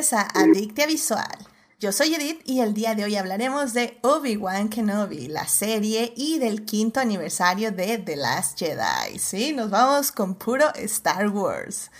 bienvenidos 0.00 0.12
a 0.14 0.40
Adictia 0.40 0.86
Visual. 0.86 1.38
Yo 1.78 1.92
soy 1.92 2.14
Edith 2.14 2.40
y 2.46 2.60
el 2.60 2.72
día 2.72 2.94
de 2.94 3.04
hoy 3.04 3.16
hablaremos 3.16 3.74
de 3.74 3.98
Obi-Wan 4.00 4.70
Kenobi, 4.70 5.28
la 5.28 5.46
serie 5.46 6.14
y 6.16 6.38
del 6.38 6.64
quinto 6.64 7.00
aniversario 7.00 7.70
de 7.70 7.98
The 7.98 8.16
Last 8.16 8.58
Jedi. 8.58 9.18
Sí, 9.18 9.52
nos 9.52 9.68
vamos 9.68 10.10
con 10.10 10.36
puro 10.36 10.72
Star 10.76 11.28
Wars. 11.28 11.90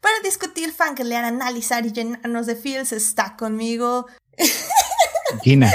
Para 0.00 0.18
discutir, 0.20 0.72
fangirlear, 0.72 1.24
analizar 1.24 1.84
y 1.84 1.92
llenarnos 1.92 2.46
de 2.46 2.56
feels 2.56 2.92
está 2.92 3.36
conmigo... 3.36 4.06
Gina. 5.42 5.70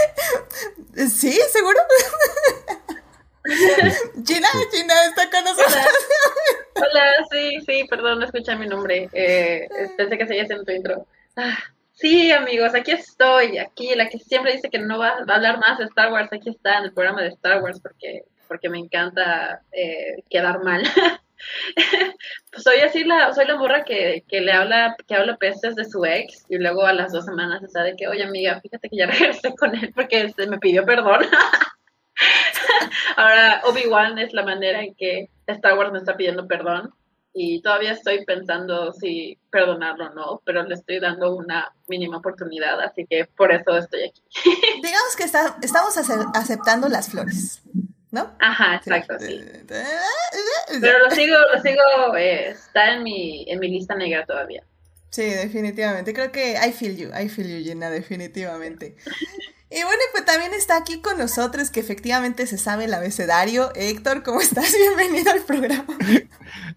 ¿Sí? 0.96 1.40
¿Seguro? 1.52 1.80
Gina, 4.26 4.48
Gina 4.72 5.06
está 5.06 5.30
con 5.30 5.44
nosotros. 5.44 5.86
Hola, 6.78 7.12
sí, 7.32 7.62
sí, 7.64 7.84
perdón, 7.88 8.20
no 8.20 8.26
escuché 8.26 8.56
mi 8.56 8.66
nombre. 8.66 9.08
Eh, 9.14 9.68
pensé 9.98 10.18
que 10.18 10.26
seguías 10.26 10.50
en 10.50 10.66
tu 10.66 10.72
intro. 10.72 11.06
Ah, 11.38 11.58
sí, 11.96 12.32
amigos, 12.32 12.74
aquí 12.76 12.92
estoy, 12.92 13.58
aquí, 13.58 13.96
la 13.96 14.08
que 14.10 14.20
siempre 14.20 14.54
dice 14.54 14.70
que 14.70 14.80
no 14.80 15.00
va, 15.00 15.10
a 15.10 15.36
hablar 15.36 15.60
más 15.60 15.78
de 15.78 15.86
Star 15.86 16.12
Wars, 16.12 16.32
aquí 16.32 16.50
está 16.50 16.80
en 16.80 16.86
el 16.86 16.94
programa 16.94 17.22
de 17.22 17.30
Star 17.30 17.62
Wars 17.62 17.80
porque, 17.82 18.24
porque 18.48 18.70
me 18.70 18.80
encanta 18.80 19.62
eh, 19.72 20.24
quedar 20.30 20.64
mal. 20.64 20.84
pues 22.52 22.64
soy 22.64 22.80
así 22.80 23.04
la, 23.04 23.34
soy 23.34 23.46
la 23.46 23.58
morra 23.58 23.84
que, 23.84 24.24
que 24.28 24.42
le 24.42 24.52
habla, 24.52 24.96
que 25.08 25.16
habla 25.16 25.38
pestes 25.38 25.76
de 25.76 25.86
su 25.86 26.06
ex 26.06 26.46
y 26.50 26.58
luego 26.58 26.86
a 26.86 26.94
las 26.94 27.12
dos 27.12 27.26
semanas 27.26 27.62
se 27.62 27.68
sabe 27.70 27.96
que, 27.96 28.08
oye 28.08 28.24
amiga, 28.24 28.60
fíjate 28.62 28.90
que 28.90 28.98
ya 28.98 29.06
regresé 29.08 29.54
con 29.56 29.76
él 29.76 29.92
porque 29.94 30.30
se 30.30 30.48
me 30.48 30.60
pidió 30.60 30.86
perdón. 30.86 31.26
Ahora, 33.18 33.62
Obi-Wan 33.66 34.20
es 34.20 34.34
la 34.34 34.44
manera 34.44 34.82
en 34.82 34.96
que 34.96 35.30
Star 35.48 35.78
Wars 35.78 35.92
me 35.92 36.00
está 36.00 36.16
pidiendo 36.16 36.48
perdón 36.48 36.94
y 37.38 37.62
todavía 37.62 37.92
estoy 37.92 38.24
pensando 38.24 38.94
si 38.94 39.38
perdonarlo 39.52 40.08
o 40.08 40.14
no, 40.14 40.42
pero 40.46 40.64
le 40.64 40.76
estoy 40.76 41.02
dando 41.02 41.36
una 41.36 41.76
mínima 41.90 42.18
oportunidad, 42.18 42.80
así 42.80 43.06
que 43.06 43.26
por 43.26 43.52
eso 43.52 43.78
estoy 43.78 44.04
aquí. 44.06 44.24
Digamos 44.82 45.16
que 45.18 45.24
está, 45.24 45.58
estamos 45.62 45.98
aceptando 46.34 46.88
las 46.88 47.10
flores, 47.10 47.62
¿no? 48.10 48.34
Ajá, 48.40 48.76
exacto, 48.76 49.20
sí. 49.20 49.46
Pero 49.68 51.00
lo 51.00 51.12
sigo, 51.12 51.36
lo 51.54 51.62
sigo, 51.62 52.16
eh, 52.16 52.52
está 52.52 52.94
en 52.94 53.04
mi, 53.04 53.46
en 53.50 53.60
mi 53.60 53.68
lista 53.68 53.96
negra 53.96 54.26
todavía. 54.26 54.64
Sí, 55.10 55.24
definitivamente. 55.24 56.14
Creo 56.14 56.32
que 56.32 56.54
I 56.54 56.72
feel 56.72 56.96
you, 56.96 57.10
I 57.10 57.28
feel 57.28 57.48
you, 57.48 57.66
Jenna, 57.66 57.90
definitivamente. 57.90 58.96
Y 59.76 59.84
bueno, 59.84 60.02
pues 60.14 60.24
también 60.24 60.54
está 60.54 60.78
aquí 60.78 61.02
con 61.02 61.18
nosotros, 61.18 61.70
que 61.70 61.82
efectivamente 61.82 62.48
se 62.48 62.58
sabe 62.58 62.86
el 62.86 62.94
abecedario. 62.94 63.74
Héctor, 63.76 64.24
¿cómo 64.24 64.40
estás? 64.40 64.74
Bienvenido 64.98 65.34
al 65.34 65.42
programa. 65.42 65.98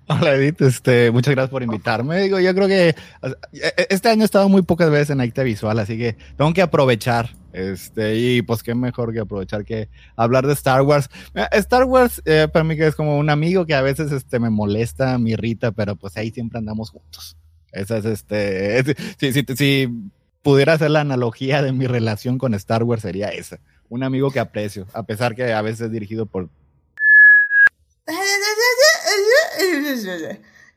Hola 0.09 0.35
Edith, 0.35 0.61
este, 0.63 1.13
muchas 1.13 1.33
gracias 1.33 1.51
por 1.53 1.63
invitarme. 1.63 2.21
Digo, 2.23 2.41
yo 2.41 2.53
creo 2.57 2.67
que 2.67 2.89
e, 2.89 3.87
este 3.89 4.09
año 4.09 4.23
he 4.23 4.25
estado 4.25 4.49
muy 4.49 4.63
pocas 4.63 4.91
veces 4.91 5.11
en 5.11 5.21
Acta 5.21 5.45
Visual, 5.45 5.79
así 5.79 5.97
que 5.97 6.17
tengo 6.37 6.53
que 6.53 6.61
aprovechar. 6.61 7.37
Este, 7.53 8.17
y 8.17 8.43
pues 8.43 8.65
qué 8.65 8.75
mejor 8.75 9.13
que 9.13 9.21
aprovechar 9.21 9.65
que 9.65 9.89
hablar 10.17 10.49
de 10.49 10.55
Star 10.55 10.83
Wars. 10.83 11.09
Eh, 11.35 11.47
Star 11.53 11.85
Wars 11.85 12.21
eh, 12.25 12.49
para 12.53 12.65
mí 12.65 12.77
que 12.77 12.89
es 12.89 12.97
como 12.97 13.17
un 13.17 13.31
amigo 13.31 13.65
que 13.65 13.77
a 13.77 13.81
veces 13.81 14.11
este, 14.11 14.41
me 14.41 14.51
molesta, 14.51 15.19
me 15.19 15.31
irrita, 15.31 15.71
pero 15.71 15.95
pues 15.95 16.17
ahí 16.17 16.33
siempre 16.33 16.59
andamos 16.59 16.91
juntos. 16.91 17.37
Esa 17.71 17.99
es 17.99 18.07
este, 18.07 18.97
sí, 19.21 19.33
sí, 19.33 19.45
sí 19.57 20.11
pudiera 20.49 20.73
hacer 20.73 20.91
la 20.91 21.03
analogía 21.03 21.61
de 21.61 21.73
mi 21.73 21.87
relación 21.87 22.39
con 22.39 22.55
Star 22.55 22.83
Wars 22.83 23.03
sería 23.03 23.29
esa. 23.29 23.59
Un 23.91 24.03
amigo 24.03 24.31
que 24.31 24.41
aprecio, 24.41 24.87
a 24.95 25.03
pesar 25.03 25.35
que 25.35 25.53
a 25.53 25.61
veces 25.61 25.83
es 25.83 25.93
dirigido 25.93 26.25
por... 26.25 26.49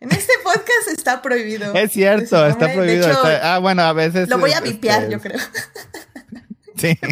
En 0.02 0.12
este 0.12 0.34
podcast 0.44 0.90
está 0.92 1.22
prohibido. 1.22 1.74
Es 1.74 1.94
cierto, 1.94 2.46
está 2.46 2.74
prohibido. 2.74 3.08
ah, 3.42 3.60
bueno, 3.60 3.84
a 3.84 3.94
veces... 3.94 4.28
Lo 4.28 4.40
voy 4.40 4.52
a 4.52 4.60
vipiar, 4.60 5.04
este, 5.04 5.14
yo 5.14 5.22
creo. 5.22 5.40
Sí. 6.76 7.00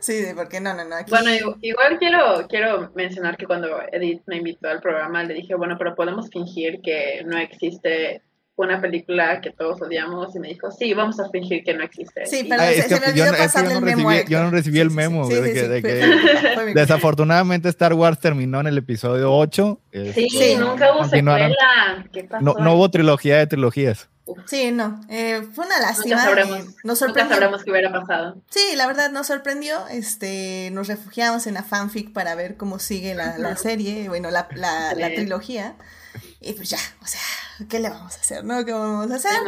Sí, 0.00 0.26
porque 0.36 0.60
no, 0.60 0.74
no, 0.74 0.84
no. 0.84 0.96
Bueno, 1.08 1.56
igual 1.62 1.98
quiero, 1.98 2.46
quiero 2.46 2.90
mencionar 2.94 3.38
que 3.38 3.46
cuando 3.46 3.68
Edith 3.90 4.20
me 4.26 4.36
invitó 4.36 4.68
al 4.68 4.82
programa 4.82 5.22
le 5.22 5.32
dije, 5.32 5.54
bueno, 5.54 5.76
pero 5.78 5.94
podemos 5.94 6.28
fingir 6.28 6.82
que 6.82 7.22
no 7.24 7.38
existe 7.38 8.20
una 8.56 8.80
película 8.80 9.40
que 9.40 9.50
todos 9.50 9.82
odiamos 9.82 10.34
y 10.36 10.38
me 10.38 10.48
dijo, 10.48 10.70
sí, 10.70 10.94
vamos 10.94 11.18
a 11.18 11.28
fingir 11.30 11.64
que 11.64 11.74
no 11.74 11.82
existe. 11.82 12.24
Sí, 12.26 12.46
pero 12.48 12.62
se, 12.62 13.00
me 13.00 13.06
olvidó 13.08 13.32
pasarle 13.36 13.74
el 13.74 13.80
memo. 13.80 14.10
yo 14.28 14.42
no 14.42 14.50
recibí 14.50 14.78
el 14.80 14.90
memo. 14.90 15.28
de 15.28 15.82
que, 15.82 16.72
desafortunadamente 16.74 17.68
Star 17.68 17.94
Wars 17.94 18.18
terminó 18.20 18.60
en 18.60 18.68
el 18.68 18.78
episodio 18.78 19.32
8. 19.32 19.80
Sí, 20.14 20.28
sí 20.30 20.56
nunca 20.56 20.94
hubo 20.94 21.04
secuela. 21.04 22.06
¿Qué 22.12 22.24
pasó 22.24 22.44
no, 22.44 22.54
no, 22.54 22.74
hubo 22.74 22.90
trilogía 22.90 23.38
de 23.38 23.46
trilogías. 23.46 24.08
Sí, 24.46 24.70
no, 24.72 25.00
eh, 25.10 25.42
fue 25.52 25.66
una 25.66 25.80
lástima. 25.80 26.16
Nunca 26.16 26.28
sabremos, 26.28 26.58
eh, 26.60 26.76
nos 26.82 26.98
sorprendió. 26.98 27.24
Nunca 27.24 27.34
sabremos 27.34 27.64
qué 27.64 27.70
hubiera 27.70 27.92
pasado. 27.92 28.36
Sí, 28.48 28.74
la 28.74 28.86
verdad 28.86 29.10
nos 29.10 29.26
sorprendió. 29.26 29.86
Este, 29.88 30.70
nos 30.72 30.88
refugiamos 30.88 31.46
en 31.46 31.54
la 31.54 31.62
fanfic 31.62 32.12
para 32.12 32.34
ver 32.34 32.56
cómo 32.56 32.78
sigue 32.78 33.14
la, 33.14 33.36
la 33.36 33.56
serie, 33.56 34.08
bueno, 34.08 34.30
la, 34.30 34.48
la, 34.54 34.94
la 34.94 35.08
trilogía. 35.08 35.74
Y 36.46 36.52
pues 36.52 36.70
ya, 36.70 36.78
o 37.02 37.06
sea, 37.06 37.20
¿qué 37.68 37.80
le 37.80 37.88
vamos 37.88 38.16
a 38.16 38.20
hacer, 38.20 38.44
no? 38.44 38.64
¿Qué 38.64 38.72
vamos 38.72 39.10
a 39.10 39.14
hacer? 39.14 39.38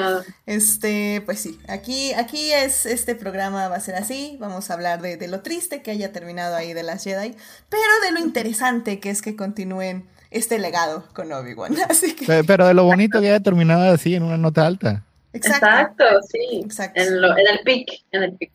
Este, 0.47 1.23
pues 1.27 1.41
sí, 1.41 1.59
aquí, 1.69 2.13
aquí 2.15 2.53
es, 2.53 2.87
este 2.87 3.15
programa 3.15 3.69
va 3.69 3.77
a 3.77 3.81
ser 3.81 3.97
así, 3.97 4.37
vamos 4.41 4.71
a 4.71 4.75
hablar 4.75 5.03
de, 5.03 5.17
de 5.17 5.29
lo 5.29 5.41
triste 5.41 5.83
que 5.83 5.91
haya 5.91 6.13
terminado 6.13 6.57
ahí 6.57 6.73
de 6.73 6.83
las 6.83 7.05
Jedi, 7.05 7.35
pero 7.69 7.83
de 8.05 8.13
lo 8.13 8.21
interesante 8.21 8.99
que 8.99 9.11
es 9.11 9.21
que 9.21 9.37
continúen 9.37 10.09
este 10.31 10.59
legado 10.59 11.05
con 11.13 11.31
Obi-Wan, 11.33 11.77
así 11.89 12.15
que... 12.15 12.45
Pero 12.45 12.67
de 12.67 12.75
lo 12.75 12.85
bonito 12.85 13.21
que 13.21 13.29
haya 13.29 13.41
terminado 13.41 13.93
así, 13.93 14.15
en 14.15 14.23
una 14.23 14.39
nota 14.39 14.67
alta. 14.67 15.03
Exacto, 15.37 16.05
sí. 16.31 16.63
Exacto. 16.65 17.01
En, 17.01 17.21
lo, 17.21 17.37
en 17.37 17.47
el 17.47 17.61
pic, 17.65 18.05
en 18.13 18.23
el 18.23 18.33
pic. 18.33 18.51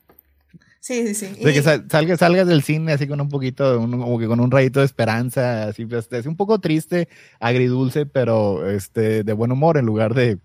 Sí, 0.82 1.08
sí, 1.08 1.14
sí. 1.14 1.44
De 1.44 1.54
que 1.54 1.62
salgas, 1.62 2.20
salgas 2.20 2.48
del 2.48 2.64
cine 2.64 2.94
así 2.94 3.08
con 3.08 3.22
un 3.22 3.30
poquito, 3.30 3.80
como 3.80 4.18
que 4.18 4.26
con 4.26 4.40
un 4.40 4.50
rayito 4.50 4.80
de 4.80 4.88
esperanza, 4.88 5.68
así, 5.68 5.86
pues, 5.86 6.08
es 6.12 6.26
un 6.26 6.36
poco 6.36 6.60
triste, 6.60 7.08
agridulce, 7.40 8.08
pero 8.08 8.68
este, 8.68 9.24
de 9.24 9.34
buen 9.34 9.52
humor 9.52 9.78
en 9.78 9.86
lugar 9.86 10.16
de, 10.16 10.40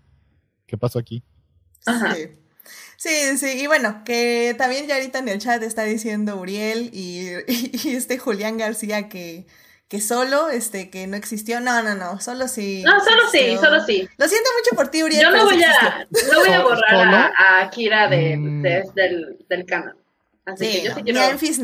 ¿qué 0.67 0.77
pasó 0.77 0.99
aquí? 0.99 1.23
Sí. 1.81 2.29
Sí, 2.97 3.37
sí, 3.37 3.61
y 3.61 3.67
bueno, 3.67 4.01
que 4.03 4.55
también 4.57 4.87
ya 4.87 4.95
ahorita 4.95 5.19
en 5.19 5.29
el 5.29 5.39
chat 5.39 5.61
está 5.61 5.83
diciendo 5.83 6.35
Uriel 6.35 6.89
y, 6.93 7.29
y, 7.47 7.95
este 7.95 8.17
Julián 8.17 8.57
García 8.57 9.07
que, 9.07 9.45
que 9.87 10.01
solo, 10.01 10.49
este, 10.49 10.89
que 10.89 11.05
no 11.05 11.15
existió. 11.15 11.59
No, 11.61 11.83
no, 11.83 11.93
no, 11.93 12.19
solo 12.19 12.47
sí. 12.47 12.83
No, 12.83 12.99
solo 12.99 13.21
sí, 13.31 13.55
solo 13.57 13.85
sí. 13.85 14.09
Lo 14.17 14.27
siento 14.27 14.49
mucho 14.57 14.75
por 14.75 14.87
ti, 14.89 15.03
Uriel. 15.03 15.21
Yo 15.21 15.31
no 15.31 15.45
voy, 15.45 15.63
a, 15.63 16.07
no 16.09 16.39
voy 16.39 16.49
a 16.49 16.63
borrar 16.63 17.33
a, 17.37 17.61
a, 17.61 17.69
Kira 17.69 18.07
de, 18.07 18.35
mm. 18.35 18.61
del, 18.63 19.45
del 19.47 19.65
canon. 19.65 19.95
Así 20.47 20.65
sí, 20.65 20.71
que 20.71 20.83
yo 20.85 20.95
sí 20.95 21.03
quiero 21.03 21.19
Memphis 21.19 21.59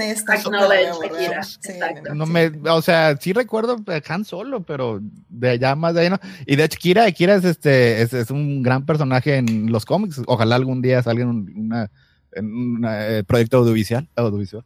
no 2.13 2.25
me, 2.25 2.51
o 2.69 2.81
sea, 2.81 3.16
sí 3.16 3.31
recuerdo 3.31 3.77
Han 4.09 4.25
Solo, 4.25 4.63
pero 4.63 4.99
de 5.29 5.51
allá 5.51 5.73
más 5.75 5.94
de 5.94 6.01
ahí 6.01 6.09
no. 6.09 6.19
Y 6.45 6.57
de 6.57 6.66
hecho, 6.66 6.77
Kira, 6.77 7.09
Kira 7.13 7.35
es 7.35 7.45
este, 7.45 8.01
es, 8.01 8.13
es 8.13 8.29
un 8.29 8.61
gran 8.61 8.85
personaje 8.85 9.38
en 9.38 9.72
los 9.72 9.85
cómics. 9.85 10.22
Ojalá 10.27 10.55
algún 10.55 10.81
día 10.81 11.01
salga 11.01 11.23
en 11.23 11.29
un 11.29 11.89
una, 12.35 13.07
eh, 13.07 13.23
proyecto 13.23 13.59
audiovisual, 13.59 14.09
audiovisual. 14.17 14.66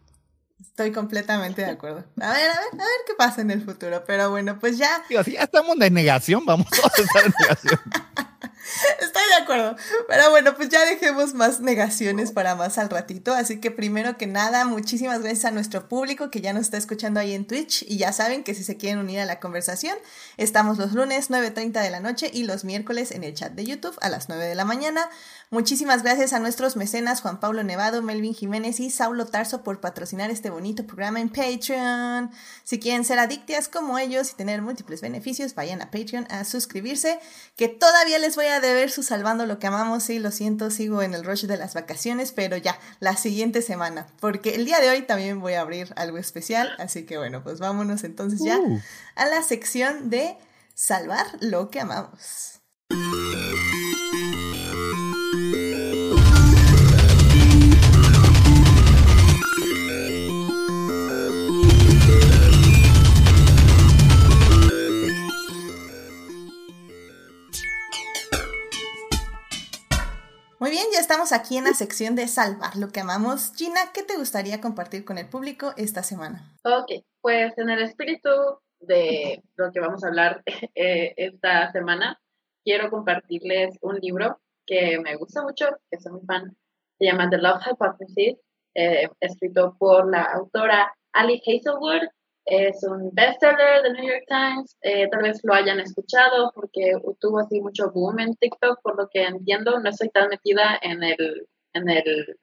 Estoy 0.59 0.91
completamente 0.91 1.61
de 1.61 1.69
acuerdo. 1.69 2.03
A 2.19 2.33
ver, 2.33 2.50
a 2.50 2.59
ver, 2.59 2.73
a 2.73 2.75
ver 2.75 3.01
qué 3.06 3.13
pasa 3.17 3.41
en 3.41 3.51
el 3.51 3.61
futuro. 3.61 4.03
Pero 4.07 4.31
bueno, 4.31 4.57
pues 4.59 4.79
ya. 4.79 5.03
Digo, 5.09 5.23
si 5.23 5.33
ya 5.33 5.44
estamos 5.44 5.77
de 5.77 5.91
negación, 5.91 6.44
vamos 6.44 6.67
a 6.72 7.01
estar 7.01 7.25
en 7.25 7.33
negación. 7.39 7.80
Estoy 9.02 9.22
de 9.30 9.44
acuerdo. 9.44 9.75
Pero 10.08 10.30
bueno, 10.30 10.56
pues 10.56 10.69
ya 10.69 10.84
dejemos 10.86 11.34
más 11.34 11.60
negaciones 11.60 12.31
para 12.31 12.56
más 12.56 12.78
al 12.78 12.90
ratito. 12.90 13.34
Así 13.34 13.60
que 13.60 13.72
primero 13.72 14.18
que 14.18 14.28
nada, 14.28 14.66
muchísimas 14.66 15.22
gracias 15.22 15.46
a 15.46 15.52
nuestro 15.52 15.88
público 15.88 16.30
que 16.30 16.42
ya 16.42 16.54
nos 16.54 16.64
está 16.64 16.78
escuchando 16.78 17.19
ahí 17.19 17.34
en 17.34 17.46
Twitch. 17.46 17.84
Y 17.88 17.98
ya 17.98 18.12
saben 18.14 18.44
que 18.44 18.54
si 18.54 18.64
se 18.64 18.78
quieren 18.78 19.00
unir 19.00 19.19
a 19.19 19.25
la 19.25 19.40
conversación, 19.40 19.98
estamos 20.38 20.78
los 20.78 20.94
lunes 20.94 21.30
9.30 21.30 21.81
de 21.81 21.90
la 21.90 22.00
noche 22.00 22.30
y 22.34 22.44
los 22.44 22.64
miércoles 22.64 23.12
en 23.12 23.24
el 23.24 23.34
chat 23.34 23.54
de 23.54 23.66
YouTube 23.66 23.98
a 24.02 24.10
las 24.10 24.30
9 24.30 24.46
de 24.46 24.56
la 24.56 24.66
mañana. 24.66 25.10
Muchísimas 25.50 26.04
gracias 26.04 26.34
a 26.34 26.40
nuestros 26.40 26.75
mecenas 26.75 27.22
Juan 27.22 27.40
Pablo 27.40 27.64
Nevado, 27.64 28.02
Melvin 28.02 28.34
Jiménez 28.34 28.81
y 28.81 28.90
Saulo 28.90 29.25
Tarso 29.28 29.64
por 29.64 29.80
patrocinar 29.80 30.30
este 30.30 30.50
bonito 30.50 30.86
programa 30.86 31.22
en 31.22 31.30
Patreon. 31.30 32.31
Si 32.64 32.80
quieren 32.80 33.06
ser 33.06 33.19
adictas 33.19 33.69
como 33.69 33.98
ellos 33.98 34.31
y 34.31 34.36
tener 34.36 34.62
múltiples 34.62 35.02
beneficios, 35.02 35.56
vayan 35.56 35.81
a 35.81 35.90
Patreon 35.90 36.28
a 36.30 36.44
suscribirse, 36.44 37.19
que 37.56 37.69
todavía 37.69 38.19
les 38.19 38.36
voy 38.36 38.48
a 38.48 38.56
deber 38.59 38.89
su 38.92 39.04
salvando 39.04 39.45
lo 39.45 39.59
que 39.59 39.68
amamos. 39.68 40.04
Sí, 40.04 40.19
lo 40.19 40.31
siento, 40.31 40.71
sigo 40.71 41.01
en 41.01 41.13
el 41.13 41.24
rush 41.24 41.45
de 41.45 41.57
las 41.57 41.74
vacaciones, 41.74 42.31
pero 42.31 42.57
ya, 42.57 42.80
la 43.00 43.15
siguiente 43.15 43.62
semana, 43.62 44.07
porque 44.19 44.56
el 44.56 44.65
día 44.65 44.80
de 44.80 44.89
hoy 44.89 45.01
también 45.01 45.39
voy 45.39 45.54
a 45.54 45.62
abrir 45.62 45.94
algo 45.95 46.18
especial. 46.18 46.71
Así 46.80 47.06
que 47.06 47.18
bueno, 47.18 47.44
pues 47.44 47.59
vámonos 47.59 48.04
entonces 48.04 48.39
ya 48.44 48.57
uh. 48.59 48.81
a 49.15 49.25
la 49.25 49.42
sección 49.44 50.09
de 50.09 50.38
salvar 50.74 51.25
lo 51.39 51.69
que 51.69 51.80
amamos. 51.80 52.59
Muy 70.59 70.71
bien, 70.71 70.86
ya 70.92 71.00
estamos 71.00 71.33
aquí 71.33 71.56
en 71.57 71.65
la 71.65 71.74
sección 71.74 72.15
de 72.15 72.27
salvar 72.27 72.75
lo 72.77 72.88
que 72.88 73.00
amamos. 73.00 73.54
Gina, 73.56 73.80
¿qué 73.94 74.01
te 74.01 74.18
gustaría 74.18 74.59
compartir 74.59 75.06
con 75.06 75.19
el 75.19 75.30
público 75.30 75.74
esta 75.77 76.01
semana? 76.01 76.57
Ok, 76.63 77.04
pues 77.21 77.56
en 77.59 77.69
el 77.69 77.83
espíritu 77.83 78.30
de 78.80 79.44
lo 79.56 79.71
que 79.71 79.80
vamos 79.80 80.04
a 80.04 80.07
hablar 80.07 80.42
eh, 80.74 81.13
esta 81.15 81.71
semana, 81.71 82.19
quiero 82.63 82.89
compartirles 82.89 83.77
un 83.81 83.98
libro 83.98 84.39
que 84.65 84.98
me 85.00 85.15
gusta 85.15 85.44
mucho, 85.44 85.68
que 85.92 86.00
soy 86.00 86.13
muy 86.13 86.25
fan. 86.25 86.57
Se 86.98 87.06
llama 87.06 87.30
The 87.30 87.38
Love 87.38 87.62
Hypothesis, 87.63 88.38
eh, 88.74 89.09
escrito 89.19 89.75
por 89.77 90.09
la 90.09 90.24
autora 90.24 90.92
Ali 91.13 91.39
Hazelwood. 91.45 92.01
Es 92.49 92.81
un 92.83 93.09
bestseller 93.13 93.83
de 93.83 93.91
New 93.91 94.07
York 94.07 94.23
Times. 94.25 94.77
Eh, 94.81 95.09
tal 95.09 95.21
vez 95.21 95.41
lo 95.44 95.53
hayan 95.53 95.81
escuchado 95.81 96.49
porque 96.55 96.94
tuvo 97.19 97.39
así 97.39 97.59
mucho 97.59 97.91
boom 97.91 98.19
en 98.19 98.35
TikTok, 98.35 98.79
por 98.81 98.97
lo 98.97 99.09
que 99.09 99.23
entiendo. 99.23 99.77
No 99.81 99.89
estoy 99.89 100.07
tan 100.09 100.29
metida 100.29 100.79
en 100.81 101.03
el, 101.03 101.45
en 101.73 101.89
el 101.89 102.38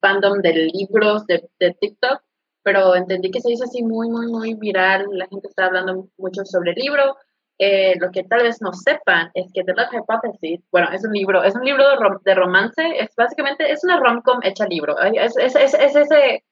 fandom 0.00 0.40
de 0.40 0.52
libros 0.52 1.26
de, 1.26 1.48
de 1.60 1.76
TikTok, 1.80 2.22
pero 2.64 2.96
entendí 2.96 3.30
que 3.30 3.40
se 3.40 3.52
hizo 3.52 3.62
así 3.62 3.84
muy, 3.84 4.08
muy, 4.10 4.26
muy 4.26 4.54
viral. 4.54 5.06
La 5.12 5.28
gente 5.28 5.46
está 5.46 5.66
hablando 5.66 6.08
mucho 6.18 6.44
sobre 6.44 6.72
el 6.72 6.78
libro. 6.78 7.16
Eh, 7.58 7.94
lo 8.00 8.10
que 8.10 8.24
tal 8.24 8.42
vez 8.42 8.60
no 8.60 8.72
sepan 8.72 9.30
es 9.34 9.52
que 9.54 9.62
The 9.62 9.74
Love 9.74 9.92
Hypothesis, 9.92 10.60
bueno, 10.72 10.88
es 10.92 11.04
un 11.04 11.12
libro, 11.12 11.44
es 11.44 11.54
un 11.54 11.64
libro 11.64 11.84
de, 12.24 12.34
romance, 12.34 12.82
es 12.98 13.14
básicamente, 13.16 13.70
es 13.70 13.84
una 13.84 14.00
rom-com 14.00 14.40
hecha 14.42 14.66
libro. 14.66 14.98
Es, 15.00 15.36
es, 15.36 15.54
es, 15.54 15.74
ese 15.74 16.42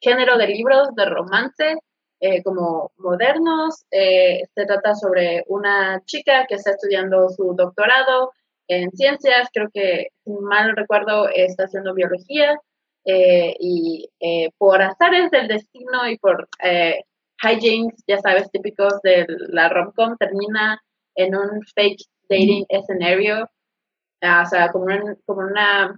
género 0.00 0.38
de 0.38 0.46
libros 0.46 0.94
de 0.94 1.04
romance 1.06 1.74
eh, 2.20 2.42
como 2.42 2.92
modernos. 2.98 3.84
Eh, 3.90 4.42
se 4.54 4.66
trata 4.66 4.94
sobre 4.94 5.44
una 5.48 6.02
chica 6.06 6.46
que 6.48 6.56
está 6.56 6.72
estudiando 6.72 7.28
su 7.28 7.54
doctorado 7.54 8.32
en 8.68 8.90
ciencias, 8.92 9.48
creo 9.52 9.68
que, 9.72 10.08
si 10.24 10.32
mal 10.32 10.74
recuerdo, 10.76 11.28
está 11.28 11.64
haciendo 11.64 11.94
biología. 11.94 12.58
Eh, 13.06 13.54
y 13.60 14.08
eh, 14.20 14.50
por 14.56 14.80
azares 14.80 15.30
del 15.30 15.46
destino 15.48 16.08
y 16.08 16.16
por 16.18 16.48
eh, 16.62 17.02
hijinks, 17.42 18.02
ya 18.06 18.18
sabes, 18.18 18.50
típicos 18.50 19.00
de 19.02 19.26
la 19.50 19.68
romcom, 19.68 20.16
termina 20.16 20.82
en 21.14 21.36
un 21.36 21.60
fake 21.74 22.02
dating 22.30 22.64
escenario, 22.70 23.50
ah, 24.22 24.42
o 24.46 24.48
sea, 24.48 24.70
como 24.72 24.86
un 24.86 25.16
como 25.26 25.42
una 25.42 25.94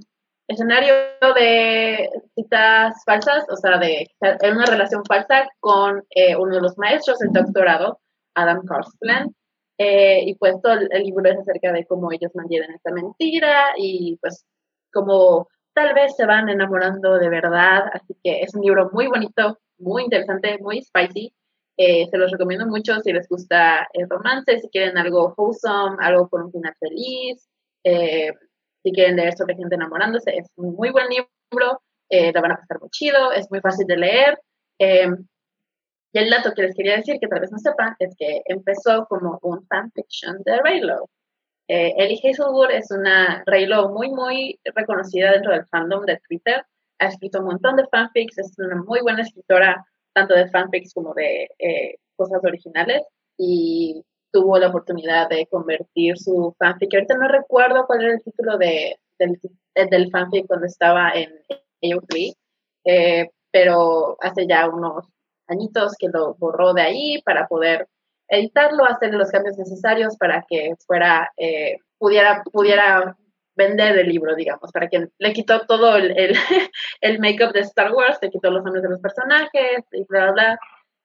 escenario 0.49 0.95
de 1.35 2.09
citas 2.35 2.95
falsas, 3.05 3.45
o 3.51 3.57
sea, 3.57 3.79
de 3.79 4.07
en 4.21 4.57
una 4.57 4.67
relación 4.67 5.05
falsa 5.05 5.49
con 5.61 6.05
uno 6.39 6.55
de 6.55 6.63
los 6.63 6.79
maestros 6.79 7.19
del 7.19 7.33
doctorado, 7.33 8.01
Adam 8.35 8.65
Carsland. 8.67 9.33
y 9.79 10.35
pues 10.37 10.55
todo 10.63 10.75
el 10.75 11.03
libro 11.03 11.29
es 11.31 11.39
acerca 11.39 11.73
de 11.73 11.85
cómo 11.87 12.13
ellos 12.13 12.31
mantienen 12.35 12.71
esta 12.73 12.93
mentira 12.93 13.75
y 13.77 14.17
pues 14.21 14.45
cómo 14.93 15.49
tal 15.77 15.93
vez 15.95 16.17
se 16.17 16.25
van 16.25 16.49
enamorando 16.49 17.19
de 17.19 17.29
verdad, 17.29 17.85
así 17.93 18.17
que 18.25 18.41
es 18.41 18.55
un 18.55 18.63
libro 18.63 18.89
muy 18.93 19.09
bonito, 19.09 19.59
muy 19.79 20.05
interesante, 20.05 20.59
muy 20.61 20.83
spicy. 20.83 21.35
Eh, 21.77 22.07
se 22.11 22.17
los 22.17 22.33
recomiendo 22.33 22.67
mucho 22.67 22.99
si 23.01 23.13
les 23.13 23.29
gusta 23.29 23.87
el 23.93 24.09
romance, 24.09 24.59
si 24.59 24.69
quieren 24.71 24.97
algo 24.97 25.35
wholesome, 25.37 25.99
algo 26.01 26.29
con 26.31 26.45
un 26.45 26.53
final 26.53 26.75
feliz, 26.81 27.47
eh, 27.85 28.33
si 28.87 28.93
quieren 28.93 29.17
leer 29.17 29.37
sobre 29.37 29.57
gente 29.57 29.75
enamorándose, 29.75 30.31
es 30.37 30.47
un 30.55 30.77
muy 30.77 30.91
buen 30.91 31.09
libro, 31.09 31.83
eh, 32.09 32.33
la 32.33 32.41
van 32.41 32.53
a 32.53 32.57
pasar 32.57 32.79
muy 32.81 32.89
chido, 32.91 33.33
es 33.33 33.51
muy 33.51 33.61
fácil 33.61 33.85
de 33.87 33.97
leer. 33.97 34.39
y 36.13 36.19
el 36.19 36.31
dato 36.31 36.53
que 36.55 36.63
les 36.63 36.77
quería 36.77 36.97
decir, 36.97 37.19
que 37.21 37.27
tal 37.27 37.41
vez 37.41 37.51
no 37.51 37.59
sepan, 37.59 37.97
es 37.99 38.15
que 38.17 38.43
empezó 38.45 39.07
como 39.07 39.39
un 39.43 39.67
fanfiction 39.67 40.41
de 40.45 40.59
Raylo. 40.59 41.11
Eh, 41.69 41.95
Ellie 41.99 42.21
Hazelwood 42.23 42.71
es 42.71 42.91
una 42.93 43.43
Raylo 43.45 43.89
muy, 43.89 44.11
muy 44.11 44.61
reconocida 44.75 45.33
dentro 45.33 45.53
del 45.53 45.67
fandom 45.67 46.05
de 46.05 46.21
Twitter. 46.29 46.65
Ha 47.01 47.09
escrito 47.09 47.41
un 47.41 47.47
montón 47.47 47.75
de 47.77 47.89
fanfics, 47.91 48.39
es 48.39 48.55
una 48.59 48.77
muy 48.77 49.01
buena 49.01 49.23
escritora, 49.23 49.85
tanto 50.15 50.35
de 50.35 50.49
fanfics 50.49 50.95
como 50.95 51.13
de 51.15 51.49
eh, 51.59 51.97
cosas 52.15 52.41
originales. 52.45 53.03
Y 53.37 54.05
tuvo 54.37 54.59
la 54.59 54.69
oportunidad 54.69 55.31
de 55.31 55.47
convertir 55.47 56.19
su 56.19 56.55
fanfic. 56.59 56.93
Ahorita 56.93 57.17
no 57.17 57.27
recuerdo 57.27 57.87
cuál 57.87 58.03
era 58.03 58.13
el 58.13 58.23
título 58.23 58.59
de, 58.59 58.99
del, 59.19 59.41
del 59.75 60.11
fanfic 60.11 60.47
cuando 60.47 60.67
estaba 60.67 61.11
en 61.13 61.31
AO3, 61.83 62.35
eh, 62.85 63.31
pero 63.51 64.19
hace 64.21 64.47
ya 64.47 64.69
unos 64.69 65.07
añitos 65.49 65.95
que 65.99 66.09
lo 66.09 66.35
borró 66.35 66.75
de 66.75 66.83
ahí 66.83 67.23
para 67.23 67.49
poder 67.49 67.89
editarlo, 68.29 68.85
hacerle 68.85 69.17
los 69.17 69.31
cambios 69.31 69.57
necesarios 69.57 70.19
para 70.19 70.45
que 70.47 70.75
fuera, 70.87 71.31
eh, 71.39 71.79
pudiera, 71.97 72.43
pudiera 72.53 73.17
vender 73.55 73.99
el 73.99 74.09
libro, 74.09 74.35
digamos, 74.35 74.71
para 74.71 74.89
que 74.89 75.09
le 75.17 75.33
quitó 75.33 75.65
todo 75.65 75.97
el, 75.97 76.11
el, 76.19 76.35
el 77.01 77.19
make-up 77.21 77.55
de 77.55 77.61
Star 77.61 77.91
Wars, 77.95 78.19
le 78.21 78.29
quitó 78.29 78.51
los 78.51 78.63
nombres 78.63 78.83
de 78.83 78.91
los 78.91 79.01
personajes 79.01 79.83
y 79.93 80.05
bla, 80.05 80.25
bla, 80.25 80.33
bla, 80.33 80.59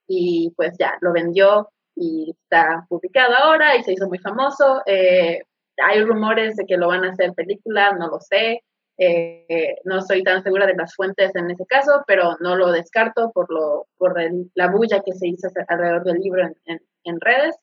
y 0.05 0.51
pues 0.57 0.75
ya, 0.77 0.97
lo 0.99 1.13
vendió 1.13 1.69
y 2.01 2.31
está 2.31 2.83
publicado 2.89 3.35
ahora 3.35 3.77
y 3.77 3.83
se 3.83 3.93
hizo 3.93 4.07
muy 4.07 4.17
famoso. 4.17 4.81
Eh, 4.87 5.43
hay 5.77 6.03
rumores 6.03 6.55
de 6.55 6.65
que 6.65 6.75
lo 6.75 6.87
van 6.87 7.05
a 7.05 7.11
hacer 7.11 7.33
película, 7.33 7.91
no 7.91 8.07
lo 8.07 8.19
sé. 8.19 8.63
Eh, 8.97 9.75
no 9.85 9.99
estoy 9.99 10.23
tan 10.23 10.41
segura 10.41 10.65
de 10.65 10.75
las 10.75 10.95
fuentes 10.95 11.31
en 11.35 11.51
ese 11.51 11.65
caso, 11.67 12.03
pero 12.07 12.37
no 12.39 12.55
lo 12.55 12.71
descarto 12.71 13.31
por, 13.31 13.51
lo, 13.51 13.85
por 13.97 14.15
la 14.55 14.67
bulla 14.71 15.01
que 15.05 15.13
se 15.13 15.27
hizo 15.27 15.47
alrededor 15.67 16.03
del 16.03 16.17
libro 16.17 16.43
en, 16.65 16.81
en, 17.03 17.21
redes. 17.21 17.55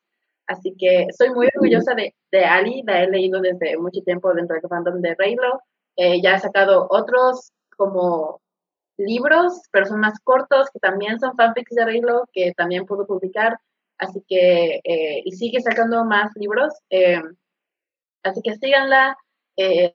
Así 0.46 0.74
que 0.78 1.08
soy 1.16 1.30
muy 1.30 1.48
orgullosa 1.54 1.94
de, 1.94 2.14
de, 2.30 2.44
Ali, 2.44 2.82
la 2.86 3.02
he 3.02 3.10
leído 3.10 3.40
desde 3.40 3.76
mucho 3.76 4.02
tiempo 4.02 4.32
dentro 4.34 4.54
del 4.54 4.68
fandom 4.68 5.00
de 5.00 5.16
Raylo. 5.18 5.62
Eh, 5.96 6.22
ya 6.22 6.36
ha 6.36 6.38
sacado 6.38 6.86
otros 6.90 7.52
como 7.76 8.40
libros, 8.98 9.62
pero 9.72 9.86
son 9.86 10.00
más 10.00 10.18
cortos, 10.20 10.70
que 10.72 10.78
también 10.78 11.18
son 11.18 11.36
fanfics 11.36 11.74
de 11.74 11.84
Raylo, 11.84 12.28
que 12.32 12.52
también 12.56 12.86
puedo 12.86 13.04
publicar. 13.04 13.58
Así 13.98 14.22
que, 14.28 14.80
eh, 14.84 15.22
y 15.24 15.32
sigue 15.32 15.60
sacando 15.60 16.04
más 16.04 16.30
libros. 16.36 16.72
así 18.22 18.40
que 18.42 18.54
síganla. 18.56 19.16
Eh, 19.56 19.94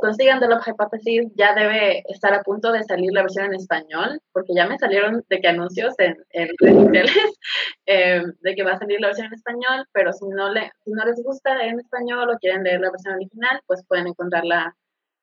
consigan 0.00 0.40
The 0.40 0.48
Love 0.48 0.66
Hypothesis, 0.66 1.32
ya 1.34 1.54
debe 1.54 2.02
estar 2.08 2.32
a 2.34 2.42
punto 2.42 2.70
de 2.72 2.82
salir 2.84 3.12
la 3.12 3.22
versión 3.22 3.46
en 3.46 3.54
español, 3.54 4.20
porque 4.32 4.54
ya 4.54 4.66
me 4.66 4.78
salieron 4.78 5.24
de 5.28 5.40
que 5.40 5.48
anuncios 5.48 5.94
en, 5.98 6.16
redes 6.92 7.38
eh, 7.86 8.22
de 8.40 8.54
que 8.54 8.62
va 8.62 8.72
a 8.72 8.78
salir 8.78 9.00
la 9.00 9.08
versión 9.08 9.28
en 9.28 9.34
español, 9.34 9.86
pero 9.92 10.12
si 10.12 10.26
no, 10.28 10.50
le, 10.52 10.70
si 10.84 10.92
no 10.92 11.04
les 11.04 11.22
gusta 11.22 11.64
en 11.64 11.80
español 11.80 12.30
o 12.30 12.38
quieren 12.38 12.62
leer 12.62 12.80
la 12.80 12.90
versión 12.90 13.14
original, 13.14 13.60
pues 13.66 13.84
pueden 13.86 14.06
encontrarla 14.06 14.76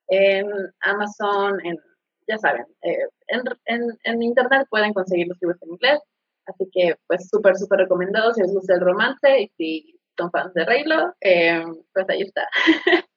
en 0.07 0.47
Amazon, 0.81 1.59
en, 1.63 1.77
ya 2.27 2.37
saben, 2.37 2.65
eh, 2.81 3.07
en, 3.27 3.41
en, 3.65 3.99
en, 4.03 4.21
internet 4.21 4.67
pueden 4.69 4.93
conseguir 4.93 5.27
los 5.27 5.37
libros 5.41 5.61
en 5.61 5.69
inglés, 5.71 5.99
así 6.45 6.69
que 6.71 6.95
pues 7.07 7.27
súper, 7.29 7.57
súper 7.57 7.79
recomendado 7.79 8.33
si 8.33 8.41
les 8.41 8.51
gusta 8.51 8.73
el 8.73 8.81
romance 8.81 9.41
y 9.41 9.51
si 9.57 9.99
son 10.17 10.31
fans 10.31 10.53
de 10.53 10.65
Raylo, 10.65 11.13
eh, 11.21 11.63
pues 11.93 12.09
ahí 12.09 12.21
está. 12.21 12.47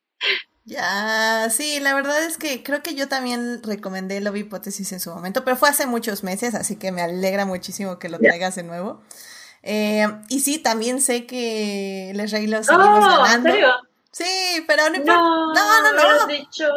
Ya, 0.66 1.50
sí, 1.50 1.78
la 1.78 1.94
verdad 1.94 2.24
es 2.24 2.38
que 2.38 2.62
creo 2.62 2.82
que 2.82 2.94
yo 2.94 3.06
también 3.06 3.62
recomendé 3.62 4.22
Love 4.22 4.36
Hipótesis 4.36 4.92
en 4.92 5.00
su 5.00 5.10
momento, 5.10 5.44
pero 5.44 5.56
fue 5.58 5.68
hace 5.68 5.86
muchos 5.86 6.24
meses, 6.24 6.54
así 6.54 6.76
que 6.76 6.90
me 6.90 7.02
alegra 7.02 7.44
muchísimo 7.44 7.98
que 7.98 8.08
lo 8.08 8.18
traigas 8.18 8.54
de 8.54 8.62
nuevo. 8.62 9.02
Eh, 9.62 10.06
y 10.30 10.40
sí, 10.40 10.58
también 10.58 11.02
sé 11.02 11.26
que 11.26 12.12
Les 12.14 12.30
Rey 12.30 12.46
lo 12.46 12.64
seguimos 12.64 13.00
ganando. 13.00 13.48
¿en 13.48 13.54
serio? 13.54 13.68
Sí, 14.14 14.64
pero 14.68 14.88
no 14.90 14.96
importa. 14.96 15.20
No, 15.20 15.82
no, 15.82 15.92
no. 15.92 16.18
no. 16.20 16.26
Dicho. 16.28 16.68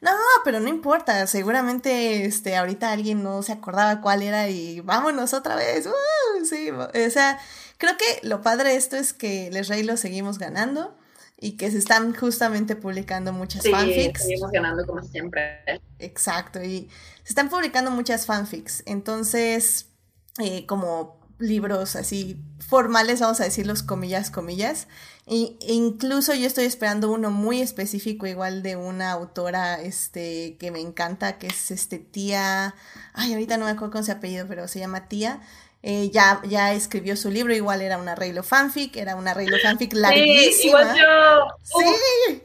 No, 0.00 0.16
pero 0.42 0.58
no 0.58 0.68
importa. 0.68 1.26
Seguramente 1.26 2.24
este, 2.24 2.56
ahorita 2.56 2.90
alguien 2.90 3.22
no 3.22 3.42
se 3.42 3.52
acordaba 3.52 4.00
cuál 4.00 4.22
era 4.22 4.48
y 4.48 4.80
vámonos 4.80 5.34
otra 5.34 5.54
vez. 5.54 5.86
Uh, 5.86 6.44
sí, 6.46 6.70
o 6.70 7.10
sea, 7.10 7.38
creo 7.76 7.94
que 7.98 8.26
lo 8.26 8.40
padre 8.40 8.70
de 8.70 8.76
esto 8.76 8.96
es 8.96 9.12
que 9.12 9.50
Les 9.50 9.68
Rey 9.68 9.82
lo 9.82 9.98
seguimos 9.98 10.38
ganando 10.38 10.96
y 11.38 11.58
que 11.58 11.70
se 11.70 11.76
están 11.76 12.14
justamente 12.14 12.74
publicando 12.74 13.34
muchas 13.34 13.64
sí, 13.64 13.70
fanfics. 13.70 14.22
Seguimos 14.22 14.50
ganando 14.50 14.86
como 14.86 15.02
siempre. 15.02 15.60
Exacto, 15.98 16.62
y 16.62 16.88
se 17.22 17.28
están 17.28 17.50
publicando 17.50 17.90
muchas 17.90 18.24
fanfics. 18.24 18.82
Entonces, 18.86 19.90
eh, 20.38 20.64
como 20.64 21.20
libros 21.38 21.96
así 21.96 22.42
formales, 22.58 23.20
vamos 23.20 23.40
a 23.40 23.44
decirlos 23.44 23.82
comillas, 23.82 24.30
comillas. 24.30 24.88
E 25.30 25.72
incluso 25.72 26.34
yo 26.34 26.46
estoy 26.46 26.64
esperando 26.64 27.10
uno 27.10 27.30
muy 27.30 27.60
específico, 27.60 28.26
igual 28.26 28.62
de 28.62 28.76
una 28.76 29.12
autora 29.12 29.80
este, 29.80 30.56
que 30.58 30.70
me 30.70 30.80
encanta, 30.80 31.38
que 31.38 31.48
es 31.48 31.70
este 31.70 31.98
tía. 31.98 32.74
Ay, 33.12 33.32
ahorita 33.32 33.56
no 33.56 33.66
me 33.66 33.72
acuerdo 33.72 33.92
cómo 33.92 34.04
se 34.04 34.12
apellido, 34.12 34.46
pero 34.48 34.68
se 34.68 34.78
llama 34.78 35.08
tía 35.08 35.40
eh, 35.82 36.10
ya, 36.10 36.40
ya 36.48 36.72
escribió 36.72 37.16
su 37.16 37.30
libro, 37.30 37.54
igual 37.54 37.82
era 37.82 37.98
una 37.98 38.16
Reylo 38.16 38.42
fanfic, 38.42 38.96
era 38.96 39.14
una 39.14 39.32
Reylo 39.32 39.56
fanfic 39.62 39.92
larguísima. 39.94 40.52
Sí, 40.52 40.66
igual 40.66 40.96
yo. 40.96 41.46
Sí. 41.62 42.42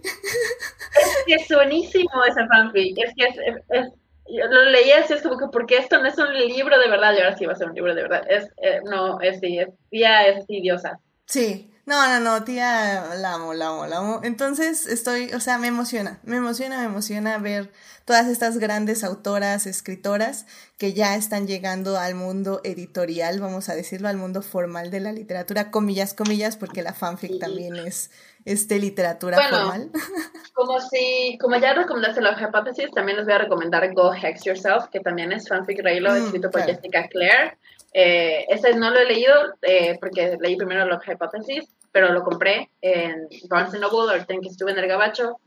Es 1.02 1.24
que 1.26 1.34
es 1.34 1.48
buenísimo 1.50 2.24
esa 2.28 2.48
fanfic. 2.48 2.96
Es 3.00 3.14
que 3.16 3.26
es, 3.26 3.56
es, 3.70 3.88
yo 4.28 4.46
lo 4.48 4.66
leí 4.66 4.92
así, 4.92 5.14
es 5.14 5.24
como 5.24 5.38
que 5.38 5.48
porque 5.52 5.78
esto 5.78 6.00
no 6.00 6.08
es 6.08 6.18
un 6.20 6.32
libro 6.32 6.78
de 6.78 6.88
verdad, 6.88 7.14
y 7.14 7.22
ahora 7.22 7.36
sí 7.36 7.46
va 7.46 7.54
a 7.54 7.56
ser 7.56 7.70
un 7.70 7.76
libro 7.76 7.96
de 7.96 8.04
verdad. 8.04 8.24
Es, 8.30 8.46
eh, 8.62 8.80
no, 8.84 9.20
es 9.20 9.40
sí, 9.40 9.58
es, 9.58 9.70
ya 9.92 10.28
es 10.28 10.44
así, 10.44 10.62
diosa. 10.62 11.00
Sí, 11.26 11.73
No, 11.86 12.08
no, 12.08 12.20
no, 12.22 12.46
tía, 12.46 13.14
la 13.18 13.34
amo, 13.34 13.54
la 13.54 13.68
amo, 13.68 13.86
la 13.88 13.98
amo. 13.98 14.22
Entonces 14.24 14.88
estoy, 14.88 15.34
o 15.34 15.42
sea, 15.42 15.58
me 15.58 15.68
emociona, 15.68 16.20
me 16.24 16.38
emociona, 16.38 16.80
me 16.80 16.86
emociona 16.86 17.38
ver 17.40 17.72
todas 18.06 18.28
estas 18.28 18.58
grandes 18.58 19.04
autoras, 19.04 19.68
escritoras 19.68 20.46
que 20.78 20.94
ya 20.94 21.16
están 21.16 21.46
llegando 21.46 21.98
al 21.98 22.16
mundo 22.16 22.62
editorial, 22.64 23.42
vamos 23.42 23.68
a 23.68 23.76
decirlo, 23.76 24.08
al 24.08 24.16
mundo 24.16 24.42
formal 24.42 24.92
de 24.92 25.02
la 25.02 25.12
literatura, 25.12 25.72
comillas, 25.72 26.14
comillas, 26.14 26.56
porque 26.56 26.84
la 26.84 26.94
fanfic 26.94 27.38
también 27.40 27.76
es 27.76 28.12
este 28.46 28.80
literatura 28.80 29.38
formal. 29.50 29.92
Como 30.54 30.80
si, 30.80 31.38
como 31.42 31.56
ya 31.56 31.74
recomendaste 31.74 32.22
la 32.22 32.40
hipótesis, 32.40 32.92
también 32.92 33.18
les 33.18 33.26
voy 33.26 33.34
a 33.34 33.40
recomendar 33.40 33.92
Go 33.94 34.14
Hex 34.14 34.44
Yourself, 34.44 34.86
que 34.92 35.00
también 35.00 35.32
es 35.32 35.50
fanfic 35.50 35.82
Raylo, 35.84 36.12
mm, 36.12 36.18
escrito 36.18 36.52
por 36.52 36.62
Jessica 36.62 37.08
Clare. 37.08 37.58
Eh, 37.94 38.46
ese 38.50 38.74
no 38.76 38.90
lo 38.90 39.00
he 39.00 39.06
leído 39.06 39.34
eh, 39.62 39.98
porque 40.00 40.38
leí 40.42 40.56
primero 40.56 40.86
la 40.86 41.00
hipótesis, 41.12 41.70
pero 41.92 42.12
lo 42.12 42.24
compré 42.24 42.72
en 42.82 43.28
Barnes 43.48 43.80
Noble, 43.80 44.12
ahorita 44.12 44.34
en 44.34 44.42
que 44.42 44.50
estuve 44.50 44.72
en 44.72 44.80
el 44.80 44.88
Gabacho. 44.88 45.38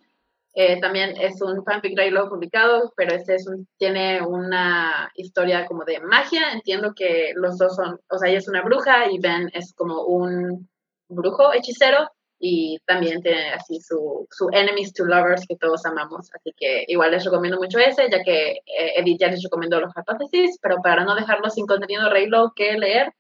Eh, 0.55 0.81
también 0.81 1.15
es 1.21 1.43
un 1.43 1.63
fanfic 1.65 1.99
Raylo 1.99 2.31
publicado, 2.31 2.91
pero 2.97 3.15
este 3.15 3.35
es 3.35 3.47
un, 3.47 3.69
tiene 3.77 4.23
una 4.23 5.11
historia 5.15 5.67
como 5.67 5.85
de 5.85 6.01
magia. 6.01 6.53
Entiendo 6.53 6.95
que 6.95 7.33
los 7.35 7.59
dos 7.59 7.77
son, 7.77 8.01
o 8.09 8.19
sea, 8.19 8.31
ella 8.31 8.39
es 8.39 8.49
una 8.49 8.63
bruja 8.63 9.11
y 9.11 9.19
Ben 9.19 9.51
es 9.53 9.75
como 9.75 10.05
un 10.05 10.67
brujo 11.09 11.53
hechicero 11.53 12.11
y 12.39 12.79
también 12.87 13.23
tiene 13.23 13.53
así 13.53 13.81
su, 13.81 14.27
su 14.31 14.49
Enemies 14.53 14.93
to 14.93 15.05
Lovers 15.05 15.47
que 15.49 15.57
todos 15.57 15.85
amamos. 15.87 16.29
Así 16.35 16.53
que 16.57 16.85
igual 16.89 17.11
les 17.11 17.25
recomiendo 17.25 17.59
mucho 17.59 17.79
ese, 17.79 18.11
ya 18.11 18.23
que 18.23 18.51
eh, 18.67 18.93
Edith 18.97 19.21
ya 19.21 19.29
les 19.29 19.43
recomendó 19.43 19.81
los 19.81 19.93
hipótesis, 19.97 20.59
pero 20.61 20.77
para 20.83 21.05
no 21.05 21.15
dejarlo 21.15 21.49
sin 21.51 21.67
contenido 21.67 22.11
reglo 22.11 22.53
que 22.55 22.73
leer, 22.73 23.13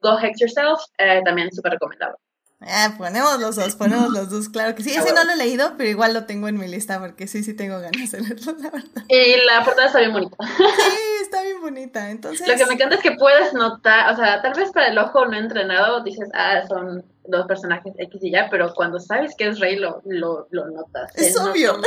Go 0.00 0.18
Hex 0.18 0.40
Yourself, 0.40 0.80
eh, 0.98 1.22
también 1.24 1.52
súper 1.52 1.72
recomendado. 1.72 2.18
Ah, 2.60 2.94
ponemos 2.98 3.38
los 3.40 3.54
dos, 3.54 3.76
ponemos 3.76 4.10
los 4.10 4.30
dos, 4.30 4.48
claro 4.48 4.74
que 4.74 4.82
sí. 4.82 4.90
Ese 4.90 5.12
no 5.12 5.22
lo 5.22 5.32
he 5.32 5.36
leído, 5.36 5.74
pero 5.76 5.88
igual 5.88 6.12
lo 6.12 6.24
tengo 6.24 6.48
en 6.48 6.58
mi 6.58 6.66
lista 6.66 6.98
porque 6.98 7.28
sí, 7.28 7.44
sí 7.44 7.54
tengo 7.54 7.80
ganas 7.80 8.10
de 8.10 8.20
leerlo, 8.20 8.52
la 8.58 8.70
verdad. 8.70 9.04
Y 9.08 9.46
la 9.46 9.64
portada 9.64 9.86
está 9.86 10.00
bien 10.00 10.12
bonita. 10.12 10.36
Sí, 10.44 10.64
está 11.22 11.42
bien 11.42 11.60
bonita. 11.60 12.10
Entonces. 12.10 12.48
Lo 12.48 12.56
que 12.56 12.66
me 12.66 12.74
encanta 12.74 12.96
es 12.96 13.00
que 13.00 13.12
puedes 13.12 13.54
notar, 13.54 14.12
o 14.12 14.16
sea, 14.16 14.42
tal 14.42 14.54
vez 14.54 14.72
para 14.72 14.88
el 14.88 14.98
ojo 14.98 15.24
no 15.26 15.36
entrenado 15.36 16.02
dices, 16.02 16.28
ah, 16.34 16.66
son 16.66 17.04
dos 17.28 17.46
personajes 17.46 17.94
X 17.96 18.20
y 18.22 18.30
ya, 18.30 18.48
pero 18.50 18.74
cuando 18.74 18.98
sabes 19.00 19.34
que 19.36 19.48
es 19.48 19.60
Rey 19.60 19.76
lo, 19.76 20.02
lo, 20.04 20.48
lo 20.50 20.66
notas. 20.70 21.16
Es 21.16 21.38
obvio. 21.38 21.80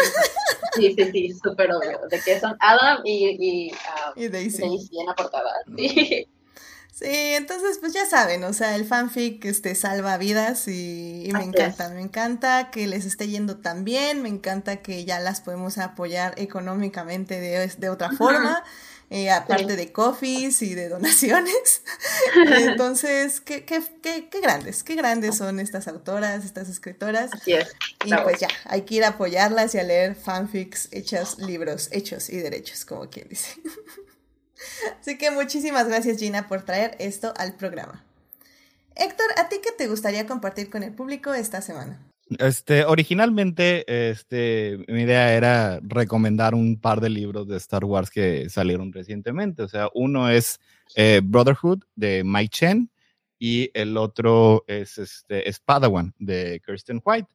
sí, 0.75 0.93
sí, 0.95 1.11
sí, 1.11 1.33
súper 1.43 1.71
obvio. 1.71 1.99
De 2.09 2.19
que 2.19 2.39
son 2.39 2.55
Adam 2.59 2.99
y, 3.03 3.37
y, 3.39 3.71
ah, 3.71 4.13
y 4.15 4.27
Daisy. 4.27 4.61
Daisy 4.61 4.99
en 4.99 5.05
la 5.05 5.15
portada. 5.15 5.51
Sí. 5.75 6.27
Sí, 7.01 7.07
entonces 7.07 7.79
pues 7.79 7.93
ya 7.93 8.05
saben, 8.05 8.43
o 8.43 8.53
sea, 8.53 8.75
el 8.75 8.85
fanfic 8.85 9.43
este, 9.45 9.73
salva 9.73 10.17
vidas 10.17 10.67
y, 10.67 11.29
me 11.33 11.43
encanta, 11.45 11.89
me 11.89 12.01
encanta 12.01 12.69
que 12.69 12.85
les 12.85 13.05
esté 13.05 13.27
yendo 13.27 13.57
tan 13.57 13.85
bien, 13.85 14.21
me 14.21 14.29
encanta 14.29 14.83
que 14.83 15.03
ya 15.03 15.19
las 15.19 15.41
podemos 15.41 15.79
apoyar 15.79 16.35
económicamente 16.37 17.39
de, 17.39 17.65
de 17.65 17.89
otra 17.89 18.11
forma, 18.11 18.63
eh, 19.13 19.29
aparte 19.29 19.75
de 19.75 19.91
coffees 19.91 20.61
y 20.61 20.73
de 20.73 20.87
donaciones. 20.87 21.83
entonces, 22.59 23.41
qué, 23.41 23.65
qué, 23.65 23.83
qué, 24.01 24.29
qué, 24.29 24.39
grandes, 24.39 24.83
qué 24.83 24.95
grandes 24.95 25.35
son 25.35 25.59
estas 25.59 25.89
autoras, 25.89 26.45
estas 26.45 26.69
escritoras. 26.69 27.29
Así 27.33 27.51
es. 27.51 27.75
Y 28.05 28.15
pues 28.15 28.39
ya, 28.39 28.47
hay 28.63 28.83
que 28.83 28.95
ir 28.95 29.03
a 29.03 29.09
apoyarlas 29.09 29.75
y 29.75 29.79
a 29.79 29.83
leer 29.83 30.15
fanfics 30.15 30.87
hechos, 30.93 31.39
libros 31.39 31.89
hechos 31.91 32.29
y 32.29 32.37
derechos, 32.37 32.85
como 32.85 33.09
quien 33.09 33.27
dice. 33.27 33.51
Así 35.01 35.17
que 35.17 35.29
muchísimas 35.29 35.89
gracias 35.89 36.17
Gina 36.17 36.47
por 36.47 36.63
traer 36.63 36.95
esto 36.97 37.33
al 37.35 37.53
programa. 37.55 38.05
Héctor, 38.95 39.27
¿a 39.35 39.49
ti 39.49 39.57
qué 39.61 39.73
te 39.73 39.87
gustaría 39.87 40.25
compartir 40.25 40.69
con 40.69 40.83
el 40.83 40.93
público 40.93 41.33
esta 41.33 41.61
semana? 41.61 41.99
Este, 42.39 42.85
originalmente, 42.85 44.09
este, 44.09 44.83
mi 44.87 45.01
idea 45.01 45.33
era 45.33 45.79
recomendar 45.83 46.55
un 46.55 46.79
par 46.79 47.01
de 47.01 47.09
libros 47.09 47.47
de 47.47 47.57
Star 47.57 47.83
Wars 47.83 48.09
que 48.09 48.49
salieron 48.49 48.93
recientemente. 48.93 49.63
O 49.63 49.67
sea, 49.67 49.89
uno 49.93 50.29
es 50.29 50.59
eh, 50.95 51.21
Brotherhood 51.23 51.83
de 51.95 52.23
Mike 52.23 52.49
Chen 52.49 52.89
y 53.37 53.69
el 53.73 53.97
otro 53.97 54.63
es 54.67 54.97
este, 54.97 55.51
Spadawan 55.51 56.13
de 56.19 56.61
Kirsten 56.65 57.01
White. 57.03 57.29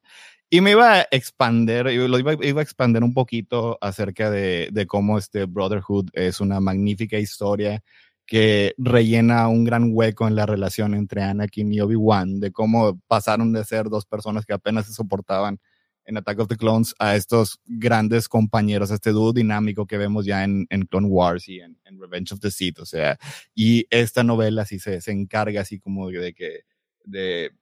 Y 0.48 0.60
me 0.60 0.70
iba 0.70 1.00
a 1.00 1.06
expander, 1.10 1.86
lo 1.86 2.18
iba, 2.18 2.34
iba 2.40 2.60
a 2.60 2.62
expander 2.62 3.02
un 3.02 3.12
poquito 3.12 3.78
acerca 3.80 4.30
de, 4.30 4.68
de, 4.70 4.86
cómo 4.86 5.18
este 5.18 5.44
Brotherhood 5.44 6.10
es 6.12 6.40
una 6.40 6.60
magnífica 6.60 7.18
historia 7.18 7.82
que 8.26 8.75
rellena 8.76 9.49
un 9.49 9.64
gran 9.64 9.90
hueco 9.92 10.26
en 10.26 10.35
la 10.35 10.47
relación 10.47 10.95
entre 10.95 11.23
Anakin 11.23 11.73
y 11.73 11.80
Obi-Wan, 11.80 12.40
de 12.40 12.50
cómo 12.52 12.99
pasaron 13.06 13.52
de 13.52 13.64
ser 13.64 13.88
dos 13.88 14.04
personas 14.04 14.45
que 14.45 14.52
apenas 14.52 14.87
se 14.87 14.92
soportaban 14.92 15.61
en 16.06 16.16
Attack 16.16 16.40
of 16.40 16.49
the 16.49 16.56
Clones 16.56 16.95
a 16.99 17.16
estos 17.16 17.61
grandes 17.66 18.28
compañeros, 18.28 18.90
a 18.90 18.95
este 18.95 19.11
dúo 19.11 19.33
dinámico 19.33 19.87
que 19.87 19.99
vemos 19.99 20.25
ya 20.25 20.45
en, 20.45 20.66
en 20.71 20.87
Clone 20.87 21.09
Wars 21.09 21.49
y 21.49 21.61
en, 21.61 21.78
en, 21.85 22.00
Revenge 22.00 22.33
of 22.33 22.40
the 22.40 22.50
Sith, 22.50 22.78
o 22.78 22.87
sea, 22.87 23.18
y 23.54 23.87
esta 23.90 24.23
novela 24.23 24.64
sí 24.64 24.78
se, 24.78 25.00
se 25.00 25.12
encarga 25.12 25.61
así 25.61 25.78
como 25.78 26.09
de 26.11 26.33
que, 26.33 26.61
de 27.04 27.52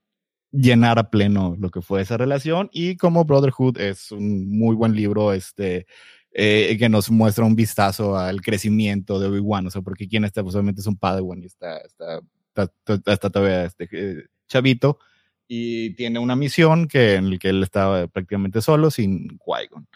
llenar 0.53 0.99
a 0.99 1.11
pleno 1.11 1.57
lo 1.59 1.71
que 1.71 1.83
fue 1.83 2.01
esa 2.01 2.17
relación 2.17 2.71
y 2.73 2.97
como 2.97 3.25
Brotherhood 3.25 3.79
es 3.79 4.13
un 4.13 4.57
muy 4.57 4.77
buen 4.77 4.95
libro 4.95 5.33
este 5.33 5.87
eh, 6.37 6.77
que 6.79 6.89
nos 6.89 7.11
muestra 7.11 7.45
un 7.45 7.55
vistazo 7.55 8.19
al 8.19 8.43
crecimiento 8.43 9.21
de 9.21 9.29
Obi-Wan, 9.29 9.69
o 9.69 9.71
sea, 9.71 9.83
porque 9.83 10.09
quien 10.09 10.25
está 10.25 10.43
pues 10.43 10.57
obviamente 10.57 10.81
es 10.81 10.87
un 10.89 10.97
Padawan 10.97 11.41
y 11.43 11.47
está, 11.47 11.79
está, 11.79 12.21
está, 12.57 13.13
está 13.13 13.31
todavía 13.31 13.65
este, 13.65 13.89
eh, 13.93 14.25
chavito 14.49 14.99
y 15.47 15.91
tiene 15.95 16.19
una 16.19 16.35
misión 16.35 16.89
que, 16.89 17.15
en 17.15 17.31
la 17.31 17.39
que 17.39 17.51
él 17.51 17.63
estaba 17.63 18.09
prácticamente 18.09 18.61
solo 18.63 18.91
sin 18.91 19.39
Qui-Gon. 19.39 19.87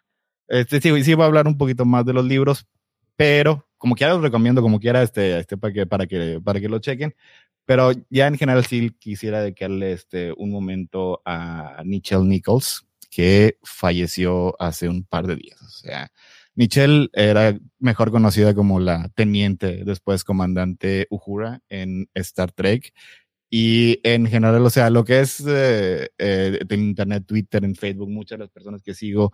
Este, 0.47 0.81
sí, 0.81 1.05
sí, 1.05 1.13
a 1.13 1.25
hablar 1.25 1.49
un 1.49 1.59
poquito 1.59 1.85
más 1.85 2.07
de 2.07 2.13
los 2.13 2.25
libros, 2.25 2.67
pero 3.17 3.67
como 3.77 3.95
quiera 3.95 4.15
los 4.15 4.23
recomiendo, 4.23 4.63
como 4.63 4.81
quiera, 4.81 5.03
este, 5.03 5.41
este 5.41 5.57
para 5.57 5.73
que, 5.73 5.87
para 5.87 6.07
que, 6.07 6.41
para 6.43 6.61
que 6.61 6.69
lo 6.69 6.79
chequen. 6.79 7.15
Pero 7.65 7.93
ya 8.09 8.27
en 8.29 8.39
general 8.39 8.65
sí 8.65 8.91
quisiera 8.99 9.43
dedicarle 9.43 9.93
este, 9.93 10.33
un 10.33 10.51
momento 10.51 11.21
a 11.25 11.83
Nichelle 11.85 12.25
Nichols, 12.25 12.88
que 13.11 13.59
falleció 13.63 14.61
hace 14.61 14.89
un 14.89 15.05
par 15.05 15.27
de 15.27 15.37
días. 15.37 15.61
O 15.63 15.69
sea, 15.69 16.11
Nichelle 16.55 17.09
era 17.13 17.59
mejor 17.79 18.11
conocida 18.11 18.55
como 18.55 18.81
la 18.81 19.09
teniente, 19.15 19.85
después 19.85 20.25
comandante 20.25 21.07
Uhura 21.11 21.61
en 21.69 22.09
Star 22.15 22.53
Trek. 22.53 22.93
Y 23.51 24.01
en 24.05 24.27
general, 24.27 24.65
o 24.67 24.71
sea, 24.71 24.91
lo 24.91 25.05
que 25.05 25.21
es 25.21 25.43
eh, 25.47 26.11
eh, 26.19 26.59
en 26.69 26.81
Internet, 26.81 27.25
Twitter, 27.27 27.65
en 27.65 27.75
Facebook, 27.75 28.11
muchas 28.11 28.39
de 28.39 28.45
las 28.45 28.51
personas 28.53 28.83
que 28.83 28.95
sigo 28.95 29.33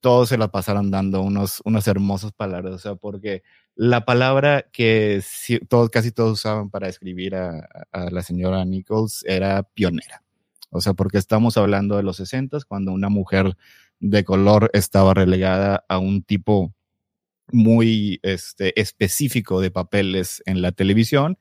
todos 0.00 0.28
se 0.28 0.38
la 0.38 0.48
pasaron 0.48 0.90
dando 0.90 1.22
unos, 1.22 1.60
unos 1.64 1.86
hermosos 1.88 2.32
palabras, 2.32 2.74
o 2.74 2.78
sea, 2.78 2.94
porque 2.94 3.42
la 3.74 4.04
palabra 4.04 4.66
que 4.72 5.22
todos, 5.68 5.90
casi 5.90 6.12
todos 6.12 6.32
usaban 6.32 6.70
para 6.70 6.88
escribir 6.88 7.34
a, 7.34 7.68
la 8.10 8.22
señora 8.22 8.64
Nichols 8.64 9.24
era 9.26 9.62
pionera. 9.62 10.22
O 10.70 10.80
sea, 10.80 10.94
porque 10.94 11.18
estamos 11.18 11.56
hablando 11.56 11.96
de 11.96 12.02
los 12.02 12.16
60 12.16 12.58
cuando 12.66 12.92
una 12.92 13.08
mujer 13.08 13.56
de 14.00 14.24
color 14.24 14.70
estaba 14.74 15.14
relegada 15.14 15.84
a 15.88 15.98
un 15.98 16.22
tipo 16.22 16.74
muy 17.50 18.20
este, 18.22 18.78
específico 18.80 19.60
de 19.60 19.70
papeles 19.70 20.42
en 20.46 20.62
la 20.62 20.72
televisión. 20.72 21.38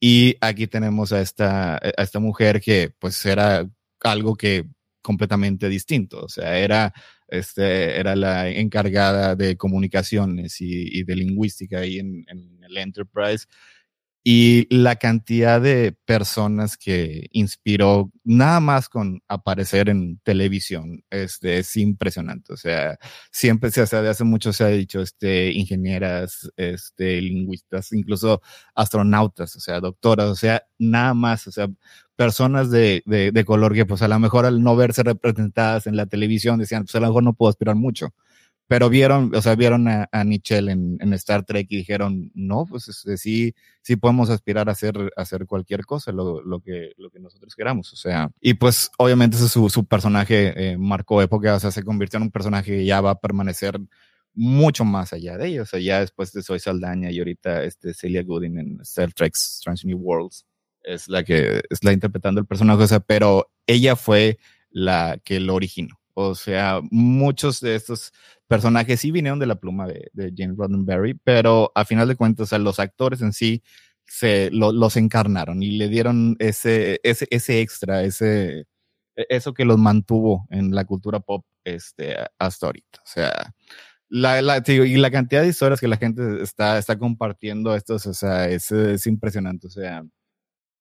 Y 0.00 0.36
aquí 0.40 0.66
tenemos 0.66 1.12
a 1.12 1.20
esta, 1.20 1.76
a 1.76 2.02
esta 2.02 2.20
mujer 2.20 2.60
que 2.60 2.92
pues 2.98 3.24
era 3.26 3.68
algo 4.00 4.36
que 4.36 4.66
completamente 5.02 5.68
distinto. 5.68 6.20
O 6.24 6.28
sea, 6.28 6.58
era 6.58 6.92
este, 7.28 7.98
era 7.98 8.16
la 8.16 8.48
encargada 8.48 9.36
de 9.36 9.56
comunicaciones 9.56 10.60
y, 10.60 10.98
y 10.98 11.04
de 11.04 11.16
lingüística 11.16 11.80
ahí 11.80 11.98
en, 11.98 12.24
en, 12.28 12.58
el 12.64 12.76
Enterprise. 12.78 13.46
Y 14.30 14.66
la 14.68 14.96
cantidad 14.96 15.58
de 15.58 15.96
personas 16.04 16.76
que 16.76 17.28
inspiró 17.32 18.12
nada 18.24 18.60
más 18.60 18.90
con 18.90 19.22
aparecer 19.26 19.88
en 19.88 20.18
televisión 20.18 21.02
este, 21.08 21.60
es 21.60 21.74
impresionante. 21.78 22.52
O 22.52 22.58
sea, 22.58 22.98
siempre 23.32 23.70
se 23.70 23.80
hace, 23.80 24.02
de 24.02 24.10
hace 24.10 24.24
mucho 24.24 24.52
se 24.52 24.64
ha 24.64 24.66
dicho, 24.66 25.00
este, 25.00 25.50
ingenieras, 25.52 26.52
este, 26.58 27.22
lingüistas, 27.22 27.90
incluso 27.92 28.42
astronautas, 28.74 29.56
o 29.56 29.60
sea, 29.60 29.80
doctoras, 29.80 30.26
o 30.26 30.36
sea, 30.36 30.62
nada 30.78 31.14
más, 31.14 31.46
o 31.46 31.50
sea, 31.50 31.68
personas 32.14 32.70
de, 32.70 33.02
de, 33.06 33.32
de, 33.32 33.44
color 33.46 33.72
que 33.72 33.86
pues 33.86 34.02
a 34.02 34.08
lo 34.08 34.18
mejor 34.18 34.44
al 34.44 34.62
no 34.62 34.76
verse 34.76 35.04
representadas 35.04 35.86
en 35.86 35.96
la 35.96 36.04
televisión 36.04 36.58
decían, 36.58 36.84
pues 36.84 36.94
a 36.96 37.00
lo 37.00 37.06
mejor 37.06 37.22
no 37.22 37.32
puedo 37.32 37.48
aspirar 37.48 37.76
mucho. 37.76 38.12
Pero 38.68 38.90
vieron, 38.90 39.34
o 39.34 39.40
sea, 39.40 39.54
vieron 39.54 39.88
a, 39.88 40.08
a 40.12 40.24
Nichelle 40.24 40.70
en, 40.70 41.12
Star 41.14 41.44
Trek 41.44 41.66
y 41.70 41.78
dijeron, 41.78 42.30
no, 42.34 42.66
pues 42.66 42.88
este, 42.88 43.16
sí, 43.16 43.54
sí 43.82 43.96
podemos 43.96 44.28
aspirar 44.28 44.68
a 44.68 44.72
hacer, 44.72 45.46
cualquier 45.46 45.86
cosa, 45.86 46.12
lo, 46.12 46.60
que, 46.60 46.92
lo 46.98 47.10
que 47.10 47.18
nosotros 47.18 47.56
queramos. 47.56 47.92
O 47.94 47.96
sea, 47.96 48.30
y 48.40 48.54
pues 48.54 48.90
obviamente 48.98 49.38
su, 49.38 49.70
su 49.70 49.86
personaje 49.86 50.52
eh, 50.54 50.78
marcó 50.78 51.22
época, 51.22 51.54
o 51.54 51.60
sea, 51.60 51.70
se 51.70 51.82
convirtió 51.82 52.18
en 52.18 52.24
un 52.24 52.30
personaje 52.30 52.72
que 52.72 52.84
ya 52.84 53.00
va 53.00 53.12
a 53.12 53.20
permanecer 53.20 53.80
mucho 54.34 54.84
más 54.84 55.12
allá 55.12 55.36
de 55.36 55.48
ellos. 55.48 55.68
O 55.68 55.70
sea, 55.70 55.80
ya 55.80 56.00
después 56.00 56.32
de 56.32 56.42
Soy 56.42 56.60
Saldaña 56.60 57.10
y 57.10 57.18
ahorita 57.18 57.64
este 57.64 57.94
Celia 57.94 58.22
Gooding 58.22 58.58
en 58.58 58.80
Star 58.82 59.12
Trek 59.12 59.34
Strange 59.34 59.86
New 59.86 59.98
Worlds 59.98 60.46
es 60.82 61.08
la 61.08 61.24
que 61.24 61.62
está 61.70 61.92
interpretando 61.92 62.40
el 62.40 62.46
personaje, 62.46 62.82
o 62.82 62.86
sea, 62.86 63.00
pero 63.00 63.50
ella 63.66 63.96
fue 63.96 64.38
la 64.70 65.18
que 65.24 65.40
lo 65.40 65.54
originó. 65.54 65.97
O 66.20 66.34
sea, 66.34 66.80
muchos 66.90 67.60
de 67.60 67.76
estos 67.76 68.12
personajes 68.48 68.98
sí 68.98 69.12
vinieron 69.12 69.38
de 69.38 69.46
la 69.46 69.54
pluma 69.54 69.86
de, 69.86 70.10
de 70.12 70.32
James 70.36 70.56
Roddenberry, 70.56 71.14
pero 71.14 71.70
a 71.76 71.84
final 71.84 72.08
de 72.08 72.16
cuentas, 72.16 72.44
o 72.44 72.46
sea, 72.48 72.58
los 72.58 72.80
actores 72.80 73.22
en 73.22 73.32
sí 73.32 73.62
se 74.04 74.50
los 74.50 74.96
encarnaron 74.96 75.62
y 75.62 75.78
le 75.78 75.88
dieron 75.88 76.34
ese, 76.40 76.98
ese, 77.04 77.60
extra, 77.60 78.02
ese, 78.02 78.66
e, 79.14 79.26
eso 79.28 79.54
que 79.54 79.64
los 79.64 79.78
mantuvo 79.78 80.48
en 80.50 80.74
la 80.74 80.84
cultura 80.84 81.20
pop 81.20 81.44
este, 81.62 82.16
hasta 82.36 82.66
ahorita. 82.66 82.98
O 83.00 83.06
sea, 83.06 83.54
la, 84.08 84.42
la, 84.42 84.60
y 84.66 84.96
la 84.96 85.12
cantidad 85.12 85.42
de 85.42 85.48
historias 85.48 85.80
que 85.80 85.86
la 85.86 85.98
gente 85.98 86.42
está, 86.42 86.78
está 86.78 86.98
compartiendo 86.98 87.76
estos, 87.76 88.06
o 88.06 88.14
sea, 88.14 88.48
es, 88.48 88.72
es 88.72 89.06
impresionante. 89.06 89.68
O 89.68 89.70
sea, 89.70 90.04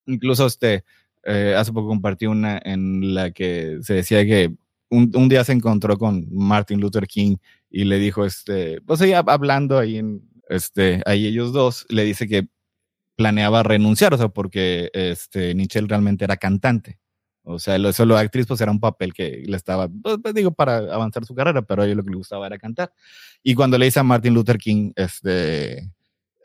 incluso 0.07 0.47
este, 0.47 0.83
eh, 1.25 1.53
hace 1.55 1.73
poco 1.73 1.89
compartí 1.89 2.25
una 2.25 2.59
en 2.63 3.13
la 3.13 3.29
que 3.31 3.79
se 3.83 3.93
decía 3.93 4.25
que 4.25 4.55
un, 4.89 5.29
día 5.29 5.43
se 5.43 5.53
encontró 5.53 5.97
con 5.97 6.27
Martin 6.31 6.79
Luther 6.79 7.07
King 7.07 7.37
y 7.69 7.85
le 7.85 7.99
dijo, 7.99 8.25
este, 8.25 8.81
pues 8.81 9.01
ahí 9.01 9.13
hablando 9.13 9.77
ahí 9.77 9.97
en, 9.97 10.21
este, 10.49 11.01
ahí 11.05 11.25
ellos 11.27 11.53
dos, 11.53 11.85
le 11.89 12.03
dice 12.03 12.27
que 12.27 12.47
planeaba 13.15 13.63
renunciar, 13.63 14.13
o 14.13 14.17
sea, 14.17 14.29
porque 14.29 14.89
este, 14.93 15.55
Nichelle 15.55 15.87
realmente 15.87 16.23
era 16.23 16.37
cantante. 16.37 16.99
O 17.49 17.59
sea, 17.59 17.77
lo, 17.77 17.93
solo 17.93 18.17
actriz 18.17 18.45
pues 18.45 18.59
era 18.59 18.71
un 18.71 18.79
papel 18.79 19.13
que 19.13 19.43
le 19.45 19.55
estaba, 19.55 19.87
pues, 19.87 20.17
pues, 20.21 20.33
digo, 20.33 20.51
para 20.51 20.77
avanzar 20.93 21.25
su 21.25 21.33
carrera, 21.33 21.61
pero 21.61 21.81
a 21.81 21.85
ella 21.85 21.95
lo 21.95 22.03
que 22.03 22.11
le 22.11 22.17
gustaba 22.17 22.45
era 22.45 22.57
cantar. 22.57 22.91
Y 23.41 23.55
cuando 23.55 23.77
le 23.77 23.85
dice 23.85 23.99
a 23.99 24.03
Martin 24.03 24.33
Luther 24.33 24.57
King, 24.57 24.91
este, 24.95 25.89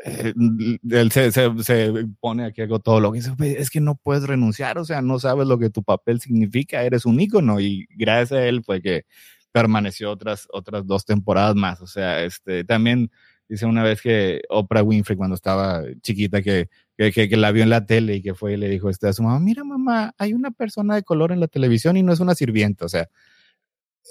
eh, 0.04 0.34
él 0.90 1.12
se, 1.12 1.30
se, 1.32 1.92
pone 2.20 2.44
aquí 2.44 2.62
algo 2.62 2.80
todo 2.80 3.00
lo 3.00 3.12
que 3.12 3.20
dice, 3.20 3.32
es 3.40 3.70
que 3.70 3.80
no 3.80 3.94
puedes 3.94 4.24
renunciar, 4.24 4.78
o 4.78 4.84
sea, 4.84 5.02
no 5.02 5.18
sabes 5.18 5.46
lo 5.46 5.58
que 5.58 5.70
tu 5.70 5.82
papel 5.82 6.20
significa, 6.20 6.82
eres 6.82 7.06
un 7.06 7.20
ícono 7.20 7.60
y 7.60 7.86
gracias 7.96 8.32
a 8.32 8.46
él 8.46 8.62
fue 8.64 8.82
que 8.82 9.04
permaneció 9.52 10.10
otras, 10.10 10.48
otras 10.52 10.86
dos 10.86 11.04
temporadas 11.04 11.54
más, 11.54 11.80
o 11.80 11.86
sea, 11.86 12.22
este, 12.24 12.64
también 12.64 13.10
dice 13.48 13.66
una 13.66 13.82
vez 13.82 14.00
que 14.00 14.42
Oprah 14.48 14.82
Winfrey 14.82 15.16
cuando 15.16 15.34
estaba 15.36 15.82
chiquita 16.02 16.42
que 16.42 16.68
que, 16.96 17.28
que, 17.28 17.36
la 17.36 17.50
vio 17.52 17.62
en 17.62 17.70
la 17.70 17.86
tele 17.86 18.16
y 18.16 18.22
que 18.22 18.34
fue 18.34 18.52
y 18.52 18.56
le 18.56 18.68
dijo 18.68 18.90
este, 18.90 19.08
a 19.08 19.12
su 19.12 19.22
mamá, 19.22 19.40
mira 19.40 19.64
mamá, 19.64 20.14
hay 20.18 20.34
una 20.34 20.50
persona 20.50 20.94
de 20.94 21.02
color 21.02 21.32
en 21.32 21.40
la 21.40 21.48
televisión 21.48 21.96
y 21.96 22.02
no 22.02 22.12
es 22.12 22.20
una 22.20 22.34
sirvienta. 22.34 22.84
O 22.84 22.88
sea, 22.88 23.08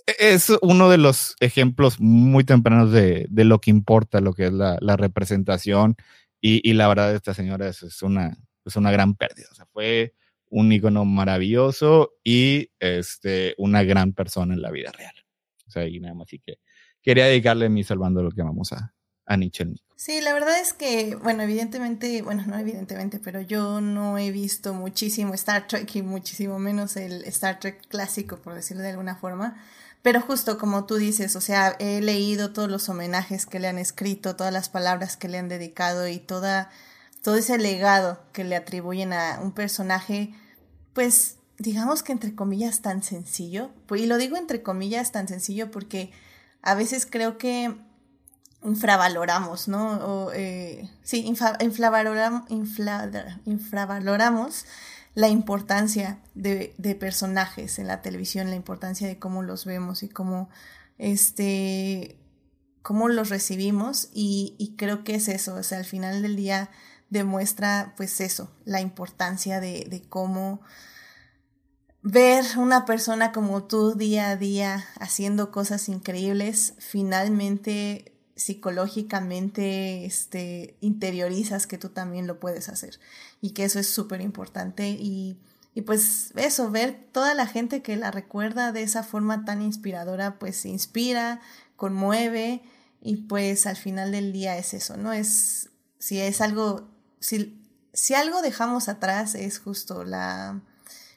es 0.05 0.51
uno 0.61 0.89
de 0.89 0.97
los 0.97 1.35
ejemplos 1.39 1.99
muy 1.99 2.43
tempranos 2.43 2.91
de, 2.91 3.27
de 3.29 3.45
lo 3.45 3.59
que 3.59 3.71
importa, 3.71 4.21
lo 4.21 4.33
que 4.33 4.47
es 4.47 4.53
la, 4.53 4.77
la 4.81 4.97
representación. 4.97 5.95
Y, 6.41 6.67
y, 6.67 6.73
la 6.73 6.87
verdad, 6.87 7.13
esta 7.13 7.33
señora 7.33 7.67
es, 7.67 7.83
es, 7.83 8.01
una, 8.01 8.37
es 8.65 8.75
una 8.75 8.91
gran 8.91 9.15
pérdida. 9.15 9.47
O 9.51 9.55
sea, 9.55 9.65
fue 9.71 10.15
un 10.49 10.71
icono 10.71 11.05
maravilloso 11.05 12.13
y 12.23 12.71
este, 12.79 13.55
una 13.57 13.83
gran 13.83 14.13
persona 14.13 14.53
en 14.53 14.61
la 14.61 14.71
vida 14.71 14.91
real. 14.91 15.13
O 15.67 15.71
sea, 15.71 15.87
y 15.87 15.99
nada 15.99 16.13
más. 16.13 16.27
Así 16.27 16.39
que 16.39 16.59
quería 17.01 17.25
dedicarle 17.25 17.69
mi 17.69 17.83
salvando 17.83 18.23
lo 18.23 18.31
que 18.31 18.41
vamos 18.41 18.73
a, 18.73 18.93
a 19.25 19.37
Nichelle 19.37 19.75
Sí, 19.95 20.19
la 20.19 20.33
verdad 20.33 20.59
es 20.59 20.73
que, 20.73 21.15
bueno, 21.15 21.43
evidentemente, 21.43 22.23
bueno, 22.23 22.43
no 22.47 22.57
evidentemente, 22.57 23.19
pero 23.19 23.39
yo 23.39 23.81
no 23.81 24.17
he 24.17 24.31
visto 24.31 24.73
muchísimo 24.73 25.35
Star 25.35 25.67
Trek 25.67 25.95
y 25.95 26.01
muchísimo 26.01 26.57
menos 26.57 26.97
el 26.97 27.23
Star 27.25 27.59
Trek 27.59 27.87
clásico, 27.87 28.37
por 28.37 28.55
decirlo 28.55 28.81
de 28.81 28.89
alguna 28.89 29.15
forma. 29.15 29.61
Pero 30.01 30.21
justo 30.21 30.57
como 30.57 30.85
tú 30.85 30.95
dices, 30.95 31.35
o 31.35 31.41
sea, 31.41 31.75
he 31.79 32.01
leído 32.01 32.53
todos 32.53 32.69
los 32.69 32.89
homenajes 32.89 33.45
que 33.45 33.59
le 33.59 33.67
han 33.67 33.77
escrito, 33.77 34.35
todas 34.35 34.51
las 34.51 34.69
palabras 34.69 35.15
que 35.15 35.27
le 35.27 35.37
han 35.37 35.47
dedicado 35.47 36.07
y 36.07 36.17
toda, 36.17 36.71
todo 37.21 37.35
ese 37.35 37.57
legado 37.59 38.19
que 38.33 38.43
le 38.43 38.55
atribuyen 38.55 39.13
a 39.13 39.39
un 39.41 39.51
personaje, 39.51 40.33
pues 40.93 41.35
digamos 41.59 42.01
que 42.01 42.13
entre 42.13 42.33
comillas 42.33 42.81
tan 42.81 43.03
sencillo. 43.03 43.69
Y 43.95 44.07
lo 44.07 44.17
digo 44.17 44.37
entre 44.37 44.63
comillas 44.63 45.11
tan 45.11 45.27
sencillo 45.27 45.69
porque 45.69 46.11
a 46.63 46.73
veces 46.73 47.05
creo 47.05 47.37
que 47.37 47.75
infravaloramos, 48.63 49.67
¿no? 49.67 49.93
O, 49.97 50.31
eh, 50.33 50.89
sí, 51.03 51.25
infravaloramos, 51.25 52.49
infravaloramos 53.45 54.65
la 55.13 55.27
importancia 55.27 56.19
de, 56.35 56.73
de, 56.77 56.95
personajes 56.95 57.79
en 57.79 57.87
la 57.87 58.01
televisión, 58.01 58.49
la 58.49 58.55
importancia 58.55 59.07
de 59.07 59.19
cómo 59.19 59.43
los 59.43 59.65
vemos 59.65 60.03
y 60.03 60.09
cómo, 60.09 60.49
este, 60.97 62.17
cómo 62.81 63.09
los 63.09 63.29
recibimos. 63.29 64.09
Y, 64.13 64.75
creo 64.77 65.03
que 65.03 65.15
es 65.15 65.27
eso, 65.27 65.55
o 65.55 65.63
sea, 65.63 65.79
al 65.79 65.85
final 65.85 66.21
del 66.21 66.35
día 66.35 66.69
demuestra 67.09 67.93
pues 67.97 68.21
eso, 68.21 68.55
la 68.63 68.79
importancia 68.79 69.59
de, 69.59 69.85
de 69.89 70.01
cómo 70.01 70.61
ver 72.01 72.45
una 72.57 72.85
persona 72.85 73.31
como 73.33 73.65
tú 73.65 73.95
día 73.95 74.29
a 74.29 74.37
día 74.37 74.85
haciendo 74.97 75.51
cosas 75.51 75.89
increíbles, 75.89 76.73
finalmente 76.79 78.10
psicológicamente 78.41 80.05
este, 80.05 80.75
interiorizas 80.81 81.67
que 81.67 81.77
tú 81.77 81.89
también 81.89 82.25
lo 82.25 82.39
puedes 82.39 82.69
hacer 82.69 82.99
y 83.39 83.51
que 83.51 83.65
eso 83.65 83.79
es 83.79 83.87
súper 83.87 84.21
importante 84.21 84.89
y, 84.89 85.37
y, 85.75 85.81
pues 85.83 86.31
eso, 86.35 86.71
ver 86.71 87.07
toda 87.11 87.33
la 87.35 87.45
gente 87.45 87.81
que 87.81 87.95
la 87.95 88.09
recuerda 88.09 88.71
de 88.71 88.81
esa 88.81 89.03
forma 89.03 89.45
tan 89.45 89.61
inspiradora, 89.61 90.39
pues 90.39 90.65
inspira, 90.65 91.39
conmueve 91.75 92.63
y 92.99 93.17
pues 93.17 93.67
al 93.67 93.77
final 93.77 94.11
del 94.11 94.33
día 94.33 94.57
es 94.57 94.73
eso, 94.73 94.97
¿no? 94.97 95.13
Es, 95.13 95.69
si 95.99 96.19
es 96.19 96.41
algo, 96.41 96.89
si, 97.19 97.61
si 97.93 98.15
algo 98.15 98.41
dejamos 98.41 98.89
atrás 98.89 99.35
es 99.35 99.59
justo 99.59 100.03
la, 100.03 100.61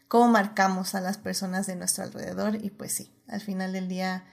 cómo 0.08 0.28
marcamos 0.28 0.94
a 0.94 1.00
las 1.00 1.16
personas 1.16 1.66
de 1.66 1.76
nuestro 1.76 2.04
alrededor 2.04 2.56
y 2.62 2.70
pues 2.70 2.92
sí, 2.92 3.10
al 3.28 3.40
final 3.40 3.72
del 3.72 3.88
día 3.88 4.24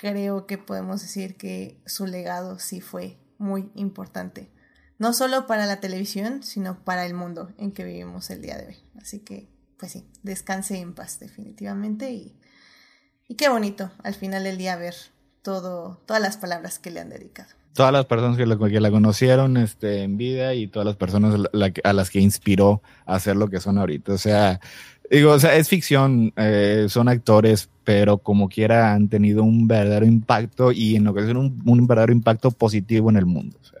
creo 0.00 0.46
que 0.46 0.56
podemos 0.56 1.02
decir 1.02 1.36
que 1.36 1.78
su 1.84 2.06
legado 2.06 2.58
sí 2.58 2.80
fue 2.80 3.18
muy 3.36 3.70
importante. 3.74 4.50
No 4.98 5.12
solo 5.12 5.46
para 5.46 5.66
la 5.66 5.80
televisión, 5.80 6.42
sino 6.42 6.82
para 6.84 7.04
el 7.04 7.12
mundo 7.12 7.52
en 7.58 7.70
que 7.70 7.84
vivimos 7.84 8.30
el 8.30 8.40
día 8.40 8.56
de 8.56 8.68
hoy. 8.68 8.76
Así 8.98 9.18
que, 9.18 9.50
pues 9.78 9.92
sí, 9.92 10.08
descanse 10.22 10.78
en 10.78 10.94
paz 10.94 11.20
definitivamente 11.20 12.12
y, 12.12 12.34
y 13.28 13.34
qué 13.34 13.50
bonito 13.50 13.90
al 14.02 14.14
final 14.14 14.44
del 14.44 14.56
día 14.56 14.74
ver 14.76 14.94
todo, 15.42 16.00
todas 16.06 16.22
las 16.22 16.38
palabras 16.38 16.78
que 16.78 16.90
le 16.90 17.00
han 17.00 17.10
dedicado. 17.10 17.50
Todas 17.74 17.92
las 17.92 18.06
personas 18.06 18.38
que 18.38 18.46
la, 18.46 18.56
que 18.56 18.80
la 18.80 18.90
conocieron 18.90 19.58
este, 19.58 20.02
en 20.02 20.16
vida 20.16 20.54
y 20.54 20.66
todas 20.66 20.86
las 20.86 20.96
personas 20.96 21.38
a 21.84 21.92
las 21.92 22.08
que 22.10 22.20
inspiró 22.20 22.82
a 23.04 23.16
hacer 23.16 23.36
lo 23.36 23.48
que 23.48 23.60
son 23.60 23.76
ahorita. 23.76 24.14
O 24.14 24.18
sea, 24.18 24.60
Digo, 25.10 25.32
o 25.32 25.38
sea, 25.40 25.56
es 25.56 25.68
ficción, 25.68 26.32
eh, 26.36 26.86
son 26.88 27.08
actores, 27.08 27.68
pero 27.82 28.18
como 28.18 28.48
quiera 28.48 28.94
han 28.94 29.08
tenido 29.08 29.42
un 29.42 29.66
verdadero 29.66 30.06
impacto 30.06 30.70
y 30.70 30.94
en 30.94 31.08
ocasiones 31.08 31.36
un, 31.36 31.62
un 31.64 31.86
verdadero 31.88 32.12
impacto 32.12 32.52
positivo 32.52 33.10
en 33.10 33.16
el 33.16 33.26
mundo. 33.26 33.58
O 33.60 33.64
sea, 33.64 33.80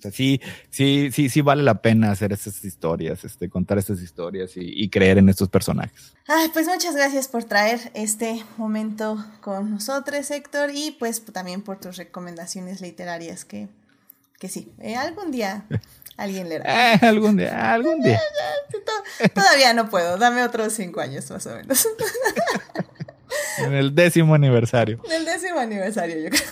o 0.00 0.02
sea, 0.02 0.12
sí, 0.12 0.40
sí, 0.70 1.10
sí, 1.12 1.28
sí 1.28 1.40
vale 1.40 1.64
la 1.64 1.82
pena 1.82 2.12
hacer 2.12 2.32
estas 2.32 2.64
historias, 2.64 3.24
este, 3.24 3.50
contar 3.50 3.78
estas 3.78 4.00
historias 4.00 4.56
y, 4.56 4.60
y, 4.62 4.88
creer 4.88 5.18
en 5.18 5.28
estos 5.28 5.48
personajes. 5.48 6.14
Ay, 6.28 6.48
pues 6.52 6.68
muchas 6.68 6.94
gracias 6.94 7.26
por 7.26 7.44
traer 7.44 7.90
este 7.92 8.42
momento 8.56 9.22
con 9.42 9.72
nosotros, 9.72 10.30
Héctor, 10.30 10.70
y 10.72 10.92
pues 10.92 11.22
también 11.24 11.62
por 11.62 11.80
tus 11.80 11.96
recomendaciones 11.96 12.80
literarias 12.80 13.44
que, 13.44 13.68
que 14.38 14.48
sí, 14.48 14.72
eh, 14.78 14.94
algún 14.94 15.32
día 15.32 15.66
Alguien 16.20 16.50
leerá. 16.50 16.92
Eh, 16.92 16.98
algún 17.06 17.38
día, 17.38 17.72
algún 17.72 18.02
día. 18.02 18.20
Todavía 19.34 19.72
no 19.72 19.88
puedo, 19.88 20.18
dame 20.18 20.42
otros 20.42 20.74
cinco 20.74 21.00
años 21.00 21.30
más 21.30 21.46
o 21.46 21.56
menos. 21.56 21.88
en 23.58 23.72
el 23.72 23.94
décimo 23.94 24.34
aniversario. 24.34 25.00
En 25.06 25.12
el 25.12 25.24
décimo 25.24 25.58
aniversario, 25.58 26.18
yo 26.18 26.28
creo. 26.28 26.42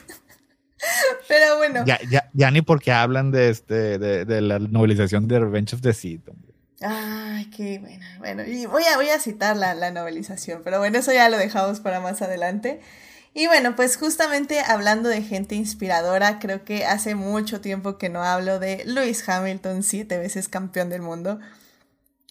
Pero 1.29 1.59
bueno. 1.59 1.85
Ya, 1.85 1.99
ya, 2.11 2.31
ya 2.33 2.51
ni 2.51 2.63
porque 2.63 2.93
hablan 2.93 3.31
de 3.31 3.51
este, 3.51 3.99
de, 3.99 4.25
de 4.25 4.41
la 4.41 4.59
novelización 4.59 5.29
de 5.29 5.39
Revenge 5.39 5.75
of 5.75 5.83
the 5.83 5.93
Seed, 5.93 6.21
Ay, 6.81 7.51
qué 7.51 7.79
bueno. 7.79 8.07
Bueno, 8.19 8.45
y 8.45 8.65
voy 8.65 8.85
a, 8.85 8.97
voy 8.97 9.11
a 9.11 9.19
citar 9.19 9.57
la, 9.57 9.75
la 9.75 9.91
novelización, 9.91 10.63
pero 10.65 10.79
bueno, 10.79 10.97
eso 10.99 11.13
ya 11.13 11.29
lo 11.29 11.37
dejamos 11.37 11.81
para 11.81 12.01
más 12.01 12.23
adelante. 12.23 12.81
Y 13.39 13.47
bueno, 13.47 13.77
pues 13.77 13.97
justamente 13.97 14.59
hablando 14.59 15.09
de 15.09 15.23
gente 15.23 15.55
inspiradora, 15.55 16.41
creo 16.41 16.65
que 16.65 16.85
hace 16.85 17.15
mucho 17.15 17.61
tiempo 17.61 17.97
que 17.97 18.09
no 18.09 18.25
hablo 18.25 18.59
de 18.59 18.83
Lewis 18.85 19.29
Hamilton, 19.29 19.85
siete 19.85 20.19
veces 20.19 20.49
campeón 20.49 20.89
del 20.91 21.03
mundo. 21.03 21.39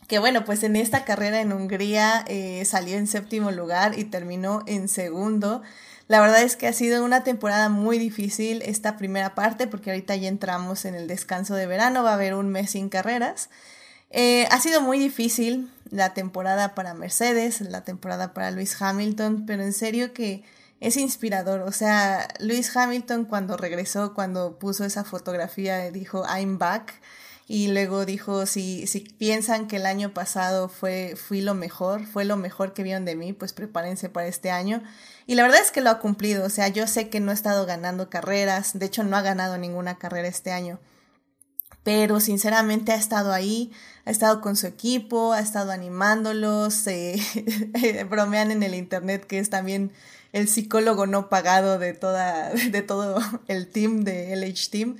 Que 0.10 0.20
bueno, 0.20 0.44
pues 0.44 0.64
en 0.64 0.76
esta 0.76 1.06
carrera 1.06 1.40
en 1.40 1.54
Hungría 1.54 2.26
eh, 2.28 2.66
salió 2.66 2.98
en 2.98 3.08
séptimo 3.08 3.52
lugar 3.52 3.98
y 3.98 4.04
terminó 4.04 4.64
en 4.68 4.90
segundo. 4.90 5.62
La 6.10 6.20
verdad 6.20 6.44
es 6.44 6.58
que 6.58 6.68
ha 6.68 6.74
sido 6.74 7.06
una 7.06 7.24
temporada 7.24 7.70
muy 7.70 7.98
difícil 8.00 8.62
esta 8.64 8.98
primera 8.98 9.34
parte 9.34 9.66
porque 9.66 9.92
ahorita 9.92 10.14
ya 10.18 10.28
entramos 10.28 10.84
en 10.84 10.94
el 10.94 11.08
descanso 11.08 11.56
de 11.56 11.68
verano, 11.68 12.04
va 12.04 12.12
a 12.12 12.16
haber 12.16 12.34
un 12.34 12.50
mes 12.50 12.72
sin 12.72 12.90
carreras. 12.90 13.50
Eh, 14.10 14.46
ha 14.52 14.60
sido 14.60 14.82
muy 14.82 15.00
difícil 15.00 15.72
la 15.90 16.14
temporada 16.14 16.76
para 16.76 16.94
Mercedes, 16.94 17.62
la 17.62 17.86
temporada 17.86 18.34
para 18.34 18.52
Lewis 18.52 18.76
Hamilton, 18.82 19.46
pero 19.46 19.64
en 19.64 19.72
serio 19.72 20.12
que 20.12 20.44
es 20.80 20.98
inspirador. 20.98 21.62
O 21.62 21.72
sea, 21.72 22.28
Lewis 22.40 22.76
Hamilton 22.76 23.26
cuando 23.26 23.58
regresó, 23.58 24.14
cuando 24.14 24.60
puso 24.60 24.86
esa 24.86 25.04
fotografía, 25.04 25.92
dijo 25.92 26.24
I'm 26.26 26.58
back. 26.58 26.94
y 27.50 27.70
luego 27.70 28.06
dijo, 28.06 28.46
si, 28.46 28.88
si 28.88 29.00
piensan 29.00 29.68
que 29.68 29.78
el 29.78 29.86
año 29.86 30.14
pasado 30.14 30.68
fue, 30.68 31.16
fui 31.16 31.40
lo 31.40 31.54
mejor, 31.54 32.06
fue 32.06 32.26
lo 32.26 32.36
mejor 32.36 32.74
que 32.74 32.84
vieron 32.84 33.06
de 33.06 33.16
mí, 33.16 33.32
pues 33.32 33.54
prepárense 33.54 34.10
para 34.10 34.28
este 34.28 34.52
año. 34.52 34.84
Y 35.28 35.36
la 35.36 35.44
verdad 35.44 35.62
es 35.62 35.72
que 35.72 35.82
lo 35.82 35.90
ha 35.90 36.00
cumplido, 36.00 36.46
o 36.46 36.50
sea, 36.50 36.68
yo 36.68 36.88
sé 36.88 37.10
que 37.10 37.22
no 37.22 37.32
ha 37.32 37.34
estado 37.34 37.66
ganando 37.66 38.10
carreras, 38.10 38.78
de 38.78 38.86
hecho 38.86 39.04
no 39.04 39.16
ha 39.16 39.22
ganado 39.22 39.58
ninguna 39.58 39.98
carrera 39.98 40.28
este 40.28 40.52
año, 40.52 40.80
pero 41.84 42.20
sinceramente 42.20 42.92
ha 42.92 42.96
estado 42.96 43.32
ahí, 43.32 43.72
ha 44.04 44.12
estado 44.12 44.42
con 44.42 44.58
su 44.58 44.68
equipo, 44.68 45.32
ha 45.32 45.40
estado 45.40 45.72
animándolos, 45.72 46.86
eh, 46.88 47.18
bromean 48.10 48.52
en 48.52 48.62
el 48.64 48.76
internet 48.76 49.26
que 49.26 49.40
es 49.40 49.50
también 49.50 49.94
el 50.34 50.48
psicólogo 50.48 51.08
no 51.08 51.30
pagado 51.30 51.80
de 51.80 51.94
toda, 51.94 52.52
de 52.72 52.82
todo 52.82 53.20
el 53.48 53.68
team 53.68 54.04
de 54.04 54.34
LH 54.34 54.70
Team 54.70 54.98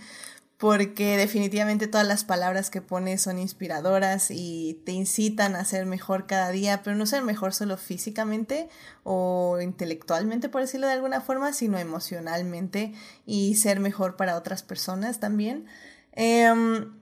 porque 0.58 1.18
definitivamente 1.18 1.88
todas 1.88 2.08
las 2.08 2.24
palabras 2.24 2.72
que 2.72 2.82
pone 2.82 3.20
son 3.20 3.38
inspiradoras 3.38 4.32
y 4.32 4.82
te 4.86 4.92
incitan 4.92 5.56
a 5.56 5.64
ser 5.64 5.86
mejor 5.86 6.26
cada 6.26 6.50
día, 6.50 6.82
pero 6.84 6.96
no 6.96 7.06
ser 7.06 7.22
mejor 7.22 7.54
solo 7.54 7.78
físicamente 7.78 8.68
o 9.04 9.60
intelectualmente, 9.62 10.50
por 10.50 10.62
decirlo 10.62 10.88
de 10.88 10.94
alguna 10.94 11.22
forma, 11.22 11.54
sino 11.54 11.78
emocionalmente 11.78 12.94
y 13.26 13.56
ser 13.56 13.80
mejor 13.80 14.16
para 14.16 14.36
otras 14.36 14.64
personas 14.64 15.20
también. 15.20 15.68
Em, 16.14 16.97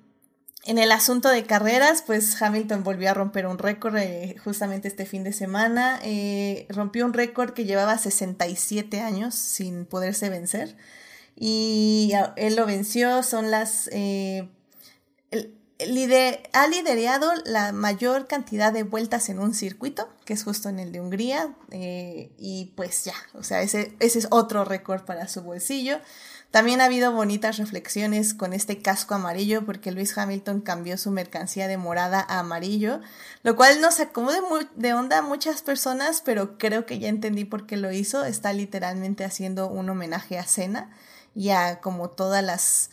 en 0.65 0.77
el 0.77 0.91
asunto 0.91 1.29
de 1.29 1.45
carreras, 1.45 2.03
pues 2.05 2.41
Hamilton 2.41 2.83
volvió 2.83 3.11
a 3.11 3.13
romper 3.13 3.47
un 3.47 3.57
récord 3.57 3.95
eh, 3.97 4.35
justamente 4.43 4.87
este 4.87 5.05
fin 5.05 5.23
de 5.23 5.31
semana. 5.33 5.99
Eh, 6.03 6.65
rompió 6.69 7.05
un 7.05 7.13
récord 7.13 7.51
que 7.53 7.65
llevaba 7.65 7.97
67 7.97 9.01
años 9.01 9.35
sin 9.35 9.85
poderse 9.85 10.29
vencer 10.29 10.75
y 11.35 12.13
él 12.37 12.55
lo 12.55 12.65
venció, 12.65 13.23
son 13.23 13.51
las... 13.51 13.89
Eh, 13.91 14.49
ha 16.53 16.67
liderado 16.67 17.29
la 17.45 17.73
mayor 17.73 18.27
cantidad 18.27 18.71
de 18.71 18.83
vueltas 18.83 19.27
en 19.27 19.39
un 19.39 19.53
circuito, 19.53 20.07
que 20.23 20.31
es 20.31 20.43
justo 20.45 20.69
en 20.69 20.79
el 20.79 20.93
de 20.93 21.01
Hungría, 21.01 21.53
eh, 21.71 22.31
y 22.37 22.71
pues 22.77 23.03
ya, 23.03 23.15
o 23.33 23.43
sea, 23.43 23.61
ese, 23.61 23.93
ese 23.99 24.19
es 24.19 24.27
otro 24.31 24.63
récord 24.63 25.03
para 25.03 25.27
su 25.27 25.41
bolsillo. 25.41 25.99
También 26.55 26.79
ha 26.79 26.85
habido 26.85 27.11
bonitas 27.11 27.57
reflexiones 27.57 28.33
con 28.33 28.53
este 28.53 28.81
casco 28.81 29.13
amarillo 29.13 29.65
porque 29.65 29.91
Luis 29.91 30.17
Hamilton 30.17 30.61
cambió 30.61 30.97
su 30.97 31.11
mercancía 31.11 31.67
de 31.67 31.75
morada 31.75 32.25
a 32.29 32.39
amarillo, 32.39 33.01
lo 33.43 33.57
cual 33.57 33.81
nos 33.81 33.95
sacó 33.95 34.31
de, 34.31 34.39
de, 34.73 34.93
onda 34.93 35.17
a 35.17 35.21
muchas 35.21 35.61
personas, 35.61 36.21
pero 36.23 36.57
creo 36.57 36.85
que 36.85 36.97
ya 36.97 37.09
entendí 37.09 37.43
por 37.43 37.65
qué 37.65 37.75
lo 37.75 37.91
hizo. 37.91 38.23
Está 38.23 38.53
literalmente 38.53 39.25
haciendo 39.25 39.67
un 39.67 39.89
homenaje 39.89 40.39
a 40.39 40.47
Cena 40.47 40.91
ya 41.33 41.81
como 41.81 42.09
todas 42.09 42.41
las 42.41 42.89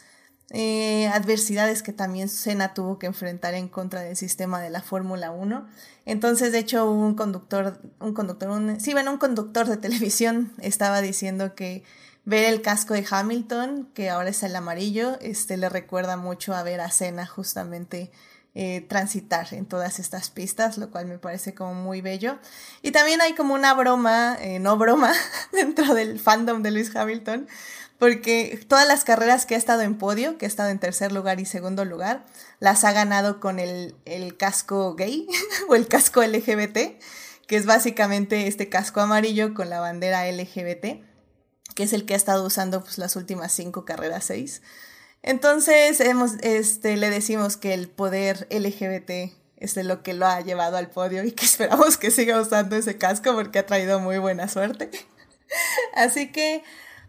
eh, 0.50 1.06
adversidades 1.14 1.84
que 1.84 1.92
también 1.92 2.28
Senna 2.28 2.74
tuvo 2.74 2.98
que 2.98 3.06
enfrentar 3.06 3.54
en 3.54 3.68
contra 3.68 4.00
del 4.00 4.16
sistema 4.16 4.60
de 4.60 4.70
la 4.70 4.82
Fórmula 4.82 5.30
1. 5.30 5.68
Entonces, 6.04 6.50
de 6.50 6.58
hecho, 6.58 6.90
un 6.90 7.14
conductor, 7.14 7.80
un 8.00 8.12
conductor, 8.12 8.50
sí, 8.80 8.92
bueno, 8.92 9.12
un 9.12 9.18
conductor 9.18 9.68
de 9.68 9.76
televisión 9.76 10.52
estaba 10.58 11.00
diciendo 11.00 11.54
que 11.54 11.84
ver 12.24 12.44
el 12.44 12.62
casco 12.62 12.94
de 12.94 13.06
Hamilton, 13.08 13.90
que 13.94 14.10
ahora 14.10 14.30
es 14.30 14.42
el 14.42 14.54
amarillo, 14.54 15.18
este 15.20 15.56
le 15.56 15.68
recuerda 15.68 16.16
mucho 16.16 16.54
a 16.54 16.62
ver 16.62 16.80
a 16.80 16.90
Senna 16.90 17.26
justamente 17.26 18.10
eh, 18.54 18.84
transitar 18.86 19.54
en 19.54 19.64
todas 19.64 19.98
estas 19.98 20.28
pistas, 20.28 20.76
lo 20.76 20.90
cual 20.90 21.06
me 21.06 21.18
parece 21.18 21.54
como 21.54 21.72
muy 21.72 22.02
bello. 22.02 22.38
Y 22.82 22.90
también 22.90 23.22
hay 23.22 23.34
como 23.34 23.54
una 23.54 23.72
broma, 23.72 24.36
eh, 24.40 24.58
no 24.58 24.76
broma, 24.76 25.12
dentro 25.52 25.94
del 25.94 26.20
fandom 26.20 26.62
de 26.62 26.70
Lewis 26.70 26.94
Hamilton, 26.94 27.48
porque 27.98 28.62
todas 28.68 28.86
las 28.86 29.04
carreras 29.04 29.46
que 29.46 29.54
ha 29.54 29.58
estado 29.58 29.80
en 29.80 29.96
podio, 29.96 30.36
que 30.36 30.44
ha 30.44 30.48
estado 30.48 30.68
en 30.68 30.78
tercer 30.78 31.12
lugar 31.12 31.40
y 31.40 31.46
segundo 31.46 31.86
lugar, 31.86 32.24
las 32.60 32.84
ha 32.84 32.92
ganado 32.92 33.40
con 33.40 33.58
el, 33.58 33.94
casco 34.38 34.96
gay 34.96 35.26
o 35.68 35.74
el 35.74 35.88
casco 35.88 36.22
LGBT, 36.22 37.00
que 37.46 37.56
es 37.56 37.64
básicamente 37.64 38.48
este 38.48 38.68
casco 38.68 39.00
amarillo 39.00 39.54
con 39.54 39.70
la 39.70 39.80
bandera 39.80 40.30
LGBT, 40.30 41.02
que 41.74 41.84
es 41.84 41.92
el 41.92 42.04
que 42.04 42.14
ha 42.14 42.16
estado 42.16 42.44
usando 42.44 42.82
pues, 42.82 42.98
las 42.98 43.16
últimas 43.16 43.52
cinco 43.52 43.84
carreras, 43.84 44.24
seis. 44.24 44.62
Entonces 45.22 46.00
hemos, 46.00 46.32
este, 46.42 46.96
le 46.96 47.10
decimos 47.10 47.56
que 47.56 47.74
el 47.74 47.88
poder 47.88 48.48
LGBT 48.50 49.32
es 49.56 49.74
de 49.74 49.84
lo 49.84 50.02
que 50.02 50.14
lo 50.14 50.26
ha 50.26 50.40
llevado 50.40 50.76
al 50.76 50.90
podio 50.90 51.24
y 51.24 51.32
que 51.32 51.44
esperamos 51.46 51.96
que 51.96 52.10
siga 52.10 52.40
usando 52.40 52.76
ese 52.76 52.98
casco 52.98 53.34
porque 53.34 53.60
ha 53.60 53.66
traído 53.66 54.00
muy 54.00 54.18
buena 54.18 54.48
suerte. 54.48 54.90
Así 55.94 56.32
que 56.32 56.62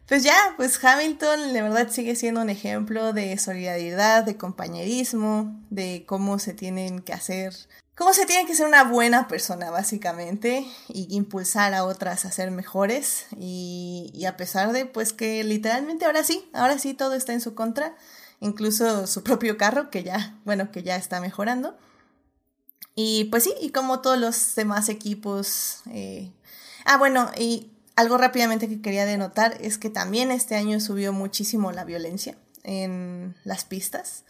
pues 0.08 0.24
ya, 0.24 0.36
pues 0.58 0.84
Hamilton, 0.84 1.54
la 1.54 1.63
verdad, 1.63 1.89
sigue 1.89 2.16
siendo 2.16 2.42
un 2.42 2.50
ejemplo 2.50 3.13
de 3.13 3.38
solidaridad, 3.38 4.24
de 4.24 4.36
compañerismo, 4.36 5.58
de 5.70 6.04
cómo 6.06 6.39
se 6.39 6.54
tienen 6.54 7.00
que 7.00 7.13
hacer, 7.13 7.54
cómo 7.95 8.13
se 8.13 8.25
tiene 8.25 8.45
que 8.45 8.56
ser 8.56 8.67
una 8.67 8.84
buena 8.84 9.27
persona, 9.27 9.69
básicamente, 9.69 10.65
y 10.88 11.08
impulsar 11.15 11.73
a 11.73 11.86
otras 11.86 12.25
a 12.25 12.32
ser 12.32 12.51
mejores. 12.51 13.25
Y, 13.38 14.23
a 14.27 14.38
pesar 14.38 14.71
de, 14.71 14.86
pues, 14.86 15.13
que 15.13 15.43
literalmente 15.43 16.06
ahora 16.06 16.23
sí, 16.23 16.49
ahora 16.53 16.79
sí 16.79 16.93
todo 16.93 17.13
está 17.13 17.34
en 17.34 17.41
su 17.41 17.56
contra, 17.56 17.95
incluso 18.39 19.08
su 19.08 19.23
propio 19.23 19.58
carro, 19.58 19.89
que 19.89 20.03
ya, 20.03 20.39
bueno, 20.45 20.71
que 20.71 20.84
ya 20.84 20.95
está 20.95 21.19
mejorando. 21.21 21.77
Y 22.95 23.25
pues 23.25 23.43
sí, 23.43 23.53
y 23.60 23.71
como 23.71 24.01
todos 24.01 24.19
los 24.19 24.56
demás 24.56 24.89
equipos. 24.89 25.82
Eh... 25.89 26.32
Ah, 26.86 26.97
bueno, 26.97 27.32
y 27.38 27.71
algo 27.95 28.17
rápidamente 28.17 28.67
que 28.67 28.82
quería 28.82 29.06
denotar 29.06 29.58
es 29.62 29.77
que 29.77 29.89
también 29.89 30.32
este 30.32 30.56
año 30.56 30.79
subió 30.79 31.13
muchísimo 31.13 31.71
la 31.71 31.86
violencia 31.86 32.38
en 32.63 33.36
las 33.43 33.65
pistas. 33.65 34.23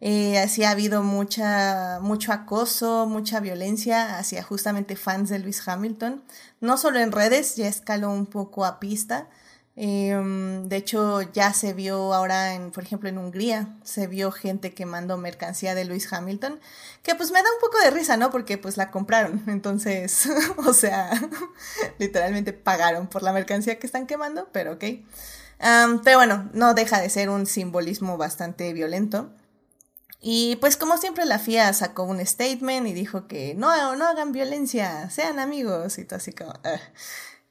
Eh, 0.00 0.38
así 0.38 0.64
ha 0.64 0.70
habido 0.70 1.02
mucha, 1.02 1.98
mucho 2.00 2.32
acoso, 2.32 3.06
mucha 3.06 3.40
violencia 3.40 4.18
hacia 4.18 4.42
justamente 4.42 4.96
fans 4.96 5.28
de 5.28 5.38
Lewis 5.38 5.66
Hamilton. 5.66 6.22
No 6.60 6.78
solo 6.78 7.00
en 7.00 7.12
redes, 7.12 7.56
ya 7.56 7.68
escaló 7.68 8.10
un 8.10 8.26
poco 8.26 8.64
a 8.64 8.80
pista. 8.80 9.28
Em, 9.76 10.68
de 10.68 10.76
hecho, 10.76 11.22
ya 11.32 11.52
se 11.54 11.72
vio 11.72 12.12
ahora, 12.12 12.54
en, 12.54 12.70
por 12.70 12.82
ejemplo, 12.84 13.08
en 13.08 13.18
Hungría, 13.18 13.76
se 13.84 14.06
vio 14.06 14.32
gente 14.32 14.74
quemando 14.74 15.16
mercancía 15.16 15.74
de 15.74 15.84
Lewis 15.84 16.12
Hamilton, 16.12 16.60
que 17.02 17.14
pues 17.14 17.30
me 17.30 17.42
da 17.42 17.48
un 17.54 17.60
poco 17.60 17.78
de 17.82 17.90
risa, 17.90 18.16
¿no? 18.16 18.30
Porque 18.30 18.58
pues 18.58 18.76
la 18.76 18.90
compraron, 18.90 19.42
entonces, 19.48 20.28
o 20.66 20.74
sea, 20.74 21.10
literalmente 21.98 22.52
pagaron 22.52 23.06
por 23.06 23.22
la 23.22 23.32
mercancía 23.32 23.78
que 23.78 23.86
están 23.86 24.06
quemando, 24.06 24.48
pero 24.52 24.72
ok. 24.74 24.84
pero 26.04 26.18
bueno, 26.18 26.50
no 26.52 26.74
deja 26.74 27.00
de 27.00 27.08
ser 27.10 27.30
un 27.30 27.46
simbolismo 27.46 28.16
bastante 28.16 28.72
violento. 28.72 29.30
Y 30.20 30.56
pues 30.56 30.76
como 30.76 30.98
siempre 30.98 31.24
la 31.24 31.38
FIA 31.38 31.72
sacó 31.72 32.02
un 32.02 32.24
statement 32.24 32.86
y 32.86 32.92
dijo 32.92 33.26
que 33.26 33.54
no, 33.54 33.96
no 33.96 34.06
hagan 34.06 34.32
violencia, 34.32 35.08
sean 35.10 35.38
amigos 35.38 35.98
y 35.98 36.04
todo 36.04 36.18
así 36.18 36.32
como... 36.32 36.52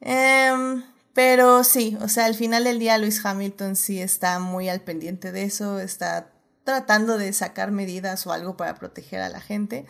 Uh. 0.02 0.82
Pero 1.14 1.64
sí, 1.64 1.98
o 2.02 2.08
sea, 2.08 2.26
al 2.26 2.36
final 2.36 2.64
del 2.64 2.80
día 2.80 2.98
Luis 2.98 3.26
Hamilton 3.26 3.76
sí 3.76 4.00
está 4.02 4.40
muy 4.40 4.70
al 4.70 4.82
pendiente 4.82 5.32
de 5.32 5.44
eso, 5.44 5.80
está 5.80 6.32
tratando 6.64 7.18
de 7.18 7.34
sacar 7.34 7.72
medidas 7.72 8.26
o 8.28 8.32
algo 8.32 8.56
para 8.56 8.76
proteger 8.76 9.20
a 9.22 9.30
la 9.30 9.42
gente. 9.42 9.86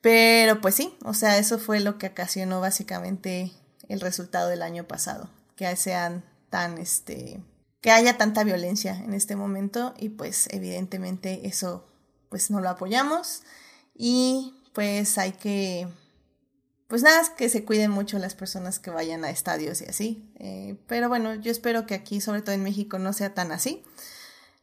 Pero 0.00 0.60
pues 0.60 0.74
sí, 0.74 0.96
o 1.04 1.14
sea, 1.14 1.38
eso 1.38 1.58
fue 1.58 1.80
lo 1.80 1.98
que 1.98 2.08
ocasionó 2.08 2.60
básicamente 2.60 3.52
el 3.88 4.00
resultado 4.00 4.48
del 4.48 4.62
año 4.62 4.84
pasado, 4.88 5.30
que 5.56 5.76
sean 5.76 6.24
tan 6.50 6.78
este 6.78 7.40
que 7.80 7.92
haya 7.92 8.16
tanta 8.16 8.42
violencia 8.42 8.96
en 8.96 9.14
este 9.14 9.36
momento 9.36 9.94
y 9.96 10.08
pues 10.08 10.48
evidentemente 10.50 11.46
eso 11.46 11.86
pues 12.28 12.50
no 12.50 12.60
lo 12.60 12.68
apoyamos 12.68 13.42
y 13.94 14.54
pues 14.72 15.18
hay 15.18 15.32
que 15.32 15.88
pues 16.88 17.02
nada, 17.02 17.22
que 17.36 17.48
se 17.48 17.64
cuiden 17.64 17.90
mucho 17.90 18.18
las 18.18 18.34
personas 18.34 18.78
que 18.78 18.90
vayan 18.90 19.24
a 19.24 19.30
estadios 19.30 19.80
y 19.80 19.86
así. 19.86 20.30
Eh, 20.36 20.76
pero 20.86 21.08
bueno, 21.08 21.34
yo 21.34 21.50
espero 21.50 21.84
que 21.86 21.94
aquí, 21.94 22.20
sobre 22.20 22.42
todo 22.42 22.54
en 22.54 22.62
México, 22.62 22.98
no 22.98 23.12
sea 23.12 23.34
tan 23.34 23.50
así. 23.50 23.82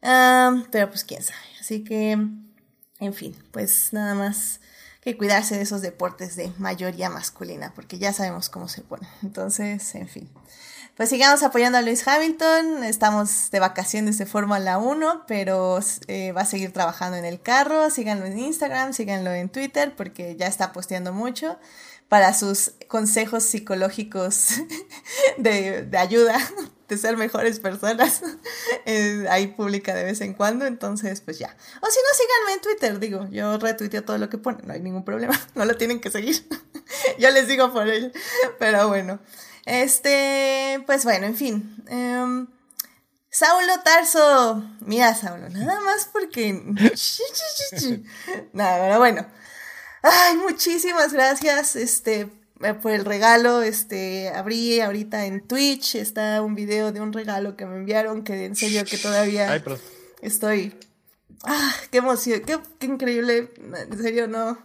pero 0.00 0.88
pues 0.88 1.04
quién 1.04 1.22
sabe. 1.22 1.40
Así 1.60 1.84
que, 1.84 2.12
en 2.12 3.14
fin, 3.14 3.36
pues 3.50 3.92
nada 3.92 4.14
más 4.14 4.60
que 5.02 5.18
cuidarse 5.18 5.56
de 5.56 5.62
esos 5.62 5.82
deportes 5.82 6.34
de 6.34 6.50
mayoría 6.58 7.10
masculina, 7.10 7.72
porque 7.74 7.98
ya 7.98 8.14
sabemos 8.14 8.48
cómo 8.48 8.68
se 8.68 8.80
pone. 8.80 9.06
Entonces, 9.22 9.94
en 9.94 10.08
fin. 10.08 10.30
Pues 10.96 11.08
sigamos 11.08 11.42
apoyando 11.42 11.76
a 11.76 11.82
Luis 11.82 12.06
Hamilton. 12.06 12.84
Estamos 12.84 13.50
de 13.50 13.58
vacaciones 13.58 14.16
de 14.16 14.26
Fórmula 14.26 14.78
1, 14.78 15.24
pero 15.26 15.80
eh, 16.06 16.30
va 16.30 16.42
a 16.42 16.46
seguir 16.46 16.72
trabajando 16.72 17.16
en 17.16 17.24
el 17.24 17.42
carro. 17.42 17.90
Síganlo 17.90 18.26
en 18.26 18.38
Instagram, 18.38 18.92
síganlo 18.92 19.32
en 19.32 19.48
Twitter, 19.48 19.92
porque 19.96 20.36
ya 20.36 20.46
está 20.46 20.72
posteando 20.72 21.12
mucho 21.12 21.58
para 22.08 22.32
sus 22.32 22.74
consejos 22.86 23.42
psicológicos 23.42 24.50
de, 25.36 25.88
ayuda, 25.98 26.38
de 26.88 26.96
ser 26.96 27.16
mejores 27.16 27.58
personas. 27.58 28.22
Eh, 28.86 29.26
ahí 29.30 29.46
publica 29.46 29.94
de 29.94 30.04
vez 30.04 30.20
en 30.20 30.34
cuando, 30.34 30.66
entonces 30.66 31.22
pues 31.22 31.38
ya. 31.38 31.56
O 31.80 31.86
si 31.86 31.98
no, 32.00 32.08
síganme 32.14 32.52
en 32.52 32.60
Twitter, 32.60 32.98
digo, 33.00 33.26
yo 33.30 33.56
retuiteo 33.56 34.04
todo 34.04 34.18
lo 34.18 34.28
que 34.28 34.36
pone, 34.36 34.58
no 34.62 34.74
hay 34.74 34.80
ningún 34.80 35.06
problema, 35.06 35.40
no 35.54 35.64
lo 35.64 35.74
tienen 35.78 36.02
que 36.02 36.10
seguir. 36.10 36.46
yo 37.18 37.30
les 37.30 37.48
digo 37.48 37.72
por 37.72 37.88
él, 37.88 38.12
pero 38.58 38.88
bueno. 38.88 39.20
Este, 39.66 40.82
pues 40.86 41.04
bueno, 41.04 41.26
en 41.26 41.36
fin. 41.36 41.84
Em, 41.88 42.46
Saulo 43.30 43.80
Tarso. 43.84 44.64
Mira, 44.80 45.14
Saulo, 45.14 45.48
nada 45.48 45.80
más 45.80 46.08
porque. 46.12 46.52
Nada, 48.52 48.98
bueno. 48.98 49.26
Ay, 50.06 50.36
muchísimas 50.36 51.14
gracias, 51.14 51.76
este, 51.76 52.28
eh, 52.62 52.74
por 52.74 52.92
el 52.92 53.06
regalo, 53.06 53.62
este, 53.62 54.28
abrí 54.28 54.78
ahorita 54.80 55.24
en 55.24 55.46
Twitch, 55.46 55.94
está 55.94 56.42
un 56.42 56.54
video 56.54 56.92
de 56.92 57.00
un 57.00 57.10
regalo 57.10 57.56
que 57.56 57.64
me 57.64 57.76
enviaron, 57.76 58.22
que 58.22 58.44
en 58.44 58.54
serio 58.54 58.84
que 58.84 58.98
todavía 58.98 59.64
estoy, 60.20 60.78
ah, 61.44 61.74
qué 61.90 61.98
emoción, 61.98 62.42
qué, 62.44 62.58
qué 62.78 62.84
increíble, 62.84 63.50
en 63.56 64.02
serio 64.02 64.28
no, 64.28 64.58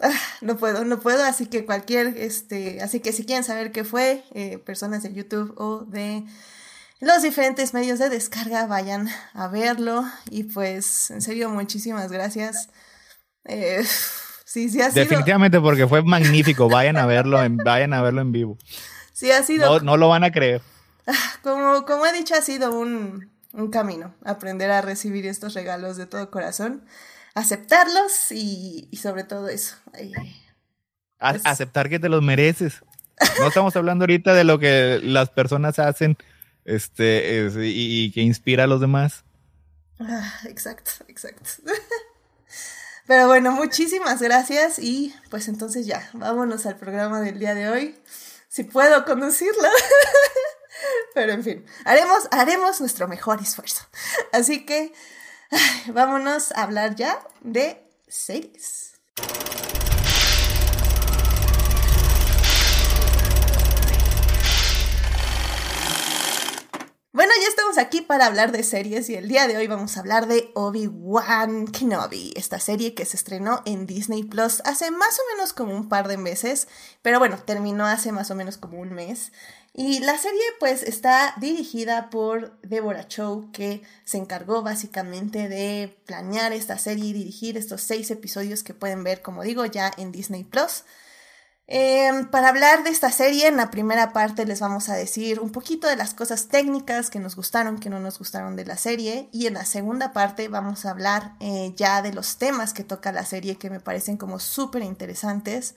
Ah, 0.00 0.10
no 0.40 0.56
puedo, 0.56 0.84
no 0.84 1.00
puedo, 1.00 1.24
así 1.24 1.46
que 1.46 1.64
cualquier, 1.64 2.08
este, 2.18 2.82
así 2.82 3.00
que 3.00 3.12
si 3.12 3.24
quieren 3.24 3.44
saber 3.44 3.72
qué 3.72 3.84
fue, 3.84 4.24
eh, 4.34 4.58
personas 4.58 5.02
de 5.02 5.12
YouTube 5.12 5.54
o 5.56 5.84
de 5.84 6.24
los 7.00 7.22
diferentes 7.22 7.74
medios 7.74 7.98
de 7.98 8.08
descarga, 8.08 8.66
vayan 8.66 9.08
a 9.34 9.48
verlo 9.48 10.04
y 10.30 10.44
pues, 10.44 11.10
en 11.10 11.22
serio, 11.22 11.50
muchísimas 11.50 12.10
gracias. 12.10 12.70
Eh, 13.44 13.84
sí, 14.44 14.68
sí 14.68 14.80
ha 14.80 14.90
sido... 14.90 15.04
Definitivamente 15.04 15.60
porque 15.60 15.86
fue 15.86 16.02
magnífico, 16.02 16.68
vayan 16.68 16.96
a 16.96 17.06
verlo, 17.06 17.42
en, 17.42 17.56
vayan 17.58 17.92
a 17.92 18.02
verlo 18.02 18.20
en 18.20 18.32
vivo. 18.32 18.58
Sí, 19.12 19.30
ha 19.30 19.42
sido... 19.42 19.80
No, 19.80 19.96
lo 19.96 20.08
van 20.08 20.24
a 20.24 20.32
creer. 20.32 20.62
Como, 21.42 21.84
como 21.84 22.06
he 22.06 22.14
dicho, 22.14 22.34
ha 22.34 22.40
sido 22.40 22.72
un, 22.72 23.30
un 23.52 23.70
camino, 23.70 24.14
aprender 24.24 24.70
a 24.70 24.80
recibir 24.80 25.26
estos 25.26 25.52
regalos 25.52 25.98
de 25.98 26.06
todo 26.06 26.30
corazón 26.30 26.82
aceptarlos 27.34 28.30
y, 28.32 28.88
sobre 29.00 29.24
todo 29.24 29.48
eso. 29.48 29.76
Pues 29.92 31.42
aceptar 31.44 31.88
que 31.88 31.98
te 31.98 32.08
los 32.08 32.22
mereces. 32.22 32.82
No 33.38 33.48
estamos 33.48 33.76
hablando 33.76 34.04
ahorita 34.04 34.34
de 34.34 34.44
lo 34.44 34.58
que 34.58 35.00
las 35.02 35.30
personas 35.30 35.78
hacen 35.78 36.16
este, 36.64 37.50
y, 37.56 38.10
que 38.12 38.22
inspira 38.22 38.64
a 38.64 38.66
los 38.66 38.80
demás. 38.80 39.24
Ah, 40.00 40.40
exacto, 40.46 40.90
exacto. 41.08 41.50
Pero 43.06 43.26
bueno, 43.26 43.52
muchísimas 43.52 44.22
gracias 44.22 44.78
y 44.78 45.14
pues 45.28 45.48
entonces 45.48 45.86
ya, 45.86 46.08
vámonos 46.14 46.64
al 46.64 46.76
programa 46.76 47.20
del 47.20 47.38
día 47.38 47.54
de 47.54 47.68
hoy. 47.68 47.94
Si 48.48 48.64
puedo 48.64 49.04
conducirlo. 49.04 49.68
Pero 51.14 51.32
en 51.32 51.44
fin, 51.44 51.66
haremos, 51.84 52.28
haremos 52.30 52.80
nuestro 52.80 53.06
mejor 53.06 53.40
esfuerzo. 53.40 53.86
Así 54.32 54.64
que 54.64 54.92
vámonos 55.92 56.52
a 56.52 56.62
hablar 56.62 56.96
ya 56.96 57.18
de 57.42 57.86
series. 58.08 58.92
Bueno, 67.12 67.32
ya 67.40 67.48
estamos 67.48 67.78
aquí 67.78 68.00
para 68.00 68.26
hablar 68.26 68.50
de 68.50 68.64
series 68.64 69.08
y 69.08 69.14
el 69.14 69.28
día 69.28 69.46
de 69.46 69.56
hoy 69.56 69.68
vamos 69.68 69.96
a 69.96 70.00
hablar 70.00 70.26
de 70.26 70.50
Obi-Wan 70.54 71.68
Kenobi, 71.68 72.32
esta 72.34 72.58
serie 72.58 72.94
que 72.94 73.04
se 73.04 73.16
estrenó 73.16 73.62
en 73.66 73.86
Disney 73.86 74.24
Plus 74.24 74.60
hace 74.64 74.90
más 74.90 75.16
o 75.20 75.22
menos 75.34 75.52
como 75.52 75.76
un 75.76 75.88
par 75.88 76.08
de 76.08 76.16
meses, 76.16 76.66
pero 77.02 77.20
bueno, 77.20 77.38
terminó 77.38 77.86
hace 77.86 78.10
más 78.10 78.32
o 78.32 78.34
menos 78.34 78.58
como 78.58 78.80
un 78.80 78.92
mes. 78.92 79.30
Y 79.76 79.98
la 79.98 80.16
serie 80.16 80.40
pues 80.60 80.84
está 80.84 81.34
dirigida 81.38 82.08
por 82.08 82.56
Deborah 82.62 83.08
Chow, 83.08 83.50
que 83.50 83.82
se 84.04 84.18
encargó 84.18 84.62
básicamente 84.62 85.48
de 85.48 85.98
planear 86.06 86.52
esta 86.52 86.78
serie 86.78 87.06
y 87.06 87.12
dirigir 87.12 87.56
estos 87.56 87.82
seis 87.82 88.08
episodios 88.12 88.62
que 88.62 88.72
pueden 88.72 89.02
ver, 89.02 89.20
como 89.20 89.42
digo, 89.42 89.66
ya 89.66 89.90
en 89.96 90.12
Disney 90.12 90.44
Plus. 90.44 90.84
Em, 91.66 92.30
para 92.30 92.50
hablar 92.50 92.84
de 92.84 92.90
esta 92.90 93.10
serie, 93.10 93.48
en 93.48 93.56
la 93.56 93.72
primera 93.72 94.12
parte 94.12 94.46
les 94.46 94.60
vamos 94.60 94.88
a 94.90 94.94
decir 94.94 95.40
un 95.40 95.50
poquito 95.50 95.88
de 95.88 95.96
las 95.96 96.14
cosas 96.14 96.46
técnicas 96.48 97.10
que 97.10 97.18
nos 97.18 97.34
gustaron, 97.34 97.80
que 97.80 97.90
no 97.90 97.98
nos 97.98 98.18
gustaron 98.18 98.54
de 98.54 98.66
la 98.66 98.76
serie, 98.76 99.28
y 99.32 99.46
en 99.46 99.54
la 99.54 99.64
segunda 99.64 100.12
parte 100.12 100.46
vamos 100.46 100.84
a 100.84 100.90
hablar 100.90 101.34
eh, 101.40 101.72
ya 101.76 102.00
de 102.00 102.12
los 102.12 102.36
temas 102.36 102.74
que 102.74 102.84
toca 102.84 103.10
la 103.10 103.24
serie 103.24 103.56
que 103.56 103.70
me 103.70 103.80
parecen 103.80 104.18
como 104.18 104.38
súper 104.38 104.82
interesantes. 104.82 105.74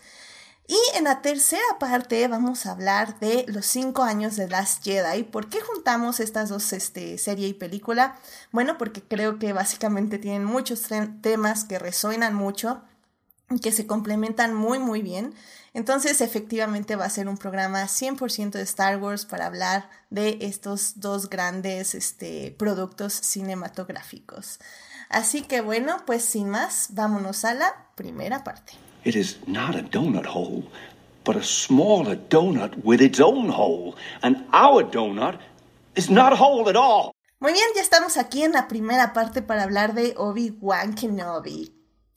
Y 0.67 0.77
en 0.95 1.05
la 1.05 1.21
tercera 1.21 1.63
parte 1.79 2.27
vamos 2.27 2.65
a 2.65 2.71
hablar 2.71 3.17
de 3.19 3.45
los 3.47 3.65
cinco 3.65 4.03
años 4.03 4.35
de 4.35 4.49
Last 4.49 4.83
Jedi. 4.83 5.23
¿Por 5.23 5.47
qué 5.47 5.61
juntamos 5.61 6.19
estas 6.19 6.49
dos 6.49 6.73
este, 6.73 7.17
serie 7.17 7.47
y 7.47 7.53
película? 7.53 8.19
Bueno, 8.51 8.77
porque 8.77 9.01
creo 9.01 9.39
que 9.39 9.53
básicamente 9.53 10.17
tienen 10.19 10.43
muchos 10.43 10.81
temas 11.21 11.63
que 11.63 11.79
resuenan 11.79 12.35
mucho, 12.35 12.81
que 13.61 13.71
se 13.71 13.87
complementan 13.87 14.53
muy 14.53 14.77
muy 14.77 15.01
bien. 15.01 15.33
Entonces 15.73 16.19
efectivamente 16.19 16.97
va 16.97 17.05
a 17.05 17.09
ser 17.09 17.29
un 17.29 17.37
programa 17.37 17.83
100% 17.85 18.51
de 18.51 18.63
Star 18.63 18.97
Wars 18.97 19.25
para 19.25 19.45
hablar 19.45 19.89
de 20.09 20.37
estos 20.41 20.99
dos 20.99 21.29
grandes 21.29 21.95
este, 21.95 22.53
productos 22.59 23.13
cinematográficos. 23.13 24.59
Así 25.07 25.43
que 25.43 25.61
bueno, 25.61 26.03
pues 26.05 26.25
sin 26.25 26.49
más, 26.49 26.87
vámonos 26.89 27.45
a 27.45 27.53
la 27.53 27.87
primera 27.95 28.43
parte. 28.43 28.86
It 29.07 29.15
is 29.15 29.37
not 29.47 29.73
a 29.73 29.83
donut 29.83 30.25
hole, 30.25 30.65
but 31.23 31.37
a 31.37 31.41
smaller 31.41 32.17
donut 32.17 32.83
with 32.83 33.01
its 33.01 33.21
own 33.21 33.47
hole. 33.47 33.95
And 34.21 34.43
our 34.51 34.83
donut 34.83 35.39
is 35.95 36.09
not 36.09 36.33
a 36.33 36.35
hole 36.35 36.67
at 36.67 36.75
all. 36.75 37.13
Muy 37.39 37.53
bien, 37.53 37.63
ya 37.73 37.81
estamos 37.81 38.17
aquí 38.17 38.43
en 38.43 38.51
la 38.51 38.67
primera 38.67 39.13
parte 39.13 39.41
para 39.41 39.63
hablar 39.63 39.93
de 39.93 40.13
Obi-Wan 40.17 40.93
Kenobi, 40.93 41.73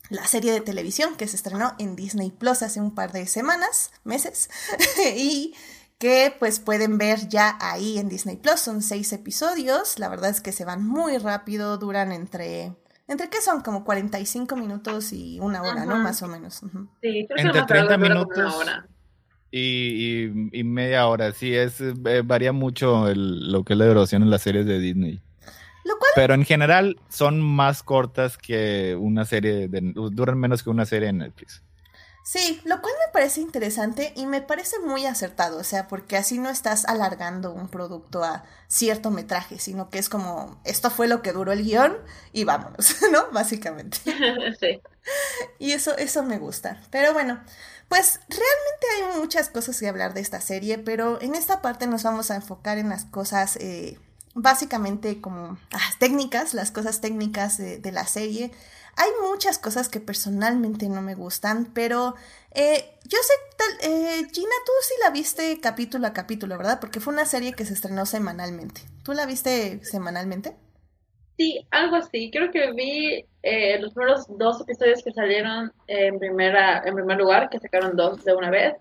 la 0.09 0.27
serie 0.27 0.51
de 0.51 0.59
televisión 0.59 1.15
que 1.15 1.29
se 1.29 1.37
estrenó 1.37 1.75
en 1.79 1.95
Disney 1.95 2.29
Plus 2.29 2.61
hace 2.61 2.81
un 2.81 2.93
par 2.93 3.13
de 3.13 3.25
semanas, 3.25 3.91
meses, 4.03 4.49
y 5.15 5.55
que 5.97 6.35
pues 6.39 6.59
pueden 6.59 6.97
ver 6.97 7.29
ya 7.29 7.57
ahí 7.61 7.99
en 7.99 8.09
Disney 8.09 8.35
Plus. 8.35 8.59
Son 8.59 8.81
seis 8.81 9.13
episodios, 9.13 9.97
la 9.97 10.09
verdad 10.09 10.31
es 10.31 10.41
que 10.41 10.51
se 10.51 10.65
van 10.65 10.85
muy 10.85 11.17
rápido, 11.19 11.77
duran 11.77 12.11
entre 12.11 12.75
¿Entre 13.11 13.29
qué 13.29 13.41
son? 13.41 13.61
Como 13.61 13.83
45 13.83 14.55
minutos 14.55 15.11
y 15.11 15.37
una 15.41 15.61
hora, 15.61 15.85
¿no? 15.85 15.97
Más 15.97 16.21
o 16.23 16.27
menos. 16.27 16.61
Sí, 17.01 17.27
Entre 17.35 17.63
30 17.63 17.97
minutos 17.97 18.65
y, 19.51 20.29
y, 20.57 20.63
media 20.63 21.05
hora. 21.07 21.33
Sí, 21.33 21.53
es 21.53 21.81
eh, 21.81 22.21
varía 22.23 22.53
mucho 22.53 23.13
lo 23.13 23.65
que 23.65 23.73
es 23.73 23.79
la 23.79 23.85
duración 23.85 24.23
en 24.23 24.29
las 24.29 24.43
series 24.43 24.65
de 24.65 24.79
Disney. 24.79 25.21
Pero 26.15 26.33
en 26.33 26.45
general 26.45 27.01
son 27.09 27.41
más 27.41 27.83
cortas 27.83 28.37
que 28.37 28.95
una 28.97 29.25
serie, 29.25 29.67
de, 29.67 29.91
duran 29.93 30.39
menos 30.39 30.63
que 30.63 30.69
una 30.69 30.85
serie 30.85 31.09
en 31.09 31.17
Netflix. 31.17 31.61
Sí, 32.23 32.61
lo 32.65 32.81
cual 32.81 32.93
me 33.07 33.11
parece 33.11 33.41
interesante 33.41 34.13
y 34.15 34.27
me 34.27 34.41
parece 34.41 34.79
muy 34.79 35.05
acertado, 35.07 35.57
o 35.57 35.63
sea, 35.63 35.87
porque 35.87 36.17
así 36.17 36.37
no 36.37 36.49
estás 36.49 36.85
alargando 36.85 37.51
un 37.51 37.67
producto 37.67 38.23
a 38.23 38.43
cierto 38.67 39.09
metraje, 39.09 39.57
sino 39.57 39.89
que 39.89 39.97
es 39.97 40.07
como, 40.07 40.61
esto 40.63 40.91
fue 40.91 41.07
lo 41.07 41.23
que 41.23 41.31
duró 41.33 41.51
el 41.51 41.63
guion 41.63 41.97
y 42.31 42.43
vámonos, 42.43 42.95
¿no? 43.11 43.31
Básicamente. 43.31 43.97
Sí. 44.59 44.81
Y 45.59 45.71
eso, 45.71 45.97
eso 45.97 46.23
me 46.23 46.37
gusta. 46.39 46.81
Pero 46.91 47.13
bueno, 47.13 47.43
pues 47.89 48.19
realmente 48.29 49.13
hay 49.15 49.19
muchas 49.19 49.49
cosas 49.49 49.79
que 49.79 49.87
hablar 49.87 50.13
de 50.13 50.21
esta 50.21 50.41
serie, 50.41 50.77
pero 50.77 51.21
en 51.21 51.35
esta 51.35 51.61
parte 51.61 51.87
nos 51.87 52.03
vamos 52.03 52.31
a 52.31 52.35
enfocar 52.35 52.77
en 52.77 52.89
las 52.89 53.05
cosas... 53.05 53.57
Eh, 53.57 53.99
básicamente 54.35 55.21
como 55.21 55.57
ah, 55.73 55.89
técnicas, 55.99 56.53
las 56.53 56.71
cosas 56.71 57.01
técnicas 57.01 57.57
de 57.57 57.91
la 57.91 58.05
serie, 58.05 58.51
hay 58.97 59.09
muchas 59.29 59.57
cosas 59.57 59.89
que 59.89 59.99
personalmente 59.99 60.89
no 60.89 61.01
me 61.01 61.15
gustan, 61.15 61.71
pero 61.73 62.15
eh, 62.53 62.97
yo 63.05 63.17
sé, 63.21 63.33
tal, 63.57 63.91
eh, 63.91 64.27
Gina, 64.31 64.55
tú 64.65 64.71
sí 64.81 64.93
la 65.03 65.11
viste 65.11 65.59
capítulo 65.61 66.07
a 66.07 66.13
capítulo, 66.13 66.57
¿verdad? 66.57 66.79
Porque 66.79 66.99
fue 66.99 67.13
una 67.13 67.25
serie 67.25 67.53
que 67.53 67.65
se 67.65 67.73
estrenó 67.73 68.05
semanalmente. 68.05 68.81
¿Tú 69.03 69.13
la 69.13 69.25
viste 69.25 69.83
semanalmente? 69.83 70.55
Sí, 71.37 71.65
algo 71.71 71.95
así. 71.95 72.29
Creo 72.31 72.51
que 72.51 72.71
vi 72.73 73.25
eh, 73.41 73.79
los 73.79 73.93
primeros 73.93 74.25
dos 74.37 74.61
episodios 74.61 75.01
que 75.03 75.13
salieron 75.13 75.71
en, 75.87 76.19
primera, 76.19 76.83
en 76.85 76.93
primer 76.93 77.17
lugar, 77.17 77.49
que 77.49 77.59
sacaron 77.59 77.95
dos 77.95 78.23
de 78.23 78.35
una 78.35 78.51
vez. 78.51 78.75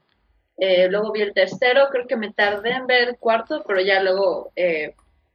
luego 0.91 1.13
vi 1.13 1.23
el 1.23 1.33
tercero, 1.33 1.89
creo 1.91 2.07
que 2.07 2.17
me 2.17 2.33
tardé 2.33 2.73
en 2.73 2.87
ver 2.87 3.09
el 3.09 3.17
cuarto, 3.17 3.63
pero 3.67 3.81
ya 3.81 4.03
luego 4.03 4.53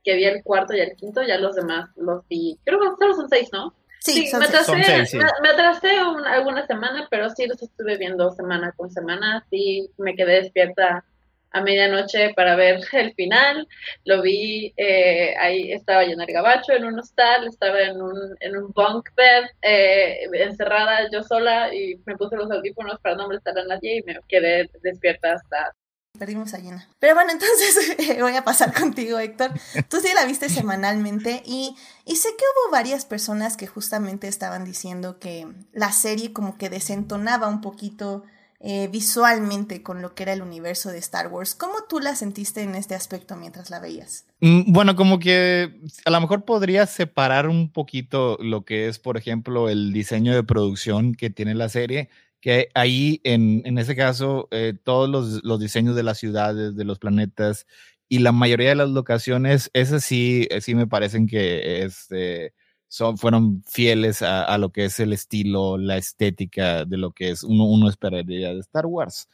que 0.05 0.15
vi 0.15 0.25
el 0.25 0.43
cuarto 0.43 0.73
y 0.73 0.79
el 0.79 0.95
quinto, 0.95 1.23
ya 1.23 1.37
los 1.39 1.55
demás 1.55 1.89
los 1.97 2.25
vi. 2.29 2.57
Creo 2.63 2.79
que 2.79 2.87
solo 2.97 3.15
son 3.15 3.27
seis, 3.27 3.49
¿no? 3.51 3.73
Sí, 3.99 4.29
me 4.37 4.45
atrasé, 4.45 5.17
me, 5.41 5.49
atrasé 5.49 5.89
alguna 6.27 6.67
semana, 6.67 7.07
pero 7.09 7.27
sí 7.31 7.47
los 7.47 7.61
estuve 7.61 7.97
viendo 7.97 8.31
semana 8.33 8.71
con 8.77 8.91
semana. 8.91 9.43
Sí, 9.49 9.89
me 9.97 10.15
quedé 10.15 10.43
despierta 10.43 11.03
a 11.49 11.61
medianoche 11.61 12.33
para 12.35 12.55
ver 12.55 12.79
el 12.93 13.13
final. 13.15 13.67
Lo 14.03 14.21
vi, 14.21 14.73
eh, 14.77 15.33
ahí 15.39 15.71
estaba 15.71 16.03
yo 16.03 16.11
en 16.11 16.21
el 16.21 16.27
gabacho, 16.27 16.73
en 16.73 16.85
un 16.85 16.99
hostal, 16.99 17.47
estaba 17.47 17.81
en 17.81 17.99
un, 17.99 18.35
en 18.41 18.57
un 18.57 18.71
bunk 18.73 19.09
bed, 19.15 19.45
eh, 19.63 20.29
encerrada 20.33 21.09
yo 21.11 21.23
sola 21.23 21.73
y 21.73 21.95
me 22.05 22.15
puse 22.15 22.35
los 22.35 22.51
audífonos 22.51 22.99
para 22.99 23.15
no 23.15 23.25
molestar 23.25 23.57
a 23.57 23.65
nadie 23.65 23.97
y 23.97 24.03
me 24.03 24.19
quedé 24.27 24.69
despierta 24.83 25.33
hasta 25.33 25.73
Perdimos 26.15 26.53
a 26.53 26.59
Gina. 26.59 26.87
Pero 26.99 27.15
bueno, 27.15 27.31
entonces 27.31 28.17
voy 28.19 28.35
a 28.35 28.43
pasar 28.43 28.73
contigo, 28.73 29.19
Héctor. 29.19 29.51
Tú 29.89 29.97
sí 30.01 30.09
la 30.13 30.25
viste 30.25 30.49
semanalmente 30.49 31.43
y, 31.45 31.75
y 32.05 32.15
sé 32.15 32.29
que 32.29 32.43
hubo 32.43 32.71
varias 32.71 33.05
personas 33.05 33.57
que 33.57 33.67
justamente 33.67 34.27
estaban 34.27 34.65
diciendo 34.65 35.19
que 35.19 35.47
la 35.73 35.91
serie 35.91 36.33
como 36.33 36.57
que 36.57 36.69
desentonaba 36.69 37.47
un 37.47 37.61
poquito 37.61 38.23
eh, 38.67 38.87
visualmente 38.91 39.83
con 39.83 40.01
lo 40.01 40.15
que 40.15 40.23
era 40.23 40.33
el 40.33 40.41
universo 40.41 40.89
de 40.89 40.97
Star 40.97 41.27
Wars. 41.27 41.53
¿Cómo 41.53 41.83
tú 41.87 41.99
la 41.99 42.15
sentiste 42.15 42.63
en 42.63 42.73
este 42.73 42.95
aspecto 42.95 43.35
mientras 43.35 43.69
la 43.69 43.79
veías? 43.79 44.25
Mm, 44.39 44.71
bueno, 44.71 44.95
como 44.95 45.19
que 45.19 45.81
a 46.03 46.09
lo 46.09 46.21
mejor 46.21 46.45
podría 46.45 46.87
separar 46.87 47.47
un 47.47 47.69
poquito 47.69 48.39
lo 48.41 48.65
que 48.65 48.87
es, 48.87 48.97
por 48.97 49.17
ejemplo, 49.17 49.69
el 49.69 49.93
diseño 49.93 50.33
de 50.33 50.41
producción 50.41 51.13
que 51.13 51.29
tiene 51.29 51.53
la 51.53 51.69
serie, 51.69 52.09
que 52.45 52.69
ahí 52.75 53.21
en, 53.23 53.63
en 53.65 53.79
ese 53.79 53.95
caso 53.95 54.47
eh, 54.51 54.75
todos 54.83 55.09
los, 55.09 55.43
los, 55.43 55.59
diseños 55.59 55.95
de 55.95 56.03
las 56.03 56.19
ciudades, 56.19 56.75
de 56.75 56.85
los 56.85 56.99
planetas 56.99 57.65
y 58.07 58.19
la 58.19 58.31
mayoría 58.31 58.69
de 58.69 58.75
las 58.75 58.89
locaciones, 58.89 59.71
esas 59.73 60.03
sí, 60.03 60.47
sí 60.61 60.75
me 60.75 60.85
parecen 60.85 61.25
que 61.25 61.81
este 61.81 62.53
son, 62.87 63.17
fueron 63.17 63.63
fieles 63.63 64.21
a, 64.21 64.55
lo 64.59 64.71
que 64.71 64.85
es 64.85 64.99
el 64.99 65.11
estilo, 65.11 65.79
la 65.79 65.97
estética 65.97 66.85
de 66.85 66.97
lo 66.97 67.13
que 67.13 67.31
es 67.31 67.43
uno, 67.43 67.63
uno 67.63 67.89
esperaría 67.89 68.53
de 68.53 68.59
Star 68.59 68.85
Wars. 68.85 69.27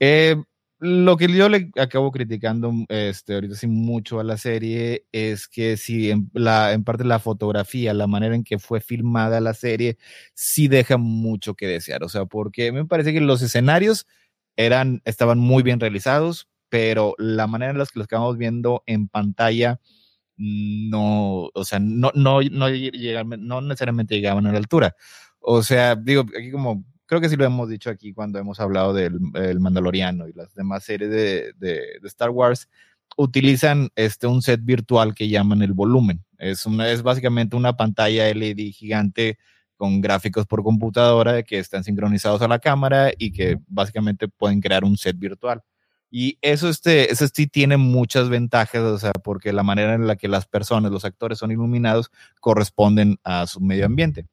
Eh, 0.00 0.36
lo 0.86 1.16
que 1.16 1.26
yo 1.28 1.48
le 1.48 1.70
acabo 1.76 2.12
criticando 2.12 2.72
este, 2.88 3.34
ahorita 3.34 3.56
sí 3.56 3.66
mucho 3.66 4.20
a 4.20 4.24
la 4.24 4.38
serie 4.38 5.06
es 5.10 5.48
que 5.48 5.76
sí, 5.76 6.10
en, 6.10 6.30
la, 6.32 6.72
en 6.72 6.84
parte 6.84 7.04
la 7.04 7.18
fotografía, 7.18 7.92
la 7.92 8.06
manera 8.06 8.36
en 8.36 8.44
que 8.44 8.58
fue 8.60 8.80
filmada 8.80 9.40
la 9.40 9.52
serie, 9.52 9.98
sí 10.34 10.68
deja 10.68 10.96
mucho 10.96 11.54
que 11.54 11.66
desear. 11.66 12.04
O 12.04 12.08
sea, 12.08 12.26
porque 12.26 12.70
me 12.70 12.84
parece 12.84 13.12
que 13.12 13.20
los 13.20 13.42
escenarios 13.42 14.06
eran, 14.56 15.02
estaban 15.04 15.38
muy 15.38 15.64
bien 15.64 15.80
realizados, 15.80 16.48
pero 16.68 17.14
la 17.18 17.46
manera 17.48 17.72
en 17.72 17.78
la 17.78 17.86
que 17.86 17.98
los 17.98 18.04
acabamos 18.04 18.38
viendo 18.38 18.84
en 18.86 19.08
pantalla, 19.08 19.80
no, 20.36 21.50
o 21.52 21.64
sea, 21.64 21.80
no, 21.80 22.12
no, 22.14 22.40
no, 22.42 22.68
no 22.68 23.60
necesariamente 23.60 24.14
llegaban 24.14 24.46
a 24.46 24.52
la 24.52 24.58
altura. 24.58 24.94
O 25.40 25.62
sea, 25.62 25.96
digo, 25.96 26.24
aquí 26.38 26.50
como, 26.50 26.84
creo 27.06 27.20
que 27.20 27.28
sí 27.28 27.36
lo 27.36 27.44
hemos 27.44 27.68
dicho 27.68 27.90
aquí 27.90 28.12
cuando 28.12 28.38
hemos 28.38 28.60
hablado 28.60 28.92
del 28.92 29.60
Mandaloriano 29.60 30.28
y 30.28 30.32
las 30.32 30.54
demás 30.54 30.84
series 30.84 31.10
de, 31.10 31.52
de, 31.56 32.00
Star 32.04 32.30
Wars, 32.30 32.68
utilizan 33.16 33.88
este, 33.94 34.26
un 34.26 34.42
set 34.42 34.60
virtual 34.62 35.14
que 35.14 35.28
llaman 35.28 35.62
el 35.62 35.72
volumen. 35.72 36.24
Es, 36.38 36.66
una, 36.66 36.90
es 36.90 37.02
básicamente 37.02 37.56
una 37.56 37.76
pantalla 37.76 38.32
LED 38.34 38.72
gigante 38.72 39.38
con 39.76 40.00
gráficos 40.00 40.46
por 40.46 40.62
computadora 40.62 41.42
que 41.42 41.58
están 41.58 41.84
sincronizados 41.84 42.42
a 42.42 42.48
la 42.48 42.58
cámara 42.58 43.12
y 43.16 43.32
que 43.32 43.58
básicamente 43.68 44.28
pueden 44.28 44.60
crear 44.60 44.84
un 44.84 44.96
set 44.96 45.18
virtual. 45.18 45.62
Y 46.10 46.38
eso, 46.40 46.68
este, 46.68 47.12
eso 47.12 47.26
sí 47.32 47.46
tiene 47.46 47.76
muchas 47.76 48.28
ventajas, 48.28 48.80
o 48.82 48.98
sea, 48.98 49.12
porque 49.12 49.52
la 49.52 49.62
manera 49.62 49.94
en 49.94 50.06
la 50.06 50.16
que 50.16 50.28
las 50.28 50.46
personas, 50.46 50.92
los 50.92 51.04
actores 51.04 51.38
son 51.38 51.50
iluminados, 51.50 52.10
corresponden 52.40 53.18
a 53.24 53.46
su 53.46 53.60
medio 53.60 53.86
ambiente. 53.86 54.26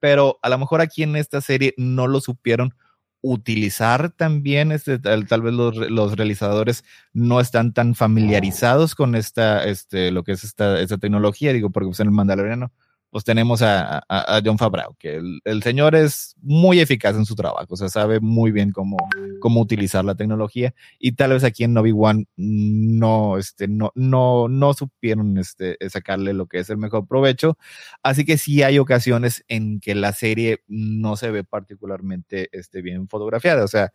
Pero 0.00 0.38
a 0.42 0.48
lo 0.48 0.58
mejor 0.58 0.80
aquí 0.80 1.02
en 1.02 1.16
esta 1.16 1.40
serie 1.40 1.74
no 1.76 2.06
lo 2.06 2.20
supieron 2.20 2.74
utilizar 3.22 4.10
también, 4.10 4.70
este, 4.70 4.98
tal, 4.98 5.24
vez 5.40 5.54
los, 5.54 5.74
los, 5.76 6.14
realizadores 6.14 6.84
no 7.14 7.40
están 7.40 7.72
tan 7.72 7.94
familiarizados 7.94 8.94
con 8.94 9.14
esta, 9.14 9.64
este, 9.64 10.10
lo 10.10 10.24
que 10.24 10.32
es 10.32 10.44
esta, 10.44 10.78
esta 10.78 10.98
tecnología, 10.98 11.54
digo, 11.54 11.70
porque 11.70 11.86
pues 11.86 12.00
en 12.00 12.08
el 12.08 12.12
Mandaloriano 12.12 12.70
pues 13.14 13.22
tenemos 13.22 13.62
a, 13.62 14.02
a, 14.08 14.40
John 14.44 14.58
Favreau, 14.58 14.96
que 14.98 15.22
el, 15.44 15.62
señor 15.62 15.94
es 15.94 16.34
muy 16.42 16.80
eficaz 16.80 17.14
en 17.14 17.24
su 17.24 17.36
trabajo, 17.36 17.68
o 17.68 17.76
sea, 17.76 17.88
sabe 17.88 18.18
muy 18.18 18.50
bien 18.50 18.72
cómo, 18.72 18.96
cómo 19.38 19.60
utilizar 19.60 20.04
la 20.04 20.16
tecnología. 20.16 20.74
Y 20.98 21.12
tal 21.12 21.30
vez 21.30 21.44
aquí 21.44 21.62
en 21.62 21.78
Obi-Wan 21.78 22.26
no, 22.34 23.38
este, 23.38 23.68
no, 23.68 23.92
no, 23.94 24.48
no 24.48 24.74
supieron 24.74 25.38
este, 25.38 25.76
sacarle 25.90 26.32
lo 26.32 26.48
que 26.48 26.58
es 26.58 26.70
el 26.70 26.76
mejor 26.76 27.06
provecho, 27.06 27.56
así 28.02 28.24
que 28.24 28.36
sí 28.36 28.64
hay 28.64 28.80
ocasiones 28.80 29.44
en 29.46 29.78
que 29.78 29.94
la 29.94 30.12
serie 30.12 30.64
no 30.66 31.14
se 31.14 31.30
ve 31.30 31.44
particularmente 31.44 32.48
este, 32.50 32.82
bien 32.82 33.06
fotografiada, 33.06 33.62
o 33.62 33.68
sea, 33.68 33.92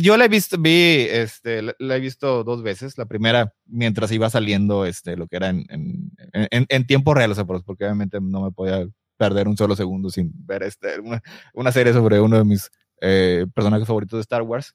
yo 0.00 0.16
la 0.16 0.26
he 0.26 0.28
visto, 0.28 0.56
vi, 0.58 1.06
este, 1.10 1.62
la, 1.62 1.96
he 1.96 2.00
visto 2.00 2.44
dos 2.44 2.62
veces. 2.62 2.98
La 2.98 3.06
primera, 3.06 3.54
mientras 3.66 4.12
iba 4.12 4.30
saliendo, 4.30 4.86
este, 4.86 5.16
lo 5.16 5.26
que 5.26 5.36
era 5.36 5.48
en, 5.48 5.66
en, 5.68 6.66
en, 6.68 6.86
tiempo 6.86 7.14
real, 7.14 7.32
o 7.32 7.34
sea, 7.34 7.44
porque 7.44 7.84
obviamente 7.84 8.18
no 8.20 8.42
me 8.42 8.52
podía 8.52 8.86
perder 9.16 9.48
un 9.48 9.56
solo 9.56 9.76
segundo 9.76 10.10
sin 10.10 10.32
ver 10.46 10.62
este, 10.62 10.98
una, 11.00 11.22
una 11.54 11.72
serie 11.72 11.92
sobre 11.92 12.20
uno 12.20 12.38
de 12.38 12.44
mis 12.44 12.70
eh, 13.00 13.46
personajes 13.54 13.86
favoritos 13.86 14.18
de 14.18 14.22
Star 14.22 14.42
Wars. 14.42 14.74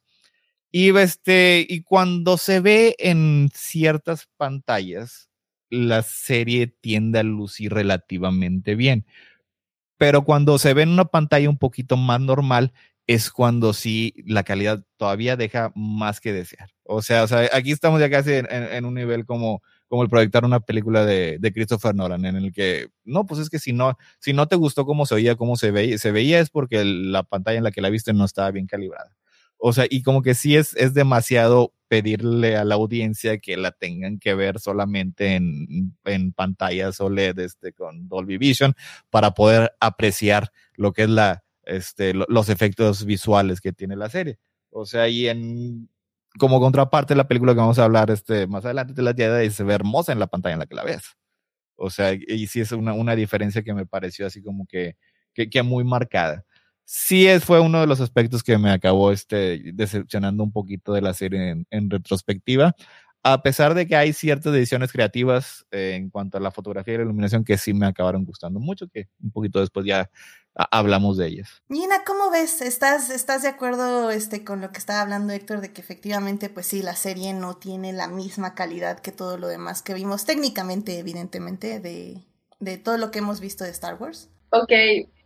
Y, 0.72 0.96
este, 0.98 1.66
y 1.68 1.82
cuando 1.84 2.38
se 2.38 2.60
ve 2.60 2.96
en 3.00 3.50
ciertas 3.54 4.28
pantallas, 4.38 5.30
la 5.70 6.02
serie 6.04 6.68
tiende 6.68 7.20
a 7.20 7.24
lucir 7.24 7.74
relativamente 7.74 8.76
bien. 8.76 9.06
Pero 9.98 10.24
cuando 10.24 10.60
se 10.60 10.74
ve 10.74 10.84
en 10.84 10.90
una 10.90 11.06
pantalla 11.06 11.50
un 11.50 11.58
poquito 11.58 11.98
más 11.98 12.20
normal, 12.20 12.74
es 13.08 13.32
cuando 13.32 13.72
sí 13.72 14.14
la 14.26 14.44
calidad 14.44 14.84
todavía 14.98 15.38
deja 15.38 15.72
más 15.76 16.20
que 16.20 16.34
desear. 16.34 16.70
O 16.84 17.02
sea, 17.02 17.24
o 17.24 17.28
sea 17.28 17.50
aquí 17.54 17.72
estamos 17.72 18.02
ya 18.02 18.10
casi 18.10 18.34
en, 18.34 18.86
un 18.86 18.94
nivel 18.94 19.26
como, 19.26 19.64
como 19.88 20.04
el 20.04 20.10
proyectar 20.10 20.44
una 20.44 20.60
película 20.60 21.06
de, 21.06 21.38
de, 21.40 21.54
Christopher 21.54 21.96
Nolan, 21.96 22.26
en 22.26 22.36
el 22.36 22.52
que, 22.52 22.90
no, 23.06 23.26
pues 23.26 23.40
es 23.40 23.50
que 23.50 23.60
si 23.60 23.72
no, 23.72 23.98
si 24.20 24.34
no 24.34 24.48
te 24.48 24.58
gustó 24.58 24.86
cómo 24.86 25.06
se 25.06 25.16
oía, 25.16 25.38
cómo 25.38 25.56
se 25.56 25.72
veía, 25.72 25.98
se 25.98 26.12
veía 26.12 26.40
es 26.42 26.50
porque 26.50 26.84
la 26.84 27.24
pantalla 27.24 27.58
en 27.58 27.64
la 27.64 27.72
que 27.72 27.82
la 27.82 27.90
viste 27.90 28.12
no 28.14 28.26
estaba 28.26 28.52
bien 28.52 28.68
calibrada. 28.68 29.16
O 29.58 29.74
sea, 29.74 29.86
y 29.90 30.04
como 30.04 30.22
que 30.22 30.36
sí 30.36 30.56
es, 30.56 30.76
es 30.76 30.94
demasiado 30.94 31.74
pedirle 31.88 32.58
a 32.58 32.66
la 32.66 32.76
audiencia 32.76 33.38
que 33.40 33.56
la 33.58 33.72
tengan 33.72 34.20
que 34.20 34.36
ver 34.36 34.60
solamente 34.60 35.36
en, 35.36 35.96
en 36.04 36.34
pantallas 36.34 37.00
OLED 37.00 37.40
este, 37.40 37.72
con 37.72 38.10
Dolby 38.10 38.38
Vision 38.38 38.76
para 39.10 39.32
poder 39.32 39.74
apreciar 39.80 40.52
lo 40.76 40.92
que 40.92 41.04
es 41.04 41.10
la, 41.10 41.44
este, 41.68 42.14
los 42.14 42.50
efectos 42.50 43.06
visuales 43.06 43.62
que 43.62 43.74
tiene 43.74 43.96
la 43.96 44.10
serie. 44.10 44.40
O 44.72 44.86
sea, 44.86 45.08
y 45.08 45.28
en 45.28 45.90
como 46.38 46.60
contraparte 46.60 47.16
la 47.16 47.28
película 47.28 47.54
que 47.54 47.60
vamos 47.60 47.80
a 47.80 47.86
hablar 47.86 48.12
este, 48.12 48.48
más 48.48 48.64
adelante 48.66 48.94
de 48.94 49.02
la 49.02 49.14
Jedi 49.14 49.50
se 49.50 49.64
ve 49.64 49.74
hermosa 49.74 50.12
en 50.12 50.20
la 50.20 50.28
pantalla 50.28 50.54
en 50.54 50.60
la 50.60 50.66
que 50.68 50.76
la 50.76 50.84
ves. 50.84 51.04
O 51.76 51.90
sea, 51.90 52.14
y 52.14 52.48
sí 52.48 52.62
es 52.62 52.72
una, 52.72 52.94
una 52.94 53.16
diferencia 53.16 53.64
que 53.64 53.74
me 53.74 53.86
pareció 53.86 54.26
así 54.28 54.42
como 54.42 54.66
que, 54.68 54.96
que, 55.34 55.64
muy 55.64 55.84
marcada. 55.84 56.44
Sí 56.86 57.28
es, 57.28 57.44
fue 57.44 57.60
uno 57.60 57.82
de 57.82 57.88
los 57.88 58.02
aspectos 58.02 58.44
que 58.44 58.58
me 58.58 58.72
acabó 58.72 59.12
este, 59.12 59.62
decepcionando 59.74 60.44
un 60.44 60.52
poquito 60.52 60.94
de 60.94 61.02
la 61.02 61.14
serie 61.14 61.66
en 61.70 61.90
retrospectiva, 61.90 62.76
a 63.34 63.42
pesar 63.42 63.74
de 63.74 63.86
que 63.88 63.96
hay 63.96 64.14
ciertas 64.14 64.54
decisiones 64.54 64.92
creativas 64.92 65.66
eh, 65.72 65.96
en 65.96 66.10
cuanto 66.10 66.38
a 66.38 66.42
la 66.42 66.50
fotografía 66.50 66.94
y 66.94 66.98
la 66.98 67.04
iluminación 67.04 67.44
que 67.44 67.58
sí 67.58 67.74
me 67.74 67.86
acabaron 67.86 68.24
gustando 68.24 68.60
mucho, 68.60 68.88
que 68.88 69.10
un 69.22 69.32
poquito 69.32 69.60
después 69.60 69.86
ya 69.86 70.10
hablamos 70.72 71.18
de 71.18 71.28
ellas. 71.28 71.62
Nina, 71.68 72.04
¿cómo 72.06 72.32
ves? 72.32 72.62
¿Estás, 72.62 73.10
¿Estás 73.10 73.42
de 73.44 73.50
acuerdo 73.50 74.12
este, 74.12 74.46
con 74.46 74.62
lo 74.62 74.72
que 74.72 74.80
estaba 74.80 75.02
hablando 75.02 75.34
Héctor 75.34 75.60
de 75.60 75.74
que 75.74 75.82
efectivamente, 75.82 76.50
pues 76.50 76.68
sí, 76.68 76.82
la 76.82 76.96
serie 76.96 77.34
no 77.34 77.58
tiene 77.58 77.92
la 77.92 78.08
misma 78.08 78.56
calidad 78.56 79.00
que 79.00 79.12
todo 79.12 79.38
lo 79.38 79.48
demás 79.48 79.82
que 79.82 79.94
vimos 79.94 80.26
técnicamente, 80.26 80.98
evidentemente, 80.98 81.82
de, 81.82 82.24
de 82.60 82.78
todo 82.78 82.98
lo 82.98 83.12
que 83.12 83.20
hemos 83.20 83.42
visto 83.42 83.66
de 83.66 83.72
Star 83.72 83.96
Wars? 84.00 84.30
Ok, 84.52 84.72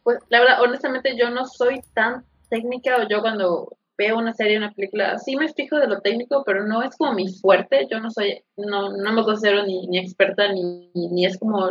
pues 0.01 0.17
la 0.29 0.39
verdad, 0.39 0.61
honestamente 0.63 1.15
yo 1.17 1.29
no 1.29 1.45
soy 1.45 1.81
tan 1.93 2.25
técnica 2.49 2.97
o 2.97 3.07
yo 3.07 3.21
cuando 3.21 3.77
veo 4.01 4.17
una 4.17 4.33
serie, 4.33 4.57
una 4.57 4.71
película, 4.71 5.19
sí 5.19 5.35
me 5.35 5.53
fijo 5.53 5.77
de 5.77 5.87
lo 5.87 6.01
técnico, 6.01 6.43
pero 6.43 6.65
no 6.65 6.81
es 6.81 6.97
como 6.97 7.13
mi 7.13 7.31
fuerte. 7.31 7.87
Yo 7.91 7.99
no 7.99 8.09
soy, 8.09 8.43
no, 8.57 8.97
no 8.97 9.13
me 9.13 9.23
considero 9.23 9.63
ni, 9.63 9.85
ni 9.87 9.99
experta, 9.99 10.51
ni, 10.51 10.89
ni, 10.95 11.25
es 11.25 11.37
como 11.37 11.69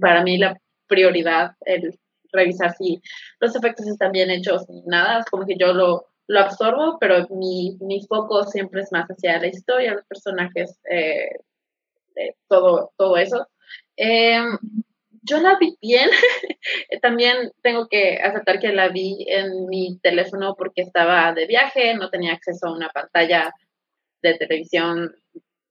para 0.00 0.22
mí 0.22 0.38
la 0.38 0.58
prioridad 0.86 1.52
el 1.60 1.98
revisar 2.32 2.74
si 2.76 3.00
los 3.40 3.54
efectos 3.54 3.86
están 3.86 4.12
bien 4.12 4.30
hechos 4.30 4.66
ni 4.70 4.80
nada. 4.86 5.20
Es 5.20 5.26
como 5.26 5.44
que 5.44 5.56
yo 5.58 5.74
lo, 5.74 6.06
lo 6.28 6.40
absorbo, 6.40 6.96
pero 6.98 7.26
mi, 7.28 7.76
mi 7.80 8.00
foco 8.06 8.44
siempre 8.44 8.80
es 8.80 8.90
más 8.90 9.06
hacia 9.08 9.38
la 9.38 9.48
historia, 9.48 9.94
los 9.94 10.06
personajes, 10.06 10.78
eh, 10.90 11.28
todo, 12.48 12.92
todo 12.96 13.18
eso. 13.18 13.46
Eh, 13.98 14.40
yo 15.26 15.40
la 15.40 15.58
vi 15.58 15.76
bien. 15.80 16.08
También 17.02 17.52
tengo 17.62 17.88
que 17.88 18.18
aceptar 18.22 18.58
que 18.58 18.72
la 18.72 18.88
vi 18.88 19.26
en 19.28 19.66
mi 19.66 19.98
teléfono 19.98 20.54
porque 20.56 20.82
estaba 20.82 21.32
de 21.32 21.46
viaje, 21.46 21.94
no 21.94 22.10
tenía 22.10 22.32
acceso 22.32 22.68
a 22.68 22.76
una 22.76 22.88
pantalla 22.90 23.52
de 24.22 24.34
televisión 24.34 25.14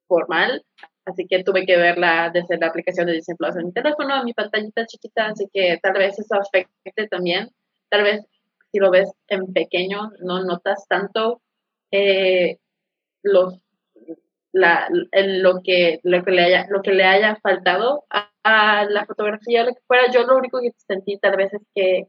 formal, 0.08 0.64
así 1.06 1.26
que 1.28 1.44
tuve 1.44 1.66
que 1.66 1.78
verla 1.78 2.30
desde 2.34 2.58
la 2.58 2.68
aplicación 2.68 3.08
de 3.08 3.14
Disney 3.14 3.38
en 3.58 3.66
mi 3.68 3.74
teléfono, 3.74 4.24
mi 4.24 4.34
pantallita 4.34 4.86
chiquita, 4.86 5.28
así 5.28 5.48
que 5.52 5.80
tal 5.82 5.94
vez 5.94 6.18
eso 6.20 6.36
afecte 6.36 7.08
también. 7.10 7.50
Tal 7.90 8.04
vez 8.04 8.26
si 8.72 8.80
lo 8.80 8.92
ves 8.92 9.12
en 9.28 9.54
pequeño 9.54 10.12
no 10.20 10.44
notas 10.44 10.86
tanto 10.88 11.42
eh, 11.92 12.58
los 13.24 13.65
la, 14.56 14.88
lo 14.90 15.62
que 15.62 16.00
lo 16.04 16.24
que 16.24 16.32
le 16.32 16.44
haya 16.44 16.66
lo 16.70 16.82
que 16.82 16.94
le 16.94 17.04
haya 17.04 17.36
faltado 17.44 18.06
a, 18.10 18.86
la 18.90 19.06
fotografía, 19.06 19.66
lo 19.66 19.74
que 19.74 19.82
fuera, 19.88 20.10
yo 20.12 20.24
lo 20.24 20.38
único 20.38 20.62
que 20.62 20.72
sentí 20.78 21.18
tal 21.18 21.36
vez 21.36 21.54
es 21.54 21.62
que 21.74 22.08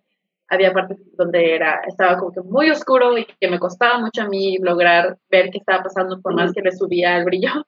había 0.48 0.72
partes 0.72 0.98
donde 1.16 1.54
era, 1.56 1.80
estaba 1.88 2.18
como 2.18 2.32
que 2.32 2.42
muy 2.42 2.70
oscuro 2.70 3.18
y 3.18 3.24
que 3.24 3.48
me 3.48 3.58
costaba 3.58 3.98
mucho 3.98 4.22
a 4.22 4.28
mí 4.28 4.58
lograr 4.58 5.16
ver 5.28 5.50
qué 5.50 5.58
estaba 5.58 5.82
pasando 5.82 6.20
por 6.20 6.34
más 6.34 6.52
que 6.52 6.60
le 6.60 6.72
subía 6.72 7.16
el 7.16 7.24
brillo. 7.24 7.50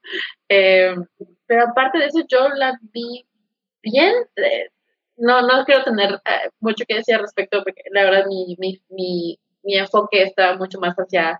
Eh, 0.50 0.94
pero 1.46 1.64
aparte 1.64 1.98
de 1.98 2.06
eso, 2.06 2.20
yo 2.26 2.48
la 2.48 2.78
vi 2.80 3.26
bien. 3.82 4.14
Eh, 4.36 4.68
no, 5.18 5.42
no 5.42 5.64
quiero 5.66 5.84
tener 5.84 6.14
eh, 6.24 6.50
mucho 6.60 6.84
que 6.88 6.94
decir 6.94 7.16
al 7.16 7.22
respecto, 7.22 7.62
porque 7.62 7.82
la 7.90 8.04
verdad 8.04 8.26
mi, 8.26 8.56
mi, 8.58 8.80
mi, 8.88 9.38
mi 9.62 9.76
enfoque 9.76 10.22
está 10.22 10.56
mucho 10.56 10.78
más 10.80 10.94
hacia 10.96 11.38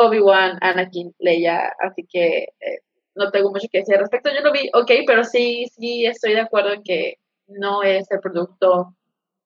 Obi-Wan, 0.00 0.58
Anakin, 0.62 1.14
Leia, 1.18 1.74
así 1.78 2.06
que 2.10 2.48
eh, 2.60 2.80
no 3.14 3.30
tengo 3.30 3.50
mucho 3.50 3.68
que 3.70 3.80
decir 3.80 3.94
al 3.94 4.00
respecto. 4.00 4.30
Yo 4.32 4.40
lo 4.40 4.52
vi, 4.52 4.70
ok, 4.72 4.90
pero 5.06 5.24
sí, 5.24 5.66
sí 5.76 6.06
estoy 6.06 6.32
de 6.32 6.40
acuerdo 6.40 6.72
en 6.72 6.82
que 6.82 7.18
no 7.48 7.82
es 7.82 8.10
el 8.10 8.20
producto 8.20 8.94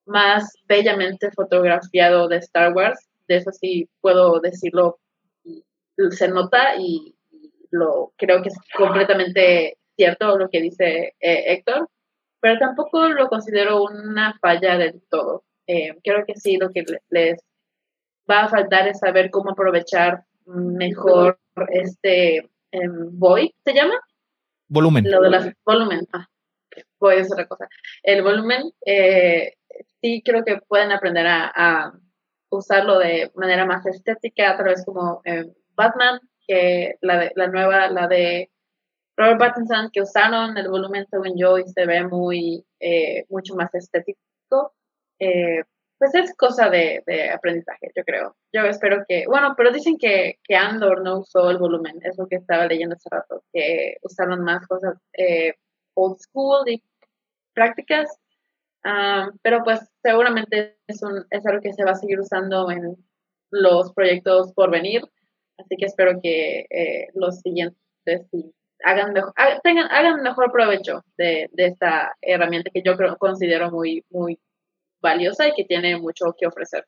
más 0.07 0.55
bellamente 0.69 1.31
fotografiado 1.33 2.29
de 2.29 2.37
Star 2.37 2.73
Wars. 2.73 3.09
De 3.27 3.37
eso 3.37 3.51
sí 3.51 3.89
puedo 4.01 4.39
decirlo. 4.41 5.01
Se 6.11 6.29
nota 6.29 6.77
y 6.79 7.17
lo 7.71 8.13
creo 8.17 8.43
que 8.43 8.51
es 8.51 8.59
completamente 8.77 9.79
cierto 9.97 10.39
lo 10.39 10.49
que 10.49 10.61
dice 10.61 11.15
eh, 11.21 11.45
Héctor, 11.53 11.89
pero 12.41 12.59
tampoco 12.59 13.09
lo 13.09 13.29
considero 13.29 13.83
una 13.83 14.37
falla 14.41 14.77
del 14.77 15.03
todo. 15.09 15.45
Eh, 15.67 15.97
creo 16.03 16.25
que 16.27 16.35
sí, 16.35 16.59
lo 16.59 16.71
que 16.71 16.85
les 17.09 17.41
va 18.31 18.45
a 18.45 18.49
faltar 18.49 18.89
es 18.89 18.99
saber 18.99 19.31
cómo 19.31 19.51
aprovechar 19.51 20.25
mejor 20.47 21.39
este 21.69 22.51
em, 22.71 23.19
void, 23.19 23.51
¿se 23.65 23.75
llama? 23.75 23.95
Volumen. 24.69 25.11
Lo 25.11 25.21
de 25.21 25.31
las 25.31 25.53
volumen. 25.65 26.07
Ah, 26.13 26.27
void 26.99 27.19
es 27.19 27.33
otra 27.33 27.47
cosa. 27.47 27.69
El 28.03 28.23
volumen, 28.23 28.73
eh, 28.87 29.55
sí 30.01 30.23
creo 30.25 30.45
que 30.45 30.59
pueden 30.69 30.93
aprender 30.93 31.27
a, 31.27 31.93
usarlo 32.51 33.01
de 33.01 33.33
manera 33.35 33.67
más 33.67 33.85
estética, 33.85 34.51
a 34.51 34.57
través 34.57 34.85
como 34.85 35.21
em, 35.25 35.53
Batman, 35.75 36.21
que 36.47 36.95
la, 37.01 37.19
de, 37.19 37.33
la 37.35 37.49
nueva, 37.49 37.91
la 37.91 38.07
de 38.07 38.53
Robert 39.17 39.41
Pattinson, 39.41 39.91
que 39.93 40.03
usaron 40.03 40.57
el 40.57 40.69
volumen 40.69 41.07
según 41.11 41.37
yo 41.37 41.59
y 41.59 41.65
se 41.67 41.85
ve 41.85 42.07
muy, 42.07 42.65
eh, 42.79 43.25
mucho 43.29 43.57
más 43.57 43.75
estético. 43.75 44.73
Eh, 45.19 45.65
pues 45.99 46.15
es 46.15 46.35
cosa 46.37 46.71
de, 46.71 47.03
aprendizaje, 47.33 47.91
yo 47.97 48.05
creo. 48.05 48.37
Yo 48.53 48.63
espero 48.63 49.05
que, 49.09 49.27
bueno, 49.27 49.55
pero 49.57 49.73
dicen 49.73 49.97
que, 49.99 50.39
que 50.45 50.57
Andor 50.57 51.03
no 51.03 51.21
usó 51.21 51.51
el 51.51 51.59
volumen, 51.59 52.01
es 52.03 52.19
lo 52.19 52.27
que 52.27 52.37
estaba 52.37 52.67
leyendo 52.67 52.97
hace 52.97 53.09
rato, 53.11 53.45
que 53.53 53.97
usaron 54.03 54.43
más 54.43 54.67
cosas 54.67 54.99
eh, 55.17 55.55
old 55.95 56.19
school 56.19 56.69
y 56.69 56.83
prácticas, 57.55 58.19
ah, 58.85 59.31
pero 59.43 59.63
pues 59.65 59.81
seguramente 60.03 60.77
es, 60.87 61.03
un, 61.03 61.25
es 61.31 61.47
algo 61.47 61.61
que 61.63 61.73
se 61.73 61.85
va 61.85 61.93
a 61.93 61.97
seguir 61.97 62.21
usando 62.21 62.71
en 62.71 62.97
los 63.51 63.93
proyectos 63.93 64.53
por 64.53 64.71
venir, 64.71 65.03
así 65.59 65.77
que 65.77 65.87
espero 65.87 66.21
que 66.21 66.67
eh, 66.71 67.09
los 67.15 67.41
siguientes 67.41 67.79
hagan 68.85 69.13
mejor, 69.13 69.33
tengan, 69.63 69.91
hagan 69.91 70.23
mejor 70.23 70.53
provecho 70.53 71.05
de, 71.17 71.49
de 71.53 71.67
esta 71.67 72.15
herramienta 72.21 72.71
que 72.75 72.83
yo 72.83 72.97
creo, 72.97 73.17
considero 73.17 73.71
muy, 73.71 74.05
muy 74.11 74.39
valiosa 75.05 75.47
y 75.47 75.53
que 75.55 75.65
tiene 75.65 75.97
mucho 75.97 76.35
que 76.37 76.47
ofrecer. 76.49 76.85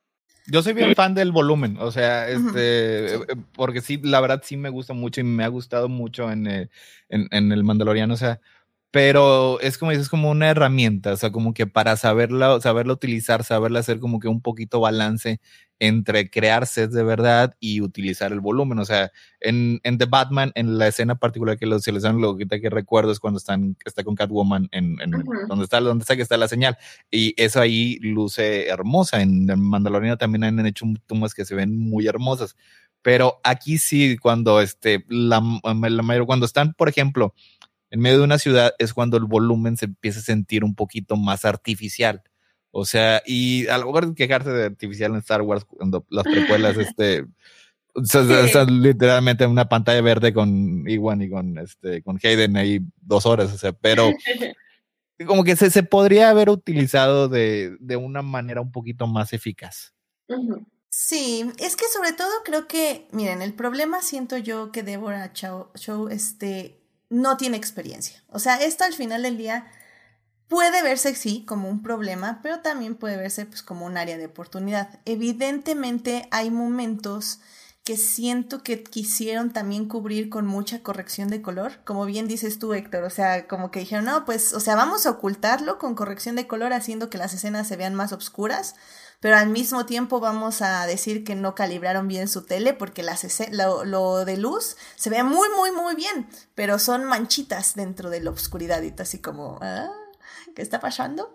Yo 0.48 0.62
soy 0.62 0.72
bien 0.74 0.94
fan 0.94 1.14
del 1.14 1.32
volumen, 1.32 1.76
o 1.80 1.90
sea, 1.90 2.28
este, 2.28 3.18
porque 3.54 3.80
sí, 3.80 4.00
la 4.02 4.20
verdad 4.20 4.42
sí 4.44 4.56
me 4.56 4.70
gusta 4.70 4.94
mucho 4.94 5.20
y 5.20 5.24
me 5.24 5.44
ha 5.44 5.48
gustado 5.48 5.88
mucho 5.88 6.30
en, 6.30 6.46
eh, 6.46 6.70
en, 7.08 7.26
en 7.32 7.50
el 7.50 7.64
Mandaloriano, 7.64 8.14
o 8.14 8.16
sea, 8.16 8.40
pero 8.96 9.60
es 9.60 9.76
como 9.76 9.90
dices, 9.90 10.08
como 10.08 10.30
una 10.30 10.48
herramienta, 10.48 11.12
o 11.12 11.16
sea, 11.18 11.30
como 11.30 11.52
que 11.52 11.66
para 11.66 11.98
saberla, 11.98 12.58
saberla 12.62 12.94
utilizar, 12.94 13.44
saberla 13.44 13.80
hacer 13.80 14.00
como 14.00 14.20
que 14.20 14.28
un 14.28 14.40
poquito 14.40 14.80
balance 14.80 15.38
entre 15.78 16.30
crear 16.30 16.66
sets 16.66 16.94
de 16.94 17.02
verdad 17.02 17.54
y 17.60 17.82
utilizar 17.82 18.32
el 18.32 18.40
volumen. 18.40 18.78
O 18.78 18.86
sea, 18.86 19.12
en, 19.40 19.80
en 19.82 19.98
The 19.98 20.06
Batman, 20.06 20.50
en 20.54 20.78
la 20.78 20.88
escena 20.88 21.16
particular 21.16 21.58
que 21.58 21.66
lo 21.66 21.78
seleccionan, 21.78 22.22
lo 22.22 22.38
que, 22.38 22.46
que 22.46 22.70
recuerdo 22.70 23.12
es 23.12 23.20
cuando 23.20 23.36
están, 23.36 23.76
está 23.84 24.02
con 24.02 24.14
Catwoman 24.14 24.70
en, 24.72 24.98
en 25.02 25.10
donde 25.46 25.64
está, 25.64 25.78
donde 25.80 26.00
está 26.00 26.16
que 26.16 26.22
está 26.22 26.38
la 26.38 26.48
señal. 26.48 26.78
Y 27.10 27.34
eso 27.36 27.60
ahí 27.60 27.98
luce 28.00 28.68
hermosa. 28.68 29.20
En 29.20 29.50
el 29.50 29.58
Mandaloriano 29.58 30.16
también 30.16 30.44
han 30.44 30.64
hecho 30.64 30.86
tomas 31.04 31.34
que 31.34 31.44
se 31.44 31.54
ven 31.54 31.76
muy 31.78 32.06
hermosas. 32.06 32.56
Pero 33.02 33.40
aquí 33.44 33.76
sí, 33.76 34.16
cuando 34.16 34.62
este, 34.62 35.04
la, 35.08 35.42
la 35.62 36.02
mayor, 36.02 36.24
cuando 36.24 36.46
están, 36.46 36.72
por 36.72 36.88
ejemplo, 36.88 37.34
en 37.90 38.00
medio 38.00 38.18
de 38.18 38.24
una 38.24 38.38
ciudad 38.38 38.74
es 38.78 38.92
cuando 38.92 39.16
el 39.16 39.24
volumen 39.24 39.76
se 39.76 39.86
empieza 39.86 40.20
a 40.20 40.22
sentir 40.22 40.64
un 40.64 40.74
poquito 40.74 41.16
más 41.16 41.44
artificial. 41.44 42.22
O 42.70 42.84
sea, 42.84 43.22
y 43.24 43.66
a 43.68 43.78
lo 43.78 43.86
mejor 43.86 44.14
quejarse 44.14 44.50
de 44.50 44.64
artificial 44.66 45.12
en 45.12 45.18
Star 45.18 45.42
Wars 45.42 45.64
cuando 45.64 46.04
las 46.10 46.24
precuelas, 46.24 46.76
este, 46.76 47.24
literalmente 48.68 49.44
en 49.44 49.50
una 49.50 49.68
pantalla 49.68 50.02
verde 50.02 50.34
con 50.34 50.86
Iwan 50.86 51.22
y 51.22 51.30
con 51.30 51.58
este, 51.58 52.02
con 52.02 52.18
Hayden 52.22 52.56
ahí 52.56 52.80
dos 53.00 53.24
horas, 53.24 53.52
o 53.52 53.58
sea, 53.58 53.72
pero 53.72 54.10
como 55.26 55.44
que 55.44 55.56
se, 55.56 55.70
se 55.70 55.82
podría 55.82 56.28
haber 56.28 56.50
utilizado 56.50 57.28
de, 57.28 57.76
de, 57.80 57.96
una 57.96 58.20
manera 58.20 58.60
un 58.60 58.72
poquito 58.72 59.06
más 59.06 59.32
eficaz. 59.32 59.94
Sí, 60.90 61.50
es 61.58 61.76
que 61.76 61.86
sobre 61.88 62.12
todo 62.12 62.30
creo 62.44 62.66
que, 62.66 63.08
miren, 63.12 63.42
el 63.42 63.54
problema 63.54 64.02
siento 64.02 64.36
yo 64.36 64.72
que 64.72 64.82
Deborah 64.82 65.32
Chow, 65.32 66.08
este, 66.10 66.85
no 67.08 67.36
tiene 67.36 67.56
experiencia. 67.56 68.22
O 68.28 68.38
sea, 68.38 68.56
esto 68.56 68.84
al 68.84 68.94
final 68.94 69.22
del 69.22 69.36
día 69.36 69.66
puede 70.48 70.82
verse, 70.82 71.14
sí, 71.14 71.44
como 71.46 71.68
un 71.68 71.82
problema, 71.82 72.40
pero 72.42 72.60
también 72.60 72.94
puede 72.94 73.16
verse 73.16 73.46
pues, 73.46 73.62
como 73.62 73.86
un 73.86 73.96
área 73.96 74.18
de 74.18 74.26
oportunidad. 74.26 75.00
Evidentemente 75.04 76.28
hay 76.30 76.50
momentos 76.50 77.40
que 77.86 77.96
siento 77.96 78.64
que 78.64 78.82
quisieron 78.82 79.52
también 79.52 79.86
cubrir 79.86 80.28
con 80.28 80.44
mucha 80.44 80.82
corrección 80.82 81.28
de 81.28 81.40
color, 81.40 81.84
como 81.84 82.04
bien 82.04 82.26
dices 82.26 82.58
tú, 82.58 82.74
Héctor, 82.74 83.04
o 83.04 83.10
sea, 83.10 83.46
como 83.46 83.70
que 83.70 83.78
dijeron, 83.78 84.06
no, 84.06 84.24
pues, 84.24 84.52
o 84.54 84.58
sea, 84.58 84.74
vamos 84.74 85.06
a 85.06 85.10
ocultarlo 85.10 85.78
con 85.78 85.94
corrección 85.94 86.34
de 86.34 86.48
color 86.48 86.72
haciendo 86.72 87.10
que 87.10 87.18
las 87.18 87.32
escenas 87.32 87.68
se 87.68 87.76
vean 87.76 87.94
más 87.94 88.12
oscuras, 88.12 88.74
pero 89.20 89.36
al 89.36 89.48
mismo 89.48 89.86
tiempo 89.86 90.20
vamos 90.20 90.62
a 90.62 90.86
decir 90.86 91.24
que 91.24 91.34
no 91.34 91.54
calibraron 91.54 92.08
bien 92.08 92.28
su 92.28 92.42
tele 92.44 92.74
porque 92.74 93.02
las 93.02 93.26
lo, 93.50 94.24
de 94.24 94.36
luz 94.36 94.76
se 94.96 95.10
ve 95.10 95.22
muy, 95.22 95.48
muy, 95.56 95.72
muy 95.72 95.94
bien, 95.94 96.28
pero 96.54 96.78
son 96.78 97.04
manchitas 97.04 97.74
dentro 97.74 98.10
de 98.10 98.20
la 98.20 98.30
oscuridad 98.30 98.82
y 98.82 98.94
así 99.00 99.18
como, 99.20 99.58
¿ah? 99.62 99.90
¿qué 100.54 100.62
está 100.62 100.80
pasando? 100.80 101.34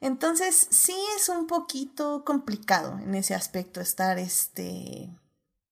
Entonces, 0.00 0.66
sí 0.70 0.96
es 1.16 1.28
un 1.28 1.46
poquito 1.46 2.24
complicado 2.24 2.98
en 2.98 3.14
ese 3.14 3.34
aspecto 3.34 3.80
estar, 3.80 4.18
este, 4.18 5.08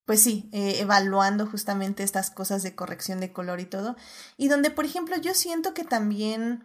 pues 0.04 0.22
sí, 0.22 0.48
eh, 0.52 0.76
evaluando 0.78 1.46
justamente 1.46 2.04
estas 2.04 2.30
cosas 2.30 2.62
de 2.62 2.76
corrección 2.76 3.18
de 3.18 3.32
color 3.32 3.58
y 3.58 3.66
todo. 3.66 3.96
Y 4.36 4.46
donde, 4.48 4.70
por 4.70 4.84
ejemplo, 4.84 5.16
yo 5.16 5.34
siento 5.34 5.74
que 5.74 5.82
también 5.82 6.64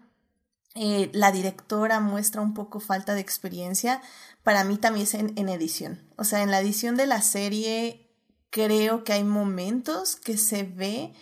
eh, 0.75 1.09
la 1.13 1.31
directora 1.31 1.99
muestra 2.01 2.41
un 2.41 2.53
poco 2.53 2.79
falta 2.79 3.15
de 3.15 3.21
experiencia, 3.21 4.01
para 4.45 4.63
mí 4.63 4.77
también 4.77 5.05
es 5.07 5.15
en, 5.15 5.49
edición. 5.49 6.07
O 6.17 6.23
sea, 6.23 6.43
en 6.43 6.51
la 6.51 6.61
edición 6.61 6.95
de 6.95 7.07
la 7.07 7.23
serie 7.23 8.11
creo 8.51 9.03
que 9.03 9.13
hay 9.13 9.23
momentos 9.23 10.15
que 10.17 10.37
se 10.37 10.61
ve 10.61 11.13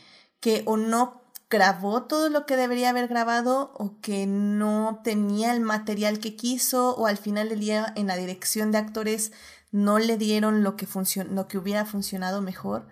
que 0.41 0.63
o 0.65 0.75
no 0.75 1.21
grabó 1.49 2.03
todo 2.03 2.27
lo 2.27 2.45
que 2.45 2.57
debería 2.57 2.89
haber 2.89 3.07
grabado 3.07 3.71
o 3.75 4.01
que 4.01 4.27
no 4.27 4.99
tenía 5.05 5.53
el 5.53 5.61
material 5.61 6.19
que 6.19 6.35
quiso 6.35 6.97
o 6.97 7.07
al 7.07 7.17
final 7.17 7.47
del 7.47 7.61
día 7.61 7.93
en 7.95 8.07
la 8.07 8.17
dirección 8.17 8.73
de 8.73 8.79
actores 8.79 9.31
no 9.71 9.99
le 9.99 10.17
dieron 10.17 10.61
lo 10.61 10.75
que, 10.75 10.85
lo 11.31 11.47
que 11.47 11.57
hubiera 11.57 11.85
funcionado 11.85 12.41
mejor. 12.41 12.87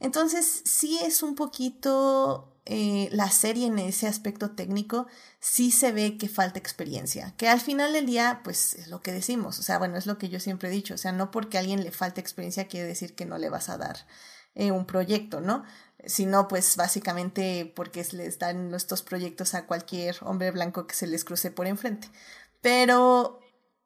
Entonces 0.00 0.62
sí 0.64 0.98
es 1.02 1.22
un 1.22 1.34
poquito 1.34 2.53
eh, 2.66 3.08
la 3.12 3.30
serie 3.30 3.66
en 3.66 3.78
ese 3.78 4.06
aspecto 4.06 4.52
técnico 4.52 5.06
sí 5.38 5.70
se 5.70 5.92
ve 5.92 6.16
que 6.16 6.28
falta 6.28 6.58
experiencia, 6.58 7.34
que 7.36 7.48
al 7.48 7.60
final 7.60 7.92
del 7.92 8.06
día, 8.06 8.40
pues 8.42 8.74
es 8.74 8.88
lo 8.88 9.02
que 9.02 9.12
decimos, 9.12 9.58
o 9.58 9.62
sea, 9.62 9.78
bueno, 9.78 9.98
es 9.98 10.06
lo 10.06 10.16
que 10.16 10.30
yo 10.30 10.40
siempre 10.40 10.68
he 10.68 10.72
dicho, 10.72 10.94
o 10.94 10.98
sea, 10.98 11.12
no 11.12 11.30
porque 11.30 11.58
a 11.58 11.60
alguien 11.60 11.84
le 11.84 11.90
falte 11.92 12.22
experiencia 12.22 12.66
quiere 12.66 12.86
decir 12.86 13.14
que 13.14 13.26
no 13.26 13.36
le 13.36 13.50
vas 13.50 13.68
a 13.68 13.76
dar 13.76 14.06
eh, 14.54 14.70
un 14.70 14.86
proyecto, 14.86 15.40
¿no? 15.40 15.64
Sino, 16.06 16.48
pues 16.48 16.76
básicamente 16.76 17.70
porque 17.74 18.06
les 18.12 18.38
dan 18.38 18.72
estos 18.74 19.02
proyectos 19.02 19.54
a 19.54 19.66
cualquier 19.66 20.16
hombre 20.22 20.50
blanco 20.50 20.86
que 20.86 20.94
se 20.94 21.06
les 21.06 21.24
cruce 21.24 21.50
por 21.50 21.66
enfrente. 21.66 22.08
Pero 22.60 23.40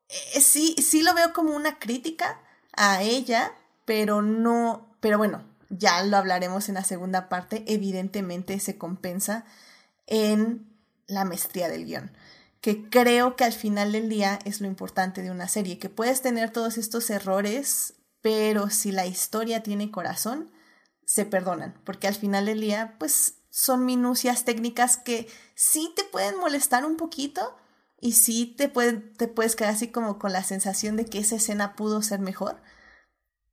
eh, 0.09 0.41
sí, 0.41 0.77
sí 0.79 1.03
lo 1.03 1.15
veo 1.15 1.33
como 1.33 1.55
una 1.55 1.79
crítica 1.79 2.41
a 2.77 3.03
ella, 3.03 3.55
pero 3.85 4.23
no, 4.23 4.97
pero 5.01 5.19
bueno, 5.19 5.45
ya 5.71 6.03
lo 6.03 6.17
hablaremos 6.17 6.69
en 6.69 6.77
la 6.77 6.85
segunda 6.85 7.29
parte, 7.29 7.65
evidentemente 7.67 8.59
se 8.61 8.79
compensa 8.79 9.45
en 10.07 10.67
la 11.07 11.25
maestría 11.25 11.69
del 11.69 11.85
guion, 11.85 12.11
que 12.61 12.89
creo 12.89 13.37
que 13.37 13.45
al 13.45 13.53
final 13.53 13.93
del 13.93 14.09
día 14.09 14.39
es 14.45 14.61
lo 14.61 14.67
importante 14.67 15.23
de 15.23 15.31
una 15.31 15.49
serie, 15.49 15.79
que 15.79 15.89
puedes 15.89 16.23
tener 16.23 16.51
todos 16.51 16.79
estos 16.79 17.11
errores, 17.11 17.95
pero 18.21 18.71
si 18.71 18.93
la 18.93 19.07
historia 19.07 19.63
tiene 19.63 19.91
corazón, 19.91 20.51
se 21.05 21.25
perdonan, 21.25 21.75
porque 21.85 22.09
al 22.09 22.15
final 22.15 22.47
del 22.47 22.61
día, 22.61 22.97
pues 22.99 23.35
son 23.51 23.87
minucias 23.87 24.45
técnicas 24.45 24.97
que 24.97 25.29
sí 25.55 25.93
te 25.97 26.05
pueden 26.05 26.39
molestar 26.39 26.85
un 26.85 26.97
poquito 26.97 27.57
y 28.01 28.13
sí 28.13 28.55
te, 28.57 28.69
te 28.69 29.29
puedes 29.29 29.57
quedar 29.57 29.75
así 29.75 29.89
como 29.89 30.19
con 30.19 30.33
la 30.33 30.45
sensación 30.45 30.97
de 30.97 31.07
que 31.07 31.19
esa 31.19 31.37
escena 31.37 31.75
pudo 31.75 32.03
ser 32.03 32.21
mejor, 32.21 32.61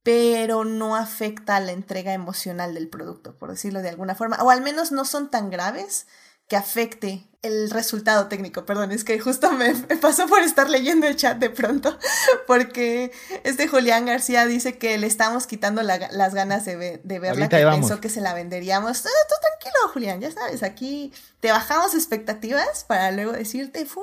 pero 0.06 0.66
no 0.66 0.96
afecta 0.96 1.56
a 1.56 1.60
la 1.60 1.72
entrega 1.72 2.14
emocional 2.14 2.76
del 2.76 2.88
producto, 2.88 3.36
por 3.40 3.50
decirlo 3.50 3.82
de 3.82 3.90
alguna 3.90 4.14
forma, 4.14 4.38
o 4.44 4.52
al 4.52 4.62
menos 4.62 4.92
no 4.92 5.04
son 5.04 5.32
tan 5.32 5.50
graves 5.50 6.06
que 6.48 6.56
afecte 6.56 7.28
el 7.42 7.72
resultado 7.72 8.28
técnico. 8.28 8.68
Perdón, 8.68 8.92
es 8.92 9.04
que 9.04 9.20
justo 9.20 9.52
me, 9.52 9.74
pasó 10.02 10.28
por 10.28 10.44
estar 10.44 10.70
leyendo 10.70 11.08
el 11.08 11.16
chat 11.16 11.40
de 11.40 11.50
pronto, 11.50 11.98
porque 12.46 13.12
este 13.44 13.68
Julián 13.68 14.06
García 14.06 14.46
dice 14.46 14.78
que 14.78 14.96
le 15.00 15.08
estamos 15.08 15.48
quitando 15.48 15.82
las 15.82 16.36
ganas 16.36 16.66
de, 16.66 17.02
de 17.04 17.20
verla, 17.20 17.50
que 17.50 17.66
pensó 17.66 18.00
que 18.00 18.10
se 18.10 18.22
la 18.22 18.36
venderíamos. 18.36 19.02
tú 19.02 19.10
tranquilo, 19.42 19.92
Julián, 19.92 20.22
ya 20.22 20.32
sabes, 20.32 20.62
aquí 20.62 21.12
te 21.40 21.50
bajamos 21.50 21.96
expectativas 21.96 22.84
para 22.84 23.12
luego 23.12 23.32
decirte, 23.32 23.88
fu, 23.88 24.02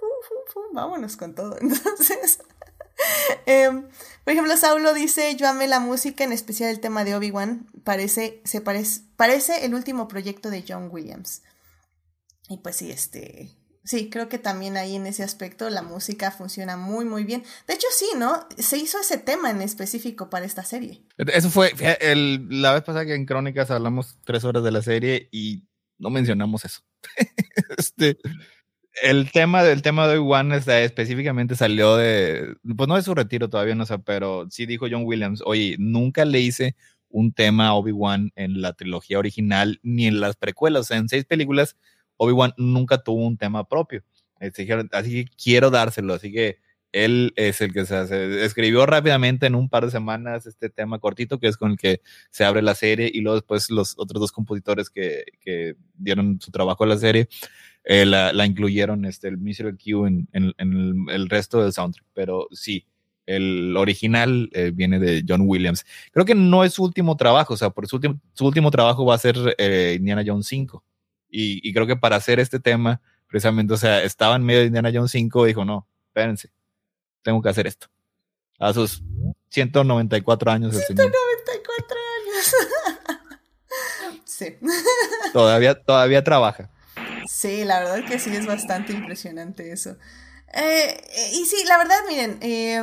fu, 0.00 0.06
fu, 0.50 0.60
vámonos 0.72 1.18
con 1.18 1.34
todo. 1.34 1.58
Entonces, 1.60 2.38
em, 3.46 3.88
por 4.24 4.32
ejemplo, 4.32 4.56
Saulo 4.56 4.94
dice, 4.94 5.34
yo 5.36 5.48
amé 5.48 5.66
la 5.66 5.80
música, 5.80 6.24
en 6.24 6.32
especial 6.32 6.70
el 6.70 6.80
tema 6.80 7.04
de 7.04 7.14
Obi-Wan, 7.14 7.66
parece, 7.84 8.40
se 8.44 8.60
parece, 8.60 9.02
parece 9.16 9.64
el 9.64 9.74
último 9.74 10.08
proyecto 10.08 10.50
de 10.50 10.64
John 10.66 10.88
Williams. 10.90 11.42
Y 12.48 12.58
pues 12.58 12.76
sí, 12.76 12.90
este, 12.90 13.50
sí, 13.84 14.10
creo 14.10 14.28
que 14.28 14.38
también 14.38 14.76
ahí 14.76 14.96
en 14.96 15.06
ese 15.06 15.22
aspecto 15.22 15.68
la 15.70 15.82
música 15.82 16.30
funciona 16.30 16.76
muy, 16.76 17.04
muy 17.04 17.24
bien. 17.24 17.42
De 17.66 17.74
hecho, 17.74 17.86
sí, 17.92 18.06
¿no? 18.16 18.46
Se 18.58 18.76
hizo 18.76 18.98
ese 19.00 19.18
tema 19.18 19.50
en 19.50 19.62
específico 19.62 20.30
para 20.30 20.46
esta 20.46 20.64
serie. 20.64 21.02
Eso 21.16 21.50
fue, 21.50 21.72
la 22.50 22.72
vez 22.74 22.82
pasada 22.82 23.06
que 23.06 23.14
en 23.14 23.26
Crónicas 23.26 23.70
hablamos 23.70 24.18
tres 24.24 24.44
horas 24.44 24.62
de 24.62 24.70
la 24.70 24.82
serie 24.82 25.28
y 25.32 25.64
no 25.98 26.10
mencionamos 26.10 26.64
eso. 26.64 26.82
este, 27.78 28.18
el 29.00 29.30
tema 29.30 29.62
del 29.62 29.80
tema 29.82 30.06
de 30.06 30.18
Obi-Wan 30.18 30.52
específicamente 30.52 31.56
salió 31.56 31.96
de, 31.96 32.56
pues 32.76 32.88
no 32.88 32.96
de 32.96 33.02
su 33.02 33.14
retiro 33.14 33.48
todavía, 33.48 33.74
no 33.74 33.86
sé, 33.86 33.98
pero 33.98 34.46
sí 34.50 34.66
dijo 34.66 34.86
John 34.90 35.04
Williams, 35.04 35.42
oye, 35.46 35.76
nunca 35.78 36.24
le 36.24 36.40
hice 36.40 36.76
un 37.08 37.32
tema 37.32 37.68
a 37.68 37.74
Obi-Wan 37.74 38.32
en 38.36 38.60
la 38.60 38.74
trilogía 38.74 39.18
original 39.18 39.80
ni 39.82 40.06
en 40.06 40.20
las 40.20 40.36
precuelas, 40.36 40.82
o 40.82 40.84
sea, 40.84 40.98
en 40.98 41.08
seis 41.08 41.24
películas 41.24 41.76
Obi-Wan 42.16 42.52
nunca 42.56 42.98
tuvo 42.98 43.26
un 43.26 43.36
tema 43.38 43.66
propio. 43.68 44.02
Así 44.40 44.66
que 44.66 45.24
quiero 45.42 45.70
dárselo, 45.70 46.14
así 46.14 46.32
que 46.32 46.58
él 46.90 47.32
es 47.36 47.60
el 47.60 47.72
que 47.72 47.86
se 47.86 48.44
escribió 48.44 48.84
rápidamente 48.84 49.46
en 49.46 49.54
un 49.54 49.68
par 49.70 49.86
de 49.86 49.90
semanas 49.90 50.46
este 50.46 50.68
tema 50.68 50.98
cortito 50.98 51.40
que 51.40 51.46
es 51.48 51.56
con 51.56 51.72
el 51.72 51.76
que 51.78 52.02
se 52.30 52.44
abre 52.44 52.60
la 52.60 52.74
serie 52.74 53.10
y 53.12 53.22
luego 53.22 53.36
después 53.36 53.70
los 53.70 53.94
otros 53.98 54.20
dos 54.20 54.32
compositores 54.32 54.90
que, 54.90 55.24
que 55.40 55.74
dieron 55.94 56.38
su 56.40 56.50
trabajo 56.50 56.84
a 56.84 56.88
la 56.88 56.98
serie 56.98 57.28
eh, 57.84 58.06
la, 58.06 58.32
la, 58.32 58.46
incluyeron 58.46 59.04
este, 59.04 59.28
el 59.28 59.38
Miserable 59.38 59.78
Q 59.78 60.06
en, 60.06 60.28
en, 60.32 61.08
el, 61.08 61.28
resto 61.28 61.62
del 61.62 61.72
soundtrack, 61.72 62.06
pero 62.14 62.46
sí, 62.52 62.86
el 63.26 63.76
original 63.76 64.50
eh, 64.52 64.70
viene 64.72 64.98
de 64.98 65.24
John 65.26 65.42
Williams. 65.44 65.84
Creo 66.12 66.24
que 66.24 66.34
no 66.34 66.64
es 66.64 66.74
su 66.74 66.84
último 66.84 67.16
trabajo, 67.16 67.54
o 67.54 67.56
sea, 67.56 67.70
por 67.70 67.88
su 67.88 67.96
último, 67.96 68.20
su 68.34 68.46
último 68.46 68.70
trabajo 68.70 69.04
va 69.04 69.16
a 69.16 69.18
ser 69.18 69.36
eh, 69.58 69.96
Indiana 69.98 70.22
Jones 70.24 70.46
5. 70.46 70.84
Y, 71.28 71.66
y, 71.68 71.72
creo 71.72 71.86
que 71.86 71.96
para 71.96 72.16
hacer 72.16 72.38
este 72.38 72.60
tema, 72.60 73.00
precisamente, 73.26 73.74
o 73.74 73.76
sea, 73.78 74.02
estaba 74.02 74.36
en 74.36 74.44
medio 74.44 74.60
de 74.60 74.66
Indiana 74.66 74.90
Jones 74.92 75.10
5, 75.10 75.46
dijo, 75.46 75.64
no, 75.64 75.88
espérense, 76.08 76.50
tengo 77.22 77.40
que 77.42 77.48
hacer 77.48 77.66
esto. 77.66 77.88
A 78.58 78.72
sus 78.72 79.02
194 79.48 80.50
años. 80.50 80.76
194 80.76 81.96
años. 82.20 82.54
sí. 84.24 84.56
Todavía, 85.32 85.74
todavía 85.74 86.22
trabaja. 86.22 86.70
Sí, 87.26 87.64
la 87.64 87.80
verdad 87.80 88.04
que 88.04 88.18
sí 88.18 88.34
es 88.34 88.46
bastante 88.46 88.92
impresionante 88.92 89.72
eso. 89.72 89.96
Eh, 90.52 91.30
y 91.32 91.46
sí, 91.46 91.56
la 91.66 91.78
verdad, 91.78 91.96
miren, 92.08 92.38
eh, 92.40 92.82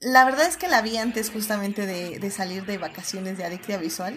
la 0.00 0.24
verdad 0.24 0.46
es 0.46 0.56
que 0.56 0.68
la 0.68 0.82
vi 0.82 0.96
antes 0.96 1.30
justamente 1.30 1.86
de, 1.86 2.30
salir 2.30 2.66
de 2.66 2.78
vacaciones 2.78 3.38
de 3.38 3.44
Adictia 3.44 3.78
Visual. 3.78 4.14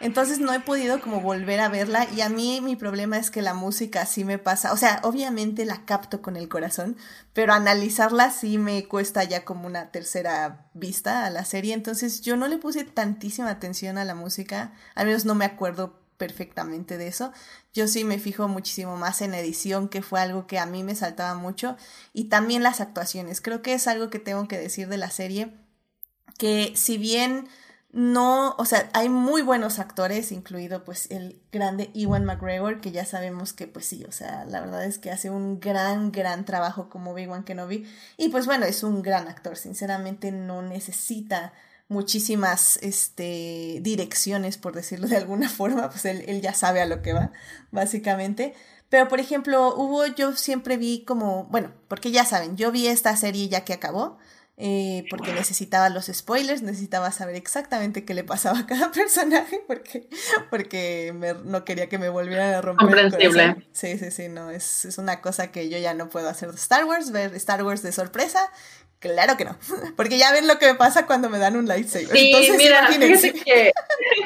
Entonces 0.00 0.38
no 0.38 0.52
he 0.54 0.60
podido 0.60 1.00
como 1.02 1.20
volver 1.20 1.60
a 1.60 1.68
verla 1.68 2.06
y 2.16 2.22
a 2.22 2.30
mí 2.30 2.62
mi 2.62 2.74
problema 2.74 3.18
es 3.18 3.30
que 3.30 3.42
la 3.42 3.52
música 3.52 4.06
sí 4.06 4.24
me 4.24 4.38
pasa, 4.38 4.72
o 4.72 4.78
sea, 4.78 4.98
obviamente 5.02 5.66
la 5.66 5.84
capto 5.84 6.22
con 6.22 6.36
el 6.36 6.48
corazón, 6.48 6.96
pero 7.34 7.52
analizarla 7.52 8.30
sí 8.30 8.56
me 8.56 8.88
cuesta 8.88 9.24
ya 9.24 9.44
como 9.44 9.66
una 9.66 9.90
tercera 9.90 10.70
vista 10.72 11.26
a 11.26 11.30
la 11.30 11.44
serie, 11.44 11.74
entonces 11.74 12.22
yo 12.22 12.38
no 12.38 12.48
le 12.48 12.56
puse 12.56 12.84
tantísima 12.84 13.50
atención 13.50 13.98
a 13.98 14.06
la 14.06 14.14
música, 14.14 14.72
al 14.94 15.04
menos 15.06 15.26
no 15.26 15.34
me 15.34 15.44
acuerdo 15.44 16.00
perfectamente 16.20 16.98
de 16.98 17.08
eso. 17.08 17.32
Yo 17.72 17.86
sí 17.86 18.04
me 18.04 18.18
fijo 18.18 18.48
muchísimo 18.48 18.96
más 18.96 19.22
en 19.22 19.34
edición, 19.34 19.88
que 19.88 20.02
fue 20.02 20.20
algo 20.20 20.46
que 20.46 20.58
a 20.58 20.66
mí 20.66 20.82
me 20.82 20.94
saltaba 20.94 21.34
mucho, 21.34 21.76
y 22.12 22.24
también 22.24 22.62
las 22.62 22.80
actuaciones. 22.80 23.40
Creo 23.40 23.62
que 23.62 23.74
es 23.74 23.86
algo 23.86 24.10
que 24.10 24.18
tengo 24.18 24.48
que 24.48 24.58
decir 24.58 24.88
de 24.88 24.96
la 24.96 25.10
serie, 25.10 25.54
que 26.38 26.72
si 26.74 26.98
bien 26.98 27.48
no, 27.92 28.54
o 28.56 28.64
sea, 28.64 28.88
hay 28.92 29.08
muy 29.08 29.42
buenos 29.42 29.78
actores, 29.80 30.30
incluido 30.30 30.84
pues 30.84 31.10
el 31.10 31.42
grande 31.50 31.90
Ewan 31.94 32.24
McGregor, 32.24 32.80
que 32.80 32.92
ya 32.92 33.04
sabemos 33.04 33.52
que 33.52 33.66
pues 33.66 33.86
sí, 33.86 34.04
o 34.08 34.12
sea, 34.12 34.44
la 34.44 34.60
verdad 34.60 34.84
es 34.84 34.98
que 34.98 35.10
hace 35.10 35.28
un 35.28 35.58
gran, 35.58 36.12
gran 36.12 36.44
trabajo 36.44 36.88
como 36.88 37.10
Obi-Wan 37.12 37.42
Kenobi, 37.44 37.86
y 38.16 38.28
pues 38.28 38.46
bueno, 38.46 38.64
es 38.64 38.84
un 38.84 39.02
gran 39.02 39.26
actor, 39.26 39.56
sinceramente 39.56 40.30
no 40.30 40.62
necesita 40.62 41.52
muchísimas 41.90 42.78
este, 42.78 43.80
direcciones, 43.82 44.56
por 44.56 44.74
decirlo 44.74 45.08
de 45.08 45.16
alguna 45.18 45.48
forma, 45.50 45.90
pues 45.90 46.06
él, 46.06 46.24
él 46.26 46.40
ya 46.40 46.54
sabe 46.54 46.80
a 46.80 46.86
lo 46.86 47.02
que 47.02 47.12
va, 47.12 47.32
básicamente. 47.70 48.54
Pero, 48.88 49.08
por 49.08 49.20
ejemplo, 49.20 49.74
hubo, 49.76 50.06
yo 50.06 50.34
siempre 50.34 50.76
vi 50.76 51.04
como, 51.04 51.44
bueno, 51.44 51.72
porque 51.88 52.10
ya 52.10 52.24
saben, 52.24 52.56
yo 52.56 52.72
vi 52.72 52.86
esta 52.86 53.16
serie 53.16 53.48
ya 53.48 53.64
que 53.64 53.72
acabó, 53.72 54.18
eh, 54.56 55.04
porque 55.10 55.32
necesitaba 55.32 55.88
los 55.88 56.06
spoilers, 56.06 56.62
necesitaba 56.62 57.10
saber 57.12 57.34
exactamente 57.34 58.04
qué 58.04 58.14
le 58.14 58.24
pasaba 58.24 58.60
a 58.60 58.66
cada 58.66 58.90
personaje, 58.92 59.62
porque, 59.66 60.08
porque 60.50 61.14
no 61.44 61.64
quería 61.64 61.88
que 61.88 61.98
me 61.98 62.08
volvieran 62.08 62.54
a 62.54 62.60
romper. 62.60 62.86
Comprensible. 62.86 63.68
Sí, 63.72 63.96
sí, 63.98 64.10
sí, 64.10 64.28
no, 64.28 64.50
es, 64.50 64.84
es 64.84 64.98
una 64.98 65.20
cosa 65.20 65.50
que 65.50 65.68
yo 65.68 65.78
ya 65.78 65.94
no 65.94 66.08
puedo 66.08 66.28
hacer 66.28 66.50
de 66.50 66.56
Star 66.56 66.84
Wars, 66.84 67.10
ver 67.10 67.34
Star 67.36 67.64
Wars 67.64 67.82
de 67.82 67.92
sorpresa. 67.92 68.50
Claro 69.00 69.36
que 69.38 69.46
no, 69.46 69.56
porque 69.96 70.18
ya 70.18 70.30
ven 70.30 70.46
lo 70.46 70.58
que 70.58 70.66
me 70.66 70.74
pasa 70.74 71.06
cuando 71.06 71.30
me 71.30 71.38
dan 71.38 71.56
un 71.56 71.66
lightsaber. 71.66 72.08
Sí, 72.08 72.26
Entonces, 72.26 72.56
mira, 72.58 72.86
fíjate 72.86 73.32
que... 73.32 73.72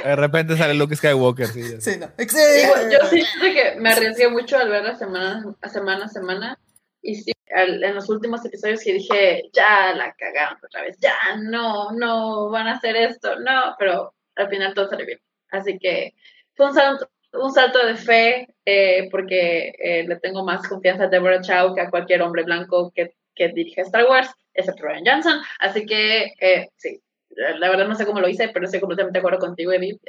De 0.04 0.16
repente 0.16 0.56
sale 0.56 0.74
Luke 0.74 0.96
Skywalker, 0.96 1.46
sí. 1.46 1.80
Sí, 1.80 1.92
no. 1.98 2.08
Yo, 2.18 3.08
sí 3.08 3.24
que 3.40 3.76
me 3.78 3.90
arriesgué 3.90 4.28
mucho 4.28 4.58
al 4.58 4.68
verla 4.68 4.96
semana 4.96 5.44
a 5.60 5.68
semana, 5.68 6.06
a 6.06 6.08
semana 6.08 6.58
y 7.00 7.14
sí, 7.16 7.32
en 7.46 7.94
los 7.94 8.08
últimos 8.08 8.44
episodios 8.44 8.82
que 8.82 8.94
dije, 8.94 9.42
ya 9.52 9.94
la 9.94 10.12
cagaron 10.14 10.58
otra 10.64 10.82
vez, 10.82 10.96
ya 10.98 11.14
no, 11.38 11.92
no 11.92 12.50
van 12.50 12.66
a 12.66 12.72
hacer 12.72 12.96
esto, 12.96 13.38
no, 13.38 13.76
pero 13.78 14.14
al 14.34 14.48
final 14.48 14.74
todo 14.74 14.88
salió 14.88 15.06
bien. 15.06 15.20
Así 15.50 15.78
que 15.78 16.14
fue 16.54 16.66
un 16.66 16.74
salto, 16.74 17.08
un 17.34 17.52
salto 17.52 17.86
de 17.86 17.94
fe 17.94 18.48
eh, 18.64 19.08
porque 19.10 19.74
eh, 19.78 20.04
le 20.08 20.16
tengo 20.16 20.44
más 20.44 20.66
confianza 20.66 21.04
a 21.04 21.08
Deborah 21.08 21.42
Chow 21.42 21.74
que 21.74 21.82
a 21.82 21.90
cualquier 21.90 22.22
hombre 22.22 22.42
blanco 22.42 22.90
que, 22.92 23.14
que 23.36 23.48
dirige 23.48 23.82
Star 23.82 24.06
Wars, 24.06 24.30
excepto 24.54 24.84
Ryan 24.84 25.04
Johnson. 25.06 25.40
Así 25.58 25.84
que 25.86 26.32
eh, 26.40 26.70
sí, 26.76 27.00
la 27.30 27.68
verdad 27.68 27.88
no 27.88 27.94
sé 27.94 28.06
cómo 28.06 28.20
lo 28.20 28.28
hice, 28.28 28.48
pero 28.48 28.64
estoy 28.64 28.80
completamente 28.80 29.18
de 29.18 29.20
acuerdo 29.20 29.40
contigo, 29.40 29.72
Edith. 29.72 30.00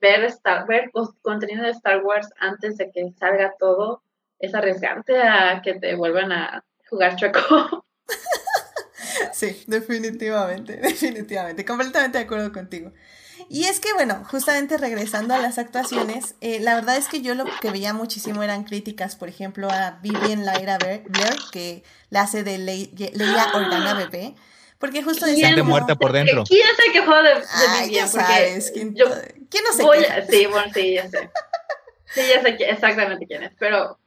ver, 0.00 0.24
Star, 0.24 0.66
ver 0.66 0.90
contenido 1.22 1.64
de 1.64 1.70
Star 1.70 2.02
Wars 2.02 2.28
antes 2.38 2.76
de 2.76 2.90
que 2.90 3.12
salga 3.18 3.54
todo 3.58 4.02
es 4.38 4.54
arriesgarte 4.54 5.16
a 5.22 5.62
que 5.64 5.74
te 5.74 5.94
vuelvan 5.94 6.32
a 6.32 6.64
jugar 6.90 7.16
chueco. 7.16 7.84
Sí, 9.32 9.64
definitivamente, 9.66 10.76
definitivamente, 10.82 11.64
completamente 11.64 12.18
de 12.18 12.24
acuerdo 12.24 12.52
contigo. 12.52 12.92
Y 13.48 13.64
es 13.64 13.80
que, 13.80 13.92
bueno, 13.92 14.24
justamente 14.30 14.78
regresando 14.78 15.34
a 15.34 15.38
las 15.38 15.58
actuaciones, 15.58 16.34
eh, 16.40 16.58
la 16.60 16.74
verdad 16.74 16.96
es 16.96 17.08
que 17.08 17.20
yo 17.20 17.34
lo 17.34 17.44
que 17.60 17.70
veía 17.70 17.92
muchísimo 17.92 18.42
eran 18.42 18.64
críticas, 18.64 19.16
por 19.16 19.28
ejemplo, 19.28 19.70
a 19.70 19.98
Vivian 20.02 20.44
Lyra 20.44 20.78
Blair, 20.78 21.02
que 21.52 21.84
la 22.10 22.22
hace 22.22 22.42
de 22.44 22.58
Leia 22.58 23.52
Organa 23.54 23.94
Bebé, 23.94 24.34
porque 24.78 25.02
justo 25.02 25.26
decía... 25.26 25.46
Siente 25.46 25.62
muerta 25.62 25.94
por 25.94 26.12
dentro. 26.12 26.44
¿Quién 26.44 26.66
se 26.76 26.92
quejó 26.92 27.14
de, 27.16 27.34
de 27.34 27.44
Ay, 27.70 27.90
ya 27.92 28.06
sabes, 28.06 28.70
¿quién, 28.72 28.94
yo, 28.94 29.06
¿quién 29.50 29.64
no 29.64 29.72
se 29.72 29.82
voy 29.82 29.98
Sí, 30.28 30.46
bueno, 30.46 30.72
sí, 30.72 30.94
ya 30.94 31.08
sé. 31.08 31.30
Sí, 32.14 32.20
ya 32.28 32.42
sé 32.42 32.56
exactamente 32.70 33.26
quién 33.26 33.42
es, 33.42 33.52
pero 33.58 33.98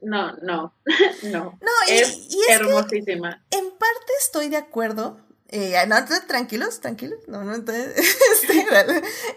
no, 0.00 0.32
no, 0.42 0.74
no. 1.22 1.58
No, 1.60 1.72
y, 1.88 1.92
es, 1.92 2.28
hermosísima. 2.48 3.42
en 3.50 3.70
parte 3.70 4.12
estoy 4.20 4.48
de 4.48 4.56
acuerdo. 4.56 5.18
Eh, 5.56 5.76
no, 5.86 5.94
tranquilos, 6.26 6.80
tranquilos. 6.80 7.20
No, 7.28 7.44
no, 7.44 7.54
entonces, 7.54 7.94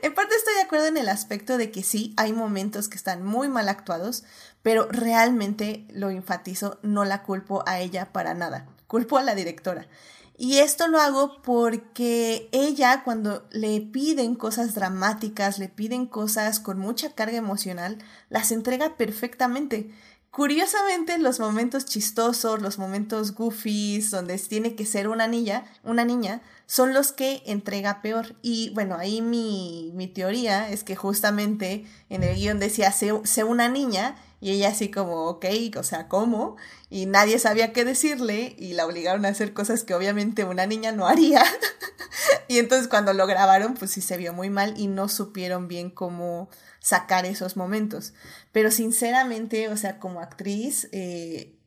en 0.02 0.14
parte 0.16 0.36
estoy 0.36 0.56
de 0.56 0.62
acuerdo 0.62 0.88
en 0.88 0.98
el 0.98 1.10
aspecto 1.10 1.60
de 1.60 1.70
que 1.70 1.84
sí, 1.84 2.16
hay 2.18 2.34
momentos 2.34 2.90
que 2.90 2.98
están 2.98 3.24
muy 3.24 3.50
mal 3.50 3.70
actuados, 3.70 4.24
pero 4.64 4.88
realmente 4.90 5.86
lo 5.92 6.10
enfatizo, 6.10 6.80
no 6.82 7.06
la 7.06 7.22
culpo 7.22 7.64
a 7.68 7.82
ella 7.82 8.12
para 8.14 8.34
nada. 8.34 8.66
Culpo 8.88 9.20
a 9.20 9.24
la 9.24 9.36
directora. 9.36 9.88
Y 10.36 10.58
esto 10.58 10.88
lo 10.88 11.00
hago 11.00 11.40
porque 11.44 12.50
ella 12.52 13.04
cuando 13.04 13.48
le 13.52 13.80
piden 13.82 14.34
cosas 14.34 14.74
dramáticas, 14.74 15.60
le 15.60 15.70
piden 15.70 16.08
cosas 16.08 16.60
con 16.60 16.80
mucha 16.80 17.12
carga 17.14 17.38
emocional, 17.38 18.00
las 18.30 18.52
entrega 18.52 18.98
perfectamente. 18.98 19.92
Curiosamente, 20.32 21.18
los 21.18 21.40
momentos 21.40 21.86
chistosos, 21.86 22.62
los 22.62 22.78
momentos 22.78 23.34
goofies, 23.34 24.12
donde 24.12 24.38
tiene 24.38 24.76
que 24.76 24.86
ser 24.86 25.08
una 25.08 25.28
niña, 25.28 25.66
una 25.84 26.06
niña, 26.06 26.42
son 26.68 26.94
los 26.94 27.12
que 27.12 27.42
entrega 27.46 28.02
peor. 28.02 28.36
Y 28.44 28.70
bueno, 28.76 28.96
ahí 28.98 29.22
mi, 29.22 29.92
mi 29.96 30.08
teoría 30.08 30.70
es 30.70 30.84
que 30.84 30.96
justamente 30.96 31.86
en 32.10 32.24
el 32.24 32.36
guion 32.36 32.60
decía 32.60 32.92
sé, 32.92 33.12
sé 33.24 33.44
una 33.44 33.70
niña 33.70 34.16
Y 34.40 34.52
ella 34.52 34.70
así 34.70 34.92
como, 34.92 35.26
ok, 35.30 35.46
o 35.78 35.84
sea, 35.84 36.08
¿cómo? 36.08 36.58
Y 36.92 37.08
nadie 37.08 37.40
sabía 37.40 37.74
qué 37.74 37.84
decirle 37.86 38.56
y 38.60 38.74
la 38.74 38.86
obligaron 38.86 39.26
a 39.26 39.30
hacer 39.30 39.54
cosas 39.54 39.84
que 39.84 39.96
obviamente 39.96 40.44
una 40.44 40.68
niña 40.68 40.92
no 40.92 41.08
haría. 41.08 41.44
y 42.48 42.60
entonces 42.60 42.88
cuando 42.88 43.14
lo 43.14 43.26
grabaron, 43.26 43.74
pues 43.74 43.92
sí 43.92 44.02
se 44.02 44.18
vio 44.18 44.34
muy 44.34 44.50
mal 44.52 44.76
y 44.78 44.88
no 44.88 45.10
supieron 45.10 45.68
bien 45.68 45.90
cómo 45.90 46.50
sacar 46.80 47.26
esos 47.26 47.58
momentos. 47.58 48.14
Pero 48.52 48.72
sinceramente, 48.72 49.70
o 49.70 49.78
sea, 49.78 50.00
como 50.00 50.22
actriz, 50.22 50.90
eh, 50.92 51.58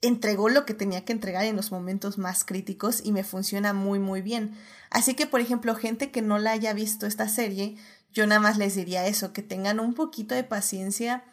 entregó 0.00 0.48
lo 0.48 0.64
que 0.64 0.74
tenía 0.74 1.04
que 1.04 1.12
entregar 1.12 1.44
en 1.44 1.56
los 1.56 1.72
momentos 1.72 2.18
más 2.18 2.44
críticos 2.44 3.00
y 3.04 3.12
me 3.12 3.24
funciona 3.24 3.72
muy, 3.72 3.98
muy 3.98 4.22
bien. 4.22 4.56
Así 4.90 5.14
que, 5.14 5.26
por 5.26 5.40
ejemplo, 5.40 5.74
gente 5.74 6.10
que 6.10 6.22
no 6.22 6.38
la 6.38 6.52
haya 6.52 6.72
visto 6.72 7.06
esta 7.06 7.28
serie, 7.28 7.76
yo 8.12 8.26
nada 8.26 8.40
más 8.40 8.58
les 8.58 8.74
diría 8.74 9.06
eso, 9.06 9.32
que 9.32 9.42
tengan 9.42 9.80
un 9.80 9.94
poquito 9.94 10.34
de 10.34 10.44
paciencia 10.44 11.24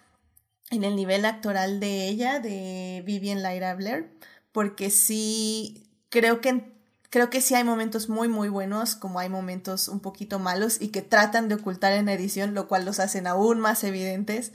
en 0.71 0.83
el 0.83 0.95
nivel 0.95 1.25
actoral 1.25 1.79
de 1.79 2.07
ella, 2.07 2.39
de 2.39 3.03
Vivian 3.05 3.43
Lyra 3.43 3.75
Blair, 3.75 4.17
porque 4.51 4.89
sí, 4.89 5.91
creo 6.09 6.41
que, 6.41 6.74
creo 7.15 7.29
que 7.29 7.39
sí 7.39 7.55
hay 7.55 7.63
momentos 7.63 8.09
muy, 8.09 8.27
muy 8.27 8.49
buenos, 8.49 8.97
como 8.97 9.19
hay 9.19 9.29
momentos 9.29 9.87
un 9.87 10.01
poquito 10.01 10.37
malos 10.37 10.81
y 10.81 10.89
que 10.89 11.01
tratan 11.01 11.47
de 11.47 11.55
ocultar 11.55 11.93
en 11.93 12.09
edición, 12.09 12.53
lo 12.53 12.67
cual 12.67 12.83
los 12.83 12.99
hacen 12.99 13.25
aún 13.25 13.61
más 13.61 13.85
evidentes. 13.85 14.51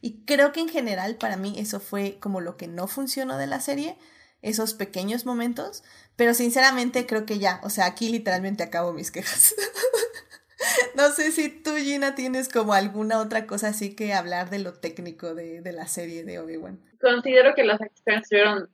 Y 0.00 0.24
creo 0.24 0.52
que 0.52 0.60
en 0.60 0.68
general 0.68 1.16
para 1.16 1.36
mí 1.36 1.56
eso 1.58 1.80
fue 1.80 2.18
como 2.20 2.40
lo 2.40 2.56
que 2.56 2.68
no 2.68 2.86
funcionó 2.86 3.36
de 3.36 3.48
la 3.48 3.58
serie, 3.58 3.96
esos 4.42 4.74
pequeños 4.74 5.26
momentos, 5.26 5.82
pero 6.14 6.34
sinceramente 6.34 7.04
creo 7.04 7.26
que 7.26 7.40
ya, 7.40 7.60
o 7.64 7.68
sea, 7.68 7.86
aquí 7.86 8.08
literalmente 8.08 8.62
acabo 8.62 8.92
mis 8.92 9.10
quejas. 9.10 9.52
no 10.94 11.10
sé 11.10 11.32
si 11.32 11.48
tú, 11.48 11.74
Gina, 11.74 12.14
tienes 12.14 12.48
como 12.48 12.74
alguna 12.74 13.18
otra 13.18 13.48
cosa 13.48 13.70
así 13.70 13.96
que 13.96 14.14
hablar 14.14 14.50
de 14.50 14.60
lo 14.60 14.74
técnico 14.74 15.34
de, 15.34 15.62
de 15.62 15.72
la 15.72 15.88
serie 15.88 16.22
de 16.22 16.38
Obi-Wan. 16.38 16.78
Considero 17.00 17.56
que 17.56 17.64
las 17.64 17.80
acciones 17.80 18.22
estuvieron 18.22 18.70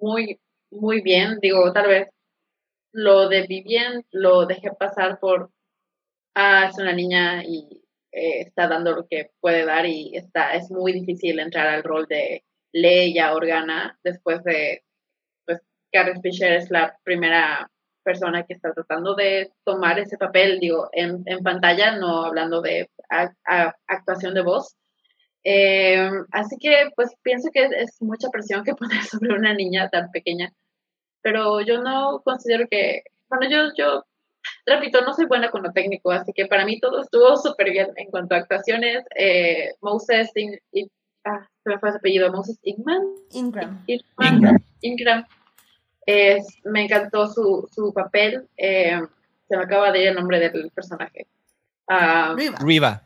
muy, 0.00 0.40
muy 0.70 1.02
bien. 1.02 1.38
Digo, 1.42 1.70
tal 1.74 1.88
vez 1.88 2.08
lo 2.92 3.28
de 3.28 3.46
Vivien 3.46 4.04
lo 4.10 4.46
dejé 4.46 4.70
pasar 4.72 5.18
por, 5.18 5.50
ah, 6.34 6.68
es 6.70 6.78
una 6.78 6.92
niña 6.92 7.42
y 7.44 7.82
eh, 8.12 8.42
está 8.42 8.68
dando 8.68 8.92
lo 8.92 9.06
que 9.06 9.30
puede 9.40 9.64
dar 9.64 9.86
y 9.86 10.16
está, 10.16 10.54
es 10.54 10.70
muy 10.70 10.92
difícil 10.92 11.38
entrar 11.40 11.68
al 11.68 11.82
rol 11.82 12.06
de 12.06 12.44
Leia 12.72 13.34
Organa 13.34 13.98
después 14.04 14.42
de, 14.44 14.84
pues, 15.46 15.60
Carrie 15.90 16.20
Fisher 16.22 16.52
es 16.52 16.70
la 16.70 16.96
primera 17.04 17.70
persona 18.02 18.44
que 18.44 18.54
está 18.54 18.72
tratando 18.72 19.14
de 19.14 19.52
tomar 19.64 19.98
ese 19.98 20.18
papel, 20.18 20.60
digo, 20.60 20.88
en, 20.92 21.22
en 21.26 21.42
pantalla, 21.42 21.96
no 21.96 22.24
hablando 22.24 22.60
de 22.60 22.90
actuación 23.86 24.34
de 24.34 24.42
voz. 24.42 24.76
Eh, 25.44 26.08
así 26.30 26.56
que, 26.60 26.90
pues, 26.94 27.10
pienso 27.22 27.50
que 27.52 27.64
es, 27.64 28.00
mucha 28.00 28.28
presión 28.30 28.64
que 28.64 28.74
poner 28.74 29.02
sobre 29.04 29.34
una 29.34 29.54
niña 29.54 29.88
tan 29.90 30.10
pequeña, 30.10 30.52
pero 31.22 31.60
yo 31.60 31.80
no 31.80 32.20
considero 32.24 32.66
que, 32.68 33.02
bueno, 33.28 33.48
yo, 33.48 33.72
yo 33.76 34.04
repito, 34.66 35.00
no 35.02 35.14
soy 35.14 35.26
buena 35.26 35.50
con 35.50 35.62
lo 35.62 35.72
técnico, 35.72 36.10
así 36.10 36.32
que 36.32 36.46
para 36.46 36.64
mí 36.64 36.80
todo 36.80 37.02
estuvo 37.02 37.36
súper 37.36 37.70
bien 37.70 37.88
en 37.96 38.10
cuanto 38.10 38.34
a 38.34 38.38
actuaciones. 38.38 39.04
Eh, 39.16 39.72
Moses, 39.80 40.30
ah, 41.24 41.48
se 41.62 41.70
me 41.70 41.78
fue 41.78 41.90
su 41.90 41.96
apellido, 41.98 42.32
Moses 42.32 42.58
Ingram. 42.62 43.02
Ingram. 43.30 43.84
Ingram. 44.80 45.26
me 46.64 46.84
encantó 46.84 47.28
su, 47.28 47.68
su 47.72 47.92
papel. 47.94 48.48
Eh, 48.56 49.00
se 49.48 49.56
me 49.56 49.64
acaba 49.64 49.92
de 49.92 50.02
ir 50.02 50.08
el 50.08 50.14
nombre 50.14 50.40
del 50.40 50.70
personaje. 50.70 51.26
Uh, 51.88 52.36
Riva. 52.36 53.02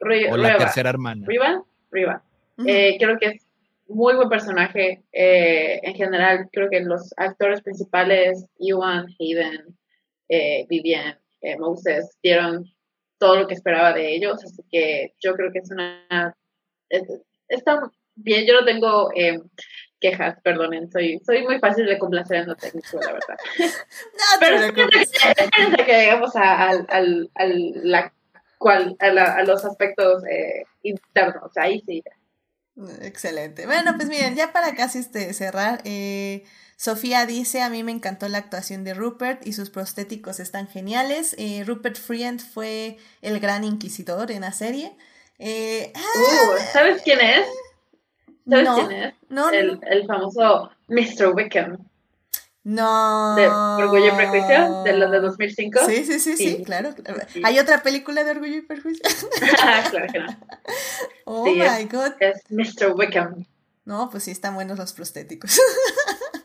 Riva. 0.00 0.32
o 0.32 0.36
la 0.36 0.56
tercera 0.56 0.90
hermana. 0.90 1.24
Riva. 1.26 1.62
Riva. 1.90 2.22
eh, 2.66 2.96
creo 2.98 3.18
que 3.18 3.26
es 3.26 3.46
muy 3.94 4.14
buen 4.14 4.28
personaje. 4.28 5.02
Eh, 5.12 5.80
en 5.82 5.94
general, 5.94 6.48
creo 6.52 6.68
que 6.70 6.80
los 6.80 7.12
actores 7.16 7.62
principales, 7.62 8.46
Ewan, 8.58 9.06
Hayden, 9.18 9.76
eh, 10.28 10.66
Vivian, 10.68 11.18
eh, 11.40 11.58
Moses, 11.58 12.16
dieron 12.22 12.64
todo 13.18 13.36
lo 13.36 13.46
que 13.46 13.54
esperaba 13.54 13.92
de 13.92 14.14
ellos, 14.14 14.42
así 14.44 14.62
que 14.70 15.14
yo 15.20 15.34
creo 15.34 15.52
que 15.52 15.60
es 15.60 15.70
una... 15.70 16.34
está 17.48 17.90
bien, 18.14 18.46
yo 18.46 18.54
no 18.54 18.64
tengo 18.64 19.10
eh, 19.14 19.40
quejas, 20.00 20.38
perdonen, 20.42 20.90
soy, 20.90 21.20
soy 21.24 21.42
muy 21.44 21.58
fácil 21.58 21.86
de 21.86 21.98
complacer 21.98 22.38
en 22.38 22.48
lo 22.48 22.56
técnico, 22.56 22.98
la 23.00 23.12
verdad. 23.12 23.36
no, 23.58 24.40
Pero 24.40 24.56
espérense 24.56 25.84
que 25.84 25.92
llegamos 25.92 26.34
a, 26.36 26.70
al, 26.70 27.30
la, 27.84 28.12
cual, 28.58 28.96
a, 28.98 29.42
los 29.44 29.64
aspectos 29.64 30.24
eh, 30.26 30.64
internos, 30.82 31.56
ahí 31.56 31.80
sí. 31.86 32.02
Excelente. 33.02 33.66
Bueno, 33.66 33.92
pues 33.96 34.08
miren, 34.08 34.34
ya 34.34 34.52
para 34.52 34.74
casi 34.74 34.98
este, 34.98 35.32
cerrar, 35.34 35.82
eh, 35.84 36.44
Sofía 36.76 37.26
dice, 37.26 37.62
a 37.62 37.68
mí 37.68 37.84
me 37.84 37.92
encantó 37.92 38.28
la 38.28 38.38
actuación 38.38 38.82
de 38.82 38.94
Rupert 38.94 39.46
y 39.46 39.52
sus 39.52 39.70
prostéticos 39.70 40.40
están 40.40 40.68
geniales. 40.68 41.34
Eh, 41.38 41.64
Rupert 41.66 41.96
Friend 41.96 42.40
fue 42.40 42.98
el 43.20 43.38
gran 43.40 43.62
inquisidor 43.64 44.30
en 44.30 44.40
la 44.40 44.52
serie. 44.52 44.96
Eh, 45.38 45.92
uh, 45.94 46.72
¿Sabes 46.72 47.02
quién 47.02 47.20
es? 47.20 47.46
¿Sabes 48.48 48.68
quién 48.74 48.92
es? 48.92 49.14
No, 49.28 49.50
el, 49.50 49.78
el 49.88 50.06
famoso 50.06 50.70
Mr. 50.88 51.34
Wickham. 51.34 51.91
No. 52.64 53.34
¿De 53.34 53.48
Orgullo 53.48 54.06
y 54.06 54.16
Prejuicio? 54.16 54.82
¿De 54.84 54.92
los 54.92 55.10
de 55.10 55.20
2005? 55.20 55.80
Sí, 55.86 56.04
sí, 56.04 56.20
sí, 56.20 56.36
sí, 56.36 56.62
claro. 56.64 56.94
¿Hay 57.42 57.58
otra 57.58 57.82
película 57.82 58.22
de 58.22 58.30
Orgullo 58.30 58.58
y 58.58 58.62
Prejuicio? 58.62 59.02
claro 59.90 60.06
que 60.12 60.18
no. 60.20 60.36
Oh 61.24 61.44
my 61.44 61.84
God. 61.90 62.12
Es 62.20 62.42
Mr. 62.50 62.92
Wickham. 62.94 63.46
No, 63.84 64.10
pues 64.10 64.24
sí, 64.24 64.30
están 64.30 64.54
buenos 64.54 64.78
los 64.78 64.92
prostéticos. 64.92 65.58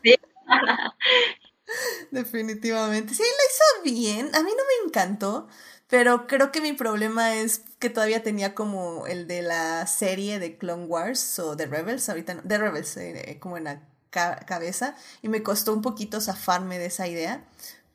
Sí. 0.00 0.14
Definitivamente. 2.12 3.12
Sí, 3.14 3.22
lo 3.22 3.88
hizo 3.90 3.96
bien. 3.96 4.26
A 4.34 4.42
mí 4.42 4.50
no 4.56 4.62
me 4.64 4.86
encantó, 4.86 5.48
pero 5.88 6.28
creo 6.28 6.52
que 6.52 6.60
mi 6.60 6.72
problema 6.72 7.34
es 7.34 7.62
que 7.80 7.90
todavía 7.90 8.22
tenía 8.22 8.54
como 8.54 9.08
el 9.08 9.26
de 9.26 9.42
la 9.42 9.86
serie 9.88 10.38
de 10.38 10.56
Clone 10.56 10.84
Wars 10.84 11.38
o 11.40 11.56
de 11.56 11.66
Rebels, 11.66 12.08
ahorita 12.08 12.34
no, 12.34 12.42
de 12.42 12.58
Rebels, 12.58 12.96
eh, 12.96 13.38
como 13.40 13.56
en 13.56 13.64
la 13.64 13.87
cabeza, 14.10 14.94
y 15.22 15.28
me 15.28 15.42
costó 15.42 15.72
un 15.74 15.82
poquito 15.82 16.20
zafarme 16.20 16.78
de 16.78 16.86
esa 16.86 17.06
idea, 17.06 17.44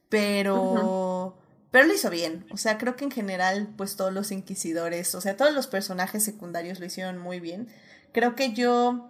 pero... 0.10 1.38
Pero 1.72 1.88
lo 1.88 1.94
hizo 1.96 2.12
bien, 2.12 2.46
o 2.52 2.58
sea, 2.58 2.78
creo 2.78 2.96
que 2.96 3.04
en 3.04 3.10
general, 3.10 3.68
pues 3.76 3.96
todos 3.96 4.14
los 4.14 4.32
inquisidores, 4.32 5.16
o 5.16 5.22
sea, 5.22 5.36
todos 5.36 5.56
los 5.56 5.66
personajes 5.66 6.24
secundarios 6.24 6.80
lo 6.80 6.86
hicieron 6.86 7.18
muy 7.18 7.40
bien. 7.40 7.68
Creo 8.12 8.36
que 8.36 8.54
yo 8.54 9.10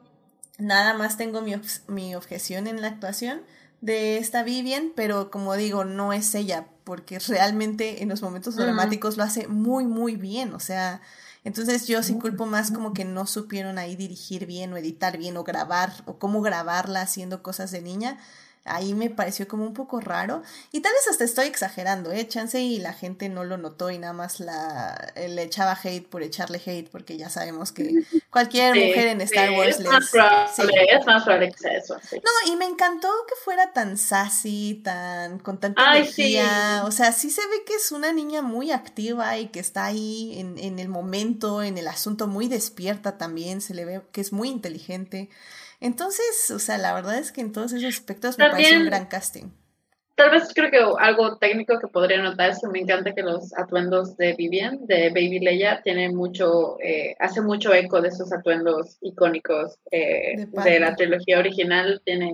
nada 0.58 0.94
más 0.94 1.18
tengo 1.18 1.42
mi, 1.42 1.54
mi 1.88 2.16
objeción 2.16 2.68
en 2.68 2.82
la 2.82 2.88
actuación 2.88 3.42
de 3.82 4.18
esta 4.18 4.44
Vivian, 4.44 4.94
pero 4.96 5.30
como 5.30 5.56
digo, 5.56 5.84
no 5.84 6.14
es 6.14 6.34
ella, 6.36 6.68
porque 6.86 7.20
realmente 7.20 8.02
en 8.02 8.08
los 8.08 8.22
momentos 8.22 8.56
dramáticos 8.56 9.18
lo 9.18 9.24
hace 9.24 9.50
muy, 9.50 9.86
muy 9.86 10.16
bien, 10.16 10.54
o 10.54 10.60
sea, 10.62 11.02
entonces 11.44 11.88
yo 11.88 12.04
sí 12.04 12.14
culpo 12.16 12.46
más 12.46 12.72
como 12.72 12.94
que 12.94 13.06
no 13.06 13.28
supieron 13.28 13.78
ahí 13.78 13.96
dirigir 13.96 14.46
bien 14.46 14.74
o 14.74 14.78
editar 14.78 15.18
bien 15.18 15.38
o 15.38 15.44
grabar 15.44 15.92
o 16.06 16.18
cómo 16.18 16.42
grabarla 16.42 17.02
haciendo 17.02 17.44
cosas 17.44 17.72
de 17.72 17.82
niña 17.82 18.18
ahí 18.66 18.94
me 18.94 19.10
pareció 19.10 19.48
como 19.48 19.66
un 19.66 19.74
poco 19.74 20.00
raro. 20.00 20.42
Y 20.72 20.82
tal 20.82 20.94
vez 20.94 21.08
hasta 21.10 21.24
estoy 21.24 21.48
exagerando, 21.48 22.12
¿eh? 22.12 22.28
Chance 22.28 22.62
y 22.62 22.80
la 22.80 22.94
gente 22.94 23.30
no 23.30 23.44
lo 23.44 23.58
notó 23.58 23.92
y 23.92 23.98
nada 23.98 24.14
más 24.14 24.40
la, 24.40 25.14
le 25.16 25.44
echaba 25.44 25.78
hate 25.82 26.08
por 26.08 26.24
echarle 26.24 26.62
hate, 26.66 26.90
porque 26.90 27.18
ya 27.18 27.30
sabemos 27.30 27.72
que 27.72 28.04
cualquier 28.30 28.76
mujer 28.76 29.08
en 29.08 29.22
Star 29.22 29.52
Wars 29.52 29.80
es 29.80 29.86
Más 29.86 30.10
probable, 30.10 30.52
Es 30.90 31.06
más 31.06 31.24
probable 31.24 31.52
que 31.52 31.78
eso. 31.78 31.96
No, 31.96 32.54
y 32.54 32.56
me 32.56 32.66
encantó 32.66 33.10
que 33.28 33.36
fuera 33.44 33.74
tan 33.74 33.98
sassy, 33.98 34.82
tan 34.84 35.40
con 35.40 35.60
tanta 35.60 35.98
energía. 35.98 36.84
O 36.86 36.92
sea, 36.92 37.12
sí 37.12 37.30
se 37.30 37.42
ve 37.42 37.64
que 37.66 37.76
es 37.76 37.92
una 37.92 38.14
niña 38.14 38.42
muy 38.42 38.72
activa 38.72 39.38
y 39.38 39.48
que 39.48 39.60
está 39.60 39.86
ahí 39.86 40.40
en, 40.40 40.58
en 40.58 40.80
el 40.80 40.88
momento, 40.88 41.64
en 41.64 41.78
el 41.78 41.88
asunto, 41.88 42.28
muy 42.28 42.48
despierta 42.48 43.18
también. 43.18 43.62
Se 43.62 43.74
le 43.74 43.86
ve 43.86 44.02
que 44.12 44.22
es 44.22 44.32
muy 44.32 44.50
inteligente. 44.50 45.30
Entonces, 45.84 46.50
o 46.50 46.60
sea, 46.60 46.78
la 46.78 46.94
verdad 46.94 47.18
es 47.18 47.34
que 47.34 47.42
en 47.42 47.52
todos 47.52 47.74
esos 47.74 47.90
aspectos 47.90 48.38
me 48.38 48.50
parece 48.50 48.78
un 48.78 48.86
gran 48.86 49.06
casting. 49.08 49.50
Tal 50.16 50.32
vez 50.32 50.48
creo 50.56 50.72
que 50.72 50.80
algo 51.04 51.38
técnico 51.40 51.78
que 51.78 51.90
podría 51.90 52.22
notar 52.22 52.52
es 52.52 52.62
que 52.62 52.68
me 52.68 52.80
encanta 52.80 53.14
que 53.14 53.22
los 53.22 53.54
atuendos 53.58 54.16
de 54.16 54.34
Vivian, 54.34 54.86
de 54.86 55.10
Baby 55.10 55.40
Leia, 55.40 55.82
tienen 55.82 56.16
mucho, 56.16 56.78
eh, 56.82 57.18
hace 57.20 57.42
mucho 57.42 57.74
eco 57.74 58.00
de 58.00 58.08
esos 58.08 58.32
atuendos 58.32 58.98
icónicos 59.02 59.78
eh, 59.92 60.46
de, 60.64 60.80
la 60.80 60.96
trilogía 60.96 61.40
original, 61.40 62.02
tiene, 62.06 62.34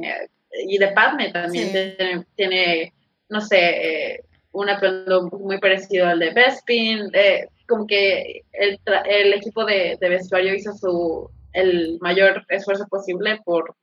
y 0.68 0.78
de 0.78 0.90
Padme 0.90 1.32
también, 1.32 2.28
tiene, 2.36 2.94
no 3.30 3.42
sé, 3.42 3.58
eh, 3.58 4.26
un 4.52 4.70
atuendo 4.70 5.24
muy 5.24 5.58
parecido 5.60 6.06
al 6.06 6.20
de 6.20 6.34
Bespin, 6.34 7.10
como 7.68 7.88
que 7.88 8.44
el, 8.52 8.80
el 9.10 9.34
equipo 9.34 9.66
de, 9.66 9.98
de 10.00 10.10
vestuario 10.10 10.54
hizo 10.54 10.72
su, 10.74 11.32
el 11.54 11.98
mayor 12.02 12.46
esfuerzo 12.50 12.86
posible 12.88 13.40
por 13.44 13.76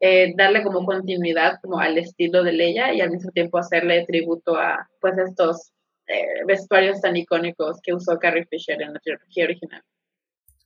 eh, 0.00 0.34
darle 0.36 0.62
como 0.62 0.84
continuidad 0.84 1.58
como 1.62 1.78
al 1.78 1.96
estilo 1.96 2.42
de 2.42 2.52
Leia 2.52 2.92
y 2.92 3.00
al 3.00 3.10
mismo 3.10 3.30
tiempo 3.30 3.58
hacerle 3.58 4.04
tributo 4.06 4.56
a 4.56 4.88
pues 5.00 5.16
estos 5.16 5.72
eh, 6.06 6.44
vestuarios 6.46 7.00
tan 7.00 7.16
icónicos 7.16 7.80
que 7.82 7.94
usó 7.94 8.18
Carrie 8.18 8.46
Fisher 8.48 8.80
en 8.80 8.92
la 8.92 9.00
trilogía 9.00 9.44
original. 9.44 9.82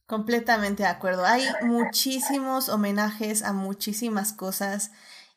Completamente 0.06 0.82
de 0.82 0.88
acuerdo. 0.88 1.24
Hay 1.24 1.44
muchísimos 1.62 2.68
homenajes 2.68 3.44
a 3.44 3.52
muchísimas 3.52 4.32
cosas. 4.32 4.90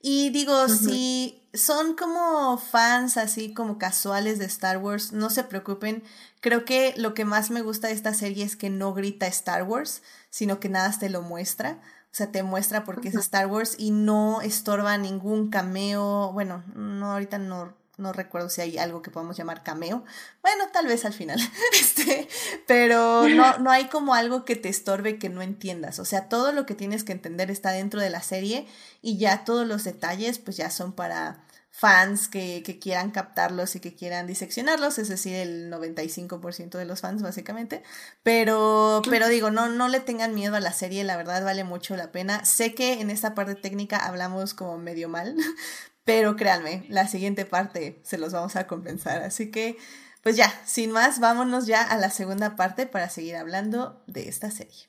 Y 0.06 0.32
digo, 0.32 0.68
si 0.68 1.42
son 1.54 1.96
como 1.96 2.58
fans 2.58 3.16
así 3.16 3.54
como 3.54 3.78
casuales 3.78 4.38
de 4.38 4.44
Star 4.44 4.78
Wars, 4.80 5.14
no 5.14 5.30
se 5.30 5.46
preocupen. 5.46 6.04
Creo 6.42 6.66
que 6.66 6.94
lo 6.98 7.14
que 7.14 7.24
más 7.24 7.52
me 7.52 7.62
gusta 7.62 7.88
de 7.88 7.94
esta 7.94 8.14
serie 8.14 8.44
es 8.44 8.58
que 8.58 8.70
no 8.70 8.94
grita 8.94 9.28
Star 9.28 9.64
Wars, 9.64 10.02
sino 10.30 10.60
que 10.60 10.68
nada 10.68 10.94
te 11.00 11.10
lo 11.10 11.22
muestra. 11.22 11.80
O 12.12 12.16
sea, 12.16 12.34
te 12.34 12.44
muestra 12.44 12.84
porque 12.84 13.08
es 13.08 13.16
Star 13.16 13.48
Wars 13.48 13.76
y 13.78 13.92
no 13.92 14.42
estorba 14.42 14.98
ningún 14.98 15.50
cameo. 15.50 16.34
Bueno, 16.34 16.66
no 16.76 17.14
ahorita 17.14 17.38
no 17.38 17.74
no 17.98 18.12
recuerdo 18.12 18.50
si 18.50 18.62
hay 18.62 18.78
algo 18.78 19.02
que 19.02 19.12
podamos 19.12 19.38
llamar 19.38 19.64
cameo. 19.64 20.04
Bueno, 20.42 20.66
tal 20.72 20.88
vez 20.88 21.06
al 21.06 21.14
final. 21.14 21.40
Este, 21.74 22.28
pero 22.68 23.28
no, 23.30 23.58
no 23.60 23.72
hay 23.72 23.86
como 23.86 24.14
algo 24.14 24.46
que 24.46 24.56
te 24.56 24.70
estorbe 24.70 25.20
que 25.20 25.30
no 25.30 25.42
entiendas. 25.42 26.00
O 26.00 26.06
sea, 26.06 26.30
todo 26.30 26.52
lo 26.52 26.66
que 26.66 26.76
tienes 26.76 27.04
que 27.04 27.12
entender 27.12 27.52
está 27.52 27.72
dentro 27.72 28.00
de 28.02 28.10
la 28.10 28.22
serie 28.22 28.68
y 29.02 29.18
ya 29.18 29.44
todos 29.44 29.68
los 29.68 29.84
detalles 29.84 30.40
pues 30.40 30.58
ya 30.58 30.70
son 30.70 30.94
para 30.94 31.44
fans 31.76 32.28
que, 32.28 32.62
que 32.64 32.78
quieran 32.78 33.10
captarlos 33.10 33.76
y 33.76 33.80
que 33.80 33.96
quieran 33.96 34.28
diseccionarlos, 34.28 35.00
es 35.00 35.10
decir, 35.10 35.34
el 35.34 35.72
95% 35.72 36.78
de 36.78 36.86
los 36.86 37.02
fans 37.02 37.24
básicamente. 37.24 37.82
Pero, 38.22 39.02
pero 39.10 39.28
digo, 39.28 39.50
no, 39.50 39.68
no 39.70 39.88
le 39.88 40.00
tengan 40.00 40.36
miedo 40.36 40.56
a 40.56 40.60
la 40.60 40.72
serie, 40.72 41.04
la 41.04 41.18
verdad 41.18 41.44
vale 41.44 41.64
mucho 41.64 41.98
la 41.98 42.12
pena. 42.12 42.46
Sé 42.46 42.76
que 42.76 43.02
en 43.02 43.10
esta 43.10 43.34
parte 43.34 43.56
técnica 43.56 43.98
hablamos 43.98 44.54
como 44.54 44.78
medio 44.78 45.10
mal, 45.10 45.36
pero 46.04 46.36
créanme, 46.36 46.86
la 46.90 47.08
siguiente 47.08 47.46
parte 47.46 48.00
se 48.04 48.18
los 48.18 48.34
vamos 48.34 48.56
a 48.56 48.68
compensar. 48.68 49.22
Así 49.24 49.52
que, 49.52 49.78
pues 50.24 50.38
ya, 50.38 50.62
sin 50.66 50.92
más, 50.92 51.20
vámonos 51.20 51.68
ya 51.68 51.84
a 51.84 51.98
la 51.98 52.10
segunda 52.10 52.56
parte 52.56 52.88
para 52.88 53.10
seguir 53.10 53.36
hablando 53.36 54.02
de 54.08 54.30
esta 54.30 54.50
serie. 54.52 54.88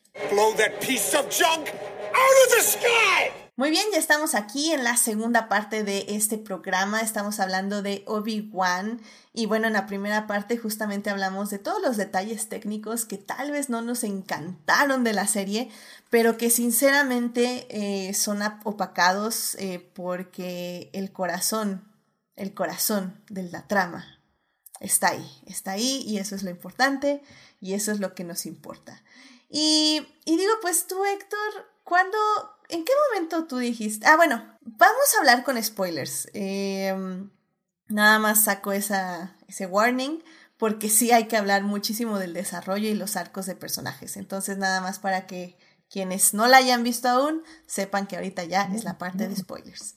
Muy 3.56 3.70
bien, 3.70 3.84
ya 3.92 3.98
estamos 3.98 4.36
aquí 4.36 4.72
en 4.72 4.84
la 4.84 4.96
segunda 4.96 5.48
parte 5.48 5.82
de 5.82 6.06
este 6.08 6.38
programa. 6.38 7.00
Estamos 7.00 7.40
hablando 7.40 7.82
de 7.82 8.04
Obi-Wan. 8.06 9.00
Y 9.32 9.46
bueno, 9.46 9.66
en 9.66 9.72
la 9.72 9.86
primera 9.86 10.28
parte 10.28 10.56
justamente 10.56 11.10
hablamos 11.10 11.50
de 11.50 11.58
todos 11.58 11.82
los 11.82 11.96
detalles 11.96 12.48
técnicos 12.48 13.04
que 13.04 13.18
tal 13.18 13.50
vez 13.50 13.68
no 13.68 13.82
nos 13.82 14.04
encantaron 14.04 15.02
de 15.02 15.14
la 15.14 15.26
serie, 15.26 15.68
pero 16.10 16.36
que 16.36 16.48
sinceramente 16.48 17.66
eh, 17.70 18.14
son 18.14 18.40
opacados 18.62 19.56
eh, 19.56 19.90
porque 19.94 20.90
el 20.92 21.10
corazón, 21.10 21.82
el 22.36 22.54
corazón 22.54 23.20
de 23.28 23.42
la 23.44 23.66
trama 23.66 24.13
está 24.84 25.08
ahí, 25.08 25.42
está 25.46 25.72
ahí 25.72 26.02
y 26.06 26.18
eso 26.18 26.34
es 26.34 26.42
lo 26.42 26.50
importante 26.50 27.22
y 27.60 27.74
eso 27.74 27.92
es 27.92 28.00
lo 28.00 28.14
que 28.14 28.24
nos 28.24 28.46
importa. 28.46 29.02
Y, 29.48 30.06
y 30.24 30.36
digo, 30.36 30.52
pues 30.62 30.86
tú, 30.86 31.04
Héctor, 31.04 31.70
¿cuándo 31.84 32.18
¿En 32.68 32.84
qué 32.84 32.92
momento 33.08 33.46
tú 33.46 33.58
dijiste? 33.58 34.06
Ah, 34.06 34.16
bueno, 34.16 34.42
vamos 34.62 35.14
a 35.14 35.18
hablar 35.18 35.44
con 35.44 35.62
spoilers. 35.62 36.28
Em, 36.32 37.30
nada 37.88 38.18
más 38.18 38.44
saco 38.44 38.72
esa, 38.72 39.36
ese 39.48 39.66
warning 39.66 40.22
porque 40.56 40.88
sí 40.88 41.10
hay 41.10 41.26
que 41.26 41.36
hablar 41.36 41.62
muchísimo 41.62 42.18
del 42.18 42.32
desarrollo 42.32 42.88
y 42.88 42.94
los 42.94 43.16
arcos 43.16 43.46
de 43.46 43.56
personajes. 43.56 44.16
Entonces, 44.16 44.56
nada 44.56 44.80
más 44.80 44.98
para 44.98 45.26
que 45.26 45.58
quienes 45.90 46.32
no 46.32 46.46
la 46.46 46.58
hayan 46.58 46.82
visto 46.82 47.08
aún 47.08 47.42
sepan 47.66 48.06
que 48.06 48.16
ahorita 48.16 48.44
ya 48.44 48.62
es 48.74 48.84
la 48.84 48.96
parte 48.98 49.28
de 49.28 49.36
spoilers. 49.36 49.96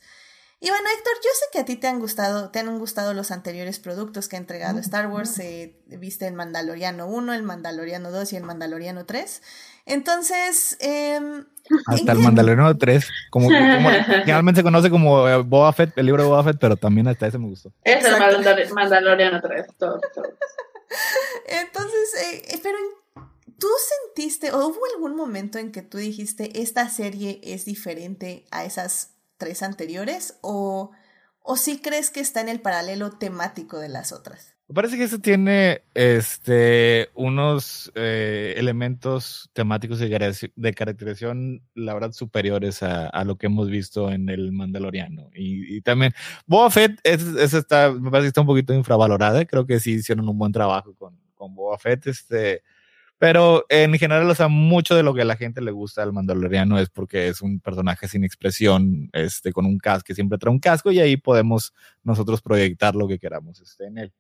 Y 0.60 0.70
bueno, 0.70 0.88
Héctor, 0.96 1.14
yo 1.24 1.30
sé 1.34 1.46
que 1.54 1.60
a 1.60 1.66
ti 1.66 1.76
te 1.76 1.88
han 1.88 2.00
gustado, 2.00 2.50
te 2.50 2.60
han 2.60 2.80
gustado 2.80 3.14
los 3.14 3.30
anteriores 3.32 3.80
productos 3.80 4.28
que 4.28 4.38
ha 4.38 4.40
entregado 4.40 4.80
Star 4.80 5.08
Wars. 5.08 5.38
Eh, 5.40 5.76
viste 5.86 6.26
el 6.28 6.34
Mandaloriano 6.34 7.08
1, 7.08 7.34
el 7.34 7.44
Mandaloriano 7.44 8.12
2 8.12 8.34
y 8.34 8.38
el 8.38 8.44
Mandaloriano 8.44 9.06
3. 9.06 9.42
Entonces, 9.86 10.78
eh, 10.80 11.20
hasta 11.86 12.12
el 12.12 12.20
Mandaloriano 12.20 12.78
3, 12.78 13.08
como, 13.30 13.50
generalmente 13.50 14.60
se 14.60 14.64
conoce 14.64 14.90
como 14.90 15.28
eh, 15.28 15.38
Boba 15.38 15.72
Fett, 15.74 15.98
el 15.98 16.06
libro 16.06 16.24
de 16.24 16.30
Boba 16.30 16.44
Fett, 16.44 16.58
pero 16.60 16.76
también 16.76 17.08
hasta 17.08 17.28
ese 17.28 17.38
me 17.38 17.48
gustó. 17.48 17.72
Es 17.84 18.04
el 18.06 18.74
Mandaloriano 18.74 19.42
3, 19.42 19.66
todo, 19.78 20.02
Entonces, 21.48 22.14
eh, 22.22 22.42
eh, 22.50 22.60
pero 22.62 22.78
¿tú 23.58 23.68
sentiste 24.16 24.52
o 24.52 24.68
hubo 24.68 24.80
algún 24.96 25.16
momento 25.16 25.58
en 25.58 25.72
que 25.72 25.82
tú 25.82 25.98
dijiste 25.98 26.62
esta 26.62 26.90
serie 26.90 27.40
es 27.44 27.66
diferente 27.66 28.46
a 28.52 28.66
esas 28.66 29.17
tres 29.38 29.64
anteriores 29.64 30.38
o, 30.42 30.92
o 31.42 31.56
sí 31.56 31.80
crees 31.82 32.10
que 32.10 32.20
está 32.20 32.42
en 32.42 32.50
el 32.50 32.62
paralelo 32.62 33.12
temático 33.12 33.80
de 33.80 33.90
las 33.90 34.12
otras? 34.12 34.58
Me 34.70 34.76
parece 34.76 34.98
que 34.98 35.04
eso 35.04 35.20
tiene 35.20 35.84
este, 35.94 37.10
unos 37.14 37.90
eh, 37.96 38.54
elementos 38.58 39.50
temáticos 39.54 39.98
de, 39.98 40.74
caracterización, 40.76 41.62
la 41.74 41.94
verdad, 41.94 42.12
superiores 42.12 42.84
a, 42.84 43.08
a, 43.08 43.24
lo 43.24 43.38
que 43.38 43.46
hemos 43.46 43.70
visto 43.70 44.12
en 44.12 44.28
el 44.28 44.52
Mandaloriano. 44.52 45.30
Y, 45.34 45.78
y 45.78 45.80
también, 45.80 46.12
Boba 46.46 46.70
Fett, 46.70 47.00
es, 47.06 47.24
está, 47.54 47.94
me 47.94 48.12
parece 48.12 48.26
que 48.26 48.28
está 48.28 48.42
un 48.42 48.48
poquito 48.48 48.74
infravalorada. 48.74 49.46
Creo 49.46 49.66
que 49.66 49.80
sí 49.80 49.94
hicieron 49.94 50.28
un 50.28 50.38
buen 50.38 50.52
trabajo 50.52 50.94
con, 50.96 51.18
con 51.34 51.56
Boba 51.56 51.78
Fett. 51.78 52.06
Este, 52.08 52.62
pero 53.18 53.66
en 53.70 53.94
general, 53.98 54.30
o 54.30 54.36
sea, 54.36 54.48
mucho 54.48 54.96
de 54.96 55.04
lo 55.04 55.14
que 55.14 55.22
a 55.22 55.26
la 55.26 55.36
gente 55.36 55.62
le 55.62 55.72
gusta 55.72 56.04
al 56.04 56.14
Mandaloriano 56.14 56.80
es 56.80 56.90
porque 56.90 57.28
es 57.28 57.42
un 57.42 57.60
personaje 57.60 58.08
sin 58.08 58.24
expresión, 58.24 59.10
este, 59.14 59.52
con 59.52 59.66
un 59.66 59.80
casco, 59.80 60.08
que 60.08 60.16
siempre 60.16 60.38
trae 60.38 60.52
un 60.52 60.60
casco 60.60 60.92
y 60.92 61.00
ahí 61.00 61.18
podemos 61.18 61.74
nosotros 62.04 62.42
proyectar 62.42 62.96
lo 62.96 63.08
que 63.08 63.20
queramos 63.20 63.60
este, 63.60 63.88
en 63.88 63.98
él. 63.98 64.14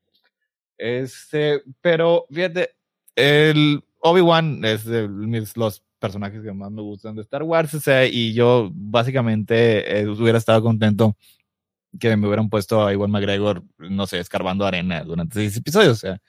Este, 0.77 1.61
pero 1.81 2.25
fíjate, 2.31 2.75
el 3.15 3.83
Obi-Wan 3.99 4.63
es 4.65 4.85
de 4.85 5.07
los 5.55 5.83
personajes 5.99 6.41
que 6.43 6.53
más 6.53 6.71
me 6.71 6.81
gustan 6.81 7.15
de 7.15 7.21
Star 7.21 7.43
Wars, 7.43 7.73
o 7.73 7.79
sea, 7.79 8.05
y 8.05 8.33
yo 8.33 8.69
básicamente 8.73 9.99
eh, 9.99 10.07
hubiera 10.07 10.37
estado 10.37 10.61
contento 10.61 11.15
que 11.99 12.15
me 12.15 12.27
hubieran 12.27 12.49
puesto 12.49 12.85
a 12.85 12.93
Iwan 12.93 13.11
McGregor, 13.11 13.63
no 13.77 14.05
sé, 14.07 14.19
escarbando 14.19 14.65
arena 14.65 15.03
durante 15.03 15.35
seis 15.35 15.57
episodios, 15.57 15.93
o 15.93 15.95
sea, 15.95 16.21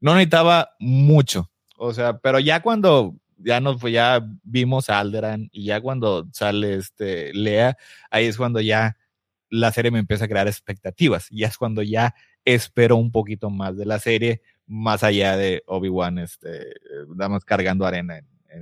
no 0.00 0.14
necesitaba 0.14 0.70
mucho, 0.78 1.50
o 1.82 1.94
sea, 1.94 2.18
pero 2.18 2.38
ya 2.38 2.60
cuando 2.60 3.16
ya 3.38 3.58
nos 3.58 3.80
pues 3.80 3.94
ya 3.94 4.20
vimos 4.42 4.90
a 4.90 5.00
Alderan 5.00 5.48
y 5.50 5.64
ya 5.64 5.80
cuando 5.80 6.28
sale 6.30 6.74
este 6.74 7.32
Lea, 7.32 7.78
ahí 8.10 8.26
es 8.26 8.36
cuando 8.36 8.60
ya 8.60 8.98
la 9.48 9.72
serie 9.72 9.90
me 9.90 9.98
empieza 9.98 10.26
a 10.26 10.28
crear 10.28 10.46
expectativas, 10.46 11.28
y 11.30 11.44
es 11.44 11.56
cuando 11.56 11.82
ya 11.82 12.14
espero 12.44 12.96
un 12.96 13.10
poquito 13.10 13.48
más 13.48 13.78
de 13.78 13.86
la 13.86 13.98
serie, 13.98 14.42
más 14.66 15.02
allá 15.02 15.38
de 15.38 15.62
Obi-Wan, 15.66 16.18
este, 16.18 16.66
nada 17.16 17.30
más 17.30 17.44
cargando 17.46 17.86
arena 17.86 18.20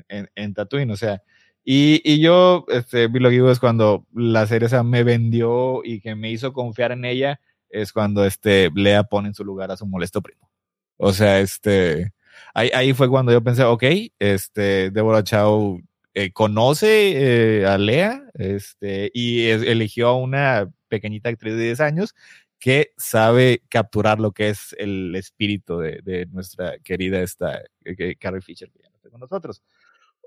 en, 0.08 0.30
en, 0.34 0.54
Tatooine, 0.54 0.92
o 0.92 0.96
sea, 0.96 1.20
y, 1.64 2.00
y 2.04 2.20
yo, 2.20 2.66
este, 2.68 3.08
lo 3.08 3.30
que 3.30 3.34
digo 3.34 3.50
es 3.50 3.58
cuando 3.58 4.06
la 4.14 4.46
serie 4.46 4.68
me 4.84 5.02
vendió 5.02 5.82
y 5.84 6.00
que 6.00 6.14
me 6.14 6.30
hizo 6.30 6.52
confiar 6.52 6.92
en 6.92 7.04
ella, 7.04 7.40
es 7.68 7.92
cuando 7.92 8.24
este, 8.24 8.70
Lea 8.76 9.02
pone 9.02 9.28
en 9.28 9.34
su 9.34 9.44
lugar 9.44 9.72
a 9.72 9.76
su 9.76 9.86
molesto 9.86 10.22
primo. 10.22 10.48
O 10.96 11.12
sea, 11.12 11.40
este, 11.40 12.12
ahí, 12.54 12.70
ahí 12.74 12.92
fue 12.92 13.08
cuando 13.08 13.32
yo 13.32 13.42
pensé, 13.42 13.64
ok, 13.64 13.84
este, 14.18 14.90
Deborah 14.90 15.22
Chow 15.22 15.80
eh, 16.14 16.32
conoce 16.32 17.60
eh, 17.60 17.66
a 17.66 17.78
Lea, 17.78 18.22
este, 18.34 19.10
y 19.14 19.44
eligió 19.46 20.08
a 20.08 20.16
una 20.16 20.70
pequeñita 20.88 21.28
actriz 21.28 21.54
de 21.54 21.64
10 21.64 21.80
años 21.80 22.14
que 22.58 22.92
sabe 22.96 23.62
capturar 23.68 24.18
lo 24.18 24.32
que 24.32 24.48
es 24.48 24.74
el 24.78 25.14
espíritu 25.14 25.78
de, 25.78 26.00
de 26.02 26.26
nuestra 26.26 26.78
querida 26.80 27.20
esta 27.20 27.62
eh, 27.84 28.16
Carrie 28.16 28.40
Fisher, 28.40 28.70
que 28.70 28.80
ya 28.82 28.90
no 28.90 28.96
está 28.96 29.10
con 29.10 29.20
nosotros. 29.20 29.62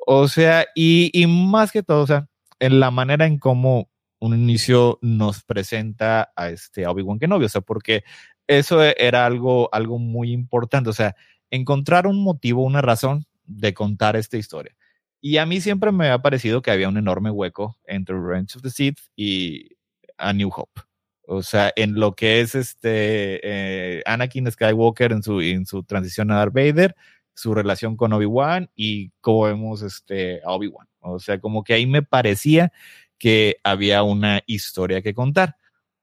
O 0.06 0.28
sea, 0.28 0.66
y, 0.76 1.12
y, 1.14 1.28
más 1.28 1.72
que 1.72 1.84
todo, 1.84 2.04
o 2.04 2.08
sea, 2.08 2.28
en 2.60 2.80
la 2.80 2.92
manera 2.92 3.26
en 3.26 3.38
cómo 3.38 3.90
un 4.20 4.34
inicio 4.34 5.00
nos 5.02 5.44
presenta 5.44 6.32
a 6.36 6.50
este 6.50 6.88
Obi-Wan 6.88 7.20
Kenobi, 7.20 7.46
o 7.46 7.50
sea, 7.50 7.62
porque 7.62 8.04
eso 8.48 8.82
era 8.82 9.26
algo, 9.26 9.70
algo 9.74 10.00
muy 10.00 10.32
importante, 10.32 10.90
o 10.90 10.94
sea, 10.94 11.16
encontrar 11.52 12.08
un 12.08 12.24
motivo, 12.24 12.64
una 12.64 12.82
razón 12.82 13.26
de 13.46 13.74
contar 13.74 14.16
esta 14.16 14.38
historia. 14.38 14.76
Y 15.22 15.38
a 15.38 15.46
mí 15.46 15.62
siempre 15.62 15.92
me 15.92 16.10
ha 16.10 16.22
parecido 16.22 16.64
que 16.64 16.72
había 16.72 16.90
un 16.90 16.98
enorme 16.98 17.30
hueco 17.30 17.78
entre 17.86 18.16
Revenge 18.16 18.56
of 18.56 18.64
the 18.64 18.72
Sith 18.72 18.98
y 19.16 19.70
A 20.18 20.34
New 20.34 20.50
Hope. 20.56 20.82
O 21.28 21.44
sea, 21.44 21.72
en 21.76 22.00
lo 22.00 22.16
que 22.16 22.42
es 22.42 22.56
este 22.56 23.40
eh, 23.44 24.04
Anakin 24.06 24.52
Skywalker 24.52 25.12
en 25.12 25.22
su, 25.22 25.40
en 25.42 25.66
su 25.66 25.84
transición 25.84 26.32
a 26.32 26.38
Darth 26.38 26.54
Vader, 26.54 26.96
su 27.36 27.54
relación 27.54 27.96
con 27.96 28.14
Obi-Wan 28.14 28.70
y 28.76 29.12
cómo 29.22 29.44
vemos 29.44 29.84
este, 29.84 30.42
a 30.44 30.52
Obi-Wan. 30.52 30.88
O 31.00 31.20
sea, 31.20 31.40
como 31.40 31.64
que 31.64 31.74
ahí 31.74 31.86
me 31.86 32.02
parecía 32.02 32.72
que 33.18 33.58
había 33.64 34.04
una 34.04 34.42
historia 34.48 35.02
que 35.02 35.14
contar. 35.14 35.56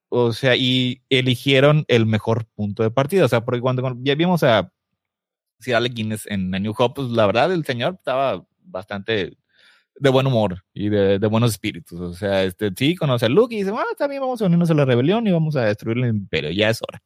O 0.09 0.33
sea, 0.33 0.55
y 0.55 1.03
eligieron 1.09 1.85
el 1.89 2.05
mejor 2.05 2.45
punto 2.55 2.83
de 2.83 2.91
partida. 2.91 3.25
O 3.25 3.27
sea, 3.27 3.45
porque 3.45 3.61
cuando, 3.61 3.97
ya 4.01 4.15
vimos 4.15 4.43
a 4.43 4.71
Sir 5.59 5.75
Alec 5.75 5.93
Guinness 5.93 6.25
en 6.27 6.51
New 6.51 6.73
Hope, 6.77 7.01
pues 7.01 7.09
la 7.09 7.25
verdad 7.25 7.51
el 7.53 7.65
señor 7.65 7.95
estaba 7.95 8.45
bastante 8.63 9.37
de 9.95 10.09
buen 10.09 10.25
humor 10.27 10.63
y 10.73 10.89
de, 10.89 11.19
de, 11.19 11.27
buenos 11.27 11.51
espíritus. 11.51 11.99
O 11.99 12.13
sea, 12.13 12.43
este, 12.43 12.71
sí, 12.75 12.95
conoce 12.95 13.25
a 13.25 13.29
Luke 13.29 13.53
y 13.53 13.59
dice, 13.59 13.71
ah, 13.75 13.83
también 13.97 14.21
vamos 14.21 14.41
a 14.41 14.45
unirnos 14.45 14.69
a 14.71 14.73
la 14.73 14.85
rebelión 14.85 15.27
y 15.27 15.31
vamos 15.31 15.55
a 15.55 15.65
destruir 15.65 15.97
el 15.97 16.09
imperio, 16.09 16.51
ya 16.51 16.69
es 16.69 16.81
hora. 16.81 17.01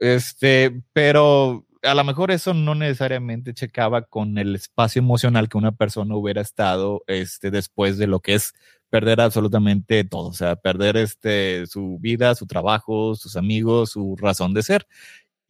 Este, 0.00 0.82
pero 0.92 1.66
a 1.82 1.94
lo 1.94 2.04
mejor 2.04 2.30
eso 2.30 2.54
no 2.54 2.74
necesariamente 2.74 3.54
checaba 3.54 4.02
con 4.02 4.38
el 4.38 4.54
espacio 4.56 5.00
emocional 5.00 5.48
que 5.48 5.58
una 5.58 5.72
persona 5.72 6.16
hubiera 6.16 6.40
estado 6.40 7.02
este, 7.06 7.50
después 7.50 7.98
de 7.98 8.06
lo 8.06 8.20
que 8.20 8.34
es 8.34 8.54
perder 8.90 9.20
absolutamente 9.20 10.04
todo, 10.04 10.28
o 10.28 10.32
sea, 10.34 10.56
perder 10.56 10.96
este, 10.98 11.66
su 11.66 11.98
vida, 11.98 12.34
su 12.34 12.46
trabajo, 12.46 13.14
sus 13.14 13.36
amigos, 13.36 13.92
su 13.92 14.16
razón 14.16 14.54
de 14.54 14.62
ser. 14.62 14.86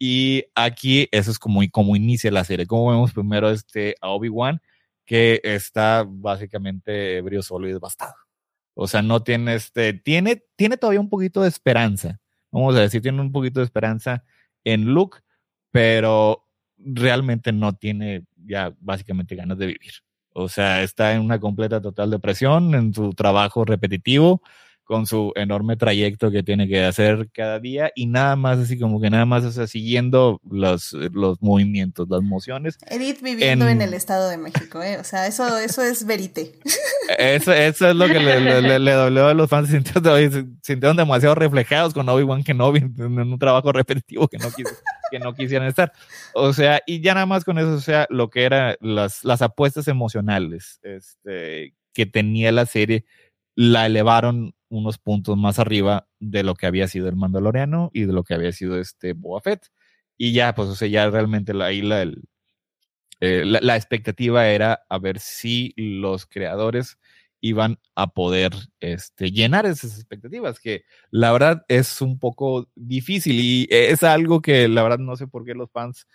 Y 0.05 0.47
aquí 0.57 1.09
eso 1.13 1.31
es 1.31 1.39
como, 1.39 1.61
como 1.71 1.95
inicia 1.95 2.33
la 2.33 2.43
serie. 2.43 2.67
Como 2.67 2.91
vemos 2.91 3.13
primero 3.13 3.49
este, 3.51 3.95
a 4.01 4.09
Obi-Wan, 4.09 4.61
que 5.05 5.41
está 5.45 6.05
básicamente 6.05 7.19
ebrio, 7.19 7.41
solo 7.41 7.69
y 7.69 7.73
devastado. 7.73 8.13
O 8.75 8.89
sea, 8.89 9.01
no 9.01 9.23
tiene 9.23 9.55
este, 9.55 9.93
tiene, 9.93 10.43
tiene 10.57 10.77
todavía 10.77 10.99
un 10.99 11.09
poquito 11.09 11.43
de 11.43 11.49
esperanza. 11.49 12.19
Vamos 12.51 12.75
a 12.75 12.81
decir, 12.81 13.01
tiene 13.01 13.21
un 13.21 13.31
poquito 13.31 13.61
de 13.61 13.65
esperanza 13.67 14.25
en 14.65 14.87
Luke, 14.93 15.21
pero 15.71 16.49
realmente 16.79 17.53
no 17.53 17.73
tiene 17.73 18.25
ya 18.45 18.75
básicamente 18.81 19.37
ganas 19.37 19.57
de 19.59 19.67
vivir. 19.67 19.93
O 20.31 20.49
sea, 20.49 20.83
está 20.83 21.13
en 21.13 21.21
una 21.21 21.39
completa 21.39 21.81
total 21.81 22.11
depresión 22.11 22.75
en 22.75 22.93
su 22.93 23.13
trabajo 23.13 23.65
repetitivo 23.65 24.43
con 24.93 25.07
su 25.07 25.33
enorme 25.37 25.79
trayecto 25.79 26.31
que 26.31 26.43
tiene 26.43 26.69
que 26.69 26.85
hacer 26.85 27.31
cada 27.33 27.59
día 27.59 27.91
y 27.95 28.05
nada 28.05 28.37
más 28.37 28.59
así 28.59 28.79
como 28.79 29.01
que 29.01 29.09
nada 29.09 29.25
más, 29.25 29.43
o 29.43 29.51
sea, 29.51 29.67
siguiendo 29.67 30.39
los, 30.51 30.93
los 30.93 31.41
movimientos, 31.41 32.11
las 32.11 32.21
mociones. 32.21 32.77
Edith 32.91 33.23
viviendo 33.23 33.67
en, 33.71 33.81
el 33.81 33.95
Estado 33.95 34.29
de 34.29 34.37
México, 34.37 34.83
¿eh? 34.83 34.99
O 34.99 35.05
sea, 35.05 35.27
eso, 35.27 35.57
eso 35.57 35.83
es 35.83 36.05
verite. 36.05 36.53
Eso, 37.19 37.55
eso 37.55 37.89
es 37.89 37.97
lo 37.97 38.07
que 38.07 38.21
le, 38.21 38.61
le, 38.61 38.79
le, 38.79 38.93
dolió 38.93 39.29
a 39.29 39.35
los 39.35 39.49
fans, 39.49 39.69
sintieron, 39.71 40.59
sintieron 40.63 40.97
demasiado 40.99 41.37
reflejados 41.37 41.95
con 41.95 42.07
Obi-Wan 42.07 42.45
Kenobi 42.45 42.81
en 42.81 43.19
un 43.19 43.39
trabajo 43.39 43.73
repetitivo 43.73 44.29
que 44.29 44.37
no, 44.37 44.49
que 45.11 45.19
no 45.19 45.35
quisieran 45.35 45.69
estar. 45.69 45.91
O 46.35 46.53
sea, 46.53 46.83
y 46.87 47.01
ya 47.01 47.15
nada 47.15 47.25
más 47.25 47.47
con 47.47 47.59
eso, 47.59 47.73
o 47.73 47.81
sea, 47.81 48.07
lo 48.11 48.29
que 48.29 48.45
eran 48.45 48.77
las, 48.81 49.25
las 49.25 49.41
apuestas 49.41 49.89
emocionales 49.89 50.81
este, 50.83 51.75
que 51.95 52.05
tenía 52.05 52.53
la 52.53 52.67
serie, 52.67 53.07
la 53.55 53.87
elevaron 53.87 54.55
unos 54.73 54.99
puntos 54.99 55.37
más 55.37 55.59
arriba 55.59 56.09
de 56.19 56.43
lo 56.43 56.55
que 56.55 56.67
había 56.67 56.89
sido 56.89 57.09
el 57.09 57.17
Mandaloriano 57.17 57.91
y 57.93 58.05
de 58.07 58.13
lo 58.13 58.25
que 58.25 58.35
había 58.35 58.53
sido 58.53 58.81
este 58.81 59.13
Boba 59.13 59.41
Fett. 59.43 59.67
Y 60.17 60.33
ya, 60.33 60.55
pues, 60.55 60.69
o 60.69 60.75
sea, 60.75 60.89
ya 60.89 61.11
realmente 61.11 61.53
la, 61.53 61.67
ahí 61.67 61.83
la, 61.83 62.03
eh, 63.21 63.45
la, 63.45 63.77
expectativa 63.77 64.49
era 64.49 64.83
a 64.89 64.99
ver 64.99 65.21
si 65.21 65.75
los 65.77 66.27
creadores 66.27 66.99
iban 67.41 67.79
a 67.95 68.13
poder 68.15 68.53
este, 68.81 69.31
llenar 69.31 69.67
esas 69.67 69.99
expectativas, 69.99 70.59
que 70.59 70.85
la 71.11 71.33
verdad 71.33 71.65
es 71.69 72.01
un 72.01 72.19
poco 72.19 72.69
difícil 72.75 73.39
y 73.41 73.69
es 73.71 74.03
algo 74.03 74.41
que 74.41 74.69
la 74.69 74.83
verdad 74.83 74.99
no 74.99 75.17
sé 75.17 75.27
por 75.27 75.45
qué 75.45 75.55
los 75.55 75.71
fans 75.71 76.07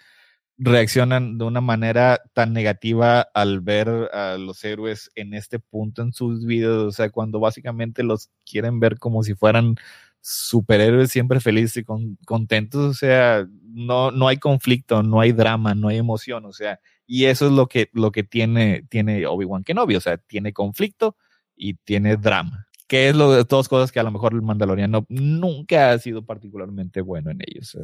reaccionan 0.57 1.37
de 1.37 1.45
una 1.45 1.61
manera 1.61 2.21
tan 2.33 2.53
negativa 2.53 3.21
al 3.33 3.61
ver 3.61 3.89
a 4.13 4.37
los 4.37 4.63
héroes 4.63 5.11
en 5.15 5.33
este 5.33 5.59
punto 5.59 6.01
en 6.01 6.13
sus 6.13 6.45
vidas, 6.45 6.71
o 6.71 6.91
sea, 6.91 7.09
cuando 7.09 7.39
básicamente 7.39 8.03
los 8.03 8.29
quieren 8.45 8.79
ver 8.79 8.97
como 8.97 9.23
si 9.23 9.35
fueran 9.35 9.75
superhéroes 10.21 11.11
siempre 11.11 11.39
felices 11.39 11.77
y 11.77 11.85
contentos, 12.25 12.81
o 12.89 12.93
sea, 12.93 13.47
no, 13.63 14.11
no 14.11 14.27
hay 14.27 14.37
conflicto, 14.37 15.03
no 15.03 15.21
hay 15.21 15.31
drama, 15.31 15.75
no 15.75 15.89
hay 15.89 15.97
emoción, 15.97 16.45
o 16.45 16.53
sea, 16.53 16.79
y 17.05 17.25
eso 17.25 17.45
es 17.47 17.51
lo 17.53 17.67
que, 17.67 17.89
lo 17.93 18.11
que 18.11 18.23
tiene, 18.23 18.83
tiene 18.89 19.25
Obi-Wan 19.27 19.63
Kenobi, 19.63 19.95
o 19.95 20.01
sea, 20.01 20.17
tiene 20.17 20.53
conflicto 20.53 21.15
y 21.55 21.75
tiene 21.75 22.17
drama 22.17 22.66
que 22.87 23.09
es 23.09 23.15
lo 23.15 23.31
de 23.31 23.45
todas 23.45 23.67
cosas 23.67 23.91
que 23.91 23.99
a 23.99 24.03
lo 24.03 24.11
mejor 24.11 24.33
el 24.33 24.41
Mandaloriano 24.41 25.05
nunca 25.09 25.91
ha 25.91 25.99
sido 25.99 26.25
particularmente 26.25 27.01
bueno 27.01 27.31
en 27.31 27.39
ellos. 27.45 27.77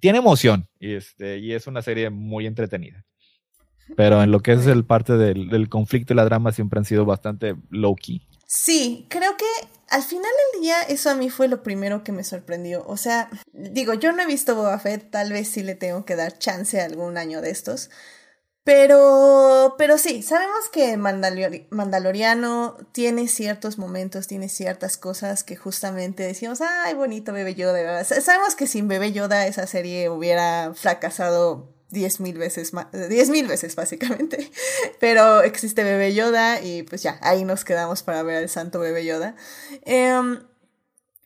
Tiene 0.00 0.18
emoción 0.18 0.68
y, 0.80 0.94
este, 0.94 1.38
y 1.38 1.52
es 1.52 1.66
una 1.66 1.82
serie 1.82 2.10
muy 2.10 2.46
entretenida. 2.46 3.04
Pero 3.96 4.22
en 4.22 4.30
lo 4.30 4.40
que 4.40 4.52
es 4.52 4.66
el 4.66 4.84
parte 4.84 5.16
del, 5.16 5.48
del 5.48 5.68
conflicto 5.68 6.12
y 6.12 6.16
la 6.16 6.24
drama 6.24 6.52
siempre 6.52 6.78
han 6.78 6.84
sido 6.84 7.06
bastante 7.06 7.56
low 7.70 7.96
key. 7.96 8.20
Sí, 8.46 9.06
creo 9.08 9.36
que 9.36 9.68
al 9.90 10.02
final 10.02 10.30
del 10.52 10.62
día 10.62 10.82
eso 10.82 11.10
a 11.10 11.14
mí 11.14 11.30
fue 11.30 11.48
lo 11.48 11.62
primero 11.62 12.04
que 12.04 12.12
me 12.12 12.24
sorprendió. 12.24 12.84
O 12.86 12.96
sea, 12.96 13.30
digo, 13.52 13.94
yo 13.94 14.12
no 14.12 14.22
he 14.22 14.26
visto 14.26 14.54
Boba 14.54 14.78
Fett, 14.78 15.10
tal 15.10 15.32
vez 15.32 15.48
sí 15.48 15.62
le 15.62 15.74
tengo 15.74 16.04
que 16.04 16.16
dar 16.16 16.38
chance 16.38 16.80
algún 16.80 17.16
año 17.16 17.40
de 17.40 17.50
estos. 17.50 17.90
Pero, 18.68 19.76
pero 19.78 19.96
sí, 19.96 20.22
sabemos 20.22 20.68
que 20.70 20.98
Mandaloriano 20.98 22.76
tiene 22.92 23.26
ciertos 23.26 23.78
momentos, 23.78 24.26
tiene 24.26 24.50
ciertas 24.50 24.98
cosas 24.98 25.42
que 25.42 25.56
justamente 25.56 26.22
decimos, 26.22 26.60
ay, 26.60 26.92
bonito 26.92 27.32
Bebé 27.32 27.54
Yoda. 27.54 28.04
Sabemos 28.04 28.56
que 28.56 28.66
sin 28.66 28.86
Bebé 28.86 29.12
Yoda 29.12 29.46
esa 29.46 29.66
serie 29.66 30.10
hubiera 30.10 30.74
fracasado 30.74 31.72
diez 31.88 32.20
mil 32.20 32.36
veces 32.36 32.74
más, 32.74 32.88
diez 32.92 33.30
mil 33.30 33.46
veces 33.46 33.74
básicamente. 33.74 34.50
Pero 35.00 35.40
existe 35.40 35.82
Bebé 35.82 36.12
Yoda 36.12 36.60
y 36.60 36.82
pues 36.82 37.02
ya, 37.02 37.18
ahí 37.22 37.46
nos 37.46 37.64
quedamos 37.64 38.02
para 38.02 38.22
ver 38.22 38.36
al 38.36 38.50
santo 38.50 38.80
Bebé 38.80 39.02
Yoda. 39.06 39.34
Em, 39.86 40.40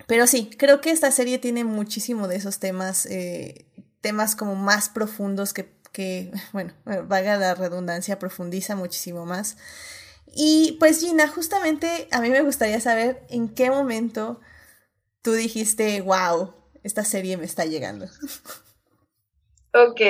pero 0.07 0.29
sí, 0.29 0.49
creo 0.57 0.81
que 0.81 0.93
esta 0.93 1.11
serie 1.11 1.41
tiene 1.41 1.65
muchísimo 1.65 2.29
de 2.29 2.37
esos 2.37 2.61
temas, 2.61 3.05
eh, 3.07 3.67
temas 4.01 4.37
como 4.37 4.55
más 4.55 4.89
profundos 4.89 5.53
que 5.53 5.82
que, 5.93 6.33
bueno, 6.53 6.73
vaga 6.85 7.37
la 7.37 7.55
redundancia, 7.55 8.19
profundiza 8.19 8.77
muchísimo 8.77 9.27
más. 9.27 9.57
Y 10.35 10.77
pues 10.81 11.01
Gina, 11.01 11.29
justamente 11.29 12.09
a 12.11 12.21
mí 12.21 12.31
me 12.31 12.43
gustaría 12.43 12.81
saber 12.81 13.23
en 13.29 13.49
qué 13.55 13.71
momento 13.71 14.41
tú 15.21 15.33
dijiste, 15.33 16.01
wow, 16.01 16.55
esta 16.83 17.05
serie 17.05 17.37
me 17.37 17.45
está 17.45 17.65
llegando. 17.65 18.07
Ok, 19.75 20.03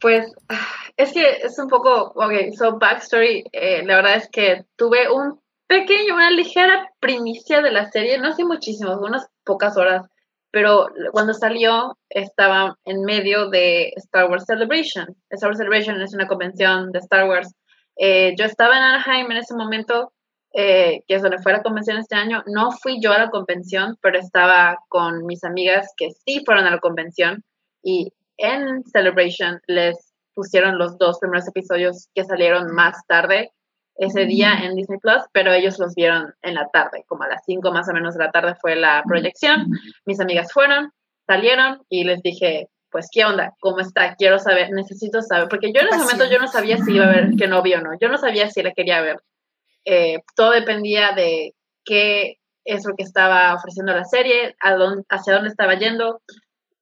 pues 0.00 0.32
es 0.96 1.12
que 1.12 1.38
es 1.42 1.58
un 1.58 1.66
poco, 1.66 2.12
ok, 2.14 2.54
so 2.56 2.78
backstory, 2.78 3.44
eh, 3.50 3.82
la 3.84 3.96
verdad 3.96 4.14
es 4.14 4.28
que 4.28 4.64
tuve 4.76 5.10
un 5.10 5.40
pequeño, 5.66 6.14
una 6.14 6.30
ligera 6.30 6.92
primicia 7.00 7.60
de 7.60 7.72
la 7.72 7.90
serie, 7.90 8.18
no 8.18 8.28
hace 8.28 8.44
muchísimo, 8.44 8.96
unas 9.00 9.28
pocas 9.42 9.76
horas 9.76 10.09
pero 10.50 10.88
cuando 11.12 11.34
salió 11.34 11.96
estaba 12.08 12.76
en 12.84 13.02
medio 13.02 13.50
de 13.50 13.92
Star 13.96 14.30
Wars 14.30 14.44
Celebration. 14.46 15.16
Star 15.30 15.50
Wars 15.50 15.58
Celebration 15.58 16.00
es 16.02 16.14
una 16.14 16.26
convención 16.26 16.90
de 16.92 16.98
Star 17.00 17.28
Wars. 17.28 17.54
Eh, 17.96 18.34
yo 18.36 18.44
estaba 18.44 18.76
en 18.76 18.82
Anaheim 18.82 19.30
en 19.30 19.38
ese 19.38 19.54
momento, 19.54 20.12
eh, 20.52 21.02
que 21.06 21.14
es 21.14 21.22
donde 21.22 21.38
fue 21.38 21.52
la 21.52 21.62
convención 21.62 21.98
este 21.98 22.16
año. 22.16 22.42
No 22.46 22.72
fui 22.72 23.00
yo 23.00 23.12
a 23.12 23.18
la 23.18 23.30
convención, 23.30 23.96
pero 24.00 24.18
estaba 24.18 24.78
con 24.88 25.24
mis 25.26 25.44
amigas 25.44 25.92
que 25.96 26.10
sí 26.10 26.42
fueron 26.44 26.66
a 26.66 26.70
la 26.70 26.78
convención 26.78 27.44
y 27.82 28.12
en 28.36 28.82
Celebration 28.84 29.60
les 29.66 30.14
pusieron 30.34 30.78
los 30.78 30.98
dos 30.98 31.18
primeros 31.18 31.46
episodios 31.48 32.08
que 32.14 32.24
salieron 32.24 32.74
más 32.74 32.96
tarde 33.06 33.52
ese 34.00 34.24
día 34.24 34.54
en 34.62 34.76
Disney 34.76 34.98
Plus, 34.98 35.22
pero 35.30 35.52
ellos 35.52 35.78
los 35.78 35.94
vieron 35.94 36.34
en 36.40 36.54
la 36.54 36.68
tarde, 36.72 37.04
como 37.06 37.24
a 37.24 37.28
las 37.28 37.42
5 37.44 37.70
más 37.70 37.86
o 37.86 37.92
menos 37.92 38.14
de 38.14 38.24
la 38.24 38.30
tarde 38.30 38.54
fue 38.54 38.74
la 38.74 39.02
proyección. 39.06 39.66
Mis 40.06 40.18
amigas 40.20 40.50
fueron, 40.54 40.90
salieron 41.26 41.82
y 41.90 42.04
les 42.04 42.22
dije, 42.22 42.68
pues, 42.90 43.08
¿qué 43.12 43.26
onda? 43.26 43.52
¿Cómo 43.60 43.80
está? 43.80 44.14
Quiero 44.16 44.38
saber, 44.38 44.70
necesito 44.70 45.20
saber, 45.20 45.48
porque 45.50 45.70
yo 45.74 45.82
en 45.82 45.88
ese 45.88 45.98
momento 45.98 46.24
yo 46.30 46.38
no 46.38 46.48
sabía 46.48 46.78
si 46.78 46.94
iba 46.94 47.04
a 47.04 47.12
ver 47.12 47.30
que 47.38 47.46
no 47.46 47.60
vio 47.60 47.76
o 47.76 47.82
no, 47.82 47.90
yo 48.00 48.08
no 48.08 48.16
sabía 48.16 48.48
si 48.48 48.62
la 48.62 48.72
quería 48.72 49.02
ver. 49.02 49.18
Eh, 49.84 50.20
todo 50.34 50.52
dependía 50.52 51.12
de 51.12 51.54
qué 51.84 52.38
es 52.64 52.86
lo 52.86 52.94
que 52.96 53.02
estaba 53.02 53.54
ofreciendo 53.54 53.92
la 53.92 54.06
serie, 54.06 54.56
a 54.60 54.76
dónde, 54.76 55.04
hacia 55.10 55.34
dónde 55.34 55.50
estaba 55.50 55.74
yendo. 55.74 56.22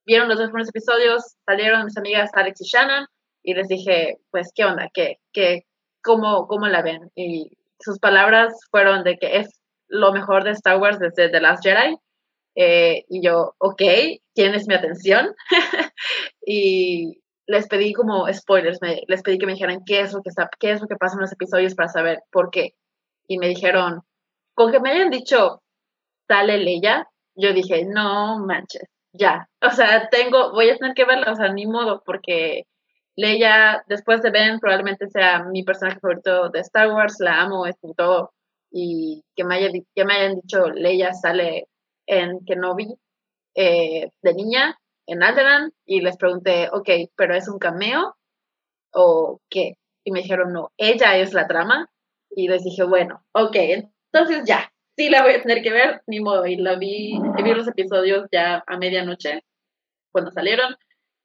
Vieron 0.05 0.29
los 0.29 0.37
dos 0.37 0.47
primeros 0.47 0.69
episodios, 0.69 1.35
salieron 1.45 1.83
mis 1.83 1.97
amigas 1.97 2.31
Alex 2.33 2.61
y 2.61 2.65
Shannon 2.65 3.07
y 3.43 3.55
les 3.55 3.67
dije, 3.67 4.19
pues, 4.31 4.51
¿qué 4.55 4.63
onda? 4.63 4.89
¿Qué, 4.93 5.17
qué, 5.33 5.65
cómo, 6.09 6.47
cómo 6.47 6.67
la 6.67 6.81
ven. 6.81 7.11
Y 7.15 7.51
sus 7.79 7.99
palabras 7.99 8.55
fueron 8.71 9.03
de 9.03 9.19
que 9.19 9.37
es 9.37 9.61
lo 9.87 10.11
mejor 10.11 10.43
de 10.43 10.51
Star 10.51 10.79
Wars 10.79 10.97
desde 10.97 11.29
The 11.29 11.39
Last 11.39 11.63
Jedi. 11.63 11.97
Eh, 12.55 13.05
y 13.09 13.21
yo, 13.21 13.53
ok, 13.59 13.81
tienes 14.33 14.67
mi 14.67 14.73
atención. 14.73 15.35
y 16.45 17.21
les 17.45 17.67
pedí 17.67 17.93
como 17.93 18.25
spoilers, 18.33 18.81
me, 18.81 19.03
les 19.07 19.21
pedí 19.21 19.37
que 19.37 19.45
me 19.45 19.53
dijeran 19.53 19.83
qué 19.85 20.01
es, 20.01 20.13
lo 20.13 20.23
que 20.23 20.29
está, 20.29 20.49
qué 20.59 20.71
es 20.71 20.81
lo 20.81 20.87
que 20.87 20.95
pasa 20.95 21.13
en 21.13 21.21
los 21.21 21.31
episodios 21.31 21.75
para 21.75 21.89
saber 21.89 22.23
por 22.31 22.49
qué. 22.49 22.73
Y 23.27 23.37
me 23.37 23.47
dijeron, 23.47 24.01
con 24.55 24.71
que 24.71 24.79
me 24.79 24.89
hayan 24.89 25.11
dicho, 25.11 25.61
sale 26.27 26.57
Leia, 26.57 27.07
yo 27.35 27.53
dije, 27.53 27.85
no 27.85 28.39
manches, 28.39 28.89
ya. 29.13 29.47
O 29.61 29.69
sea, 29.69 30.09
tengo, 30.09 30.53
voy 30.53 30.71
a 30.71 30.77
tener 30.77 30.95
que 30.95 31.05
verla, 31.05 31.31
o 31.31 31.35
sea, 31.35 31.53
ni 31.53 31.67
modo, 31.67 32.01
porque 32.03 32.63
Leia, 33.19 33.83
después 33.87 34.21
de 34.21 34.31
Ben, 34.31 34.59
probablemente 34.59 35.09
sea 35.09 35.43
mi 35.43 35.63
personaje 35.63 35.99
favorito 35.99 36.47
de 36.49 36.61
Star 36.61 36.89
Wars, 36.89 37.17
la 37.19 37.41
amo, 37.41 37.65
es 37.65 37.75
todo. 37.97 38.31
Y 38.71 39.25
que 39.35 39.43
me, 39.43 39.55
haya, 39.55 39.69
que 39.93 40.05
me 40.05 40.13
hayan 40.13 40.35
dicho 40.35 40.69
Leia 40.69 41.13
sale 41.13 41.67
en 42.07 42.39
Kenobi 42.45 42.95
eh, 43.55 44.09
de 44.21 44.33
niña, 44.33 44.79
en 45.05 45.21
Alderaan, 45.21 45.73
y 45.85 45.99
les 45.99 46.15
pregunté, 46.15 46.69
ok, 46.71 46.89
pero 47.17 47.35
es 47.35 47.49
un 47.49 47.59
cameo 47.59 48.15
o 48.93 49.41
qué? 49.49 49.73
Y 50.05 50.11
me 50.11 50.21
dijeron, 50.21 50.53
no, 50.53 50.71
ella 50.77 51.17
es 51.17 51.33
la 51.33 51.45
trama. 51.45 51.89
Y 52.29 52.47
les 52.47 52.63
dije, 52.63 52.83
bueno, 52.83 53.25
ok, 53.33 53.55
entonces 54.13 54.43
ya, 54.45 54.71
sí 54.95 55.09
la 55.09 55.23
voy 55.23 55.33
a 55.33 55.41
tener 55.41 55.61
que 55.61 55.73
ver, 55.73 56.03
ni 56.07 56.21
modo. 56.21 56.45
Y 56.45 56.55
la 56.55 56.75
vi, 56.77 57.19
vi 57.43 57.53
los 57.53 57.67
episodios 57.67 58.29
ya 58.31 58.63
a 58.65 58.77
medianoche, 58.77 59.43
cuando 60.13 60.31
salieron 60.31 60.77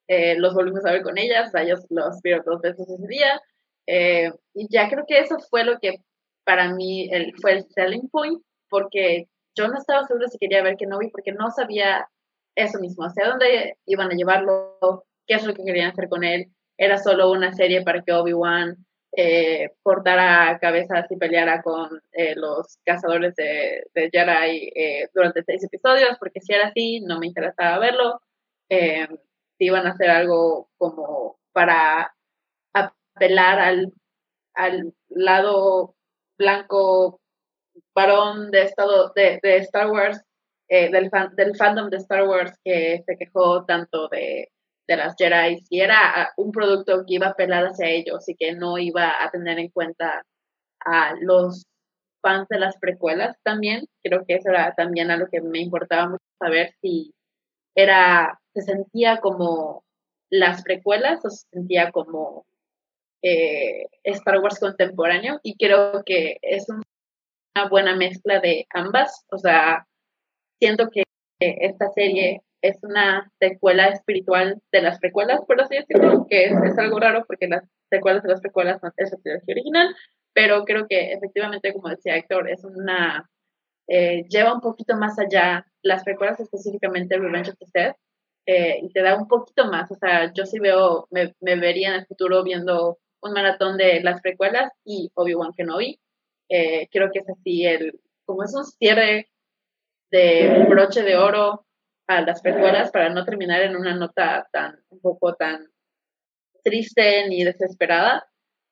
eh, 0.09 0.37
los 0.39 0.55
volvimos 0.55 0.85
a 0.85 0.93
ver 0.93 1.03
con 1.03 1.19
ellas, 1.19 1.53
o 1.55 1.59
ellos 1.59 1.81
los 1.91 2.21
vieron 2.23 2.45
dos 2.45 2.61
veces 2.61 2.89
ese 2.89 3.07
día, 3.09 3.41
eh, 3.87 4.31
y 4.55 4.69
ya 4.71 4.89
creo 4.89 5.05
que 5.07 5.19
eso 5.19 5.39
fue 5.51 5.65
lo 5.65 5.79
que 5.79 5.99
para 6.45 6.73
mí 6.75 7.09
el, 7.11 7.33
fue 7.41 7.53
el 7.53 7.67
selling 7.71 8.09
point, 8.11 8.43
porque 8.69 9.29
yo 9.57 9.69
no 9.69 9.79
estaba 9.79 10.07
segura 10.07 10.29
si 10.29 10.39
quería 10.39 10.63
ver 10.63 10.77
Kenobi, 10.77 11.11
porque 11.11 11.33
no 11.33 11.51
sabía 11.51 12.09
eso 12.55 12.79
mismo, 12.79 13.05
hacia 13.05 13.29
dónde 13.29 13.77
iban 13.87 14.11
a 14.11 14.15
llevarlo, 14.15 15.05
qué 15.27 15.35
es 15.35 15.47
lo 15.47 15.55
que 15.55 15.65
querían 15.65 15.91
hacer 15.91 16.09
con 16.09 16.25
él, 16.25 16.47
era 16.77 16.99
solo 16.99 17.31
una 17.31 17.53
serie 17.53 17.83
para 17.83 18.03
que 18.03 18.13
Obi-Wan 18.13 18.77
eh, 19.17 19.71
cortara 19.83 20.59
cabezas 20.59 21.07
y 21.11 21.17
peleara 21.17 21.63
con 21.63 22.03
eh, 22.13 22.35
los 22.35 22.79
cazadores 22.85 23.35
de, 23.37 23.85
de 23.95 24.11
Jedi 24.13 24.73
eh, 24.75 25.09
durante 25.15 25.45
seis 25.45 25.63
episodios, 25.63 26.17
porque 26.19 26.41
si 26.41 26.53
era 26.53 26.69
así, 26.69 27.01
no 27.01 27.21
me 27.21 27.29
interesaba 27.29 27.79
verlo. 27.79 28.21
Si 29.59 29.67
iban 29.67 29.87
a 29.87 29.91
hacer 29.91 30.11
algo 30.11 30.69
como 30.79 31.39
para 31.53 32.15
apelar 32.73 33.61
al, 33.61 33.93
al 34.55 34.95
lado 35.09 35.95
blanco 36.39 37.21
varón 37.95 38.51
de, 38.51 38.63
estado, 38.63 39.13
de, 39.15 39.41
Star 39.59 39.91
Wars, 39.91 40.21
eh, 40.69 40.91
del, 40.91 41.11
fan, 41.11 41.35
del 41.37 41.57
fandom 41.57 41.91
de 41.91 41.99
Star 41.99 42.27
Wars 42.29 42.53
que 42.65 43.03
se 43.07 43.17
quejó 43.17 43.65
tanto 43.65 44.09
de, 44.09 44.49
de 44.87 44.97
las 44.97 45.15
Jedi, 45.17 45.61
si 45.61 45.81
era 45.81 46.33
un 46.37 46.53
producto 46.53 47.05
que 47.07 47.15
iba 47.15 47.29
a 47.29 47.31
apelar 47.31 47.65
hacia 47.65 47.89
ellos 47.89 48.29
y 48.29 48.37
que 48.37 48.55
no 48.55 48.79
iba 48.79 49.23
a 49.23 49.31
tener 49.31 49.59
en 49.59 49.71
cuenta 49.71 50.25
a 50.81 51.15
los 51.21 51.65
fans 52.23 52.49
de 52.49 52.59
las 52.59 52.77
precuelas 52.79 53.37
también, 53.43 53.87
creo 54.03 54.25
que 54.27 54.37
eso 54.37 54.51
era 54.51 54.75
también 54.75 55.11
algo 55.11 55.27
que 55.31 55.41
me 55.41 55.61
importaba 55.61 56.09
mucho 56.09 56.25
saber 56.39 56.75
si 56.81 57.15
era, 57.75 58.41
se 58.55 58.63
sentía 58.63 59.19
como 59.19 59.85
las 60.31 60.63
precuelas 60.63 61.25
o 61.25 61.31
se 61.31 61.47
sentía 61.51 61.91
como 61.93 62.47
eh, 63.23 63.87
Star 64.05 64.41
Wars 64.41 64.59
contemporáneo 64.59 65.41
y 65.43 65.57
creo 65.57 66.03
que 66.05 66.39
es 66.43 66.69
una 66.69 67.69
buena 67.69 67.97
mezcla 67.97 68.41
de 68.41 68.67
ambas, 68.71 69.25
o 69.31 69.39
sea, 69.39 69.87
siento 70.59 70.91
que 70.91 71.05
esta 71.41 71.91
serie 71.91 72.43
es 72.63 72.83
una 72.83 73.31
secuela 73.39 73.89
espiritual 73.89 74.61
de 74.73 74.83
las 74.83 74.99
precuelas, 74.99 75.41
por 75.47 75.61
así 75.61 75.77
decirlo, 75.77 76.27
que 76.29 76.45
es, 76.45 76.53
es 76.65 76.79
algo 76.79 76.99
raro 76.99 77.25
porque 77.27 77.47
las 77.47 77.65
secuelas 77.91 78.23
de 78.23 78.31
las 78.31 78.41
precuelas 78.41 78.83
no 78.83 78.91
es 78.97 79.13
la 79.13 79.19
trilogía 79.19 79.53
original, 79.53 79.97
pero 80.33 80.65
creo 80.65 80.87
que 80.89 81.13
efectivamente, 81.13 81.73
como 81.73 81.89
decía 81.89 82.17
Héctor, 82.17 82.49
es 82.51 82.65
una 82.65 83.31
eh, 83.89 84.25
lleva 84.29 84.55
un 84.55 84.61
poquito 84.61 84.97
más 84.97 85.19
allá 85.19 85.67
las 85.83 86.05
precuelas, 86.05 86.41
específicamente 86.41 87.19
Revenge 87.19 87.51
of 87.51 87.59
the 87.59 87.67
Sith, 87.67 87.97
eh, 88.47 88.79
y 88.83 88.91
te 88.91 89.03
da 89.03 89.17
un 89.17 89.29
poquito 89.29 89.67
más. 89.67 89.91
O 89.91 89.97
sea, 89.97 90.33
yo 90.33 90.47
sí 90.47 90.59
veo, 90.59 91.07
me, 91.11 91.35
me, 91.41 91.57
vería 91.57 91.89
en 91.91 91.95
el 91.97 92.07
futuro 92.07 92.43
viendo 92.43 92.99
un 93.23 93.33
maratón 93.33 93.77
de 93.77 94.03
las 94.03 94.21
precuelas 94.21 94.73
y 94.85 95.11
Obi-Wan 95.15 95.53
Kenobi. 95.57 96.01
Eh, 96.49 96.89
creo 96.91 97.11
que 97.13 97.21
es 97.21 97.29
así, 97.29 97.65
el, 97.67 98.01
como 98.27 98.45
es 98.45 98.55
un 98.55 98.65
cierre 98.65 99.31
de 100.11 100.67
broche 100.69 101.03
de 101.03 101.17
oro 101.17 101.67
a 102.07 102.21
las 102.21 102.43
precuelas 102.43 102.91
para 102.91 103.09
no 103.09 103.25
terminar 103.25 103.63
en 103.63 103.77
una 103.77 103.95
nota 103.95 104.47
tan, 104.53 104.79
un 104.91 105.01
poco 105.01 105.35
tan 105.35 105.67
triste 106.63 107.29
ni 107.29 107.45
desesperada. 107.45 108.27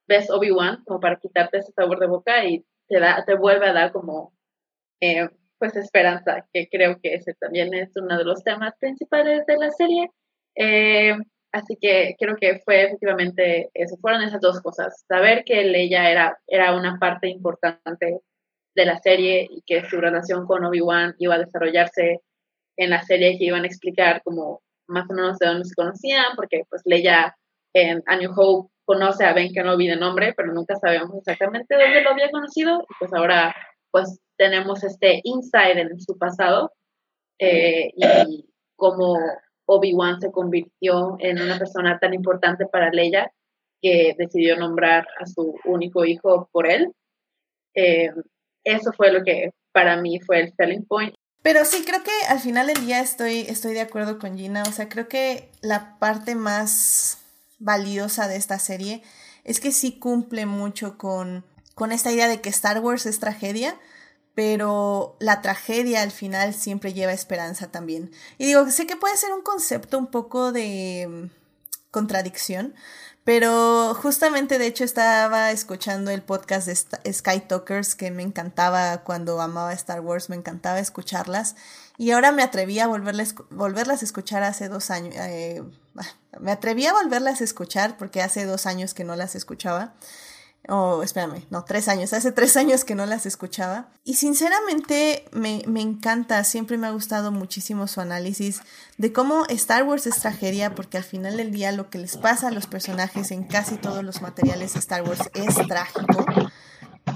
Ves 0.06 0.30
Obi-Wan 0.30 0.84
como 0.84 1.00
para 1.00 1.16
quitarte 1.16 1.58
ese 1.58 1.72
sabor 1.72 1.98
de 1.98 2.06
boca 2.06 2.44
y 2.44 2.64
te 2.88 3.00
da, 3.00 3.24
te 3.24 3.34
vuelve 3.34 3.68
a 3.68 3.72
dar 3.72 3.92
como 3.92 4.34
eh, 5.02 5.28
pues 5.58 5.76
esperanza, 5.76 6.46
que 6.52 6.68
creo 6.70 6.98
que 7.02 7.14
ese 7.14 7.34
también 7.34 7.74
es 7.74 7.90
uno 7.96 8.16
de 8.16 8.24
los 8.24 8.42
temas 8.44 8.74
principales 8.78 9.44
de 9.46 9.56
la 9.56 9.70
serie. 9.70 10.10
Eh, 10.56 11.16
así 11.52 11.76
que 11.80 12.14
creo 12.18 12.36
que 12.36 12.60
fue 12.64 12.84
efectivamente 12.84 13.68
eso, 13.74 13.96
fueron 14.00 14.22
esas 14.22 14.40
dos 14.40 14.60
cosas, 14.60 15.04
saber 15.08 15.44
que 15.44 15.60
ella 15.60 16.10
era, 16.10 16.38
era 16.46 16.76
una 16.76 16.98
parte 16.98 17.28
importante 17.28 18.20
de 18.74 18.86
la 18.86 18.98
serie 18.98 19.48
y 19.50 19.62
que 19.66 19.84
su 19.88 20.00
relación 20.00 20.46
con 20.46 20.64
Obi-Wan 20.64 21.14
iba 21.18 21.34
a 21.34 21.38
desarrollarse 21.38 22.20
en 22.76 22.90
la 22.90 23.02
serie 23.02 23.36
que 23.38 23.44
iban 23.44 23.64
a 23.64 23.66
explicar 23.66 24.22
como 24.22 24.62
más 24.88 25.10
o 25.10 25.14
menos 25.14 25.38
de 25.38 25.46
dónde 25.46 25.64
se 25.64 25.74
conocían, 25.74 26.36
porque 26.36 26.62
pues 26.70 26.82
Leia 26.84 27.36
en 27.74 28.02
A 28.06 28.16
New 28.16 28.32
Hope 28.36 28.72
conoce 28.84 29.24
a 29.24 29.32
Ben 29.32 29.52
Kenobi 29.52 29.88
de 29.88 29.96
nombre, 29.96 30.32
pero 30.36 30.52
nunca 30.52 30.76
sabíamos 30.76 31.16
exactamente 31.18 31.74
dónde 31.74 32.02
lo 32.02 32.10
había 32.10 32.30
conocido, 32.30 32.82
y 32.82 32.94
pues 32.98 33.12
ahora 33.12 33.54
pues 33.92 34.20
tenemos 34.42 34.82
este 34.82 35.20
insight 35.22 35.76
en 35.76 36.00
su 36.00 36.18
pasado 36.18 36.72
eh, 37.38 37.92
y 37.94 38.44
cómo 38.74 39.16
Obi-Wan 39.66 40.20
se 40.20 40.32
convirtió 40.32 41.14
en 41.20 41.40
una 41.40 41.58
persona 41.58 42.00
tan 42.00 42.12
importante 42.12 42.66
para 42.66 42.90
Leia 42.90 43.30
que 43.80 44.16
decidió 44.18 44.56
nombrar 44.56 45.06
a 45.20 45.26
su 45.26 45.54
único 45.64 46.04
hijo 46.04 46.48
por 46.50 46.66
él. 46.68 46.92
Eh, 47.74 48.10
eso 48.64 48.92
fue 48.92 49.12
lo 49.12 49.22
que 49.22 49.50
para 49.70 49.96
mí 50.00 50.18
fue 50.18 50.40
el 50.40 50.52
selling 50.56 50.86
point. 50.86 51.14
Pero 51.42 51.64
sí, 51.64 51.84
creo 51.84 52.02
que 52.02 52.10
al 52.28 52.40
final 52.40 52.66
del 52.66 52.84
día 52.84 53.00
estoy, 53.00 53.40
estoy 53.48 53.74
de 53.74 53.80
acuerdo 53.80 54.18
con 54.18 54.36
Gina. 54.36 54.64
O 54.64 54.72
sea, 54.72 54.88
creo 54.88 55.06
que 55.06 55.50
la 55.60 56.00
parte 56.00 56.34
más 56.34 57.24
valiosa 57.60 58.26
de 58.26 58.36
esta 58.36 58.58
serie 58.58 59.02
es 59.44 59.60
que 59.60 59.70
sí 59.70 60.00
cumple 60.00 60.46
mucho 60.46 60.98
con, 60.98 61.44
con 61.76 61.92
esta 61.92 62.10
idea 62.10 62.26
de 62.26 62.40
que 62.40 62.48
Star 62.48 62.80
Wars 62.80 63.06
es 63.06 63.20
tragedia, 63.20 63.76
pero 64.34 65.16
la 65.20 65.42
tragedia 65.42 66.02
al 66.02 66.10
final 66.10 66.54
siempre 66.54 66.94
lleva 66.94 67.12
esperanza 67.12 67.70
también. 67.70 68.10
Y 68.38 68.46
digo, 68.46 68.68
sé 68.70 68.86
que 68.86 68.96
puede 68.96 69.16
ser 69.16 69.32
un 69.32 69.42
concepto 69.42 69.98
un 69.98 70.06
poco 70.06 70.52
de 70.52 71.06
mm, 71.08 71.30
contradicción, 71.90 72.74
pero 73.24 73.94
justamente, 73.94 74.58
de 74.58 74.66
hecho, 74.66 74.82
estaba 74.82 75.52
escuchando 75.52 76.10
el 76.10 76.22
podcast 76.22 76.66
de 76.66 77.12
Sky 77.12 77.40
Talkers 77.46 77.94
que 77.94 78.10
me 78.10 78.24
encantaba 78.24 79.04
cuando 79.04 79.40
amaba 79.40 79.72
Star 79.74 80.00
Wars, 80.00 80.28
me 80.28 80.34
encantaba 80.34 80.80
escucharlas. 80.80 81.54
Y 81.98 82.10
ahora 82.10 82.32
me 82.32 82.42
atreví 82.42 82.80
a 82.80 82.88
volverlas, 82.88 83.36
volverlas 83.50 84.02
a 84.02 84.04
escuchar 84.06 84.42
hace 84.42 84.68
dos 84.68 84.90
años. 84.90 85.14
Eh, 85.16 85.62
me 86.40 86.50
atreví 86.50 86.84
a 86.86 86.94
volverlas 86.94 87.40
a 87.40 87.44
escuchar 87.44 87.96
porque 87.96 88.22
hace 88.22 88.44
dos 88.44 88.66
años 88.66 88.92
que 88.92 89.04
no 89.04 89.14
las 89.14 89.36
escuchaba 89.36 89.94
oh, 90.68 91.02
espérame, 91.02 91.44
no, 91.50 91.64
tres 91.64 91.88
años, 91.88 92.12
hace 92.12 92.32
tres 92.32 92.56
años 92.56 92.84
que 92.84 92.94
no 92.94 93.06
las 93.06 93.26
escuchaba. 93.26 93.88
Y 94.04 94.14
sinceramente 94.14 95.24
me, 95.32 95.62
me, 95.66 95.80
encanta, 95.80 96.44
siempre 96.44 96.78
me 96.78 96.86
ha 96.86 96.90
gustado 96.90 97.32
muchísimo 97.32 97.88
su 97.88 98.00
análisis 98.00 98.60
de 98.98 99.12
cómo 99.12 99.44
Star 99.48 99.84
Wars 99.84 100.06
es 100.06 100.16
tragedia, 100.16 100.74
porque 100.74 100.98
al 100.98 101.04
final 101.04 101.36
del 101.36 101.52
día 101.52 101.72
lo 101.72 101.90
que 101.90 101.98
les 101.98 102.16
pasa 102.16 102.48
a 102.48 102.52
los 102.52 102.66
personajes 102.66 103.30
en 103.30 103.44
casi 103.44 103.76
todos 103.76 104.04
los 104.04 104.22
materiales 104.22 104.74
de 104.74 104.80
Star 104.80 105.02
Wars 105.02 105.30
es 105.34 105.54
trágico, 105.66 106.24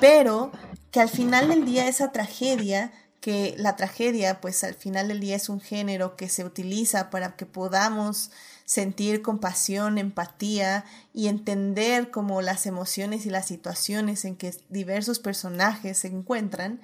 pero 0.01 0.51
que 0.91 1.01
al 1.01 1.09
final 1.09 1.49
del 1.49 1.65
día 1.65 1.89
esa 1.89 2.13
tragedia 2.13 2.93
que 3.21 3.57
la 3.59 3.75
tragedia, 3.75 4.41
pues 4.41 4.63
al 4.63 4.75
final 4.75 5.09
del 5.09 5.19
día 5.19 5.35
es 5.35 5.49
un 5.49 5.61
género 5.61 6.15
que 6.15 6.29
se 6.29 6.45
utiliza 6.45 7.11
para 7.11 7.35
que 7.35 7.45
podamos 7.45 8.31
sentir 8.67 9.23
compasión, 9.23 9.97
empatía 9.97 10.85
y 11.15 11.29
entender 11.29 12.11
como 12.11 12.43
las 12.43 12.67
emociones 12.67 13.25
y 13.25 13.31
las 13.31 13.47
situaciones 13.47 14.27
en 14.27 14.37
que 14.37 14.53
diversos 14.69 15.21
personajes 15.21 15.99
se 15.99 16.09
encuentran, 16.09 16.83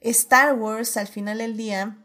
Star 0.00 0.54
Wars 0.54 0.98
al 0.98 1.08
final 1.08 1.38
del 1.38 1.56
día, 1.56 1.96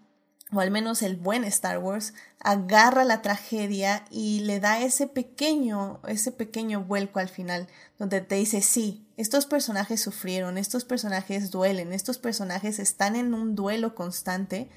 o 0.53 0.61
al 0.61 0.71
menos 0.71 1.01
el 1.01 1.17
buen 1.17 1.43
Star 1.43 1.79
Wars, 1.79 2.13
agarra 2.39 3.03
la 3.03 3.21
tragedia 3.21 4.05
y 4.09 4.39
le 4.39 4.61
da 4.61 4.79
ese 4.79 5.05
pequeño, 5.05 5.99
ese 6.07 6.31
pequeño 6.31 6.85
vuelco 6.85 7.19
al 7.19 7.27
final, 7.27 7.67
donde 7.99 8.21
te 8.21 8.35
dice, 8.35 8.61
sí, 8.61 9.05
estos 9.17 9.45
personajes 9.45 10.01
sufrieron, 10.01 10.57
estos 10.57 10.85
personajes 10.85 11.51
duelen, 11.51 11.91
estos 11.91 12.17
personajes 12.19 12.79
están 12.79 13.17
en 13.17 13.33
un 13.33 13.53
duelo 13.53 13.95
constante, 13.95 14.69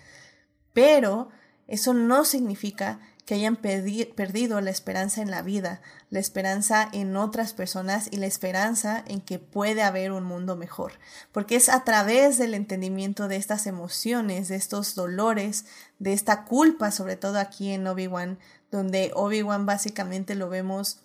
pero 0.73 1.29
eso 1.69 1.95
no 1.95 2.25
significa 2.25 2.99
que 3.25 3.35
hayan 3.35 3.55
perdido 3.57 4.61
la 4.61 4.71
esperanza 4.71 5.23
en 5.23 5.31
la 5.31 5.43
vida, 5.43 5.81
la 6.11 6.19
esperanza 6.19 6.89
en 6.93 7.17
otras 7.17 7.53
personas 7.53 8.09
y 8.11 8.17
la 8.17 8.27
esperanza 8.27 9.05
en 9.07 9.21
que 9.21 9.39
puede 9.39 9.83
haber 9.83 10.11
un 10.11 10.25
mundo 10.25 10.57
mejor. 10.57 10.95
Porque 11.31 11.55
es 11.55 11.69
a 11.69 11.85
través 11.85 12.37
del 12.37 12.55
entendimiento 12.55 13.29
de 13.29 13.37
estas 13.37 13.69
emociones, 13.69 14.49
de 14.49 14.57
estos 14.57 14.97
dolores, 14.97 15.67
de 16.01 16.13
esta 16.13 16.45
culpa, 16.45 16.91
sobre 16.91 17.17
todo 17.17 17.39
aquí 17.39 17.71
en 17.71 17.87
Obi-Wan, 17.87 18.41
donde 18.73 19.13
Obi-Wan 19.15 19.67
básicamente 19.67 20.35
lo 20.35 20.49
vemos, 20.49 21.03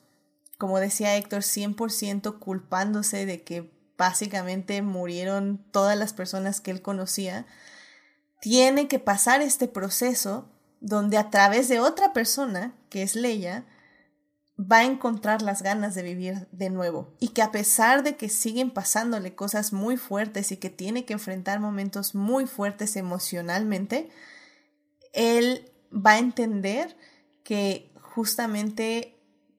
como 0.57 0.79
decía 0.79 1.15
Héctor, 1.17 1.43
100% 1.43 2.39
culpándose 2.39 3.27
de 3.27 3.43
que 3.43 3.71
básicamente 3.95 4.81
murieron 4.81 5.63
todas 5.71 5.97
las 5.97 6.13
personas 6.13 6.61
que 6.61 6.71
él 6.71 6.81
conocía, 6.81 7.45
tiene 8.41 8.87
que 8.87 8.97
pasar 8.99 9.41
este 9.41 9.67
proceso 9.67 10.49
donde 10.79 11.17
a 11.17 11.29
través 11.29 11.67
de 11.67 11.79
otra 11.79 12.13
persona, 12.13 12.73
que 12.89 13.03
es 13.03 13.15
Leia, 13.15 13.65
va 14.59 14.77
a 14.77 14.85
encontrar 14.85 15.41
las 15.41 15.61
ganas 15.61 15.93
de 15.93 16.01
vivir 16.01 16.47
de 16.51 16.69
nuevo 16.69 17.13
y 17.19 17.29
que 17.29 17.43
a 17.43 17.51
pesar 17.51 18.03
de 18.03 18.15
que 18.15 18.27
siguen 18.27 18.71
pasándole 18.71 19.35
cosas 19.35 19.71
muy 19.71 19.97
fuertes 19.97 20.51
y 20.51 20.57
que 20.57 20.71
tiene 20.71 21.05
que 21.05 21.13
enfrentar 21.13 21.59
momentos 21.59 22.15
muy 22.15 22.47
fuertes 22.47 22.95
emocionalmente, 22.95 24.09
él 25.13 25.71
va 25.93 26.13
a 26.13 26.19
entender 26.19 26.97
que 27.43 27.91
justamente 28.01 29.15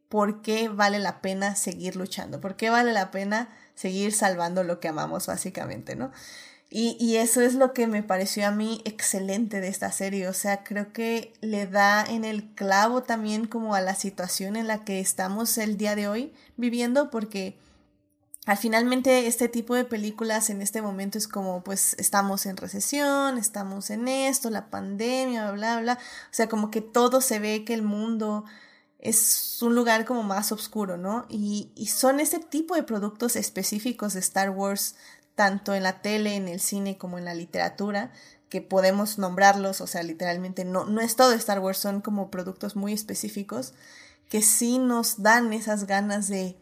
por 0.09 0.43
qué 0.43 0.69
vale 0.69 0.99
la 0.99 1.21
pena 1.21 1.55
seguir 1.55 1.95
luchando, 1.95 2.41
por 2.41 2.57
qué 2.57 2.71
vale 2.71 2.93
la 2.93 3.11
pena 3.11 3.51
seguir 3.75 4.13
salvando 4.13 4.65
lo 4.65 4.81
que 4.81 4.89
amamos, 4.89 5.27
básicamente, 5.27 5.95
¿no? 5.95 6.11
Y, 6.71 6.97
y, 7.01 7.17
eso 7.17 7.41
es 7.41 7.55
lo 7.55 7.73
que 7.73 7.87
me 7.87 8.03
pareció 8.03 8.47
a 8.47 8.51
mí 8.51 8.83
excelente 8.85 9.61
de 9.61 9.69
esta 9.69 9.91
serie. 9.91 10.29
O 10.29 10.35
sea, 10.35 10.65
creo 10.65 10.93
que 10.93 11.33
le 11.41 11.67
da 11.67 12.05
en 12.05 12.25
el 12.27 12.45
clavo 12.55 13.03
también 13.03 13.47
como 13.47 13.75
a 13.75 13.81
la 13.81 13.95
situación 13.95 14.55
en 14.55 14.67
la 14.67 14.85
que 14.85 15.01
estamos 15.01 15.57
el 15.57 15.79
día 15.79 15.97
de 15.97 16.09
hoy 16.09 16.35
viviendo, 16.59 17.11
porque 17.11 17.57
al 18.49 18.57
finalmente 18.57 19.27
este 19.27 19.49
tipo 19.49 19.75
de 19.75 19.85
películas 19.85 20.51
en 20.51 20.63
este 20.63 20.81
momento 20.81 21.19
es 21.19 21.29
como 21.29 21.63
pues 21.63 21.95
estamos 21.99 22.47
en 22.47 22.57
recesión, 22.57 23.37
estamos 23.37 23.91
en 23.91 24.09
esto, 24.09 24.49
la 24.51 24.71
pandemia, 24.71 25.51
bla, 25.53 25.75
bla, 25.77 25.81
bla. 25.81 25.95
O 25.95 26.33
sea, 26.35 26.49
como 26.49 26.71
que 26.71 26.81
todo 26.81 27.21
se 27.21 27.41
ve 27.41 27.65
que 27.65 27.75
el 27.75 27.83
mundo 27.83 28.45
es 28.99 29.59
un 29.63 29.75
lugar 29.75 30.05
como 30.05 30.23
más 30.23 30.51
oscuro, 30.51 30.97
¿no? 30.97 31.27
Y, 31.29 31.71
y 31.77 31.87
son 31.89 32.21
ese 32.21 32.39
tipo 32.39 32.75
de 32.75 32.83
productos 32.83 33.37
específicos 33.37 34.15
de 34.15 34.21
Star 34.21 34.51
Wars 34.51 34.97
tanto 35.39 35.73
en 35.77 35.85
la 35.85 36.03
tele, 36.03 36.35
en 36.35 36.49
el 36.49 36.59
cine 36.59 36.99
como 36.99 37.17
en 37.17 37.25
la 37.25 37.33
literatura, 37.33 38.11
que 38.49 38.61
podemos 38.61 39.19
nombrarlos, 39.19 39.81
o 39.81 39.87
sea, 39.87 40.03
literalmente 40.03 40.65
no, 40.65 40.85
no 40.85 41.01
es 41.01 41.15
todo 41.15 41.33
Star 41.33 41.61
Wars, 41.61 41.79
son 41.79 42.01
como 42.01 42.29
productos 42.29 42.75
muy 42.75 42.93
específicos 42.93 43.73
que 44.29 44.43
sí 44.43 44.81
nos 44.81 45.23
dan 45.23 45.53
esas 45.53 45.87
ganas 45.87 46.27
de 46.27 46.57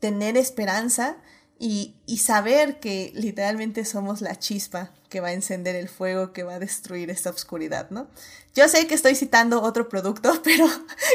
tener 0.00 0.36
esperanza 0.36 1.16
y, 1.58 1.94
y, 2.04 2.18
saber 2.18 2.78
que 2.78 3.10
literalmente 3.14 3.86
somos 3.86 4.20
la 4.20 4.38
chispa 4.38 4.92
que 5.10 5.20
va 5.20 5.28
a 5.28 5.32
encender 5.32 5.76
el 5.76 5.90
fuego, 5.90 6.32
que 6.32 6.44
va 6.44 6.54
a 6.54 6.58
destruir 6.58 7.10
esta 7.10 7.28
oscuridad, 7.28 7.90
¿no? 7.90 8.08
Yo 8.54 8.66
sé 8.68 8.86
que 8.86 8.94
estoy 8.94 9.14
citando 9.14 9.60
otro 9.60 9.88
producto, 9.88 10.32
pero 10.44 10.66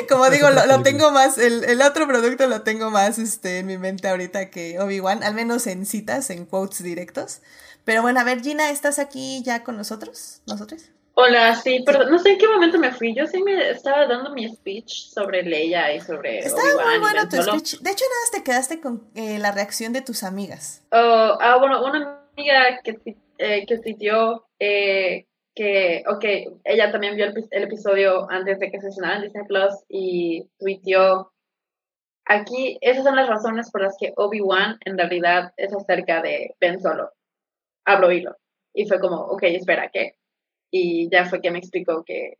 como 0.07 0.29
digo, 0.29 0.51
lo, 0.51 0.65
lo, 0.67 0.83
tengo 0.83 1.09
más, 1.11 1.39
el, 1.39 1.63
el, 1.63 1.81
otro 1.81 2.07
producto 2.07 2.45
lo 2.47 2.61
tengo 2.61 2.91
más 2.91 3.17
este, 3.17 3.59
en 3.59 3.65
mi 3.65 3.77
mente 3.77 4.07
ahorita 4.07 4.51
que 4.51 4.79
Obi-Wan, 4.79 5.23
al 5.23 5.33
menos 5.33 5.65
en 5.65 5.87
citas, 5.87 6.29
en 6.29 6.45
quotes 6.45 6.83
directos. 6.83 7.41
Pero 7.83 8.01
bueno, 8.01 8.19
a 8.19 8.23
ver, 8.23 8.41
Gina, 8.41 8.69
¿estás 8.69 8.99
aquí 8.99 9.41
ya 9.43 9.63
con 9.63 9.77
nosotros? 9.77 10.41
¿Nosotros? 10.45 10.83
Hola, 11.17 11.55
sí, 11.55 11.81
perdón, 11.85 12.11
no 12.11 12.19
sé 12.19 12.31
en 12.31 12.37
qué 12.37 12.47
momento 12.47 12.77
me 12.77 12.91
fui. 12.91 13.15
Yo 13.15 13.25
sí 13.25 13.41
me 13.41 13.69
estaba 13.69 14.05
dando 14.05 14.31
mi 14.31 14.49
speech 14.49 15.11
sobre 15.13 15.43
Leia 15.43 15.93
y 15.93 16.01
sobre. 16.01 16.39
Estaba 16.39 16.83
muy 16.83 16.99
bueno 16.99 17.29
tu 17.29 17.37
speech. 17.41 17.79
De 17.79 17.91
hecho, 17.91 18.03
nada 18.03 18.21
más 18.21 18.31
te 18.31 18.43
quedaste 18.43 18.81
con 18.81 19.07
eh, 19.15 19.39
la 19.39 19.53
reacción 19.53 19.93
de 19.93 20.01
tus 20.01 20.23
amigas. 20.23 20.81
Oh, 20.91 21.37
ah, 21.39 21.57
bueno, 21.57 21.85
una 21.85 22.19
amiga 22.35 22.81
que, 22.83 23.15
eh, 23.37 23.65
que 23.65 23.79
tuiteó 23.79 24.45
eh, 24.59 25.25
que, 25.53 26.03
ok, 26.07 26.25
ella 26.65 26.91
también 26.91 27.15
vio 27.15 27.25
el, 27.25 27.33
el, 27.49 27.63
episodio 27.63 28.29
antes 28.29 28.59
de 28.59 28.69
que 28.71 28.81
se 28.81 28.89
estrenara 28.89 29.17
en 29.17 29.21
Disney 29.23 29.45
Plus 29.45 29.73
y 29.87 30.49
tuiteó. 30.59 31.31
Aquí, 32.25 32.77
esas 32.81 33.03
son 33.03 33.15
las 33.15 33.29
razones 33.29 33.71
por 33.71 33.81
las 33.81 33.95
que 33.99 34.13
Obi-Wan 34.17 34.79
en 34.85 34.97
realidad 34.97 35.53
es 35.57 35.73
acerca 35.73 36.21
de 36.21 36.55
Ben 36.59 36.81
Solo. 36.81 37.11
Hablo 37.85 38.11
hilo. 38.11 38.35
Y 38.73 38.87
fue 38.87 38.99
como, 38.99 39.17
ok, 39.17 39.43
espera, 39.43 39.89
¿qué? 39.93 40.15
y 40.77 41.09
ya 41.09 41.25
fue 41.25 41.41
que 41.41 41.51
me 41.51 41.59
explicó 41.59 42.03
que 42.03 42.37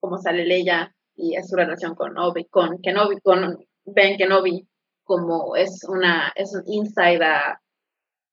cómo 0.00 0.18
sale 0.18 0.44
Leia 0.44 0.94
y 1.14 1.36
es 1.36 1.48
su 1.48 1.56
relación 1.56 1.94
con 1.94 2.18
Obi, 2.18 2.46
con 2.46 2.80
Kenobi, 2.82 3.20
con 3.20 3.64
Ben 3.84 4.16
Kenobi, 4.16 4.66
como 5.04 5.54
es 5.54 5.84
una 5.88 6.32
es 6.34 6.52
un 6.54 6.64
insight 6.66 7.22
a, 7.22 7.60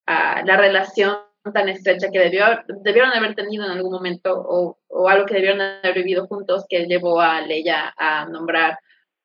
la 0.07 0.57
relación 0.57 1.17
tan 1.51 1.67
estrecha 1.69 2.09
que 2.09 2.19
debió, 2.19 2.45
debieron 2.83 3.11
haber 3.11 3.35
tenido 3.35 3.65
en 3.65 3.71
algún 3.71 3.91
momento 3.91 4.33
o, 4.33 4.77
o, 4.87 5.09
algo 5.09 5.25
que 5.25 5.35
debieron 5.35 5.59
haber 5.59 5.93
vivido 5.95 6.27
juntos 6.27 6.65
que 6.69 6.85
llevó 6.85 7.19
a 7.19 7.41
Leia 7.41 7.93
a 7.97 8.25
nombrar 8.27 8.79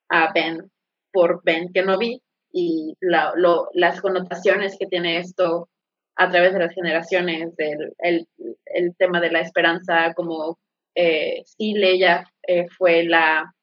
a 0.09 0.33
Ben 0.33 0.71
por 1.13 1.43
Ben 1.45 1.73
Kenobi 1.73 2.21
y 2.53 2.97
la, 3.01 3.33
lo, 3.37 3.69
las 3.73 4.01
connotaciones 4.01 4.77
que 4.79 4.87
tiene 4.87 5.19
esto 5.19 5.69
a 6.17 6.29
través 6.31 6.53
de 6.53 6.59
las 6.59 6.75
generaciones, 6.75 7.55
del 7.57 7.95
el, 7.99 8.27
el 8.67 8.97
tema 8.97 9.21
de 9.21 9.31
la 9.31 9.41
esperanza, 9.41 10.13
como 10.15 10.59
eh, 10.97 11.43
sí 11.45 11.75
Leia 11.75 12.29
eh, 12.43 12.67
fue 12.77 13.05
la 13.05 13.55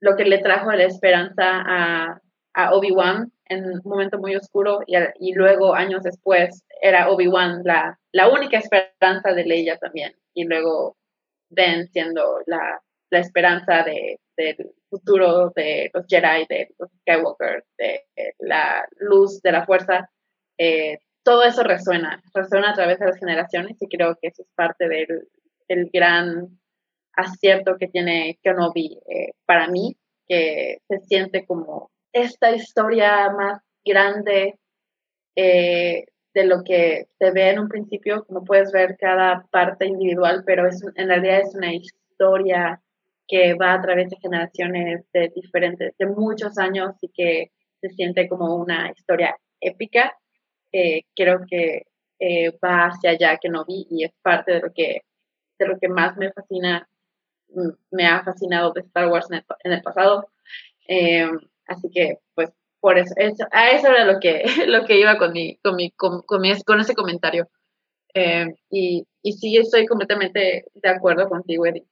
lo 0.00 0.16
que 0.16 0.26
le 0.26 0.38
trajo 0.38 0.70
la 0.72 0.84
esperanza 0.84 1.62
a, 1.66 2.20
a 2.52 2.74
Obi-Wan 2.74 3.32
en 3.48 3.64
un 3.66 3.80
momento 3.84 4.18
muy 4.18 4.36
oscuro 4.36 4.80
y, 4.86 4.96
y 5.20 5.34
luego 5.34 5.74
años 5.74 6.02
después 6.02 6.64
era 6.80 7.10
Obi-Wan 7.10 7.62
la, 7.64 7.98
la 8.12 8.28
única 8.28 8.58
esperanza 8.58 9.32
de 9.32 9.44
Leia 9.44 9.78
también. 9.78 10.14
Y 10.34 10.44
luego 10.44 10.96
Ben 11.48 11.88
siendo 11.88 12.40
la, 12.46 12.80
la 13.10 13.18
esperanza 13.18 13.82
de, 13.84 14.20
del 14.36 14.72
futuro 14.88 15.52
de 15.54 15.90
los 15.94 16.06
Jedi, 16.08 16.46
de 16.48 16.68
los 16.78 16.90
Skywalker, 17.00 17.64
de, 17.78 18.02
la 18.38 18.86
luz 18.98 19.40
de 19.42 19.52
la 19.52 19.64
fuerza, 19.64 20.10
eh, 20.58 20.98
todo 21.22 21.42
eso 21.44 21.62
resuena, 21.62 22.22
resuena 22.34 22.70
a 22.70 22.74
través 22.74 22.98
de 22.98 23.06
las 23.06 23.18
generaciones 23.18 23.76
y 23.80 23.88
creo 23.88 24.16
que 24.20 24.28
eso 24.28 24.42
es 24.42 24.48
parte 24.54 24.88
del, 24.88 25.28
del 25.68 25.90
gran 25.92 26.58
acierto 27.14 27.76
que 27.78 27.88
tiene 27.88 28.38
Kenobi 28.42 28.98
eh, 29.08 29.32
para 29.44 29.68
mí, 29.68 29.96
que 30.28 30.78
se 30.88 31.00
siente 31.00 31.46
como 31.46 31.90
esta 32.22 32.50
historia 32.50 33.30
más 33.30 33.60
grande 33.84 34.58
eh, 35.34 36.04
de 36.34 36.44
lo 36.44 36.62
que 36.64 37.06
se 37.18 37.30
ve 37.30 37.50
en 37.50 37.60
un 37.60 37.68
principio, 37.68 38.24
como 38.24 38.44
puedes 38.44 38.72
ver 38.72 38.96
cada 38.98 39.46
parte 39.50 39.86
individual, 39.86 40.42
pero 40.44 40.66
es, 40.66 40.82
en 40.94 41.08
realidad 41.08 41.40
es 41.40 41.54
una 41.54 41.72
historia 41.74 42.80
que 43.28 43.54
va 43.54 43.74
a 43.74 43.82
través 43.82 44.10
de 44.10 44.16
generaciones 44.16 45.04
de 45.12 45.32
diferentes, 45.34 45.96
de 45.98 46.06
muchos 46.06 46.58
años 46.58 46.94
y 47.00 47.08
que 47.08 47.50
se 47.80 47.88
siente 47.90 48.28
como 48.28 48.56
una 48.56 48.90
historia 48.90 49.36
épica 49.60 50.16
eh, 50.72 51.04
creo 51.14 51.40
que 51.48 51.86
eh, 52.18 52.50
va 52.62 52.86
hacia 52.86 53.10
allá 53.10 53.38
que 53.38 53.48
no 53.48 53.64
vi 53.64 53.86
y 53.90 54.04
es 54.04 54.12
parte 54.22 54.52
de 54.52 54.60
lo 54.60 54.72
que, 54.74 55.02
de 55.58 55.66
lo 55.66 55.78
que 55.78 55.88
más 55.88 56.16
me 56.16 56.32
fascina, 56.32 56.88
mm, 57.48 57.70
me 57.92 58.06
ha 58.06 58.22
fascinado 58.24 58.72
de 58.72 58.82
Star 58.82 59.08
Wars 59.08 59.28
en 59.30 59.72
el, 59.72 59.82
pasado. 59.82 60.28
Eh, 61.68 61.72
así 61.74 61.88
que, 61.92 62.18
pues, 62.34 62.50
por 62.80 62.98
eso, 62.98 63.14
a 63.52 63.70
eso 63.70 63.88
era 63.88 64.04
lo 64.04 64.20
que, 64.20 64.44
lo 64.66 64.84
que 64.84 64.98
iba 65.00 65.18
con, 65.18 65.32
mi, 65.32 65.56
con, 65.58 65.76
mi, 65.76 65.90
con, 65.92 66.22
con, 66.22 66.44
ese 66.80 66.94
comentario. 66.94 67.48
y, 68.70 69.06
y 69.22 69.32
sí, 69.32 69.56
estoy 69.56 69.86
completamente 69.86 70.66
de 70.74 70.88
acuerdo 70.88 71.28
contigo, 71.28 71.66
Edith. 71.66 71.86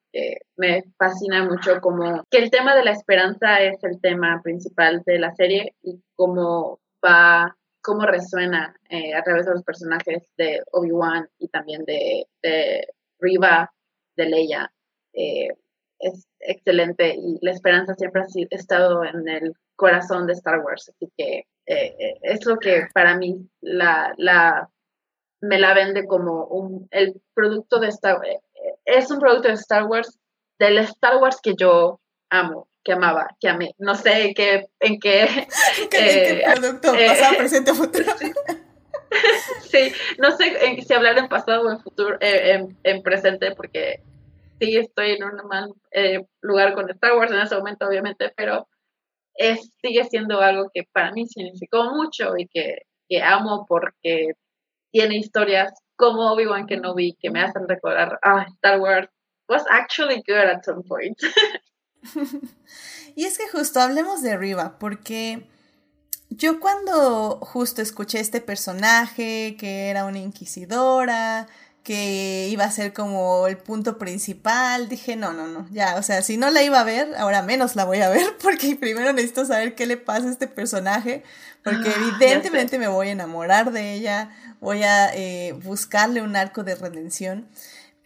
me 0.56 0.84
fascina 0.98 1.44
mucho 1.44 1.80
como 1.80 2.24
que 2.30 2.38
el 2.38 2.50
tema 2.50 2.74
de 2.74 2.84
la 2.84 2.92
esperanza 2.92 3.60
es 3.60 3.82
el 3.84 4.00
tema 4.00 4.40
principal 4.42 5.02
de 5.04 5.18
la 5.18 5.34
serie 5.34 5.74
y 5.82 6.00
cómo 6.16 6.80
va 7.04 7.56
cómo 7.84 8.06
resuena 8.06 8.74
eh, 8.88 9.14
a 9.14 9.22
través 9.22 9.44
de 9.44 9.52
los 9.52 9.62
personajes 9.62 10.22
de 10.38 10.62
Obi-Wan 10.72 11.28
y 11.38 11.48
también 11.48 11.84
de, 11.84 12.26
de, 12.42 12.88
Riva, 13.20 13.70
de 14.16 14.26
Leia. 14.26 14.72
Eh, 15.12 15.48
es 15.98 16.26
excelente 16.40 17.14
y 17.14 17.38
la 17.42 17.52
esperanza 17.52 17.94
siempre 17.94 18.22
ha 18.22 18.26
estado 18.50 19.04
en 19.04 19.28
el 19.28 19.54
corazón 19.76 20.26
de 20.26 20.34
Star 20.34 20.60
Wars, 20.60 20.88
así 20.88 21.10
que 21.16 21.46
eh, 21.66 22.18
es 22.22 22.44
lo 22.46 22.58
que 22.58 22.86
para 22.92 23.16
mí 23.16 23.48
la, 23.60 24.14
la, 24.16 24.68
me 25.40 25.58
la 25.58 25.74
vende 25.74 26.06
como 26.06 26.44
un, 26.46 26.88
el 26.90 27.20
producto 27.34 27.80
de 27.80 27.88
Star 27.88 28.20
es 28.84 29.10
un 29.10 29.18
producto 29.18 29.48
de 29.48 29.54
Star 29.54 29.84
Wars, 29.84 30.18
del 30.58 30.78
Star 30.78 31.16
Wars 31.16 31.38
que 31.42 31.54
yo 31.54 32.00
amo, 32.30 32.68
que 32.82 32.92
amaba, 32.92 33.28
que 33.40 33.48
amé. 33.48 33.74
No 33.78 33.94
sé 33.94 34.26
en 34.26 34.34
qué, 34.34 34.66
en 34.80 35.00
qué, 35.00 35.46
¿Qué, 35.90 36.30
eh, 36.32 36.44
producto, 36.54 36.94
eh, 36.94 37.06
pasado, 37.08 37.34
presente 37.38 37.70
o 37.70 37.74
futuro. 37.74 38.12
sí, 39.62 39.92
no 40.18 40.36
sé 40.36 40.82
si 40.82 40.92
hablar 40.92 41.18
en 41.18 41.28
pasado 41.28 41.62
o 41.62 41.70
en 41.70 41.80
futuro, 41.80 42.16
eh, 42.20 42.66
en, 42.82 43.02
presente, 43.02 43.54
porque 43.54 44.02
sí 44.60 44.76
estoy 44.76 45.12
en 45.12 45.24
un 45.24 45.48
mal 45.48 45.72
lugar 46.40 46.74
con 46.74 46.90
Star 46.90 47.16
Wars 47.16 47.32
en 47.32 47.40
ese 47.40 47.56
momento, 47.56 47.86
obviamente, 47.86 48.32
pero 48.36 48.68
es, 49.34 49.70
sigue 49.82 50.04
siendo 50.04 50.40
algo 50.40 50.70
que 50.72 50.84
para 50.92 51.12
mí 51.12 51.26
significó 51.26 51.84
mucho 51.92 52.36
y 52.36 52.46
que, 52.48 52.82
que 53.08 53.22
amo 53.22 53.66
porque 53.68 54.32
tiene 54.90 55.16
historias 55.16 55.72
como 55.96 56.32
Obi-Wan 56.32 56.66
Kenobi 56.66 57.16
que 57.20 57.30
me 57.30 57.42
hacen 57.42 57.68
recordar, 57.68 58.18
ah, 58.22 58.46
Star 58.56 58.80
Wars 58.80 59.08
was 59.48 59.64
actually 59.70 60.22
good 60.26 60.36
at 60.36 60.64
some 60.64 60.82
point. 60.82 61.16
y 63.16 63.24
es 63.24 63.38
que 63.38 63.48
justo 63.48 63.80
hablemos 63.80 64.22
de 64.22 64.36
Riva, 64.36 64.78
porque 64.78 65.48
yo 66.30 66.60
cuando 66.60 67.38
justo 67.40 67.82
escuché 67.82 68.20
este 68.20 68.40
personaje, 68.40 69.56
que 69.58 69.88
era 69.90 70.04
una 70.04 70.18
inquisidora, 70.18 71.46
que 71.84 72.48
iba 72.50 72.64
a 72.64 72.70
ser 72.70 72.94
como 72.94 73.46
el 73.46 73.58
punto 73.58 73.98
principal, 73.98 74.88
dije, 74.88 75.16
no, 75.16 75.34
no, 75.34 75.46
no, 75.46 75.68
ya, 75.70 75.96
o 75.96 76.02
sea, 76.02 76.22
si 76.22 76.38
no 76.38 76.50
la 76.50 76.62
iba 76.62 76.80
a 76.80 76.84
ver, 76.84 77.14
ahora 77.18 77.42
menos 77.42 77.76
la 77.76 77.84
voy 77.84 78.00
a 78.00 78.08
ver, 78.08 78.26
porque 78.42 78.74
primero 78.74 79.12
necesito 79.12 79.44
saber 79.44 79.74
qué 79.74 79.86
le 79.86 79.98
pasa 79.98 80.28
a 80.28 80.30
este 80.30 80.48
personaje, 80.48 81.22
porque 81.62 81.90
ah, 81.90 81.94
evidentemente 81.96 82.78
me 82.78 82.88
voy 82.88 83.08
a 83.08 83.12
enamorar 83.12 83.70
de 83.70 83.92
ella, 83.92 84.30
voy 84.60 84.82
a 84.82 85.14
eh, 85.14 85.52
buscarle 85.62 86.22
un 86.22 86.34
arco 86.36 86.64
de 86.64 86.74
redención. 86.74 87.46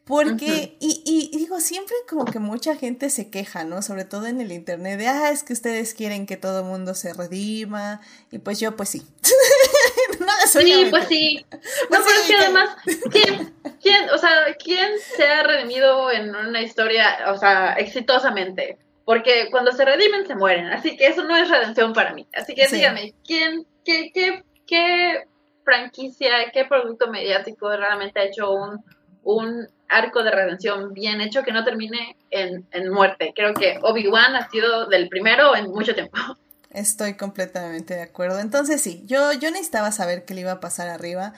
Porque, 0.05 0.75
y, 0.81 1.03
y, 1.05 1.37
digo, 1.37 1.61
siempre 1.61 1.95
como 2.09 2.25
que 2.25 2.39
mucha 2.39 2.75
gente 2.75 3.11
se 3.11 3.29
queja, 3.29 3.65
¿no? 3.65 3.83
Sobre 3.83 4.07
todo 4.07 4.27
en 4.27 4.41
el 4.41 4.53
internet, 4.53 4.99
de, 4.99 5.07
ah, 5.07 5.31
es 5.31 5.43
que 5.43 5.53
ustedes 5.53 5.93
quieren 5.93 6.25
que 6.25 6.39
todo 6.39 6.61
el 6.61 6.65
mundo 6.65 6.95
se 6.95 7.13
redima. 7.13 8.01
Y 8.31 8.39
pues 8.39 8.59
yo, 8.59 8.75
pues 8.75 8.89
sí. 8.89 9.07
no, 10.21 10.33
sí, 10.47 10.87
pues 10.91 11.09
sí. 11.09 11.45
no, 11.51 11.59
pues 11.89 12.03
pero 12.07 12.21
es 12.21 12.27
que 12.27 12.37
además, 12.37 12.77
¿quién, 13.11 13.55
¿quién, 13.81 14.11
o 14.11 14.19
sea, 14.19 14.55
quién 14.63 14.99
se 14.99 15.27
ha 15.27 15.43
redimido 15.43 16.11
en 16.11 16.35
una 16.35 16.63
historia, 16.63 17.19
o 17.29 17.37
sea, 17.37 17.75
exitosamente? 17.75 18.79
Porque 19.05 19.49
cuando 19.51 19.73
se 19.73 19.85
redimen, 19.85 20.27
se 20.27 20.35
mueren. 20.35 20.67
Así 20.67 20.97
que 20.97 21.07
eso 21.07 21.25
no 21.25 21.35
es 21.37 21.49
redención 21.49 21.93
para 21.93 22.13
mí. 22.13 22.27
Así 22.35 22.55
que 22.55 22.69
dígame, 22.69 23.15
¿quién, 23.25 23.67
qué, 23.85 24.11
qué, 24.13 24.45
qué 24.67 25.25
franquicia, 25.65 26.51
qué 26.53 26.65
producto 26.67 27.09
mediático 27.09 27.75
realmente 27.75 28.21
ha 28.21 28.25
hecho 28.25 28.51
un, 28.51 28.85
un 29.23 29.69
arco 29.89 30.23
de 30.23 30.31
redención 30.31 30.93
bien 30.93 31.21
hecho 31.21 31.43
que 31.43 31.53
no 31.53 31.65
termine 31.65 32.17
en, 32.31 32.91
muerte. 32.91 33.33
Creo 33.35 33.55
que 33.55 33.79
Obi-Wan 33.83 34.37
ha 34.37 34.49
sido 34.51 34.87
del 34.87 35.09
primero 35.09 35.57
en 35.57 35.71
mucho 35.71 35.95
tiempo. 35.95 36.19
Estoy 36.70 37.15
completamente 37.15 37.95
de 37.95 38.03
acuerdo. 38.03 38.40
Entonces 38.40 38.81
sí, 38.81 39.03
yo, 39.07 39.32
yo 39.32 39.51
necesitaba 39.51 39.90
saber 39.93 40.24
qué 40.24 40.35
le 40.35 40.43
iba 40.43 40.53
a 40.53 40.61
pasar 40.61 40.89
arriba. 40.89 41.32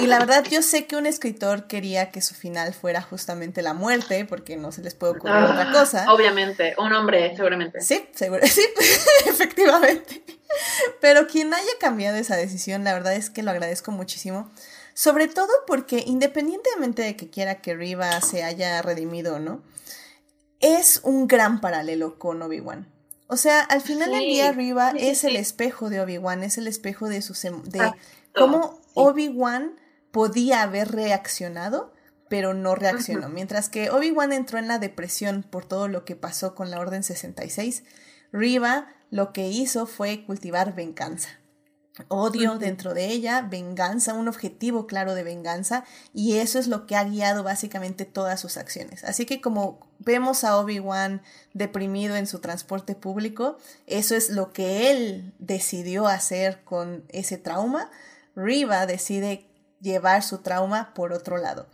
Y 0.00 0.06
la 0.06 0.18
verdad, 0.18 0.44
yo 0.50 0.62
sé 0.62 0.86
que 0.86 0.96
un 0.96 1.04
escritor 1.04 1.66
quería 1.66 2.10
que 2.10 2.22
su 2.22 2.34
final 2.34 2.72
fuera 2.72 3.02
justamente 3.02 3.60
la 3.60 3.74
muerte, 3.74 4.24
porque 4.24 4.56
no 4.56 4.72
se 4.72 4.80
les 4.80 4.94
puede 4.94 5.12
ocurrir 5.12 5.36
ah, 5.36 5.50
otra 5.50 5.70
cosa. 5.70 6.10
Obviamente, 6.10 6.74
un 6.78 6.94
hombre, 6.94 7.36
seguramente. 7.36 7.82
Sí, 7.82 8.08
seguro, 8.14 8.40
sí, 8.46 8.62
efectivamente. 9.26 10.24
Pero 11.00 11.26
quien 11.26 11.52
haya 11.52 11.72
cambiado 11.78 12.16
esa 12.16 12.36
decisión, 12.36 12.84
la 12.84 12.94
verdad 12.94 13.14
es 13.14 13.28
que 13.28 13.42
lo 13.42 13.50
agradezco 13.50 13.92
muchísimo. 13.92 14.50
Sobre 14.94 15.28
todo 15.28 15.50
porque 15.66 16.02
independientemente 16.06 17.02
de 17.02 17.16
que 17.16 17.30
quiera 17.30 17.60
que 17.60 17.74
Riva 17.74 18.20
se 18.20 18.44
haya 18.44 18.80
redimido 18.82 19.36
o 19.36 19.38
no, 19.38 19.62
es 20.60 21.00
un 21.02 21.26
gran 21.26 21.60
paralelo 21.60 22.18
con 22.18 22.40
Obi-Wan. 22.40 22.86
O 23.32 23.38
sea, 23.38 23.62
al 23.62 23.80
final 23.80 24.10
del 24.10 24.24
día 24.24 24.52
Riva 24.52 24.92
es 24.94 25.24
el 25.24 25.36
espejo 25.36 25.88
de 25.88 26.02
Obi-Wan, 26.02 26.42
es 26.42 26.58
el 26.58 26.66
espejo 26.66 27.08
de 27.08 27.22
sus 27.22 27.42
em, 27.46 27.62
de 27.62 27.90
cómo 28.34 28.78
Obi-Wan 28.92 29.80
podía 30.10 30.60
haber 30.60 30.92
reaccionado, 30.92 31.94
pero 32.28 32.52
no 32.52 32.74
reaccionó. 32.74 33.30
Mientras 33.30 33.70
que 33.70 33.88
Obi-Wan 33.88 34.34
entró 34.34 34.58
en 34.58 34.68
la 34.68 34.78
depresión 34.78 35.46
por 35.48 35.64
todo 35.64 35.88
lo 35.88 36.04
que 36.04 36.14
pasó 36.14 36.54
con 36.54 36.70
la 36.70 36.78
Orden 36.78 37.02
66, 37.02 37.84
Riva 38.32 38.88
lo 39.08 39.32
que 39.32 39.48
hizo 39.48 39.86
fue 39.86 40.26
cultivar 40.26 40.74
venganza 40.74 41.30
odio 42.08 42.58
dentro 42.58 42.94
de 42.94 43.06
ella, 43.06 43.42
venganza, 43.42 44.14
un 44.14 44.28
objetivo 44.28 44.86
claro 44.86 45.14
de 45.14 45.22
venganza, 45.22 45.84
y 46.14 46.38
eso 46.38 46.58
es 46.58 46.66
lo 46.66 46.86
que 46.86 46.96
ha 46.96 47.04
guiado 47.04 47.42
básicamente 47.42 48.04
todas 48.04 48.40
sus 48.40 48.56
acciones. 48.56 49.04
Así 49.04 49.26
que 49.26 49.40
como 49.40 49.78
vemos 49.98 50.44
a 50.44 50.58
Obi-Wan 50.58 51.22
deprimido 51.52 52.16
en 52.16 52.26
su 52.26 52.40
transporte 52.40 52.94
público, 52.94 53.58
eso 53.86 54.14
es 54.14 54.30
lo 54.30 54.52
que 54.52 54.90
él 54.90 55.32
decidió 55.38 56.06
hacer 56.06 56.62
con 56.64 57.04
ese 57.10 57.36
trauma. 57.36 57.90
Riva 58.34 58.86
decide 58.86 59.46
llevar 59.80 60.22
su 60.22 60.38
trauma 60.38 60.94
por 60.94 61.12
otro 61.12 61.36
lado. 61.36 61.66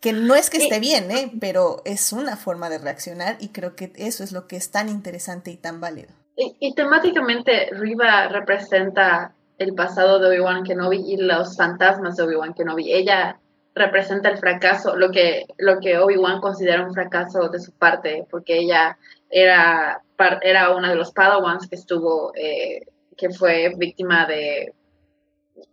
Que 0.00 0.14
no 0.14 0.34
es 0.34 0.48
que 0.48 0.56
esté 0.56 0.80
bien, 0.80 1.10
¿eh? 1.10 1.30
pero 1.40 1.82
es 1.84 2.14
una 2.14 2.38
forma 2.38 2.70
de 2.70 2.78
reaccionar 2.78 3.36
y 3.38 3.48
creo 3.48 3.76
que 3.76 3.92
eso 3.96 4.24
es 4.24 4.32
lo 4.32 4.48
que 4.48 4.56
es 4.56 4.70
tan 4.70 4.88
interesante 4.88 5.50
y 5.50 5.58
tan 5.58 5.78
válido. 5.78 6.08
Y, 6.36 6.56
y 6.58 6.74
temáticamente 6.74 7.68
Riva 7.72 8.28
representa 8.28 9.34
el 9.60 9.74
pasado 9.74 10.18
de 10.18 10.28
Obi-Wan 10.28 10.64
Kenobi 10.64 11.04
y 11.06 11.18
los 11.18 11.54
fantasmas 11.54 12.16
de 12.16 12.22
Obi-Wan 12.22 12.54
Kenobi. 12.54 12.92
Ella 12.92 13.38
representa 13.74 14.30
el 14.30 14.38
fracaso, 14.38 14.96
lo 14.96 15.10
que, 15.10 15.46
lo 15.58 15.80
que 15.80 15.98
Obi-Wan 15.98 16.40
considera 16.40 16.82
un 16.82 16.94
fracaso 16.94 17.50
de 17.50 17.60
su 17.60 17.70
parte, 17.72 18.26
porque 18.30 18.58
ella 18.58 18.96
era, 19.28 20.02
era 20.40 20.74
una 20.74 20.88
de 20.88 20.96
los 20.96 21.12
Padawans 21.12 21.68
que 21.68 21.76
estuvo, 21.76 22.32
eh, 22.36 22.86
que 23.18 23.28
fue 23.28 23.74
víctima 23.76 24.26
de, 24.26 24.72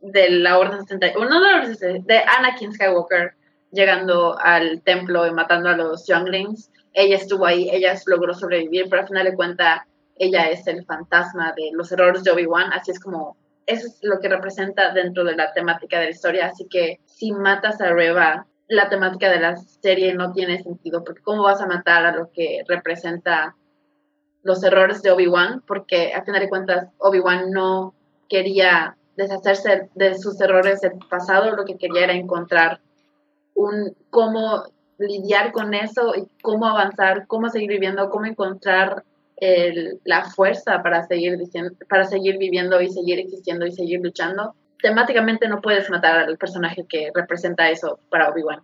de 0.02 0.32
la 0.32 0.60
Orden 0.60 0.86
71, 0.86 1.30
no 1.30 1.42
de, 1.42 2.04
de 2.06 2.18
Anakin 2.18 2.74
Skywalker 2.74 3.36
llegando 3.72 4.38
al 4.38 4.82
templo 4.82 5.26
y 5.26 5.32
matando 5.32 5.70
a 5.70 5.78
los 5.78 6.06
Younglings. 6.06 6.72
Ella 6.92 7.16
estuvo 7.16 7.46
ahí, 7.46 7.70
ella 7.72 7.98
logró 8.06 8.34
sobrevivir, 8.34 8.88
pero 8.90 9.04
al 9.04 9.08
final 9.08 9.24
de 9.24 9.36
cuentas 9.36 9.82
ella 10.18 10.50
es 10.50 10.68
el 10.68 10.84
fantasma 10.84 11.54
de 11.56 11.70
los 11.72 11.90
errores 11.94 12.26
de 12.26 12.32
Obi-Wan, 12.32 12.74
así 12.74 12.92
es 12.92 13.00
como 13.00 13.38
eso 13.68 13.88
es 13.88 14.00
lo 14.02 14.20
que 14.20 14.30
representa 14.30 14.94
dentro 14.94 15.24
de 15.24 15.36
la 15.36 15.54
temática 15.54 16.00
de 16.00 16.06
la 16.06 16.12
historia. 16.12 16.48
Así 16.48 16.66
que 16.66 17.00
si 17.06 17.32
matas 17.34 17.80
a 17.82 17.94
Reva, 17.94 18.48
la 18.68 18.90
temática 18.90 19.30
de 19.30 19.40
la 19.40 19.58
serie 19.58 20.14
no 20.14 20.32
tiene 20.32 20.64
sentido, 20.64 21.04
porque 21.04 21.22
¿cómo 21.22 21.44
vas 21.44 21.62
a 21.62 21.68
matar 21.68 22.06
a 22.06 22.16
lo 22.16 22.32
que 22.32 22.64
representa 22.68 23.56
los 24.44 24.64
errores 24.64 25.02
de 25.02 25.12
Obi-Wan? 25.12 25.64
Porque 25.68 26.14
a 26.14 26.24
final 26.24 26.42
de 26.42 26.50
cuentas, 26.50 26.88
Obi-Wan 26.98 27.52
no 27.52 27.94
quería 28.30 28.98
deshacerse 29.18 29.90
de 29.96 30.18
sus 30.18 30.40
errores 30.40 30.82
del 30.82 30.98
pasado, 31.10 31.56
lo 31.56 31.66
que 31.66 31.78
quería 31.78 32.06
era 32.06 32.14
encontrar 32.14 32.80
un 33.56 33.96
cómo 34.12 34.64
lidiar 35.00 35.52
con 35.52 35.74
eso 35.74 36.14
y 36.16 36.28
cómo 36.42 36.68
avanzar, 36.68 37.28
cómo 37.28 37.50
seguir 37.50 37.70
viviendo, 37.70 38.10
cómo 38.10 38.26
encontrar 38.26 39.04
el, 39.38 40.00
la 40.04 40.26
fuerza 40.26 40.82
para 40.84 41.06
seguir, 41.06 41.38
diciendo, 41.38 41.74
para 41.90 42.06
seguir 42.06 42.38
viviendo 42.38 42.82
y 42.82 42.90
seguir 42.90 43.20
existiendo 43.20 43.66
y 43.66 43.72
seguir 43.72 44.00
luchando. 44.02 44.56
Temáticamente 44.82 45.48
no 45.48 45.62
puedes 45.62 45.90
matar 45.90 46.20
al 46.20 46.38
personaje 46.38 46.86
que 46.88 47.12
representa 47.14 47.70
eso 47.70 48.00
para 48.10 48.30
Obi-Wan. 48.30 48.62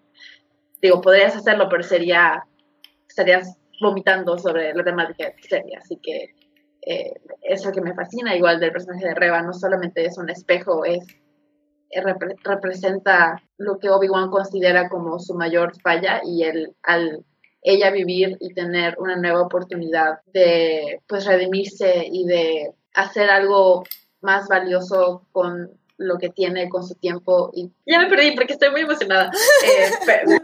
Digo, 0.82 1.02
podrías 1.02 1.36
hacerlo, 1.36 1.68
pero 1.70 1.84
sería, 1.84 2.44
estarías 3.08 3.56
vomitando 3.82 4.38
sobre 4.38 4.74
la 4.74 4.84
temática 4.84 5.26
de 5.26 5.44
serie. 5.44 5.78
Así 5.78 5.98
que 6.02 6.34
eh, 6.86 7.14
eso 7.42 7.72
que 7.72 7.82
me 7.82 7.94
fascina, 7.94 8.36
igual 8.36 8.60
del 8.60 8.72
personaje 8.72 9.08
de 9.08 9.16
Reba, 9.16 9.42
no 9.42 9.54
solamente 9.54 10.06
es 10.06 10.18
un 10.18 10.30
espejo, 10.30 10.86
es 10.86 11.06
representa 12.44 13.40
lo 13.58 13.78
que 13.78 13.90
Obi-Wan 13.90 14.32
considera 14.32 14.90
como 14.90 15.20
su 15.20 15.36
mayor 15.36 15.80
falla 15.82 16.22
y 16.24 16.42
el, 16.42 16.76
al 16.82 17.24
ella 17.64 17.92
vivir 17.92 18.38
y 18.40 18.54
tener 18.54 18.96
una 19.00 19.16
nueva 19.16 19.42
oportunidad 19.42 20.20
de 20.34 21.02
pues 21.08 21.26
redimirse 21.26 22.06
y 22.12 22.26
de 22.26 22.74
hacer 22.94 23.30
algo 23.30 23.84
más 24.22 24.48
valioso 24.48 25.26
con 25.32 25.72
lo 25.98 26.18
que 26.18 26.30
tiene 26.30 26.70
con 26.70 26.84
su 26.84 26.96
tiempo 26.96 27.52
y 27.54 27.72
ya 27.86 28.00
me 28.00 28.08
perdí 28.10 28.32
porque 28.32 28.54
estoy 28.54 28.72
muy 28.72 28.82
emocionada. 28.82 29.32
Eh, 29.66 29.90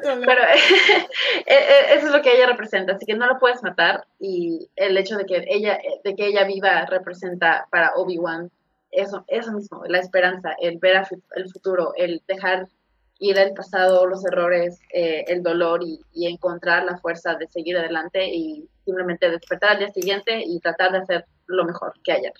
pero, 0.03 0.41
eh, 0.43 1.45
eh, 1.45 1.93
eso 1.95 2.07
es 2.07 2.11
lo 2.13 2.21
que 2.21 2.35
ella 2.35 2.47
representa 2.47 2.93
así 2.93 3.05
que 3.05 3.15
no 3.15 3.27
lo 3.27 3.37
puedes 3.37 3.61
matar 3.63 4.05
y 4.19 4.69
el 4.75 4.97
hecho 4.97 5.17
de 5.17 5.25
que 5.25 5.45
ella 5.47 5.77
de 6.03 6.15
que 6.15 6.27
ella 6.27 6.45
viva 6.45 6.85
representa 6.85 7.67
para 7.69 7.93
Obi 7.95 8.17
Wan 8.17 8.49
eso 8.91 9.25
eso 9.27 9.51
mismo 9.51 9.83
la 9.87 9.99
esperanza 9.99 10.55
el 10.59 10.77
ver 10.77 11.05
el 11.35 11.51
futuro 11.51 11.93
el 11.97 12.21
dejar 12.27 12.67
ir 13.19 13.37
al 13.37 13.53
pasado, 13.53 14.07
los 14.07 14.25
errores, 14.25 14.79
eh, 14.93 15.25
el 15.27 15.43
dolor 15.43 15.81
y, 15.83 15.99
encontrar 16.25 16.85
la 16.85 16.97
fuerza 16.97 17.35
de 17.35 17.47
seguir 17.47 17.77
adelante 17.77 18.27
y 18.27 18.67
simplemente 18.85 19.29
despertar 19.29 19.71
al 19.71 19.79
día 19.79 19.91
siguiente 19.91 20.41
y 20.45 20.59
tratar 20.59 20.91
de 20.91 20.99
hacer 20.99 21.25
lo 21.47 21.65
mejor 21.65 21.93
que 22.03 22.13
ayer. 22.13 22.33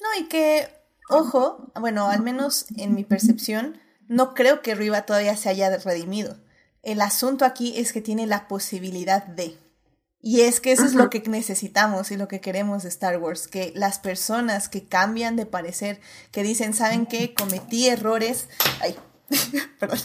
No, 0.00 0.08
y 0.18 0.28
que, 0.28 0.68
ojo, 1.08 1.70
bueno, 1.78 2.08
al 2.08 2.22
menos 2.22 2.66
en 2.76 2.94
mi 2.94 3.04
percepción, 3.04 3.80
no 4.08 4.34
creo 4.34 4.62
que 4.62 4.74
Riva 4.74 5.02
todavía 5.02 5.36
se 5.36 5.48
haya 5.48 5.74
redimido. 5.78 6.36
El 6.82 7.00
asunto 7.00 7.44
aquí 7.44 7.78
es 7.78 7.92
que 7.92 8.00
tiene 8.00 8.26
la 8.26 8.48
posibilidad 8.48 9.24
de. 9.24 9.56
Y 10.22 10.42
es 10.42 10.60
que 10.60 10.72
eso 10.72 10.84
es 10.84 10.94
lo 10.94 11.08
que 11.08 11.20
necesitamos 11.20 12.10
y 12.10 12.16
lo 12.16 12.28
que 12.28 12.40
queremos 12.40 12.82
de 12.82 12.90
Star 12.90 13.18
Wars, 13.18 13.48
que 13.48 13.72
las 13.74 13.98
personas 13.98 14.68
que 14.68 14.86
cambian 14.86 15.36
de 15.36 15.46
parecer, 15.46 16.00
que 16.30 16.42
dicen, 16.42 16.74
¿saben 16.74 17.06
qué? 17.06 17.34
Cometí 17.34 17.88
errores. 17.88 18.48
Ay, 18.82 18.96
perdón, 19.78 19.98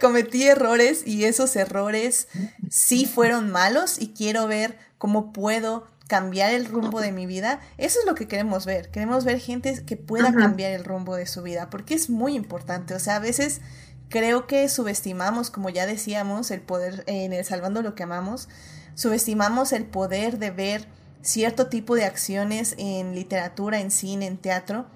cometí 0.00 0.46
errores 0.46 1.06
y 1.06 1.24
esos 1.24 1.56
errores 1.56 2.28
sí 2.70 3.06
fueron 3.06 3.50
malos 3.50 4.00
y 4.00 4.08
quiero 4.08 4.46
ver 4.46 4.78
cómo 4.98 5.32
puedo 5.32 5.86
cambiar 6.06 6.52
el 6.52 6.66
rumbo 6.66 7.00
de 7.00 7.12
mi 7.12 7.26
vida. 7.26 7.60
Eso 7.78 8.00
es 8.00 8.06
lo 8.06 8.16
que 8.16 8.26
queremos 8.26 8.66
ver. 8.66 8.90
Queremos 8.90 9.24
ver 9.24 9.38
gente 9.38 9.84
que 9.84 9.96
pueda 9.96 10.32
cambiar 10.34 10.72
el 10.72 10.84
rumbo 10.84 11.14
de 11.14 11.26
su 11.26 11.42
vida, 11.42 11.70
porque 11.70 11.94
es 11.94 12.10
muy 12.10 12.34
importante. 12.34 12.94
O 12.94 12.98
sea, 12.98 13.16
a 13.16 13.20
veces 13.20 13.60
creo 14.08 14.48
que 14.48 14.68
subestimamos, 14.68 15.50
como 15.50 15.70
ya 15.70 15.86
decíamos, 15.86 16.50
el 16.50 16.60
poder 16.60 17.04
en 17.06 17.32
el 17.32 17.44
Salvando 17.44 17.80
lo 17.80 17.94
que 17.94 18.02
amamos, 18.02 18.48
subestimamos 18.94 19.72
el 19.72 19.84
poder 19.84 20.38
de 20.38 20.50
ver 20.50 20.88
cierto 21.22 21.68
tipo 21.68 21.94
de 21.94 22.04
acciones 22.04 22.74
en 22.76 23.14
literatura, 23.14 23.80
en 23.80 23.92
cine, 23.92 24.26
en 24.26 24.36
teatro, 24.36 24.86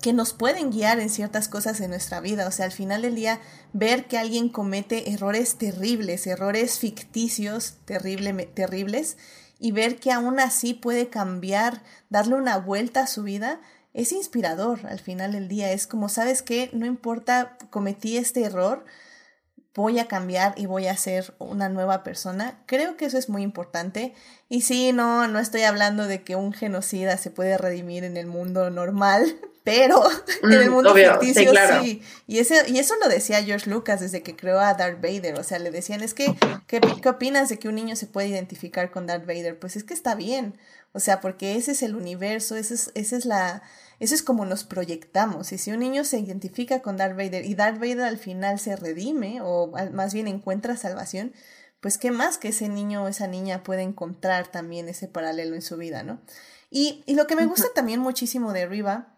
que 0.00 0.12
nos 0.12 0.32
pueden 0.32 0.70
guiar 0.70 1.00
en 1.00 1.10
ciertas 1.10 1.48
cosas 1.48 1.80
en 1.80 1.90
nuestra 1.90 2.20
vida. 2.20 2.46
O 2.46 2.50
sea, 2.50 2.66
al 2.66 2.72
final 2.72 3.02
del 3.02 3.14
día, 3.14 3.40
ver 3.72 4.06
que 4.06 4.18
alguien 4.18 4.48
comete 4.48 5.12
errores 5.12 5.56
terribles, 5.56 6.26
errores 6.26 6.78
ficticios 6.78 7.74
terrible, 7.84 8.32
terribles, 8.46 9.16
y 9.58 9.72
ver 9.72 9.96
que 9.96 10.12
aún 10.12 10.38
así 10.38 10.74
puede 10.74 11.08
cambiar, 11.08 11.82
darle 12.10 12.34
una 12.34 12.58
vuelta 12.58 13.02
a 13.02 13.06
su 13.06 13.22
vida, 13.22 13.60
es 13.94 14.12
inspirador 14.12 14.86
al 14.86 15.00
final 15.00 15.32
del 15.32 15.48
día. 15.48 15.72
Es 15.72 15.86
como, 15.86 16.08
¿sabes 16.08 16.42
qué? 16.42 16.68
No 16.72 16.84
importa, 16.84 17.56
cometí 17.70 18.18
este 18.18 18.44
error, 18.44 18.84
voy 19.74 19.98
a 19.98 20.08
cambiar 20.08 20.54
y 20.56 20.66
voy 20.66 20.86
a 20.86 20.96
ser 20.96 21.34
una 21.38 21.68
nueva 21.68 22.02
persona. 22.02 22.62
Creo 22.66 22.96
que 22.96 23.06
eso 23.06 23.18
es 23.18 23.28
muy 23.28 23.42
importante. 23.42 24.14
Y 24.48 24.62
sí, 24.62 24.92
no, 24.92 25.28
no 25.28 25.38
estoy 25.38 25.62
hablando 25.62 26.06
de 26.06 26.22
que 26.22 26.36
un 26.36 26.52
genocida 26.52 27.16
se 27.16 27.30
puede 27.30 27.56
redimir 27.58 28.04
en 28.04 28.16
el 28.16 28.26
mundo 28.26 28.70
normal, 28.70 29.38
pero 29.66 30.00
en 30.44 30.52
el 30.52 30.70
mm, 30.70 30.72
mundo 30.72 30.94
ficticio 30.94 31.52
sí, 31.82 32.00
Y, 32.28 32.38
ese, 32.38 32.70
y 32.70 32.78
eso 32.78 32.94
lo 33.02 33.08
decía 33.08 33.42
George 33.42 33.68
Lucas 33.68 33.98
desde 33.98 34.22
que 34.22 34.36
creó 34.36 34.60
a 34.60 34.74
Darth 34.74 35.02
Vader. 35.02 35.40
O 35.40 35.42
sea, 35.42 35.58
le 35.58 35.72
decían, 35.72 36.04
es 36.04 36.14
que, 36.14 36.36
¿qué, 36.68 36.80
¿qué 37.02 37.08
opinas 37.08 37.48
de 37.48 37.58
que 37.58 37.66
un 37.66 37.74
niño 37.74 37.96
se 37.96 38.06
puede 38.06 38.28
identificar 38.28 38.92
con 38.92 39.08
Darth 39.08 39.26
Vader? 39.26 39.58
Pues 39.58 39.74
es 39.74 39.82
que 39.82 39.92
está 39.92 40.14
bien. 40.14 40.56
O 40.92 41.00
sea, 41.00 41.20
porque 41.20 41.56
ese 41.56 41.72
es 41.72 41.82
el 41.82 41.96
universo, 41.96 42.54
ese 42.54 42.74
es, 42.74 42.92
esa 42.94 43.16
es 43.16 43.24
la 43.24 43.64
eso 43.98 44.14
es 44.14 44.22
como 44.22 44.44
nos 44.44 44.62
proyectamos. 44.62 45.50
Y 45.50 45.58
si 45.58 45.72
un 45.72 45.80
niño 45.80 46.04
se 46.04 46.20
identifica 46.20 46.80
con 46.80 46.96
Darth 46.96 47.16
Vader 47.16 47.44
y 47.44 47.56
Darth 47.56 47.80
Vader 47.80 48.02
al 48.02 48.18
final 48.18 48.60
se 48.60 48.76
redime 48.76 49.40
o 49.42 49.72
más 49.92 50.14
bien 50.14 50.28
encuentra 50.28 50.76
salvación, 50.76 51.32
pues 51.80 51.98
qué 51.98 52.12
más 52.12 52.38
que 52.38 52.48
ese 52.48 52.68
niño 52.68 53.02
o 53.02 53.08
esa 53.08 53.26
niña 53.26 53.64
puede 53.64 53.82
encontrar 53.82 54.46
también 54.46 54.88
ese 54.88 55.08
paralelo 55.08 55.56
en 55.56 55.62
su 55.62 55.76
vida, 55.76 56.04
¿no? 56.04 56.20
Y, 56.70 57.02
y 57.06 57.14
lo 57.14 57.26
que 57.26 57.34
me 57.34 57.46
gusta 57.46 57.66
también 57.74 57.98
muchísimo 57.98 58.52
de 58.52 58.66
Riva 58.66 59.15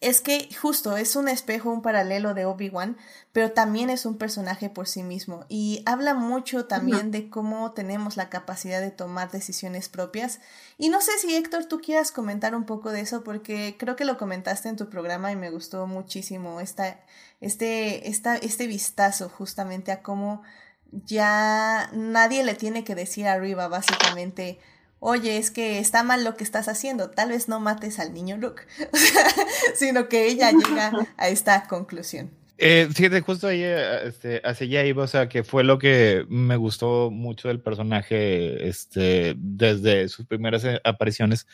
es 0.00 0.20
que 0.20 0.48
justo 0.60 0.98
es 0.98 1.16
un 1.16 1.26
espejo, 1.26 1.70
un 1.70 1.80
paralelo 1.80 2.34
de 2.34 2.44
Obi-Wan, 2.44 2.98
pero 3.32 3.52
también 3.52 3.88
es 3.88 4.04
un 4.04 4.18
personaje 4.18 4.68
por 4.68 4.86
sí 4.88 5.02
mismo 5.02 5.46
y 5.48 5.82
habla 5.86 6.12
mucho 6.12 6.66
también 6.66 7.10
de 7.10 7.30
cómo 7.30 7.72
tenemos 7.72 8.16
la 8.16 8.28
capacidad 8.28 8.80
de 8.80 8.90
tomar 8.90 9.30
decisiones 9.30 9.88
propias. 9.88 10.40
Y 10.76 10.90
no 10.90 11.00
sé 11.00 11.12
si 11.18 11.34
Héctor 11.34 11.64
tú 11.64 11.80
quieras 11.80 12.12
comentar 12.12 12.54
un 12.54 12.64
poco 12.64 12.92
de 12.92 13.00
eso 13.00 13.24
porque 13.24 13.76
creo 13.78 13.96
que 13.96 14.04
lo 14.04 14.18
comentaste 14.18 14.68
en 14.68 14.76
tu 14.76 14.90
programa 14.90 15.32
y 15.32 15.36
me 15.36 15.50
gustó 15.50 15.86
muchísimo 15.86 16.60
esta, 16.60 17.00
este, 17.40 18.10
esta, 18.10 18.36
este 18.36 18.66
vistazo 18.66 19.30
justamente 19.30 19.92
a 19.92 20.02
cómo 20.02 20.42
ya 20.92 21.90
nadie 21.94 22.44
le 22.44 22.54
tiene 22.54 22.84
que 22.84 22.94
decir 22.94 23.26
arriba 23.26 23.68
básicamente 23.68 24.60
oye, 24.98 25.38
es 25.38 25.50
que 25.50 25.78
está 25.78 26.02
mal 26.02 26.24
lo 26.24 26.36
que 26.36 26.44
estás 26.44 26.68
haciendo, 26.68 27.10
tal 27.10 27.30
vez 27.30 27.48
no 27.48 27.60
mates 27.60 27.98
al 27.98 28.12
niño 28.12 28.36
Luke, 28.36 28.62
sino 29.74 30.08
que 30.08 30.26
ella 30.26 30.50
llega 30.50 30.92
a 31.16 31.28
esta 31.28 31.66
conclusión. 31.66 32.30
Eh, 32.58 32.88
justo 33.26 33.48
ahí, 33.48 33.62
este, 33.62 34.40
hacia 34.42 34.66
allá 34.66 34.86
iba, 34.86 35.04
o 35.04 35.06
sea, 35.06 35.28
que 35.28 35.44
fue 35.44 35.62
lo 35.62 35.78
que 35.78 36.24
me 36.30 36.56
gustó 36.56 37.10
mucho 37.10 37.48
del 37.48 37.60
personaje, 37.60 38.66
este, 38.66 39.34
desde 39.36 40.08
sus 40.08 40.24
primeras 40.24 40.64
eh, 40.64 40.80
apariciones, 40.82 41.46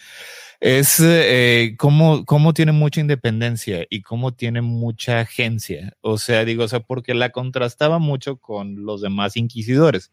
es 0.60 1.00
eh, 1.00 1.74
cómo, 1.76 2.24
cómo 2.24 2.54
tiene 2.54 2.70
mucha 2.70 3.00
independencia 3.00 3.84
y 3.90 4.02
cómo 4.02 4.32
tiene 4.32 4.62
mucha 4.62 5.20
agencia. 5.20 5.96
O 6.02 6.18
sea, 6.18 6.44
digo, 6.44 6.62
o 6.64 6.68
sea, 6.68 6.80
porque 6.80 7.14
la 7.14 7.30
contrastaba 7.30 7.98
mucho 7.98 8.36
con 8.36 8.84
los 8.84 9.00
demás 9.02 9.36
inquisidores. 9.36 10.12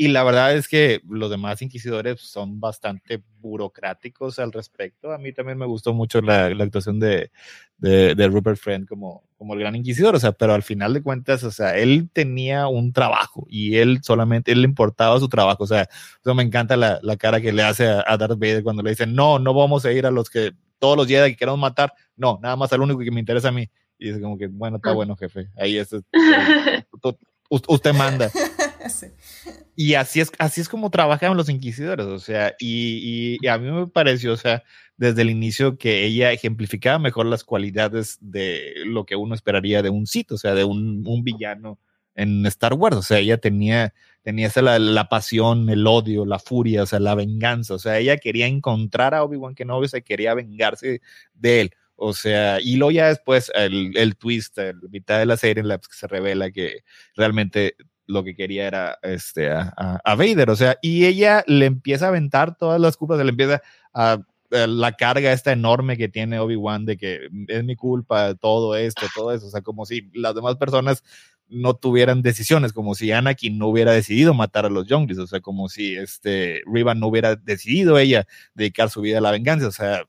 Y 0.00 0.08
la 0.08 0.24
verdad 0.24 0.54
es 0.54 0.66
que 0.66 1.02
los 1.06 1.28
demás 1.28 1.60
inquisidores 1.60 2.22
son 2.22 2.58
bastante 2.58 3.22
burocráticos 3.38 4.38
al 4.38 4.50
respecto. 4.50 5.12
A 5.12 5.18
mí 5.18 5.34
también 5.34 5.58
me 5.58 5.66
gustó 5.66 5.92
mucho 5.92 6.22
la, 6.22 6.46
actuación 6.46 6.98
de, 6.98 7.30
de, 7.76 8.28
Rupert 8.28 8.56
Friend 8.56 8.88
como, 8.88 9.24
como 9.36 9.52
el 9.52 9.60
gran 9.60 9.76
inquisidor, 9.76 10.14
o 10.14 10.18
sea, 10.18 10.32
pero 10.32 10.54
al 10.54 10.62
final 10.62 10.94
de 10.94 11.02
cuentas, 11.02 11.44
o 11.44 11.50
sea, 11.50 11.76
él 11.76 12.08
tenía 12.14 12.66
un 12.66 12.94
trabajo 12.94 13.46
y 13.50 13.76
él 13.76 13.98
solamente, 14.02 14.52
él 14.52 14.62
le 14.62 14.68
importaba 14.68 15.20
su 15.20 15.28
trabajo, 15.28 15.64
o 15.64 15.66
sea, 15.66 15.82
eso 15.82 16.34
me 16.34 16.44
encanta 16.44 16.78
la, 16.78 16.98
la 17.02 17.18
cara 17.18 17.42
que 17.42 17.52
le 17.52 17.62
hace 17.62 17.86
a, 17.86 18.16
Darth 18.16 18.38
Vader 18.38 18.62
cuando 18.62 18.82
le 18.82 18.88
dicen, 18.88 19.14
no, 19.14 19.38
no 19.38 19.52
vamos 19.52 19.84
a 19.84 19.92
ir 19.92 20.06
a 20.06 20.10
los 20.10 20.30
que, 20.30 20.52
todos 20.78 20.96
los 20.96 21.08
Jedi 21.08 21.32
que 21.32 21.36
queremos 21.36 21.60
matar, 21.60 21.92
no, 22.16 22.38
nada 22.42 22.56
más 22.56 22.72
al 22.72 22.80
único 22.80 23.00
que 23.00 23.10
me 23.10 23.20
interesa 23.20 23.48
a 23.48 23.52
mí. 23.52 23.68
Y 23.98 24.08
es 24.08 24.18
como 24.18 24.38
que, 24.38 24.46
bueno, 24.46 24.78
está 24.78 24.92
ah. 24.92 24.94
bueno, 24.94 25.14
jefe. 25.14 25.50
Ahí 25.58 25.76
es. 25.76 25.94
usted 27.50 27.92
manda. 27.92 28.30
Y 29.76 29.94
así 29.94 30.20
es, 30.20 30.30
así 30.38 30.60
es 30.60 30.68
como 30.68 30.90
trabajan 30.90 31.36
los 31.36 31.48
inquisidores, 31.48 32.06
o 32.06 32.18
sea, 32.18 32.54
y, 32.58 33.38
y, 33.40 33.46
a 33.46 33.56
mí 33.56 33.70
me 33.70 33.86
pareció, 33.86 34.34
o 34.34 34.36
sea, 34.36 34.62
desde 34.98 35.22
el 35.22 35.30
inicio 35.30 35.78
que 35.78 36.04
ella 36.04 36.32
ejemplificaba 36.32 36.98
mejor 36.98 37.24
las 37.26 37.44
cualidades 37.44 38.18
de 38.20 38.74
lo 38.84 39.06
que 39.06 39.16
uno 39.16 39.34
esperaría 39.34 39.82
de 39.82 39.88
un 39.88 40.06
sitio, 40.06 40.34
o 40.34 40.38
sea, 40.38 40.54
de 40.54 40.64
un, 40.64 41.02
un, 41.06 41.24
villano 41.24 41.78
en 42.14 42.44
Star 42.46 42.74
Wars, 42.74 42.96
o 42.96 43.02
sea, 43.02 43.18
ella 43.18 43.38
tenía, 43.38 43.94
tenía 44.22 44.48
esa 44.48 44.60
la, 44.60 44.78
la, 44.78 45.08
pasión, 45.08 45.70
el 45.70 45.86
odio, 45.86 46.26
la 46.26 46.38
furia, 46.38 46.82
o 46.82 46.86
sea, 46.86 47.00
la 47.00 47.14
venganza, 47.14 47.74
o 47.74 47.78
sea, 47.78 47.98
ella 47.98 48.18
quería 48.18 48.46
encontrar 48.46 49.14
a 49.14 49.24
Obi-Wan 49.24 49.54
Kenobi, 49.54 49.88
se 49.88 50.02
quería 50.02 50.34
vengarse 50.34 51.00
de 51.32 51.60
él. 51.62 51.70
O 52.02 52.14
sea, 52.14 52.60
y 52.62 52.76
luego 52.76 52.92
ya 52.92 53.08
después 53.08 53.52
el, 53.54 53.92
el 53.94 54.16
twist, 54.16 54.56
la 54.56 54.72
mitad 54.90 55.18
de 55.18 55.26
la 55.26 55.36
serie 55.36 55.60
en 55.60 55.68
la 55.68 55.76
que 55.76 55.86
se 55.90 56.06
revela 56.06 56.50
que 56.50 56.82
realmente 57.14 57.76
lo 58.10 58.24
que 58.24 58.34
quería 58.34 58.66
era 58.66 58.98
este, 59.02 59.50
a, 59.50 60.00
Vader, 60.04 60.50
o 60.50 60.56
sea, 60.56 60.76
y 60.82 61.06
ella 61.06 61.44
le 61.46 61.66
empieza 61.66 62.06
a 62.06 62.08
aventar 62.08 62.56
todas 62.56 62.80
las 62.80 62.96
culpas, 62.96 63.18
le 63.22 63.30
empieza 63.30 63.62
a, 63.94 64.20
la 64.50 64.92
carga 64.96 65.32
esta 65.32 65.52
enorme 65.52 65.96
que 65.96 66.08
tiene 66.08 66.40
Obi-Wan 66.40 66.84
de 66.84 66.96
que 66.96 67.28
es 67.46 67.64
mi 67.64 67.76
culpa 67.76 68.34
todo 68.34 68.74
esto, 68.74 69.06
todo 69.14 69.32
eso, 69.32 69.46
o 69.46 69.50
sea, 69.50 69.60
como 69.60 69.86
si 69.86 70.10
las 70.12 70.34
demás 70.34 70.56
personas 70.56 71.04
no 71.48 71.74
tuvieran 71.74 72.22
decisiones, 72.22 72.72
como 72.72 72.96
si 72.96 73.12
Anakin 73.12 73.58
no 73.58 73.68
hubiera 73.68 73.92
decidido 73.92 74.34
matar 74.34 74.66
a 74.66 74.70
los 74.70 74.88
Younglies, 74.88 75.18
o 75.18 75.26
sea, 75.28 75.40
como 75.40 75.68
si 75.68 75.94
este 75.96 76.62
Riva 76.66 76.94
no 76.94 77.06
hubiera 77.06 77.36
decidido 77.36 77.98
ella 77.98 78.26
dedicar 78.54 78.90
su 78.90 79.00
vida 79.02 79.18
a 79.18 79.20
la 79.20 79.30
venganza, 79.30 79.68
o 79.68 79.72
sea, 79.72 80.04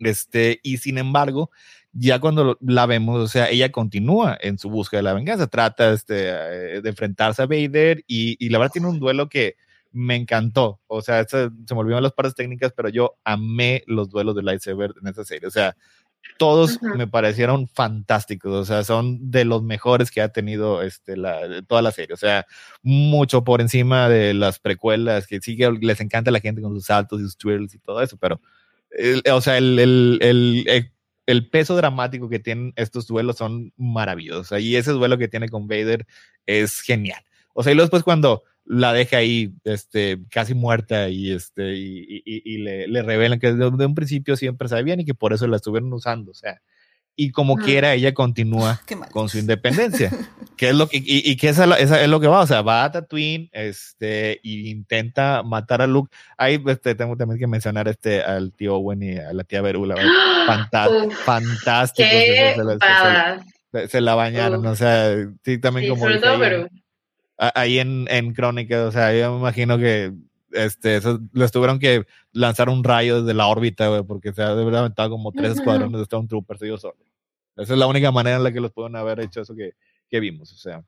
este, 0.00 0.60
y 0.62 0.78
sin 0.78 0.98
embargo, 0.98 1.50
ya 1.94 2.18
cuando 2.18 2.58
la 2.60 2.86
vemos, 2.86 3.20
o 3.20 3.28
sea, 3.28 3.48
ella 3.48 3.70
continúa 3.70 4.36
en 4.40 4.58
su 4.58 4.68
búsqueda 4.68 4.98
de 4.98 5.04
la 5.04 5.14
venganza, 5.14 5.46
trata 5.46 5.92
este, 5.92 6.28
eh, 6.28 6.80
de 6.82 6.88
enfrentarse 6.88 7.42
a 7.42 7.46
Vader 7.46 8.04
y, 8.06 8.36
y, 8.44 8.50
la 8.50 8.58
verdad 8.58 8.72
tiene 8.72 8.88
un 8.88 8.98
duelo 8.98 9.28
que 9.28 9.56
me 9.92 10.16
encantó. 10.16 10.80
O 10.88 11.02
sea, 11.02 11.24
se, 11.24 11.50
se 11.66 11.74
me 11.74 11.80
olvidaron 11.80 12.02
las 12.02 12.12
partes 12.12 12.34
técnicas, 12.34 12.72
pero 12.76 12.88
yo 12.88 13.16
amé 13.24 13.84
los 13.86 14.10
duelos 14.10 14.34
de 14.34 14.42
lightsaber 14.42 14.92
en 15.00 15.08
esta 15.08 15.24
serie. 15.24 15.46
O 15.46 15.52
sea, 15.52 15.76
todos 16.38 16.80
me 16.82 17.06
parecieron 17.06 17.68
fantásticos, 17.68 18.52
o 18.52 18.64
sea, 18.64 18.82
son 18.82 19.30
de 19.30 19.44
los 19.44 19.62
mejores 19.62 20.10
que 20.10 20.20
ha 20.20 20.30
tenido 20.30 20.82
este, 20.82 21.16
la, 21.16 21.62
toda 21.62 21.82
la 21.82 21.92
serie, 21.92 22.14
o 22.14 22.16
sea, 22.16 22.46
mucho 22.82 23.44
por 23.44 23.60
encima 23.60 24.08
de 24.08 24.34
las 24.34 24.58
precuelas, 24.58 25.26
que 25.26 25.40
sí 25.40 25.56
que 25.56 25.70
les 25.70 26.00
encanta 26.00 26.30
a 26.30 26.32
la 26.32 26.40
gente 26.40 26.60
con 26.60 26.74
sus 26.74 26.86
saltos 26.86 27.20
y 27.20 27.24
sus 27.24 27.36
twirls 27.36 27.74
y 27.74 27.78
todo 27.78 28.02
eso, 28.02 28.16
pero, 28.16 28.40
o 29.32 29.40
sea, 29.40 29.58
el, 29.58 29.78
el, 29.78 30.18
el, 30.20 30.92
el 31.26 31.48
peso 31.48 31.76
dramático 31.76 32.28
que 32.28 32.38
tienen 32.38 32.72
estos 32.76 33.06
duelos 33.06 33.36
son 33.36 33.72
maravillosos. 33.76 34.60
Y 34.60 34.76
ese 34.76 34.92
duelo 34.92 35.18
que 35.18 35.28
tiene 35.28 35.48
con 35.48 35.66
Vader 35.66 36.06
es 36.46 36.80
genial. 36.80 37.22
O 37.54 37.62
sea, 37.62 37.72
y 37.72 37.74
luego 37.74 37.86
después 37.86 38.02
cuando 38.02 38.42
la 38.64 38.92
deja 38.92 39.18
ahí, 39.18 39.52
este, 39.64 40.18
casi 40.30 40.54
muerta 40.54 41.08
y 41.08 41.30
este, 41.32 41.76
y, 41.76 42.22
y, 42.24 42.58
le, 42.58 42.88
le, 42.88 43.02
revelan 43.02 43.38
que 43.38 43.52
desde 43.52 43.86
un 43.86 43.94
principio 43.94 44.36
siempre 44.36 44.68
sabían 44.68 45.00
y 45.00 45.04
que 45.04 45.14
por 45.14 45.32
eso 45.32 45.46
la 45.46 45.56
estuvieron 45.56 45.92
usando. 45.92 46.30
O 46.30 46.34
sea, 46.34 46.60
y 47.16 47.30
como 47.30 47.56
quiera 47.56 47.94
ella 47.94 48.12
continúa 48.12 48.80
con 49.12 49.28
su 49.28 49.38
independencia. 49.38 50.10
que 50.56 50.68
es 50.68 50.74
lo 50.74 50.88
que, 50.88 50.98
y, 50.98 51.30
y 51.30 51.36
que 51.36 51.48
esa, 51.48 51.64
esa, 51.78 52.00
es 52.00 52.08
lo 52.08 52.20
que 52.20 52.28
va, 52.28 52.40
o 52.40 52.46
sea, 52.46 52.62
va 52.62 52.84
a 52.84 52.92
Tatooine, 52.92 53.50
este, 53.52 54.34
e 54.34 54.40
intenta 54.42 55.42
matar 55.42 55.82
a 55.82 55.86
Luke. 55.86 56.14
Ahí, 56.36 56.62
este, 56.66 56.94
tengo 56.94 57.16
también 57.16 57.38
que 57.38 57.46
mencionar 57.46 57.88
este, 57.88 58.22
al 58.22 58.52
tío 58.52 58.76
Owen 58.76 59.02
y 59.02 59.16
a 59.16 59.32
la 59.32 59.44
tía 59.44 59.62
Berula, 59.62 59.96
fantástico. 61.24 62.08
Se, 63.88 64.00
la 64.00 64.14
bañaron, 64.14 64.64
o 64.64 64.76
sea, 64.76 65.16
sí, 65.44 65.58
también 65.58 65.88
como. 65.90 66.06
ahí, 67.38 67.80
en, 67.80 68.06
en 68.08 68.32
Crónica, 68.32 68.84
o 68.84 68.92
sea, 68.92 69.12
yo 69.12 69.32
me 69.32 69.38
imagino 69.40 69.78
que 69.78 70.12
este, 70.54 70.96
eso, 70.96 71.20
les 71.32 71.52
tuvieron 71.52 71.78
que 71.78 72.06
lanzar 72.32 72.68
un 72.68 72.84
rayo 72.84 73.22
desde 73.22 73.34
la 73.34 73.46
órbita, 73.46 73.88
güey, 73.88 74.02
porque 74.02 74.32
se 74.32 74.42
ha 74.42 74.54
de 74.54 74.64
verdad 74.64 74.80
aventado 74.80 75.10
como 75.10 75.32
tres 75.32 75.52
escuadrones 75.58 75.98
de 75.98 76.04
Stormtroopers 76.04 76.62
ellos 76.62 76.80
solos. 76.80 77.06
Esa 77.56 77.74
es 77.74 77.78
la 77.78 77.86
única 77.86 78.10
manera 78.10 78.36
en 78.36 78.44
la 78.44 78.52
que 78.52 78.60
los 78.60 78.72
pueden 78.72 78.96
haber 78.96 79.20
hecho 79.20 79.40
eso 79.40 79.54
que, 79.54 79.72
que 80.08 80.20
vimos, 80.20 80.52
o 80.52 80.56
sea. 80.56 80.84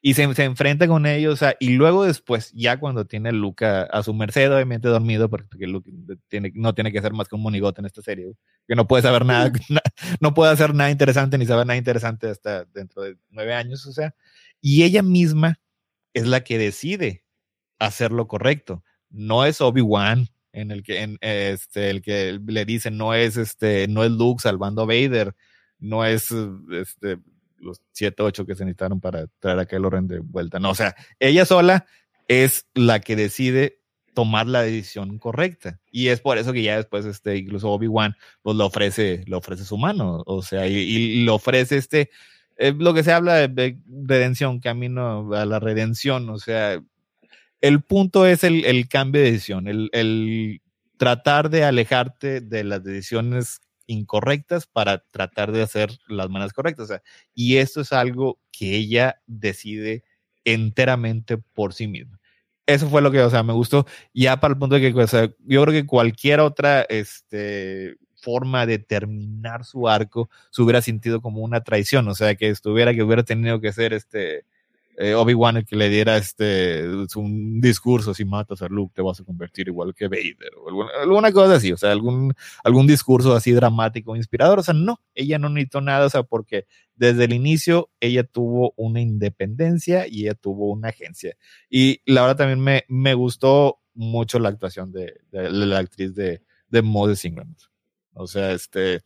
Y 0.00 0.14
se, 0.14 0.32
se, 0.34 0.44
enfrenta 0.44 0.86
con 0.86 1.06
ellos, 1.06 1.34
o 1.34 1.36
sea, 1.36 1.56
y 1.58 1.70
luego 1.70 2.04
después, 2.04 2.52
ya 2.54 2.78
cuando 2.78 3.04
tiene 3.04 3.32
Luke 3.32 3.64
a, 3.64 4.02
su 4.04 4.14
merced, 4.14 4.52
obviamente 4.54 4.86
dormido, 4.86 5.28
porque 5.28 5.66
Luke 5.66 5.90
tiene, 6.28 6.52
no 6.54 6.72
tiene 6.72 6.92
que 6.92 7.00
ser 7.02 7.12
más 7.12 7.28
que 7.28 7.34
un 7.34 7.42
monigote 7.42 7.80
en 7.80 7.86
esta 7.86 8.00
serie, 8.00 8.32
que 8.68 8.76
no 8.76 8.86
puede 8.86 9.02
saber 9.02 9.26
nada, 9.26 9.50
no 10.20 10.34
puede 10.34 10.52
hacer 10.52 10.72
nada 10.72 10.90
interesante 10.90 11.36
ni 11.36 11.46
saber 11.46 11.66
nada 11.66 11.76
interesante 11.76 12.28
hasta 12.28 12.64
dentro 12.66 13.02
de 13.02 13.16
nueve 13.30 13.54
años, 13.54 13.86
o 13.86 13.92
sea, 13.92 14.14
y 14.60 14.84
ella 14.84 15.02
misma 15.02 15.58
es 16.14 16.26
la 16.28 16.44
que 16.44 16.58
decide 16.58 17.24
hacer 17.78 18.12
lo 18.12 18.26
correcto. 18.28 18.82
No 19.10 19.44
es 19.44 19.60
Obi-Wan 19.60 20.28
en 20.52 20.70
el 20.70 20.82
que 20.82 21.16
este 21.20 21.90
el 21.90 22.02
que 22.02 22.40
le 22.44 22.64
dice 22.64 22.90
no 22.90 23.14
es 23.14 23.36
este 23.36 23.86
no 23.86 24.02
es 24.02 24.10
Luke 24.10 24.42
salvando 24.42 24.82
a 24.82 24.86
Vader, 24.86 25.34
no 25.78 26.04
es 26.04 26.34
este 26.72 27.18
los 27.58 27.82
siete 27.92 28.22
ocho 28.22 28.46
que 28.46 28.54
se 28.54 28.64
necesitaron 28.64 29.00
para 29.00 29.26
traer 29.40 29.58
a 29.58 29.66
Kylo 29.66 29.90
Ren 29.90 30.08
de 30.08 30.20
vuelta. 30.20 30.58
No, 30.58 30.70
o 30.70 30.74
sea, 30.74 30.94
ella 31.18 31.44
sola 31.44 31.86
es 32.28 32.66
la 32.74 33.00
que 33.00 33.16
decide 33.16 33.78
tomar 34.14 34.48
la 34.48 34.62
decisión 34.62 35.18
correcta. 35.18 35.78
Y 35.92 36.08
es 36.08 36.20
por 36.20 36.38
eso 36.38 36.52
que 36.52 36.62
ya 36.62 36.76
después, 36.76 37.06
este, 37.06 37.36
incluso 37.36 37.70
Obi-Wan, 37.70 38.16
pues 38.42 38.56
le 38.56 38.64
ofrece, 38.64 39.22
le 39.26 39.36
ofrece 39.36 39.64
su 39.64 39.78
mano. 39.78 40.24
O 40.26 40.42
sea, 40.42 40.66
y, 40.66 41.24
le 41.24 41.30
ofrece 41.30 41.76
este, 41.76 42.10
lo 42.58 42.94
que 42.94 43.04
se 43.04 43.12
habla 43.12 43.46
de, 43.46 43.78
redención, 43.86 44.58
camino 44.58 45.32
a 45.34 45.44
la 45.46 45.60
redención, 45.60 46.28
o 46.30 46.38
sea, 46.38 46.82
el 47.60 47.82
punto 47.82 48.26
es 48.26 48.44
el, 48.44 48.64
el 48.64 48.88
cambio 48.88 49.22
de 49.22 49.32
decisión, 49.32 49.68
el, 49.68 49.90
el 49.92 50.62
tratar 50.96 51.50
de 51.50 51.64
alejarte 51.64 52.40
de 52.40 52.64
las 52.64 52.84
decisiones 52.84 53.60
incorrectas 53.86 54.66
para 54.66 54.98
tratar 55.10 55.50
de 55.52 55.62
hacer 55.62 55.90
las 56.08 56.28
maneras 56.28 56.52
correctas. 56.52 56.84
O 56.84 56.88
sea, 56.88 57.02
y 57.34 57.56
esto 57.56 57.80
es 57.80 57.92
algo 57.92 58.38
que 58.52 58.76
ella 58.76 59.20
decide 59.26 60.04
enteramente 60.44 61.38
por 61.38 61.74
sí 61.74 61.88
misma. 61.88 62.20
Eso 62.66 62.88
fue 62.90 63.00
lo 63.00 63.10
que, 63.10 63.20
o 63.22 63.30
sea, 63.30 63.42
me 63.42 63.54
gustó 63.54 63.86
ya 64.12 64.40
para 64.40 64.52
el 64.52 64.58
punto 64.58 64.76
de 64.78 64.92
que, 64.92 65.00
o 65.00 65.06
yo 65.06 65.62
creo 65.62 65.66
que 65.66 65.86
cualquier 65.86 66.40
otra 66.40 66.82
este, 66.82 67.96
forma 68.14 68.66
de 68.66 68.78
terminar 68.78 69.64
su 69.64 69.88
arco 69.88 70.28
se 70.50 70.60
hubiera 70.62 70.82
sentido 70.82 71.22
como 71.22 71.40
una 71.40 71.62
traición, 71.62 72.06
o 72.08 72.14
sea, 72.14 72.34
que 72.34 72.50
estuviera, 72.50 72.92
que 72.92 73.02
hubiera 73.02 73.22
tenido 73.22 73.58
que 73.60 73.72
ser 73.72 73.94
este, 73.94 74.44
eh, 75.00 75.14
Obi-Wan 75.14 75.58
el 75.58 75.64
que 75.64 75.76
le 75.76 75.88
diera 75.88 76.16
este 76.16 76.84
un 77.14 77.60
discurso, 77.60 78.14
si 78.14 78.24
matas 78.24 78.62
a 78.62 78.68
Luke 78.68 78.92
te 78.96 79.00
vas 79.00 79.20
a 79.20 79.24
convertir 79.24 79.68
igual 79.68 79.94
que 79.94 80.08
Vader, 80.08 80.50
o 80.60 80.88
alguna, 81.00 81.30
cosa 81.30 81.54
así, 81.54 81.70
o 81.70 81.76
sea, 81.76 81.92
algún, 81.92 82.34
algún 82.64 82.88
discurso 82.88 83.32
así 83.32 83.52
dramático, 83.52 84.16
inspirador, 84.16 84.58
o 84.58 84.62
sea, 84.64 84.74
no, 84.74 85.00
ella 85.14 85.38
no 85.38 85.50
necesitó 85.50 85.82
nada, 85.82 86.06
o 86.06 86.10
sea, 86.10 86.24
porque 86.24 86.66
desde 86.96 87.26
el 87.26 87.32
inicio 87.32 87.90
ella 88.00 88.24
tuvo 88.24 88.74
una 88.76 89.00
independencia 89.00 90.08
y 90.08 90.22
ella 90.22 90.34
tuvo 90.34 90.72
una 90.72 90.88
agencia. 90.88 91.36
Y 91.70 92.00
la 92.04 92.22
verdad 92.22 92.38
también 92.38 92.60
me, 92.60 92.84
me 92.88 93.14
gustó 93.14 93.78
mucho 93.94 94.40
la 94.40 94.48
actuación 94.48 94.90
de, 94.90 95.14
la 95.30 95.78
actriz 95.78 96.12
de, 96.16 96.42
de 96.70 96.82
Moses. 96.82 97.22
O 98.14 98.26
sea, 98.26 98.50
este, 98.50 99.02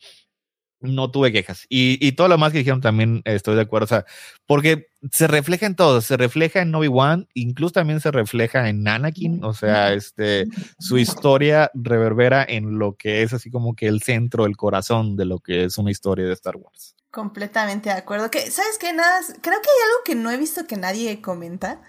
no 0.83 1.11
tuve 1.11 1.33
quejas. 1.33 1.67
Y, 1.69 1.99
y 2.07 2.13
todo 2.13 2.29
lo 2.29 2.39
más 2.39 2.53
que 2.53 2.59
dijeron 2.59 2.81
también 2.81 3.23
estoy 3.25 3.55
de 3.55 3.63
acuerdo. 3.63 3.85
O 3.85 3.89
sea, 3.89 4.05
porque 4.47 4.89
se 5.11 5.27
refleja 5.27 5.67
en 5.67 5.77
todo. 5.77 6.01
Se 6.01 6.17
refleja 6.17 6.61
en 6.61 6.75
Obi-Wan, 6.75 7.29
incluso 7.35 7.73
también 7.73 8.01
se 8.01 8.11
refleja 8.11 8.69
en 8.69 8.87
Anakin. 8.87 9.43
O 9.45 9.55
sea, 9.55 9.93
este, 9.93 10.47
su 10.79 10.99
historia 10.99 11.71
reverbera 11.75 12.45
en 12.47 12.79
lo 12.79 12.95
que 12.97 13.23
es 13.23 13.33
así 13.33 13.51
como 13.51 13.75
que 13.75 13.89
el 13.89 14.03
centro, 14.03 14.47
el 14.47 14.57
corazón 14.57 15.17
de 15.17 15.25
lo 15.25 15.39
que 15.39 15.65
es 15.65 15.79
una 15.79 15.91
historia 15.91 16.27
de 16.27 16.33
Star 16.33 16.57
Wars. 16.57 16.95
Completamente 17.11 17.91
de 17.91 17.97
acuerdo. 17.97 18.31
Que, 18.31 18.51
¿sabes 18.51 18.79
qué? 18.79 18.93
Nada, 18.93 19.21
creo 19.27 19.61
que 19.61 19.69
hay 19.69 19.91
algo 19.91 20.05
que 20.05 20.15
no 20.15 20.31
he 20.31 20.37
visto 20.37 20.67
que 20.67 20.77
nadie 20.77 21.21
comenta 21.21 21.83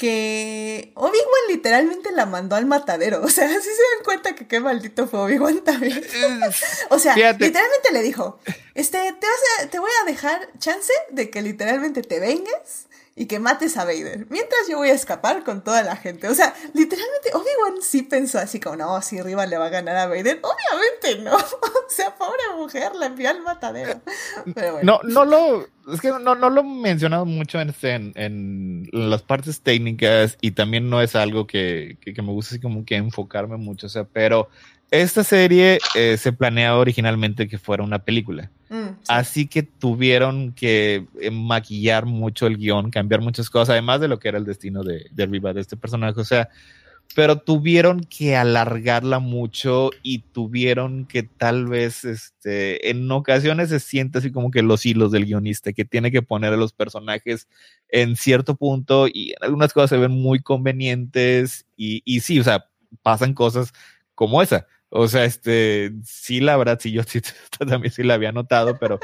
que 0.00 0.92
Obi-Wan 0.94 1.42
literalmente 1.50 2.10
la 2.10 2.24
mandó 2.24 2.56
al 2.56 2.64
matadero. 2.64 3.22
O 3.22 3.28
sea, 3.28 3.46
si 3.60 3.60
se 3.60 3.68
dan 3.68 4.02
cuenta 4.02 4.34
que 4.34 4.48
qué 4.48 4.58
maldito 4.58 5.06
fue 5.06 5.20
Obi-Wan 5.20 5.60
también. 5.60 6.02
o 6.88 6.98
sea, 6.98 7.14
literalmente 7.14 7.92
le 7.92 8.00
dijo, 8.00 8.40
este, 8.74 8.96
te, 8.96 9.26
vas 9.26 9.70
te 9.70 9.78
voy 9.78 9.90
a 10.00 10.06
dejar 10.06 10.48
chance 10.58 10.92
de 11.10 11.28
que 11.28 11.42
literalmente 11.42 12.00
te 12.02 12.18
vengas 12.18 12.86
y 13.16 13.26
que 13.26 13.38
mates 13.38 13.76
a 13.76 13.84
Vader. 13.84 14.26
Mientras 14.30 14.68
yo 14.68 14.78
voy 14.78 14.90
a 14.90 14.94
escapar 14.94 15.44
con 15.44 15.62
toda 15.62 15.82
la 15.82 15.96
gente. 15.96 16.28
O 16.28 16.34
sea, 16.34 16.54
literalmente 16.74 17.30
Obi-Wan 17.34 17.82
sí 17.82 18.02
pensó 18.02 18.38
así 18.38 18.60
como, 18.60 18.76
no, 18.76 19.02
si 19.02 19.20
Riva 19.20 19.46
le 19.46 19.58
va 19.58 19.66
a 19.66 19.70
ganar 19.70 19.96
a 19.96 20.06
Vader. 20.06 20.40
Obviamente 20.42 21.22
no. 21.22 21.36
o 21.36 21.88
sea, 21.88 22.14
pobre 22.14 22.40
mujer, 22.56 22.94
la 22.94 23.06
envió 23.06 23.30
al 23.30 23.42
matadero. 23.42 24.00
No, 24.82 25.00
no 25.02 25.24
lo, 25.24 25.66
es 25.92 26.00
que 26.00 26.08
no, 26.08 26.34
no 26.34 26.50
lo 26.50 26.60
he 26.60 26.64
mencionado 26.64 27.26
mucho 27.26 27.60
en, 27.60 27.74
en, 27.82 28.12
en, 28.14 28.88
las 28.92 29.22
partes 29.22 29.60
técnicas 29.60 30.38
y 30.40 30.52
también 30.52 30.88
no 30.88 31.02
es 31.02 31.16
algo 31.16 31.46
que, 31.46 31.98
que, 32.00 32.14
que 32.14 32.22
me 32.22 32.32
gusta 32.32 32.54
así 32.54 32.60
como 32.60 32.84
que 32.84 32.96
enfocarme 32.96 33.56
mucho. 33.56 33.86
O 33.86 33.90
sea, 33.90 34.04
pero 34.04 34.48
esta 34.90 35.24
serie 35.24 35.78
eh, 35.94 36.16
se 36.16 36.32
planeaba 36.32 36.78
originalmente 36.78 37.48
que 37.48 37.58
fuera 37.58 37.82
una 37.82 38.00
película. 38.00 38.50
Mm, 38.68 38.88
Así 39.08 39.46
que 39.46 39.62
tuvieron 39.62 40.52
que 40.52 41.06
eh, 41.20 41.30
maquillar 41.30 42.06
mucho 42.06 42.46
el 42.46 42.56
guion, 42.56 42.90
cambiar 42.90 43.20
muchas 43.20 43.50
cosas, 43.50 43.70
además 43.70 44.00
de 44.00 44.08
lo 44.08 44.18
que 44.18 44.28
era 44.28 44.38
el 44.38 44.44
destino 44.44 44.82
de, 44.82 45.06
de 45.10 45.26
Riva, 45.26 45.52
de 45.52 45.60
este 45.60 45.76
personaje. 45.76 46.20
O 46.20 46.24
sea, 46.24 46.48
pero 47.14 47.38
tuvieron 47.40 48.04
que 48.04 48.36
alargarla 48.36 49.18
mucho 49.18 49.90
y 50.02 50.20
tuvieron 50.20 51.06
que 51.06 51.24
tal 51.24 51.66
vez, 51.66 52.04
este, 52.04 52.90
en 52.90 53.10
ocasiones 53.10 53.70
se 53.70 53.80
siente 53.80 54.18
así 54.18 54.30
como 54.30 54.50
que 54.50 54.62
los 54.62 54.86
hilos 54.86 55.10
del 55.10 55.26
guionista, 55.26 55.72
que 55.72 55.84
tiene 55.84 56.12
que 56.12 56.22
poner 56.22 56.52
a 56.52 56.56
los 56.56 56.72
personajes 56.72 57.48
en 57.88 58.14
cierto 58.16 58.54
punto 58.56 59.08
y 59.08 59.34
algunas 59.40 59.72
cosas 59.72 59.90
se 59.90 59.98
ven 59.98 60.12
muy 60.12 60.40
convenientes 60.40 61.66
y, 61.76 62.02
y 62.04 62.20
sí, 62.20 62.38
o 62.38 62.44
sea, 62.44 62.66
pasan 63.02 63.34
cosas 63.34 63.72
como 64.14 64.42
esa. 64.42 64.66
O 64.90 65.06
sea, 65.06 65.24
este, 65.24 65.92
sí, 66.04 66.40
la 66.40 66.56
verdad, 66.56 66.78
sí, 66.80 66.90
yo 66.90 67.02
sí, 67.06 67.20
también 67.58 67.92
sí 67.92 68.02
la 68.02 68.14
había 68.14 68.32
notado, 68.32 68.76
pero 68.78 68.98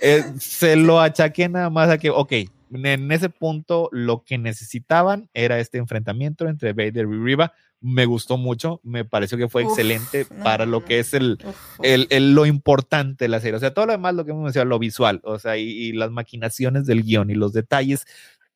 eh, 0.00 0.22
se 0.38 0.76
lo 0.76 1.00
achaqué 1.00 1.48
nada 1.48 1.70
más 1.70 1.88
a 1.88 1.98
que, 1.98 2.10
ok, 2.10 2.32
en 2.72 3.10
ese 3.10 3.30
punto 3.30 3.88
lo 3.90 4.22
que 4.22 4.38
necesitaban 4.38 5.28
era 5.34 5.58
este 5.58 5.78
enfrentamiento 5.78 6.46
entre 6.46 6.72
Vader 6.72 7.06
y 7.06 7.24
Riva. 7.24 7.52
Me 7.80 8.04
gustó 8.04 8.36
mucho, 8.36 8.80
me 8.84 9.06
pareció 9.06 9.38
que 9.38 9.48
fue 9.48 9.62
excelente 9.62 10.26
para 10.44 10.66
lo 10.66 10.84
que 10.84 10.98
es 10.98 11.14
el, 11.14 11.38
el, 11.82 12.34
lo 12.34 12.44
importante 12.44 13.24
de 13.24 13.28
la 13.30 13.40
serie. 13.40 13.56
O 13.56 13.60
sea, 13.60 13.72
todo 13.72 13.86
lo 13.86 13.92
demás, 13.92 14.14
lo 14.14 14.26
que 14.26 14.32
hemos 14.32 14.44
mencionado, 14.44 14.68
lo 14.68 14.78
visual, 14.78 15.20
o 15.24 15.38
sea, 15.38 15.56
y, 15.56 15.92
las 15.92 16.10
maquinaciones 16.10 16.84
del 16.84 17.02
guion 17.02 17.30
y 17.30 17.34
los 17.34 17.54
detalles, 17.54 18.04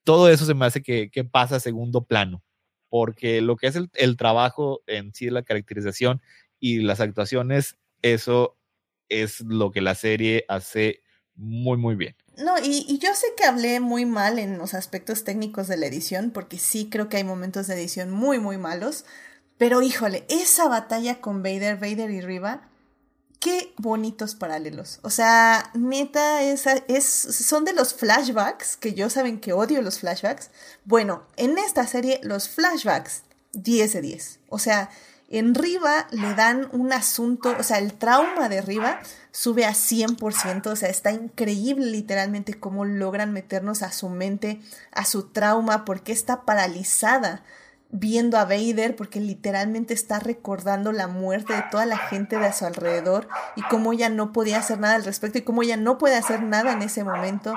todo 0.05 0.29
eso 0.29 0.45
se 0.45 0.53
me 0.53 0.67
hace 0.67 0.83
que, 0.83 1.09
que 1.11 1.25
pasa 1.25 1.57
a 1.57 1.61
segundo 1.61 2.05
plano 2.05 2.43
porque 2.91 3.41
lo 3.41 3.57
que 3.57 3.67
es 3.67 3.75
el, 3.75 3.91
el, 3.95 4.17
trabajo 4.17 4.83
en 4.87 5.13
sí, 5.13 5.29
la 5.29 5.43
caracterización 5.43 6.23
y 6.65 6.79
las 6.79 7.01
actuaciones, 7.01 7.77
eso 8.01 8.57
es 9.11 9.41
lo 9.41 9.71
que 9.71 9.83
la 9.83 9.95
serie 9.95 10.47
hace 10.49 11.03
muy, 11.35 11.77
muy 11.77 11.95
bien. 11.95 12.17
No, 12.39 12.55
y, 12.59 12.99
yo 13.01 13.15
sé 13.15 13.27
que 13.37 13.45
hablé 13.45 13.81
muy 13.81 14.07
mal 14.07 14.39
en 14.39 14.57
los 14.57 14.73
aspectos 14.73 15.25
técnicos 15.25 15.69
de 15.69 15.77
la 15.77 15.85
edición, 15.85 16.31
porque 16.31 16.59
sí 16.59 16.89
creo 16.91 17.11
que 17.11 17.19
hay 17.19 17.25
momentos 17.25 17.67
de 17.67 17.75
edición 17.75 18.11
muy, 18.11 18.39
muy 18.39 18.57
malos, 18.57 19.05
pero 19.59 19.83
híjole, 19.83 20.25
esa 20.31 20.67
batalla 20.67 21.21
con 21.21 21.43
Vader, 21.43 21.77
Vader 21.77 22.11
y 22.11 22.23
Riva, 22.23 22.71
qué 23.41 23.75
bonitos 23.77 24.35
paralelos. 24.35 25.01
O 25.03 25.11
sea, 25.11 25.71
neta, 25.75 26.41
es, 26.45 26.65
es, 26.89 27.05
son 27.05 27.67
de 27.67 27.75
los 27.75 27.93
flashbacks, 27.93 28.79
que 28.79 28.95
yo 28.95 29.11
saben 29.11 29.39
que 29.39 29.53
odio 29.53 29.83
los 29.83 29.99
flashbacks. 29.99 30.51
Bueno, 30.87 31.27
en 31.37 31.59
esta 31.59 31.87
serie, 31.87 32.21
los 32.23 32.49
flashbacks, 32.49 33.25
10 33.53 33.93
de 33.93 34.01
10. 34.01 34.41
O 34.49 34.59
sea, 34.59 34.89
en 35.39 35.55
Riva 35.55 36.07
le 36.11 36.35
dan 36.35 36.69
un 36.73 36.93
asunto, 36.93 37.55
o 37.59 37.63
sea, 37.63 37.79
el 37.79 37.95
trauma 37.95 38.49
de 38.49 38.63
Riva 38.63 39.01
sube 39.33 39.65
a 39.65 39.73
100%, 39.73 40.67
o 40.67 40.77
sea, 40.77 40.89
está 40.89 41.11
increíble 41.11 41.87
literalmente 41.87 42.55
cómo 42.55 42.85
logran 42.85 43.33
meternos 43.33 43.83
a 43.83 43.91
su 43.91 44.09
mente, 44.09 44.61
a 44.93 45.05
su 45.05 45.31
trauma, 45.31 45.85
porque 45.85 46.13
está 46.13 46.43
paralizada 46.43 47.43
viendo 47.91 48.39
a 48.39 48.45
Vader, 48.45 48.97
porque 48.97 49.21
literalmente 49.21 49.95
está 49.95 50.19
recordando 50.19 50.93
la 50.93 51.07
muerte 51.07 51.53
de 51.53 51.65
toda 51.71 51.87
la 51.87 51.99
gente 51.99 52.39
de 52.39 52.47
a 52.47 52.53
su 52.53 52.65
alrededor 52.65 53.29
y 53.57 53.63
cómo 53.63 53.93
ella 53.93 54.09
no 54.09 54.33
podía 54.33 54.59
hacer 54.59 54.79
nada 54.79 54.97
al 54.97 55.05
respecto 55.05 55.39
y 55.39 55.43
cómo 55.43 55.63
ella 55.63 55.77
no 55.77 55.99
puede 55.99 56.17
hacer 56.17 56.43
nada 56.43 56.73
en 56.73 56.83
ese 56.83 57.05
momento. 57.05 57.55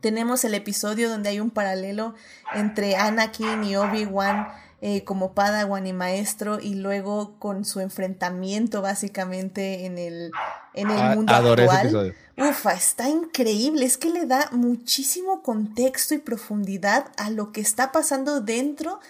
Tenemos 0.00 0.44
el 0.44 0.54
episodio 0.54 1.08
donde 1.08 1.30
hay 1.30 1.40
un 1.40 1.50
paralelo 1.50 2.14
entre 2.54 2.96
Anakin 2.96 3.64
y 3.64 3.76
Obi-Wan 3.76 4.48
eh, 4.82 5.04
como 5.04 5.32
Padawan 5.32 5.86
y 5.86 5.92
maestro 5.92 6.60
y 6.60 6.74
luego 6.74 7.36
con 7.38 7.64
su 7.64 7.80
enfrentamiento 7.80 8.82
básicamente 8.82 9.86
en 9.86 9.96
el, 9.96 10.30
en 10.74 10.90
el 10.90 11.16
mundo 11.16 11.32
actual. 11.32 12.14
Ufa, 12.36 12.74
está 12.74 13.08
increíble, 13.08 13.86
es 13.86 13.96
que 13.96 14.10
le 14.10 14.26
da 14.26 14.50
muchísimo 14.52 15.42
contexto 15.42 16.14
y 16.14 16.18
profundidad 16.18 17.06
a 17.16 17.30
lo 17.30 17.52
que 17.52 17.62
está 17.62 17.90
pasando 17.90 18.42
dentro 18.42 19.00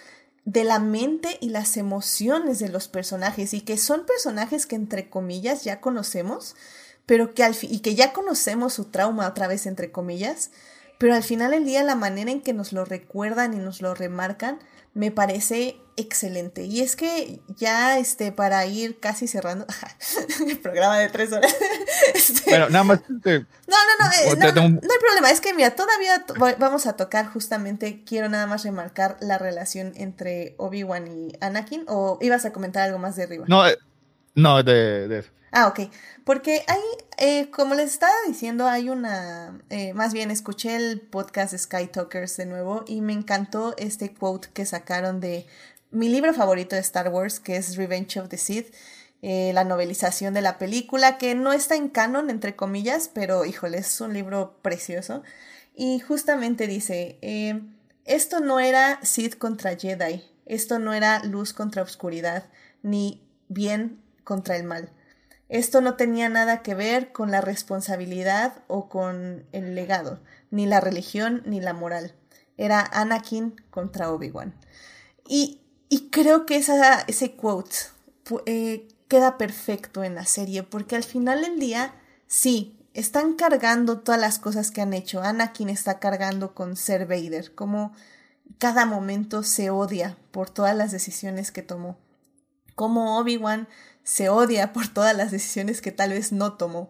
de 0.45 0.63
la 0.63 0.79
mente 0.79 1.37
y 1.41 1.49
las 1.49 1.75
emociones 1.75 2.59
de 2.59 2.69
los 2.69 2.87
personajes 2.87 3.53
y 3.53 3.59
que 3.59 3.75
son 3.77 4.05
personajes 4.05 4.65
que 4.65 4.77
entre 4.77 5.09
comillas 5.09 5.65
ya 5.65 5.81
conocemos, 5.81 6.55
pero 7.05 7.33
que 7.33 7.43
al 7.43 7.53
y 7.61 7.79
que 7.79 7.95
ya 7.95 8.13
conocemos 8.13 8.73
su 8.73 8.85
trauma 8.85 9.27
otra 9.27 9.47
vez 9.47 9.65
entre 9.65 9.91
comillas, 9.91 10.51
pero 10.97 11.13
al 11.15 11.23
final 11.23 11.51
del 11.51 11.65
día 11.65 11.83
la 11.83 11.95
manera 11.95 12.31
en 12.31 12.41
que 12.41 12.53
nos 12.53 12.73
lo 12.73 12.85
recuerdan 12.85 13.53
y 13.53 13.57
nos 13.57 13.81
lo 13.81 13.93
remarcan 13.93 14.59
me 14.97 15.11
parece 15.11 15.77
excelente. 15.95 16.63
Y 16.63 16.81
es 16.81 16.95
que 16.95 17.39
ya, 17.55 17.99
este, 17.99 18.31
para 18.31 18.65
ir 18.65 18.99
casi 18.99 19.27
cerrando 19.27 19.67
el 20.47 20.57
programa 20.57 20.97
de 20.99 21.09
tres 21.09 21.31
horas. 21.31 21.55
Este, 22.13 22.51
bueno, 22.51 22.69
nada 22.69 22.83
más. 22.83 23.01
no, 23.09 23.15
no, 23.17 23.25
no, 23.27 23.33
eh, 23.33 24.35
no, 24.37 24.69
no, 24.69 24.79
hay 24.81 24.99
problema. 24.99 25.29
Es 25.31 25.41
que, 25.41 25.53
mira, 25.53 25.75
todavía 25.75 26.25
vamos 26.57 26.85
a 26.85 26.95
tocar 26.95 27.27
justamente, 27.27 28.03
quiero 28.05 28.29
nada 28.29 28.45
más 28.45 28.63
remarcar 28.63 29.17
la 29.19 29.37
relación 29.37 29.93
entre 29.95 30.55
Obi-Wan 30.57 31.07
y 31.07 31.33
Anakin. 31.41 31.83
¿O 31.87 32.17
ibas 32.21 32.45
a 32.45 32.53
comentar 32.53 32.83
algo 32.83 32.97
más 32.97 33.15
de 33.15 33.23
arriba? 33.23 33.45
No, 33.47 33.67
eh, 33.67 33.77
no, 34.35 34.63
de, 34.63 35.07
de 35.07 35.19
eso. 35.19 35.31
Ah, 35.51 35.67
ok. 35.67 35.91
Porque 36.25 36.63
hay, 36.67 36.79
eh, 37.17 37.49
como 37.51 37.73
les 37.75 37.91
estaba 37.91 38.13
diciendo, 38.27 38.67
hay 38.67 38.89
una, 38.89 39.59
eh, 39.69 39.93
más 39.93 40.13
bien 40.13 40.29
escuché 40.31 40.75
el 40.75 41.01
podcast 41.01 41.51
de 41.51 41.57
Sky 41.57 41.87
Talkers 41.87 42.37
de 42.37 42.45
nuevo 42.45 42.83
y 42.87 43.01
me 43.01 43.13
encantó 43.13 43.75
este 43.77 44.13
quote 44.13 44.49
que 44.53 44.65
sacaron 44.65 45.19
de 45.19 45.45
mi 45.89 46.09
libro 46.09 46.33
favorito 46.33 46.75
de 46.75 46.81
Star 46.81 47.09
Wars, 47.09 47.39
que 47.39 47.55
es 47.55 47.77
Revenge 47.77 48.19
of 48.19 48.29
the 48.29 48.37
Sith, 48.37 48.73
eh, 49.21 49.51
la 49.53 49.63
novelización 49.63 50.33
de 50.33 50.41
la 50.41 50.57
película, 50.57 51.17
que 51.17 51.33
no 51.33 51.53
está 51.53 51.75
en 51.75 51.89
canon, 51.89 52.29
entre 52.29 52.55
comillas, 52.55 53.09
pero 53.13 53.45
híjole, 53.45 53.77
es 53.79 54.01
un 54.01 54.13
libro 54.13 54.59
precioso. 54.61 55.23
Y 55.75 55.99
justamente 55.99 56.67
dice, 56.67 57.17
eh, 57.21 57.61
esto 58.05 58.41
no 58.41 58.59
era 58.59 58.99
Sith 59.03 59.37
contra 59.37 59.75
Jedi, 59.77 60.23
esto 60.45 60.79
no 60.79 60.93
era 60.93 61.23
luz 61.23 61.53
contra 61.53 61.83
oscuridad, 61.83 62.49
ni 62.83 63.23
bien 63.47 64.01
contra 64.23 64.55
el 64.57 64.63
mal. 64.63 64.91
Esto 65.49 65.79
no 65.81 65.95
tenía 65.95 66.27
nada 66.29 66.61
que 66.61 66.75
ver 66.75 67.11
con 67.11 67.31
la 67.31 67.41
responsabilidad 67.41 68.63
o 68.67 68.89
con 68.89 69.45
el 69.53 69.75
legado, 69.75 70.19
ni 70.51 70.65
la 70.65 70.81
religión 70.81 71.41
ni 71.45 71.61
la 71.61 71.73
moral. 71.73 72.13
Era 72.57 72.81
Anakin 72.81 73.55
contra 73.69 74.11
Obi-Wan. 74.11 74.53
Y, 75.27 75.61
y, 75.89 76.09
creo 76.09 76.45
que 76.45 76.57
esa, 76.57 77.01
ese 77.01 77.35
quote 77.35 77.75
eh, 78.45 78.87
queda 79.07 79.37
perfecto 79.37 80.03
en 80.03 80.15
la 80.15 80.25
serie, 80.25 80.63
porque 80.63 80.95
al 80.95 81.03
final 81.03 81.41
del 81.41 81.59
día, 81.59 81.93
sí, 82.27 82.77
están 82.93 83.35
cargando 83.35 83.99
todas 83.99 84.19
las 84.19 84.39
cosas 84.39 84.71
que 84.71 84.81
han 84.81 84.93
hecho. 84.93 85.21
Anakin 85.21 85.69
está 85.69 85.99
cargando 85.99 86.55
con 86.55 86.75
ser 86.75 87.05
Vader, 87.05 87.53
como 87.53 87.93
cada 88.57 88.85
momento 88.85 89.43
se 89.43 89.69
odia 89.69 90.17
por 90.31 90.49
todas 90.49 90.75
las 90.75 90.91
decisiones 90.91 91.51
que 91.51 91.61
tomó. 91.61 91.97
Como 92.75 93.17
Obi-Wan 93.19 93.67
se 94.07 94.29
odia 94.29 94.71
por 94.71 94.87
todas 94.87 95.13
las 95.17 95.31
decisiones 95.31 95.81
que 95.81 95.91
tal 95.91 96.11
vez 96.11 96.31
no 96.31 96.53
tomó. 96.53 96.89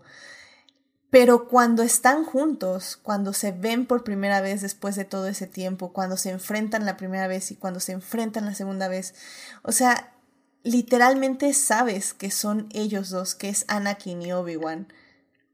Pero 1.09 1.47
cuando 1.47 1.81
están 1.81 2.23
juntos, 2.23 2.95
cuando 3.01 3.33
se 3.33 3.51
ven 3.51 3.87
por 3.87 4.03
primera 4.03 4.39
vez 4.39 4.61
después 4.61 4.95
de 4.95 5.03
todo 5.03 5.27
ese 5.27 5.47
tiempo, 5.47 5.93
cuando 5.93 6.15
se 6.15 6.29
enfrentan 6.29 6.85
la 6.85 6.95
primera 6.95 7.27
vez 7.27 7.49
y 7.49 7.55
cuando 7.55 7.79
se 7.79 7.93
enfrentan 7.93 8.45
la 8.45 8.53
segunda 8.53 8.87
vez, 8.87 9.15
o 9.63 9.71
sea, 9.71 10.13
literalmente 10.61 11.55
sabes 11.55 12.13
que 12.13 12.29
son 12.29 12.69
ellos 12.71 13.09
dos, 13.09 13.33
que 13.33 13.49
es 13.49 13.65
Anakin 13.67 14.21
y 14.21 14.33
Obi-Wan, 14.33 14.93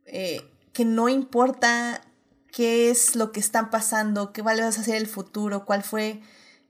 eh, 0.05 0.41
que 0.73 0.83
no 0.83 1.07
importa 1.07 2.01
qué 2.51 2.89
es 2.89 3.15
lo 3.15 3.31
que 3.31 3.39
están 3.39 3.69
pasando, 3.69 4.33
qué 4.33 4.41
va 4.41 4.51
a 4.51 4.71
ser 4.73 4.95
el 4.95 5.07
futuro, 5.07 5.63
cuál 5.63 5.81
fue, 5.83 6.19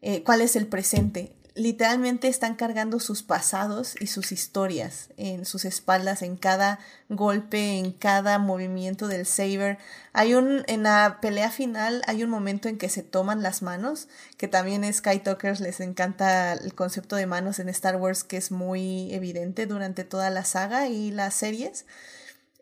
eh, 0.04 0.22
cuál 0.22 0.42
es 0.42 0.56
el 0.56 0.68
presente 0.68 1.36
literalmente 1.56 2.28
están 2.28 2.56
cargando 2.56 3.00
sus 3.00 3.22
pasados 3.22 3.96
y 4.00 4.08
sus 4.08 4.32
historias 4.32 5.10
en 5.18 5.46
sus 5.46 5.66
espaldas, 5.66 6.24
en 6.24 6.36
cada 6.36 6.80
golpe, 7.10 7.78
en 7.78 7.92
cada 7.92 8.40
movimiento 8.40 9.08
del 9.08 9.26
saber. 9.26 9.78
Hay 10.14 10.34
un, 10.34 10.64
en 10.68 10.84
la 10.84 11.20
pelea 11.22 11.52
final 11.52 12.02
hay 12.08 12.24
un 12.24 12.30
momento 12.30 12.70
en 12.70 12.78
que 12.78 12.90
se 12.90 13.04
toman 13.04 13.44
las 13.44 13.62
manos, 13.62 14.08
que 14.38 14.48
también 14.48 14.92
Sky 14.92 15.20
Talkers 15.20 15.60
les 15.60 15.80
encanta 15.80 16.54
el 16.54 16.74
concepto 16.74 17.16
de 17.16 17.28
manos 17.28 17.60
en 17.60 17.70
Star 17.70 17.98
Wars, 17.98 18.24
que 18.24 18.38
es 18.38 18.52
muy 18.52 19.14
evidente 19.14 19.68
durante 19.68 20.04
toda 20.04 20.32
la 20.32 20.46
saga 20.46 20.88
y 20.88 21.12
las 21.12 21.36
series. 21.36 21.86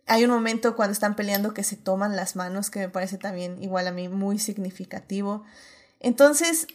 Hay 0.05 0.25
un 0.25 0.31
momento 0.31 0.75
cuando 0.75 0.91
están 0.91 1.15
peleando 1.15 1.53
que 1.53 1.63
se 1.63 1.77
toman 1.77 2.17
las 2.17 2.35
manos, 2.35 2.69
que 2.69 2.79
me 2.79 2.89
parece 2.89 3.17
también 3.17 3.63
igual 3.63 3.87
a 3.87 3.91
mí 3.91 4.09
muy 4.09 4.39
significativo. 4.39 5.45
Entonces, 6.01 6.67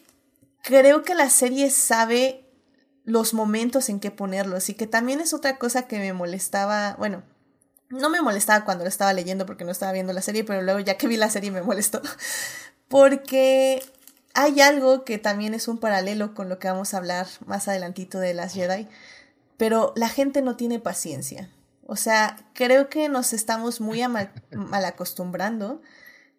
creo 0.66 1.02
que 1.02 1.14
la 1.14 1.30
serie 1.30 1.70
sabe 1.70 2.44
los 3.04 3.34
momentos 3.34 3.88
en 3.88 4.00
que 4.00 4.10
ponerlos 4.10 4.68
y 4.68 4.74
que 4.74 4.88
también 4.88 5.20
es 5.20 5.32
otra 5.32 5.58
cosa 5.58 5.86
que 5.86 6.00
me 6.00 6.12
molestaba, 6.12 6.96
bueno, 6.98 7.22
no 7.88 8.10
me 8.10 8.20
molestaba 8.20 8.64
cuando 8.64 8.82
lo 8.82 8.88
estaba 8.88 9.12
leyendo 9.12 9.46
porque 9.46 9.64
no 9.64 9.70
estaba 9.70 9.92
viendo 9.92 10.12
la 10.12 10.22
serie, 10.22 10.42
pero 10.42 10.62
luego 10.62 10.80
ya 10.80 10.96
que 10.96 11.06
vi 11.06 11.16
la 11.16 11.30
serie 11.30 11.52
me 11.52 11.62
molestó, 11.62 12.02
porque 12.88 13.80
hay 14.34 14.60
algo 14.60 15.04
que 15.04 15.18
también 15.18 15.54
es 15.54 15.68
un 15.68 15.78
paralelo 15.78 16.34
con 16.34 16.48
lo 16.48 16.58
que 16.58 16.66
vamos 16.66 16.94
a 16.94 16.96
hablar 16.96 17.28
más 17.46 17.68
adelantito 17.68 18.18
de 18.18 18.34
las 18.34 18.52
Jedi, 18.52 18.88
pero 19.56 19.92
la 19.94 20.08
gente 20.08 20.42
no 20.42 20.56
tiene 20.56 20.80
paciencia. 20.80 21.48
O 21.86 21.94
sea, 21.94 22.36
creo 22.54 22.88
que 22.88 23.08
nos 23.08 23.32
estamos 23.32 23.80
muy 23.80 24.06
mal, 24.08 24.32
mal 24.50 24.84
acostumbrando 24.84 25.80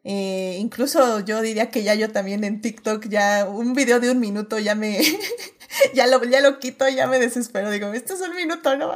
eh, 0.03 0.57
incluso 0.59 1.19
yo 1.19 1.41
diría 1.41 1.69
que 1.69 1.83
ya 1.83 1.93
yo 1.93 2.09
también 2.11 2.43
en 2.43 2.61
TikTok 2.61 3.07
ya 3.07 3.45
un 3.45 3.73
video 3.73 3.99
de 3.99 4.09
un 4.09 4.19
minuto 4.19 4.57
ya 4.57 4.73
me 4.73 5.01
ya 5.93 6.07
lo 6.07 6.23
ya 6.23 6.39
lo 6.39 6.59
quito 6.59 6.87
ya 6.87 7.07
me 7.07 7.19
desespero. 7.19 7.69
Digo 7.71 7.91
esto 7.91 8.13
es 8.13 8.21
un 8.21 8.35
minuto 8.35 8.77
no 8.77 8.93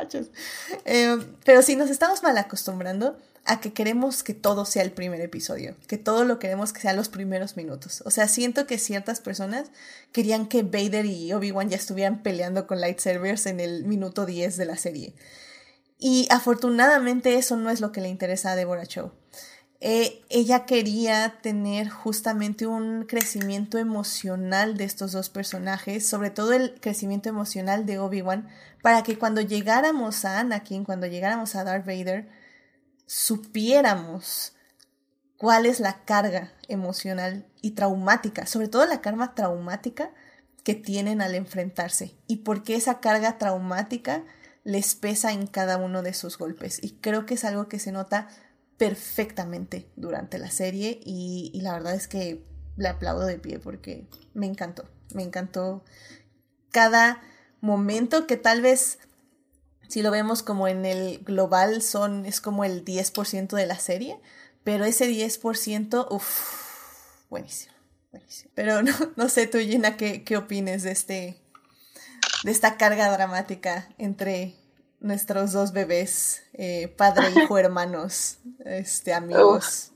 eh, 0.85 1.17
pero 1.43 1.61
sí 1.63 1.75
nos 1.75 1.89
estamos 1.89 2.23
mal 2.23 2.37
acostumbrando 2.37 3.17
a 3.43 3.59
que 3.59 3.73
queremos 3.73 4.23
que 4.23 4.35
todo 4.35 4.65
sea 4.65 4.83
el 4.83 4.91
primer 4.91 5.19
episodio 5.19 5.75
que 5.87 5.97
todo 5.97 6.23
lo 6.23 6.37
queremos 6.37 6.71
que 6.71 6.81
sea 6.81 6.93
los 6.93 7.09
primeros 7.09 7.57
minutos. 7.57 8.03
O 8.05 8.11
sea 8.11 8.29
siento 8.29 8.65
que 8.65 8.77
ciertas 8.77 9.19
personas 9.19 9.69
querían 10.13 10.47
que 10.47 10.63
Vader 10.63 11.05
y 11.05 11.33
Obi 11.33 11.51
Wan 11.51 11.69
ya 11.69 11.77
estuvieran 11.77 12.23
peleando 12.23 12.67
con 12.67 12.79
lightsabers 12.79 13.47
en 13.47 13.59
el 13.59 13.83
minuto 13.83 14.25
10 14.25 14.55
de 14.55 14.65
la 14.65 14.77
serie. 14.77 15.13
Y 15.99 16.27
afortunadamente 16.31 17.35
eso 17.35 17.57
no 17.57 17.69
es 17.69 17.81
lo 17.81 17.91
que 17.91 18.01
le 18.01 18.07
interesa 18.07 18.51
a 18.51 18.55
Deborah 18.55 18.85
Chow 18.85 19.11
eh, 19.83 20.23
ella 20.29 20.65
quería 20.65 21.39
tener 21.41 21.89
justamente 21.89 22.67
un 22.67 23.05
crecimiento 23.05 23.79
emocional 23.79 24.77
de 24.77 24.83
estos 24.83 25.11
dos 25.11 25.29
personajes, 25.29 26.07
sobre 26.07 26.29
todo 26.29 26.53
el 26.53 26.79
crecimiento 26.79 27.29
emocional 27.29 27.87
de 27.87 27.97
Obi-Wan, 27.97 28.47
para 28.83 29.01
que 29.01 29.17
cuando 29.17 29.41
llegáramos 29.41 30.23
a 30.23 30.39
Anakin, 30.39 30.83
cuando 30.83 31.07
llegáramos 31.07 31.55
a 31.55 31.63
Darth 31.63 31.87
Vader, 31.87 32.29
supiéramos 33.07 34.53
cuál 35.35 35.65
es 35.65 35.79
la 35.79 36.05
carga 36.05 36.53
emocional 36.67 37.47
y 37.63 37.71
traumática, 37.71 38.45
sobre 38.45 38.67
todo 38.67 38.85
la 38.85 39.01
karma 39.01 39.33
traumática 39.33 40.11
que 40.63 40.75
tienen 40.75 41.23
al 41.23 41.33
enfrentarse 41.33 42.15
y 42.27 42.37
por 42.37 42.61
qué 42.61 42.75
esa 42.75 42.99
carga 42.99 43.39
traumática 43.39 44.23
les 44.63 44.93
pesa 44.93 45.31
en 45.31 45.47
cada 45.47 45.77
uno 45.77 46.03
de 46.03 46.13
sus 46.13 46.37
golpes. 46.37 46.77
Y 46.83 46.91
creo 47.01 47.25
que 47.25 47.33
es 47.33 47.43
algo 47.45 47.67
que 47.67 47.79
se 47.79 47.91
nota 47.91 48.27
perfectamente 48.81 49.91
durante 49.95 50.39
la 50.39 50.49
serie 50.49 50.99
y, 51.05 51.51
la 51.61 51.73
verdad 51.73 51.93
es 51.93 52.07
que 52.07 52.43
le 52.77 52.87
aplaudo 52.87 53.27
de 53.27 53.37
pie 53.37 53.59
porque 53.59 54.07
me 54.33 54.47
encantó, 54.47 54.89
me 55.13 55.21
encantó 55.21 55.85
cada 56.71 57.21
momento 57.59 58.25
que 58.25 58.37
tal 58.37 58.63
vez 58.63 58.97
si 59.87 60.01
lo 60.01 60.09
vemos 60.09 60.41
como 60.41 60.67
en 60.67 60.87
el 60.87 61.19
global 61.19 61.83
son 61.83 62.25
es 62.25 62.41
como 62.41 62.63
el 62.63 62.83
10% 62.83 63.55
de 63.55 63.67
la 63.67 63.77
serie, 63.77 64.19
pero 64.63 64.83
ese 64.83 65.07
10%, 65.07 66.07
uff, 66.09 67.29
buenísimo, 67.29 67.75
buenísimo. 68.11 68.49
Pero 68.55 68.81
no, 68.81 68.93
no 69.15 69.29
sé 69.29 69.45
tú 69.45 69.59
Gina 69.59 69.95
qué, 69.95 70.23
qué 70.23 70.39
de 70.39 70.91
este 70.91 71.39
de 72.43 72.51
esta 72.51 72.77
carga 72.77 73.11
dramática 73.11 73.89
entre 73.99 74.55
nuestros 75.01 75.51
dos 75.51 75.73
bebés, 75.73 76.43
eh, 76.53 76.87
padre, 76.95 77.25
hijo, 77.35 77.57
hermanos, 77.57 78.39
este, 78.63 79.13
amigos. 79.13 79.91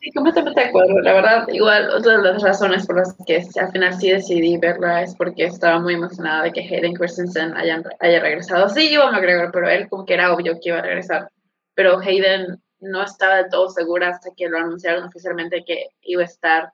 Sí, 0.00 0.10
completamente 0.12 0.60
de 0.60 0.66
acuerdo. 0.68 1.00
La 1.00 1.12
verdad, 1.12 1.48
igual, 1.48 1.90
otra 1.90 2.16
de 2.16 2.22
las 2.22 2.42
razones 2.42 2.86
por 2.86 2.96
las 2.96 3.14
que 3.26 3.42
al 3.60 3.72
final 3.72 3.94
sí 4.00 4.10
decidí 4.10 4.56
verla 4.56 5.02
es 5.02 5.14
porque 5.14 5.44
estaba 5.44 5.78
muy 5.80 5.94
emocionada 5.94 6.44
de 6.44 6.52
que 6.52 6.60
Hayden 6.60 6.94
Christensen 6.94 7.54
haya, 7.56 7.82
haya 8.00 8.20
regresado. 8.20 8.68
Sí, 8.68 8.92
iba 8.92 9.06
a 9.06 9.10
McGregor, 9.10 9.50
pero 9.52 9.68
él 9.68 9.88
como 9.88 10.06
que 10.06 10.14
era 10.14 10.32
obvio 10.32 10.54
que 10.54 10.70
iba 10.70 10.78
a 10.78 10.82
regresar. 10.82 11.28
Pero 11.74 11.98
Hayden 11.98 12.62
no 12.80 13.02
estaba 13.02 13.36
del 13.36 13.50
todo 13.50 13.68
segura 13.70 14.10
hasta 14.10 14.30
que 14.36 14.48
lo 14.48 14.58
anunciaron 14.58 15.04
oficialmente 15.04 15.64
que 15.64 15.88
iba 16.02 16.22
a 16.22 16.26
estar 16.26 16.72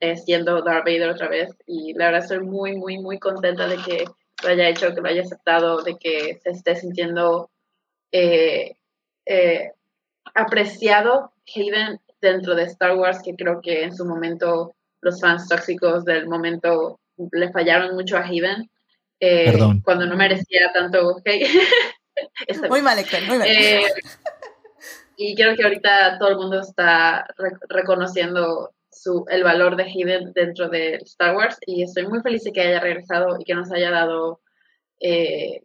eh, 0.00 0.16
siendo 0.16 0.62
Darth 0.62 0.84
Vader 0.84 1.10
otra 1.10 1.28
vez. 1.28 1.50
Y 1.66 1.94
la 1.94 2.06
verdad 2.06 2.22
estoy 2.22 2.40
muy, 2.40 2.76
muy, 2.76 2.98
muy 2.98 3.18
contenta 3.18 3.66
de 3.66 3.76
que 3.78 4.04
lo 4.42 4.48
haya 4.48 4.68
hecho, 4.68 4.94
que 4.94 5.00
lo 5.00 5.08
haya 5.08 5.22
aceptado, 5.22 5.82
de 5.82 5.96
que 5.96 6.38
se 6.42 6.50
esté 6.50 6.76
sintiendo 6.76 7.50
eh, 8.12 8.76
eh, 9.24 9.72
apreciado 10.34 11.32
Hayden 11.54 12.00
dentro 12.20 12.54
de 12.54 12.64
Star 12.64 12.96
Wars, 12.96 13.20
que 13.22 13.34
creo 13.34 13.60
que 13.60 13.84
en 13.84 13.94
su 13.94 14.04
momento 14.04 14.74
los 15.00 15.20
fans 15.20 15.48
tóxicos 15.48 16.04
del 16.04 16.28
momento 16.28 17.00
le 17.32 17.50
fallaron 17.52 17.94
mucho 17.94 18.16
a 18.16 18.24
Hayden. 18.24 18.70
Eh, 19.18 19.58
cuando 19.82 20.06
no 20.06 20.14
merecía 20.14 20.70
tanto 20.74 21.22
muy 22.68 22.82
mal, 22.82 23.02
muy 23.26 23.38
mal. 23.38 23.48
y 25.16 25.34
creo 25.34 25.56
que 25.56 25.62
ahorita 25.62 26.18
todo 26.18 26.28
el 26.28 26.36
mundo 26.36 26.60
está 26.60 27.26
reconociendo 27.68 28.74
el 29.28 29.44
valor 29.44 29.76
de 29.76 29.84
Hayden 29.84 30.32
dentro 30.32 30.68
de 30.68 30.96
Star 30.96 31.36
Wars 31.36 31.58
y 31.66 31.82
estoy 31.82 32.06
muy 32.06 32.20
feliz 32.20 32.44
de 32.44 32.52
que 32.52 32.60
haya 32.60 32.80
regresado 32.80 33.36
y 33.38 33.44
que 33.44 33.54
nos 33.54 33.70
haya 33.72 33.90
dado 33.90 34.40
eh, 35.00 35.62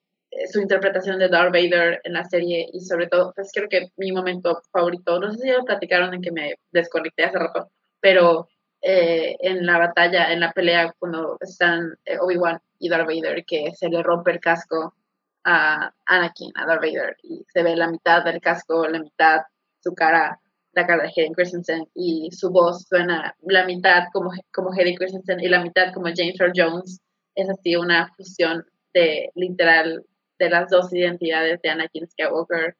su 0.52 0.62
interpretación 0.62 1.20
de 1.20 1.30
Darth 1.30 1.54
Vader 1.54 2.02
en 2.04 2.14
la 2.14 2.24
serie 2.24 2.68
y 2.72 2.82
sobre 2.82 3.08
todo, 3.08 3.34
pues 3.36 3.52
creo 3.54 3.68
que 3.70 3.90
mi 3.98 4.12
momento 4.12 4.62
favorito, 4.72 5.20
no 5.20 5.32
sé 5.32 5.40
si 5.40 5.48
ya 5.48 5.58
lo 5.58 5.66
platicaron 5.66 6.14
en 6.14 6.22
que 6.22 6.32
me 6.32 6.56
desconecté 6.72 7.26
hace 7.26 7.40
rato, 7.40 7.70
pero 8.00 8.48
eh, 8.82 9.36
en 9.40 9.66
la 9.66 9.78
batalla, 9.78 10.32
en 10.32 10.40
la 10.40 10.52
pelea 10.52 10.94
cuando 11.00 11.38
están 11.40 11.98
eh, 12.06 12.18
Obi-Wan 12.20 12.60
y 12.80 12.90
Darth 12.90 13.08
Vader, 13.08 13.44
que 13.46 13.72
se 13.76 13.90
le 13.90 14.02
rompe 14.02 14.32
el 14.32 14.40
casco 14.40 14.96
a 15.44 15.94
Anakin, 16.06 16.52
a 16.56 16.66
Darth 16.66 16.82
Vader, 16.82 17.18
y 17.24 17.46
se 17.52 17.64
ve 17.64 17.76
la 17.76 17.88
mitad 17.88 18.24
del 18.24 18.42
casco, 18.42 18.88
la 18.88 19.00
mitad 19.00 19.42
su 19.80 19.94
cara 19.94 20.40
la 20.74 20.88
cara 20.88 21.04
de 21.04 21.10
Hayden 21.10 21.34
Christensen 21.34 21.88
y 21.94 22.30
su 22.32 22.50
voz 22.50 22.86
suena 22.88 23.36
la 23.42 23.66
mitad 23.66 24.06
como, 24.14 24.32
como 24.54 24.72
Hayden 24.72 24.96
Christensen 24.96 25.40
y 25.40 25.48
la 25.48 25.62
mitad 25.62 25.94
como 25.94 26.08
James 26.08 26.40
Earl 26.40 26.54
Jones. 26.56 27.02
Es 27.36 27.50
así 27.50 27.76
una 27.76 28.12
fusión 28.16 28.66
de 28.94 29.32
literal 29.36 30.06
de 30.40 30.50
las 30.50 30.70
dos 30.70 30.92
identidades 30.94 31.62
de 31.62 31.70
Anakin 31.70 32.08
Skywalker 32.08 32.76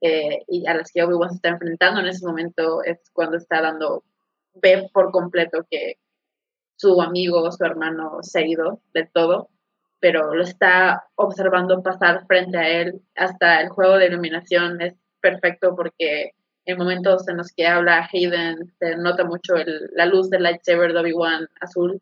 eh, 0.00 0.42
y 0.48 0.66
a 0.66 0.74
las 0.74 0.90
que 0.92 1.02
Obi-Wan 1.02 1.30
se 1.30 1.36
está 1.36 1.50
enfrentando 1.50 2.00
en 2.00 2.06
ese 2.08 2.26
momento 2.26 2.82
es 2.82 2.98
cuando 3.12 3.36
está 3.36 3.60
dando, 3.60 4.02
ve 4.54 4.88
por 4.92 5.12
completo 5.12 5.64
que 5.70 5.98
su 6.76 7.00
amigo, 7.00 7.50
su 7.52 7.64
hermano 7.64 8.18
se 8.22 8.40
ha 8.40 8.46
ido 8.46 8.80
de 8.94 9.06
todo, 9.06 9.50
pero 10.00 10.34
lo 10.34 10.42
está 10.42 11.04
observando 11.14 11.82
pasar 11.82 12.26
frente 12.26 12.58
a 12.58 12.68
él. 12.68 13.02
Hasta 13.14 13.60
el 13.60 13.68
juego 13.68 13.98
de 13.98 14.06
iluminación 14.06 14.80
es 14.80 14.94
perfecto 15.20 15.76
porque 15.76 16.32
en 16.64 16.78
momentos 16.78 17.26
en 17.28 17.38
los 17.38 17.52
que 17.52 17.66
habla 17.66 18.08
Hayden 18.12 18.72
se 18.78 18.96
nota 18.96 19.24
mucho 19.24 19.54
la 19.94 20.06
luz 20.06 20.30
del 20.30 20.44
lightsaber 20.44 20.92
de 20.92 21.00
Obi-Wan 21.00 21.48
azul 21.60 22.00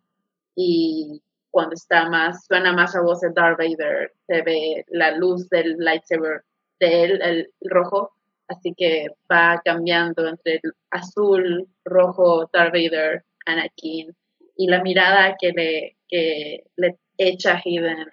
y 0.55 1.23
cuando 1.51 1.75
está 1.75 2.09
más, 2.09 2.45
suena 2.47 2.73
más 2.73 2.95
a 2.95 3.01
voz 3.01 3.21
de 3.21 3.31
Darth 3.31 3.59
Vader, 3.59 4.13
se 4.27 4.43
ve 4.43 4.85
la 4.89 5.17
luz 5.17 5.49
del 5.49 5.77
lightsaber 5.79 6.43
de 6.79 7.05
él, 7.05 7.23
el 7.23 7.51
rojo, 7.63 8.13
así 8.49 8.75
que 8.77 9.09
va 9.31 9.61
cambiando 9.65 10.29
entre 10.29 10.61
el 10.63 10.73
azul, 10.91 11.69
rojo, 11.85 12.49
Darth 12.53 12.73
Vader, 12.73 13.25
Anakin, 13.47 14.15
y 14.57 14.69
la 14.69 14.83
mirada 14.83 15.37
que 15.41 15.53
le, 15.53 15.97
que 16.09 16.65
le 16.77 16.99
echa 17.19 17.61
Hayden 17.65 18.07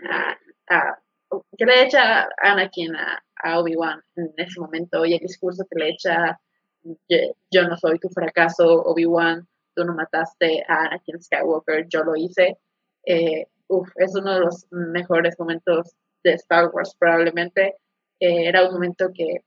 a, 0.69 0.98
que 1.58 1.66
le 1.66 1.84
echa 1.84 2.30
Anakin 2.38 2.96
a, 2.96 3.60
Obi-Wan 3.60 4.02
en 4.16 4.34
ese 4.38 4.60
momento, 4.60 5.06
y 5.06 5.14
el 5.14 5.20
discurso 5.20 5.66
que 5.70 5.80
le 5.80 5.90
echa 5.90 6.40
yo 7.52 7.68
no 7.68 7.78
soy 7.78 8.00
tu 8.00 8.10
fracaso, 8.10 8.82
Obi-Wan, 8.84 9.48
tú 9.76 9.84
no 9.84 9.94
mataste 9.94 10.64
a 10.68 10.86
Anakin 10.86 11.22
Skywalker, 11.22 11.88
yo 11.90 12.04
lo 12.04 12.16
hice. 12.16 12.58
Eh, 13.06 13.46
es 13.96 14.16
uno 14.16 14.34
de 14.34 14.40
los 14.40 14.68
mejores 14.72 15.36
momentos 15.40 15.96
de 16.24 16.34
Star 16.34 16.70
Wars 16.74 16.96
probablemente. 16.98 17.76
Eh, 18.20 18.48
era 18.48 18.66
un 18.66 18.74
momento 18.74 19.10
que 19.14 19.44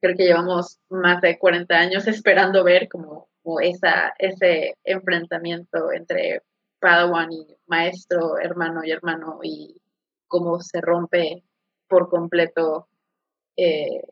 creo 0.00 0.16
que 0.16 0.24
llevamos 0.24 0.78
más 0.88 1.20
de 1.20 1.38
40 1.38 1.74
años 1.74 2.06
esperando 2.06 2.64
ver 2.64 2.88
como, 2.88 3.28
esa, 3.62 4.12
ese 4.18 4.74
enfrentamiento 4.82 5.92
entre 5.92 6.42
Padawan 6.80 7.30
y 7.32 7.56
maestro, 7.66 8.38
hermano 8.38 8.82
y 8.84 8.90
hermano 8.90 9.38
y 9.42 9.80
cómo 10.28 10.60
se 10.60 10.80
rompe 10.80 11.44
por 11.88 12.08
completo 12.08 12.88
eh, 13.56 14.02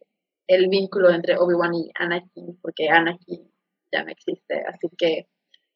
el 0.47 0.69
vínculo 0.69 1.11
entre 1.11 1.37
Obi-Wan 1.37 1.75
y 1.75 1.91
Anakin, 1.95 2.59
porque 2.61 2.89
Anakin 2.89 3.51
ya 3.93 4.05
no 4.05 4.11
existe. 4.11 4.63
Así 4.67 4.89
que, 4.97 5.27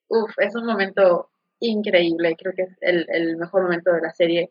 uff, 0.08 0.30
es 0.38 0.54
un 0.54 0.66
momento 0.66 1.30
increíble, 1.60 2.36
creo 2.36 2.52
que 2.54 2.62
es 2.62 2.76
el, 2.80 3.36
mejor 3.36 3.62
momento 3.62 3.92
de 3.92 4.00
la 4.00 4.12
serie. 4.12 4.50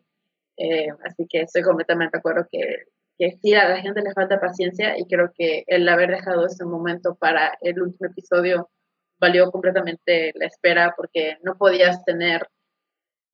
Eh, 0.58 0.88
así 1.04 1.28
que 1.30 1.42
estoy 1.42 1.62
completamente 1.62 2.18
de 2.18 2.20
acuerdo 2.20 2.48
que, 2.52 2.86
que 3.18 3.38
sí, 3.42 3.54
a 3.54 3.70
la 3.70 3.82
gente 3.82 4.02
le 4.02 4.14
falta 4.14 4.40
paciencia 4.40 4.98
y 4.98 5.06
creo 5.06 5.32
que 5.36 5.64
el 5.68 5.88
haber 5.88 6.10
dejado 6.12 6.46
ese 6.46 6.66
momento 6.66 7.16
para 7.16 7.58
el 7.62 7.82
último 7.82 8.10
episodio 8.10 8.70
valió 9.20 9.52
completamente 9.52 10.32
la 10.36 10.46
espera 10.46 10.94
porque 10.96 11.38
no 11.44 11.58
podías 11.58 12.04
tener 12.06 12.48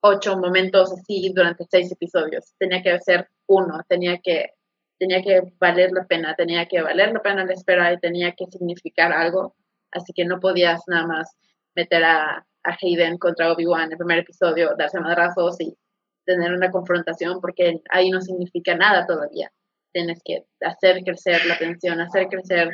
ocho 0.06 0.36
momentos 0.36 0.92
así 0.92 1.32
durante 1.34 1.64
seis 1.64 1.90
episodios. 1.90 2.54
Tenía 2.58 2.82
que 2.82 3.00
ser 3.00 3.26
uno, 3.46 3.80
tenía 3.88 4.18
que 4.22 4.50
tenía 4.98 5.22
que 5.22 5.40
valer 5.58 5.92
la 5.92 6.04
pena, 6.04 6.34
tenía 6.36 6.66
que 6.66 6.82
valer 6.82 7.12
la 7.12 7.22
pena 7.22 7.44
la 7.44 7.54
espera 7.54 7.92
y 7.92 7.98
tenía 7.98 8.32
que 8.32 8.46
significar 8.46 9.12
algo. 9.12 9.54
Así 9.90 10.12
que 10.12 10.26
no 10.26 10.40
podías 10.40 10.82
nada 10.88 11.06
más 11.06 11.36
meter 11.74 12.04
a, 12.04 12.46
Hayden 12.66 13.18
contra 13.18 13.52
Obi-Wan 13.52 13.84
en 13.84 13.92
el 13.92 13.98
primer 13.98 14.18
episodio, 14.20 14.74
darse 14.78 14.98
madrazos 14.98 15.60
y 15.60 15.76
tener 16.24 16.50
una 16.50 16.70
confrontación, 16.70 17.38
porque 17.42 17.82
ahí 17.90 18.08
no 18.08 18.22
significa 18.22 18.74
nada 18.74 19.06
todavía. 19.06 19.52
Tienes 19.92 20.22
que 20.24 20.44
hacer 20.62 21.02
crecer 21.04 21.44
la 21.44 21.58
tensión, 21.58 22.00
hacer 22.00 22.28
crecer 22.28 22.70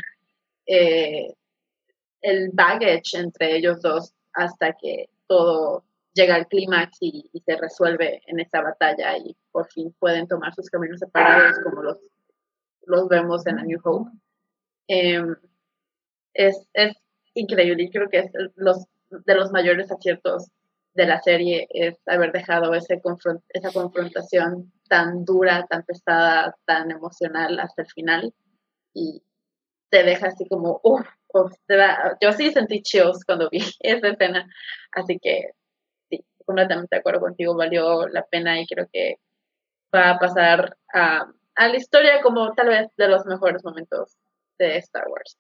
eh, 0.67 1.35
el 2.23 2.51
baggage 2.53 3.19
entre 3.19 3.57
ellos 3.57 3.81
dos 3.83 4.13
hasta 4.33 4.75
que 4.75 5.11
todo 5.27 5.83
llega 6.13 6.35
al 6.35 6.49
clímax 6.49 6.99
y, 7.01 7.31
y, 7.33 7.41
se 7.41 7.57
resuelve 7.57 8.23
en 8.27 8.41
esa 8.41 8.61
batalla 8.61 9.17
y 9.17 9.37
por 9.53 9.71
fin 9.71 9.95
pueden 9.99 10.27
tomar 10.27 10.55
sus 10.55 10.69
caminos 10.69 10.99
separados 10.99 11.59
como 11.65 11.83
los 11.83 11.99
los 12.91 13.09
vemos 13.09 13.47
en 13.47 13.59
A 13.59 13.63
New 13.63 13.81
Hope. 13.83 14.11
Em, 14.89 15.37
es, 16.35 16.67
es, 16.75 16.95
increíble 17.35 17.85
y 17.85 17.91
creo 17.91 18.09
que 18.11 18.19
es 18.19 18.33
los, 18.57 18.87
de 19.09 19.35
los 19.37 19.53
mayores 19.53 19.91
aciertos 19.93 20.51
de 20.95 21.07
la 21.07 21.23
serie 21.23 21.69
es 21.71 21.97
haber 22.07 22.33
dejado 22.33 22.75
ese 22.75 23.01
esa 23.51 23.73
confrontación 23.73 24.73
tan 24.89 25.25
dura, 25.25 25.65
tan 25.71 25.85
pesada, 25.85 26.57
tan 26.65 26.91
emocional 26.91 27.61
hasta 27.61 27.83
el 27.83 27.89
final 27.89 28.35
y 28.93 29.23
te 29.91 30.03
deja 30.03 30.27
así 30.27 30.49
como, 30.49 30.81
uff, 30.83 31.07
yo 32.21 32.33
sí 32.33 32.51
sentí 32.51 32.83
chills 32.83 33.25
cuando 33.25 33.49
vi 33.49 33.61
esa 33.81 34.09
escena, 34.09 34.49
así 34.91 35.21
que 35.21 35.53
completamente 36.51 36.97
de 36.97 37.01
acuerdo 37.01 37.21
contigo, 37.21 37.57
valió 37.57 38.07
la 38.09 38.25
pena 38.25 38.61
y 38.61 38.67
creo 38.67 38.89
que 38.93 39.17
va 39.95 40.11
a 40.11 40.19
pasar 40.19 40.77
a 40.93 41.27
a 41.61 41.69
la 41.69 41.77
historia 41.77 42.23
como 42.23 42.53
tal 42.55 42.69
vez 42.69 42.89
de 42.97 43.07
los 43.09 43.27
mejores 43.27 43.63
momentos 43.63 44.17
de 44.59 44.79
Star 44.79 45.07
Wars. 45.09 45.37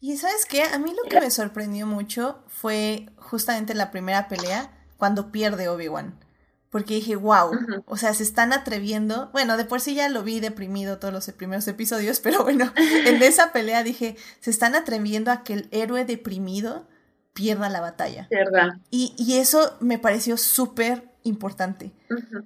Y 0.00 0.16
sabes 0.16 0.46
qué, 0.46 0.62
a 0.62 0.78
mí 0.78 0.94
lo 0.94 1.08
que 1.08 1.20
me 1.20 1.30
sorprendió 1.30 1.86
mucho 1.86 2.38
fue 2.46 3.06
justamente 3.16 3.74
la 3.74 3.90
primera 3.90 4.28
pelea 4.28 4.70
cuando 4.96 5.32
pierde 5.32 5.68
Obi-Wan. 5.68 6.24
Porque 6.70 6.94
dije, 6.94 7.16
wow, 7.16 7.50
o 7.86 7.96
sea, 7.96 8.14
se 8.14 8.22
están 8.22 8.52
atreviendo. 8.52 9.30
Bueno, 9.32 9.56
de 9.56 9.64
por 9.64 9.80
sí 9.80 9.96
ya 9.96 10.08
lo 10.08 10.22
vi 10.22 10.38
deprimido 10.38 11.00
todos 11.00 11.12
los 11.12 11.28
primeros 11.32 11.66
episodios, 11.66 12.20
pero 12.22 12.44
bueno, 12.44 12.72
en 12.76 13.20
esa 13.20 13.52
pelea 13.52 13.82
dije, 13.82 14.16
se 14.38 14.50
están 14.50 14.76
atreviendo 14.76 15.32
a 15.32 15.42
que 15.42 15.54
el 15.54 15.68
héroe 15.72 16.04
deprimido 16.04 16.86
pierda 17.32 17.68
la 17.68 17.80
batalla. 17.80 18.28
Y, 18.90 19.14
y 19.16 19.38
eso 19.38 19.76
me 19.80 19.98
pareció 19.98 20.36
súper 20.36 21.08
importante, 21.24 21.92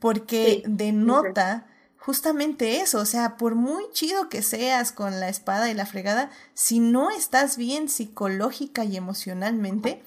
porque 0.00 0.62
denota 0.66 1.66
justamente 1.96 2.80
eso, 2.80 2.98
o 2.98 3.04
sea, 3.04 3.36
por 3.36 3.54
muy 3.54 3.84
chido 3.92 4.28
que 4.28 4.42
seas 4.42 4.90
con 4.90 5.20
la 5.20 5.28
espada 5.28 5.70
y 5.70 5.74
la 5.74 5.86
fregada, 5.86 6.30
si 6.52 6.80
no 6.80 7.10
estás 7.10 7.56
bien 7.56 7.88
psicológica 7.88 8.84
y 8.84 8.96
emocionalmente, 8.96 10.02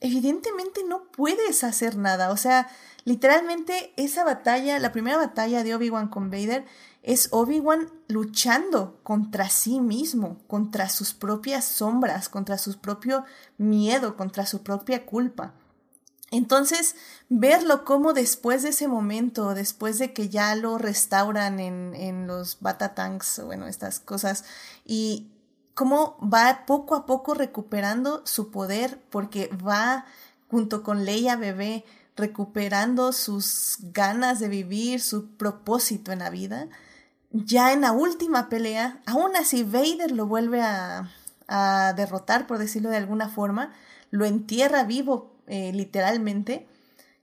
evidentemente 0.00 0.82
no 0.88 1.04
puedes 1.10 1.64
hacer 1.64 1.96
nada, 1.96 2.30
o 2.30 2.36
sea, 2.36 2.68
literalmente 3.04 3.92
esa 3.96 4.24
batalla, 4.24 4.78
la 4.78 4.92
primera 4.92 5.16
batalla 5.16 5.64
de 5.64 5.74
Obi-Wan 5.74 6.08
con 6.08 6.30
Vader, 6.30 6.64
es 7.02 7.28
Obi-Wan 7.32 7.90
luchando 8.08 9.00
contra 9.02 9.48
sí 9.48 9.80
mismo, 9.80 10.38
contra 10.46 10.88
sus 10.88 11.14
propias 11.14 11.64
sombras, 11.64 12.28
contra 12.28 12.58
su 12.58 12.78
propio 12.78 13.24
miedo, 13.56 14.16
contra 14.16 14.46
su 14.46 14.62
propia 14.62 15.06
culpa. 15.06 15.54
Entonces, 16.30 16.94
verlo 17.28 17.84
como 17.84 18.12
después 18.12 18.62
de 18.62 18.68
ese 18.68 18.86
momento, 18.86 19.54
después 19.54 19.98
de 19.98 20.12
que 20.12 20.28
ya 20.28 20.54
lo 20.54 20.78
restauran 20.78 21.58
en, 21.58 21.94
en 21.96 22.26
los 22.26 22.60
Batatanks, 22.60 23.42
bueno, 23.44 23.66
estas 23.66 23.98
cosas, 23.98 24.44
y 24.84 25.28
cómo 25.74 26.16
va 26.22 26.64
poco 26.66 26.94
a 26.94 27.06
poco 27.06 27.34
recuperando 27.34 28.22
su 28.26 28.50
poder, 28.50 29.00
porque 29.10 29.48
va 29.66 30.04
junto 30.48 30.82
con 30.82 31.04
Leia 31.04 31.36
Bebé 31.36 31.84
recuperando 32.16 33.12
sus 33.12 33.78
ganas 33.80 34.38
de 34.38 34.48
vivir, 34.48 35.00
su 35.00 35.30
propósito 35.36 36.12
en 36.12 36.20
la 36.20 36.30
vida. 36.30 36.68
Ya 37.30 37.72
en 37.72 37.82
la 37.82 37.92
última 37.92 38.48
pelea, 38.48 39.00
aún 39.06 39.36
así 39.36 39.62
Vader 39.62 40.10
lo 40.10 40.26
vuelve 40.26 40.62
a, 40.62 41.10
a 41.46 41.92
derrotar, 41.96 42.46
por 42.46 42.58
decirlo 42.58 42.90
de 42.90 42.96
alguna 42.96 43.28
forma, 43.28 43.72
lo 44.10 44.24
entierra 44.24 44.84
vivo 44.84 45.36
eh, 45.46 45.72
literalmente. 45.72 46.68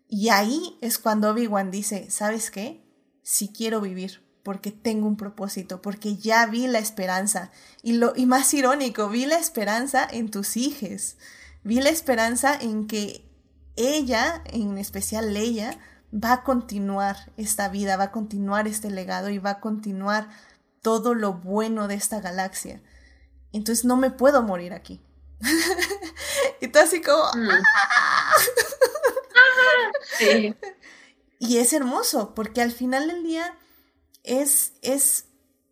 Y 0.09 0.29
ahí 0.29 0.77
es 0.81 0.99
cuando 0.99 1.31
Obi-Wan 1.31 1.71
dice, 1.71 2.09
¿sabes 2.11 2.51
qué? 2.51 2.84
Si 3.23 3.49
quiero 3.49 3.81
vivir, 3.81 4.21
porque 4.43 4.71
tengo 4.71 5.07
un 5.07 5.17
propósito, 5.17 5.81
porque 5.81 6.15
ya 6.15 6.45
vi 6.45 6.67
la 6.67 6.79
esperanza. 6.79 7.51
Y, 7.81 7.93
lo, 7.93 8.13
y 8.15 8.25
más 8.25 8.53
irónico, 8.53 9.09
vi 9.09 9.25
la 9.25 9.38
esperanza 9.38 10.07
en 10.09 10.29
tus 10.29 10.57
hijos. 10.57 11.17
Vi 11.63 11.81
la 11.81 11.89
esperanza 11.89 12.57
en 12.59 12.88
que 12.88 13.25
ella, 13.75 14.41
en 14.45 14.77
especial 14.77 15.34
Leia, 15.34 15.77
va 16.13 16.34
a 16.34 16.43
continuar 16.43 17.31
esta 17.38 17.69
vida, 17.69 17.97
va 17.97 18.05
a 18.05 18.11
continuar 18.11 18.67
este 18.67 18.89
legado 18.89 19.29
y 19.29 19.39
va 19.39 19.51
a 19.51 19.59
continuar 19.59 20.29
todo 20.81 21.13
lo 21.13 21.34
bueno 21.34 21.88
de 21.88 21.95
esta 21.95 22.21
galaxia. 22.21 22.81
Entonces 23.51 23.85
no 23.85 23.97
me 23.97 24.11
puedo 24.11 24.41
morir 24.43 24.73
aquí. 24.73 25.01
y 26.61 26.67
tú 26.67 26.79
así 26.79 27.01
como... 27.01 27.23
Mm. 27.35 27.49
¡ah! 27.49 28.31
Y 31.39 31.57
es 31.57 31.73
hermoso, 31.73 32.34
porque 32.34 32.61
al 32.61 32.71
final 32.71 33.07
del 33.07 33.23
día 33.23 33.55
es, 34.23 34.73
es 34.81 35.25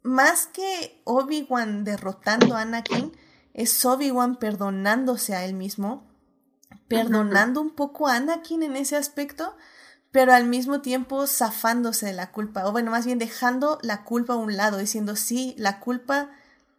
más 0.03 0.45
que 0.47 1.01
Obi-Wan 1.05 1.83
derrotando 1.83 2.55
a 2.55 2.61
Anakin, 2.61 3.17
es 3.53 3.83
Obi-Wan 3.83 4.37
perdonándose 4.37 5.33
a 5.33 5.43
él 5.43 5.53
mismo, 5.53 6.07
perdonando 6.87 7.61
un 7.61 7.71
poco 7.71 8.07
a 8.07 8.15
Anakin 8.15 8.61
en 8.61 8.75
ese 8.75 8.95
aspecto, 8.95 9.57
pero 10.15 10.31
al 10.33 10.45
mismo 10.45 10.79
tiempo 10.79 11.27
zafándose 11.27 12.05
de 12.05 12.13
la 12.13 12.31
culpa, 12.31 12.65
o 12.65 12.71
bueno, 12.71 12.89
más 12.89 13.05
bien 13.05 13.19
dejando 13.19 13.79
la 13.81 14.05
culpa 14.05 14.31
a 14.31 14.37
un 14.37 14.55
lado, 14.55 14.77
diciendo, 14.77 15.17
sí, 15.17 15.53
la 15.57 15.81
culpa, 15.81 16.29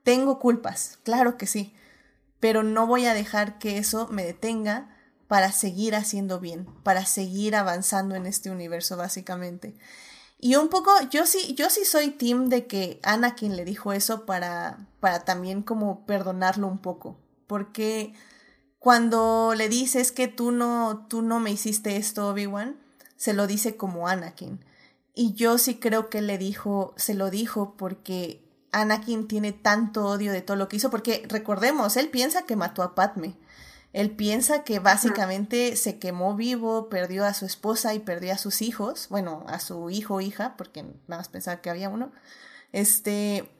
tengo 0.04 0.38
culpas, 0.38 0.98
claro 1.02 1.36
que 1.36 1.46
sí, 1.46 1.74
pero 2.40 2.62
no 2.62 2.86
voy 2.86 3.04
a 3.04 3.12
dejar 3.12 3.58
que 3.58 3.76
eso 3.76 4.08
me 4.08 4.24
detenga 4.24 4.88
para 5.28 5.52
seguir 5.52 5.94
haciendo 5.94 6.40
bien, 6.40 6.64
para 6.82 7.04
seguir 7.04 7.56
avanzando 7.56 8.14
en 8.14 8.24
este 8.24 8.50
universo 8.50 8.96
básicamente. 8.96 9.74
Y 10.40 10.54
un 10.56 10.70
poco, 10.70 10.92
yo 11.10 11.26
sí, 11.26 11.54
yo 11.56 11.68
sí 11.68 11.84
soy 11.84 12.12
team 12.12 12.48
de 12.48 12.66
que 12.66 13.00
Anakin 13.02 13.54
le 13.54 13.66
dijo 13.66 13.92
eso 13.92 14.24
para, 14.24 14.78
para 14.98 15.26
también 15.26 15.60
como 15.60 16.06
perdonarlo 16.06 16.66
un 16.68 16.78
poco, 16.78 17.18
porque 17.46 18.14
cuando 18.78 19.52
le 19.54 19.68
dices 19.68 20.10
que 20.10 20.26
tú 20.26 20.52
no, 20.52 21.04
tú 21.10 21.20
no 21.20 21.38
me 21.38 21.50
hiciste 21.50 21.98
esto, 21.98 22.30
Obi-Wan, 22.30 22.85
se 23.16 23.32
lo 23.32 23.46
dice 23.46 23.76
como 23.76 24.08
Anakin. 24.08 24.64
Y 25.14 25.34
yo 25.34 25.58
sí 25.58 25.76
creo 25.76 26.10
que 26.10 26.20
le 26.20 26.38
dijo, 26.38 26.94
se 26.96 27.14
lo 27.14 27.30
dijo 27.30 27.74
porque 27.76 28.46
Anakin 28.72 29.28
tiene 29.28 29.52
tanto 29.52 30.06
odio 30.06 30.32
de 30.32 30.42
todo 30.42 30.56
lo 30.56 30.68
que 30.68 30.76
hizo, 30.76 30.90
porque 30.90 31.24
recordemos, 31.28 31.96
él 31.96 32.10
piensa 32.10 32.42
que 32.42 32.56
mató 32.56 32.82
a 32.82 32.94
Padme. 32.94 33.36
Él 33.92 34.10
piensa 34.10 34.62
que 34.62 34.78
básicamente 34.78 35.74
se 35.76 35.98
quemó 35.98 36.36
vivo, 36.36 36.90
perdió 36.90 37.24
a 37.24 37.32
su 37.32 37.46
esposa 37.46 37.94
y 37.94 37.98
perdió 37.98 38.34
a 38.34 38.38
sus 38.38 38.60
hijos, 38.60 39.06
bueno, 39.08 39.44
a 39.48 39.58
su 39.58 39.88
hijo 39.88 40.16
o 40.16 40.20
hija, 40.20 40.54
porque 40.58 40.82
nada 40.82 41.20
más 41.20 41.28
pensaba 41.28 41.62
que 41.62 41.70
había 41.70 41.88
uno. 41.88 42.12
Este, 42.72 43.50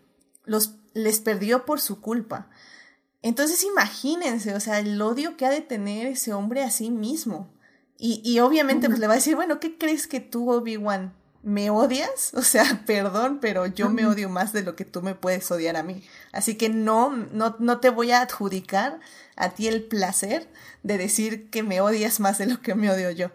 los 0.44 0.74
les 0.92 1.20
perdió 1.20 1.64
por 1.64 1.80
su 1.80 2.02
culpa. 2.02 2.50
Entonces 3.22 3.64
imagínense, 3.64 4.54
o 4.54 4.60
sea, 4.60 4.78
el 4.78 5.00
odio 5.00 5.36
que 5.36 5.46
ha 5.46 5.50
de 5.50 5.60
tener 5.60 6.06
ese 6.06 6.32
hombre 6.32 6.62
a 6.62 6.70
sí 6.70 6.90
mismo. 6.90 7.50
Y, 7.98 8.20
y 8.24 8.40
obviamente 8.40 8.88
pues 8.88 8.98
le 8.98 9.06
va 9.06 9.14
a 9.14 9.16
decir, 9.16 9.36
bueno, 9.36 9.58
¿qué 9.60 9.78
crees 9.78 10.06
que 10.06 10.20
tú, 10.20 10.50
Obi-Wan? 10.50 11.14
¿Me 11.42 11.70
odias? 11.70 12.32
O 12.34 12.42
sea, 12.42 12.82
perdón, 12.86 13.38
pero 13.40 13.66
yo 13.66 13.88
me 13.88 14.04
odio 14.04 14.28
más 14.28 14.52
de 14.52 14.62
lo 14.62 14.74
que 14.74 14.84
tú 14.84 15.00
me 15.00 15.14
puedes 15.14 15.48
odiar 15.50 15.76
a 15.76 15.84
mí. 15.84 16.02
Así 16.32 16.56
que 16.56 16.68
no, 16.68 17.10
no, 17.10 17.54
no 17.60 17.78
te 17.78 17.90
voy 17.90 18.10
a 18.10 18.22
adjudicar 18.22 18.98
a 19.36 19.50
ti 19.50 19.68
el 19.68 19.84
placer 19.84 20.48
de 20.82 20.98
decir 20.98 21.48
que 21.50 21.62
me 21.62 21.80
odias 21.80 22.18
más 22.18 22.38
de 22.38 22.46
lo 22.46 22.60
que 22.60 22.74
me 22.74 22.90
odio 22.90 23.10
yo. 23.12 23.30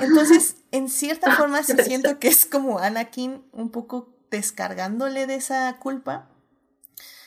Entonces, 0.00 0.56
en 0.72 0.88
cierta 0.88 1.36
forma, 1.36 1.62
sí 1.62 1.74
siento 1.84 2.18
que 2.18 2.28
es 2.28 2.44
como 2.44 2.80
Anakin 2.80 3.44
un 3.52 3.70
poco 3.70 4.12
descargándole 4.30 5.28
de 5.28 5.36
esa 5.36 5.76
culpa 5.78 6.28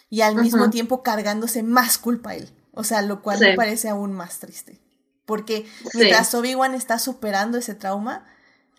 y 0.10 0.22
al 0.22 0.36
mismo 0.36 0.70
tiempo 0.70 1.04
cargándose 1.04 1.64
más 1.64 1.98
culpa 1.98 2.32
a 2.32 2.36
él. 2.36 2.50
O 2.74 2.84
sea, 2.84 3.02
lo 3.02 3.22
cual 3.22 3.40
me 3.40 3.56
parece 3.56 3.90
aún 3.90 4.12
más 4.12 4.40
triste. 4.40 4.82
Porque 5.28 5.68
mientras 5.94 6.34
Obi-Wan 6.34 6.74
está 6.74 7.00
superando 7.00 7.58
ese 7.58 7.76
trauma, 7.76 8.26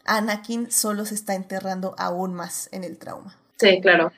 Anakin 0.07 0.73
solo 0.73 1.05
se 1.05 1.15
está 1.15 1.35
enterrando 1.35 1.95
aún 1.99 2.33
más 2.33 2.71
en 2.73 2.85
el 2.85 2.97
trauma. 2.97 3.37
Sí, 3.59 3.83
claro. 3.83 4.11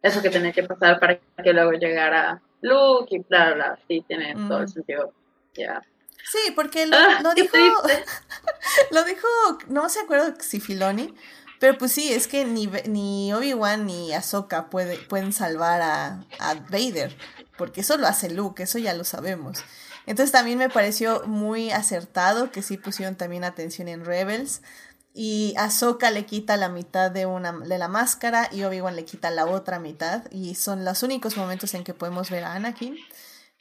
Eso 0.00 0.22
que 0.22 0.30
tenía 0.30 0.52
que 0.52 0.62
pasar 0.62 1.00
para 1.00 1.18
que 1.42 1.52
luego 1.52 1.72
llegara 1.72 2.40
Luke 2.60 3.16
y 3.16 3.18
bla, 3.18 3.54
bla, 3.54 3.78
Sí, 3.88 4.04
tiene 4.06 4.34
todo 4.34 4.60
el 4.60 4.68
sentido. 4.68 5.12
Ya. 5.54 5.82
Sí, 6.30 6.52
porque 6.54 6.86
lo, 6.86 6.96
ah, 6.96 7.20
lo 7.22 7.34
dijo. 7.34 7.56
lo 8.92 9.02
dijo, 9.02 9.26
no 9.66 9.88
se 9.88 9.98
acuerdo 9.98 10.34
si 10.38 10.60
Filoni, 10.60 11.12
pero 11.58 11.76
pues 11.76 11.90
sí, 11.90 12.12
es 12.12 12.28
que 12.28 12.44
ni, 12.44 12.68
ni 12.86 13.32
Obi-Wan 13.32 13.84
ni 13.84 14.12
Ahsoka 14.12 14.70
puede, 14.70 14.96
pueden 14.96 15.32
salvar 15.32 15.82
a, 15.82 16.24
a 16.38 16.54
Vader, 16.70 17.16
porque 17.56 17.80
eso 17.80 17.96
lo 17.96 18.06
hace 18.06 18.30
Luke, 18.30 18.62
eso 18.62 18.78
ya 18.78 18.94
lo 18.94 19.02
sabemos. 19.02 19.64
Entonces 20.08 20.32
también 20.32 20.56
me 20.56 20.70
pareció 20.70 21.22
muy 21.26 21.70
acertado 21.70 22.50
que 22.50 22.62
sí 22.62 22.78
pusieron 22.78 23.16
también 23.16 23.44
atención 23.44 23.88
en 23.88 24.06
Rebels. 24.06 24.62
Y 25.12 25.52
Ahsoka 25.58 26.10
le 26.10 26.24
quita 26.24 26.56
la 26.56 26.70
mitad 26.70 27.10
de, 27.10 27.26
una, 27.26 27.52
de 27.52 27.76
la 27.76 27.88
máscara 27.88 28.48
y 28.50 28.62
Obi-Wan 28.62 28.96
le 28.96 29.04
quita 29.04 29.30
la 29.30 29.44
otra 29.44 29.78
mitad. 29.78 30.22
Y 30.30 30.54
son 30.54 30.86
los 30.86 31.02
únicos 31.02 31.36
momentos 31.36 31.74
en 31.74 31.84
que 31.84 31.92
podemos 31.92 32.30
ver 32.30 32.44
a 32.44 32.54
Anakin 32.54 32.96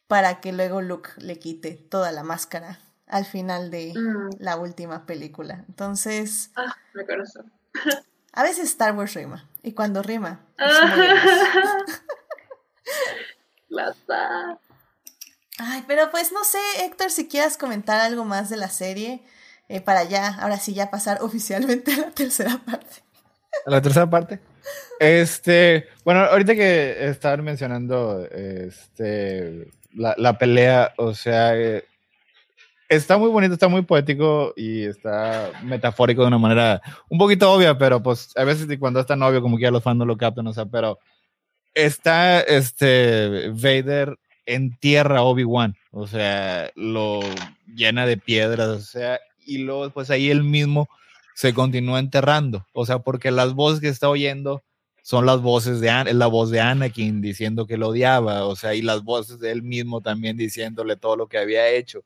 para 0.07 0.39
que 0.39 0.53
luego 0.53 0.79
Luke 0.81 1.09
le 1.17 1.37
quite 1.37 1.73
toda 1.73 2.13
la 2.13 2.23
máscara 2.23 2.79
al 3.07 3.25
final 3.25 3.69
de 3.69 3.91
mm. 3.93 4.37
la 4.39 4.55
última 4.55 5.05
película. 5.05 5.65
Entonces... 5.67 6.51
Ah, 6.55 6.77
me 6.93 7.05
corazón. 7.05 7.51
a 8.31 8.43
veces 8.43 8.69
Star 8.69 8.95
Wars 8.95 9.13
rima. 9.15 9.49
Y 9.63 9.73
cuando 9.73 10.01
rima... 10.01 10.39
Ay, 15.59 15.83
pero 15.87 16.11
pues 16.11 16.31
no 16.31 16.43
sé, 16.43 16.59
Héctor, 16.85 17.09
si 17.09 17.27
quieras 17.27 17.57
comentar 17.57 17.99
algo 17.99 18.25
más 18.25 18.49
de 18.49 18.57
la 18.57 18.69
serie 18.69 19.21
eh, 19.69 19.81
para 19.81 20.03
ya, 20.03 20.35
ahora 20.35 20.57
sí, 20.57 20.73
ya 20.73 20.91
pasar 20.91 21.19
oficialmente 21.21 21.93
a 21.93 21.97
la 21.97 22.11
tercera 22.11 22.59
parte. 22.63 23.03
¿A 23.65 23.71
la 23.71 23.81
tercera 23.81 24.09
parte? 24.09 24.39
Este, 24.99 25.87
bueno, 26.03 26.21
ahorita 26.21 26.55
que 26.55 27.07
estaban 27.09 27.43
mencionando 27.43 28.25
este, 28.31 29.71
la, 29.93 30.13
la 30.17 30.37
pelea, 30.37 30.93
o 30.97 31.13
sea, 31.13 31.57
eh, 31.57 31.85
está 32.89 33.17
muy 33.17 33.29
bonito, 33.29 33.53
está 33.53 33.67
muy 33.67 33.81
poético 33.81 34.53
y 34.55 34.83
está 34.83 35.51
metafórico 35.63 36.21
de 36.21 36.27
una 36.27 36.37
manera 36.37 36.81
un 37.09 37.17
poquito 37.17 37.51
obvia, 37.51 37.77
pero 37.77 38.01
pues 38.01 38.31
a 38.37 38.43
veces 38.43 38.67
cuando 38.79 38.99
es 38.99 39.05
tan 39.05 39.21
obvio 39.23 39.41
como 39.41 39.57
que 39.57 39.63
ya 39.63 39.71
los 39.71 39.83
fans 39.83 39.97
no 39.97 40.05
lo 40.05 40.17
captan, 40.17 40.47
o 40.47 40.53
sea, 40.53 40.65
pero 40.65 40.99
está 41.73 42.41
este 42.41 43.49
Vader 43.49 44.17
entierra 44.47 45.19
a 45.19 45.23
Obi-Wan, 45.23 45.75
o 45.91 46.07
sea, 46.07 46.71
lo 46.75 47.19
llena 47.67 48.07
de 48.07 48.17
piedras, 48.17 48.67
o 48.69 48.79
sea, 48.79 49.19
y 49.45 49.59
luego 49.59 49.91
pues 49.91 50.09
ahí 50.09 50.31
él 50.31 50.43
mismo 50.43 50.89
se 51.35 51.53
continúa 51.53 51.99
enterrando, 51.99 52.65
o 52.73 52.85
sea, 52.85 52.99
porque 52.99 53.29
las 53.29 53.53
voces 53.53 53.79
que 53.79 53.89
está 53.89 54.09
oyendo 54.09 54.63
son 55.03 55.25
las 55.25 55.41
voces 55.41 55.79
de 55.79 55.89
es 56.07 56.15
la 56.15 56.27
voz 56.27 56.49
de 56.49 56.59
Anakin 56.59 57.21
diciendo 57.21 57.67
que 57.67 57.77
lo 57.77 57.89
odiaba, 57.89 58.45
o 58.45 58.55
sea, 58.55 58.73
y 58.73 58.81
las 58.81 59.03
voces 59.03 59.39
de 59.39 59.51
él 59.51 59.63
mismo 59.63 60.01
también 60.01 60.35
diciéndole 60.35 60.97
todo 60.97 61.15
lo 61.15 61.27
que 61.27 61.37
había 61.37 61.69
hecho. 61.69 62.03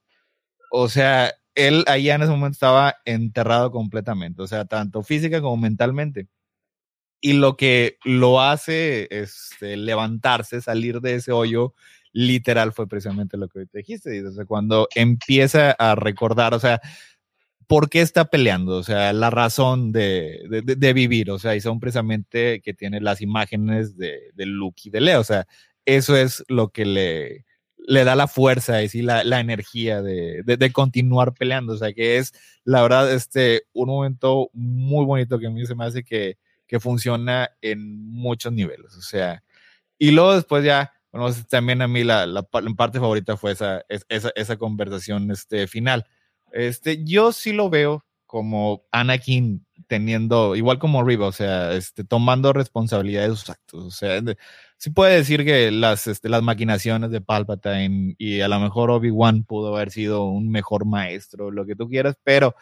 O 0.72 0.90
sea, 0.90 1.34
él 1.56 1.84
ahí 1.88 2.10
en 2.10 2.22
ese 2.22 2.32
momento 2.32 2.54
estaba 2.54 2.98
enterrado 3.06 3.72
completamente, 3.72 4.42
o 4.42 4.48
sea, 4.48 4.66
tanto 4.66 5.04
física 5.04 5.42
como 5.42 5.58
mentalmente. 5.58 6.28
Y 7.22 7.34
lo 7.34 7.56
que 7.56 7.98
lo 8.04 8.42
hace 8.42 9.08
este, 9.12 9.78
levantarse, 9.78 10.62
salir 10.62 11.02
de 11.02 11.16
ese 11.16 11.32
hoyo, 11.32 11.74
literal 12.14 12.74
fue 12.74 12.88
precisamente 12.88 13.38
lo 13.38 13.48
que 13.48 13.66
te 13.66 13.80
dijiste, 13.80 14.26
o 14.26 14.32
sea, 14.32 14.46
cuando 14.46 14.88
empieza 14.96 15.72
a 15.72 15.96
recordar, 15.96 16.54
o 16.54 16.60
sea, 16.60 16.82
¿por 17.68 17.90
qué 17.90 18.02
está 18.02 18.26
peleando? 18.26 18.76
O 18.76 18.84
sea, 18.84 19.14
la 19.14 19.30
razón 19.30 19.92
de, 19.94 20.42
de, 20.50 20.94
vivir, 20.94 21.32
o 21.32 21.40
sea, 21.40 21.56
y 21.56 21.62
son 21.62 21.80
precisamente 21.80 22.62
que 22.62 22.74
tiene 22.74 23.00
las 23.00 23.22
imágenes 23.22 23.98
de, 23.98 24.32
de 24.34 24.46
Luke 24.46 24.82
y 24.86 24.90
de 24.90 25.02
Leo, 25.02 25.22
o 25.22 25.24
sea, 25.24 25.48
eso 25.86 26.18
es 26.18 26.44
lo 26.50 26.70
que 26.70 26.86
le, 26.86 27.46
le 27.78 28.04
da 28.04 28.16
la 28.16 28.28
fuerza 28.28 28.84
y 28.84 28.90
la, 29.02 29.24
la 29.24 29.40
energía 29.40 30.02
de, 30.02 30.44
de, 30.44 30.72
continuar 30.74 31.34
peleando, 31.34 31.74
o 31.74 31.78
sea, 31.78 31.94
que 31.94 32.18
es, 32.18 32.34
la 32.66 32.82
verdad, 32.82 33.12
este, 33.14 33.64
un 33.74 33.88
momento 33.88 34.50
muy 34.54 35.06
bonito 35.06 35.40
que 35.40 35.48
a 35.48 35.52
mí 35.52 35.66
se 35.66 35.76
me 35.76 35.86
hace 35.86 36.04
que, 36.04 36.38
que 36.68 36.80
funciona 36.80 37.50
en 37.62 38.06
muchos 38.12 38.52
niveles, 38.52 38.96
o 38.98 39.02
sea, 39.02 39.44
y 39.98 40.12
luego 40.12 40.36
después 40.36 40.66
ya, 40.66 40.92
bueno, 41.12 41.34
también 41.50 41.82
a 41.82 41.88
mí 41.88 42.04
la, 42.04 42.26
la, 42.26 42.44
parte 42.44 43.00
favorita 43.00 43.38
fue 43.38 43.52
esa, 43.52 43.84
esa, 43.90 44.32
esa 44.36 44.58
conversación 44.58 45.30
este, 45.32 45.68
final. 45.68 46.06
Este, 46.52 47.04
yo 47.04 47.32
sí 47.32 47.54
lo 47.54 47.70
veo 47.70 48.06
como 48.26 48.86
Anakin 48.92 49.66
teniendo, 49.88 50.56
igual 50.56 50.80
como 50.80 51.04
Riva, 51.04 51.28
o 51.28 51.32
sea, 51.34 51.74
este, 51.74 52.06
tomando 52.06 52.54
responsabilidad 52.54 53.24
de 53.24 53.30
sus 53.30 53.50
actos. 53.50 53.84
O 53.84 53.92
sea, 53.92 54.22
sí 54.78 54.90
puede 54.90 55.18
decir 55.18 55.44
que 55.44 55.70
las, 55.70 56.08
este, 56.08 56.30
las 56.30 56.42
maquinaciones 56.42 57.12
de 57.12 57.20
Palpatine 57.20 58.16
y 58.18 58.40
a 58.40 58.48
lo 58.48 58.62
mejor 58.62 58.90
Obi-Wan 58.90 59.44
pudo 59.44 59.76
haber 59.76 59.92
sido 59.92 60.24
un 60.24 60.50
mejor 60.50 60.86
maestro, 60.86 61.52
lo 61.52 61.66
que 61.66 61.76
tú 61.76 61.90
quieras, 61.90 62.16
pero 62.24 62.56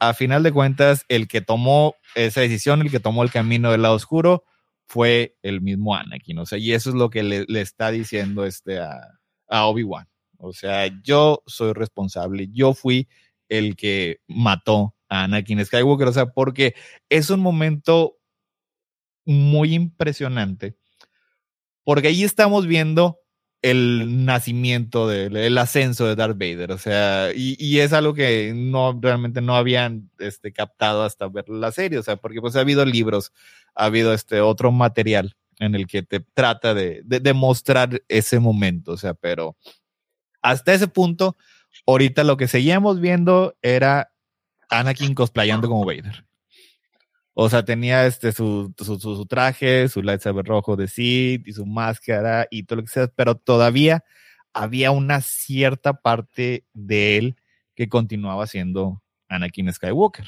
a 0.00 0.12
final 0.12 0.42
de 0.42 0.50
cuentas, 0.50 1.04
el 1.08 1.28
que 1.28 1.40
tomó 1.40 1.94
esa 2.16 2.40
decisión, 2.40 2.80
el 2.80 2.90
que 2.90 2.98
tomó 2.98 3.22
el 3.22 3.30
camino 3.30 3.70
del 3.70 3.82
lado 3.82 3.94
oscuro, 3.94 4.42
fue 4.92 5.38
el 5.40 5.62
mismo 5.62 5.96
Anakin. 5.96 6.38
O 6.40 6.44
sea, 6.44 6.58
y 6.58 6.72
eso 6.72 6.90
es 6.90 6.96
lo 6.96 7.08
que 7.08 7.22
le, 7.22 7.46
está 7.62 7.90
diciendo 7.90 8.44
este 8.44 8.78
a, 8.78 9.18
a 9.48 9.64
Obi-Wan. 9.64 10.06
O 10.36 10.52
sea, 10.52 10.86
yo 11.02 11.42
soy 11.46 11.72
responsable, 11.72 12.50
yo 12.52 12.74
fui 12.74 13.08
el 13.48 13.74
que 13.74 14.20
mató 14.26 14.94
a 15.08 15.24
Anakin 15.24 15.64
Skywalker, 15.64 16.08
o 16.08 16.12
sea, 16.12 16.26
porque 16.26 16.74
es 17.08 17.30
un 17.30 17.40
momento 17.40 18.18
muy 19.24 19.72
impresionante, 19.72 20.76
porque 21.84 22.08
ahí 22.08 22.22
estamos 22.22 22.66
viendo 22.66 23.18
el 23.62 24.24
nacimiento, 24.24 25.06
del 25.06 25.36
el 25.36 25.56
ascenso 25.56 26.06
de 26.06 26.16
Darth 26.16 26.36
Vader, 26.36 26.72
o 26.72 26.78
sea, 26.78 27.30
y, 27.34 27.56
y, 27.64 27.78
es 27.78 27.92
algo 27.92 28.12
que 28.12 28.52
no 28.54 28.98
realmente 29.00 29.40
no 29.40 29.56
habían 29.56 30.10
este, 30.18 30.52
captado 30.52 31.04
hasta 31.04 31.28
ver 31.28 31.48
la 31.48 31.70
serie, 31.70 31.98
o 31.98 32.02
sea, 32.02 32.16
porque 32.16 32.40
pues 32.40 32.56
ha 32.56 32.60
habido 32.60 32.84
libros, 32.84 33.32
ha 33.76 33.84
habido 33.84 34.12
este 34.12 34.40
otro 34.40 34.72
material 34.72 35.36
en 35.60 35.76
el 35.76 35.86
que 35.86 36.02
te 36.02 36.20
trata 36.20 36.74
de, 36.74 37.02
de, 37.04 37.20
de 37.20 37.32
mostrar 37.32 38.02
ese 38.08 38.40
momento, 38.40 38.92
o 38.92 38.96
sea, 38.96 39.14
pero 39.14 39.56
hasta 40.42 40.74
ese 40.74 40.88
punto, 40.88 41.36
ahorita 41.86 42.24
lo 42.24 42.36
que 42.36 42.48
seguíamos 42.48 43.00
viendo 43.00 43.56
era 43.62 44.12
Anakin 44.70 45.14
cosplayando 45.14 45.68
como 45.68 45.84
Vader. 45.84 46.24
O 47.34 47.48
sea, 47.48 47.64
tenía 47.64 48.06
este 48.06 48.32
su, 48.32 48.74
su, 48.78 48.98
su, 48.98 49.26
traje, 49.26 49.88
su 49.88 50.02
lightsaber 50.02 50.44
rojo 50.44 50.76
de 50.76 50.88
Sith 50.88 51.46
y 51.48 51.52
su 51.52 51.64
máscara 51.66 52.46
y 52.50 52.64
todo 52.64 52.78
lo 52.78 52.82
que 52.84 52.90
sea, 52.90 53.08
pero 53.08 53.34
todavía 53.36 54.04
había 54.52 54.90
una 54.90 55.20
cierta 55.22 55.94
parte 55.94 56.66
de 56.74 57.16
él 57.18 57.36
que 57.74 57.88
continuaba 57.88 58.46
siendo 58.46 59.02
Anakin 59.28 59.72
Skywalker. 59.72 60.26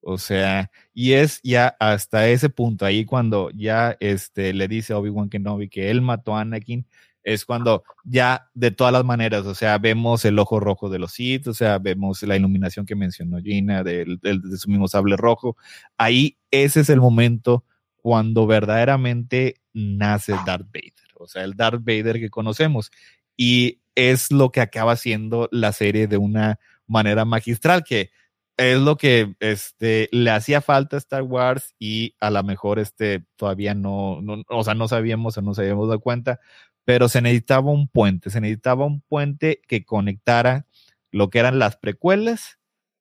O 0.00 0.18
sea, 0.18 0.70
y 0.92 1.12
es 1.12 1.40
ya 1.42 1.76
hasta 1.80 2.28
ese 2.28 2.50
punto 2.50 2.84
ahí 2.84 3.04
cuando 3.06 3.50
ya 3.50 3.96
este, 4.00 4.52
le 4.52 4.68
dice 4.68 4.92
a 4.92 4.98
Obi-Wan 4.98 5.30
Kenobi 5.30 5.68
que 5.68 5.90
él 5.90 6.02
mató 6.02 6.36
a 6.36 6.42
Anakin, 6.42 6.86
es 7.24 7.44
cuando 7.44 7.82
ya 8.04 8.50
de 8.54 8.70
todas 8.70 8.92
las 8.92 9.04
maneras, 9.04 9.46
o 9.46 9.54
sea, 9.54 9.78
vemos 9.78 10.24
el 10.24 10.38
ojo 10.38 10.60
rojo 10.60 10.88
de 10.90 10.98
los 10.98 11.12
Sith, 11.12 11.48
o 11.48 11.54
sea, 11.54 11.78
vemos 11.78 12.22
la 12.22 12.36
iluminación 12.36 12.86
que 12.86 12.94
mencionó 12.94 13.38
Gina 13.38 13.82
de 13.82 14.18
su 14.56 14.70
mismo 14.70 14.86
sable 14.86 15.16
rojo. 15.16 15.56
Ahí 15.98 16.38
ese 16.50 16.80
es 16.80 16.90
el 16.90 17.00
momento 17.00 17.64
cuando 17.96 18.46
verdaderamente 18.46 19.56
nace 19.72 20.34
Darth 20.46 20.66
Vader, 20.66 21.10
o 21.14 21.26
sea, 21.26 21.42
el 21.44 21.54
Darth 21.54 21.82
Vader 21.82 22.20
que 22.20 22.28
conocemos. 22.30 22.90
Y 23.36 23.80
es 23.94 24.30
lo 24.30 24.52
que 24.52 24.60
acaba 24.60 24.96
siendo 24.96 25.48
la 25.50 25.72
serie 25.72 26.06
de 26.06 26.18
una 26.18 26.60
manera 26.86 27.24
magistral, 27.24 27.82
que 27.82 28.10
es 28.56 28.78
lo 28.78 28.96
que 28.96 29.34
este, 29.40 30.08
le 30.12 30.30
hacía 30.30 30.60
falta 30.60 30.96
a 30.96 30.98
Star 30.98 31.22
Wars 31.22 31.74
y 31.78 32.14
a 32.20 32.30
lo 32.30 32.42
mejor 32.44 32.78
este, 32.78 33.24
todavía 33.36 33.74
no, 33.74 34.20
no, 34.22 34.42
o 34.48 34.64
sea, 34.64 34.74
no 34.74 34.86
sabíamos 34.86 35.36
o 35.36 35.42
no 35.42 35.54
se 35.54 35.62
habíamos 35.62 35.88
dado 35.88 36.00
cuenta, 36.00 36.40
pero 36.84 37.08
se 37.08 37.22
necesitaba 37.22 37.70
un 37.70 37.88
puente, 37.88 38.30
se 38.30 38.40
necesitaba 38.40 38.84
un 38.84 39.00
puente 39.00 39.60
que 39.66 39.84
conectara 39.84 40.66
lo 41.10 41.30
que 41.30 41.38
eran 41.38 41.58
las 41.58 41.76
precuelas 41.76 42.58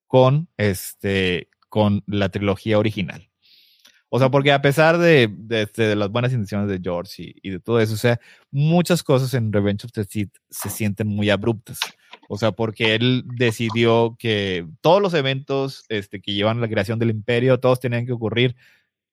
con, 0.08 0.48
este, 0.58 1.50
con 1.70 2.04
la 2.06 2.30
trilogía 2.30 2.78
original. 2.78 3.30
O 4.16 4.20
sea, 4.20 4.30
porque 4.30 4.52
a 4.52 4.62
pesar 4.62 5.00
de, 5.00 5.28
de, 5.36 5.64
este, 5.64 5.96
las 5.96 6.10
buenas 6.10 6.32
intenciones 6.34 6.70
de 6.70 6.80
George 6.80 7.34
y, 7.42 7.50
de 7.50 7.60
todo 7.60 7.80
eso, 7.80 7.96
o 7.96 7.98
sea, 7.98 8.20
muchas 8.52 9.02
cosas 9.02 9.34
en 9.34 9.52
Revenge 9.52 9.86
of 9.86 9.92
the 9.92 10.04
Sith 10.04 10.36
se 10.52 10.70
sienten 10.70 11.08
muy 11.08 11.32
abruptas. 11.32 11.80
O 12.30 12.38
sea, 12.38 12.52
porque 12.52 12.94
él 12.94 13.24
decidió 13.26 14.16
que 14.20 14.68
todos 14.82 15.02
los 15.02 15.16
eventos 15.16 15.84
este, 15.90 16.22
que 16.22 16.34
llevan 16.34 16.60
a 16.60 16.62
la 16.62 16.70
creación 16.70 17.00
del 17.00 17.10
imperio, 17.10 17.60
todos 17.60 17.80
tenían 17.80 18.06
que 18.06 18.12
ocurrir 18.12 18.56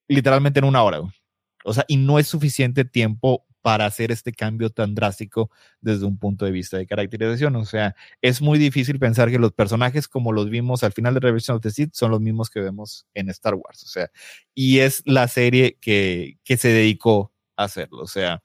literalmente 0.07 0.59
en 0.59 0.67
una 0.67 0.83
hora. 0.83 1.01
O 1.65 1.73
sea, 1.73 1.87
y 1.89 1.97
no 1.97 2.19
es 2.19 2.27
suficiente 2.27 2.85
tiempo 2.85 3.47
para 3.63 3.87
hacer 3.87 4.11
este 4.11 4.33
cambio 4.33 4.71
tan 4.71 4.95
drástico 4.95 5.51
desde 5.81 6.07
un 6.07 6.19
punto 6.19 6.45
de 6.45 6.51
vista 6.51 6.77
de 6.79 6.87
caracterización. 6.87 7.57
O 7.57 7.65
sea, 7.65 7.95
es 8.23 8.41
muy 8.41 8.59
difícil 8.59 8.99
pensar 8.99 9.31
que 9.31 9.39
los 9.39 9.53
personajes 9.53 10.09
como 10.09 10.33
los 10.33 10.51
vimos 10.51 10.83
al 10.83 10.93
final 10.93 11.15
de 11.15 11.21
Revolution 11.21 11.57
of 11.57 11.63
the 11.63 11.71
Sith 11.71 11.95
son 11.95 12.11
los 12.11 12.21
mismos 12.21 12.51
que 12.51 12.61
vemos 12.61 13.07
en 13.15 13.29
Star 13.31 13.55
Wars. 13.55 13.83
O 13.85 13.89
sea, 13.89 14.11
y 14.55 14.79
es 14.79 15.03
la 15.07 15.29
serie 15.29 15.79
que, 15.81 16.39
que 16.45 16.57
se 16.57 16.69
dedicó 16.69 17.33
a 17.57 17.65
hacerlo. 17.65 18.03
O 18.03 18.07
sea, 18.07 18.43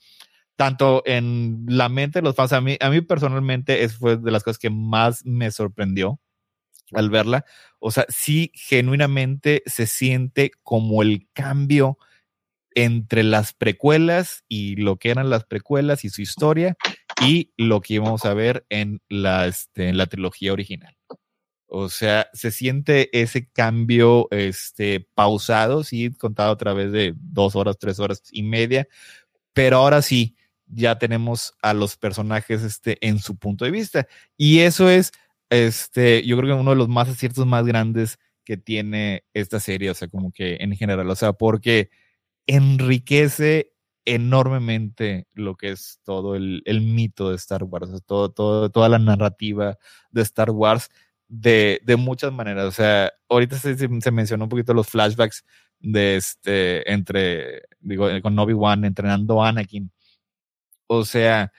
tanto 0.55 1.03
en 1.05 1.65
la 1.67 1.89
mente 1.89 2.19
de 2.19 2.23
los 2.23 2.35
fans, 2.35 2.53
a 2.53 2.61
mí, 2.61 2.77
a 2.79 2.89
mí 2.89 3.01
personalmente 3.01 3.83
es 3.83 3.97
fue 3.97 4.17
de 4.17 4.31
las 4.31 4.43
cosas 4.43 4.59
que 4.59 4.69
más 4.69 5.25
me 5.25 5.51
sorprendió 5.51 6.19
al 6.93 7.09
verla. 7.09 7.45
O 7.79 7.91
sea, 7.91 8.05
sí, 8.09 8.51
genuinamente 8.53 9.63
se 9.65 9.87
siente 9.87 10.51
como 10.63 11.01
el 11.01 11.27
cambio 11.33 11.97
entre 12.75 13.23
las 13.23 13.53
precuelas 13.53 14.43
y 14.47 14.75
lo 14.75 14.97
que 14.97 15.09
eran 15.09 15.29
las 15.29 15.45
precuelas 15.45 16.03
y 16.05 16.09
su 16.09 16.21
historia 16.21 16.75
y 17.21 17.51
lo 17.57 17.81
que 17.81 17.95
íbamos 17.95 18.25
a 18.25 18.33
ver 18.33 18.65
en 18.69 19.01
la, 19.09 19.47
este, 19.47 19.87
en 19.89 19.97
la 19.97 20.05
trilogía 20.05 20.53
original. 20.53 20.95
O 21.67 21.89
sea, 21.89 22.29
se 22.33 22.51
siente 22.51 23.09
ese 23.19 23.49
cambio 23.49 24.27
este, 24.31 25.07
pausado, 25.15 25.83
sí, 25.83 26.11
contado 26.11 26.51
a 26.51 26.57
través 26.57 26.91
de 26.91 27.13
dos 27.17 27.55
horas, 27.55 27.77
tres 27.79 27.99
horas 27.99 28.21
y 28.31 28.43
media, 28.43 28.87
pero 29.53 29.77
ahora 29.77 30.01
sí, 30.01 30.35
ya 30.67 30.97
tenemos 30.99 31.53
a 31.61 31.73
los 31.73 31.97
personajes 31.97 32.61
este, 32.61 32.97
en 33.05 33.19
su 33.19 33.37
punto 33.37 33.65
de 33.65 33.71
vista. 33.71 34.07
Y 34.37 34.59
eso 34.59 34.89
es, 34.89 35.11
este, 35.49 36.25
yo 36.25 36.37
creo 36.37 36.55
que 36.55 36.61
uno 36.61 36.71
de 36.71 36.77
los 36.77 36.89
más 36.89 37.09
aciertos 37.09 37.45
más 37.45 37.65
grandes 37.65 38.19
que 38.43 38.57
tiene 38.57 39.23
esta 39.33 39.59
serie, 39.59 39.89
o 39.89 39.93
sea, 39.95 40.07
como 40.07 40.31
que 40.31 40.57
en 40.59 40.75
general, 40.75 41.09
o 41.09 41.15
sea, 41.15 41.33
porque 41.33 41.89
enriquece 42.47 43.71
enormemente 44.05 45.27
lo 45.33 45.55
que 45.55 45.71
es 45.71 45.99
todo 46.03 46.35
el, 46.35 46.63
mito 46.81 47.29
de 47.31 47.35
Star 47.37 47.63
Wars, 47.63 47.89
todo, 48.05 48.29
todo, 48.29 48.69
toda 48.69 48.89
la 48.89 48.99
narrativa 48.99 49.77
de 50.11 50.21
Star 50.21 50.51
Wars 50.51 50.89
de, 51.27 51.81
muchas 51.97 52.31
maneras. 52.31 52.65
O 52.65 52.71
sea, 52.71 53.11
ahorita 53.29 53.57
se, 53.57 53.75
se, 53.77 54.11
mencionó 54.11 54.45
un 54.45 54.49
poquito 54.49 54.73
los 54.73 54.87
flashbacks 54.87 55.43
de 55.79 56.17
este, 56.17 56.91
entre, 56.91 57.63
digo, 57.79 58.07
con 58.21 58.37
Obi-Wan 58.37 58.85
entrenando 58.85 59.43
a 59.43 59.49
Anakin. 59.49 59.91
O 60.87 61.05
sea, 61.05 61.51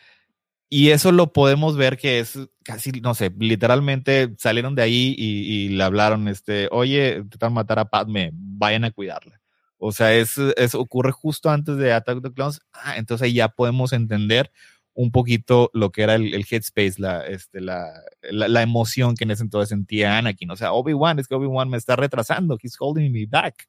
y 0.69 0.91
eso 0.91 1.13
lo 1.13 1.33
podemos 1.33 1.77
ver 1.77 1.97
que 1.97 2.21
es 2.21 2.39
casi, 2.65 2.91
no 2.93 3.15
sé, 3.15 3.33
literalmente 3.39 4.35
salieron 4.39 4.75
de 4.75 4.83
ahí 4.83 5.15
y, 5.17 5.69
le 5.71 5.85
hablaron, 5.85 6.29
este, 6.29 6.69
oye, 6.73 7.25
a 7.41 7.51
matar 7.51 7.79
a 7.79 7.89
Padme, 7.89 8.31
vayan 8.35 8.85
a 8.85 8.91
cuidarla. 8.91 9.36
O 9.79 9.93
sea, 9.93 10.15
es, 10.15 10.39
ocurre 10.75 11.13
justo 11.13 11.51
antes 11.51 11.77
de 11.77 11.93
Attack 11.93 12.19
of 12.19 12.23
the 12.23 12.33
Clones. 12.33 12.61
Ah, 12.73 12.97
entonces 12.97 13.33
ya 13.33 13.49
podemos 13.49 13.93
entender 13.93 14.51
un 14.95 15.11
poquito 15.11 15.71
lo 15.75 15.93
que 15.93 16.03
era 16.03 16.15
el, 16.15 16.47
headspace, 16.51 16.95
la, 16.97 17.27
este, 17.27 17.61
la, 17.61 17.93
la, 18.23 18.63
emoción 18.63 19.15
que 19.15 19.25
en 19.25 19.31
ese 19.31 19.43
entonces 19.43 19.69
sentía 19.69 20.17
Anakin. 20.17 20.51
O 20.51 20.57
sea, 20.57 20.73
Obi-Wan, 20.73 21.19
es 21.19 21.29
que 21.29 21.35
Obi-Wan 21.35 21.69
me 21.69 21.77
está 21.77 21.97
retrasando, 21.97 22.59
he's 22.63 22.77
holding 22.79 23.13
me 23.13 23.27
back. 23.27 23.69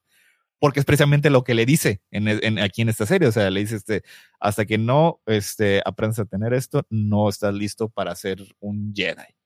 Porque 0.58 0.80
es 0.80 0.86
precisamente 0.86 1.30
lo 1.30 1.44
que 1.44 1.54
le 1.54 1.66
dice 1.66 2.00
en, 2.10 2.58
aquí 2.58 2.82
en 2.82 2.88
esta 2.88 3.06
serie. 3.06 3.28
O 3.28 3.32
sea, 3.32 3.50
le 3.50 3.60
dice, 3.60 3.76
este, 3.76 4.02
hasta 4.40 4.64
que 4.64 4.78
no 4.78 5.20
este, 5.26 5.82
aprendas 5.84 6.18
a 6.18 6.24
tener 6.24 6.52
esto, 6.52 6.84
no 6.90 7.28
estás 7.28 7.54
listo 7.54 7.90
para 7.90 8.14
ser 8.16 8.42
un 8.58 8.92
Jedi. 8.94 9.36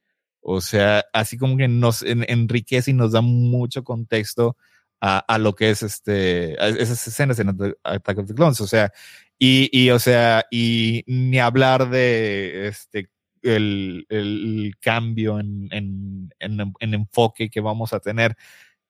O 0.40 0.60
sea, 0.60 1.04
así 1.12 1.36
como 1.36 1.56
que 1.56 1.68
nos 1.68 2.02
enriquece 2.02 2.92
y 2.92 2.94
nos 2.94 3.12
da 3.12 3.20
mucho 3.20 3.84
contexto 3.84 4.56
a, 5.04 5.38
lo 5.38 5.54
que 5.54 5.70
es 5.70 5.82
este, 5.82 6.52
esas 6.80 7.08
escenas 7.08 7.38
en 7.40 7.48
Attack 7.82 8.18
of 8.18 8.28
the 8.28 8.34
Clones, 8.34 8.60
o 8.60 8.68
sea, 8.68 8.92
y, 9.36 9.68
y 9.72 9.90
o 9.90 9.98
sea, 9.98 10.44
y 10.48 11.02
ni 11.08 11.40
hablar 11.40 11.90
de 11.90 12.68
este, 12.68 13.10
el, 13.42 14.06
el 14.08 14.74
cambio 14.80 15.40
en, 15.40 15.68
en, 15.72 16.30
en, 16.38 16.94
enfoque 16.94 17.50
que 17.50 17.60
vamos 17.60 17.92
a 17.92 17.98
tener 17.98 18.36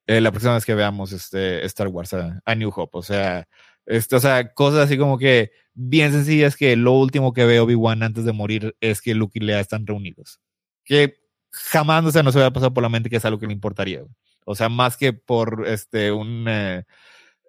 eh, 0.07 0.21
la 0.21 0.31
próxima 0.31 0.53
vez 0.55 0.67
que 0.67 0.75
veamos 0.75 1.13
este 1.13 1.65
Star 1.65 1.89
Wars 1.89 2.13
a, 2.13 2.55
New 2.57 2.71
Hope, 2.77 2.99
o 2.99 3.03
sea, 3.03 3.49
esto, 3.87 4.17
o 4.17 4.21
sea, 4.21 4.53
cosas 4.53 4.81
así 4.81 4.99
como 4.99 5.17
que 5.17 5.53
bien 5.73 6.13
sencillas 6.13 6.57
que 6.57 6.77
lo 6.77 6.93
último 6.93 7.33
que 7.33 7.47
ve 7.47 7.61
Obi-Wan 7.61 8.03
antes 8.03 8.27
de 8.27 8.33
morir 8.33 8.77
es 8.81 9.01
que 9.01 9.15
Luke 9.15 9.39
y 9.39 9.45
Leia 9.45 9.61
están 9.61 9.87
reunidos. 9.87 10.41
Que 10.85 11.17
jamás 11.53 12.05
no 12.05 12.13
se 12.13 12.19
había 12.21 12.53
pasado 12.53 12.75
por 12.75 12.83
la 12.83 12.91
mente 12.91 13.09
que 13.09 13.17
es 13.17 13.25
algo 13.25 13.39
que 13.39 13.47
le 13.47 13.55
importaría. 13.55 14.03
O 14.45 14.55
sea, 14.55 14.69
más 14.69 14.97
que 14.97 15.13
por 15.13 15.67
este 15.67 16.13
un, 16.13 16.47
eh, 16.49 16.85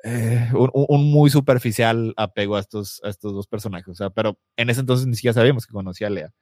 eh, 0.03 0.49
un, 0.53 1.11
muy 1.11 1.29
superficial 1.29 2.13
apego 2.17 2.55
a 2.57 2.59
estos, 2.59 3.01
a 3.03 3.09
estos 3.09 3.33
dos 3.33 3.47
personajes. 3.47 3.87
O 3.89 3.95
sea, 3.95 4.09
pero 4.09 4.37
en 4.57 4.69
ese 4.69 4.81
entonces 4.81 5.07
ni 5.07 5.15
siquiera 5.15 5.33
sabíamos 5.33 5.65
que 5.65 5.73
conocía 5.73 6.07
a 6.07 6.09
Lea. 6.09 6.33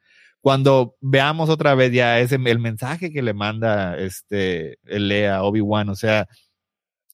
Cuando 0.41 0.97
veamos 1.01 1.49
otra 1.49 1.75
vez 1.75 1.93
ya 1.93 2.19
ese, 2.19 2.35
el 2.35 2.59
mensaje 2.59 3.11
que 3.11 3.21
le 3.21 3.33
manda 3.33 3.97
este, 3.97 4.79
Lea 4.83 5.37
a 5.37 5.43
Obi-Wan, 5.43 5.89
o 5.89 5.95
sea, 5.95 6.27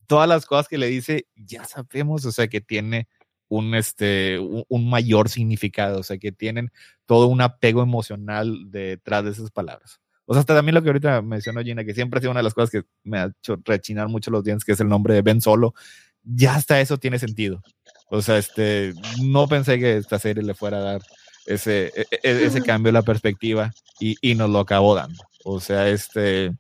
todas 0.07 0.29
las 0.29 0.45
cosas 0.45 0.67
que 0.69 0.77
le 0.77 0.87
dice, 0.87 1.27
ya 1.35 1.65
sabemos, 1.65 2.25
o 2.25 2.31
sea, 2.31 2.47
que 2.47 2.61
tiene 2.61 3.07
un, 3.49 3.75
este, 3.75 4.39
un, 4.39 4.89
mayor 4.89 5.29
significado, 5.29 5.99
o 5.99 6.03
sea, 6.03 6.17
que 6.17 6.31
tienen 6.31 6.71
todo 7.05 7.27
un 7.27 7.41
apego 7.41 7.81
emocional 7.83 8.71
detrás 8.71 9.25
de 9.25 9.31
esas 9.31 9.51
palabras. 9.51 9.99
O 10.29 10.33
sea, 10.33 10.41
hasta 10.41 10.53
también 10.53 10.75
lo 10.75 10.83
que 10.83 10.89
ahorita 10.89 11.21
mencionó 11.21 11.61
Gina, 11.61 11.85
que 11.85 11.93
siempre 11.93 12.17
ha 12.17 12.21
sido 12.21 12.31
una 12.31 12.41
de 12.41 12.43
las 12.43 12.53
cosas 12.53 12.69
que 12.69 12.83
me 13.05 13.17
ha 13.17 13.31
hecho 13.39 13.57
rechinar 13.63 14.09
mucho 14.09 14.29
los 14.29 14.43
dientes, 14.43 14.65
que 14.65 14.73
es 14.73 14.79
el 14.81 14.89
nombre 14.89 15.13
de 15.13 15.21
Ben 15.21 15.39
Solo. 15.39 15.73
Ya 16.21 16.55
hasta 16.55 16.81
eso 16.81 16.97
tiene 16.97 17.17
sentido. 17.17 17.63
O 18.09 18.21
sea, 18.21 18.37
este, 18.37 18.93
no 19.23 19.47
pensé 19.47 19.79
que 19.79 19.95
esta 19.95 20.19
serie 20.19 20.43
le 20.43 20.53
fuera 20.53 20.79
a 20.79 20.81
dar 20.81 21.01
ese, 21.45 21.93
e, 21.95 22.05
e, 22.23 22.45
ese 22.45 22.61
cambio 22.61 22.89
de 22.89 22.99
la 22.99 23.03
perspectiva 23.03 23.71
y, 24.01 24.17
y, 24.21 24.35
nos 24.35 24.49
lo 24.49 24.59
acabó 24.59 24.95
dando. 24.95 25.23
O 25.45 25.61
sea, 25.61 25.87
este, 25.87 26.51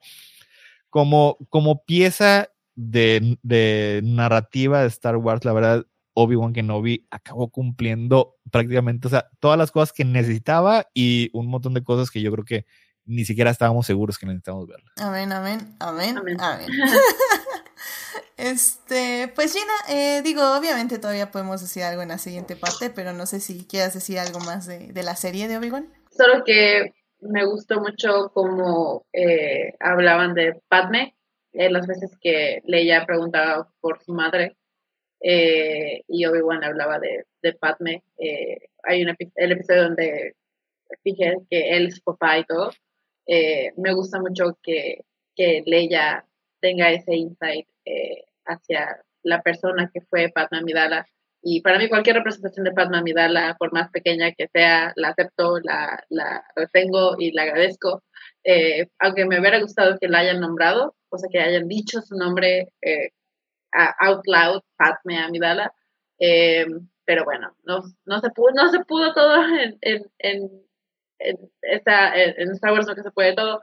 como, 0.89 1.37
como 1.49 1.83
pieza 1.83 2.49
de, 2.75 3.37
de 3.43 3.99
narrativa 4.01 4.81
de 4.81 4.87
Star 4.87 5.17
Wars, 5.17 5.43
la 5.43 5.51
verdad, 5.51 5.85
Obi-Wan 6.13 6.53
Kenobi 6.53 7.05
acabó 7.11 7.49
cumpliendo 7.49 8.37
prácticamente, 8.49 9.07
o 9.07 9.11
sea, 9.11 9.27
todas 9.39 9.57
las 9.57 9.71
cosas 9.71 9.91
que 9.91 10.05
necesitaba 10.05 10.87
y 10.93 11.29
un 11.33 11.47
montón 11.47 11.73
de 11.73 11.83
cosas 11.83 12.09
que 12.09 12.21
yo 12.21 12.31
creo 12.31 12.45
que 12.45 12.65
ni 13.07 13.25
siquiera 13.25 13.49
estábamos 13.49 13.85
seguros 13.85 14.17
que 14.17 14.25
necesitábamos 14.25 14.67
verla. 14.67 14.91
Amén, 14.97 15.31
amén, 15.31 15.75
amén, 15.79 16.17
amén. 16.39 16.67
este, 18.37 19.31
pues 19.33 19.53
Gina, 19.53 19.73
eh, 19.89 20.21
digo, 20.23 20.41
obviamente 20.57 20.99
todavía 20.99 21.31
podemos 21.31 21.61
decir 21.61 21.83
algo 21.83 22.01
en 22.01 22.09
la 22.09 22.17
siguiente 22.17 22.55
parte, 22.55 22.89
pero 22.89 23.13
no 23.13 23.25
sé 23.25 23.39
si 23.39 23.65
quieras 23.65 23.93
decir 23.93 24.19
algo 24.19 24.39
más 24.39 24.67
de, 24.67 24.91
de 24.91 25.03
la 25.03 25.15
serie 25.15 25.47
de 25.47 25.57
Obi-Wan. 25.57 25.87
Solo 26.11 26.43
que 26.43 26.93
me 27.21 27.45
gustó 27.45 27.79
mucho 27.79 28.31
como 28.33 29.05
eh, 29.13 29.73
hablaban 29.79 30.33
de 30.33 30.61
Padme, 30.67 31.15
eh, 31.53 31.69
las 31.71 31.87
veces 31.87 32.17
que 32.21 32.61
Leia 32.65 33.05
preguntaba 33.05 33.67
por 33.79 33.99
su 34.03 34.13
madre 34.13 34.55
eh, 35.21 36.03
y 36.07 36.25
Obi-Wan 36.25 36.63
hablaba 36.63 36.99
de, 36.99 37.25
de 37.41 37.53
Padme. 37.53 38.03
Eh, 38.19 38.69
hay 38.83 39.03
un 39.03 39.15
el 39.35 39.51
episodio 39.51 39.83
donde 39.83 40.35
fije 41.03 41.37
que 41.49 41.75
él 41.75 41.87
es 41.87 42.01
papá 42.01 42.37
y 42.37 42.45
todo. 42.45 42.71
Me 43.27 43.93
gusta 43.93 44.19
mucho 44.19 44.57
que, 44.63 45.05
que 45.35 45.63
Leia 45.65 46.25
tenga 46.61 46.91
ese 46.91 47.15
insight 47.15 47.67
hacia 48.45 49.01
la 49.23 49.41
persona 49.41 49.89
que 49.93 50.01
fue 50.01 50.31
Padme 50.33 50.59
Amidala. 50.59 51.05
Y 51.41 51.61
para 51.61 51.77
mí 51.77 51.87
cualquier 51.87 52.17
representación 52.17 52.65
de 52.65 52.71
Padme 52.71 52.97
Amidala, 52.97 53.55
por 53.59 53.71
más 53.71 53.89
pequeña 53.91 54.31
que 54.31 54.47
sea, 54.47 54.91
la 54.95 55.09
acepto, 55.09 55.59
la, 55.59 56.03
la 56.09 56.43
retengo 56.55 57.15
y 57.19 57.31
la 57.31 57.43
agradezco. 57.43 58.03
Eh, 58.43 58.87
aunque 58.99 59.25
me 59.25 59.39
hubiera 59.39 59.59
gustado 59.59 59.97
que 59.99 60.07
la 60.07 60.19
hayan 60.19 60.39
nombrado, 60.39 60.95
o 61.09 61.17
sea, 61.17 61.29
que 61.31 61.39
hayan 61.39 61.67
dicho 61.67 62.01
su 62.01 62.15
nombre 62.15 62.73
eh, 62.81 63.11
out 63.99 64.25
loud, 64.25 64.61
Padme 64.77 65.19
Amidala. 65.19 65.73
Eh, 66.19 66.65
pero 67.05 67.23
bueno, 67.23 67.55
no, 67.63 67.83
no, 68.05 68.19
se 68.19 68.29
pudo, 68.31 68.51
no 68.53 68.69
se 68.69 68.79
pudo 68.83 69.13
todo 69.13 69.43
en, 69.59 69.77
en, 69.81 70.05
en, 70.19 70.66
en, 71.19 71.37
esta, 71.61 72.15
en 72.15 72.51
Star 72.51 72.73
Wars, 72.73 72.87
no 72.87 72.95
que 72.95 73.03
se 73.03 73.11
puede 73.11 73.35
todo, 73.35 73.61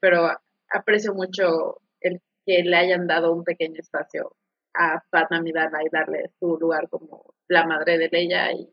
pero 0.00 0.30
aprecio 0.70 1.14
mucho 1.14 1.80
el 2.00 2.20
que 2.46 2.62
le 2.62 2.76
hayan 2.76 3.06
dado 3.06 3.32
un 3.32 3.44
pequeño 3.44 3.78
espacio 3.78 4.36
a 4.74 5.02
Padma 5.10 5.38
Amidala 5.38 5.82
y 5.84 5.88
darle 5.90 6.30
su 6.38 6.56
lugar 6.58 6.88
como 6.88 7.34
la 7.48 7.66
madre 7.66 7.98
de 7.98 8.08
Leia 8.08 8.52
y, 8.52 8.68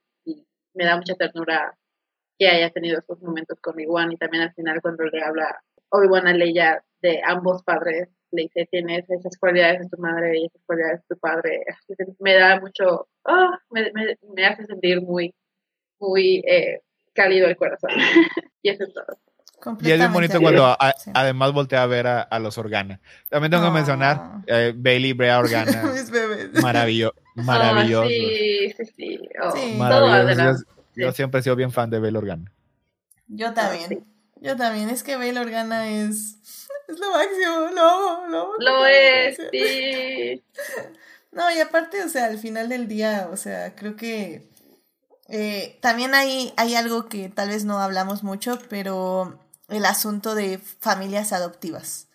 me 0.74 0.86
da 0.86 0.96
mucha 0.96 1.16
ternura 1.16 1.76
que 2.38 2.48
haya 2.48 2.70
tenido 2.70 3.00
esos 3.00 3.20
momentos 3.20 3.60
con 3.62 3.74
Obi-Wan 3.74 4.12
y 4.12 4.18
también 4.18 4.44
al 4.44 4.54
final 4.54 4.80
cuando 4.80 5.06
le 5.06 5.24
habla 5.24 5.60
Obi-Wan 5.90 6.28
a 6.28 6.34
Leia 6.34 6.86
de 7.02 7.20
ambos 7.26 7.64
padres, 7.64 8.10
le 8.32 8.44
dice, 8.44 8.68
tienes 8.70 9.10
esas 9.10 9.38
cualidades 9.40 9.80
de 9.82 9.90
tu 9.90 9.98
madre 10.00 10.38
y 10.38 10.46
esas 10.46 10.62
cualidades 10.68 11.02
de 11.02 11.16
tu 11.16 11.20
padre. 11.20 11.64
Me 12.20 12.36
da 12.36 12.60
mucho, 12.60 13.08
oh, 13.24 13.52
me, 13.72 13.92
me, 14.36 14.46
hace 14.46 14.68
sentir 14.68 15.02
muy, 15.02 15.34
muy 16.00 16.44
eh, 16.48 16.82
cálido 17.18 17.48
el 17.48 17.58
corazón. 17.58 17.90
y 18.62 18.70
eso 18.70 18.84
es 18.84 18.94
todo. 18.94 19.18
Y 19.82 19.92
es 19.92 20.00
muy 20.00 20.08
bonito 20.10 20.40
cuando 20.40 20.78
además 21.14 21.52
voltea 21.52 21.82
a 21.82 21.88
ver 21.88 22.06
a, 22.08 22.40
los 22.40 22.58
Organa. 22.60 23.02
También 23.28 23.52
tengo 23.52 23.66
que 23.66 23.72
mencionar 23.72 24.44
eh, 24.46 24.72
Bailey 24.76 25.14
Brea 25.14 25.40
Organa. 25.40 25.84
Maravilloso. 26.62 27.16
maravilloso. 27.36 28.08
sí, 28.08 28.74
sí, 28.78 28.86
sí. 28.96 29.20
Oh, 29.42 29.78
maravilloso. 29.78 30.64
Yo, 30.96 31.12
siempre 31.12 31.40
he 31.40 31.44
sido 31.44 31.56
bien 31.56 31.72
fan 31.72 31.90
de 31.90 32.00
Bailey 32.00 32.18
Organa. 32.20 32.52
Yo 33.28 33.54
también. 33.54 34.06
Yo 34.42 34.56
también. 34.56 34.90
Es 34.90 35.04
que 35.04 35.16
Bailey 35.16 35.42
Organa 35.42 35.90
es, 35.90 36.38
es 36.88 37.00
lo 37.00 37.12
máximo. 37.12 37.70
Lo, 37.74 38.28
lo, 38.28 38.52
lo 38.60 38.86
es, 38.86 39.38
sí. 39.52 40.44
No, 41.32 41.52
y 41.52 41.60
aparte, 41.60 42.04
o 42.04 42.10
sea, 42.10 42.26
al 42.26 42.38
final 42.38 42.70
del 42.70 42.88
día, 42.88 43.28
o 43.32 43.38
sea, 43.38 43.76
creo 43.76 43.96
que 43.96 44.48
eh, 45.28 45.78
también 45.82 46.16
hay, 46.16 46.54
hay 46.58 46.76
algo 46.76 47.08
que 47.08 47.30
tal 47.30 47.50
vez 47.50 47.66
no 47.66 47.80
hablamos 47.80 48.24
mucho, 48.24 48.60
pero 48.70 49.40
el 49.68 49.86
asunto 49.86 50.36
de 50.36 50.58
familias 50.58 51.34
adoptivas. 51.34 52.08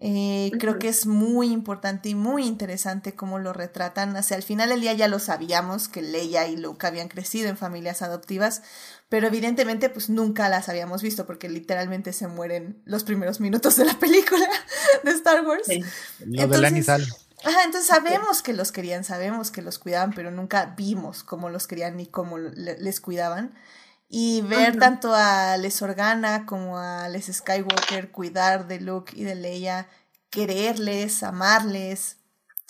Eh, 0.00 0.52
creo 0.60 0.78
que 0.78 0.88
es 0.88 1.06
muy 1.06 1.50
importante 1.50 2.08
y 2.08 2.14
muy 2.14 2.44
interesante 2.44 3.14
cómo 3.14 3.40
lo 3.40 3.52
retratan. 3.52 4.14
O 4.14 4.22
sea, 4.22 4.36
al 4.36 4.44
final 4.44 4.68
del 4.68 4.80
día 4.80 4.92
ya 4.92 5.08
lo 5.08 5.18
sabíamos 5.18 5.88
que 5.88 6.02
Leia 6.02 6.46
y 6.46 6.56
Luke 6.56 6.86
habían 6.86 7.08
crecido 7.08 7.48
en 7.48 7.56
familias 7.56 8.02
adoptivas, 8.02 8.62
pero 9.08 9.26
evidentemente 9.26 9.90
pues 9.90 10.08
nunca 10.08 10.48
las 10.48 10.68
habíamos 10.68 11.02
visto 11.02 11.26
porque 11.26 11.48
literalmente 11.48 12.12
se 12.12 12.28
mueren 12.28 12.80
los 12.84 13.02
primeros 13.02 13.40
minutos 13.40 13.74
de 13.76 13.86
la 13.86 13.98
película 13.98 14.48
de 15.04 15.10
Star 15.10 15.44
Wars. 15.44 15.66
Sí. 15.66 15.82
entonces, 16.20 17.27
Ajá, 17.44 17.64
entonces 17.64 17.86
sabemos 17.86 18.42
que 18.42 18.52
los 18.52 18.72
querían, 18.72 19.04
sabemos 19.04 19.50
que 19.50 19.62
los 19.62 19.78
cuidaban, 19.78 20.12
pero 20.12 20.30
nunca 20.30 20.74
vimos 20.76 21.22
cómo 21.22 21.50
los 21.50 21.66
querían 21.66 21.96
ni 21.96 22.06
cómo 22.06 22.38
les 22.38 23.00
cuidaban. 23.00 23.54
Y 24.08 24.40
ver 24.42 24.78
tanto 24.78 25.14
a 25.14 25.56
Les 25.58 25.82
Organa 25.82 26.46
como 26.46 26.78
a 26.78 27.08
Les 27.08 27.26
Skywalker 27.26 28.10
cuidar 28.10 28.66
de 28.66 28.80
Luke 28.80 29.12
y 29.14 29.24
de 29.24 29.34
Leia, 29.34 29.86
quererles, 30.30 31.22
amarles, 31.22 32.16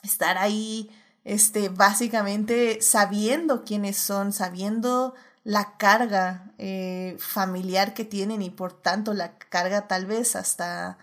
estar 0.02 0.36
ahí, 0.36 0.90
este, 1.24 1.68
básicamente 1.68 2.80
sabiendo 2.82 3.64
quiénes 3.64 3.96
son, 3.96 4.32
sabiendo 4.32 5.14
la 5.44 5.76
carga 5.78 6.52
eh, 6.58 7.16
familiar 7.18 7.94
que 7.94 8.04
tienen 8.04 8.42
y 8.42 8.50
por 8.50 8.72
tanto 8.72 9.14
la 9.14 9.38
carga 9.38 9.88
tal 9.88 10.06
vez 10.06 10.36
hasta 10.36 10.98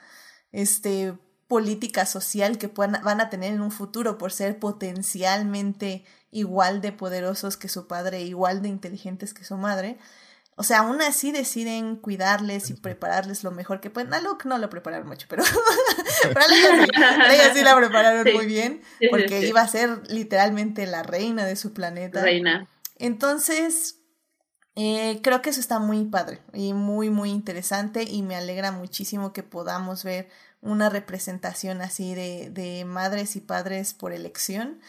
este 0.52 1.18
política 1.48 2.06
social 2.06 2.58
que 2.58 2.70
puedan, 2.70 3.04
van 3.04 3.22
a 3.22 3.30
tener 3.30 3.54
en 3.54 3.62
un 3.62 3.72
futuro 3.72 4.18
por 4.18 4.32
ser 4.32 4.60
potencialmente 4.60 6.06
igual 6.32 6.82
de 6.82 6.92
poderosos 6.92 7.58
que 7.58 7.70
su 7.70 7.88
padre, 7.88 8.22
igual 8.22 8.62
de 8.62 8.70
inteligentes 8.70 9.34
que 9.34 9.44
su 9.44 9.58
madre. 9.58 9.98
O 10.58 10.64
sea, 10.64 10.80
aún 10.80 11.02
así 11.02 11.32
deciden 11.32 11.98
cuidarles 11.98 12.70
y 12.70 12.76
prepararles 12.76 13.44
lo 13.44 13.52
mejor 13.52 13.82
que 13.82 13.90
pueden. 13.90 14.14
A 14.14 14.22
Luke 14.22 14.48
no 14.48 14.58
lo 14.58 14.70
prepararon 14.70 15.08
mucho, 15.08 15.28
pero, 15.30 15.44
a 16.36 17.34
ella 17.34 17.54
sí, 17.54 17.62
la 17.62 17.76
prepararon 17.76 18.34
muy 18.34 18.46
bien, 18.46 18.82
porque 19.10 19.46
iba 19.46 19.62
a 19.62 19.68
ser 19.68 20.02
literalmente 20.10 20.88
la 20.88 21.04
reina 21.04 21.46
de 21.46 21.58
su 21.58 21.74
planeta. 21.74 22.22
Reina. 22.22 22.70
Entonces, 22.98 23.98
eh, 24.78 25.20
creo 25.24 25.42
que 25.42 25.50
eso 25.50 25.60
está 25.60 25.80
muy 25.80 26.06
padre 26.06 26.42
y 26.54 26.74
muy, 26.74 27.10
muy 27.10 27.32
interesante 27.32 28.04
y 28.04 28.22
me 28.24 28.36
alegra 28.36 28.72
muchísimo 28.72 29.34
que 29.34 29.44
podamos 29.44 30.04
ver 30.04 30.30
una 30.66 30.90
representación 30.90 31.82
así 31.82 32.16
de, 32.16 32.50
de 32.50 32.84
madres 32.86 33.36
y 33.36 33.42
padres 33.42 33.94
por 33.94 34.12
elección 34.12 34.82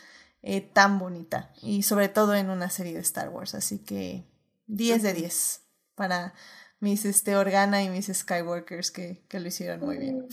eh, 0.42 0.60
tan 0.60 0.98
bonita 0.98 1.52
y 1.60 1.82
sobre 1.82 2.08
todo 2.08 2.34
en 2.34 2.50
una 2.50 2.70
serie 2.70 2.94
de 2.94 3.00
Star 3.00 3.28
Wars. 3.28 3.54
Así 3.54 3.78
que 3.78 4.24
10 4.68 5.02
de 5.02 5.12
10 5.12 5.60
para 5.94 6.34
mis 6.80 7.04
este, 7.04 7.36
Organa 7.36 7.82
y 7.82 7.90
mis 7.90 8.06
Skywalkers 8.06 8.90
que, 8.90 9.22
que 9.28 9.40
lo 9.40 9.48
hicieron 9.48 9.80
muy 9.80 9.98
bien. 9.98 10.26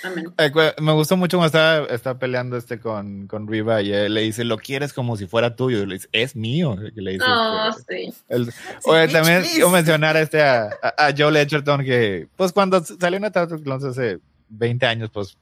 Sí. 0.00 0.06
Amén. 0.06 0.32
me 0.80 0.92
gustó 0.92 1.16
mucho 1.16 1.36
cuando 1.36 1.46
estaba, 1.46 1.86
estaba 1.86 2.18
peleando 2.18 2.56
este 2.56 2.80
con, 2.80 3.26
con 3.26 3.46
Riva 3.46 3.82
y 3.82 3.92
él 3.92 4.14
le 4.14 4.22
dice, 4.22 4.44
lo 4.44 4.56
quieres 4.56 4.92
como 4.92 5.16
si 5.16 5.26
fuera 5.26 5.54
tuyo. 5.54 5.82
Y 5.82 5.86
le 5.86 5.94
dice, 5.94 6.08
es 6.12 6.34
mío. 6.34 6.76
Le 6.76 7.12
dice, 7.12 7.24
no, 7.26 7.68
este, 7.68 8.10
sí. 8.10 8.50
oye, 8.84 9.08
también 9.08 9.42
quiero 9.42 9.70
mencionar 9.70 10.16
este 10.16 10.42
a, 10.42 10.70
a, 10.82 11.14
Joe 11.16 11.40
Edgerton 11.40 11.84
que, 11.84 12.28
pues 12.36 12.52
cuando 12.52 12.82
salió 12.82 13.18
en 13.18 13.24
Attack 13.24 13.62
Clones 13.62 13.84
hace 13.84 14.18
20 14.48 14.86
años, 14.86 15.10
pues 15.12 15.36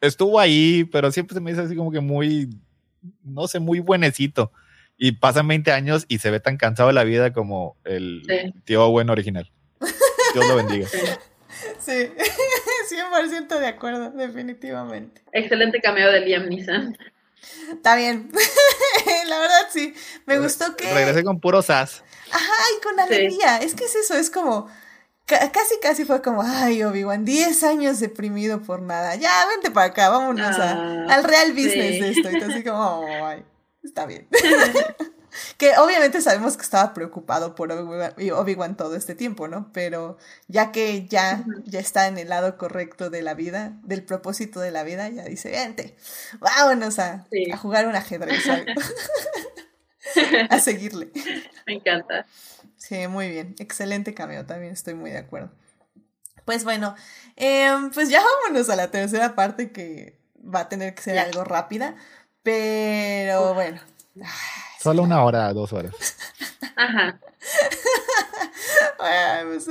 estuvo 0.00 0.38
ahí, 0.38 0.84
pero 0.84 1.10
siempre 1.10 1.34
se 1.34 1.40
me 1.40 1.50
dice 1.50 1.62
así 1.62 1.76
como 1.76 1.90
que 1.90 2.00
muy, 2.00 2.48
no 3.22 3.48
sé, 3.48 3.58
muy 3.58 3.80
buenecito 3.80 4.52
y 5.02 5.12
pasan 5.12 5.48
20 5.48 5.72
años 5.72 6.04
y 6.08 6.18
se 6.18 6.30
ve 6.30 6.40
tan 6.40 6.58
cansado 6.58 6.88
de 6.88 6.92
la 6.92 7.04
vida 7.04 7.32
como 7.32 7.76
el 7.84 8.22
tío 8.64 8.88
bueno 8.90 9.12
original. 9.12 9.50
Dios 10.34 10.46
lo 10.46 10.56
bendiga. 10.56 10.86
Sí, 11.90 12.12
100% 12.96 13.58
de 13.58 13.66
acuerdo, 13.66 14.10
definitivamente. 14.10 15.22
Excelente 15.32 15.80
cameo 15.80 16.10
de 16.10 16.20
Liam 16.20 16.48
Neeson. 16.48 16.96
Está 17.72 17.96
bien. 17.96 18.30
la 19.26 19.38
verdad 19.38 19.68
sí. 19.70 19.94
Me 20.26 20.38
gustó 20.38 20.76
que. 20.76 20.92
Regresé 20.92 21.24
con 21.24 21.40
puro 21.40 21.62
sas. 21.62 22.04
Ajá, 22.30 22.52
y 22.76 22.82
con 22.82 23.00
alegría. 23.00 23.58
Es 23.58 23.74
que 23.74 23.84
es 23.84 23.94
eso, 23.94 24.14
es 24.14 24.30
como. 24.30 24.68
Casi, 25.26 25.78
casi 25.80 26.04
fue 26.04 26.22
como, 26.22 26.42
ay, 26.42 26.82
Obi-Wan, 26.82 27.24
10 27.24 27.62
años 27.62 28.00
deprimido 28.00 28.62
por 28.62 28.82
nada. 28.82 29.14
Ya, 29.14 29.46
vente 29.46 29.70
para 29.70 29.86
acá, 29.86 30.08
vámonos 30.08 30.58
ah, 30.58 31.06
al 31.08 31.22
real 31.22 31.52
business 31.52 32.00
de 32.00 32.10
esto. 32.10 32.30
Y 32.32 32.42
así 32.42 32.64
como, 32.64 33.06
ay 33.24 33.44
está 33.82 34.06
bien. 34.06 34.26
que 35.56 35.76
obviamente 35.78 36.20
sabemos 36.20 36.56
que 36.56 36.62
estaba 36.62 36.94
preocupado 36.94 37.54
por 37.54 37.72
Obi-Wan 37.72 38.76
todo 38.76 38.96
este 38.96 39.14
tiempo, 39.14 39.48
¿no? 39.48 39.70
Pero 39.72 40.16
ya 40.48 40.72
que 40.72 41.06
ya, 41.06 41.44
ya 41.64 41.80
está 41.80 42.06
en 42.06 42.18
el 42.18 42.28
lado 42.28 42.56
correcto 42.56 43.10
de 43.10 43.22
la 43.22 43.34
vida, 43.34 43.72
del 43.82 44.02
propósito 44.02 44.60
de 44.60 44.70
la 44.70 44.82
vida, 44.82 45.08
ya 45.08 45.24
dice, 45.24 45.50
vente, 45.50 45.96
vámonos 46.38 46.98
a, 46.98 47.26
a 47.52 47.56
jugar 47.56 47.86
un 47.86 47.96
ajedrez. 47.96 48.44
a 50.50 50.58
seguirle. 50.58 51.10
Me 51.66 51.74
encanta. 51.74 52.26
Sí, 52.76 53.06
muy 53.08 53.28
bien. 53.28 53.54
Excelente 53.58 54.14
cameo, 54.14 54.46
también 54.46 54.72
estoy 54.72 54.94
muy 54.94 55.10
de 55.10 55.18
acuerdo. 55.18 55.50
Pues 56.44 56.64
bueno, 56.64 56.94
em, 57.36 57.90
pues 57.90 58.08
ya 58.08 58.22
vámonos 58.22 58.70
a 58.70 58.76
la 58.76 58.90
tercera 58.90 59.34
parte 59.34 59.70
que 59.70 60.18
va 60.42 60.60
a 60.60 60.68
tener 60.68 60.94
que 60.94 61.02
ser 61.02 61.18
algo 61.18 61.44
rápida. 61.44 61.94
Pero 62.42 63.54
bueno. 63.54 63.80
Solo 64.80 65.02
una 65.02 65.22
hora, 65.22 65.52
dos 65.52 65.72
horas. 65.72 65.94
Ajá. 66.76 67.20
Pues, 69.50 69.66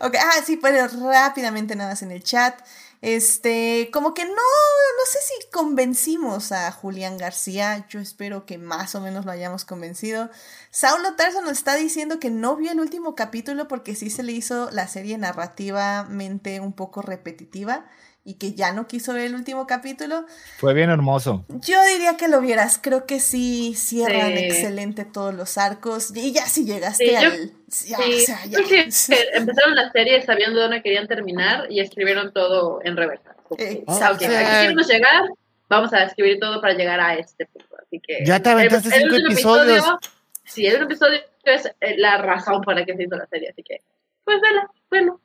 ok, 0.00 0.14
ah, 0.20 0.42
sí, 0.44 0.56
pues 0.56 0.92
rápidamente 1.00 1.74
nada 1.74 1.90
más 1.90 2.02
en 2.02 2.10
el 2.10 2.22
chat. 2.22 2.58
Este, 3.00 3.90
como 3.92 4.12
que 4.12 4.24
no, 4.24 4.32
no 4.32 5.06
sé 5.10 5.18
si 5.20 5.50
convencimos 5.50 6.52
a 6.52 6.70
Julián 6.72 7.16
García. 7.16 7.86
Yo 7.88 8.00
espero 8.00 8.44
que 8.44 8.58
más 8.58 8.94
o 8.94 9.00
menos 9.00 9.24
lo 9.24 9.32
hayamos 9.32 9.64
convencido. 9.64 10.30
Saulo 10.70 11.14
Tarso 11.14 11.40
nos 11.40 11.52
está 11.52 11.76
diciendo 11.76 12.18
que 12.18 12.30
no 12.30 12.56
vio 12.56 12.72
el 12.72 12.80
último 12.80 13.14
capítulo 13.14 13.68
porque 13.68 13.94
sí 13.94 14.10
se 14.10 14.22
le 14.22 14.32
hizo 14.32 14.70
la 14.70 14.88
serie 14.88 15.16
narrativamente 15.18 16.60
un 16.60 16.72
poco 16.72 17.02
repetitiva 17.02 17.86
y 18.28 18.34
que 18.34 18.52
ya 18.52 18.72
no 18.74 18.86
quiso 18.86 19.14
ver 19.14 19.24
el 19.24 19.34
último 19.34 19.66
capítulo. 19.66 20.26
Fue 20.58 20.74
bien 20.74 20.90
hermoso. 20.90 21.46
Yo 21.48 21.82
diría 21.86 22.18
que 22.18 22.28
lo 22.28 22.42
vieras, 22.42 22.78
creo 22.82 23.06
que 23.06 23.20
sí 23.20 23.72
cierran 23.74 24.32
excelente 24.32 25.06
todos 25.06 25.34
los 25.34 25.56
arcos 25.56 26.14
y 26.14 26.32
ya 26.32 26.44
si 26.44 26.66
llegaste 26.66 27.16
al... 27.16 27.52
Ya, 27.86 27.98
o 27.98 28.02
sea, 28.20 28.44
ya. 28.44 28.58
empezaron 29.32 29.74
la 29.74 29.90
serie 29.92 30.20
sabiendo 30.22 30.60
dónde 30.60 30.82
querían 30.82 31.06
terminar 31.06 31.72
y 31.72 31.80
escribieron 31.80 32.34
todo 32.34 32.80
en 32.84 32.98
reversa. 32.98 33.34
Exacto. 33.56 34.26
aquí 34.26 34.26
queremos 34.26 34.86
llegar, 34.86 35.22
vamos 35.70 35.92
a 35.94 36.04
escribir 36.04 36.38
todo 36.38 36.60
para 36.60 36.74
llegar 36.74 37.00
a 37.00 37.14
este 37.14 37.46
punto. 37.46 37.76
Así 37.82 37.98
que 37.98 38.26
ya 38.26 38.42
te 38.42 38.50
aventaste 38.50 38.90
cinco 38.90 39.16
episodios. 39.16 39.84
sí, 40.44 40.66
el 40.66 40.82
episodio 40.82 41.18
es 41.44 41.64
eh, 41.80 41.94
la 41.96 42.18
razón 42.18 42.60
para 42.60 42.84
que 42.84 42.94
se 42.94 43.04
hizo 43.04 43.16
la 43.16 43.26
serie, 43.26 43.48
así 43.48 43.62
que 43.62 43.80
pues 44.24 44.38
vela, 44.42 44.70
bueno. 44.90 45.18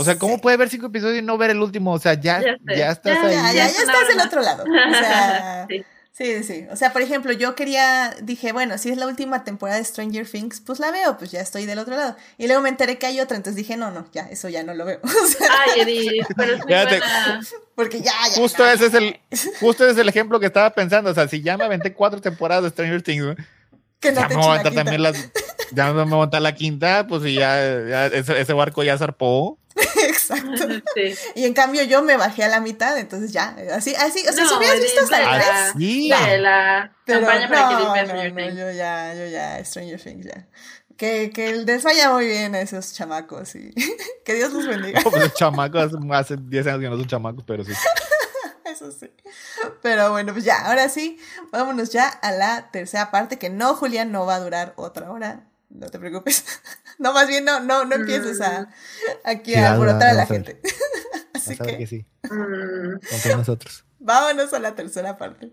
O 0.00 0.04
sea, 0.04 0.16
¿cómo 0.16 0.40
puede 0.40 0.56
ver 0.56 0.68
cinco 0.68 0.86
episodios 0.86 1.18
y 1.18 1.22
no 1.22 1.36
ver 1.36 1.50
el 1.50 1.60
último? 1.60 1.92
O 1.92 1.98
sea, 1.98 2.14
ya, 2.14 2.40
ya, 2.64 2.92
estás 2.92 3.18
ahí. 3.18 3.34
Ya, 3.34 3.52
ya, 3.52 3.66
estás 3.66 4.06
del 4.06 4.20
otro 4.20 4.42
lado. 4.42 4.62
O 4.62 4.94
sea, 4.94 5.66
sí. 5.68 5.84
sí. 6.12 6.44
sí, 6.44 6.66
O 6.70 6.76
sea, 6.76 6.92
por 6.92 7.02
ejemplo, 7.02 7.32
yo 7.32 7.56
quería, 7.56 8.14
dije, 8.22 8.52
bueno, 8.52 8.78
si 8.78 8.90
es 8.90 8.96
la 8.96 9.08
última 9.08 9.42
temporada 9.42 9.76
de 9.76 9.84
Stranger 9.84 10.24
Things, 10.24 10.60
pues 10.60 10.78
la 10.78 10.92
veo, 10.92 11.18
pues 11.18 11.32
ya 11.32 11.40
estoy 11.40 11.66
del 11.66 11.80
otro 11.80 11.96
lado. 11.96 12.14
Y 12.36 12.46
luego 12.46 12.62
me 12.62 12.68
enteré 12.68 12.96
que 12.96 13.06
hay 13.06 13.18
otra, 13.18 13.36
entonces 13.36 13.56
dije, 13.56 13.76
no, 13.76 13.90
no, 13.90 14.06
ya, 14.12 14.28
eso 14.30 14.48
ya 14.48 14.62
no 14.62 14.72
lo 14.72 14.84
veo. 14.84 15.00
O 15.02 15.26
sea, 15.26 15.48
Ay, 15.50 15.80
Edith, 15.80 16.28
pero 16.36 16.52
es 16.52 16.58
muy 16.64 16.72
buena. 16.72 17.40
Porque 17.74 18.00
ya, 18.00 18.12
ya. 18.30 18.40
Justo 18.40 18.64
ese 18.64 18.86
es 18.86 18.94
el, 18.94 19.18
justo 19.58 19.82
ese 19.82 19.94
es 19.94 19.98
el 19.98 20.08
ejemplo 20.08 20.38
que 20.38 20.46
estaba 20.46 20.70
pensando. 20.70 21.10
O 21.10 21.14
sea, 21.14 21.26
si 21.26 21.42
ya 21.42 21.56
me 21.56 21.64
aventé 21.64 21.92
cuatro 21.92 22.20
temporadas 22.20 22.62
de 22.62 22.70
Stranger 22.70 23.02
Things, 23.02 23.36
que 23.98 24.12
no 24.12 24.20
ya 24.20 24.28
te 24.28 24.36
me 24.36 24.42
voy 24.42 24.50
a 24.50 24.60
aventar 24.60 24.74
también 24.74 25.02
las, 25.02 25.32
ya 25.72 25.86
me 25.86 25.92
voy 25.92 26.02
a 26.02 26.04
montar 26.04 26.40
la 26.40 26.54
quinta, 26.54 27.04
pues 27.08 27.24
y 27.24 27.34
ya, 27.34 27.56
ya 27.88 28.06
ese, 28.06 28.40
ese 28.40 28.52
barco 28.52 28.84
ya 28.84 28.96
zarpó. 28.96 29.58
Exacto. 30.30 30.68
Y 31.34 31.44
en 31.44 31.54
cambio 31.54 31.82
yo 31.84 32.02
me 32.02 32.16
bajé 32.16 32.44
a 32.44 32.48
la 32.48 32.60
mitad, 32.60 32.98
entonces 32.98 33.32
ya, 33.32 33.56
así, 33.72 33.94
así, 33.94 34.24
o 34.28 34.32
sea, 34.32 34.46
si 34.46 34.54
hubieras 34.54 34.80
visto 34.80 35.00
hasta 35.00 35.18
el 35.18 35.42
3. 35.42 35.72
Sí. 35.78 36.08
La 36.08 36.92
campaña 37.04 37.48
para 37.48 37.68
que 37.68 38.32
no, 38.32 38.34
no, 38.34 38.50
yo 38.50 38.70
ya, 38.72 39.14
yo 39.14 39.26
ya, 39.26 39.64
Stranger 39.64 40.00
Things 40.00 40.26
ya. 40.26 40.46
Que, 40.96 41.30
que 41.30 41.54
les 41.54 41.84
vaya 41.84 42.10
muy 42.10 42.26
bien 42.26 42.54
a 42.54 42.60
esos 42.60 42.92
chamacos 42.92 43.54
y 43.54 43.72
que 44.24 44.34
Dios 44.34 44.52
los 44.52 44.66
bendiga. 44.66 45.00
pues 45.02 45.22
los 45.22 45.34
chamacos 45.34 45.92
hace 46.12 46.36
10 46.36 46.66
años 46.66 46.80
que 46.80 46.88
no 46.90 46.96
son 46.96 47.06
chamacos, 47.06 47.44
pero 47.46 47.64
sí. 47.64 47.72
Eso 48.64 48.90
sí. 48.92 49.10
Pero 49.80 50.10
bueno, 50.10 50.32
pues 50.32 50.44
ya, 50.44 50.66
ahora 50.66 50.88
sí, 50.88 51.18
vámonos 51.50 51.90
ya 51.90 52.08
a 52.08 52.32
la 52.32 52.70
tercera 52.70 53.10
parte, 53.10 53.38
que 53.38 53.48
no, 53.48 53.74
Julián, 53.74 54.12
no 54.12 54.26
va 54.26 54.36
a 54.36 54.40
durar 54.40 54.74
otra 54.76 55.10
hora 55.10 55.48
no 55.70 55.88
te 55.88 55.98
preocupes. 55.98 56.44
No, 56.98 57.12
más 57.12 57.28
bien 57.28 57.44
no, 57.44 57.60
no, 57.60 57.84
no 57.84 57.94
empieces 57.94 58.40
a 58.40 58.68
aquí 59.24 59.54
a 59.54 59.72
alborotar 59.72 60.08
a 60.10 60.14
la 60.14 60.26
gente. 60.26 60.60
Así 61.34 61.56
que, 61.56 61.86
sí. 61.86 62.06
Mm. 62.28 63.36
nosotros. 63.36 63.84
Vámonos 64.00 64.52
a 64.52 64.58
la 64.58 64.74
tercera 64.74 65.16
parte. 65.16 65.52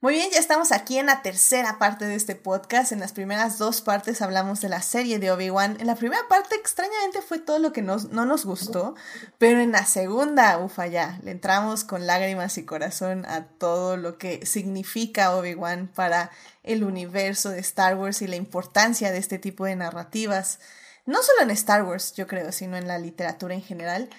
Muy 0.00 0.14
bien, 0.14 0.30
ya 0.30 0.38
estamos 0.38 0.72
aquí 0.72 0.98
en 0.98 1.06
la 1.06 1.22
tercera 1.22 1.78
parte 1.78 2.06
de 2.06 2.14
este 2.14 2.34
podcast. 2.34 2.92
En 2.92 3.00
las 3.00 3.12
primeras 3.12 3.58
dos 3.58 3.80
partes 3.80 4.22
hablamos 4.22 4.60
de 4.60 4.68
la 4.68 4.82
serie 4.82 5.18
de 5.18 5.30
Obi-Wan. 5.30 5.76
En 5.80 5.86
la 5.86 5.96
primera 5.96 6.22
parte, 6.28 6.54
extrañamente, 6.54 7.22
fue 7.22 7.38
todo 7.38 7.58
lo 7.58 7.72
que 7.72 7.82
nos, 7.82 8.10
no 8.10 8.24
nos 8.26 8.44
gustó. 8.44 8.94
Pero 9.38 9.60
en 9.60 9.72
la 9.72 9.84
segunda, 9.86 10.58
ufa, 10.58 10.86
ya, 10.86 11.18
le 11.22 11.30
entramos 11.30 11.84
con 11.84 12.06
lágrimas 12.06 12.58
y 12.58 12.64
corazón 12.64 13.26
a 13.26 13.44
todo 13.46 13.96
lo 13.96 14.18
que 14.18 14.46
significa 14.46 15.34
Obi-Wan 15.34 15.88
para 15.94 16.30
el 16.62 16.84
universo 16.84 17.50
de 17.50 17.60
Star 17.60 17.96
Wars 17.96 18.22
y 18.22 18.26
la 18.26 18.36
importancia 18.36 19.10
de 19.10 19.18
este 19.18 19.38
tipo 19.38 19.64
de 19.64 19.76
narrativas. 19.76 20.58
No 21.06 21.22
solo 21.22 21.42
en 21.42 21.50
Star 21.50 21.82
Wars, 21.84 22.12
yo 22.14 22.26
creo, 22.26 22.52
sino 22.52 22.76
en 22.76 22.86
la 22.86 22.98
literatura 22.98 23.54
en 23.54 23.62
general. 23.62 24.10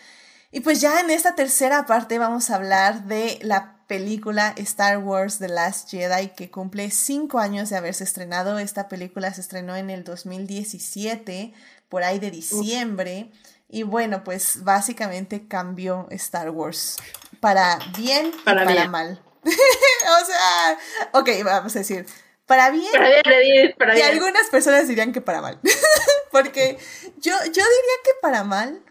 Y 0.52 0.62
pues 0.62 0.82
ya 0.82 1.00
en 1.00 1.12
esta 1.12 1.36
tercera 1.36 1.86
parte 1.86 2.18
vamos 2.18 2.50
a 2.50 2.56
hablar 2.56 3.04
de 3.04 3.38
la 3.42 3.80
película 3.88 4.54
Star 4.58 4.98
Wars 4.98 5.38
The 5.38 5.48
Last 5.48 5.90
Jedi 5.90 6.30
que 6.30 6.50
cumple 6.50 6.90
cinco 6.90 7.40
años 7.40 7.70
de 7.70 7.78
haberse 7.78 8.04
estrenado. 8.04 8.58
Esta 8.58 8.88
película 8.88 9.34
se 9.34 9.42
estrenó 9.42 9.76
en 9.76 9.90
el 9.90 10.04
2017, 10.04 11.54
por 11.88 12.04
ahí 12.04 12.18
de 12.18 12.32
diciembre. 12.32 13.32
Y 13.68 13.84
bueno, 13.84 14.24
pues 14.24 14.64
básicamente 14.64 15.48
cambió 15.48 16.08
Star 16.10 16.50
Wars 16.50 16.98
para 17.40 17.78
bien 17.98 18.32
para 18.44 18.64
y 18.64 18.66
para 18.66 18.88
mal. 18.88 19.22
o 19.44 20.26
sea, 20.26 20.78
ok, 21.14 21.30
vamos 21.44 21.76
a 21.76 21.80
decir, 21.80 22.08
para 22.48 22.72
bien. 22.72 22.92
Para 22.92 23.40
bien, 23.40 23.76
para 23.78 23.94
bien. 23.94 24.08
Y 24.08 24.10
algunas 24.10 24.48
personas 24.48 24.88
dirían 24.88 25.14
que 25.14 25.22
para 25.22 25.42
mal. 25.42 25.60
Porque 26.32 26.80
yo, 27.18 27.34
yo 27.44 27.46
diría 27.46 27.96
que 28.04 28.12
para 28.22 28.44
mal, 28.44 28.84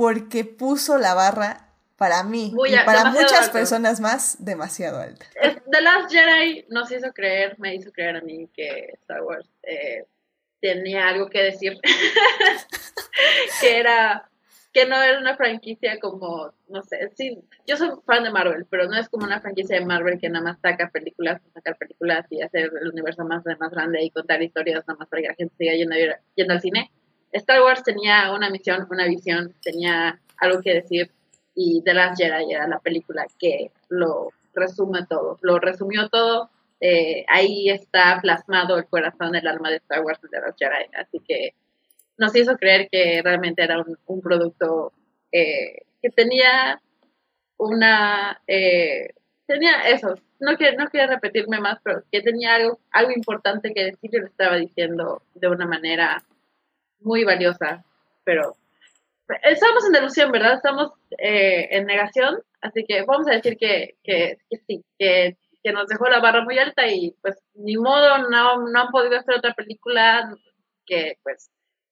porque 0.00 0.46
puso 0.46 0.96
la 0.96 1.12
barra 1.12 1.74
para 1.96 2.24
mí 2.24 2.54
y 2.66 2.76
para 2.86 3.10
muchas 3.10 3.50
personas 3.50 4.00
más 4.00 4.42
demasiado 4.42 4.98
alta. 4.98 5.26
The 5.70 5.82
Last 5.82 6.10
Jedi 6.10 6.64
nos 6.70 6.90
hizo 6.90 7.12
creer, 7.12 7.56
me 7.58 7.74
hizo 7.74 7.92
creer 7.92 8.16
a 8.16 8.22
mí 8.22 8.48
que 8.54 8.94
Star 9.02 9.20
Wars 9.22 9.46
eh, 9.62 10.06
tenía 10.58 11.06
algo 11.06 11.28
que 11.28 11.42
decir, 11.42 11.78
que 13.60 13.78
era 13.78 14.26
que 14.72 14.86
no 14.86 14.96
era 15.02 15.18
una 15.18 15.36
franquicia 15.36 16.00
como, 16.00 16.54
no 16.68 16.82
sé, 16.82 17.10
sí, 17.14 17.38
yo 17.66 17.76
soy 17.76 17.90
fan 18.06 18.24
de 18.24 18.30
Marvel, 18.30 18.64
pero 18.70 18.88
no 18.88 18.96
es 18.96 19.10
como 19.10 19.26
una 19.26 19.42
franquicia 19.42 19.78
de 19.78 19.84
Marvel 19.84 20.18
que 20.18 20.30
nada 20.30 20.44
más 20.44 20.60
saca 20.62 20.88
películas, 20.90 21.42
sacar 21.52 21.76
películas 21.76 22.24
y 22.30 22.40
hacer 22.40 22.70
el 22.80 22.88
universo 22.88 23.22
más, 23.26 23.42
más 23.44 23.70
grande 23.70 24.02
y 24.02 24.10
contar 24.10 24.40
historias 24.42 24.88
nada 24.88 24.98
más 24.98 25.08
para 25.08 25.20
que 25.20 25.28
la 25.28 25.34
gente 25.34 25.54
siga 25.58 25.74
yendo, 25.74 25.94
yendo 26.36 26.54
al 26.54 26.62
cine. 26.62 26.90
Star 27.32 27.62
Wars 27.62 27.82
tenía 27.82 28.32
una 28.32 28.50
misión, 28.50 28.86
una 28.90 29.06
visión, 29.06 29.54
tenía 29.62 30.20
algo 30.38 30.60
que 30.62 30.74
decir 30.74 31.10
y 31.54 31.82
The 31.82 31.94
Last 31.94 32.20
Jedi 32.20 32.52
era 32.52 32.66
la 32.66 32.78
película 32.78 33.26
que 33.38 33.70
lo 33.88 34.30
resume 34.54 35.06
todo, 35.06 35.38
lo 35.42 35.58
resumió 35.58 36.08
todo. 36.08 36.50
Eh, 36.80 37.24
ahí 37.28 37.68
está 37.68 38.18
plasmado 38.22 38.78
el 38.78 38.86
corazón, 38.86 39.34
el 39.34 39.46
alma 39.46 39.70
de 39.70 39.76
Star 39.76 40.02
Wars 40.02 40.20
de 40.22 40.40
Last 40.40 40.58
Jedi, 40.58 40.86
así 40.96 41.20
que 41.20 41.54
nos 42.16 42.34
hizo 42.36 42.56
creer 42.56 42.88
que 42.90 43.20
realmente 43.22 43.62
era 43.62 43.84
un, 44.06 44.20
producto 44.20 44.92
eh, 45.32 45.82
que 46.02 46.10
tenía 46.10 46.80
una 47.56 48.40
eh, 48.46 49.14
tenía 49.46 49.88
eso 49.88 50.14
no 50.38 50.56
quiero 50.56 50.76
no 50.76 50.90
quiero 50.90 51.12
repetirme 51.12 51.60
más 51.60 51.78
pero 51.82 52.02
que 52.12 52.20
tenía 52.20 52.56
algo 52.56 52.78
algo 52.90 53.12
importante 53.12 53.72
que 53.72 53.84
decir 53.84 54.10
y 54.12 54.18
lo 54.18 54.26
estaba 54.26 54.56
diciendo 54.56 55.22
de 55.34 55.48
una 55.48 55.66
manera 55.66 56.22
muy 57.00 57.24
valiosa, 57.24 57.84
pero 58.24 58.56
estamos 59.42 59.86
en 59.86 59.92
delusión, 59.92 60.32
¿verdad? 60.32 60.54
Estamos 60.54 60.92
eh, 61.18 61.68
en 61.70 61.86
negación, 61.86 62.42
así 62.60 62.84
que 62.86 63.02
vamos 63.02 63.28
a 63.28 63.32
decir 63.32 63.56
que, 63.56 63.96
que, 64.02 64.38
sí, 64.66 64.84
que, 64.98 65.36
que, 65.62 65.72
nos 65.72 65.86
dejó 65.88 66.08
la 66.08 66.20
barra 66.20 66.44
muy 66.44 66.58
alta 66.58 66.86
y 66.86 67.14
pues 67.22 67.42
ni 67.54 67.76
modo, 67.76 68.18
no, 68.28 68.68
no 68.68 68.80
han 68.80 68.88
podido 68.88 69.18
hacer 69.18 69.36
otra 69.36 69.54
película 69.54 70.34
que 70.86 71.18
pues 71.22 71.50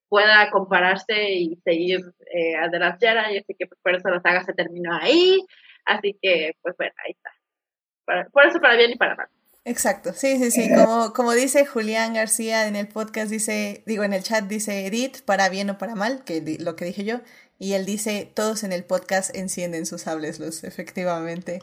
pueda 0.08 0.50
compararse 0.50 1.30
y 1.30 1.56
seguir 1.56 2.00
eh, 2.34 2.56
a 2.56 2.70
The 2.70 2.78
Last 2.78 3.00
Jedi, 3.00 3.38
así 3.38 3.54
que 3.58 3.66
pues, 3.66 3.80
por 3.82 3.94
eso 3.94 4.08
la 4.08 4.20
saga 4.20 4.42
se 4.42 4.54
terminó 4.54 4.94
ahí, 4.94 5.38
así 5.84 6.18
que 6.20 6.52
pues 6.62 6.76
bueno, 6.76 6.94
ahí 7.04 7.12
está. 7.12 8.30
por 8.32 8.46
eso 8.46 8.60
para 8.60 8.76
bien 8.76 8.92
y 8.92 8.96
para 8.96 9.16
mal. 9.16 9.28
Exacto, 9.68 10.12
sí, 10.14 10.38
sí, 10.38 10.50
sí. 10.50 10.70
Como, 10.74 11.12
como 11.12 11.32
dice 11.32 11.66
Julián 11.66 12.14
García 12.14 12.66
en 12.66 12.74
el 12.74 12.88
podcast, 12.88 13.30
dice, 13.30 13.82
digo, 13.84 14.02
en 14.02 14.14
el 14.14 14.22
chat 14.22 14.44
dice 14.44 14.86
Edith, 14.86 15.20
para 15.24 15.50
bien 15.50 15.68
o 15.68 15.76
para 15.76 15.94
mal, 15.94 16.24
que 16.24 16.56
lo 16.58 16.74
que 16.74 16.86
dije 16.86 17.04
yo. 17.04 17.20
Y 17.60 17.72
él 17.72 17.84
dice, 17.84 18.30
todos 18.32 18.62
en 18.62 18.72
el 18.72 18.84
podcast 18.84 19.34
encienden 19.34 19.84
sus 19.84 20.02
sables 20.02 20.38
luz, 20.38 20.62
efectivamente. 20.64 21.60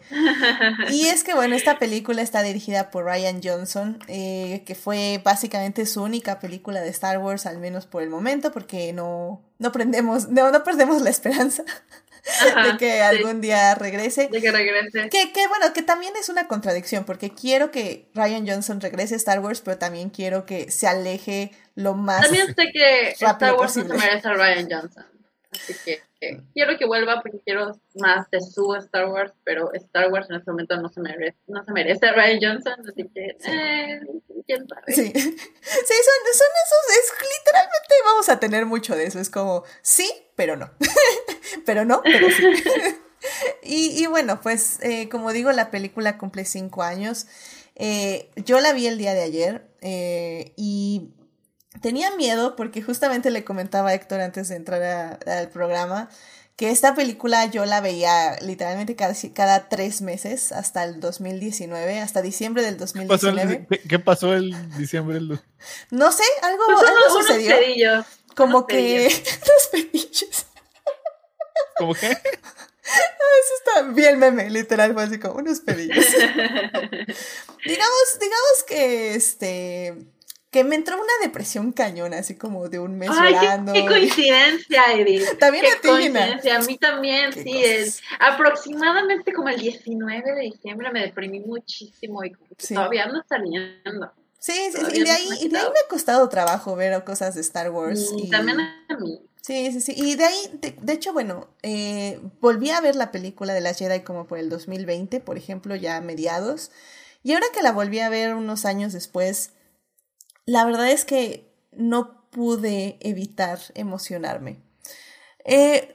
y 0.91 1.07
es 1.07 1.23
que, 1.23 1.33
bueno, 1.33 1.55
esta 1.55 1.79
película 1.79 2.21
está 2.21 2.43
dirigida 2.43 2.91
por 2.91 3.05
Ryan 3.05 3.41
Johnson, 3.41 3.97
eh, 4.07 4.63
que 4.65 4.75
fue 4.75 5.21
básicamente 5.23 5.85
su 5.85 6.03
única 6.03 6.39
película 6.39 6.81
de 6.81 6.89
Star 6.89 7.17
Wars, 7.19 7.45
al 7.45 7.57
menos 7.57 7.87
por 7.87 8.03
el 8.03 8.09
momento, 8.09 8.51
porque 8.51 8.93
no, 8.93 9.41
no, 9.57 9.71
prendemos, 9.71 10.29
no, 10.29 10.51
no 10.51 10.63
perdemos 10.63 11.01
la 11.01 11.09
esperanza 11.09 11.63
de 12.25 12.77
que 12.77 13.01
algún 13.01 13.41
día 13.41 13.75
regrese. 13.75 14.27
De 14.31 14.41
que 14.41 14.51
regrese. 14.51 15.09
Que, 15.09 15.31
que, 15.31 15.47
bueno, 15.47 15.73
que 15.73 15.81
también 15.81 16.13
es 16.19 16.29
una 16.29 16.47
contradicción, 16.47 17.05
porque 17.05 17.31
quiero 17.31 17.71
que 17.71 18.09
Ryan 18.13 18.47
Johnson 18.47 18.81
regrese 18.81 19.13
a 19.13 19.17
Star 19.17 19.39
Wars, 19.39 19.61
pero 19.61 19.77
también 19.77 20.09
quiero 20.09 20.45
que 20.45 20.71
se 20.71 20.87
aleje 20.87 21.51
lo 21.75 21.93
más 21.93 22.23
También 22.23 22.47
sé 22.47 22.71
que 22.71 23.09
Star 23.09 23.53
Wars 23.55 23.77
no 23.77 23.87
se 23.87 23.93
merece 23.93 24.27
a 24.27 24.33
Ryan 24.33 24.67
Johnson. 24.69 25.05
Así 25.51 25.73
que, 25.85 26.01
que 26.19 26.41
quiero 26.53 26.77
que 26.77 26.85
vuelva 26.85 27.21
porque 27.21 27.39
quiero 27.45 27.79
más 27.95 28.29
de 28.29 28.41
su 28.41 28.75
Star 28.75 29.07
Wars, 29.07 29.33
pero 29.43 29.71
Star 29.73 30.11
Wars 30.11 30.29
en 30.29 30.37
este 30.37 30.51
momento 30.51 30.75
no 30.77 30.89
se 30.89 30.99
merece, 30.99 31.37
no 31.47 31.63
se 31.63 31.71
merece 31.71 32.11
Ryan 32.11 32.39
Johnson, 32.41 32.85
así 32.89 33.09
que, 33.13 33.37
eh, 33.45 33.99
quién 34.45 34.67
sabe. 34.67 34.93
Sí, 34.93 35.11
sí 35.13 35.13
son, 35.13 35.39
son 36.33 36.51
esos, 36.63 36.97
es 36.99 37.13
literalmente 37.37 37.95
vamos 38.05 38.29
a 38.29 38.39
tener 38.39 38.65
mucho 38.65 38.95
de 38.95 39.05
eso, 39.05 39.19
es 39.19 39.29
como, 39.29 39.63
sí, 39.81 40.09
pero 40.35 40.55
no, 40.55 40.71
pero 41.65 41.85
no, 41.85 42.01
pero 42.03 42.27
sí. 42.29 42.43
y, 43.63 44.03
y, 44.03 44.07
bueno, 44.07 44.41
pues 44.41 44.79
eh, 44.81 45.09
como 45.09 45.31
digo, 45.31 45.51
la 45.51 45.71
película 45.71 46.17
cumple 46.17 46.45
cinco 46.45 46.83
años. 46.83 47.27
Eh, 47.75 48.29
yo 48.37 48.59
la 48.61 48.73
vi 48.73 48.87
el 48.87 48.97
día 48.97 49.13
de 49.13 49.23
ayer 49.23 49.67
eh, 49.81 50.53
y 50.55 51.09
tenía 51.81 52.15
miedo 52.15 52.55
porque 52.55 52.81
justamente 52.81 53.31
le 53.31 53.43
comentaba 53.43 53.89
a 53.89 53.93
Héctor 53.93 54.21
antes 54.21 54.47
de 54.47 54.55
entrar 54.55 55.19
al 55.27 55.49
programa 55.49 56.09
que 56.55 56.69
esta 56.69 56.95
película 56.95 57.45
yo 57.47 57.65
la 57.65 57.81
veía 57.81 58.37
literalmente 58.41 58.95
cada, 58.95 59.13
cada 59.33 59.67
tres 59.67 60.01
meses 60.01 60.53
hasta 60.53 60.85
el 60.85 61.01
2019, 61.01 61.99
hasta 61.99 62.21
diciembre 62.21 62.63
del 62.63 62.77
2019. 62.77 63.67
¿Qué 63.89 63.99
pasó 63.99 64.33
el, 64.33 64.55
diciembre? 64.77 65.15
Del... 65.15 65.41
No 65.91 66.11
sé, 66.13 66.23
algo, 66.41 66.63
pues 66.65 66.89
algo 66.89 67.21
sucedió. 67.21 67.57
Pedillos, 67.57 68.05
como 68.35 68.67
que 68.67 69.09
los 69.09 69.67
pedillos. 69.71 70.44
¿Cómo 71.77 71.93
qué? 71.93 72.07
Eso 72.07 73.53
está 73.57 73.81
bien 73.93 74.19
meme, 74.19 74.49
literal, 74.49 74.93
fue 74.93 75.03
así 75.03 75.19
como 75.19 75.35
unos 75.39 75.59
pedillos. 75.59 76.05
digamos, 77.65 78.19
digamos 78.19 78.63
que 78.67 79.15
este 79.15 79.95
que 80.55 80.63
me 80.63 80.75
entró 80.75 80.95
una 80.95 81.11
depresión 81.21 81.73
cañona, 81.73 82.19
así 82.19 82.35
como 82.37 82.69
de 82.69 82.79
un 82.79 82.97
mes 82.97 83.09
Ay, 83.11 83.33
llorando. 83.33 83.73
Qué, 83.73 83.85
coincidencia, 83.85 84.93
Edith. 84.93 85.25
También 85.39 85.65
qué 85.65 85.85
coincidencia, 85.85 86.55
a 86.55 86.61
mí 86.61 86.77
también, 86.77 87.33
sí. 87.33 87.61
Es, 87.61 88.01
aproximadamente 88.19 89.33
como 89.33 89.49
el 89.49 89.59
19 89.59 90.31
de 90.31 90.41
diciembre 90.43 90.91
me 90.93 91.01
deprimí 91.01 91.41
muchísimo 91.41 92.23
y 92.23 92.31
todavía 92.73 93.05
no 93.07 93.21
saliendo. 93.27 94.13
Sí, 94.39 94.53
sí, 94.71 94.77
sí. 94.91 95.01
Y 95.01 95.03
de, 95.03 95.11
ahí, 95.11 95.27
y 95.41 95.49
de 95.49 95.57
ahí 95.57 95.65
me 95.65 95.79
ha 95.79 95.87
costado 95.89 96.29
trabajo 96.29 96.73
ver 96.77 97.03
cosas 97.03 97.35
de 97.35 97.41
Star 97.41 97.69
Wars. 97.71 98.13
Y, 98.15 98.29
también 98.29 98.61
a 98.61 98.97
mí. 98.97 99.19
Sí, 99.45 99.71
sí, 99.71 99.79
sí. 99.79 99.93
Y 99.95 100.15
de 100.15 100.25
ahí, 100.25 100.59
de, 100.81 100.93
hecho, 100.93 101.13
bueno, 101.13 101.47
eh, 101.61 102.19
volví 102.41 102.71
a 102.71 102.81
ver 102.81 102.95
la 102.95 103.11
película 103.11 103.53
de 103.53 103.61
la 103.61 103.75
Jedi 103.75 103.99
como 103.99 104.25
por 104.25 104.39
el 104.39 104.49
2020, 104.49 105.19
por 105.19 105.37
ejemplo, 105.37 105.75
ya 105.75 105.97
a 105.97 106.01
mediados. 106.01 106.71
Y 107.21 107.33
ahora 107.33 107.45
que 107.53 107.61
la 107.61 107.71
volví 107.71 107.99
a 107.99 108.09
ver 108.09 108.33
unos 108.33 108.65
años 108.65 108.91
después, 108.91 109.51
la 110.47 110.65
verdad 110.65 110.89
es 110.89 111.05
que 111.05 111.53
no 111.71 112.27
pude 112.31 112.97
evitar 113.01 113.59
emocionarme. 113.75 114.57
Eh, 115.43 115.93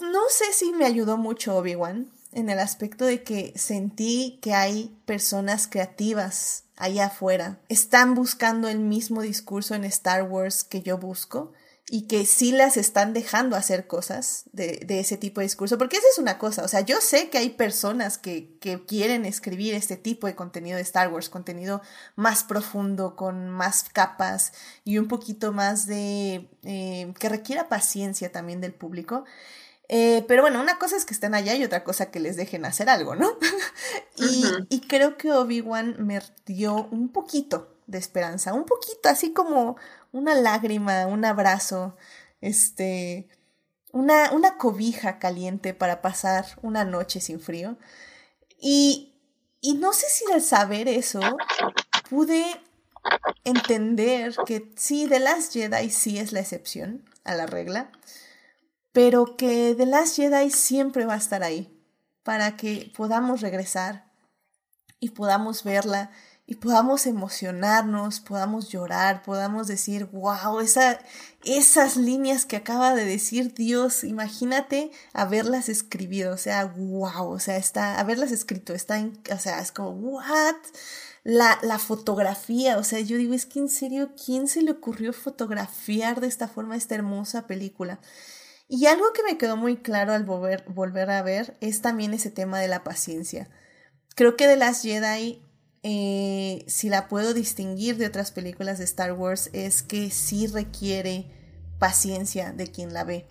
no 0.00 0.22
sé 0.30 0.46
si 0.54 0.72
me 0.72 0.86
ayudó 0.86 1.18
mucho 1.18 1.58
Obi-Wan 1.58 2.10
en 2.32 2.48
el 2.48 2.58
aspecto 2.58 3.04
de 3.04 3.22
que 3.22 3.52
sentí 3.54 4.38
que 4.40 4.54
hay 4.54 4.98
personas 5.04 5.68
creativas 5.68 6.64
allá 6.78 7.08
afuera. 7.08 7.60
Están 7.68 8.14
buscando 8.14 8.66
el 8.66 8.78
mismo 8.78 9.20
discurso 9.20 9.74
en 9.74 9.84
Star 9.84 10.22
Wars 10.22 10.64
que 10.64 10.80
yo 10.80 10.96
busco 10.96 11.52
y 11.90 12.02
que 12.02 12.26
sí 12.26 12.52
las 12.52 12.76
están 12.76 13.14
dejando 13.14 13.56
hacer 13.56 13.86
cosas 13.86 14.44
de, 14.52 14.82
de, 14.86 15.00
ese 15.00 15.16
tipo 15.16 15.40
de 15.40 15.46
discurso, 15.46 15.78
porque 15.78 15.96
esa 15.96 16.06
es 16.12 16.18
una 16.18 16.38
cosa, 16.38 16.62
o 16.62 16.68
sea, 16.68 16.82
yo 16.82 17.00
sé 17.00 17.30
que 17.30 17.38
hay 17.38 17.50
personas 17.50 18.18
que, 18.18 18.58
que, 18.60 18.84
quieren 18.84 19.24
escribir 19.24 19.74
este 19.74 19.96
tipo 19.96 20.26
de 20.26 20.34
contenido 20.34 20.76
de 20.76 20.82
Star 20.82 21.10
Wars, 21.10 21.30
contenido 21.30 21.80
más 22.14 22.44
profundo, 22.44 23.16
con 23.16 23.48
más 23.48 23.84
capas 23.84 24.52
y 24.84 24.98
un 24.98 25.08
poquito 25.08 25.52
más 25.52 25.86
de... 25.86 26.48
Eh, 26.64 27.12
que 27.18 27.28
requiera 27.28 27.68
paciencia 27.68 28.30
también 28.30 28.60
del 28.60 28.74
público. 28.74 29.24
Eh, 29.88 30.24
pero 30.28 30.42
bueno, 30.42 30.60
una 30.60 30.78
cosa 30.78 30.96
es 30.96 31.06
que 31.06 31.14
estén 31.14 31.34
allá 31.34 31.54
y 31.54 31.64
otra 31.64 31.84
cosa 31.84 32.10
que 32.10 32.20
les 32.20 32.36
dejen 32.36 32.66
hacer 32.66 32.90
algo, 32.90 33.14
¿no? 33.14 33.38
y, 34.16 34.44
y 34.68 34.80
creo 34.80 35.16
que 35.16 35.32
Obi-Wan 35.32 35.96
me 35.98 36.20
dio 36.44 36.88
un 36.90 37.08
poquito 37.08 37.74
de 37.88 37.96
esperanza, 37.96 38.52
un 38.52 38.64
poquito, 38.64 39.08
así 39.08 39.32
como 39.32 39.76
una 40.12 40.34
lágrima, 40.34 41.06
un 41.06 41.24
abrazo, 41.24 41.96
este, 42.40 43.28
una, 43.92 44.32
una 44.32 44.56
cobija 44.56 45.18
caliente 45.18 45.74
para 45.74 46.02
pasar 46.02 46.46
una 46.62 46.84
noche 46.84 47.20
sin 47.20 47.40
frío. 47.40 47.76
Y, 48.60 49.14
y 49.60 49.74
no 49.74 49.92
sé 49.92 50.06
si 50.08 50.30
al 50.32 50.42
saber 50.42 50.88
eso 50.88 51.20
pude 52.08 52.44
entender 53.44 54.34
que 54.46 54.72
sí, 54.76 55.06
The 55.08 55.20
Last 55.20 55.52
Jedi 55.52 55.90
sí 55.90 56.18
es 56.18 56.32
la 56.32 56.40
excepción 56.40 57.04
a 57.24 57.34
la 57.34 57.46
regla, 57.46 57.90
pero 58.92 59.36
que 59.36 59.74
The 59.76 59.86
Last 59.86 60.16
Jedi 60.16 60.50
siempre 60.50 61.06
va 61.06 61.14
a 61.14 61.18
estar 61.18 61.42
ahí 61.42 61.74
para 62.22 62.56
que 62.56 62.92
podamos 62.96 63.40
regresar 63.40 64.10
y 65.00 65.10
podamos 65.10 65.64
verla 65.64 66.10
y 66.50 66.54
podamos 66.54 67.06
emocionarnos, 67.06 68.20
podamos 68.20 68.70
llorar, 68.70 69.22
podamos 69.22 69.68
decir, 69.68 70.06
wow, 70.06 70.60
esa, 70.60 70.98
esas 71.44 71.98
líneas 71.98 72.46
que 72.46 72.56
acaba 72.56 72.94
de 72.94 73.04
decir 73.04 73.52
Dios, 73.52 74.02
imagínate 74.02 74.90
haberlas 75.12 75.68
escribido, 75.68 76.32
o 76.32 76.38
sea, 76.38 76.64
wow, 76.64 77.28
o 77.32 77.38
sea, 77.38 77.58
está, 77.58 78.00
haberlas 78.00 78.32
escrito, 78.32 78.72
está 78.72 78.98
en, 78.98 79.20
o 79.30 79.38
sea, 79.38 79.60
es 79.60 79.72
como, 79.72 79.90
what? 79.90 80.56
La, 81.22 81.58
la 81.60 81.78
fotografía, 81.78 82.78
o 82.78 82.82
sea, 82.82 83.00
yo 83.00 83.18
digo, 83.18 83.34
es 83.34 83.44
que 83.44 83.58
en 83.58 83.68
serio, 83.68 84.12
¿quién 84.24 84.48
se 84.48 84.62
le 84.62 84.70
ocurrió 84.70 85.12
fotografiar 85.12 86.22
de 86.22 86.28
esta 86.28 86.48
forma 86.48 86.76
esta 86.76 86.94
hermosa 86.94 87.46
película? 87.46 88.00
Y 88.68 88.86
algo 88.86 89.12
que 89.12 89.22
me 89.22 89.36
quedó 89.36 89.58
muy 89.58 89.76
claro 89.76 90.14
al 90.14 90.24
volver, 90.24 90.64
volver 90.66 91.10
a 91.10 91.20
ver 91.20 91.58
es 91.60 91.82
también 91.82 92.14
ese 92.14 92.30
tema 92.30 92.58
de 92.58 92.68
la 92.68 92.84
paciencia. 92.84 93.50
Creo 94.14 94.34
que 94.34 94.46
de 94.46 94.56
las 94.56 94.80
Jedi 94.80 95.42
eh, 95.82 96.64
si 96.66 96.88
la 96.88 97.08
puedo 97.08 97.34
distinguir 97.34 97.96
de 97.96 98.06
otras 98.06 98.32
películas 98.32 98.78
de 98.78 98.84
Star 98.84 99.12
Wars, 99.12 99.50
es 99.52 99.82
que 99.82 100.10
sí 100.10 100.46
requiere 100.46 101.30
paciencia 101.78 102.52
de 102.52 102.70
quien 102.70 102.92
la 102.92 103.04
ve. 103.04 103.26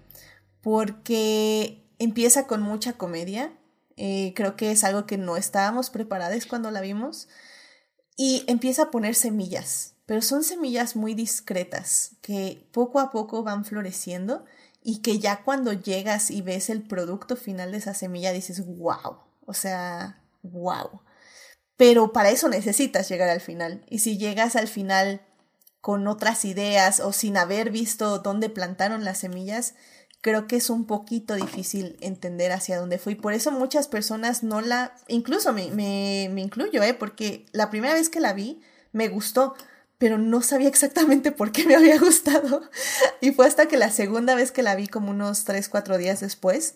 Porque 0.62 1.86
empieza 2.00 2.48
con 2.48 2.62
mucha 2.62 2.94
comedia. 2.94 3.52
Eh, 3.96 4.34
creo 4.36 4.56
que 4.56 4.72
es 4.72 4.84
algo 4.84 5.06
que 5.06 5.18
no 5.18 5.38
estábamos 5.38 5.90
preparados 5.90 6.46
cuando 6.46 6.72
la 6.72 6.82
vimos. 6.82 7.28
Y 8.16 8.44
empieza 8.48 8.84
a 8.84 8.92
poner 8.92 9.16
semillas. 9.16 9.94
Pero 10.06 10.22
son 10.22 10.44
semillas 10.44 10.96
muy 10.96 11.14
discretas 11.14 12.12
que 12.22 12.68
poco 12.72 13.00
a 13.00 13.12
poco 13.12 13.44
van 13.44 13.66
floreciendo 13.66 14.46
y 14.82 15.00
que 15.00 15.20
ya 15.20 15.44
cuando 15.44 15.74
llegas 15.74 16.32
y 16.32 16.42
ves 16.42 16.70
el 16.70 16.82
producto 16.82 17.36
final 17.36 17.74
de 17.74 17.80
esa 17.80 17.94
semilla 17.94 18.32
dices, 18.32 18.66
wow. 18.66 19.18
O 19.46 19.54
sea, 19.54 20.22
wow. 20.44 21.02
Pero 21.78 22.12
para 22.12 22.32
eso 22.32 22.50
necesitas 22.50 23.08
llegar 23.08 23.30
al 23.30 23.42
final. 23.42 23.86
Y 23.88 24.00
si 24.00 24.18
llegas 24.18 24.56
al 24.56 24.68
final 24.68 25.22
con 25.80 26.08
otras 26.08 26.44
ideas 26.44 27.00
o 27.00 27.14
sin 27.14 27.38
haber 27.38 27.70
visto 27.72 28.20
dónde 28.20 28.50
plantaron 28.50 29.06
las 29.06 29.20
semillas, 29.20 29.76
creo 30.22 30.48
que 30.48 30.58
es 30.58 30.70
un 30.70 30.86
poquito 30.86 31.36
difícil 31.36 31.96
entender 32.02 32.52
hacia 32.52 32.80
dónde 32.80 32.98
fue. 32.98 33.14
Y 33.14 33.16
por 33.16 33.34
eso 33.34 33.52
muchas 33.52 33.88
personas 33.88 34.44
no 34.44 34.62
la, 34.62 34.96
incluso 35.08 35.54
me, 35.54 35.70
me, 35.72 36.30
me 36.34 36.42
incluyo, 36.42 36.82
¿eh? 36.84 36.94
porque 36.94 37.46
la 37.52 37.70
primera 37.70 37.94
vez 37.94 38.10
que 38.10 38.20
la 38.20 38.34
vi 38.34 38.60
me 38.92 39.08
gustó, 39.08 39.56
pero 39.98 40.18
no 40.18 40.42
sabía 40.42 40.68
exactamente 40.68 41.32
por 41.32 41.52
qué 41.52 41.66
me 41.66 41.76
había 41.76 42.00
gustado. 42.00 42.62
Y 43.22 43.32
fue 43.32 43.48
hasta 43.48 43.68
que 43.68 43.78
la 43.78 43.92
segunda 43.92 44.36
vez 44.36 44.52
que 44.52 44.64
la 44.64 44.76
vi, 44.76 44.88
como 44.88 45.12
unos 45.12 45.44
3, 45.44 45.70
4 45.70 45.98
días 45.98 46.20
después, 46.20 46.76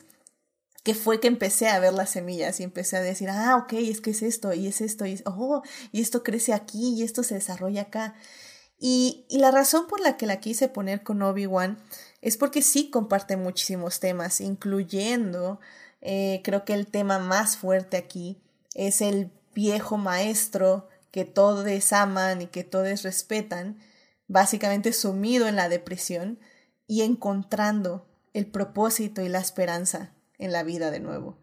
que 0.84 0.96
fue 0.96 1.20
que 1.20 1.28
empecé 1.28 1.68
a 1.68 1.80
ver 1.80 1.94
las 1.94 2.12
semillas 2.12 2.60
y 2.60 2.64
empecé 2.64 2.98
a 2.98 3.02
decir, 3.02 3.30
ah, 3.30 3.58
ok, 3.58 3.74
es 3.74 4.02
que 4.02 4.12
es 4.12 4.24
esto, 4.24 4.54
y 4.54 4.68
es 4.68 4.82
esto, 4.82 5.06
y, 5.06 5.22
oh, 5.26 5.62
y 5.92 6.02
esto 6.02 6.24
crece 6.24 6.54
aquí, 6.54 6.96
y 6.96 7.04
esto 7.04 7.24
se 7.24 7.36
desarrolla 7.36 7.84
acá. 7.84 8.16
Y, 8.80 9.26
y 9.30 9.38
la 9.38 9.52
razón 9.52 9.88
por 9.88 10.00
la 10.00 10.18
que 10.18 10.26
la 10.26 10.40
quise 10.40 10.68
poner 10.68 11.04
con 11.04 11.22
Obi-Wan 11.22 11.78
es 12.22 12.38
porque 12.38 12.64
sí 12.64 12.90
comparte 12.90 13.38
muchísimos 13.38 14.00
temas, 14.00 14.42
incluyendo, 14.42 15.60
eh, 16.02 16.42
creo 16.44 16.66
que 16.66 16.74
el 16.74 16.88
tema 16.88 17.20
más 17.20 17.58
fuerte 17.58 17.98
aquí 17.98 18.42
es 18.74 19.02
el 19.02 19.32
viejo 19.54 19.98
maestro 19.98 20.88
que 21.12 21.26
todos 21.26 21.94
aman 21.94 22.42
y 22.42 22.48
que 22.48 22.64
todos 22.64 23.04
respetan, 23.04 23.78
básicamente 24.28 24.94
sumido 24.94 25.48
en 25.48 25.58
la 25.58 25.70
depresión 25.70 26.40
y 26.88 27.02
encontrando 27.04 28.08
el 28.34 28.48
propósito 28.48 29.22
y 29.22 29.30
la 29.30 29.40
esperanza 29.40 30.14
en 30.42 30.52
la 30.52 30.64
vida 30.64 30.92
de 30.92 31.00
nuevo. 31.00 31.40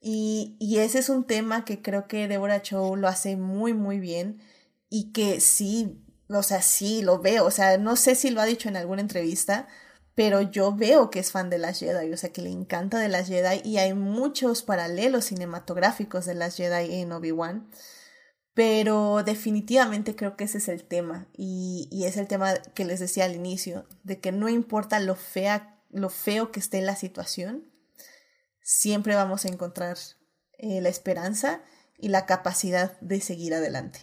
Y, 0.00 0.56
y 0.60 0.78
ese 0.78 0.98
es 0.98 1.08
un 1.08 1.26
tema 1.26 1.64
que 1.64 1.82
creo 1.82 2.06
que 2.06 2.28
Deborah 2.28 2.62
Chow 2.62 2.96
lo 2.96 3.08
hace 3.08 3.36
muy, 3.36 3.74
muy 3.74 4.00
bien 4.00 4.40
y 4.90 5.12
que 5.12 5.40
sí, 5.40 6.04
o 6.28 6.42
sea, 6.42 6.62
sí, 6.62 7.02
lo 7.02 7.20
veo, 7.20 7.46
o 7.46 7.50
sea, 7.50 7.78
no 7.78 7.96
sé 7.96 8.14
si 8.14 8.30
lo 8.30 8.40
ha 8.40 8.44
dicho 8.44 8.68
en 8.68 8.76
alguna 8.76 9.00
entrevista, 9.00 9.66
pero 10.14 10.42
yo 10.42 10.74
veo 10.74 11.10
que 11.10 11.18
es 11.20 11.32
fan 11.32 11.50
de 11.50 11.58
las 11.58 11.80
Jedi, 11.80 12.12
o 12.12 12.16
sea, 12.16 12.32
que 12.32 12.42
le 12.42 12.50
encanta 12.50 12.98
de 12.98 13.08
las 13.08 13.28
Jedi 13.28 13.60
y 13.64 13.78
hay 13.78 13.94
muchos 13.94 14.62
paralelos 14.62 15.26
cinematográficos 15.26 16.26
de 16.26 16.34
las 16.34 16.56
Jedi 16.56 17.00
en 17.00 17.12
Obi-Wan. 17.12 17.68
Pero 18.54 19.24
definitivamente 19.24 20.14
creo 20.14 20.36
que 20.36 20.44
ese 20.44 20.58
es 20.58 20.68
el 20.68 20.84
tema 20.84 21.26
y, 21.36 21.88
y, 21.90 22.04
es 22.04 22.16
el 22.16 22.28
tema 22.28 22.54
que 22.74 22.84
les 22.84 23.00
decía 23.00 23.24
al 23.24 23.34
inicio, 23.34 23.84
de 24.04 24.20
que 24.20 24.30
no 24.30 24.48
importa 24.48 25.00
lo 25.00 25.16
fea 25.16 25.74
lo 25.90 26.10
feo 26.10 26.50
que 26.50 26.60
esté 26.60 26.80
la 26.82 26.96
situación, 26.96 27.64
siempre 28.64 29.14
vamos 29.14 29.44
a 29.44 29.48
encontrar 29.48 29.98
eh, 30.58 30.80
la 30.80 30.88
esperanza 30.88 31.62
y 31.98 32.08
la 32.08 32.26
capacidad 32.26 32.98
de 33.00 33.20
seguir 33.20 33.54
adelante. 33.54 34.00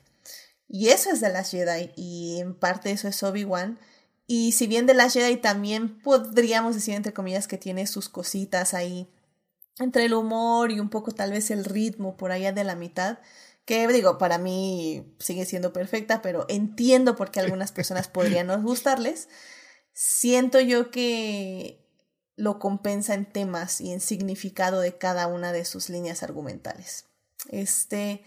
Y 0.70 0.90
eso 0.90 1.10
es 1.10 1.20
de 1.20 1.30
las 1.30 1.52
Jedi 1.52 1.92
y 1.98 2.40
en 2.40 2.58
parte 2.58 2.92
eso 2.92 3.10
es 3.10 3.22
Obi-Wan. 3.24 3.80
Y 4.28 4.54
si 4.54 4.68
bien 4.68 4.86
de 4.86 4.94
las 4.94 5.14
Jedi 5.14 5.36
también 5.36 6.02
podríamos 6.02 6.76
decir 6.76 6.94
entre 6.94 7.12
comillas 7.12 7.50
que 7.50 7.58
tiene 7.58 7.88
sus 7.88 8.08
cositas 8.08 8.74
ahí 8.74 9.12
entre 9.80 10.06
el 10.06 10.14
humor 10.14 10.72
y 10.72 10.80
un 10.80 10.90
poco 10.90 11.12
tal 11.12 11.32
vez 11.32 11.50
el 11.52 11.66
ritmo 11.66 12.16
por 12.16 12.32
allá 12.32 12.54
de 12.54 12.64
la 12.64 12.76
mitad, 12.76 13.18
que 13.66 13.88
digo, 13.88 14.18
para 14.18 14.38
mí 14.38 15.16
sigue 15.20 15.46
siendo 15.46 15.74
perfecta, 15.74 16.22
pero 16.22 16.46
entiendo 16.50 17.16
por 17.16 17.32
qué 17.32 17.40
algunas 17.40 17.72
personas 17.72 18.08
podrían 18.08 18.48
no 18.48 18.62
gustarles. 18.62 19.28
Siento 19.94 20.60
yo 20.60 20.92
que 20.92 21.81
lo 22.42 22.58
compensa 22.58 23.14
en 23.14 23.26
temas 23.26 23.80
y 23.82 23.92
en 23.92 24.00
significado 24.00 24.82
de 24.82 24.98
cada 24.98 25.28
una 25.28 25.54
de 25.54 25.64
sus 25.64 25.90
líneas 25.90 26.24
argumentales. 26.24 27.06
Este, 27.52 28.24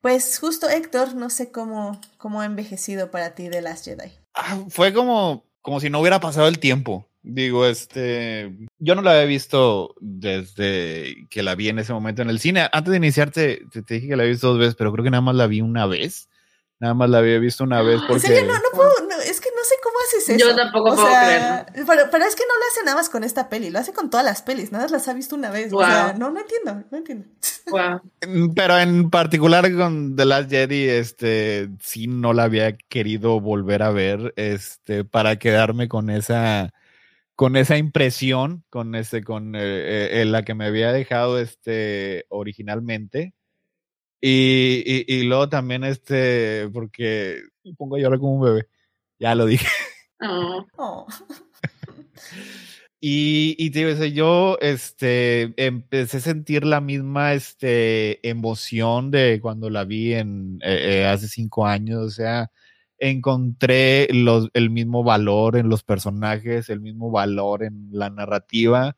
pues 0.00 0.36
justo 0.40 0.68
Héctor, 0.68 1.14
no 1.14 1.30
sé 1.30 1.52
cómo, 1.52 2.00
cómo 2.18 2.40
ha 2.40 2.46
envejecido 2.46 3.12
para 3.12 3.36
ti 3.36 3.48
de 3.48 3.62
Last 3.62 3.84
Jedi. 3.84 4.10
Ah, 4.34 4.64
fue 4.68 4.92
como, 4.92 5.46
como 5.60 5.78
si 5.78 5.90
no 5.90 6.00
hubiera 6.00 6.18
pasado 6.18 6.48
el 6.48 6.58
tiempo. 6.58 7.08
Digo, 7.22 7.64
este, 7.64 8.52
yo 8.80 8.96
no 8.96 9.02
la 9.02 9.12
había 9.12 9.26
visto 9.26 9.94
desde 10.00 11.28
que 11.30 11.44
la 11.44 11.54
vi 11.54 11.68
en 11.68 11.78
ese 11.78 11.92
momento 11.92 12.22
en 12.22 12.30
el 12.30 12.40
cine. 12.40 12.68
Antes 12.72 12.90
de 12.90 12.96
iniciarte, 12.96 13.62
te, 13.70 13.94
dije 13.94 14.08
que 14.08 14.16
la 14.16 14.24
había 14.24 14.32
visto 14.32 14.48
dos 14.48 14.58
veces, 14.58 14.74
pero 14.74 14.90
creo 14.92 15.04
que 15.04 15.10
nada 15.12 15.20
más 15.20 15.36
la 15.36 15.46
vi 15.46 15.60
una 15.60 15.86
vez. 15.86 16.28
Nada 16.80 16.94
más 16.94 17.08
la 17.08 17.18
había 17.18 17.38
visto 17.38 17.62
una 17.62 17.80
vez 17.80 18.00
porque... 18.08 18.26
¿En 18.26 18.34
serio? 18.34 18.52
No, 18.52 18.54
no 18.54 18.70
puedo, 18.74 18.90
es 19.24 19.40
que 19.40 19.50
haces 20.16 20.28
eso. 20.28 20.48
Yo 20.48 20.56
tampoco 20.56 20.94
puedo 20.94 21.06
creerlo. 21.06 21.66
Pero, 21.74 22.02
pero, 22.10 22.24
es 22.24 22.36
que 22.36 22.42
no 22.42 22.54
lo 22.54 22.64
hace 22.70 22.84
nada 22.84 22.96
más 22.96 23.08
con 23.08 23.24
esta 23.24 23.48
peli, 23.48 23.70
lo 23.70 23.78
hace 23.78 23.92
con 23.92 24.10
todas 24.10 24.24
las 24.24 24.42
pelis, 24.42 24.72
nada 24.72 24.84
más 24.84 24.92
las 24.92 25.08
ha 25.08 25.14
visto 25.14 25.34
una 25.34 25.50
vez. 25.50 25.72
O 25.72 25.78
sea, 25.80 26.14
no, 26.18 26.30
no 26.30 26.40
entiendo, 26.40 26.84
no 26.90 26.98
entiendo. 26.98 27.26
Wow. 27.70 28.52
Pero 28.54 28.78
en 28.78 29.10
particular 29.10 29.72
con 29.74 30.16
The 30.16 30.24
Last 30.24 30.50
Jedi, 30.50 30.88
este, 30.88 31.70
sí 31.80 32.06
no 32.06 32.32
la 32.32 32.44
había 32.44 32.76
querido 32.76 33.40
volver 33.40 33.82
a 33.82 33.90
ver, 33.90 34.32
este, 34.36 35.04
para 35.04 35.36
quedarme 35.36 35.88
con 35.88 36.10
esa 36.10 36.72
con 37.34 37.56
esa 37.56 37.76
impresión, 37.76 38.64
con 38.70 38.94
ese, 38.94 39.24
con 39.24 39.56
eh, 39.56 40.20
eh, 40.20 40.24
la 40.26 40.44
que 40.44 40.54
me 40.54 40.66
había 40.66 40.92
dejado 40.92 41.38
este 41.40 42.24
originalmente. 42.28 43.34
Y, 44.20 45.04
y, 45.08 45.24
luego 45.24 45.48
también 45.48 45.82
este, 45.82 46.68
porque 46.72 47.42
pongo 47.76 47.96
a 47.96 47.98
llorar 47.98 48.20
como 48.20 48.34
un 48.36 48.44
bebé. 48.44 48.68
Ya 49.18 49.34
lo 49.34 49.46
dije. 49.46 49.66
Oh. 50.24 51.06
y, 53.00 53.56
y 53.58 53.70
te 53.70 53.84
digo, 53.84 54.04
yo 54.06 54.58
este, 54.60 55.52
empecé 55.56 56.18
a 56.18 56.20
sentir 56.20 56.64
la 56.64 56.80
misma 56.80 57.34
este, 57.34 58.26
emoción 58.28 59.10
de 59.10 59.40
cuando 59.42 59.68
la 59.70 59.84
vi 59.84 60.14
en, 60.14 60.60
eh, 60.62 61.06
hace 61.06 61.28
cinco 61.28 61.66
años. 61.66 62.00
O 62.02 62.10
sea, 62.10 62.50
encontré 62.98 64.08
los, 64.12 64.48
el 64.54 64.70
mismo 64.70 65.02
valor 65.02 65.56
en 65.56 65.68
los 65.68 65.82
personajes, 65.82 66.68
el 66.70 66.80
mismo 66.80 67.10
valor 67.10 67.64
en 67.64 67.88
la 67.90 68.10
narrativa, 68.10 68.96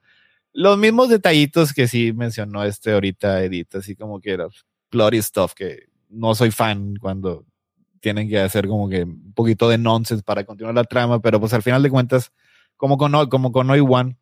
los 0.52 0.76
mismos 0.78 1.08
detallitos 1.08 1.72
que 1.72 1.88
sí 1.88 2.12
mencionó 2.12 2.64
este 2.64 2.92
ahorita 2.92 3.42
Edith, 3.42 3.74
así 3.76 3.96
como 3.96 4.20
que 4.20 4.32
era 4.32 4.46
plotty 4.90 5.22
stuff 5.22 5.54
que 5.54 5.86
no 6.10 6.34
soy 6.34 6.50
fan 6.50 6.96
cuando 7.00 7.46
tienen 8.04 8.28
que 8.28 8.38
hacer 8.38 8.68
como 8.68 8.86
que 8.86 9.04
un 9.04 9.32
poquito 9.32 9.66
de 9.66 9.78
nonsense 9.78 10.22
para 10.22 10.44
continuar 10.44 10.74
la 10.74 10.84
trama, 10.84 11.20
pero 11.20 11.40
pues 11.40 11.54
al 11.54 11.62
final 11.62 11.82
de 11.82 11.88
cuentas, 11.88 12.32
como 12.76 12.98
con, 12.98 13.30
como 13.30 13.50
con 13.50 13.70
One, 13.70 14.18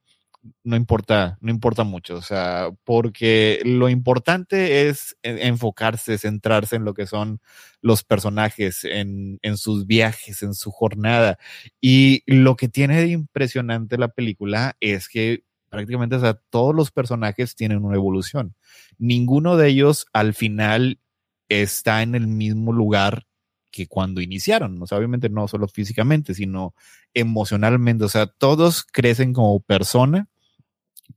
no 0.63 0.77
importa, 0.77 1.37
no 1.41 1.51
importa 1.51 1.83
mucho, 1.83 2.15
o 2.15 2.23
sea, 2.23 2.71
porque 2.85 3.61
lo 3.65 3.89
importante 3.89 4.89
es 4.89 5.17
enfocarse, 5.25 6.17
centrarse 6.17 6.77
en 6.77 6.85
lo 6.85 6.95
que 6.95 7.09
son 7.09 7.41
los 7.81 8.05
personajes, 8.05 8.85
en, 8.85 9.41
en 9.43 9.57
sus 9.57 9.87
viajes, 9.87 10.45
en 10.45 10.55
su 10.55 10.71
jornada. 10.71 11.39
Y 11.81 12.23
lo 12.27 12.55
que 12.55 12.69
tiene 12.69 13.01
de 13.01 13.09
impresionante 13.09 13.99
la 13.99 14.09
película 14.09 14.77
es 14.79 15.09
que 15.09 15.43
prácticamente 15.71 16.17
o 16.17 16.21
sea, 16.21 16.35
todos 16.51 16.73
los 16.73 16.93
personajes 16.93 17.57
tienen 17.57 17.85
una 17.85 17.97
evolución. 17.97 18.55
Ninguno 18.97 19.57
de 19.57 19.69
ellos 19.71 20.07
al 20.13 20.35
final 20.35 21.01
está 21.49 22.03
en 22.03 22.15
el 22.15 22.29
mismo 22.29 22.73
lugar 22.73 23.27
que 23.73 23.89
cuando 23.89 24.21
iniciaron. 24.21 24.81
O 24.81 24.87
sea, 24.87 24.99
obviamente 24.99 25.29
no 25.29 25.49
solo 25.49 25.67
físicamente, 25.67 26.35
sino 26.35 26.75
emocionalmente. 27.15 28.05
O 28.05 28.09
sea, 28.09 28.27
todos 28.27 28.85
crecen 28.85 29.33
como 29.33 29.59
persona 29.61 30.29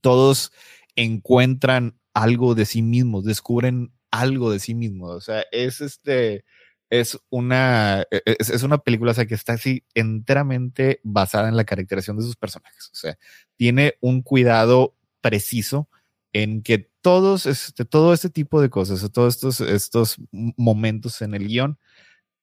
todos 0.02 0.52
encuentran 0.96 2.00
algo 2.14 2.56
de 2.56 2.66
sí 2.66 2.82
mismos, 2.82 3.26
descubren 3.26 3.92
algo 4.12 4.52
de 4.52 4.60
sí 4.60 4.76
mismos. 4.76 5.12
O 5.12 5.22
sea, 5.22 5.44
es 5.52 5.82
este, 5.82 6.46
es 6.90 7.20
una, 7.30 8.04
e, 8.12 8.22
e, 8.26 8.36
es, 8.40 8.64
una 8.64 8.78
película, 8.78 9.12
o 9.12 9.14
sea, 9.16 9.26
que 9.26 9.36
está 9.36 9.54
así 9.54 9.84
enteramente 9.94 11.00
basada 11.04 11.50
en 11.50 11.58
la 11.58 11.66
caracterización 11.66 12.18
de 12.18 12.24
sus 12.24 12.36
personajes. 12.36 12.90
O 12.94 12.96
sea, 12.96 13.18
tiene 13.58 13.96
un 14.00 14.22
cuidado 14.22 14.96
preciso 15.22 15.90
en 16.34 16.62
que 16.62 16.90
todos, 17.02 17.46
este, 17.46 17.86
todo 17.86 18.14
este 18.14 18.30
tipo 18.30 18.62
de 18.62 18.70
cosas, 18.70 19.12
todos 19.12 19.36
estos, 19.36 19.62
estos 19.62 20.18
momentos 20.32 21.22
en 21.22 21.34
el 21.34 21.48
guion 21.48 21.80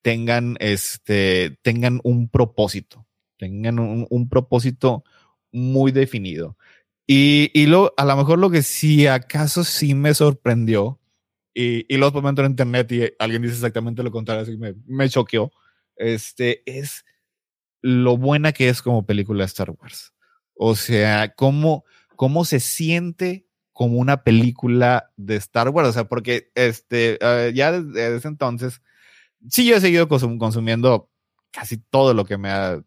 tengan, 0.02 0.56
este, 0.60 1.58
tengan 1.62 2.00
un 2.04 2.28
propósito, 2.28 3.06
tengan 3.38 3.78
un, 3.78 4.06
un 4.10 4.28
propósito 4.28 5.04
muy 5.50 5.92
definido. 5.92 6.56
Y, 7.06 7.50
y 7.54 7.66
lo, 7.66 7.94
a 7.96 8.04
lo 8.04 8.16
mejor 8.16 8.38
lo 8.38 8.50
que 8.50 8.62
sí 8.62 9.06
acaso 9.06 9.64
sí 9.64 9.94
me 9.94 10.14
sorprendió, 10.14 11.00
y, 11.54 11.84
y 11.92 11.98
luego 11.98 12.20
momento 12.20 12.42
en 12.42 12.52
internet 12.52 12.92
y 12.92 13.02
alguien 13.18 13.42
dice 13.42 13.54
exactamente 13.54 14.02
lo 14.02 14.10
contrario, 14.10 14.42
así 14.42 14.56
me, 14.56 14.74
me 14.86 15.08
choqueó, 15.08 15.52
este, 15.96 16.62
es 16.66 17.04
lo 17.82 18.16
buena 18.16 18.52
que 18.52 18.68
es 18.68 18.80
como 18.80 19.04
película 19.04 19.42
de 19.42 19.46
Star 19.46 19.70
Wars. 19.70 20.14
O 20.54 20.76
sea, 20.76 21.34
cómo, 21.34 21.84
cómo 22.16 22.44
se 22.44 22.60
siente 22.60 23.46
como 23.72 23.98
una 23.98 24.22
película 24.22 25.10
de 25.16 25.36
Star 25.36 25.70
Wars. 25.70 25.88
O 25.88 25.92
sea, 25.92 26.04
porque 26.08 26.52
este, 26.54 27.18
uh, 27.20 27.52
ya 27.52 27.72
desde, 27.72 28.12
desde, 28.12 28.28
entonces, 28.28 28.80
sí 29.48 29.66
yo 29.66 29.76
he 29.76 29.80
seguido 29.80 30.08
consum 30.08 30.38
consumiendo 30.38 31.08
casi 31.50 31.76
todo 31.76 32.14
lo 32.14 32.24
que 32.24 32.38
me 32.38 32.48
ha, 32.50 32.82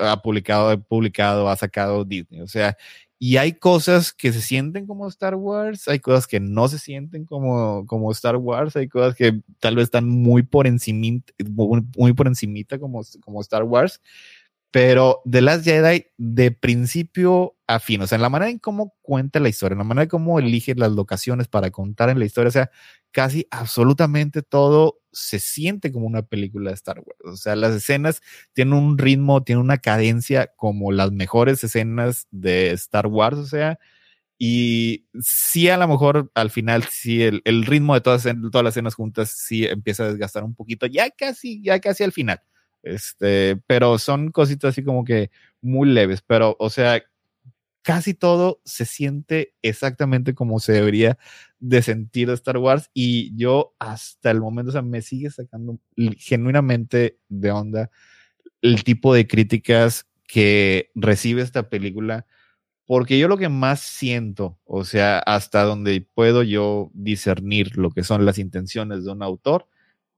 ha 0.00 0.22
publicado, 0.22 0.70
ha 0.70 0.76
publicado, 0.76 1.48
ha 1.48 1.56
sacado 1.56 2.04
Disney. 2.04 2.40
O 2.40 2.46
sea, 2.46 2.76
y 3.18 3.38
hay 3.38 3.54
cosas 3.54 4.12
que 4.12 4.32
se 4.32 4.42
sienten 4.42 4.86
como 4.86 5.08
Star 5.08 5.34
Wars, 5.34 5.88
hay 5.88 6.00
cosas 6.00 6.26
que 6.26 6.38
no 6.38 6.68
se 6.68 6.78
sienten 6.78 7.24
como, 7.24 7.86
como 7.86 8.12
Star 8.12 8.36
Wars, 8.36 8.76
hay 8.76 8.88
cosas 8.88 9.14
que 9.14 9.40
tal 9.58 9.76
vez 9.76 9.84
están 9.84 10.08
muy 10.08 10.42
por 10.42 10.66
encima, 10.66 11.22
muy, 11.48 12.12
por 12.12 12.26
encimita 12.26 12.78
como, 12.78 13.02
como 13.24 13.40
Star 13.40 13.64
Wars. 13.64 14.02
Pero 14.76 15.22
The 15.24 15.40
Last 15.40 15.64
Jedi, 15.64 16.04
de 16.18 16.50
principio 16.50 17.56
a 17.66 17.80
fin, 17.80 18.02
o 18.02 18.06
sea, 18.06 18.16
en 18.16 18.20
la 18.20 18.28
manera 18.28 18.50
en 18.50 18.58
cómo 18.58 18.94
cuenta 19.00 19.40
la 19.40 19.48
historia, 19.48 19.72
en 19.72 19.78
la 19.78 19.84
manera 19.84 20.02
en 20.02 20.10
cómo 20.10 20.38
elige 20.38 20.74
las 20.74 20.92
locaciones 20.92 21.48
para 21.48 21.70
contar 21.70 22.10
en 22.10 22.18
la 22.18 22.26
historia, 22.26 22.50
o 22.50 22.52
sea, 22.52 22.70
casi 23.10 23.46
absolutamente 23.50 24.42
todo 24.42 25.00
se 25.12 25.38
siente 25.38 25.90
como 25.90 26.06
una 26.06 26.20
película 26.20 26.68
de 26.68 26.74
Star 26.74 26.98
Wars. 26.98 27.18
O 27.24 27.38
sea, 27.38 27.56
las 27.56 27.74
escenas 27.74 28.20
tienen 28.52 28.74
un 28.74 28.98
ritmo, 28.98 29.42
tienen 29.42 29.64
una 29.64 29.78
cadencia 29.78 30.52
como 30.56 30.92
las 30.92 31.10
mejores 31.10 31.64
escenas 31.64 32.26
de 32.30 32.72
Star 32.72 33.06
Wars, 33.06 33.38
o 33.38 33.46
sea, 33.46 33.78
y 34.38 35.06
sí, 35.22 35.70
a 35.70 35.78
lo 35.78 35.88
mejor 35.88 36.30
al 36.34 36.50
final, 36.50 36.84
sí, 36.90 37.22
el, 37.22 37.40
el 37.46 37.64
ritmo 37.64 37.94
de 37.94 38.02
todas, 38.02 38.24
todas 38.24 38.62
las 38.64 38.74
escenas 38.74 38.94
juntas 38.94 39.30
sí 39.30 39.64
empieza 39.64 40.04
a 40.04 40.08
desgastar 40.08 40.44
un 40.44 40.54
poquito, 40.54 40.84
ya 40.84 41.08
casi, 41.10 41.62
ya 41.62 41.80
casi 41.80 42.04
al 42.04 42.12
final. 42.12 42.42
Este, 42.82 43.56
pero 43.66 43.98
son 43.98 44.30
cositas 44.30 44.70
así 44.70 44.84
como 44.84 45.04
que 45.04 45.30
muy 45.60 45.88
leves, 45.88 46.22
pero, 46.22 46.56
o 46.58 46.70
sea, 46.70 47.02
casi 47.82 48.14
todo 48.14 48.60
se 48.64 48.84
siente 48.84 49.54
exactamente 49.62 50.34
como 50.34 50.58
se 50.58 50.72
debería 50.72 51.18
de 51.60 51.82
sentir 51.82 52.30
Star 52.30 52.58
Wars 52.58 52.90
y 52.94 53.36
yo 53.36 53.74
hasta 53.78 54.30
el 54.32 54.40
momento, 54.40 54.70
o 54.70 54.72
sea, 54.72 54.82
me 54.82 55.02
sigue 55.02 55.30
sacando 55.30 55.78
genuinamente 56.18 57.18
de 57.28 57.50
onda 57.52 57.90
el 58.60 58.82
tipo 58.84 59.14
de 59.14 59.28
críticas 59.28 60.06
que 60.26 60.90
recibe 60.96 61.42
esta 61.42 61.68
película, 61.68 62.26
porque 62.86 63.18
yo 63.18 63.28
lo 63.28 63.38
que 63.38 63.48
más 63.48 63.80
siento, 63.80 64.58
o 64.64 64.84
sea, 64.84 65.18
hasta 65.20 65.62
donde 65.62 66.06
puedo 66.14 66.42
yo 66.42 66.90
discernir 66.94 67.76
lo 67.76 67.90
que 67.90 68.04
son 68.04 68.24
las 68.24 68.38
intenciones 68.38 69.04
de 69.04 69.12
un 69.12 69.22
autor, 69.22 69.68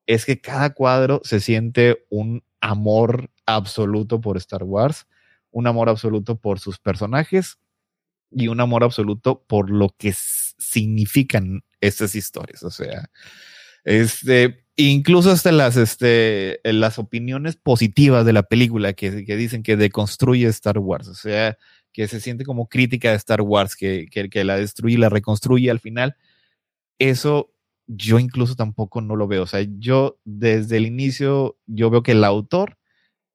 es 0.06 0.24
que 0.24 0.40
cada 0.40 0.74
cuadro 0.74 1.20
se 1.24 1.40
siente 1.40 2.06
un 2.08 2.42
amor 2.60 3.30
absoluto 3.46 4.20
por 4.20 4.36
Star 4.36 4.64
Wars 4.64 5.06
un 5.50 5.66
amor 5.66 5.88
absoluto 5.88 6.36
por 6.36 6.60
sus 6.60 6.78
personajes 6.78 7.58
y 8.30 8.48
un 8.48 8.60
amor 8.60 8.84
absoluto 8.84 9.44
por 9.46 9.70
lo 9.70 9.94
que 9.96 10.12
significan 10.14 11.62
estas 11.80 12.14
historias. 12.14 12.62
O 12.62 12.70
sea, 12.70 13.10
este, 13.84 14.64
incluso 14.76 15.30
hasta 15.30 15.52
las, 15.52 15.76
este, 15.76 16.60
las 16.64 16.98
opiniones 16.98 17.56
positivas 17.56 18.26
de 18.26 18.32
la 18.32 18.42
película 18.42 18.92
que, 18.92 19.24
que 19.24 19.36
dicen 19.36 19.62
que 19.62 19.76
deconstruye 19.76 20.46
Star 20.48 20.78
Wars. 20.78 21.08
O 21.08 21.14
sea, 21.14 21.56
que 21.92 22.06
se 22.06 22.20
siente 22.20 22.44
como 22.44 22.68
crítica 22.68 23.10
de 23.10 23.16
Star 23.16 23.40
Wars, 23.40 23.74
que, 23.74 24.06
que, 24.10 24.28
que 24.28 24.44
la 24.44 24.56
destruye 24.56 24.96
y 24.96 24.98
la 24.98 25.08
reconstruye 25.08 25.70
al 25.70 25.80
final, 25.80 26.16
eso 26.98 27.54
yo 27.88 28.18
incluso 28.18 28.54
tampoco 28.54 29.00
no 29.00 29.16
lo 29.16 29.26
veo. 29.26 29.42
O 29.44 29.46
sea, 29.46 29.66
yo 29.78 30.20
desde 30.24 30.76
el 30.76 30.86
inicio, 30.86 31.58
yo 31.66 31.90
veo 31.90 32.02
que 32.02 32.12
el 32.12 32.24
autor 32.24 32.78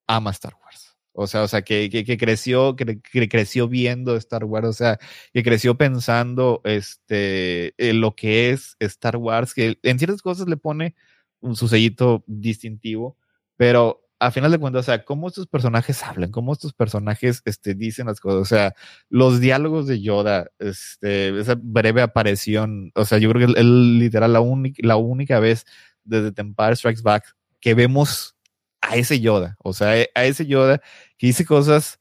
ama 0.08 0.32
Star 0.32 0.56
Wars. 0.64 0.96
O 1.14 1.28
sea, 1.28 1.44
o 1.44 1.48
sea, 1.48 1.62
que, 1.64 1.90
que, 1.90 2.18
creció, 2.18 2.76
que, 2.76 3.00
creció 3.30 3.68
viendo 3.68 4.16
Star 4.18 4.46
Wars, 4.46 4.68
o 4.68 4.74
sea, 4.74 5.00
que 5.32 5.44
creció 5.44 5.78
pensando 5.78 6.62
este, 6.64 7.76
lo 7.78 8.16
que 8.16 8.52
es 8.52 8.76
Star 8.80 9.18
Wars, 9.18 9.54
que 9.54 9.78
en 9.84 10.00
ciertas 10.00 10.24
cosas 10.24 10.48
le 10.48 10.58
pone 10.58 10.96
un 11.40 11.56
su 11.56 11.68
sellito 11.68 12.24
distintivo, 12.26 13.18
pero 13.58 14.03
a 14.24 14.32
final 14.32 14.52
de 14.52 14.58
cuentas, 14.58 14.82
o 14.82 14.84
sea, 14.84 15.04
cómo 15.04 15.28
estos 15.28 15.48
personajes 15.48 16.02
hablan, 16.02 16.32
cómo 16.32 16.54
estos 16.54 16.72
personajes 16.72 17.42
este, 17.44 17.74
dicen 17.76 18.08
las 18.08 18.22
cosas, 18.22 18.40
o 18.40 18.46
sea, 18.46 18.74
los 19.10 19.42
diálogos 19.42 19.86
de 19.86 20.02
Yoda, 20.02 20.50
este, 20.60 21.38
esa 21.38 21.56
breve 21.62 22.02
aparición, 22.02 22.94
o 22.96 23.04
sea, 23.04 23.18
yo 23.18 23.30
creo 23.30 23.48
que 23.48 23.60
es 23.60 23.66
literal 23.66 24.32
la, 24.32 24.40
única 24.40 24.80
la 24.82 24.96
única 24.96 25.40
vez 25.42 25.66
desde 26.06 26.32
Empire 26.38 26.76
Strikes 26.78 27.02
Back 27.02 27.36
que 27.60 27.74
vemos 27.74 28.38
a 28.80 28.96
ese 28.96 29.20
Yoda, 29.20 29.58
o 29.60 29.74
sea, 29.74 29.90
a 30.16 30.24
ese 30.24 30.46
Yoda 30.46 30.82
que 31.18 31.28
dice 31.28 31.44
cosas 31.44 32.00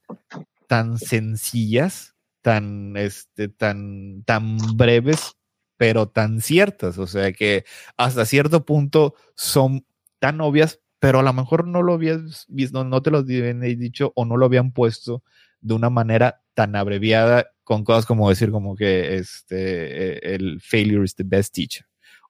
tan 0.67 0.99
sencillas, 0.99 2.15
tan, 2.41 2.95
este, 2.95 3.49
tan, 3.49 4.23
tan 4.23 4.57
breves, 4.77 5.35
pero 5.75 6.07
tan 6.07 6.39
ciertas, 6.39 6.97
o 6.99 7.07
sea, 7.07 7.33
que 7.33 7.65
hasta 7.97 8.25
cierto 8.25 8.65
punto 8.65 9.13
son 9.35 9.85
tan 10.19 10.39
obvias, 10.39 10.79
pero 11.03 11.19
a 11.19 11.23
lo 11.23 11.33
mejor 11.33 11.67
no 11.67 11.81
lo 11.81 11.95
habías 11.95 12.45
visto, 12.47 12.85
no 12.85 13.01
te 13.01 13.11
lo 13.11 13.17
habían 13.17 13.59
dicho 13.59 14.13
o 14.15 14.23
no 14.23 14.37
lo 14.37 14.45
habían 14.45 14.71
puesto 14.71 15.21
de 15.59 15.73
una 15.73 15.89
manera 15.89 16.41
tan 16.53 16.77
abreviada 16.77 17.51
con 17.65 17.83
cosas 17.83 18.05
como 18.05 18.29
decir 18.29 18.51
como 18.51 18.77
que 18.77 19.15
este, 19.15 20.13
e, 20.13 20.35
el 20.35 20.61
failure 20.61 21.03
is 21.03 21.13
the 21.15 21.25
best 21.25 21.53
teacher 21.53 21.85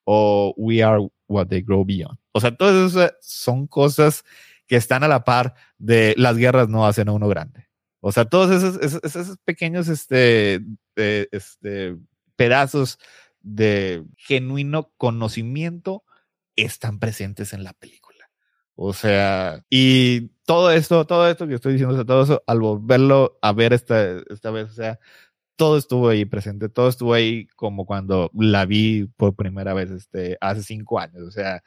o 0.06 0.56
we 0.58 0.82
are 0.82 1.08
what 1.28 1.50
they 1.50 1.62
grow 1.62 1.86
beyond. 1.86 2.18
O 2.32 2.40
sea, 2.40 2.56
todas 2.56 2.92
esas 2.92 3.14
son 3.22 3.68
cosas 3.68 4.24
que 4.66 4.76
están 4.76 5.04
a 5.04 5.08
la 5.08 5.24
par 5.24 5.54
de 5.78 6.16
las 6.18 6.36
guerras 6.36 6.68
no 6.68 6.88
hacen 6.88 7.10
a 7.10 7.12
uno 7.12 7.28
grande. 7.28 7.70
O 8.00 8.12
sea, 8.12 8.26
todos 8.26 8.50
esos, 8.50 9.04
esos, 9.04 9.38
pequeños 9.46 9.88
este, 9.88 10.66
este, 10.96 11.96
pedazos 12.36 12.98
de 13.40 14.04
genuino 14.18 14.92
conocimiento 14.98 16.04
están 16.56 16.98
presentes 16.98 17.54
en 17.54 17.64
la 17.64 17.74
película. 17.74 18.03
O 18.76 18.94
sea, 18.94 19.64
y 19.70 20.30
todo 20.46 20.72
esto, 20.72 21.06
todo 21.06 21.28
esto 21.30 21.48
que 21.48 21.56
estoy 21.56 21.74
diciendo, 21.74 22.06
todo 22.06 22.24
eso, 22.24 22.44
al 22.48 22.60
volverlo 22.60 23.38
a 23.42 23.54
ver 23.54 23.74
esta, 23.74 24.18
esta 24.30 24.52
vez, 24.52 24.72
o 24.72 24.74
sea, 24.74 25.00
todo 25.56 25.78
estuvo 25.78 26.10
ahí 26.10 26.26
presente, 26.26 26.70
todo 26.70 26.90
estuvo 26.90 27.14
ahí 27.14 27.48
como 27.56 27.86
cuando 27.86 28.32
la 28.34 28.66
vi 28.66 29.06
por 29.18 29.36
primera 29.36 29.74
vez 29.74 29.92
este, 29.92 30.38
hace 30.42 30.64
cinco 30.64 31.00
años. 31.00 31.24
O 31.24 31.32
sea, 31.32 31.64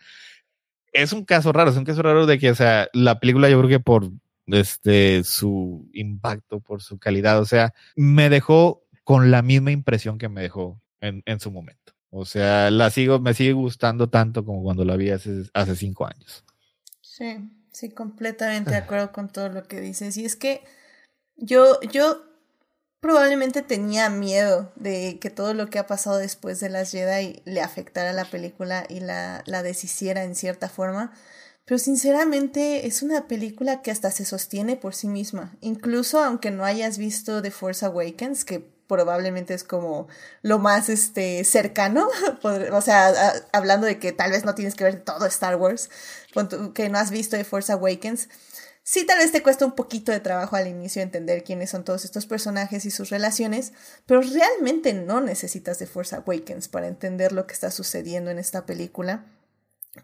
es 0.93 1.13
un 1.13 1.25
caso 1.25 1.53
raro, 1.53 1.71
es 1.71 1.77
un 1.77 1.85
caso 1.85 2.03
raro 2.03 2.27
de 2.27 2.39
que, 2.39 2.51
o 2.51 2.55
sea, 2.55 2.89
la 2.93 3.21
película 3.21 3.49
yo 3.51 3.59
creo 3.59 3.69
que 3.71 3.81
por 3.81 4.11
este, 4.47 5.25
su 5.25 5.89
impacto, 5.93 6.61
por 6.61 6.83
su 6.83 6.99
calidad, 6.99 7.41
o 7.41 7.45
sea, 7.45 7.75
me 7.97 8.29
dejó 8.31 8.83
con 9.05 9.31
la 9.31 9.43
misma 9.43 9.71
impresión 9.73 10.19
que 10.19 10.29
me 10.29 10.43
dejó 10.43 10.81
en, 11.01 11.23
en 11.27 11.41
su 11.41 11.51
momento. 11.51 11.93
O 12.11 12.25
sea, 12.25 12.71
la 12.71 12.91
sigo, 12.91 13.21
me 13.21 13.35
sigue 13.35 13.53
gustando 13.53 14.09
tanto 14.09 14.45
como 14.45 14.63
cuando 14.63 14.85
la 14.85 14.97
vi 14.97 15.11
hace, 15.11 15.45
hace 15.53 15.77
cinco 15.77 16.07
años. 16.07 16.46
Sí, 17.17 17.51
sí, 17.73 17.89
completamente 17.89 18.73
de 18.73 18.77
acuerdo 18.77 19.11
con 19.11 19.31
todo 19.31 19.49
lo 19.49 19.67
que 19.67 19.81
dices. 19.81 20.19
Y 20.19 20.27
es 20.27 20.37
que 20.37 20.63
yo, 21.37 21.81
yo 21.81 22.23
probablemente 23.01 23.63
tenía 23.63 24.11
miedo 24.11 24.71
de 24.77 25.19
que 25.19 25.31
todo 25.31 25.55
lo 25.55 25.71
que 25.71 25.79
ha 25.79 25.87
pasado 25.87 26.19
después 26.19 26.61
de 26.61 26.69
las 26.69 26.93
Jedi 26.93 27.41
le 27.47 27.63
afectara 27.63 28.11
a 28.11 28.13
la 28.13 28.27
película 28.27 28.85
y 28.91 29.01
la, 29.01 29.43
la 29.47 29.63
deshiciera 29.63 30.25
en 30.25 30.35
cierta 30.35 30.69
forma. 30.69 31.15
Pero 31.65 31.79
sinceramente 31.79 32.87
es 32.87 33.03
una 33.03 33.27
película 33.27 33.81
que 33.81 33.91
hasta 33.91 34.11
se 34.11 34.27
sostiene 34.27 34.77
por 34.77 34.95
sí 34.95 35.09
misma. 35.09 35.57
Incluso 35.63 36.23
aunque 36.23 36.51
no 36.51 36.67
hayas 36.67 36.99
visto 36.99 37.41
The 37.41 37.51
Force 37.51 37.87
Awakens, 37.87 38.45
que 38.45 38.76
probablemente 38.89 39.55
es 39.55 39.65
como 39.65 40.09
lo 40.43 40.59
más 40.59 40.89
este 40.89 41.45
cercano, 41.45 42.09
o 42.73 42.81
sea, 42.81 43.33
hablando 43.53 43.87
de 43.87 43.99
que 43.99 44.13
tal 44.13 44.31
vez 44.31 44.45
no 44.45 44.55
tienes 44.55 44.75
que 44.75 44.85
ver 44.85 45.01
todo 45.03 45.27
Star 45.27 45.57
Wars, 45.57 45.91
que 46.75 46.89
no 46.89 46.99
has 46.99 47.11
visto 47.11 47.37
de 47.37 47.45
Force 47.45 47.73
Awakens, 47.73 48.29
sí 48.83 49.05
tal 49.05 49.19
vez 49.19 49.33
te 49.33 49.43
cuesta 49.43 49.67
un 49.67 49.73
poquito 49.73 50.13
de 50.13 50.21
trabajo 50.21 50.57
al 50.57 50.69
inicio 50.69 51.03
entender 51.03 51.43
quiénes 51.45 51.71
son 51.71 51.85
todos 51.85 52.05
estos 52.05 52.27
personajes 52.27 52.85
y 52.85 52.91
sus 52.91 53.11
relaciones, 53.11 53.73
pero 54.07 54.21
realmente 54.21 54.93
no 54.95 55.21
necesitas 55.21 55.79
de 55.79 55.87
Force 55.87 56.15
Awakens 56.15 56.69
para 56.69 56.87
entender 56.87 57.33
lo 57.33 57.47
que 57.47 57.55
está 57.55 57.71
sucediendo 57.71 58.31
en 58.31 58.39
esta 58.39 58.67
película 58.67 59.25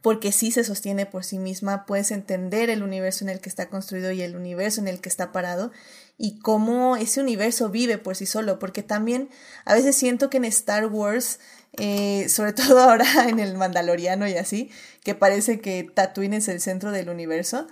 porque 0.01 0.33
sí 0.33 0.51
se 0.51 0.65
sostiene 0.65 1.07
por 1.07 1.25
sí 1.25 1.39
misma, 1.39 1.85
puedes 1.87 2.11
entender 2.11 2.71
el 2.71 2.83
universo 2.83 3.25
en 3.25 3.31
el 3.31 3.41
que 3.41 3.49
está 3.49 3.69
construido 3.69 4.11
y 4.13 4.23
el 4.23 4.37
universo 4.37 4.81
en 4.81 4.89
el 4.89 5.01
que 5.01 5.09
está 5.09 5.33
parado 5.33 5.71
y 6.17 6.39
cómo 6.39 6.97
ese 6.97 7.21
universo 7.21 7.69
vive 7.69 7.99
por 7.99 8.17
sí 8.17 8.27
solo, 8.27 8.59
porque 8.59 8.83
también 8.83 9.29
a 9.65 9.75
veces 9.75 9.97
siento 9.97 10.31
que 10.31 10.39
en 10.39 10.45
Star 10.47 10.87
Wars, 10.87 11.41
eh, 11.79 12.29
sobre 12.29 12.53
todo 12.53 12.81
ahora 12.81 13.29
en 13.29 13.39
el 13.39 13.57
Mandaloriano 13.57 14.27
y 14.27 14.35
así, 14.35 14.71
que 15.05 15.15
parece 15.15 15.61
que 15.61 15.85
Tatooine 15.85 16.35
es 16.35 16.49
el 16.49 16.61
centro 16.61 16.91
del 16.91 17.09
universo, 17.09 17.67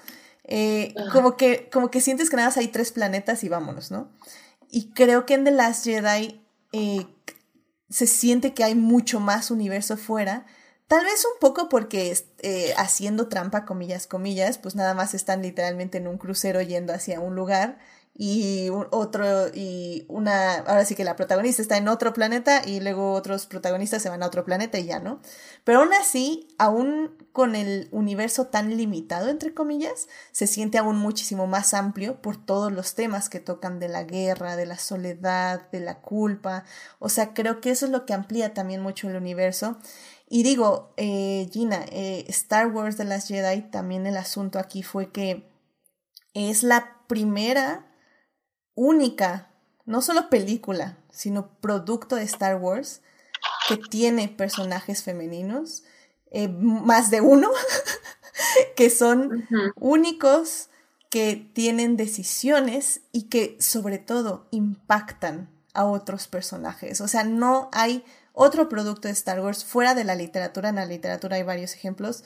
eh, 0.45 0.95
como, 1.13 1.37
que, 1.37 1.69
como 1.73 1.91
que 1.91 2.01
sientes 2.01 2.29
que 2.29 2.37
nada 2.37 2.49
más 2.49 2.57
hay 2.57 2.69
tres 2.69 2.93
planetas 2.93 3.45
y 3.45 3.49
vámonos, 3.49 3.91
¿no? 3.91 4.11
Y 4.71 4.91
creo 4.91 5.27
que 5.27 5.35
en 5.35 5.45
The 5.45 5.53
Last 5.53 5.85
Jedi 5.85 6.41
eh, 6.73 7.07
se 7.89 8.07
siente 8.07 8.53
que 8.55 8.65
hay 8.65 8.75
mucho 8.75 9.21
más 9.21 9.51
universo 9.51 9.97
fuera 9.97 10.47
Tal 10.91 11.05
vez 11.05 11.25
un 11.25 11.39
poco 11.39 11.69
porque 11.69 12.19
eh, 12.41 12.75
haciendo 12.77 13.29
trampa, 13.29 13.65
comillas, 13.65 14.09
comillas, 14.09 14.59
pues 14.59 14.75
nada 14.75 14.93
más 14.93 15.15
están 15.15 15.41
literalmente 15.41 15.99
en 15.99 16.09
un 16.09 16.19
crucero 16.19 16.63
yendo 16.63 16.93
hacia 16.93 17.21
un 17.21 17.37
lugar 17.37 17.79
y 18.13 18.69
otro 18.91 19.49
y 19.55 20.05
una 20.09 20.57
ahora 20.57 20.85
sí 20.85 20.97
que 20.97 21.05
la 21.05 21.15
protagonista 21.15 21.63
está 21.63 21.77
en 21.77 21.87
otro 21.87 22.13
planeta 22.13 22.63
y 22.67 22.81
luego 22.81 23.13
otros 23.13 23.47
protagonistas 23.47 24.03
se 24.03 24.09
van 24.09 24.23
a 24.23 24.27
otro 24.27 24.45
planeta 24.45 24.79
y 24.79 24.85
ya 24.87 24.99
no 24.99 25.21
pero 25.65 25.79
aún 25.79 25.93
así 25.95 26.49
aún 26.59 27.17
con 27.33 27.55
el 27.55 27.89
universo 27.93 28.49
tan 28.49 28.77
limitado 28.77 29.29
entre 29.29 29.55
comillas 29.55 30.09
se 30.33 30.49
siente 30.49 30.77
aún 30.77 30.97
muchísimo 30.97 31.47
más 31.47 31.73
amplio 31.73 32.21
por 32.21 32.37
todos 32.37 32.73
los 32.73 32.95
temas 32.95 33.29
que 33.29 33.39
tocan 33.39 33.79
de 33.79 33.89
la 33.89 34.03
guerra 34.03 34.57
de 34.57 34.67
la 34.67 34.77
soledad 34.79 35.71
de 35.71 35.81
la 35.81 36.01
culpa. 36.01 36.65
O 36.99 37.09
sea 37.09 37.33
creo 37.33 37.61
que 37.61 37.71
eso 37.71 37.87
es 37.87 37.93
lo 37.93 38.05
que 38.07 38.13
amplía 38.13 38.53
también 38.53 38.83
mucho 38.83 39.09
el 39.09 39.17
universo 39.17 39.79
y 40.33 40.45
digo, 40.45 40.95
eh, 40.97 41.49
Gina, 41.53 41.85
eh, 41.91 42.25
Star 42.29 42.69
Wars 42.69 42.97
de 42.97 43.03
las 43.03 43.27
Jedi, 43.27 43.63
también 43.63 44.07
el 44.07 44.17
asunto 44.17 44.61
aquí 44.61 44.85
fue 44.85 45.11
que 45.11 45.51
es 46.35 46.63
la 46.63 46.99
primera, 47.09 47.93
única, 48.77 49.51
no 49.87 50.01
solo 50.01 50.31
película, 50.31 50.99
sino 51.11 51.59
producto 51.61 52.15
de 52.15 52.23
Star 52.23 52.57
Wars 52.57 53.03
que 53.69 53.77
tiene 53.77 54.29
personajes 54.29 55.03
femeninos, 55.03 55.83
eh, 56.31 56.47
más 56.47 57.11
de 57.11 57.23
uno, 57.23 57.51
que 58.77 58.89
son 58.89 59.49
únicos, 59.75 60.69
que 61.11 61.35
tienen 61.53 61.97
decisiones 61.97 63.01
y 63.11 63.25
que 63.25 63.57
sobre 63.59 63.99
todo 63.99 64.47
impactan 64.53 65.51
a 65.75 65.87
otros 65.87 66.29
personajes. 66.29 67.01
O 67.01 67.09
sea, 67.09 67.25
no 67.25 67.69
hay 67.73 68.05
otro 68.33 68.69
producto 68.69 69.09
de 69.09 69.15
Star 69.15 69.41
Wars 69.41 69.65
fuera 69.65 69.95
de 69.95 70.05
la 70.05 70.15
literatura. 70.15 70.69
En 70.69 70.77
la 70.77 70.87
literatura 70.87 71.37
hay 71.37 71.43
varios 71.43 71.75
ejemplos, 71.75 72.25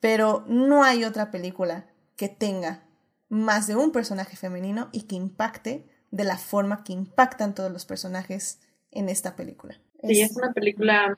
pero 0.00 0.44
no 0.46 0.84
hay 0.84 1.04
otra 1.04 1.30
película 1.30 1.86
que 2.16 2.28
tenga 2.28 2.82
más 3.28 3.66
de 3.66 3.76
un 3.76 3.92
personaje 3.92 4.36
femenino 4.36 4.88
y 4.92 5.02
que 5.02 5.16
impacte 5.16 5.84
de 6.10 6.24
la 6.24 6.36
forma 6.36 6.84
que 6.84 6.92
impactan 6.92 7.54
todos 7.54 7.70
los 7.70 7.86
personajes 7.86 8.60
en 8.90 9.08
esta 9.08 9.36
película. 9.36 9.80
Sí, 10.02 10.20
es, 10.20 10.36
una 10.36 10.52
película 10.52 11.16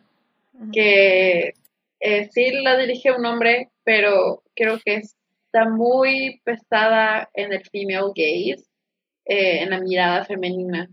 que 0.73 1.55
eh, 2.01 2.29
sí 2.33 2.51
la 2.63 2.77
dirige 2.77 3.13
un 3.13 3.25
hombre, 3.25 3.71
pero 3.85 4.43
creo 4.55 4.79
que 4.85 4.97
está 4.97 5.69
muy 5.69 6.41
pesada 6.45 7.31
en 7.35 7.53
el 7.53 7.65
female 7.69 8.13
gaze, 8.15 8.65
eh, 9.25 9.63
en 9.63 9.71
la 9.71 9.81
mirada 9.81 10.25
femenina. 10.25 10.91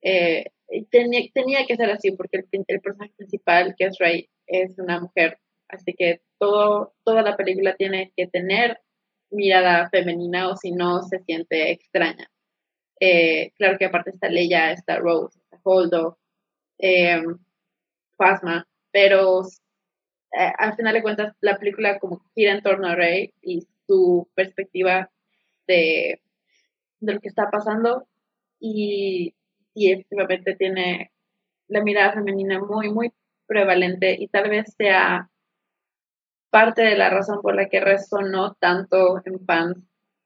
Eh, 0.00 0.46
tenía, 0.90 1.22
tenía 1.32 1.66
que 1.66 1.76
ser 1.76 1.90
así 1.90 2.12
porque 2.12 2.38
el, 2.38 2.64
el, 2.66 2.80
personaje 2.80 3.12
principal, 3.16 3.74
que 3.76 3.86
es 3.86 3.98
Rey, 3.98 4.30
es 4.46 4.78
una 4.78 5.00
mujer. 5.00 5.38
Así 5.68 5.94
que 5.94 6.22
todo, 6.38 6.94
toda 7.04 7.22
la 7.22 7.36
película 7.36 7.74
tiene 7.76 8.12
que 8.16 8.26
tener 8.26 8.80
mirada 9.30 9.88
femenina 9.90 10.48
o 10.50 10.56
si 10.56 10.72
no 10.72 11.02
se 11.02 11.20
siente 11.20 11.70
extraña. 11.70 12.30
Eh, 13.00 13.52
claro 13.56 13.78
que 13.78 13.86
aparte 13.86 14.10
está 14.10 14.28
Leia, 14.28 14.72
está 14.72 14.98
Rose, 14.98 15.38
está 15.38 15.58
Holdo, 15.64 16.18
eh, 16.78 17.22
Phasma, 18.16 18.68
pero 18.92 19.42
eh, 20.32 20.52
al 20.58 20.76
final 20.76 20.94
de 20.94 21.02
cuentas 21.02 21.34
la 21.40 21.58
película 21.58 21.98
como 21.98 22.22
gira 22.34 22.52
en 22.52 22.62
torno 22.62 22.88
a 22.88 22.94
Rey 22.94 23.32
y 23.42 23.66
su 23.86 24.28
perspectiva 24.34 25.10
de, 25.66 26.20
de 27.00 27.14
lo 27.14 27.20
que 27.20 27.28
está 27.28 27.50
pasando 27.50 28.06
y 28.60 29.34
sí, 29.74 29.90
efectivamente 29.92 30.56
tiene 30.56 31.12
la 31.68 31.82
mirada 31.82 32.12
femenina 32.12 32.60
muy, 32.60 32.90
muy 32.90 33.12
prevalente 33.46 34.16
y 34.18 34.28
tal 34.28 34.50
vez 34.50 34.74
sea 34.76 35.30
parte 36.50 36.82
de 36.82 36.96
la 36.96 37.10
razón 37.10 37.40
por 37.40 37.54
la 37.54 37.68
que 37.68 37.80
resonó 37.80 38.54
tanto 38.60 39.22
en 39.24 39.44
fans 39.44 39.78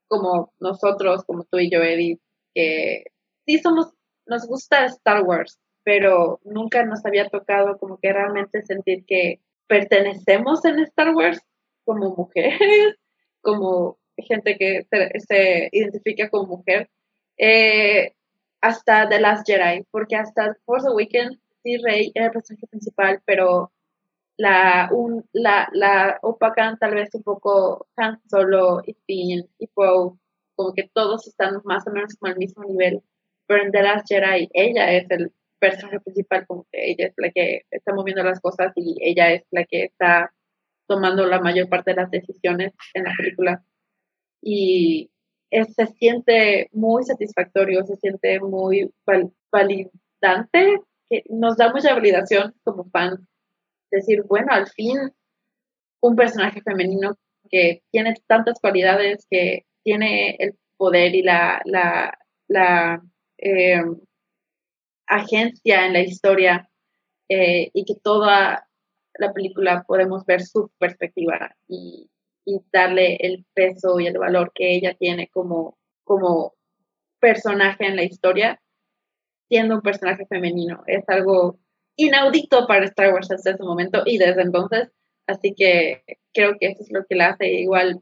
como 0.07 0.53
nosotros, 0.59 1.23
como 1.25 1.45
tú 1.45 1.57
y 1.59 1.69
yo, 1.71 1.81
Edith, 1.81 2.19
que 2.53 3.05
sí 3.45 3.59
somos, 3.59 3.93
nos 4.25 4.45
gusta 4.45 4.85
Star 4.85 5.23
Wars, 5.23 5.59
pero 5.83 6.39
nunca 6.43 6.83
nos 6.85 7.05
había 7.05 7.29
tocado 7.29 7.77
como 7.77 7.97
que 7.97 8.11
realmente 8.11 8.61
sentir 8.63 9.05
que 9.05 9.39
pertenecemos 9.67 10.63
en 10.65 10.79
Star 10.79 11.15
Wars 11.15 11.39
como 11.85 12.13
mujeres, 12.15 12.59
como 13.41 13.97
gente 14.17 14.57
que 14.57 14.85
se, 14.89 15.69
identifica 15.71 16.29
como 16.29 16.57
mujer, 16.57 16.89
eh, 17.37 18.13
hasta 18.61 19.07
The 19.09 19.19
Last 19.19 19.47
Jedi, 19.47 19.83
porque 19.91 20.15
hasta 20.15 20.55
Force 20.65 20.87
Awakens 20.87 21.39
sí 21.63 21.77
Rey 21.77 22.11
era 22.15 22.27
el 22.27 22.31
personaje 22.31 22.67
principal, 22.67 23.21
pero 23.25 23.71
la, 24.37 24.89
un, 24.91 25.25
la, 25.33 25.67
la 25.73 26.19
opacan 26.21 26.77
tal 26.77 26.95
vez 26.95 27.09
un 27.13 27.23
poco 27.23 27.87
Han 27.95 28.19
Solo 28.29 28.81
y 28.85 28.95
Finn 29.05 29.49
y 29.57 29.67
Poe, 29.67 30.17
como 30.55 30.73
que 30.73 30.89
todos 30.93 31.27
están 31.27 31.61
más 31.65 31.87
o 31.87 31.91
menos 31.91 32.15
como 32.15 32.31
al 32.31 32.37
mismo 32.37 32.63
nivel, 32.63 33.01
pero 33.47 33.63
en 33.63 33.71
The 33.71 33.83
Last 33.83 34.07
Jedi 34.07 34.49
ella 34.53 34.91
es 34.93 35.09
el 35.09 35.31
personaje 35.59 35.99
principal, 36.01 36.45
como 36.47 36.67
que 36.71 36.91
ella 36.91 37.07
es 37.07 37.13
la 37.17 37.31
que 37.31 37.65
está 37.71 37.93
moviendo 37.93 38.23
las 38.23 38.39
cosas 38.39 38.71
y 38.75 38.95
ella 39.01 39.31
es 39.31 39.43
la 39.51 39.65
que 39.65 39.85
está 39.85 40.33
tomando 40.87 41.25
la 41.25 41.39
mayor 41.41 41.69
parte 41.69 41.91
de 41.91 41.97
las 41.97 42.11
decisiones 42.11 42.73
en 42.93 43.03
la 43.03 43.13
película. 43.17 43.63
Y 44.41 45.11
se 45.51 45.87
siente 45.87 46.69
muy 46.73 47.03
satisfactorio, 47.03 47.85
se 47.85 47.97
siente 47.97 48.39
muy 48.39 48.91
validante, 49.51 50.81
que 51.09 51.23
nos 51.29 51.57
da 51.57 51.71
mucha 51.71 51.93
validación 51.93 52.53
como 52.63 52.89
fans. 52.89 53.21
Decir, 53.89 54.23
bueno, 54.23 54.51
al 54.51 54.67
fin 54.67 55.13
un 56.01 56.15
personaje 56.15 56.61
femenino 56.61 57.17
que 57.49 57.81
tiene 57.91 58.15
tantas 58.27 58.59
cualidades, 58.59 59.25
que 59.29 59.65
tiene 59.83 60.35
el 60.39 60.57
poder 60.75 61.15
y 61.15 61.23
la, 61.23 61.61
la, 61.65 62.17
la 62.47 63.01
eh, 63.37 63.81
agencia 65.07 65.85
en 65.85 65.93
la 65.93 66.01
historia 66.01 66.69
eh, 67.29 67.71
y 67.73 67.85
que 67.85 67.95
toda 67.95 68.67
la 69.17 69.33
película 69.33 69.83
podemos 69.87 70.25
ver 70.25 70.41
su 70.41 70.69
perspectiva 70.77 71.55
darle 72.71 73.17
el 73.19 73.45
peso 73.53 73.99
y 73.99 74.07
el 74.07 74.17
valor 74.17 74.51
que 74.53 74.75
ella 74.75 74.95
tiene 74.97 75.29
como, 75.29 75.77
como 76.03 76.53
personaje 77.19 77.85
en 77.85 77.95
la 77.95 78.03
historia, 78.03 78.61
siendo 79.49 79.75
un 79.75 79.81
personaje 79.81 80.25
femenino. 80.27 80.83
Es 80.87 81.03
algo 81.07 81.59
inaudito 81.95 82.67
para 82.67 82.85
Star 82.85 83.13
Wars 83.13 83.31
hasta 83.31 83.51
ese 83.51 83.63
momento 83.63 84.03
y 84.05 84.17
desde 84.17 84.41
entonces, 84.41 84.89
así 85.25 85.53
que 85.55 86.03
creo 86.33 86.55
que 86.59 86.67
eso 86.67 86.83
es 86.83 86.91
lo 86.91 87.05
que 87.05 87.15
la 87.15 87.29
hace 87.29 87.51
igual 87.53 88.01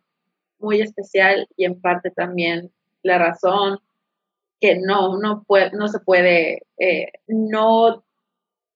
muy 0.60 0.82
especial 0.82 1.48
y 1.58 1.66
en 1.66 1.80
parte 1.80 2.12
también 2.12 2.72
la 3.04 3.18
razón 3.18 3.80
que 4.60 4.78
no, 4.80 5.18
no, 5.18 5.44
puede, 5.46 5.72
no 5.72 5.88
se 5.88 6.00
puede 6.00 6.64
eh, 6.78 7.12
no 7.28 8.05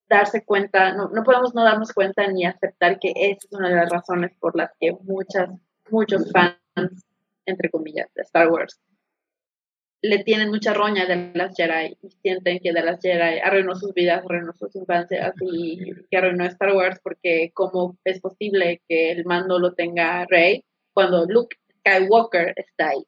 darse 0.09 0.43
cuenta, 0.43 0.93
no, 0.93 1.09
no 1.09 1.23
podemos 1.23 1.53
no 1.53 1.63
darnos 1.63 1.93
cuenta 1.93 2.27
ni 2.27 2.45
aceptar 2.45 2.99
que 2.99 3.13
esa 3.15 3.39
es 3.45 3.51
una 3.51 3.69
de 3.69 3.75
las 3.75 3.89
razones 3.89 4.31
por 4.39 4.55
las 4.55 4.71
que 4.79 4.93
muchas, 5.03 5.49
muchos 5.89 6.31
fans, 6.31 7.05
entre 7.45 7.69
comillas, 7.69 8.07
de 8.15 8.23
Star 8.23 8.49
Wars, 8.49 8.79
le 10.01 10.23
tienen 10.23 10.49
mucha 10.49 10.73
roña 10.73 11.05
de 11.05 11.31
las 11.35 11.55
Jedi 11.55 11.97
y 12.01 12.09
sienten 12.21 12.59
que 12.59 12.71
de 12.71 12.81
las 12.81 13.01
Jedi 13.01 13.39
arruinó 13.39 13.75
sus 13.75 13.93
vidas, 13.93 14.23
arruinó 14.23 14.53
sus 14.53 14.73
infancias 14.75 15.33
y 15.41 15.93
que 16.09 16.17
arruinó 16.17 16.45
Star 16.45 16.73
Wars 16.73 16.99
porque 17.03 17.51
cómo 17.53 17.97
es 18.05 18.21
posible 18.21 18.81
que 18.87 19.11
el 19.11 19.25
mando 19.25 19.59
lo 19.59 19.73
tenga 19.73 20.25
Rey 20.25 20.63
cuando 20.93 21.25
Luke 21.25 21.57
Skywalker 21.81 22.53
está 22.55 22.89
ahí 22.89 23.05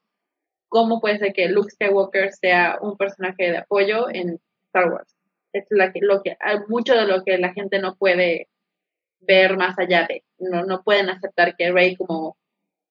cómo 0.71 1.01
puede 1.01 1.19
ser 1.19 1.33
que 1.33 1.49
Luke 1.49 1.69
Skywalker 1.69 2.31
sea 2.31 2.79
un 2.81 2.95
personaje 2.95 3.51
de 3.51 3.57
apoyo 3.57 4.09
en 4.09 4.39
Star 4.67 4.89
Wars. 4.89 5.13
Es 5.53 5.65
la 5.69 5.91
que, 5.91 5.99
lo 6.01 6.21
que, 6.21 6.37
mucho 6.67 6.95
de 6.95 7.05
lo 7.05 7.23
que 7.23 7.37
la 7.37 7.53
gente 7.53 7.79
no 7.79 7.95
puede 7.95 8.47
ver 9.19 9.57
más 9.57 9.77
allá 9.77 10.07
de, 10.07 10.23
no, 10.39 10.63
no 10.65 10.83
pueden 10.83 11.09
aceptar 11.09 11.55
que 11.55 11.71
Rey 11.71 11.95
como 11.95 12.37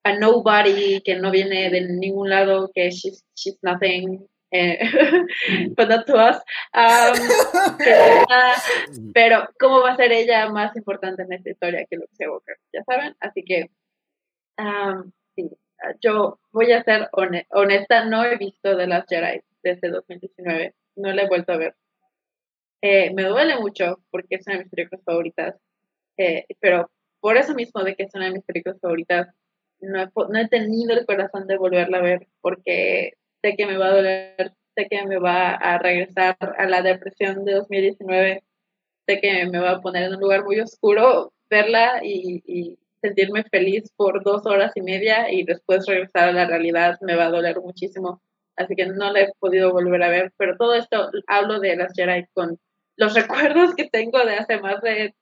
a 0.04 0.16
nobody, 0.16 1.00
que 1.02 1.16
no 1.16 1.30
viene 1.30 1.70
de 1.70 1.82
ningún 1.82 2.30
lado, 2.30 2.70
que 2.74 2.90
she's, 2.90 3.24
she's 3.34 3.58
nothing, 3.62 4.26
eh, 4.50 4.78
but 5.76 5.88
not 5.88 6.06
to 6.06 6.14
us. 6.16 6.36
Um, 6.74 7.14
pero, 9.14 9.48
¿cómo 9.58 9.82
va 9.82 9.92
a 9.92 9.96
ser 9.96 10.12
ella 10.12 10.48
más 10.48 10.74
importante 10.76 11.22
en 11.22 11.32
esta 11.32 11.50
historia 11.50 11.86
que 11.88 11.96
Luke 11.96 12.14
Skywalker? 12.14 12.56
Ya 12.72 12.82
saben, 12.84 13.14
así 13.20 13.44
que, 13.44 13.70
um, 14.58 15.10
sí, 15.34 15.50
yo 16.00 16.38
voy 16.52 16.72
a 16.72 16.82
ser 16.82 17.08
honesta, 17.12 18.04
no 18.04 18.24
he 18.24 18.36
visto 18.36 18.76
The 18.76 18.86
Last 18.86 19.08
Jedi 19.08 19.40
desde 19.62 19.88
2019, 19.88 20.74
no 20.96 21.12
la 21.12 21.22
he 21.22 21.28
vuelto 21.28 21.52
a 21.52 21.56
ver. 21.56 21.74
Eh, 22.82 23.12
me 23.14 23.24
duele 23.24 23.58
mucho 23.58 24.00
porque 24.10 24.36
es 24.36 24.46
una 24.46 24.56
de 24.56 24.64
mis 24.64 24.70
películas 24.70 25.04
favoritas, 25.04 25.56
eh, 26.16 26.46
pero 26.60 26.90
por 27.20 27.36
eso 27.36 27.54
mismo 27.54 27.82
de 27.84 27.94
que 27.96 28.04
es 28.04 28.14
una 28.14 28.26
de 28.26 28.32
mis 28.32 28.44
películas 28.44 28.78
favoritas, 28.80 29.28
no 29.80 30.02
he, 30.02 30.08
no 30.14 30.38
he 30.38 30.48
tenido 30.48 30.92
el 30.94 31.06
corazón 31.06 31.46
de 31.46 31.58
volverla 31.58 31.98
a 31.98 32.02
ver 32.02 32.26
porque 32.40 33.14
sé 33.42 33.56
que 33.56 33.66
me 33.66 33.76
va 33.78 33.88
a 33.88 33.96
doler, 33.96 34.54
sé 34.76 34.88
que 34.88 35.04
me 35.06 35.18
va 35.18 35.54
a 35.54 35.78
regresar 35.78 36.36
a 36.40 36.66
la 36.66 36.82
depresión 36.82 37.44
de 37.44 37.54
2019, 37.54 38.44
sé 39.06 39.20
que 39.20 39.46
me 39.46 39.58
va 39.58 39.72
a 39.72 39.80
poner 39.80 40.04
en 40.04 40.14
un 40.14 40.20
lugar 40.20 40.44
muy 40.44 40.60
oscuro 40.60 41.32
verla 41.50 42.00
y 42.04 42.78
sentirme 43.02 43.44
feliz 43.44 43.90
por 43.96 44.22
dos 44.22 44.46
horas 44.46 44.72
y 44.76 44.82
media 44.82 45.30
y 45.32 45.44
después 45.44 45.86
regresar 45.86 46.28
a 46.28 46.32
la 46.32 46.46
realidad 46.46 46.98
me 47.00 47.16
va 47.16 47.26
a 47.26 47.30
doler 47.30 47.60
muchísimo. 47.60 48.22
Así 48.56 48.74
que 48.76 48.86
no 48.86 49.12
la 49.12 49.20
he 49.22 49.32
podido 49.38 49.72
volver 49.72 50.02
a 50.02 50.10
ver, 50.10 50.32
pero 50.36 50.56
todo 50.56 50.74
esto 50.74 51.10
hablo 51.26 51.60
de 51.60 51.76
las 51.76 51.92
Jedi 51.94 52.26
con 52.34 52.58
los 53.00 53.14
recuerdos 53.14 53.74
que 53.74 53.88
tengo 53.88 54.18
de 54.24 54.34
hace 54.34 54.60
más 54.60 54.80
de 54.82 55.14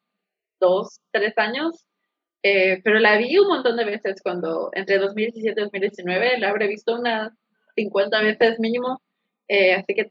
dos, 0.60 1.00
tres 1.12 1.32
años. 1.38 1.86
Eh, 2.42 2.80
pero 2.82 2.98
la 2.98 3.16
vi 3.16 3.38
un 3.38 3.48
montón 3.48 3.76
de 3.76 3.84
veces 3.84 4.20
cuando 4.22 4.70
entre 4.72 4.98
2017 4.98 5.60
y 5.60 5.64
2019, 5.64 6.38
la 6.38 6.50
habré 6.50 6.66
visto 6.66 6.96
unas 6.96 7.32
50 7.76 8.20
veces 8.22 8.58
mínimo. 8.58 9.00
Eh, 9.46 9.74
así 9.74 9.94
que 9.94 10.10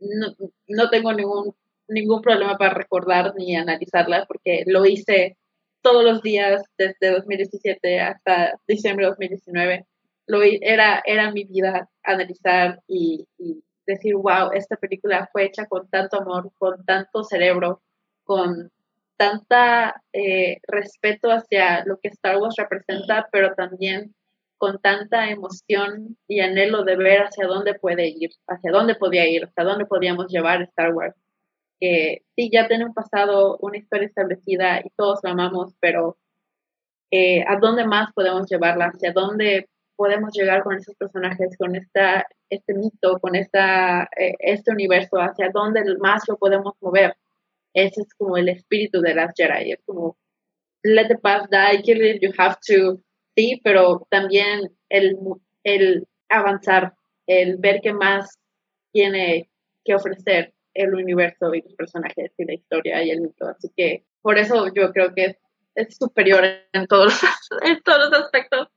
no, 0.00 0.34
no 0.68 0.90
tengo 0.90 1.12
ningún, 1.14 1.54
ningún 1.88 2.20
problema 2.20 2.58
para 2.58 2.74
recordar 2.74 3.34
ni 3.36 3.56
analizarla 3.56 4.26
porque 4.26 4.64
lo 4.66 4.84
hice 4.84 5.38
todos 5.80 6.04
los 6.04 6.22
días 6.22 6.62
desde 6.76 7.10
2017 7.12 8.00
hasta 8.00 8.52
diciembre 8.66 9.06
de 9.06 9.10
2019. 9.10 9.86
Lo, 10.26 10.42
era, 10.42 11.02
era 11.06 11.32
mi 11.32 11.44
vida 11.44 11.88
analizar 12.02 12.80
y, 12.86 13.26
decir, 13.88 14.14
wow, 14.14 14.50
esta 14.54 14.76
película 14.76 15.28
fue 15.32 15.46
hecha 15.46 15.66
con 15.66 15.88
tanto 15.88 16.20
amor, 16.20 16.52
con 16.58 16.84
tanto 16.84 17.24
cerebro, 17.24 17.82
con 18.24 18.70
tanta 19.16 20.02
eh, 20.12 20.58
respeto 20.68 21.30
hacia 21.30 21.84
lo 21.84 21.98
que 21.98 22.08
Star 22.08 22.38
Wars 22.38 22.54
representa, 22.56 23.28
pero 23.32 23.54
también 23.54 24.14
con 24.58 24.78
tanta 24.80 25.30
emoción 25.30 26.16
y 26.28 26.40
anhelo 26.40 26.84
de 26.84 26.96
ver 26.96 27.22
hacia 27.22 27.46
dónde 27.46 27.74
puede 27.74 28.08
ir, 28.08 28.30
hacia 28.46 28.70
dónde 28.72 28.94
podía 28.94 29.28
ir, 29.28 29.44
hacia 29.44 29.64
dónde 29.64 29.86
podíamos 29.86 30.28
llevar 30.28 30.62
Star 30.62 30.94
Wars 30.94 31.16
que 31.80 32.22
sí, 32.36 32.50
ya 32.52 32.66
tiene 32.68 32.84
un 32.86 32.94
pasado, 32.94 33.58
una 33.60 33.78
historia 33.78 34.06
establecida 34.06 34.80
y 34.80 34.90
todos 34.96 35.20
lo 35.22 35.30
amamos, 35.30 35.74
pero 35.80 36.16
eh, 37.10 37.44
¿a 37.46 37.56
dónde 37.58 37.86
más 37.86 38.12
podemos 38.14 38.48
llevarla? 38.48 38.86
¿Hacia 38.86 39.12
dónde 39.12 39.68
podemos 39.98 40.32
llegar 40.32 40.62
con 40.62 40.76
esos 40.76 40.94
personajes, 40.94 41.56
con 41.58 41.74
esta, 41.74 42.24
este 42.48 42.72
mito, 42.72 43.18
con 43.18 43.34
esta, 43.34 44.04
eh, 44.16 44.34
este 44.38 44.70
universo? 44.70 45.16
¿Hacia 45.16 45.50
dónde 45.52 45.82
más 45.98 46.22
lo 46.28 46.38
podemos 46.38 46.74
mover? 46.80 47.16
Ese 47.74 48.02
es 48.02 48.14
como 48.14 48.36
el 48.36 48.48
espíritu 48.48 49.00
de 49.00 49.14
las 49.14 49.34
Jedi, 49.36 49.72
es 49.72 49.80
como 49.84 50.16
let 50.84 51.08
the 51.08 51.18
past 51.18 51.50
die, 51.50 51.82
kill 51.82 52.00
it, 52.00 52.22
you 52.22 52.32
have 52.38 52.56
to, 52.66 53.02
sí, 53.36 53.60
pero 53.64 54.06
también 54.08 54.70
el, 54.88 55.18
el 55.64 56.06
avanzar, 56.28 56.94
el 57.26 57.56
ver 57.56 57.80
qué 57.82 57.92
más 57.92 58.38
tiene 58.92 59.50
que 59.84 59.96
ofrecer 59.96 60.54
el 60.74 60.94
universo 60.94 61.52
y 61.54 61.62
los 61.62 61.74
personajes 61.74 62.32
y 62.38 62.44
la 62.44 62.54
historia 62.54 63.02
y 63.02 63.10
el 63.10 63.20
mito. 63.20 63.48
Así 63.48 63.68
que 63.76 64.04
por 64.22 64.38
eso 64.38 64.72
yo 64.72 64.92
creo 64.92 65.12
que 65.12 65.24
es, 65.24 65.36
superior 65.90 66.44
en 66.72 66.86
todos 66.86 67.06
los, 67.06 67.22
en 67.62 67.82
todos 67.82 68.10
los 68.10 68.20
aspectos 68.20 68.68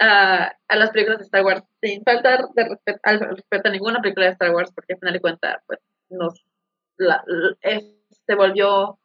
a 0.00 0.52
las 0.70 0.90
películas 0.90 1.18
de 1.18 1.24
Star 1.24 1.44
Wars, 1.44 1.62
sin 1.82 2.02
faltar 2.04 2.46
de 2.54 2.68
respeto, 2.68 3.00
al 3.02 3.20
respeto 3.20 3.68
a 3.68 3.72
ninguna 3.72 4.00
película 4.00 4.26
de 4.26 4.32
Star 4.32 4.54
Wars, 4.54 4.72
porque 4.74 4.94
al 4.94 4.98
final 4.98 5.14
de 5.14 5.20
cuentas, 5.20 5.62
pues, 5.66 5.80
nos, 6.08 6.44
se 6.98 8.34
volvió 8.34 8.98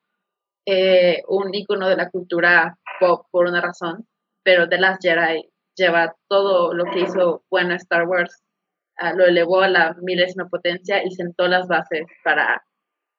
eh, 0.66 1.24
un 1.28 1.54
icono 1.54 1.90
de 1.90 1.98
la 1.98 2.10
cultura 2.10 2.78
pop 3.00 3.26
por 3.32 3.48
una 3.48 3.62
razón, 3.62 4.08
pero 4.44 4.70
The 4.70 4.78
Last 4.78 5.02
Jedi 5.02 5.50
lleva 5.76 6.16
todo 6.28 6.74
lo 6.74 6.86
que 6.86 7.00
hizo 7.00 7.44
bueno 7.50 7.74
Star 7.76 8.08
Wars 8.08 8.44
lo 9.16 9.26
elevó 9.26 9.62
a 9.62 9.68
la 9.68 9.96
milésima 10.02 10.48
potencia 10.48 11.04
y 11.04 11.12
sentó 11.12 11.48
las 11.48 11.68
bases 11.68 12.06
para 12.24 12.64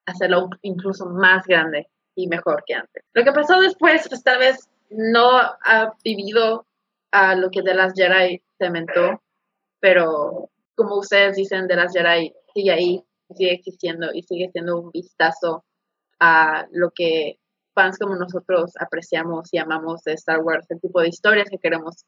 hacerlo 0.07 0.49
incluso 0.63 1.07
más 1.07 1.47
grande 1.47 1.89
y 2.15 2.29
mejor 2.29 2.63
que 2.67 2.75
antes. 2.75 3.05
Lo 3.15 3.25
que 3.25 3.33
pasó 3.33 3.61
después, 3.61 4.07
pues 4.09 4.23
tal 4.23 4.39
vez 4.39 4.69
no 4.91 5.39
ha 5.39 5.95
vivido 6.05 6.67
a 7.11 7.35
lo 7.35 7.51
que 7.51 7.63
de 7.63 7.75
las 7.75 7.95
Jedi 7.95 8.43
cementó, 8.59 9.23
pero 9.81 10.51
como 10.75 10.99
ustedes 10.99 11.37
dicen, 11.37 11.67
de 11.67 11.77
las 11.77 11.93
Jedi 11.93 12.33
sigue 12.55 12.71
ahí, 12.71 13.05
sigue 13.35 13.53
existiendo 13.53 14.13
y 14.13 14.23
sigue 14.23 14.51
siendo 14.53 14.81
un 14.81 14.91
vistazo 14.91 15.65
a 16.19 16.67
lo 16.73 16.91
que 16.91 17.39
fans 17.75 17.99
como 17.99 18.17
nosotros 18.17 18.73
apreciamos 18.79 19.49
y 19.53 19.59
amamos 19.59 20.03
de 20.05 20.13
Star 20.15 20.41
Wars, 20.41 20.71
el 20.71 20.81
tipo 20.81 21.01
de 21.01 21.09
historias 21.09 21.49
que 21.51 21.59
queremos 21.59 22.05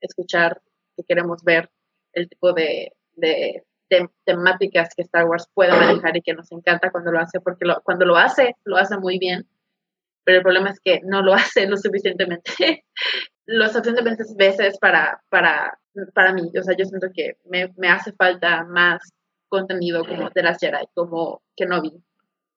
escuchar, 0.00 0.60
que 0.96 1.04
queremos 1.04 1.42
ver, 1.42 1.70
el 2.12 2.28
tipo 2.28 2.52
de, 2.52 2.92
temáticas 4.24 4.90
que 4.94 5.02
Star 5.02 5.26
Wars 5.26 5.48
puede 5.54 5.70
manejar 5.70 6.16
y 6.16 6.22
que 6.22 6.34
nos 6.34 6.50
encanta 6.52 6.90
cuando 6.90 7.12
lo 7.12 7.20
hace, 7.20 7.40
porque 7.40 7.66
cuando 7.84 8.04
lo 8.04 8.16
hace, 8.16 8.56
lo 8.64 8.76
hace 8.76 8.98
muy 8.98 9.18
bien, 9.18 9.46
pero 10.24 10.38
el 10.38 10.42
problema 10.42 10.70
es 10.70 10.80
que 10.80 11.00
no 11.04 11.22
lo 11.22 11.34
hace 11.34 11.66
lo 11.66 11.76
suficientemente, 11.76 12.84
lo 13.46 13.68
suficientemente 13.68 14.24
veces 14.36 14.78
para, 14.78 15.22
para, 15.28 15.78
para 16.14 16.32
mí. 16.32 16.50
O 16.58 16.62
sea, 16.62 16.76
yo 16.76 16.84
siento 16.84 17.08
que 17.14 17.36
me, 17.44 17.72
me 17.76 17.88
hace 17.88 18.12
falta 18.12 18.64
más 18.64 19.00
contenido 19.48 20.04
como 20.04 20.30
de 20.30 20.42
las 20.42 20.58
Jedi, 20.58 20.86
como 20.94 21.42
Kenobi, 21.56 21.92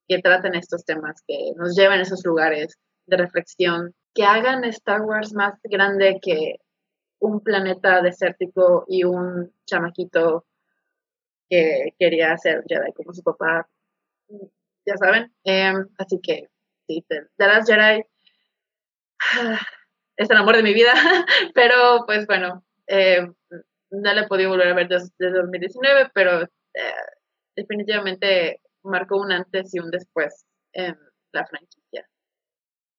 que 0.07 0.19
traten 0.19 0.55
estos 0.55 0.83
temas, 0.83 1.21
que 1.27 1.51
nos 1.55 1.75
lleven 1.75 1.99
a 1.99 2.03
esos 2.03 2.25
lugares 2.25 2.75
de 3.05 3.17
reflexión, 3.17 3.93
que 4.15 4.23
hagan 4.23 4.63
Star 4.65 5.01
Wars 5.01 5.33
más 5.33 5.53
grande 5.63 6.19
que 6.21 6.55
un 7.19 7.41
planeta 7.41 8.01
desértico 8.01 8.85
y 8.87 9.03
un 9.03 9.53
chamaquito 9.65 10.45
que 11.49 11.93
quería 11.97 12.37
ser 12.37 12.63
Jedi 12.67 12.93
como 12.93 13.13
su 13.13 13.23
papá, 13.23 13.67
ya 14.85 14.97
saben. 14.97 15.33
Em, 15.43 15.87
así 15.97 16.19
que, 16.21 16.49
sí, 16.87 17.05
The 17.09 17.27
Last 17.37 17.69
Jedi 17.69 18.03
es 20.17 20.29
el 20.29 20.37
amor 20.37 20.55
de 20.55 20.63
mi 20.63 20.73
vida, 20.73 20.93
pero 21.55 22.05
pues 22.05 22.25
bueno, 22.27 22.63
em, 22.87 23.33
no 23.91 24.13
le 24.13 24.21
he 24.21 24.27
podido 24.27 24.49
volver 24.51 24.67
a 24.67 24.75
ver 24.75 24.87
desde, 24.87 25.31
2019, 25.31 26.11
pero 26.13 26.43
eh, 26.43 26.93
definitivamente 27.55 28.61
marcó 28.83 29.17
un 29.17 29.31
antes 29.31 29.73
y 29.73 29.79
un 29.79 29.91
después 29.91 30.45
en 30.73 30.97
la 31.31 31.45
franquicia, 31.45 32.07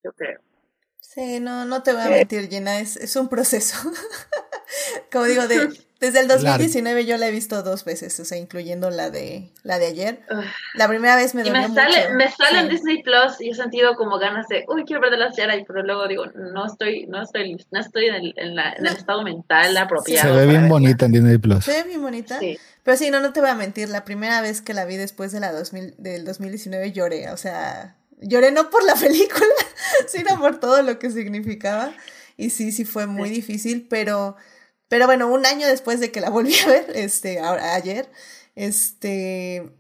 yo 0.05 0.13
creo. 0.13 0.41
Sí, 0.99 1.41
no, 1.41 1.65
no 1.65 1.83
te 1.83 1.93
voy 1.93 2.03
a 2.03 2.11
mentir, 2.11 2.49
Gina, 2.49 2.81
es, 2.81 2.97
es 2.97 3.17
un 3.17 3.29
proceso. 3.29 3.91
Como 5.11 5.25
digo, 5.25 5.47
de, 5.49 5.69
desde 6.01 6.21
el 6.21 6.29
2019 6.29 7.05
yo 7.05 7.19
la 7.19 7.29
he 7.29 7.31
visto 7.31 7.63
dos 7.63 7.85
veces, 7.85 8.19
o 8.21 8.25
sea, 8.25 8.39
incluyendo 8.39 8.89
la 8.91 9.11
de 9.11 9.51
la 9.65 9.79
de 9.79 9.87
ayer. 9.87 10.21
La 10.75 10.89
primera 10.89 11.15
vez 11.15 11.35
me 11.35 11.43
dolió 11.43 11.61
y 11.61 11.69
me 11.69 11.75
sale, 11.75 12.15
Me 12.15 12.31
sale 12.31 12.61
en 12.61 12.69
Disney 12.71 13.03
Plus 13.03 13.41
y 13.41 13.51
he 13.51 13.55
sentido 13.55 13.97
como 13.97 14.19
ganas 14.19 14.49
de, 14.49 14.65
uy, 14.69 14.85
quiero 14.85 15.03
ver 15.03 15.11
de 15.11 15.19
las 15.19 15.37
Jedi, 15.37 15.65
pero 15.67 15.83
luego 15.83 16.09
digo, 16.09 16.25
no 16.35 16.67
estoy, 16.67 17.07
no 17.07 17.23
estoy, 17.23 17.63
no 17.71 17.81
estoy 17.81 18.07
en 18.07 18.15
el, 18.15 18.35
en 18.37 18.57
la, 18.57 18.73
en 18.73 18.87
el 18.87 18.97
estado 18.97 19.23
mental 19.23 19.77
apropiado. 19.77 20.33
Se 20.33 20.41
ve 20.41 20.47
bien 20.47 20.69
bonita 20.69 21.05
en 21.05 21.13
Disney 21.13 21.39
Plus. 21.39 21.65
Se 21.65 21.83
ve 21.83 21.89
bien 21.89 22.01
bonita. 22.01 22.39
Sí. 22.39 22.59
Pero 22.83 22.97
sí, 22.97 23.11
no, 23.11 23.21
no 23.21 23.33
te 23.35 23.41
voy 23.41 23.51
a 23.51 23.55
mentir, 23.55 23.91
la 23.91 24.05
primera 24.05 24.41
vez 24.41 24.63
que 24.63 24.73
la 24.73 24.87
vi 24.87 24.97
después 24.97 25.33
de 25.33 25.41
la 25.41 25.53
2000, 25.53 25.97
del 25.99 26.25
2019 26.25 26.93
lloré, 26.93 27.31
o 27.31 27.37
sea, 27.37 27.97
lloré 28.23 28.53
no 28.53 28.71
por 28.71 28.85
la 28.85 28.95
película, 29.01 29.45
sino 30.07 30.39
por 30.39 30.61
todo 30.61 30.83
lo 30.83 30.99
que 30.99 31.11
significaba. 31.11 31.93
Y 32.37 32.49
sí, 32.49 32.73
sí 32.73 32.87
fue 32.87 33.07
muy 33.07 33.29
difícil, 33.29 33.87
pero, 33.91 34.37
pero 34.91 35.07
bueno, 35.07 35.33
un 35.33 35.47
año 35.47 35.69
después 35.69 36.01
de 36.01 36.11
que 36.11 36.21
la 36.21 36.31
volví 36.31 36.53
a 36.59 36.67
ver, 36.67 36.91
este, 36.97 37.39
ayer, 37.39 38.11
este, 38.57 39.71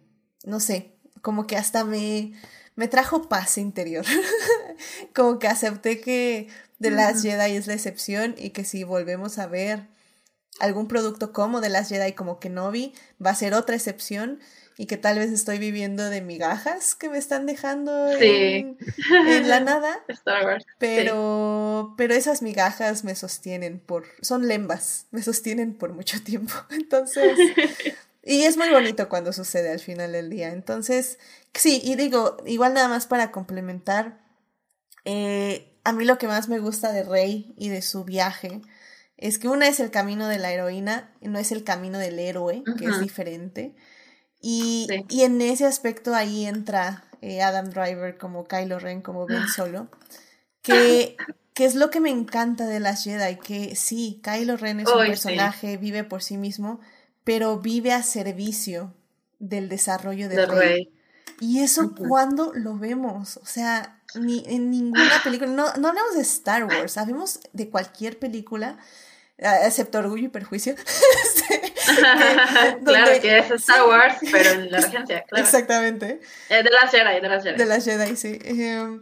no 0.45 0.61
sé, 0.61 0.93
como 1.21 1.49
que 1.49 1.57
hasta 1.57 1.85
me, 1.85 2.33
me 2.77 2.87
trajo 2.87 3.29
paz 3.29 3.59
interior. 3.59 4.07
como 5.15 5.41
que 5.41 5.49
acepté 5.49 6.01
que 6.01 6.47
The 6.81 6.93
Last 6.93 7.25
Jedi 7.25 7.57
es 7.57 7.67
la 7.67 7.75
excepción 7.75 8.37
y 8.39 8.51
que 8.51 8.65
si 8.65 8.85
volvemos 8.85 9.39
a 9.39 9.49
ver 9.49 9.89
algún 10.61 10.87
producto 10.87 11.33
como 11.33 11.61
The 11.61 11.71
Last 11.71 11.91
Jedi 11.91 12.13
como 12.13 12.39
Kenobi, 12.39 12.95
va 13.25 13.31
a 13.31 13.35
ser 13.35 13.53
otra 13.55 13.75
excepción 13.75 14.39
y 14.81 14.87
que 14.87 14.97
tal 14.97 15.19
vez 15.19 15.31
estoy 15.31 15.59
viviendo 15.59 16.09
de 16.09 16.23
migajas 16.23 16.95
que 16.95 17.11
me 17.11 17.19
están 17.19 17.45
dejando 17.45 18.11
en, 18.13 18.79
la 19.47 19.61
nada. 19.61 20.03
Pero, 20.79 21.93
pero 21.99 22.15
esas 22.15 22.41
migajas 22.41 23.05
me 23.05 23.15
sostienen 23.15 23.79
por, 23.79 24.07
son 24.23 24.49
lembas, 24.49 25.07
me 25.11 25.23
sostienen 25.23 25.75
por 25.75 25.93
mucho 25.93 26.23
tiempo. 26.25 26.55
Entonces, 26.71 27.39
y 28.23 28.45
es 28.45 28.57
muy 28.57 28.71
bonito 28.71 29.11
cuando 29.11 29.35
sucede 29.35 29.71
al 29.71 29.81
final 29.81 30.13
del 30.13 30.31
día. 30.31 30.49
Entonces, 30.49 31.19
sí, 31.53 31.83
y 31.85 31.97
digo, 31.97 32.39
igual 32.47 32.73
nada 32.73 32.89
más 32.89 33.05
para 33.07 33.33
complementar, 33.33 34.19
eh, 35.05 35.79
a 35.85 35.93
mí 35.93 36.07
lo 36.07 36.17
que 36.17 36.27
más 36.27 36.49
me 36.49 36.59
gusta 36.59 36.91
de 36.91 37.03
Rey 37.03 37.53
y 37.59 37.69
de 37.69 37.83
su 37.83 38.05
viaje 38.05 38.63
es 39.19 39.39
que 39.39 39.49
una 39.49 39.69
es 39.69 39.79
el 39.79 39.91
camino 39.91 40.27
de 40.27 40.39
la 40.39 40.51
heroína, 40.51 41.13
no 41.21 41.39
es 41.39 41.53
el 41.53 41.65
camino 41.65 41.99
del 41.99 42.19
héroe, 42.19 42.65
que 42.79 42.87
es 42.87 42.99
diferente. 42.99 43.75
Y, 44.41 44.89
y 45.09 45.23
en 45.23 45.41
ese 45.43 45.67
aspecto 45.67 46.15
ahí 46.15 46.47
entra 46.47 47.05
eh, 47.21 47.43
Adam 47.43 47.71
Driver 47.71 48.17
como 48.17 48.45
Kylo 48.45 48.79
Ren, 48.79 49.03
como 49.03 49.27
Ben 49.27 49.47
Solo, 49.49 49.89
que, 50.63 51.17
que 51.53 51.67
es 51.67 51.75
lo 51.75 51.91
que 51.91 52.01
me 52.01 52.11
encanta 52.11 52.67
de 52.67 52.81
las 52.81 53.05
Jedi, 53.05 53.37
que 53.37 53.77
sí, 53.77 54.21
Kylo 54.25 54.57
Ren 54.57 54.81
es 54.81 54.89
un 54.89 55.07
personaje, 55.07 55.77
vive 55.77 56.05
por 56.05 56.23
sí 56.23 56.39
mismo, 56.39 56.81
pero 57.25 57.59
vive 57.59 57.93
a 57.93 58.03
servicio 58.03 58.95
del 59.39 59.69
desarrollo 59.69 60.29
del 60.29 60.49
rey. 60.49 60.93
Y 61.41 61.61
eso 61.61 61.95
cuando 61.95 62.53
lo 62.55 62.77
vemos, 62.77 63.39
o 63.39 63.47
sea, 63.47 64.01
ni 64.15 64.43
en 64.47 64.71
ninguna 64.71 65.23
película, 65.23 65.51
no, 65.51 65.75
no 65.75 65.89
hablamos 65.89 66.15
de 66.15 66.23
Star 66.23 66.65
Wars, 66.65 66.97
hablamos 66.97 67.41
de 67.53 67.69
cualquier 67.69 68.19
película 68.19 68.79
excepto 69.41 69.99
Orgullo 69.99 70.27
y 70.27 70.29
Perjuicio. 70.29 70.75
claro, 72.85 73.21
que 73.21 73.39
es 73.39 73.51
Star 73.51 73.89
Wars, 73.89 74.17
pero 74.31 74.51
en 74.51 74.71
la 74.71 74.81
regencia, 74.81 75.23
claro. 75.23 75.45
Exactamente. 75.45 76.21
Eh, 76.49 76.63
de 76.63 76.71
las 76.71 76.91
Jedi, 76.91 77.21
de 77.21 77.29
las 77.29 77.43
Jedi. 77.43 77.57
De 77.57 77.67
las 77.67 77.85
Jedi, 77.85 78.17
sí. 78.17 78.39
Em, 78.45 79.01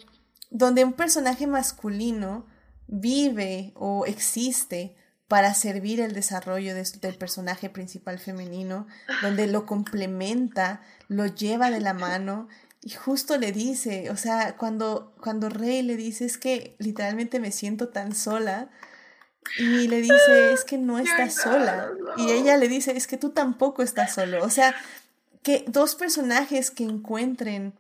donde 0.51 0.85
un 0.85 0.93
personaje 0.93 1.47
masculino 1.47 2.47
vive 2.87 3.73
o 3.75 4.07
existe 4.07 4.97
para 5.29 5.53
servir 5.53 6.01
el 6.01 6.15
desarrollo 6.15 6.75
del 6.75 7.15
personaje 7.17 7.69
principal 7.69 8.19
femenino, 8.19 8.87
donde 9.21 9.47
lo 9.47 9.67
complementa, 9.67 10.81
lo 11.09 11.27
lleva 11.27 11.71
de 11.71 11.81
la 11.81 11.93
mano 11.93 12.49
y 12.81 12.91
justo 12.91 13.37
le 13.37 13.53
dice, 13.53 14.11
o 14.11 14.17
sea, 14.17 14.57
cuando, 14.57 15.15
cuando 15.21 15.51
Rey 15.51 15.83
le 15.83 15.97
dice 15.97 16.25
es 16.25 16.39
que 16.39 16.77
literalmente 16.79 17.41
me 17.41 17.53
siento 17.53 17.89
tan 17.89 18.15
sola, 18.15 18.71
y 19.59 19.89
le 19.89 20.01
dice, 20.01 20.53
es 20.53 20.65
que 20.65 20.79
no 20.79 20.99
estás 20.99 21.35
sola. 21.35 21.91
Y 22.17 22.31
ella 22.31 22.57
le 22.57 22.69
dice, 22.69 22.97
es 22.97 23.07
que 23.07 23.17
tú 23.17 23.31
tampoco 23.31 23.83
estás 23.83 24.15
solo. 24.15 24.45
O 24.45 24.51
sea, 24.51 24.75
que 25.43 25.65
dos 25.67 25.95
personajes 25.95 26.71
que 26.71 26.85
encuentren 26.85 27.73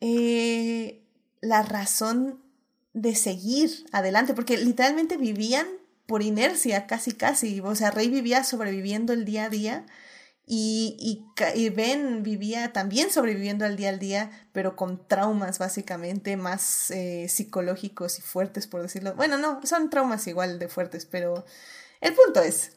eh, 0.00 1.02
la 1.40 1.62
razón 1.62 2.40
de 2.92 3.14
seguir 3.14 3.86
adelante, 3.92 4.34
porque 4.34 4.56
literalmente 4.56 5.16
vivían 5.16 5.66
por 6.06 6.22
inercia, 6.22 6.86
casi, 6.86 7.12
casi. 7.12 7.60
O 7.60 7.74
sea, 7.74 7.90
Rey 7.90 8.08
vivía 8.08 8.44
sobreviviendo 8.44 9.12
el 9.12 9.24
día 9.24 9.44
a 9.44 9.50
día 9.50 9.86
y, 10.46 11.24
y, 11.54 11.68
Ben 11.70 12.22
vivía 12.22 12.74
también 12.74 13.10
sobreviviendo 13.10 13.64
al 13.64 13.76
día 13.76 13.88
al 13.88 13.98
día, 13.98 14.30
pero 14.52 14.76
con 14.76 15.06
traumas 15.08 15.58
básicamente 15.58 16.36
más 16.36 16.90
eh, 16.90 17.28
psicológicos 17.30 18.18
y 18.18 18.22
fuertes, 18.22 18.66
por 18.66 18.82
decirlo. 18.82 19.14
Bueno, 19.14 19.38
no, 19.38 19.64
son 19.64 19.88
traumas 19.88 20.26
igual 20.26 20.58
de 20.58 20.68
fuertes, 20.68 21.06
pero 21.06 21.46
el 22.02 22.12
punto 22.12 22.42
es 22.42 22.72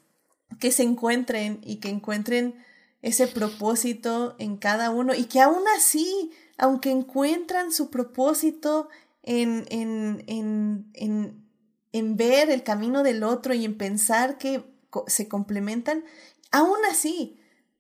que 0.60 0.72
se 0.72 0.84
encuentren 0.84 1.60
y 1.62 1.78
que 1.78 1.90
encuentren 1.90 2.56
ese 3.02 3.28
propósito 3.28 4.36
en 4.40 4.56
cada 4.56 4.90
uno 4.90 5.14
y 5.14 5.26
que 5.26 5.42
aún 5.42 5.64
así, 5.76 6.32
aunque 6.58 6.90
encuentran 6.90 7.74
su 7.74 7.90
propósito 7.90 8.88
en, 9.24 9.66
en, 9.70 10.24
en, 10.28 10.90
en, 10.94 11.46
en 11.92 12.16
ver 12.16 12.50
el 12.50 12.64
camino 12.64 13.04
del 13.04 13.24
otro 13.24 13.54
y 13.54 13.66
en 13.66 13.78
pensar 13.78 14.38
que 14.38 14.64
se 15.08 15.28
complementan, 15.28 16.06
aún 16.50 16.78
así 16.90 17.37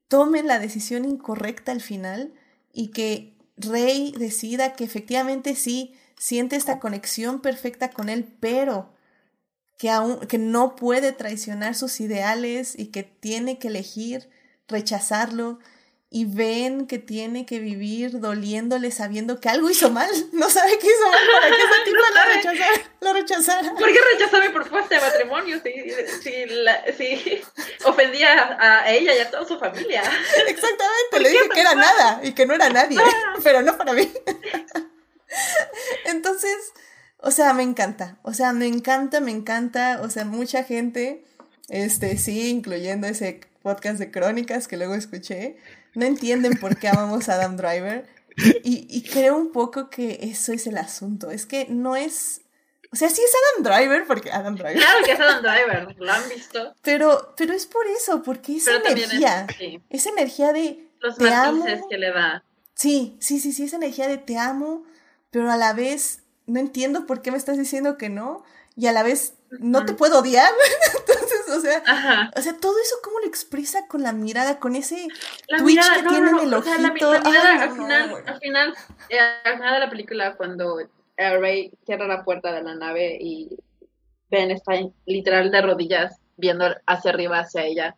tomen 0.08 0.48
la 0.48 0.60
decisión 0.60 1.06
incorrecta 1.06 1.72
al 1.72 1.82
final 1.82 2.34
y 2.72 2.90
que 2.90 3.36
Rey 3.58 4.14
decida 4.18 4.74
que 4.74 4.84
efectivamente 4.84 5.56
sí 5.56 5.96
siente 6.18 6.56
esta 6.56 6.80
conexión 6.80 7.42
perfecta 7.42 7.90
con 7.90 8.10
él, 8.10 8.36
pero 8.40 8.94
que, 9.78 9.90
aún, 9.90 10.20
que 10.28 10.38
no 10.38 10.76
puede 10.76 11.12
traicionar 11.12 11.76
sus 11.76 12.00
ideales 12.00 12.78
y 12.78 12.88
que 12.88 13.04
tiene 13.04 13.60
que 13.60 13.68
elegir 13.68 14.30
rechazarlo 14.68 15.60
y 16.10 16.24
ven 16.24 16.88
que 16.88 17.00
tiene 17.00 17.46
que 17.46 17.60
vivir 17.60 18.22
doliéndole 18.22 18.92
sabiendo 18.92 19.42
que 19.42 19.50
algo 19.50 19.70
hizo 19.70 19.90
mal. 19.90 20.10
No 20.32 20.50
sabe 20.50 20.78
qué 20.80 20.88
hizo 20.88 21.10
mal 21.10 21.20
para 21.32 21.50
que 21.50 21.62
esa 21.62 21.84
tipa 21.86 21.98
lo, 22.00 22.34
rechazara, 22.34 22.92
lo 23.02 23.14
rechazara. 23.14 23.74
¿Por 23.74 23.92
qué 23.92 24.00
rechazó 24.14 24.42
mi 24.42 24.50
propuesta 24.50 24.96
de 24.96 25.02
matrimonio 25.02 25.62
si, 25.64 25.74
si, 26.22 26.46
si 26.98 27.42
ofendía 27.86 28.58
a, 28.60 28.90
ella 28.92 29.16
y 29.16 29.20
a 29.20 29.32
toda 29.32 29.46
su 29.46 29.58
familia? 29.60 30.02
Exactamente, 30.48 31.20
le 31.20 31.30
dije 31.30 31.50
que 31.54 31.62
era 31.62 31.76
nada 31.76 32.22
y 32.24 32.34
que 32.34 32.46
no 32.46 32.54
era 32.54 32.70
nadie, 32.70 33.00
pero 33.44 33.62
no 33.62 33.78
para 33.78 33.94
mí. 33.94 34.12
Entonces, 36.06 36.56
o 37.18 37.32
sea, 37.32 37.54
me 37.54 37.64
encanta, 37.64 38.18
o 38.22 38.34
sea, 38.34 38.54
me 38.54 38.68
encanta, 38.68 39.20
me 39.20 39.32
encanta, 39.32 40.00
o 40.02 40.10
sea, 40.10 40.24
mucha 40.24 40.64
gente, 40.64 41.26
este, 41.68 42.18
sí, 42.18 42.50
incluyendo 42.50 43.08
ese 43.08 43.42
podcast 43.64 44.00
de 44.00 44.12
crónicas 44.12 44.68
que 44.68 44.78
luego 44.78 44.96
escuché, 44.96 45.58
no 45.98 46.06
entienden 46.06 46.60
por 46.60 46.78
qué 46.78 46.90
amamos 46.90 47.28
a 47.28 47.34
Adam 47.34 47.58
Driver. 47.58 48.08
Y, 48.64 48.86
y, 48.88 49.02
creo 49.02 49.36
un 49.36 49.52
poco 49.52 49.90
que 49.90 50.20
eso 50.22 50.54
es 50.54 50.68
el 50.68 50.78
asunto. 50.78 51.32
Es 51.32 51.48
que 51.48 51.66
no 51.70 51.96
es. 51.96 52.42
O 52.92 52.96
sea, 52.96 53.10
sí 53.10 53.20
es 53.20 53.32
Adam 53.34 53.64
Driver, 53.64 54.06
porque 54.06 54.32
Adam 54.32 54.56
Driver. 54.56 54.78
Claro 54.78 55.00
que 55.04 55.12
es 55.14 55.20
Adam 55.20 55.42
Driver, 55.42 55.96
lo 55.98 56.12
han 56.12 56.30
visto. 56.30 56.76
Pero, 56.84 57.34
pero 57.36 57.54
es 57.54 57.66
por 57.66 57.88
eso, 57.88 58.22
porque 58.22 58.58
esa 58.58 58.76
energía. 58.76 59.48
Esa 59.90 60.10
energía 60.10 60.54
de. 60.54 60.88
Los 61.00 61.18
te 61.18 61.34
amo. 61.34 61.66
que 61.90 61.98
le 61.98 62.12
da. 62.12 62.44
Sí, 62.76 63.18
sí, 63.20 63.40
sí, 63.40 63.52
sí, 63.52 63.64
esa 63.64 63.78
energía 63.78 64.08
de 64.08 64.20
te 64.20 64.38
amo, 64.38 64.86
pero 65.32 65.52
a 65.52 65.58
la 65.58 65.74
vez 65.74 66.22
no 66.46 66.60
entiendo 66.60 67.08
por 67.08 67.24
qué 67.24 67.32
me 67.32 67.38
estás 67.38 67.58
diciendo 67.58 67.98
que 67.98 68.10
no, 68.10 68.44
y 68.76 68.86
a 68.86 68.92
la 68.92 69.02
vez 69.02 69.34
no 69.60 69.86
te 69.86 69.94
puedo 69.94 70.20
odiar. 70.20 70.50
Entonces, 71.00 71.50
o 71.50 71.60
sea, 71.62 72.32
o 72.36 72.42
sea, 72.42 72.58
todo 72.60 72.80
eso 72.80 72.96
cómo 73.04 73.20
lo 73.20 73.28
expresa 73.28 73.88
con 73.88 74.04
la 74.04 74.14
mirada, 74.14 74.60
con 74.60 74.76
ese 74.76 75.08
twitch 75.58 75.94
que 75.94 76.04
tiene 76.08 76.30
en 76.30 76.40
el 76.40 76.54
ojito. 76.54 77.12
al 77.12 77.72
final, 77.72 78.24
al 78.26 78.40
final, 78.40 78.74
eh, 79.10 79.20
al 79.44 79.54
final 79.56 79.74
de 79.74 79.80
la 79.80 79.90
película 79.90 80.36
cuando 80.36 80.80
eh, 80.80 80.88
Ray 81.18 81.72
cierra 81.86 82.08
la 82.08 82.24
puerta 82.24 82.52
de 82.52 82.64
la 82.64 82.76
nave 82.76 83.18
y 83.20 83.58
Ben 84.30 84.52
está 84.52 84.74
literal 85.06 85.52
de 85.52 85.62
rodillas 85.62 86.20
viendo 86.36 86.66
hacia 86.86 87.12
arriba 87.12 87.40
hacia 87.40 87.66
ella 87.66 87.96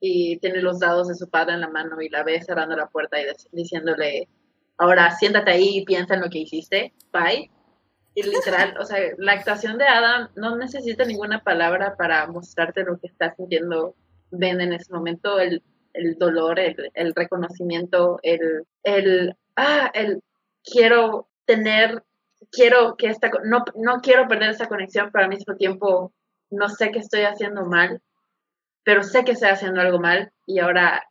y 0.00 0.38
tiene 0.38 0.60
los 0.60 0.80
dados 0.80 1.08
de 1.08 1.14
su 1.14 1.30
padre 1.30 1.54
en 1.54 1.60
la 1.60 1.68
mano 1.68 2.02
y 2.02 2.08
la 2.08 2.24
ve 2.24 2.42
cerrando 2.42 2.76
la 2.76 2.88
puerta 2.88 3.20
y 3.20 3.24
diciéndole, 3.52 4.28
ahora 4.76 5.16
siéntate 5.16 5.52
ahí 5.52 5.78
y 5.78 5.84
piensa 5.84 6.14
en 6.14 6.22
lo 6.22 6.28
que 6.28 6.40
hiciste, 6.40 6.92
bye 7.12 7.48
y 8.14 8.22
literal, 8.22 8.76
o 8.78 8.84
sea, 8.84 8.98
la 9.16 9.32
actuación 9.32 9.78
de 9.78 9.86
Adam 9.86 10.28
no 10.36 10.56
necesita 10.56 11.04
ninguna 11.04 11.42
palabra 11.42 11.96
para 11.96 12.26
mostrarte 12.26 12.84
lo 12.84 12.98
que 12.98 13.06
está 13.06 13.34
sintiendo 13.34 13.94
Ben 14.30 14.60
en 14.60 14.72
ese 14.72 14.92
momento, 14.92 15.38
el, 15.40 15.62
el 15.94 16.18
dolor, 16.18 16.58
el, 16.58 16.90
el, 16.94 17.14
reconocimiento, 17.14 18.18
el, 18.22 18.66
el, 18.82 19.36
ah, 19.56 19.90
el 19.94 20.22
quiero 20.62 21.28
tener, 21.46 22.02
quiero 22.50 22.96
que 22.96 23.08
esta, 23.08 23.30
no, 23.44 23.64
no 23.76 24.00
quiero 24.00 24.28
perder 24.28 24.50
esa 24.50 24.68
conexión, 24.68 25.10
pero 25.12 25.24
al 25.24 25.30
mismo 25.30 25.56
tiempo 25.56 26.12
no 26.50 26.68
sé 26.68 26.90
que 26.90 26.98
estoy 26.98 27.22
haciendo 27.22 27.64
mal, 27.64 28.02
pero 28.84 29.02
sé 29.02 29.24
que 29.24 29.32
estoy 29.32 29.50
haciendo 29.50 29.80
algo 29.80 29.98
mal 29.98 30.32
y 30.46 30.58
ahora 30.58 31.02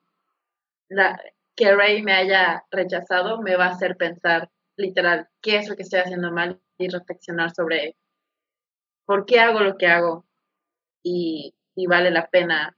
la, 0.87 1.19
que 1.55 1.73
Ray 1.75 2.01
me 2.03 2.13
haya 2.13 2.63
rechazado 2.71 3.41
me 3.41 3.55
va 3.55 3.65
a 3.65 3.71
hacer 3.71 3.97
pensar 3.97 4.49
literal 4.77 5.27
qué 5.41 5.57
es 5.57 5.69
lo 5.69 5.75
que 5.75 5.83
estoy 5.83 5.99
haciendo 5.99 6.31
mal 6.31 6.59
y 6.81 6.89
reflexionar 6.89 7.53
sobre 7.53 7.95
por 9.05 9.25
qué 9.25 9.39
hago 9.39 9.59
lo 9.59 9.77
que 9.77 9.87
hago 9.87 10.25
y, 11.03 11.53
vale 11.87 12.11
la 12.11 12.27
pena 12.27 12.77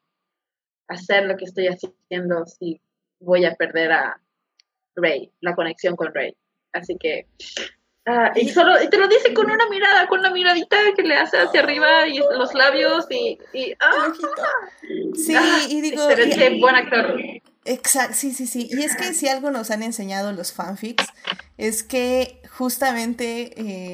hacer 0.88 1.25
lo 1.25 1.35
que 1.35 1.45
estoy 1.45 1.67
haciendo 1.67 2.45
si 2.45 2.80
voy 3.19 3.45
a 3.45 3.56
perder 3.56 3.91
a 3.91 4.22
Rey, 4.95 5.32
la 5.41 5.56
conexión 5.56 5.95
con 5.95 6.14
Rey. 6.14 6.35
Así 6.72 6.98
que 6.98 7.27
ah, 8.06 8.32
y 8.35 8.49
solo 8.49 8.73
te 8.90 8.98
lo 8.98 9.07
dice 9.07 9.33
con 9.33 9.51
una 9.51 9.67
mirada, 9.69 10.07
con 10.07 10.22
la 10.22 10.32
miradita 10.32 10.77
que 10.95 11.03
le 11.03 11.15
hace 11.15 11.38
hacia 11.38 11.61
arriba 11.61 12.07
y 12.07 12.17
los 12.17 12.53
labios 12.53 13.06
y, 13.09 13.38
ah, 13.80 14.14
sí, 15.15 15.35
ah, 15.35 15.65
y 15.69 15.82
digo, 15.82 16.07
buen 16.59 16.75
actor. 16.75 17.19
Exacto, 17.65 18.15
sí, 18.15 18.32
sí, 18.32 18.48
sí. 18.48 18.67
Y 18.72 18.83
es 18.83 18.95
que 18.95 19.14
si 19.14 19.27
algo 19.27 19.51
nos 19.51 19.72
han 19.72 19.83
enseñado 19.83 20.32
los 20.33 20.53
fanfics 20.53 21.07
es 21.57 21.83
que 21.83 22.41
justamente 22.57 23.53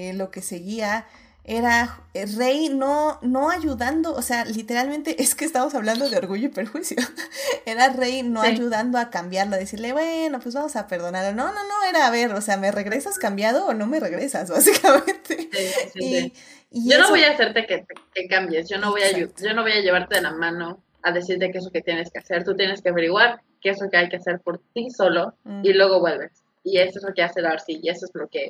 eh, 0.10 0.14
lo 0.14 0.32
que 0.32 0.42
seguía 0.42 1.06
era 1.46 2.02
eh, 2.14 2.28
Rey 2.38 2.70
no, 2.70 3.18
no 3.24 3.50
ayudando, 3.50 4.14
o 4.14 4.22
sea, 4.22 4.46
literalmente 4.46 5.16
es 5.24 5.34
que 5.34 5.46
estamos 5.46 5.74
hablando 5.74 6.10
de 6.10 6.18
orgullo 6.18 6.48
y 6.48 6.50
perjuicio. 6.52 6.98
era 7.66 7.90
Rey 7.90 8.22
no 8.22 8.42
ayudando 8.42 9.00
a 9.00 9.10
cambiarlo, 9.10 9.56
a 9.56 9.60
decirle, 9.60 9.94
bueno, 9.94 10.40
pues 10.40 10.54
vamos 10.54 10.76
a 10.76 10.88
perdonarlo. 10.88 11.34
No, 11.34 11.52
no, 11.52 11.64
no, 11.68 11.90
era 11.90 12.06
a 12.06 12.12
ver, 12.12 12.34
o 12.34 12.42
sea, 12.42 12.58
¿me 12.58 12.72
regresas 12.72 13.18
cambiado 13.18 13.66
o 13.66 13.74
no 13.74 13.88
me 13.88 14.00
regresas? 14.00 14.50
Básicamente. 14.52 15.50
y, 15.96 16.34
yo 16.72 17.00
no 17.00 17.10
voy 17.10 17.24
a 17.24 17.32
hacerte 17.32 17.66
que, 17.66 17.84
que 18.14 18.28
cambies, 18.28 18.70
yo 18.70 18.78
no 18.78 18.92
voy 18.92 19.02
a, 19.02 19.12
yo 19.12 19.54
no 19.56 19.64
voy 19.64 19.72
a 19.72 19.82
llevarte 19.82 20.16
de 20.16 20.22
la 20.22 20.34
mano 20.34 20.84
a 21.02 21.12
decirte 21.12 21.52
qué 21.52 21.58
es 21.58 21.64
lo 21.64 21.72
que 21.72 21.82
tienes 21.82 22.12
que 22.12 22.20
hacer. 22.20 22.44
Tú 22.44 22.56
tienes 22.56 22.84
que 22.84 22.90
averiguar 22.90 23.42
qué 23.60 23.72
es 23.72 23.82
lo 23.82 23.90
que 23.90 23.98
hay 23.98 24.10
que 24.10 24.18
hacer 24.18 24.40
por 24.40 24.62
ti 24.74 24.92
solo 24.92 25.34
mm. 25.46 25.62
y 25.64 25.74
luego 25.74 26.00
vuelves. 26.00 26.44
Y 26.64 26.78
eso 26.80 27.00
es 27.00 27.04
lo 27.04 27.14
que 27.14 27.24
hace 27.24 27.42
Darcy 27.42 27.80
y 27.82 27.90
eso 27.90 28.06
es 28.06 28.12
lo 28.14 28.28
que 28.28 28.50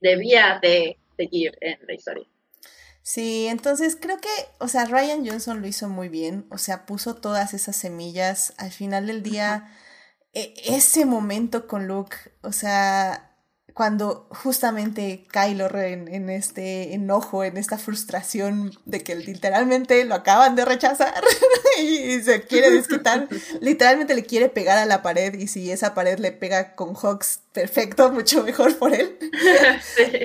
debía 0.00 0.58
de 0.62 0.98
seguir 1.16 1.56
en 1.60 1.78
la 1.86 1.94
historia. 1.94 2.26
Sí, 3.02 3.46
entonces 3.46 3.96
creo 3.98 4.18
que, 4.18 4.28
o 4.58 4.68
sea, 4.68 4.84
Ryan 4.84 5.26
Johnson 5.26 5.62
lo 5.62 5.66
hizo 5.66 5.88
muy 5.88 6.08
bien, 6.08 6.46
o 6.50 6.58
sea, 6.58 6.84
puso 6.84 7.14
todas 7.16 7.54
esas 7.54 7.74
semillas. 7.74 8.52
Al 8.58 8.70
final 8.70 9.06
del 9.06 9.22
día, 9.22 9.72
e, 10.34 10.54
ese 10.66 11.06
momento 11.06 11.66
con 11.66 11.88
Luke, 11.88 12.16
o 12.42 12.52
sea, 12.52 13.27
cuando 13.78 14.26
justamente 14.30 15.24
Kylo 15.30 15.68
Ren 15.68 16.08
en 16.12 16.30
este 16.30 16.94
enojo, 16.94 17.44
en 17.44 17.56
esta 17.56 17.78
frustración 17.78 18.72
de 18.86 19.04
que 19.04 19.14
literalmente 19.14 20.04
lo 20.04 20.16
acaban 20.16 20.56
de 20.56 20.64
rechazar 20.64 21.22
y 21.80 22.20
se 22.20 22.42
quiere 22.42 22.72
desquitar, 22.72 23.28
literalmente 23.60 24.16
le 24.16 24.24
quiere 24.24 24.48
pegar 24.48 24.78
a 24.78 24.84
la 24.84 25.00
pared 25.00 25.32
y 25.34 25.46
si 25.46 25.70
esa 25.70 25.94
pared 25.94 26.18
le 26.18 26.32
pega 26.32 26.74
con 26.74 26.96
Hawks, 26.96 27.38
perfecto, 27.52 28.10
mucho 28.12 28.42
mejor 28.42 28.76
por 28.78 28.92
él. 28.92 29.16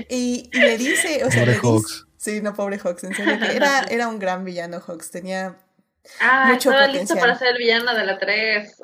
Y, 0.10 0.50
le 0.52 0.76
dice, 0.80 1.24
o 1.24 1.30
sea, 1.30 1.46
le 1.46 1.60
dice, 1.60 2.06
sí, 2.18 2.42
no, 2.42 2.56
pobre 2.56 2.80
Hawks, 2.80 3.04
en 3.04 3.14
serio, 3.14 3.36
era, 3.36 3.82
era 3.82 4.08
un 4.08 4.18
gran 4.18 4.46
villano 4.46 4.80
Hawks, 4.80 5.12
tenía 5.12 5.58
ah, 6.22 6.46
mucho 6.48 6.72
estaba 6.72 6.88
listo 6.88 7.16
para 7.18 7.38
ser 7.38 7.50
el 7.50 7.60
villano 7.60 7.94
de 7.94 8.04
la 8.04 8.18
3. 8.18 8.78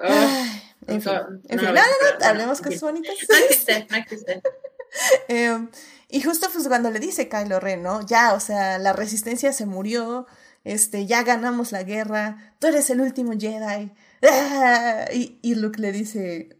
En 0.87 1.01
fin, 1.01 1.13
en 1.49 1.59
fin. 1.59 1.67
No, 1.67 1.73
no, 1.73 2.19
no, 2.19 2.25
hablemos 2.25 2.61
cosas 2.61 2.81
bonitas. 2.81 3.15
No 3.29 3.35
existe, 3.35 3.87
no 3.89 3.97
existe. 3.97 4.41
Em, 5.27 5.69
y 6.07 6.21
justo 6.21 6.47
pues 6.51 6.67
cuando 6.67 6.89
le 6.89 6.99
dice 6.99 7.29
Kylo 7.29 7.59
Ren, 7.59 7.83
¿no? 7.83 8.03
Ya, 8.05 8.33
o 8.33 8.39
sea, 8.39 8.79
la 8.79 8.91
resistencia 8.91 9.53
se 9.53 9.67
murió, 9.67 10.25
este, 10.63 11.05
ya 11.05 11.21
ganamos 11.21 11.71
la 11.71 11.83
guerra, 11.83 12.55
tú 12.57 12.67
eres 12.67 12.89
el 12.89 13.01
último 13.01 13.33
Jedi. 13.33 13.91
¡Ah! 14.27 15.05
Y, 15.13 15.37
y 15.43 15.53
Luke 15.53 15.79
le 15.79 15.91
dice, 15.91 16.59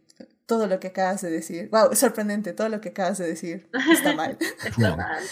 todo 0.50 0.66
lo 0.66 0.80
que 0.80 0.88
acabas 0.88 1.22
de 1.22 1.30
decir. 1.30 1.70
Wow, 1.72 1.96
sorprendente, 1.96 2.54
todo 2.54 2.70
lo 2.70 2.82
que 2.82 2.90
acabas 2.90 3.20
de 3.20 3.28
decir 3.28 3.70
está 3.92 4.16
mal. 4.16 4.36
está 4.66 4.96
mal. 4.96 5.24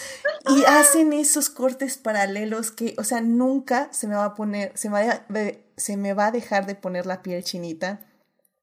y 0.48 0.64
hacen 0.64 1.12
esos 1.12 1.50
cortes 1.50 1.98
paralelos 1.98 2.70
que, 2.70 2.94
o 2.98 3.04
sea, 3.04 3.20
nunca 3.20 3.88
se 3.92 4.06
me 4.06 4.14
va 4.14 4.24
a 4.24 4.34
poner, 4.36 4.70
se 4.76 4.88
me 4.88 5.04
va 5.06 5.26
se 5.76 5.96
me 5.96 6.14
va 6.14 6.26
a 6.26 6.30
dejar 6.30 6.66
de 6.66 6.76
poner 6.76 7.04
la 7.04 7.22
piel 7.22 7.42
chinita 7.42 8.07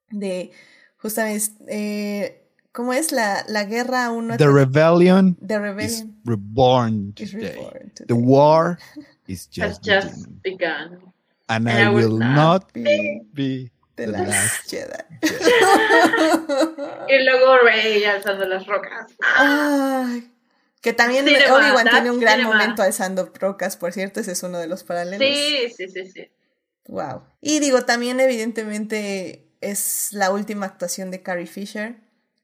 de 0.10 0.52
justamente, 0.98 1.46
eh, 1.68 2.48
¿cómo 2.72 2.94
es 2.94 3.12
la, 3.12 3.44
la 3.48 3.66
guerra 3.66 4.12
uno? 4.12 4.38
The 4.38 4.48
rebellion, 4.48 5.36
The 5.36 5.60
rebellion 5.60 5.86
is 5.86 6.06
reborn 6.24 7.14
today. 7.14 7.70
The 8.08 8.14
war 8.14 8.78
is 9.28 9.48
just, 9.48 9.62
has 9.62 9.80
just 9.80 10.28
begun. 10.44 11.14
And, 11.48 11.70
I, 11.70 11.90
will 11.90 12.18
not 12.18 12.74
be, 12.74 13.22
be 13.32 13.72
the, 13.98 14.08
last, 14.08 14.68
Jedi. 14.68 14.98
y 17.08 17.24
luego 17.24 17.58
Rey 17.64 18.04
alzando 18.04 18.46
las 18.46 18.66
rocas. 18.66 19.12
Ay, 19.38 20.28
que 20.82 20.94
también 20.94 21.28
Obi-Wan 21.28 21.88
tiene 21.90 22.10
un 22.10 22.20
gran 22.20 22.44
momento 22.44 22.82
alzando 22.82 23.32
rocas, 23.40 23.78
por 23.78 23.94
cierto, 23.94 24.20
ese 24.20 24.32
es 24.32 24.42
uno 24.42 24.58
de 24.58 24.68
los 24.68 24.84
paralelos. 24.84 25.20
Sí, 25.20 25.72
sí, 25.76 25.88
sí, 25.88 26.12
sí. 26.12 26.32
Wow. 26.88 27.24
Y 27.42 27.60
digo, 27.60 27.86
también 27.86 28.20
evidentemente 28.20 29.45
es 29.72 30.10
la 30.12 30.32
última 30.32 30.66
actuación 30.66 31.12
de 31.12 31.22
Carrie 31.22 31.48
Fisher, 31.48 31.98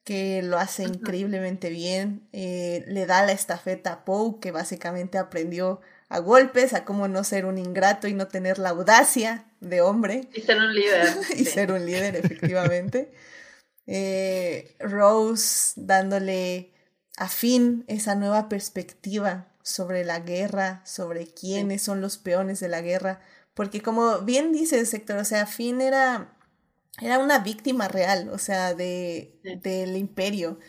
que 0.03 0.41
lo 0.41 0.57
hace 0.57 0.83
increíblemente 0.83 1.69
bien. 1.69 2.27
Eh, 2.33 2.83
le 2.87 3.05
da 3.05 3.25
la 3.25 3.31
estafeta 3.31 3.93
a 3.93 4.05
Poe, 4.05 4.39
que 4.39 4.51
básicamente 4.51 5.17
aprendió 5.17 5.81
a 6.09 6.19
golpes, 6.19 6.73
a 6.73 6.83
cómo 6.83 7.07
no 7.07 7.23
ser 7.23 7.45
un 7.45 7.57
ingrato 7.57 8.07
y 8.07 8.13
no 8.13 8.27
tener 8.27 8.59
la 8.59 8.69
audacia 8.69 9.45
de 9.59 9.81
hombre. 9.81 10.27
Y 10.33 10.41
ser 10.41 10.57
un 10.57 10.73
líder. 10.73 11.07
y 11.37 11.45
ser 11.45 11.71
un 11.71 11.85
líder, 11.85 12.15
efectivamente. 12.15 13.11
Eh, 13.87 14.75
Rose 14.79 15.73
dándole 15.75 16.71
a 17.17 17.27
Finn 17.27 17.83
esa 17.87 18.13
nueva 18.15 18.47
perspectiva 18.47 19.51
sobre 19.63 20.05
la 20.05 20.19
guerra, 20.19 20.81
sobre 20.85 21.25
quiénes 21.27 21.81
son 21.81 21.99
los 21.99 22.17
peones 22.17 22.59
de 22.59 22.69
la 22.69 22.81
guerra, 22.81 23.19
porque 23.53 23.81
como 23.81 24.19
bien 24.19 24.53
dice 24.53 24.85
Sector, 24.85 25.17
o 25.17 25.25
sea, 25.25 25.45
Finn 25.45 25.81
era 25.81 26.37
era 26.99 27.19
una 27.19 27.39
víctima 27.39 27.87
real, 27.87 28.29
o 28.29 28.37
sea, 28.37 28.73
de, 28.73 29.39
del 29.61 29.95
imperio. 29.95 30.59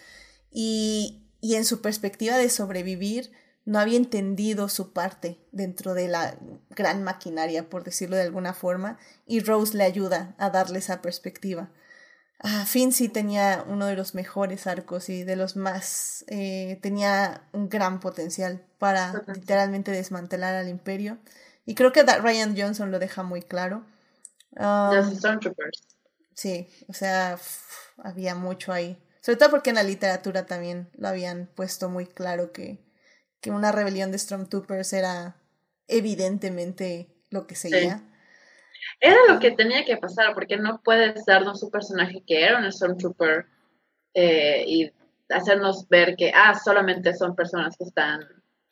Y, 0.50 1.26
y 1.40 1.56
en 1.56 1.64
su 1.64 1.80
perspectiva 1.80 2.36
de 2.36 2.48
sobrevivir, 2.48 3.32
no 3.64 3.78
había 3.78 3.96
entendido 3.96 4.68
su 4.68 4.92
parte 4.92 5.38
dentro 5.52 5.94
de 5.94 6.08
la 6.08 6.36
gran 6.70 7.02
maquinaria, 7.02 7.68
por 7.68 7.84
decirlo 7.84 8.16
de 8.16 8.22
alguna 8.22 8.54
forma, 8.54 8.98
y 9.26 9.40
Rose 9.40 9.76
le 9.76 9.84
ayuda 9.84 10.34
a 10.38 10.50
darle 10.50 10.80
esa 10.80 11.00
perspectiva. 11.00 11.70
Ah, 12.44 12.66
Finn 12.66 12.90
sí 12.90 13.08
tenía 13.08 13.64
uno 13.68 13.86
de 13.86 13.94
los 13.94 14.16
mejores 14.16 14.66
arcos 14.66 15.08
y 15.08 15.22
de 15.22 15.36
los 15.36 15.54
más... 15.54 16.24
Eh, 16.26 16.80
tenía 16.82 17.48
un 17.52 17.68
gran 17.68 18.00
potencial 18.00 18.66
para 18.78 19.22
literalmente 19.28 19.92
desmantelar 19.92 20.56
al 20.56 20.68
imperio. 20.68 21.18
Y 21.66 21.76
creo 21.76 21.92
que 21.92 22.02
Ryan 22.02 22.56
Johnson 22.58 22.90
lo 22.90 22.98
deja 22.98 23.22
muy 23.22 23.42
claro. 23.42 23.86
Um, 24.56 25.14
Stormtroopers. 25.14 25.91
Sí, 26.34 26.68
o 26.88 26.92
sea, 26.92 27.38
había 27.98 28.34
mucho 28.34 28.72
ahí. 28.72 28.98
Sobre 29.20 29.38
todo 29.38 29.50
porque 29.50 29.70
en 29.70 29.76
la 29.76 29.82
literatura 29.82 30.46
también 30.46 30.90
lo 30.94 31.08
habían 31.08 31.46
puesto 31.54 31.88
muy 31.88 32.06
claro 32.06 32.52
que, 32.52 32.78
que 33.40 33.50
una 33.50 33.72
rebelión 33.72 34.10
de 34.10 34.18
Stormtroopers 34.18 34.92
era 34.92 35.36
evidentemente 35.88 37.08
lo 37.30 37.46
que 37.46 37.54
seguía. 37.54 38.02
Era 39.00 39.16
lo 39.28 39.38
que 39.38 39.52
tenía 39.52 39.84
que 39.84 39.96
pasar, 39.96 40.34
porque 40.34 40.56
no 40.56 40.80
puedes 40.82 41.24
darnos 41.24 41.62
un 41.62 41.70
personaje 41.70 42.22
que 42.26 42.44
era 42.44 42.58
un 42.58 42.70
Stormtrooper 42.70 43.46
eh, 44.14 44.64
y 44.66 44.92
hacernos 45.28 45.88
ver 45.88 46.16
que, 46.16 46.32
ah, 46.34 46.54
solamente 46.54 47.14
son 47.14 47.34
personas 47.34 47.76
que 47.76 47.84
están 47.84 48.22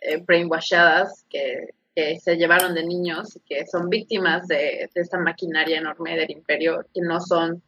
eh, 0.01 0.19
brainwashadas, 0.19 1.25
que, 1.31 1.75
que, 2.01 2.21
se 2.21 2.37
llevaron 2.37 2.75
de 2.75 2.85
niños 2.85 3.37
y 3.37 3.41
que 3.41 3.67
son 3.67 3.89
víctimas 3.89 4.47
de, 4.49 4.89
de 4.95 5.01
esta 5.01 5.19
maquinaria 5.19 5.79
enorme 5.79 6.17
del 6.17 6.31
imperio, 6.31 6.87
que 6.95 7.01
no 7.01 7.21
son 7.21 7.63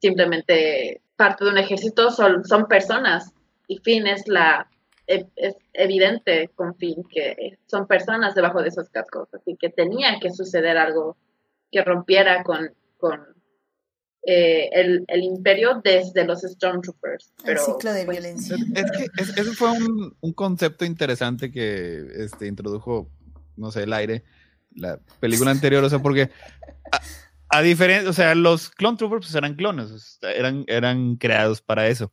simplemente 0.00 1.00
parte 1.16 1.44
de 1.44 1.50
un 1.50 1.58
ejército, 1.58 2.10
son, 2.10 2.44
son 2.44 2.66
personas. 2.66 3.32
Y 3.68 3.78
Finn 3.78 4.06
es 4.06 4.26
la 4.28 4.68
e, 5.06 5.26
es 5.36 5.54
evidente 5.72 6.50
con 6.54 6.74
Finn 6.76 7.04
que 7.04 7.58
son 7.66 7.86
personas 7.86 8.34
debajo 8.34 8.62
de 8.62 8.68
esos 8.68 8.88
cascos, 8.88 9.28
así 9.34 9.56
que 9.60 9.68
tenía 9.68 10.18
que 10.20 10.30
suceder 10.30 10.78
algo 10.78 11.16
que 11.70 11.82
rompiera 11.82 12.42
con, 12.42 12.70
con 12.98 13.20
eh, 14.22 14.70
el, 14.72 15.04
el, 15.08 15.22
imperio 15.22 15.82
desde 15.84 16.24
los 16.24 16.40
Stormtroopers. 16.40 17.32
Pero, 17.44 17.60
el 17.60 17.66
ciclo 17.66 17.92
de 17.92 18.04
pues, 18.06 18.18
violencia. 18.18 18.56
Es, 18.74 18.90
que 18.90 19.40
ese 19.40 19.52
fue 19.52 19.72
un, 19.72 20.16
un, 20.18 20.32
concepto 20.32 20.86
interesante 20.86 21.50
que 21.50 22.06
este, 22.14 22.46
introdujo, 22.46 23.10
no 23.56 23.70
sé, 23.70 23.84
el 23.84 23.92
aire, 23.92 24.24
la 24.74 24.98
película 25.20 25.50
anterior, 25.50 25.82
o 25.84 25.90
sea, 25.90 26.00
porque 26.00 26.30
a, 27.48 27.62
diferencia, 27.62 28.10
o 28.10 28.12
sea, 28.12 28.34
los 28.34 28.70
Clone 28.70 28.96
Troopers 28.96 29.26
pues, 29.26 29.34
eran 29.34 29.54
clones, 29.54 30.18
eran, 30.22 30.64
eran 30.66 31.16
creados 31.16 31.62
para 31.62 31.88
eso. 31.88 32.12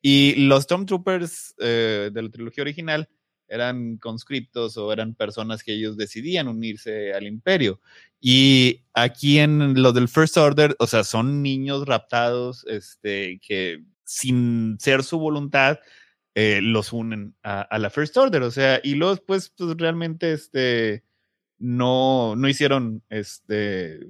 Y 0.00 0.46
los 0.46 0.64
Stormtroopers 0.64 1.54
eh, 1.58 2.10
de 2.12 2.22
la 2.22 2.30
trilogía 2.30 2.62
original 2.62 3.08
eran 3.48 3.96
conscriptos 3.96 4.76
o 4.76 4.92
eran 4.92 5.14
personas 5.14 5.62
que 5.62 5.72
ellos 5.72 5.96
decidían 5.96 6.48
unirse 6.48 7.14
al 7.14 7.26
imperio. 7.26 7.80
Y 8.20 8.84
aquí 8.92 9.38
en 9.38 9.80
lo 9.82 9.92
del 9.92 10.08
First 10.08 10.36
Order, 10.36 10.76
o 10.78 10.86
sea, 10.86 11.02
son 11.02 11.42
niños 11.42 11.86
raptados, 11.86 12.64
este, 12.68 13.40
que 13.42 13.82
sin 14.04 14.76
ser 14.78 15.02
su 15.02 15.18
voluntad, 15.18 15.78
eh, 16.40 16.60
los 16.62 16.92
unen 16.92 17.34
a, 17.42 17.66
la 17.80 17.90
First 17.90 18.16
Order, 18.16 18.42
o 18.42 18.52
sea, 18.52 18.78
y 18.84 18.94
los, 18.94 19.20
pues, 19.20 19.50
pues 19.50 19.76
realmente, 19.76 20.32
este, 20.32 21.02
no, 21.58 22.36
no 22.36 22.48
hicieron, 22.48 23.02
este, 23.08 24.06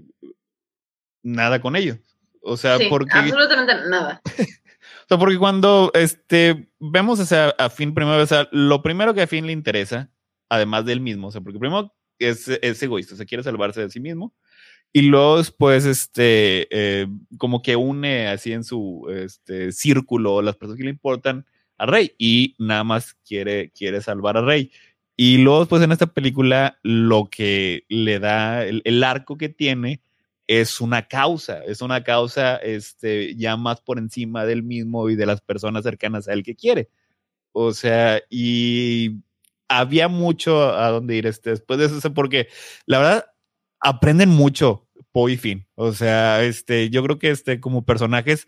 nada 1.23 1.63
con 1.63 1.75
ellos. 1.75 1.97
O 2.43 2.59
sea, 2.59 2.77
porque... 2.91 3.17
Absolutamente 3.17 3.75
nada. 3.89 4.21
O 5.05 5.09
sea, 5.09 5.19
porque 5.19 5.39
cuando 5.39 5.91
este, 5.95 6.69
vemos 6.79 7.33
a 7.33 7.71
Finn 7.71 7.95
primero, 7.95 8.23
o 8.23 8.27
sea, 8.27 8.47
lo 8.53 8.83
primero 8.83 9.15
que 9.15 9.23
a 9.23 9.27
Finn 9.27 9.47
le 9.47 9.53
interesa, 9.53 10.11
además 10.51 10.85
de 10.85 10.93
él 10.93 11.01
mismo, 11.01 11.29
o 11.29 11.33
sea, 11.33 11.41
porque 11.41 11.59
primero 11.59 11.95
es, 12.19 12.47
es 12.47 12.83
egoísta, 12.83 13.17
se 13.17 13.25
quiere 13.25 13.43
salvarse 13.43 13.81
de 13.81 13.89
sí 13.89 14.01
mismo, 14.01 14.35
y 14.93 15.03
luego 15.03 15.39
después, 15.39 15.87
este, 15.87 16.69
eh, 16.71 17.07
como 17.39 17.63
que 17.63 17.75
une 17.75 18.29
así 18.29 18.53
en 18.53 18.65
su 18.65 19.07
este, 19.11 19.73
círculo 19.73 20.43
las 20.43 20.57
personas 20.57 20.77
que 20.77 20.85
le 20.85 20.91
importan 20.91 21.47
a 21.79 21.87
Rey 21.87 22.15
y 22.19 22.55
nada 22.59 22.85
más 22.85 23.15
quiere, 23.27 23.71
quiere 23.71 24.03
salvar 24.03 24.37
a 24.37 24.43
Rey. 24.43 24.71
Y 25.17 25.39
luego, 25.39 25.67
pues 25.67 25.83
en 25.83 25.93
esta 25.93 26.07
película, 26.07 26.79
lo 26.83 27.29
que 27.31 27.85
le 27.89 28.21
da, 28.21 28.65
el, 28.65 29.03
arco 29.03 29.37
que 29.37 29.49
tiene 29.49 30.03
es 30.47 30.81
una 30.81 31.09
causa, 31.09 31.65
es 31.65 31.83
una 31.83 32.05
causa 32.05 32.57
este, 32.57 33.35
ya 33.37 33.57
más 33.57 33.81
por 33.81 33.99
encima 33.99 34.45
del 34.45 34.63
mismo 34.63 35.11
y 35.11 35.17
de 35.17 35.27
las 35.27 35.41
personas 35.41 35.83
cercanas 35.85 36.29
a 36.29 36.35
él 36.35 36.45
que 36.45 36.55
quiere. 36.55 36.89
O 37.53 37.73
sea, 37.73 38.23
y 38.31 39.17
había 39.69 40.09
mucho 40.09 40.73
a 40.75 40.91
dónde 40.91 41.17
ir 41.17 41.27
este, 41.27 41.51
después 41.51 41.79
de 41.79 41.87
eso, 41.87 42.15
porque 42.15 42.49
la 42.87 42.99
verdad 42.99 43.25
aprenden 43.81 44.31
mucho 44.31 44.87
Poe 45.13 45.33
y 45.33 45.37
Finn. 45.37 45.67
O 45.75 45.93
sea, 45.93 46.45
este, 46.45 46.91
yo 46.91 47.03
creo 47.03 47.19
que 47.19 47.31
este, 47.31 47.61
como 47.61 47.85
personajes 47.85 48.47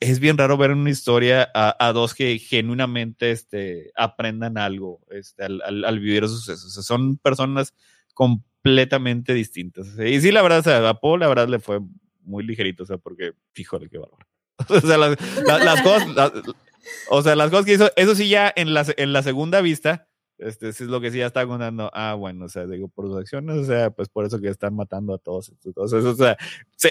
es 0.00 0.20
bien 0.20 0.36
raro 0.36 0.56
ver 0.56 0.70
en 0.70 0.78
una 0.78 0.90
historia 0.90 1.50
a, 1.54 1.92
dos 1.92 2.14
que 2.14 2.38
genuinamente 2.38 3.30
este, 3.30 3.90
aprendan 3.96 4.58
algo 4.58 5.00
este, 5.10 5.44
al, 5.44 5.84
al, 5.84 5.98
vivir 5.98 6.24
esos 6.24 6.44
sucesos. 6.44 6.84
son 6.84 7.16
personas 7.16 7.72
completamente 8.12 9.34
distintas. 9.34 9.86
Y 9.98 10.20
sí, 10.20 10.32
la 10.32 10.42
verdad, 10.42 10.60
o 10.60 10.62
sea, 10.62 10.88
a 10.88 11.00
Paul, 11.00 11.20
la 11.20 11.28
verdad, 11.28 11.48
le 11.48 11.58
fue 11.58 11.80
muy 12.22 12.44
ligerito, 12.44 12.82
o 12.82 12.86
sea, 12.86 12.98
porque, 12.98 13.32
fíjole, 13.52 13.88
qué 13.88 13.98
valor. 13.98 14.26
o 14.68 14.80
sea, 14.80 14.98
las, 14.98 15.82
cosas, 15.82 16.32
o 17.08 17.22
sea, 17.22 17.36
las 17.36 17.50
cosas 17.50 17.66
que 17.66 17.74
hizo, 17.74 17.90
eso 17.96 18.14
sí, 18.14 18.28
ya 18.28 18.52
en 18.54 18.74
la, 18.74 18.86
en 18.96 19.12
la 19.12 19.22
segunda 19.22 19.60
vista, 19.60 20.08
este, 20.38 20.68
es 20.68 20.80
lo 20.80 21.00
que 21.00 21.10
sí 21.10 21.18
ya 21.18 21.26
está 21.26 21.46
contando, 21.46 21.90
ah, 21.94 22.14
bueno, 22.14 22.46
o 22.46 22.48
sea, 22.48 22.66
digo, 22.66 22.88
por 22.88 23.06
sus 23.06 23.18
acciones, 23.18 23.56
o 23.56 23.64
sea, 23.64 23.90
pues 23.90 24.08
por 24.08 24.24
eso 24.24 24.40
que 24.40 24.48
están 24.48 24.74
matando 24.74 25.14
a 25.14 25.18
todos, 25.18 25.52
todos 25.74 25.92
o 25.92 26.14
sea, 26.14 26.36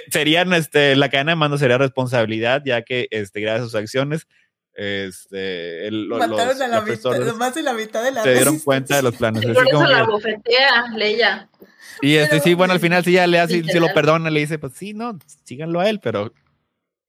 serían, 0.09 0.53
este, 0.53 0.95
la 0.95 1.09
cadena 1.09 1.33
de 1.33 1.35
mando 1.35 1.57
sería 1.57 1.77
responsabilidad, 1.77 2.61
ya 2.65 2.83
que, 2.83 3.07
este, 3.11 3.41
gracias 3.41 3.61
a 3.61 3.65
sus 3.65 3.75
acciones, 3.75 4.27
este, 4.73 5.87
el, 5.87 6.07
Mataron 6.07 6.61
a 6.61 6.67
la 6.67 6.81
mitad, 6.81 7.35
más 7.35 7.53
de 7.53 7.61
la 7.61 7.73
mitad 7.73 8.03
de 8.03 8.11
la 8.11 8.23
Se 8.23 8.33
dieron 8.33 8.59
cuenta 8.59 8.95
de 8.95 9.03
los 9.03 9.15
planes. 9.15 9.45
por 9.45 9.67
eso 9.67 9.83
la 9.85 10.03
bofetea, 10.03 10.87
Leia. 10.95 11.49
Y 12.01 12.15
este, 12.15 12.39
sí, 12.39 12.53
bueno, 12.55 12.73
al 12.73 12.79
final 12.79 13.03
sí 13.03 13.11
ya 13.11 13.27
le 13.27 13.39
hace, 13.39 13.63
si 13.63 13.79
lo 13.79 13.93
perdona, 13.93 14.29
le 14.29 14.39
dice, 14.39 14.57
pues 14.57 14.73
sí, 14.73 14.93
no, 14.93 15.17
síganlo 15.43 15.79
a 15.79 15.89
él, 15.89 15.99
pero 16.01 16.33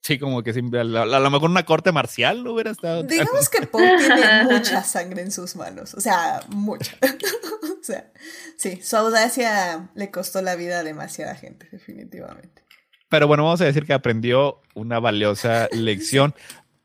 sí, 0.04 0.18
como 0.18 0.42
que 0.42 0.52
siempre, 0.52 0.80
a, 0.80 0.84
lo 0.84 1.30
mejor 1.30 1.48
una 1.48 1.64
corte 1.64 1.90
marcial 1.90 2.44
no 2.44 2.52
hubiera 2.52 2.70
estado. 2.70 3.02
Digamos 3.02 3.48
que 3.48 3.66
Poe 3.66 3.96
tiene 3.96 4.44
mucha 4.44 4.82
sangre 4.84 5.22
en 5.22 5.32
sus 5.32 5.56
manos, 5.56 5.94
o 5.94 6.00
sea, 6.00 6.42
mucha. 6.48 6.94
o 7.80 7.82
sea, 7.82 8.12
sí, 8.56 8.80
su 8.82 8.96
audacia 8.96 9.88
le 9.94 10.10
costó 10.10 10.42
la 10.42 10.56
vida 10.56 10.80
a 10.80 10.82
demasiada 10.82 11.34
gente, 11.34 11.68
definitivamente. 11.72 12.62
Pero 13.08 13.26
bueno, 13.26 13.44
vamos 13.44 13.62
a 13.62 13.64
decir 13.64 13.86
que 13.86 13.94
aprendió 13.94 14.60
una 14.74 15.00
valiosa 15.00 15.68
lección. 15.72 16.34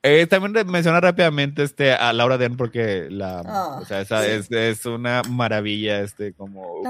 Eh, 0.02 0.26
también 0.28 0.66
menciona 0.68 1.02
rápidamente 1.02 1.64
este, 1.64 1.92
a 1.92 2.14
Laura 2.14 2.38
Dern 2.38 2.56
porque 2.56 3.08
la, 3.10 3.42
ah, 3.46 3.80
o 3.82 3.86
sea, 3.86 4.00
esa 4.00 4.26
es, 4.26 4.50
es, 4.50 4.86
una 4.86 5.24
maravilla, 5.24 6.00
este, 6.00 6.34
como 6.34 6.82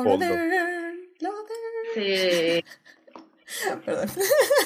Sí. 1.95 2.63
Perdón. 3.85 4.09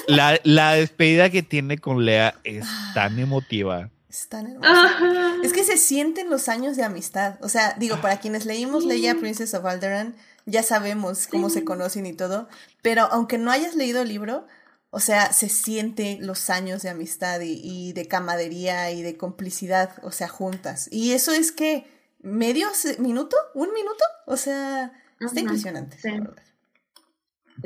La, 0.06 0.38
la, 0.44 0.74
despedida 0.74 1.30
que 1.30 1.42
tiene 1.42 1.78
con 1.78 2.04
Lea 2.04 2.34
es 2.44 2.66
tan 2.94 3.18
emotiva. 3.18 3.90
Es 4.08 4.28
tan 4.28 4.46
hermosa. 4.46 5.38
Es 5.42 5.52
que 5.52 5.64
se 5.64 5.76
sienten 5.76 6.30
los 6.30 6.48
años 6.48 6.76
de 6.76 6.84
amistad. 6.84 7.38
O 7.42 7.48
sea, 7.48 7.74
digo, 7.78 8.00
para 8.00 8.18
quienes 8.20 8.46
leímos 8.46 8.84
Leia 8.84 9.14
Princess 9.16 9.54
of 9.54 9.64
Alderaan, 9.64 10.14
ya 10.46 10.62
sabemos 10.62 11.26
cómo 11.26 11.50
se 11.50 11.64
conocen 11.64 12.06
y 12.06 12.12
todo. 12.12 12.48
Pero 12.82 13.04
aunque 13.10 13.38
no 13.38 13.50
hayas 13.50 13.74
leído 13.74 14.02
el 14.02 14.08
libro, 14.08 14.46
o 14.90 15.00
sea, 15.00 15.32
se 15.32 15.48
siente 15.48 16.18
los 16.20 16.50
años 16.50 16.82
de 16.82 16.90
amistad 16.90 17.40
y, 17.42 17.92
de 17.94 18.06
camadería 18.06 18.92
y 18.92 19.02
de 19.02 19.16
complicidad, 19.16 19.90
o 20.02 20.12
sea, 20.12 20.28
juntas. 20.28 20.88
Y 20.92 21.12
eso 21.12 21.32
es 21.32 21.50
que 21.50 21.84
medio 22.20 22.68
minuto, 22.98 23.36
un 23.54 23.72
minuto, 23.72 24.04
o 24.26 24.36
sea, 24.36 24.92
está 25.18 25.40
impresionante. 25.40 25.96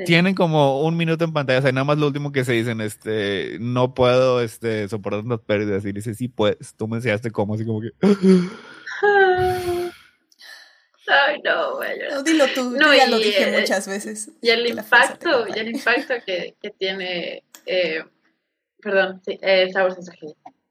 Tienen 0.05 0.35
como 0.35 0.81
un 0.83 0.97
minuto 0.97 1.25
en 1.25 1.33
pantalla, 1.33 1.59
o 1.59 1.61
sea, 1.61 1.71
nada 1.71 1.85
más 1.85 1.97
lo 1.97 2.07
último 2.07 2.31
que 2.31 2.45
se 2.45 2.53
dicen, 2.53 2.81
este, 2.81 3.57
no 3.59 3.93
puedo, 3.93 4.41
este, 4.41 4.87
soportar 4.87 5.25
las 5.25 5.39
pérdidas. 5.41 5.85
Y 5.85 5.91
dice, 5.91 6.13
sí, 6.13 6.27
pues, 6.27 6.57
tú 6.77 6.87
me 6.87 6.97
enseñaste 6.97 7.31
cómo, 7.31 7.55
así 7.55 7.65
como 7.65 7.81
que. 7.81 7.91
Ay, 11.09 11.41
no, 11.43 11.77
güey. 11.77 11.97
No, 12.09 12.21
dilo 12.23 12.45
tú, 12.53 12.71
no, 12.71 12.93
ya 12.93 13.07
lo 13.07 13.17
dije 13.17 13.49
eh, 13.49 13.59
muchas 13.59 13.87
veces. 13.87 14.31
Y 14.41 14.49
el 14.49 14.67
impacto, 14.67 15.47
y 15.47 15.57
el 15.57 15.69
impacto 15.69 16.13
que, 16.25 16.55
que 16.61 16.69
tiene, 16.69 17.43
eh, 17.65 18.03
perdón, 18.79 19.21
sí, 19.25 19.39
eh, 19.41 19.71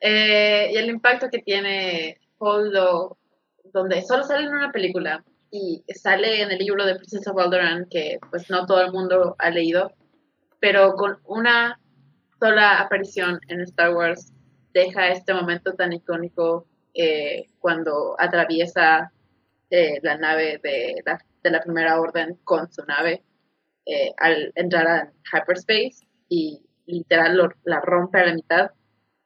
eh, 0.00 0.70
y 0.73 0.76
el 0.76 0.89
impacto 0.89 1.28
que 1.28 1.40
tiene 1.40 2.20
Holdo, 2.39 3.18
donde 3.73 4.02
solo 4.02 4.23
sale 4.24 4.47
en 4.47 4.55
una 4.55 4.70
película 4.70 5.24
y 5.51 5.85
sale 5.94 6.43
en 6.43 6.51
el 6.51 6.59
libro 6.59 6.85
de 6.85 6.97
Princess 6.97 7.27
of 7.27 7.39
Alderaan, 7.39 7.86
que 7.91 8.18
pues 8.31 8.51
no 8.51 8.67
todo 8.67 8.83
el 8.83 8.93
mundo 8.93 9.36
ha 9.39 9.51
leído, 9.51 9.93
pero 10.60 10.94
con 10.94 11.18
una 11.25 11.81
sola 12.39 12.81
aparición 12.81 13.41
en 13.49 13.60
Star 13.62 13.94
Wars 13.94 14.33
deja 14.73 15.09
este 15.09 15.35
momento 15.35 15.75
tan 15.75 15.93
icónico 15.93 16.67
eh, 16.94 17.47
cuando 17.59 18.17
atraviesa 18.18 19.12
eh, 19.70 19.99
la 20.02 20.17
nave 20.17 20.60
de 20.62 21.02
la, 21.05 21.62
primera 21.62 22.01
orden 22.01 22.39
con 22.44 22.70
su 22.73 22.85
nave 22.85 23.23
eh, 23.86 24.12
al 24.18 24.52
entrar 24.55 24.86
a 24.86 25.12
hyperspace 25.33 26.07
y 26.28 26.60
literal 26.86 27.55
la 27.65 27.81
rompe 27.81 28.18
a 28.18 28.27
la 28.27 28.35
mitad. 28.35 28.70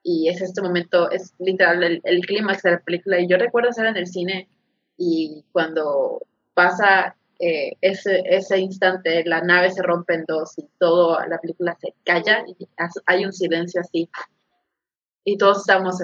Y 0.04 0.28
es 0.28 0.40
este 0.40 0.62
momento, 0.62 1.10
es 1.10 1.32
literal 1.38 1.82
el, 1.84 2.00
el 2.04 2.20
clímax 2.26 2.62
de 2.62 2.72
la 2.72 2.80
película. 2.80 3.20
Y 3.20 3.28
yo 3.28 3.36
recuerdo 3.36 3.70
estar 3.70 3.86
en 3.86 3.96
el 3.96 4.06
cine 4.06 4.48
y 4.96 5.44
cuando 5.52 6.22
pasa 6.54 7.16
eh, 7.38 7.76
ese, 7.80 8.22
ese 8.24 8.58
instante 8.58 9.24
la 9.24 9.40
nave 9.40 9.70
se 9.70 9.82
rompe 9.82 10.14
en 10.14 10.24
dos 10.26 10.56
y 10.58 10.68
toda 10.78 11.26
la 11.26 11.38
película 11.38 11.76
se 11.80 11.94
calla 12.04 12.44
y 12.46 12.68
hay 13.06 13.24
un 13.24 13.32
silencio 13.32 13.80
así. 13.80 14.08
Y 15.24 15.36
todos 15.38 15.58
estamos, 15.58 15.98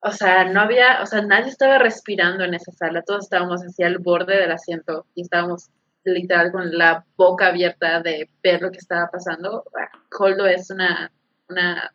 o 0.00 0.12
sea, 0.12 0.44
no 0.44 0.60
había, 0.60 1.02
o 1.02 1.06
sea, 1.06 1.22
nadie 1.22 1.50
estaba 1.50 1.78
respirando 1.78 2.44
en 2.44 2.54
esa 2.54 2.72
sala, 2.72 3.02
todos 3.02 3.24
estábamos 3.24 3.62
así 3.62 3.82
al 3.82 3.98
borde 3.98 4.36
del 4.36 4.52
asiento 4.52 5.06
y 5.14 5.22
estábamos 5.22 5.70
literal 6.04 6.52
con 6.52 6.76
la 6.76 7.04
boca 7.16 7.48
abierta 7.48 8.00
de 8.00 8.30
ver 8.42 8.62
lo 8.62 8.70
que 8.70 8.78
estaba 8.78 9.10
pasando. 9.10 9.64
Holdo 10.18 10.46
es 10.46 10.70
una, 10.70 11.12
una 11.48 11.92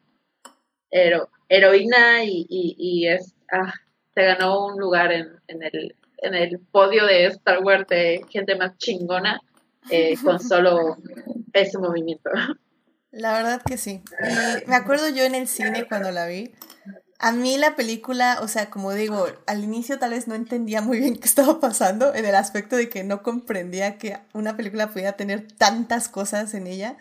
heroína 0.92 2.24
y, 2.24 2.46
y, 2.50 3.08
es, 3.08 3.34
ah, 3.52 3.74
se 4.14 4.24
ganó 4.24 4.68
un 4.68 4.80
lugar 4.80 5.12
en, 5.12 5.30
en 5.48 5.64
el 5.64 5.96
en 6.22 6.36
el 6.36 6.60
podio 6.60 7.06
de 7.06 7.26
Star 7.26 7.60
Wars 7.64 7.88
de 7.90 8.22
gente 8.30 8.56
más 8.56 8.78
chingona 8.78 9.42
eh, 9.90 10.16
con 10.24 10.40
solo 10.48 10.98
ese 11.52 11.78
movimiento. 11.78 12.30
La 13.12 13.34
verdad 13.34 13.62
que 13.66 13.78
sí. 13.78 14.02
me 14.68 14.76
acuerdo 14.76 15.10
yo 15.10 15.24
en 15.24 15.36
el 15.36 15.48
cine 15.48 15.86
cuando 15.88 16.12
la 16.12 16.28
vi. 16.28 16.54
A 17.20 17.32
mí 17.34 17.58
la 17.58 17.76
película, 17.76 18.40
o 18.42 18.48
sea, 18.48 18.72
como 18.72 18.94
digo, 18.94 19.28
al 19.46 19.64
inicio 19.64 20.00
tal 20.00 20.12
vez 20.12 20.28
no 20.28 20.34
entendía 20.34 20.82
muy 20.82 21.00
bien 21.00 21.18
qué 21.18 21.28
estaba 21.28 21.60
pasando, 21.60 22.16
en 22.16 22.26
el 22.26 22.36
aspecto 22.36 22.76
de 22.76 22.90
que 22.90 23.04
no 23.04 23.22
comprendía 23.22 23.98
que 23.98 24.18
una 24.34 24.56
película 24.56 24.90
pudiera 24.90 25.14
tener 25.14 25.48
tantas 25.52 26.08
cosas 26.08 26.54
en 26.54 26.68
ella. 26.68 26.98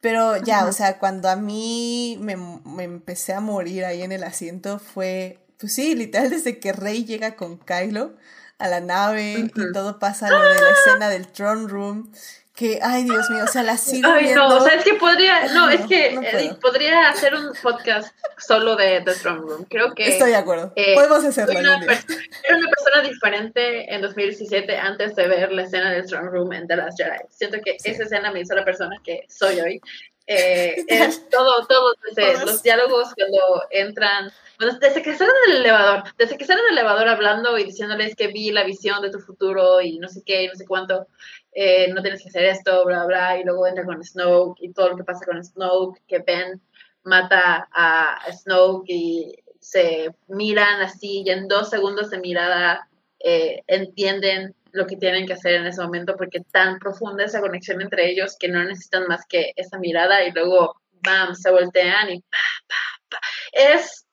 Pero 0.00 0.36
ya, 0.38 0.66
o 0.66 0.72
sea, 0.72 0.98
cuando 0.98 1.28
a 1.28 1.36
mí 1.36 2.18
me, 2.20 2.36
me, 2.36 2.82
empecé 2.84 3.34
a 3.34 3.40
morir 3.40 3.84
ahí 3.84 4.02
en 4.02 4.10
el 4.10 4.24
asiento 4.24 4.80
fue, 4.80 5.38
pues 5.62 5.76
sí, 5.76 5.94
literal, 5.94 6.28
desde 6.28 6.58
que 6.58 6.72
Rey 6.72 7.04
llega 7.04 7.36
con 7.36 7.56
Kylo, 7.56 8.16
a 8.58 8.66
la 8.66 8.80
nave 8.80 9.48
y 9.54 9.72
todo 9.72 10.00
pasa 10.00 10.28
lo 10.28 10.42
de 10.42 10.60
la 10.60 10.70
escena 10.70 11.08
del 11.08 11.28
throne 11.28 11.68
room 11.68 12.12
que, 12.54 12.80
ay 12.82 13.04
Dios 13.04 13.30
mío, 13.30 13.44
o 13.44 13.46
sea, 13.46 13.62
la 13.62 13.78
sigo 13.78 14.10
Ay, 14.12 14.34
no, 14.34 14.56
o 14.56 14.60
sea, 14.60 14.74
es 14.74 14.84
que 14.84 14.94
podría, 14.94 15.46
no, 15.54 15.70
es 15.70 15.86
que 15.86 16.18
podría 16.60 17.08
hacer 17.08 17.34
un 17.34 17.52
podcast 17.62 18.14
solo 18.36 18.76
de 18.76 19.00
The 19.04 19.14
Throne 19.14 19.40
Room, 19.40 19.66
creo 19.70 19.94
que... 19.94 20.08
Estoy 20.08 20.30
de 20.30 20.36
acuerdo, 20.36 20.72
eh, 20.76 20.94
podemos 20.94 21.24
hacerlo. 21.24 21.58
Era 21.58 21.76
una, 21.76 21.86
era 21.86 22.56
una 22.56 22.68
persona 22.68 23.08
diferente 23.08 23.94
en 23.94 24.02
2017 24.02 24.76
antes 24.76 25.14
de 25.14 25.28
ver 25.28 25.52
la 25.52 25.62
escena 25.62 25.92
del 25.92 26.06
Throne 26.06 26.28
Room 26.28 26.52
en 26.52 26.66
The 26.66 26.76
Last 26.76 26.98
Jedi. 26.98 27.18
Siento 27.30 27.58
que 27.64 27.76
esa 27.82 28.02
escena 28.02 28.32
me 28.32 28.40
hizo 28.40 28.54
la 28.54 28.64
persona 28.64 28.96
que 29.02 29.24
soy 29.28 29.60
hoy. 29.60 29.80
Eh, 30.26 30.76
es 30.88 31.28
todo, 31.28 31.66
todo, 31.66 31.94
desde 32.14 32.44
los 32.44 32.62
diálogos 32.62 33.14
cuando 33.14 33.62
entran 33.70 34.32
desde 34.80 35.02
que 35.02 35.10
están 35.10 35.28
en 35.28 35.52
el 35.52 35.60
elevador, 35.60 36.04
desde 36.16 36.36
que 36.36 36.44
están 36.44 36.58
en 36.58 36.66
el 36.66 36.78
elevador 36.78 37.08
hablando 37.08 37.58
y 37.58 37.64
diciéndoles 37.64 38.14
que 38.14 38.28
vi 38.28 38.50
la 38.52 38.64
visión 38.64 39.02
de 39.02 39.10
tu 39.10 39.18
futuro 39.18 39.80
y 39.80 39.98
no 39.98 40.08
sé 40.08 40.22
qué, 40.24 40.44
y 40.44 40.48
no 40.48 40.54
sé 40.54 40.66
cuánto, 40.66 41.08
eh, 41.52 41.92
no 41.92 42.02
tienes 42.02 42.22
que 42.22 42.28
hacer 42.28 42.44
esto, 42.44 42.84
bla, 42.84 43.04
bla, 43.04 43.38
y 43.38 43.44
luego 43.44 43.66
entra 43.66 43.84
con 43.84 44.04
Snoke 44.04 44.62
y 44.62 44.72
todo 44.72 44.90
lo 44.90 44.96
que 44.96 45.04
pasa 45.04 45.26
con 45.26 45.42
Snoke, 45.42 46.00
que 46.06 46.20
Ben 46.20 46.60
mata 47.04 47.68
a 47.72 48.18
Snoke 48.32 48.90
y 48.90 49.36
se 49.58 50.14
miran 50.28 50.80
así 50.80 51.22
y 51.26 51.30
en 51.30 51.48
dos 51.48 51.70
segundos 51.70 52.10
de 52.10 52.18
mirada 52.18 52.88
eh, 53.20 53.62
entienden 53.66 54.54
lo 54.72 54.86
que 54.86 54.96
tienen 54.96 55.26
que 55.26 55.34
hacer 55.34 55.54
en 55.54 55.66
ese 55.66 55.82
momento 55.82 56.16
porque 56.16 56.40
tan 56.50 56.78
profunda 56.78 57.24
esa 57.24 57.40
conexión 57.40 57.80
entre 57.80 58.10
ellos 58.10 58.36
que 58.38 58.48
no 58.48 58.64
necesitan 58.64 59.06
más 59.06 59.24
que 59.28 59.52
esa 59.56 59.78
mirada 59.78 60.24
y 60.24 60.32
luego, 60.32 60.80
bam, 61.02 61.34
se 61.34 61.50
voltean 61.50 62.10
y 62.10 62.20
pa, 62.20 62.38
pa, 62.66 62.76
pa. 63.10 63.18
Es 63.52 64.06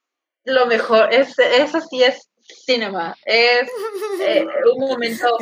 lo 0.44 0.66
mejor, 0.66 1.14
es, 1.14 1.38
eso 1.40 1.80
sí 1.82 2.04
es 2.04 2.30
cinema, 2.66 3.16
es 3.26 3.70
eh, 4.22 4.46
un 4.74 4.80
momento 4.80 5.38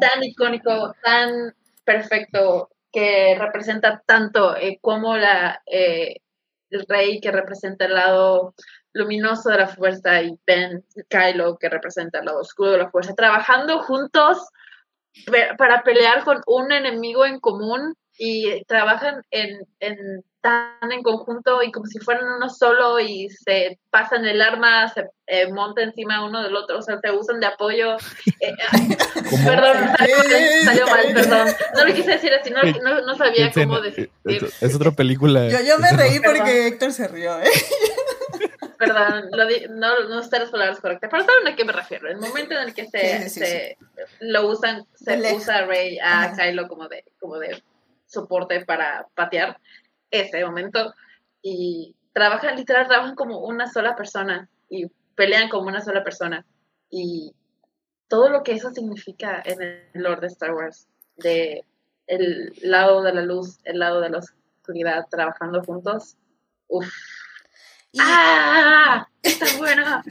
tan 0.00 0.24
icónico, 0.24 0.94
tan 1.02 1.54
perfecto, 1.84 2.70
que 2.92 3.36
representa 3.38 4.02
tanto 4.04 4.56
eh, 4.56 4.78
como 4.80 5.16
la, 5.16 5.62
eh, 5.66 6.16
el 6.70 6.86
rey 6.88 7.20
que 7.20 7.30
representa 7.30 7.84
el 7.84 7.94
lado 7.94 8.54
luminoso 8.92 9.50
de 9.50 9.58
la 9.58 9.68
fuerza 9.68 10.22
y 10.22 10.38
Ben 10.46 10.84
Kylo 11.08 11.58
que 11.58 11.68
representa 11.68 12.18
el 12.18 12.26
lado 12.26 12.40
oscuro 12.40 12.72
de 12.72 12.78
la 12.78 12.90
fuerza, 12.90 13.14
trabajando 13.14 13.82
juntos 13.82 14.38
para 15.58 15.82
pelear 15.82 16.24
con 16.24 16.40
un 16.46 16.72
enemigo 16.72 17.26
en 17.26 17.40
común 17.40 17.94
y 18.16 18.64
trabajan 18.64 19.22
en, 19.30 19.66
en 19.80 20.22
tan 20.40 20.90
en 20.90 21.02
conjunto 21.02 21.62
y 21.62 21.70
como 21.70 21.86
si 21.86 21.98
fueran 21.98 22.24
uno 22.36 22.48
solo 22.48 22.98
y 22.98 23.28
se 23.28 23.78
pasan 23.90 24.24
el 24.24 24.40
arma, 24.40 24.88
se 24.88 25.06
eh, 25.26 25.52
monta 25.52 25.82
encima 25.82 26.24
uno 26.24 26.42
del 26.42 26.56
otro, 26.56 26.78
o 26.78 26.82
sea, 26.82 26.98
se 27.02 27.10
usan 27.10 27.40
de 27.40 27.46
apoyo. 27.46 27.96
Eh, 28.40 28.54
perdón, 29.44 29.76
salió, 30.64 30.86
mal, 30.86 31.14
perdón. 31.14 31.48
No 31.76 31.84
lo 31.84 31.94
quise 31.94 32.12
decir 32.12 32.32
así, 32.32 32.50
no, 32.50 32.62
no, 33.02 33.16
sabía 33.16 33.50
cómo 33.52 33.80
decir. 33.80 34.10
Es, 34.24 34.74
otra 34.74 34.92
película. 34.92 35.48
Yo, 35.48 35.60
yo 35.60 35.78
me 35.78 35.92
reí 35.92 36.20
porque 36.20 36.68
Héctor 36.68 36.92
se 36.92 37.08
rió, 37.08 37.38
¿eh? 37.40 37.50
Perdón, 38.80 39.28
lo 39.32 39.46
di, 39.46 39.66
no, 39.68 40.08
no 40.08 40.22
sé 40.22 40.38
las 40.38 40.50
palabras 40.50 40.80
correctas, 40.80 41.10
pero 41.10 41.22
¿saben 41.22 41.48
a 41.48 41.54
qué 41.54 41.66
me 41.66 41.72
refiero? 41.72 42.08
El 42.08 42.16
momento 42.16 42.54
en 42.54 42.62
el 42.62 42.72
que 42.72 42.86
se, 42.86 43.28
se 43.28 43.76
lo 44.20 44.48
usan, 44.48 44.86
se 44.94 45.34
usa 45.34 45.66
Rey 45.66 45.98
a 46.02 46.32
Kylo 46.34 46.66
como 46.66 46.88
de, 46.88 47.04
como 47.18 47.38
de 47.38 47.62
soporte 48.06 48.64
para 48.64 49.06
patear 49.14 49.60
ese 50.10 50.42
momento 50.46 50.94
y 51.42 51.94
trabajan, 52.14 52.56
literal, 52.56 52.88
trabajan 52.88 53.16
como 53.16 53.40
una 53.40 53.70
sola 53.70 53.94
persona 53.94 54.48
y 54.70 54.86
pelean 55.14 55.50
como 55.50 55.68
una 55.68 55.82
sola 55.82 56.02
persona. 56.02 56.46
Y 56.88 57.34
todo 58.08 58.30
lo 58.30 58.42
que 58.42 58.52
eso 58.52 58.70
significa 58.70 59.42
en 59.44 59.60
el 59.60 59.84
Lord 59.92 60.22
de 60.22 60.28
Star 60.28 60.54
Wars, 60.54 60.88
de 61.16 61.66
el 62.06 62.54
lado 62.62 63.02
de 63.02 63.12
la 63.12 63.20
luz, 63.20 63.58
el 63.64 63.78
lado 63.78 64.00
de 64.00 64.08
la 64.08 64.20
oscuridad, 64.20 65.06
trabajando 65.10 65.62
juntos, 65.62 66.16
uff. 66.68 66.88
¡Ah! 67.98 69.08
¡Está 69.22 69.46
bueno! 69.58 70.02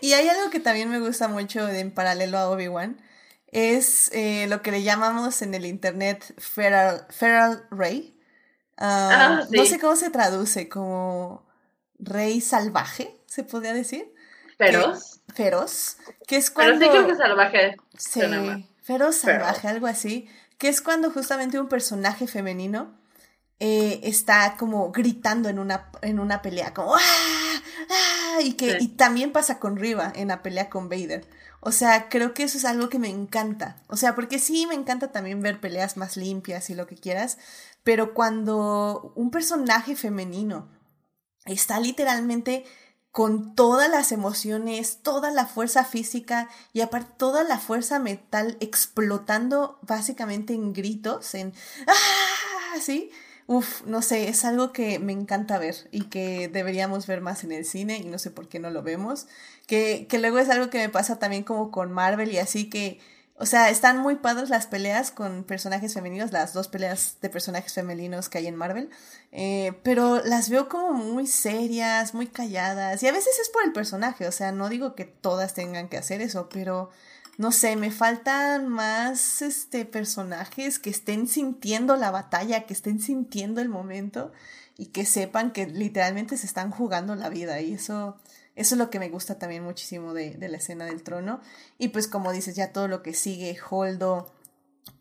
y 0.00 0.12
hay 0.14 0.28
algo 0.28 0.50
que 0.50 0.60
también 0.60 0.90
me 0.90 1.00
gusta 1.00 1.28
mucho 1.28 1.68
en 1.68 1.92
paralelo 1.92 2.38
a 2.38 2.50
Obi-Wan, 2.50 3.00
es 3.48 4.10
eh, 4.12 4.46
lo 4.48 4.62
que 4.62 4.70
le 4.70 4.82
llamamos 4.82 5.40
en 5.42 5.54
el 5.54 5.66
internet 5.66 6.34
Feral, 6.38 7.06
feral 7.10 7.66
Ray, 7.70 8.16
Ah, 8.78 9.40
ah, 9.42 9.46
no 9.50 9.64
sé 9.64 9.78
cómo 9.78 9.96
se 9.96 10.10
traduce, 10.10 10.68
como 10.68 11.46
rey 11.98 12.40
salvaje, 12.40 13.16
se 13.26 13.42
podría 13.42 13.72
decir. 13.72 14.12
Feroz. 14.58 15.20
feroz. 15.34 15.96
Que 16.26 16.36
es 16.36 16.50
cuando. 16.50 16.78
Pero 16.78 16.92
sí 16.92 16.98
creo 16.98 17.06
que 17.06 17.16
salvaje. 17.16 17.76
Sí, 17.96 18.20
feroz 18.82 19.16
salvaje, 19.16 19.68
algo 19.68 19.86
así. 19.86 20.28
Que 20.58 20.68
es 20.68 20.80
cuando 20.80 21.10
justamente 21.10 21.58
un 21.58 21.68
personaje 21.68 22.26
femenino 22.26 22.98
eh, 23.58 24.00
está 24.02 24.56
como 24.58 24.92
gritando 24.92 25.48
en 25.48 25.58
una, 25.58 25.90
en 26.02 26.18
una 26.18 26.42
pelea, 26.42 26.74
como 26.74 26.94
¡Ah! 26.94 27.00
¡Ah! 27.90 28.40
Y 28.42 28.52
que 28.54 28.76
y 28.80 28.88
también 28.88 29.32
pasa 29.32 29.58
con 29.58 29.76
Riva 29.76 30.12
en 30.14 30.28
la 30.28 30.42
pelea 30.42 30.68
con 30.68 30.88
Vader. 30.88 31.26
O 31.60 31.72
sea, 31.72 32.08
creo 32.08 32.34
que 32.34 32.44
eso 32.44 32.58
es 32.58 32.64
algo 32.64 32.88
que 32.88 32.98
me 32.98 33.08
encanta. 33.08 33.82
O 33.88 33.96
sea, 33.96 34.14
porque 34.14 34.38
sí 34.38 34.66
me 34.66 34.74
encanta 34.74 35.10
también 35.10 35.40
ver 35.40 35.60
peleas 35.60 35.96
más 35.96 36.16
limpias 36.16 36.70
y 36.70 36.74
lo 36.74 36.86
que 36.86 36.96
quieras, 36.96 37.38
pero 37.82 38.14
cuando 38.14 39.12
un 39.16 39.30
personaje 39.30 39.96
femenino 39.96 40.68
está 41.44 41.80
literalmente 41.80 42.64
con 43.10 43.54
todas 43.54 43.88
las 43.88 44.12
emociones, 44.12 44.98
toda 45.02 45.30
la 45.30 45.46
fuerza 45.46 45.84
física 45.84 46.50
y 46.74 46.82
aparte 46.82 47.14
toda 47.16 47.44
la 47.44 47.58
fuerza 47.58 47.98
mental 47.98 48.58
explotando 48.60 49.78
básicamente 49.80 50.52
en 50.52 50.74
gritos, 50.74 51.34
en 51.34 51.54
¡ah! 51.86 52.78
¿sí? 52.78 53.10
Uf, 53.46 53.82
no 53.86 54.02
sé, 54.02 54.28
es 54.28 54.44
algo 54.44 54.72
que 54.72 54.98
me 54.98 55.12
encanta 55.12 55.58
ver 55.58 55.88
y 55.92 56.04
que 56.04 56.48
deberíamos 56.48 57.06
ver 57.06 57.20
más 57.20 57.44
en 57.44 57.52
el 57.52 57.64
cine 57.64 57.98
y 57.98 58.04
no 58.04 58.18
sé 58.18 58.30
por 58.30 58.48
qué 58.48 58.58
no 58.58 58.70
lo 58.70 58.82
vemos. 58.82 59.28
Que, 59.66 60.06
que 60.08 60.18
luego 60.18 60.38
es 60.38 60.50
algo 60.50 60.70
que 60.70 60.78
me 60.78 60.88
pasa 60.88 61.18
también 61.18 61.44
como 61.44 61.70
con 61.70 61.92
Marvel 61.92 62.32
y 62.32 62.38
así 62.38 62.68
que 62.68 63.00
o 63.38 63.44
sea, 63.44 63.68
están 63.68 63.98
muy 63.98 64.16
padres 64.16 64.48
las 64.48 64.66
peleas 64.66 65.10
con 65.10 65.44
personajes 65.44 65.92
femeninos, 65.92 66.32
las 66.32 66.54
dos 66.54 66.68
peleas 66.68 67.18
de 67.20 67.28
personajes 67.28 67.74
femeninos 67.74 68.30
que 68.30 68.38
hay 68.38 68.46
en 68.46 68.56
Marvel, 68.56 68.88
eh, 69.30 69.78
pero 69.82 70.22
las 70.24 70.48
veo 70.48 70.70
como 70.70 70.92
muy 70.94 71.26
serias, 71.26 72.14
muy 72.14 72.28
calladas, 72.28 73.02
y 73.02 73.08
a 73.08 73.12
veces 73.12 73.38
es 73.38 73.50
por 73.50 73.62
el 73.64 73.72
personaje, 73.74 74.26
o 74.26 74.32
sea, 74.32 74.52
no 74.52 74.70
digo 74.70 74.94
que 74.94 75.04
todas 75.04 75.52
tengan 75.52 75.88
que 75.90 75.98
hacer 75.98 76.22
eso, 76.22 76.48
pero 76.48 76.88
no 77.38 77.52
sé, 77.52 77.76
me 77.76 77.90
faltan 77.90 78.68
más 78.68 79.42
este, 79.42 79.84
personajes 79.84 80.78
que 80.78 80.90
estén 80.90 81.28
sintiendo 81.28 81.96
la 81.96 82.10
batalla, 82.10 82.64
que 82.64 82.72
estén 82.72 83.00
sintiendo 83.00 83.60
el 83.60 83.68
momento 83.68 84.32
y 84.78 84.86
que 84.86 85.04
sepan 85.04 85.52
que 85.52 85.66
literalmente 85.66 86.36
se 86.36 86.46
están 86.46 86.70
jugando 86.70 87.14
la 87.14 87.28
vida. 87.28 87.60
Y 87.60 87.74
eso, 87.74 88.16
eso 88.54 88.74
es 88.74 88.78
lo 88.78 88.90
que 88.90 88.98
me 88.98 89.10
gusta 89.10 89.38
también 89.38 89.64
muchísimo 89.64 90.14
de, 90.14 90.30
de 90.34 90.48
la 90.48 90.56
escena 90.58 90.86
del 90.86 91.02
trono. 91.02 91.40
Y 91.78 91.88
pues 91.88 92.08
como 92.08 92.32
dices, 92.32 92.56
ya 92.56 92.72
todo 92.72 92.88
lo 92.88 93.02
que 93.02 93.14
sigue, 93.14 93.58
Holdo, 93.68 94.32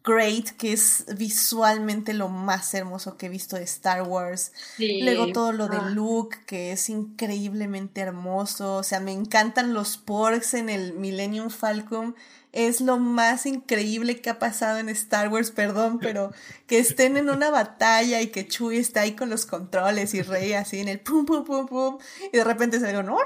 Great, 0.06 0.50
que 0.58 0.72
es 0.72 1.06
visualmente 1.18 2.14
lo 2.14 2.30
más 2.30 2.74
hermoso 2.76 3.18
que 3.18 3.26
he 3.26 3.30
visto 3.30 3.56
de 3.56 3.64
Star 3.64 4.04
Wars. 4.04 4.52
Luego 4.78 5.32
todo 5.34 5.52
lo 5.52 5.68
de 5.68 5.78
ah. 5.78 5.90
Luke, 5.90 6.38
que 6.46 6.72
es 6.72 6.90
increíblemente 6.90 8.02
hermoso. 8.02 8.76
O 8.76 8.84
sea, 8.84 9.00
me 9.00 9.14
encantan 9.14 9.74
los 9.74 9.98
porks 9.98 10.54
en 10.54 10.70
el 10.70 10.94
Millennium 10.94 11.50
Falcon. 11.50 12.16
Es 12.52 12.82
lo 12.82 12.98
más 12.98 13.48
increíble 13.48 14.22
que 14.22 14.30
ha 14.30 14.38
pasado 14.38 14.78
en 14.78 14.90
Star 14.90 15.30
Wars, 15.30 15.50
perdón, 15.52 16.00
pero 16.00 16.32
que 16.68 16.78
estén 16.78 17.18
en 17.18 17.30
una 17.30 17.50
batalla 17.50 18.22
y 18.22 18.28
que 18.28 18.48
Chewie 18.48 18.80
está 18.80 19.02
ahí 19.02 19.14
con 19.14 19.30
los 19.30 19.46
controles 19.46 20.14
y 20.14 20.22
Rey 20.22 20.54
así 20.54 20.80
en 20.80 20.88
el 20.88 21.00
pum 21.00 21.26
pum 21.26 21.44
pum 21.44 21.66
pum 21.68 21.98
y 22.32 22.38
de 22.38 22.44
repente 22.44 22.80
se 22.80 22.86
ve 22.86 23.04
no, 23.04 23.18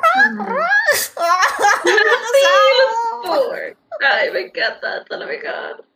Ay, 4.01 4.31
me 4.31 4.39
encanta, 4.47 5.01
está 5.01 5.17
la 5.17 5.25
mejor. 5.27 5.88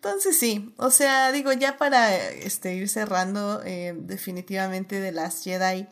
Entonces 0.00 0.38
sí, 0.38 0.72
o 0.78 0.90
sea, 0.90 1.30
digo, 1.30 1.52
ya 1.52 1.76
para 1.76 2.16
este, 2.16 2.74
ir 2.74 2.88
cerrando 2.88 3.62
eh, 3.66 3.94
definitivamente 3.94 4.98
de 4.98 5.12
las 5.12 5.44
Jedi, 5.44 5.86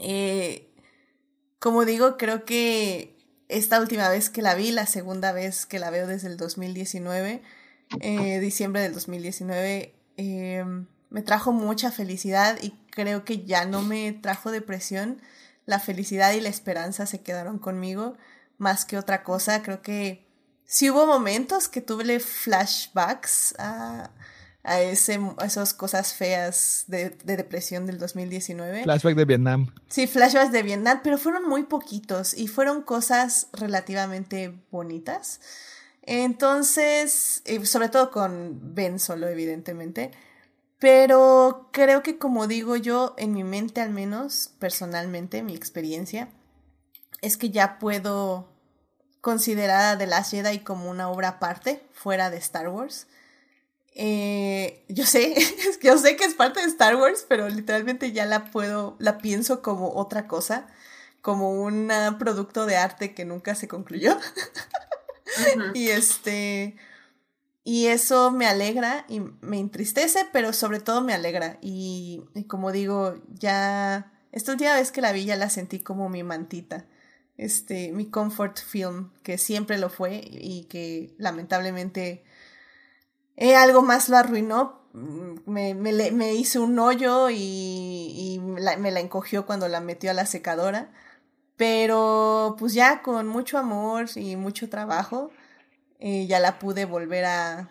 eh, 0.00 0.70
como 1.58 1.84
digo, 1.84 2.16
creo 2.16 2.44
que 2.44 3.16
esta 3.48 3.80
última 3.80 4.08
vez 4.08 4.30
que 4.30 4.40
la 4.40 4.54
vi, 4.54 4.70
la 4.70 4.86
segunda 4.86 5.32
vez 5.32 5.66
que 5.66 5.80
la 5.80 5.90
veo 5.90 6.06
desde 6.06 6.28
el 6.28 6.36
2019, 6.36 7.42
eh, 8.00 8.38
diciembre 8.38 8.82
del 8.82 8.94
2019, 8.94 9.94
me 11.10 11.22
trajo 11.22 11.50
mucha 11.50 11.90
felicidad 11.90 12.56
y 12.62 12.70
creo 12.90 13.24
que 13.24 13.44
ya 13.44 13.64
no 13.64 13.82
me 13.82 14.12
trajo 14.12 14.52
depresión. 14.52 15.20
La 15.66 15.80
felicidad 15.80 16.32
y 16.34 16.40
la 16.40 16.50
esperanza 16.50 17.04
se 17.06 17.20
quedaron 17.20 17.58
conmigo 17.58 18.16
más 18.58 18.84
que 18.84 18.96
otra 18.96 19.24
cosa. 19.24 19.62
Creo 19.62 19.82
que 19.82 20.27
sí 20.68 20.90
hubo 20.90 21.06
momentos 21.06 21.66
que 21.68 21.80
tuve 21.80 22.20
flashbacks 22.20 23.54
a, 23.58 24.10
a, 24.62 24.80
ese, 24.82 25.18
esas 25.42 25.72
cosas 25.72 26.12
feas 26.12 26.84
de, 26.86 27.10
depresión 27.24 27.86
del 27.86 27.98
2019. 27.98 28.84
Flashback 28.84 29.16
de 29.16 29.24
Vietnam. 29.24 29.74
Sí, 29.88 30.06
flashbacks 30.06 30.52
de 30.52 30.62
Vietnam, 30.62 31.00
pero 31.02 31.16
fueron 31.18 31.48
muy 31.48 31.64
poquitos 31.64 32.34
y 32.34 32.46
fueron 32.48 32.82
cosas 32.82 33.48
relativamente 33.54 34.54
bonitas. 34.70 35.40
Entonces, 36.02 37.42
sobre 37.64 37.88
todo 37.88 38.10
con 38.10 38.74
Ben 38.74 38.98
solo, 38.98 39.26
evidentemente. 39.26 40.10
Pero 40.78 41.70
creo 41.72 42.02
que 42.02 42.18
como 42.18 42.46
digo 42.46 42.76
yo, 42.76 43.14
en 43.16 43.32
mi 43.32 43.42
mente 43.42 43.80
al 43.80 43.90
menos, 43.90 44.52
personalmente, 44.58 45.42
mi 45.42 45.54
experiencia, 45.54 46.28
es 47.20 47.36
que 47.36 47.50
ya 47.50 47.78
puedo 47.78 48.57
considerada 49.20 49.98
The 49.98 50.06
Last 50.06 50.30
Jedi 50.30 50.60
como 50.60 50.90
una 50.90 51.10
obra 51.10 51.28
aparte, 51.28 51.82
fuera 51.92 52.30
de 52.30 52.38
Star 52.38 52.68
Wars. 52.68 53.06
Eh, 53.94 54.84
yo 54.88 55.04
sé, 55.06 55.34
yo 55.82 55.98
sé 55.98 56.16
que 56.16 56.24
es 56.24 56.34
parte 56.34 56.60
de 56.60 56.66
Star 56.66 56.96
Wars, 56.96 57.26
pero 57.28 57.48
literalmente 57.48 58.12
ya 58.12 58.26
la 58.26 58.50
puedo, 58.50 58.96
la 58.98 59.18
pienso 59.18 59.62
como 59.62 59.94
otra 59.94 60.28
cosa, 60.28 60.68
como 61.20 61.50
un 61.50 61.90
producto 62.18 62.64
de 62.66 62.76
arte 62.76 63.14
que 63.14 63.24
nunca 63.24 63.54
se 63.54 63.68
concluyó. 63.68 64.16
y 65.74 65.88
este, 65.88 66.76
y 67.64 67.86
eso 67.86 68.30
me 68.30 68.46
alegra 68.46 69.04
y 69.08 69.20
me 69.40 69.58
entristece, 69.58 70.26
pero 70.32 70.52
sobre 70.52 70.80
todo 70.80 71.02
me 71.02 71.12
alegra. 71.12 71.58
Y, 71.60 72.22
y 72.34 72.44
como 72.44 72.70
digo, 72.70 73.20
ya, 73.34 74.12
esta 74.30 74.52
última 74.52 74.74
vez 74.74 74.92
que 74.92 75.00
la 75.00 75.12
vi 75.12 75.24
ya 75.24 75.36
la 75.36 75.50
sentí 75.50 75.80
como 75.80 76.08
mi 76.08 76.22
mantita 76.22 76.86
este, 77.38 77.92
mi 77.92 78.10
comfort 78.10 78.58
film, 78.58 79.12
que 79.22 79.38
siempre 79.38 79.78
lo 79.78 79.88
fue 79.88 80.20
y 80.24 80.64
que 80.64 81.14
lamentablemente 81.18 82.24
eh, 83.36 83.54
algo 83.56 83.82
más 83.82 84.08
lo 84.08 84.16
arruinó. 84.18 84.82
Mm, 84.92 85.34
me, 85.46 85.74
me, 85.74 86.10
me 86.10 86.34
hizo 86.34 86.62
un 86.62 86.78
hoyo 86.78 87.30
y, 87.30 87.36
y 87.36 88.40
me 88.40 88.90
la 88.90 89.00
encogió 89.00 89.46
cuando 89.46 89.68
la 89.68 89.80
metió 89.80 90.10
a 90.10 90.14
la 90.14 90.26
secadora. 90.26 90.92
Pero 91.56 92.56
pues 92.58 92.74
ya 92.74 93.02
con 93.02 93.26
mucho 93.26 93.58
amor 93.58 94.06
y 94.16 94.36
mucho 94.36 94.68
trabajo, 94.68 95.30
eh, 96.00 96.26
ya 96.26 96.40
la 96.40 96.58
pude 96.58 96.84
volver 96.84 97.24
a, 97.24 97.70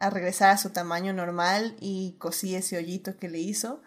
a 0.00 0.10
regresar 0.10 0.50
a 0.50 0.58
su 0.58 0.70
tamaño 0.70 1.12
normal 1.12 1.76
y 1.80 2.16
cosí 2.18 2.54
ese 2.56 2.76
hoyito 2.76 3.16
que 3.18 3.28
le 3.28 3.38
hizo. 3.38 3.82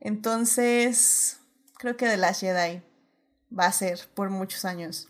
Entonces, 0.00 1.38
creo 1.78 1.96
que 1.96 2.06
de 2.06 2.16
Last 2.16 2.40
Jedi 2.42 2.82
va 3.56 3.66
a 3.66 3.72
ser 3.72 4.00
por 4.14 4.30
muchos 4.30 4.64
años 4.64 5.08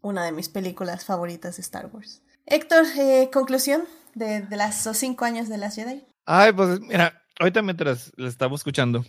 una 0.00 0.24
de 0.24 0.32
mis 0.32 0.48
películas 0.48 1.04
favoritas 1.04 1.56
de 1.56 1.62
Star 1.62 1.86
Wars. 1.92 2.22
Héctor, 2.46 2.84
eh, 2.98 3.30
conclusión 3.32 3.84
de, 4.14 4.46
las 4.50 4.88
cinco 4.92 5.24
años 5.24 5.48
de 5.48 5.58
las 5.58 5.76
Jedi. 5.76 6.04
Ay, 6.26 6.52
pues 6.52 6.80
mira, 6.80 7.22
ahorita 7.38 7.62
mientras 7.62 8.12
la 8.16 8.28
estaba 8.28 8.54
escuchando, 8.54 9.04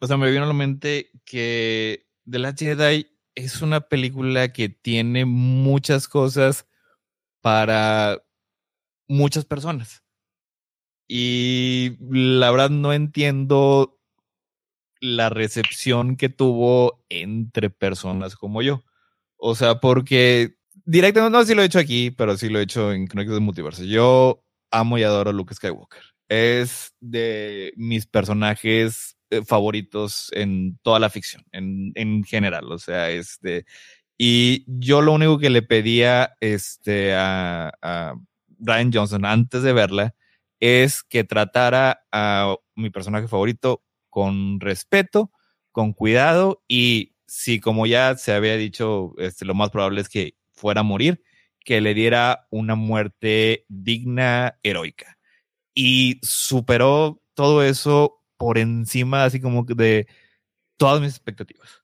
o 0.00 0.06
sea, 0.06 0.16
me 0.16 0.30
vino 0.30 0.44
a 0.44 0.46
la 0.46 0.52
mente 0.52 1.10
que 1.24 2.06
The 2.30 2.38
Last 2.38 2.58
Jedi 2.58 3.06
es 3.34 3.62
una 3.62 3.80
película 3.80 4.52
que 4.52 4.68
tiene 4.68 5.24
muchas 5.24 6.08
cosas 6.08 6.66
para 7.40 8.22
muchas 9.08 9.44
personas. 9.44 10.02
Y 11.08 11.96
la 12.10 12.50
verdad 12.50 12.70
no 12.70 12.92
entiendo 12.92 13.95
la 15.06 15.30
recepción 15.30 16.16
que 16.16 16.28
tuvo 16.28 17.04
entre 17.08 17.70
personas 17.70 18.36
como 18.36 18.62
yo. 18.62 18.84
O 19.36 19.54
sea, 19.54 19.80
porque 19.80 20.56
directamente, 20.84 21.36
no 21.36 21.44
si 21.44 21.54
lo 21.54 21.62
he 21.62 21.66
hecho 21.66 21.78
aquí, 21.78 22.10
pero 22.10 22.36
sí 22.36 22.48
lo 22.48 22.58
he 22.58 22.62
hecho 22.62 22.92
en 22.92 23.06
Crónicas 23.06 23.34
del 23.34 23.42
Multiverso. 23.42 23.84
Yo 23.84 24.42
amo 24.70 24.98
y 24.98 25.02
adoro 25.02 25.30
a 25.30 25.32
Luke 25.32 25.54
Skywalker. 25.54 26.02
Es 26.28 26.94
de 27.00 27.72
mis 27.76 28.06
personajes 28.06 29.16
eh, 29.30 29.42
favoritos 29.44 30.30
en 30.32 30.78
toda 30.82 30.98
la 30.98 31.10
ficción, 31.10 31.44
en, 31.52 31.92
en 31.94 32.24
general. 32.24 32.70
O 32.72 32.78
sea, 32.78 33.10
este. 33.10 33.64
Y 34.18 34.64
yo 34.66 35.02
lo 35.02 35.12
único 35.12 35.38
que 35.38 35.50
le 35.50 35.62
pedía 35.62 36.36
este, 36.40 37.14
a, 37.14 37.72
a 37.82 38.14
Brian 38.58 38.90
Johnson 38.92 39.24
antes 39.24 39.62
de 39.62 39.72
verla 39.72 40.14
es 40.60 41.02
que 41.02 41.24
tratara 41.24 42.00
a 42.12 42.56
mi 42.74 42.90
personaje 42.90 43.28
favorito 43.28 43.82
con 44.16 44.60
respeto, 44.60 45.30
con 45.72 45.92
cuidado 45.92 46.64
y 46.66 47.16
si 47.26 47.60
como 47.60 47.86
ya 47.86 48.16
se 48.16 48.32
había 48.32 48.56
dicho, 48.56 49.12
este, 49.18 49.44
lo 49.44 49.52
más 49.52 49.68
probable 49.68 50.00
es 50.00 50.08
que 50.08 50.38
fuera 50.54 50.80
a 50.80 50.84
morir, 50.84 51.22
que 51.60 51.82
le 51.82 51.92
diera 51.92 52.46
una 52.48 52.76
muerte 52.76 53.66
digna, 53.68 54.58
heroica. 54.62 55.18
Y 55.74 56.18
superó 56.22 57.20
todo 57.34 57.62
eso 57.62 58.22
por 58.38 58.56
encima, 58.56 59.24
así 59.24 59.38
como 59.38 59.64
de 59.64 60.06
todas 60.78 61.02
mis 61.02 61.10
expectativas. 61.10 61.82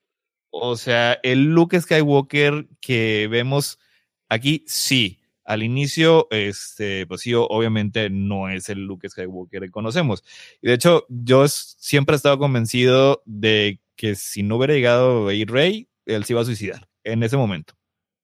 O 0.48 0.76
sea, 0.78 1.20
el 1.22 1.52
Luke 1.52 1.78
Skywalker 1.78 2.66
que 2.80 3.28
vemos 3.30 3.78
aquí, 4.30 4.64
sí, 4.66 5.20
al 5.44 5.62
inicio, 5.62 6.28
este, 6.30 7.06
pues 7.06 7.22
sí, 7.22 7.34
obviamente 7.34 8.10
no 8.10 8.48
es 8.48 8.68
el 8.68 8.84
Luke 8.84 9.08
Skywalker 9.08 9.62
que 9.62 9.70
conocemos. 9.70 10.24
Y 10.60 10.68
de 10.68 10.74
hecho, 10.74 11.06
yo 11.08 11.48
siempre 11.48 12.14
he 12.14 12.16
estado 12.16 12.38
convencido 12.38 13.22
de 13.24 13.80
que 13.96 14.14
si 14.14 14.42
no 14.42 14.56
hubiera 14.56 14.74
llegado 14.74 15.28
a 15.28 15.34
ir 15.34 15.50
Rey, 15.50 15.88
él 16.06 16.24
se 16.24 16.32
iba 16.32 16.42
a 16.42 16.44
suicidar 16.44 16.88
en 17.04 17.22
ese 17.22 17.36
momento. 17.36 17.74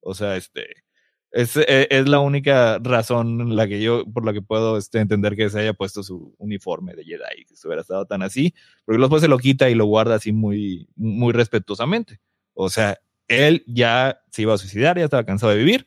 O 0.01 0.15
sea, 0.15 0.37
este, 0.37 0.85
es, 1.31 1.57
e, 1.57 2.05
la 2.07 2.21
única 2.21 2.79
razón 2.79 3.55
la 3.57 3.69
que 3.69 3.81
yo, 3.83 4.05
por 4.07 4.25
la 4.25 4.33
que 4.33 4.43
puedo 4.43 4.79
este, 4.79 4.99
entender 5.01 5.37
que 5.37 5.51
se 5.51 5.61
haya 5.61 5.75
puesto 5.75 6.03
su 6.03 6.35
uniforme 6.39 6.95
de 6.95 7.05
Jedi, 7.05 7.45
que 7.47 7.55
hubiera 7.65 7.83
estado 7.83 8.07
tan 8.07 8.23
así, 8.23 8.55
porque 8.85 9.01
después 9.01 9.23
se 9.23 9.29
lo 9.29 9.39
quita 9.39 9.69
y 9.69 9.75
lo 9.75 9.87
guarda 9.87 10.15
así 10.15 10.33
muy, 10.33 10.89
muy 10.97 11.33
respetuosamente. 11.33 12.21
O 12.55 12.71
sea, 12.71 12.99
él 13.29 13.63
ya 13.67 14.21
se 14.31 14.43
iba 14.43 14.55
a 14.55 14.59
suicidar, 14.59 14.99
ya 14.99 15.05
estaba 15.05 15.25
cansado 15.25 15.53
de 15.53 15.59
vivir, 15.59 15.87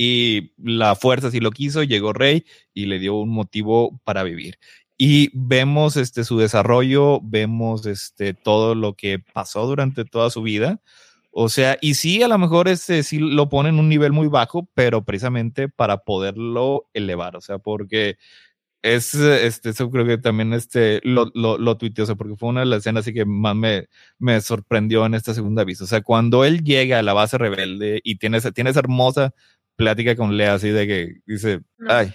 y 0.00 0.52
la 0.58 0.94
fuerza 0.94 1.32
sí 1.32 1.40
lo 1.40 1.50
quiso, 1.50 1.82
llegó 1.82 2.12
Rey 2.12 2.44
y 2.72 2.86
le 2.86 3.00
dio 3.00 3.16
un 3.16 3.30
motivo 3.30 4.00
para 4.04 4.22
vivir. 4.22 4.60
Y 4.96 5.30
vemos 5.34 5.96
este 5.96 6.22
su 6.22 6.38
desarrollo, 6.38 7.20
vemos 7.20 7.84
este 7.84 8.32
todo 8.32 8.76
lo 8.76 8.94
que 8.94 9.18
pasó 9.18 9.66
durante 9.66 10.04
toda 10.04 10.30
su 10.30 10.42
vida. 10.42 10.80
O 11.32 11.48
sea, 11.48 11.78
y 11.80 11.94
sí, 11.94 12.22
a 12.22 12.28
lo 12.28 12.38
mejor 12.38 12.68
este 12.68 13.02
sí 13.02 13.18
lo 13.18 13.48
pone 13.48 13.70
en 13.70 13.80
un 13.80 13.88
nivel 13.88 14.12
muy 14.12 14.28
bajo, 14.28 14.68
pero 14.74 15.04
precisamente 15.04 15.68
para 15.68 16.04
poderlo 16.04 16.88
elevar, 16.94 17.34
o 17.34 17.40
sea, 17.40 17.58
porque 17.58 18.18
es, 18.82 19.14
este, 19.14 19.70
eso 19.70 19.90
creo 19.90 20.06
que 20.06 20.18
también 20.18 20.52
este, 20.52 21.00
lo, 21.02 21.30
lo, 21.34 21.58
lo 21.58 21.76
tuiteó, 21.76 22.04
o 22.04 22.06
sea, 22.06 22.14
porque 22.14 22.36
fue 22.36 22.50
una 22.50 22.60
de 22.60 22.66
las 22.66 22.80
escenas 22.80 23.04
que 23.04 23.24
más 23.24 23.56
me, 23.56 23.88
me 24.18 24.40
sorprendió 24.40 25.04
en 25.06 25.14
esta 25.14 25.34
segunda 25.34 25.64
vista. 25.64 25.84
O 25.84 25.86
sea, 25.88 26.02
cuando 26.02 26.44
él 26.44 26.62
llega 26.62 27.00
a 27.00 27.02
la 27.02 27.12
base 27.14 27.38
rebelde 27.38 28.00
y 28.04 28.16
tiene, 28.16 28.40
tiene 28.52 28.70
esa 28.70 28.80
hermosa 28.80 29.34
plática 29.78 30.16
con 30.16 30.36
Lea 30.36 30.54
así 30.54 30.70
de 30.70 30.86
que 30.86 31.14
dice, 31.24 31.60
ay, 31.88 32.12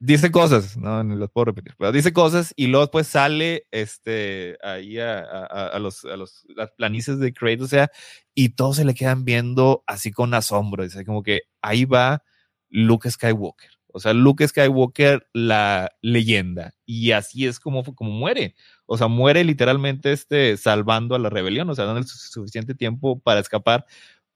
dice 0.00 0.30
cosas, 0.32 0.76
no, 0.76 1.04
no 1.04 1.14
los 1.14 1.30
puedo 1.30 1.46
repetir, 1.46 1.74
pero 1.78 1.92
dice 1.92 2.12
cosas 2.12 2.52
y 2.56 2.66
luego 2.66 2.84
después 2.86 3.06
sale 3.06 3.66
este, 3.70 4.58
ahí 4.62 4.98
a, 4.98 5.20
a, 5.20 5.68
a, 5.68 5.78
los, 5.78 6.04
a 6.04 6.16
los, 6.16 6.44
las 6.56 6.72
planicies 6.72 7.20
de 7.20 7.32
Kratos, 7.32 7.66
o 7.66 7.68
sea, 7.68 7.90
y 8.34 8.50
todos 8.50 8.76
se 8.76 8.84
le 8.84 8.94
quedan 8.94 9.24
viendo 9.24 9.84
así 9.86 10.10
con 10.10 10.34
asombro, 10.34 10.82
dice 10.82 11.04
como 11.04 11.22
que 11.22 11.42
ahí 11.62 11.84
va 11.84 12.24
Luke 12.68 13.08
Skywalker. 13.08 13.70
O 13.92 13.98
sea, 13.98 14.12
Luke 14.12 14.46
Skywalker, 14.46 15.26
la 15.32 15.90
leyenda. 16.00 16.74
Y 16.86 17.10
así 17.10 17.46
es 17.46 17.58
como, 17.58 17.82
como 17.82 18.12
muere. 18.12 18.54
O 18.86 18.96
sea, 18.96 19.08
muere 19.08 19.42
literalmente 19.42 20.12
este, 20.12 20.56
salvando 20.56 21.16
a 21.16 21.18
la 21.18 21.28
rebelión, 21.28 21.68
o 21.68 21.74
sea, 21.74 21.86
dando 21.86 22.02
suficiente 22.04 22.76
tiempo 22.76 23.18
para 23.18 23.40
escapar, 23.40 23.86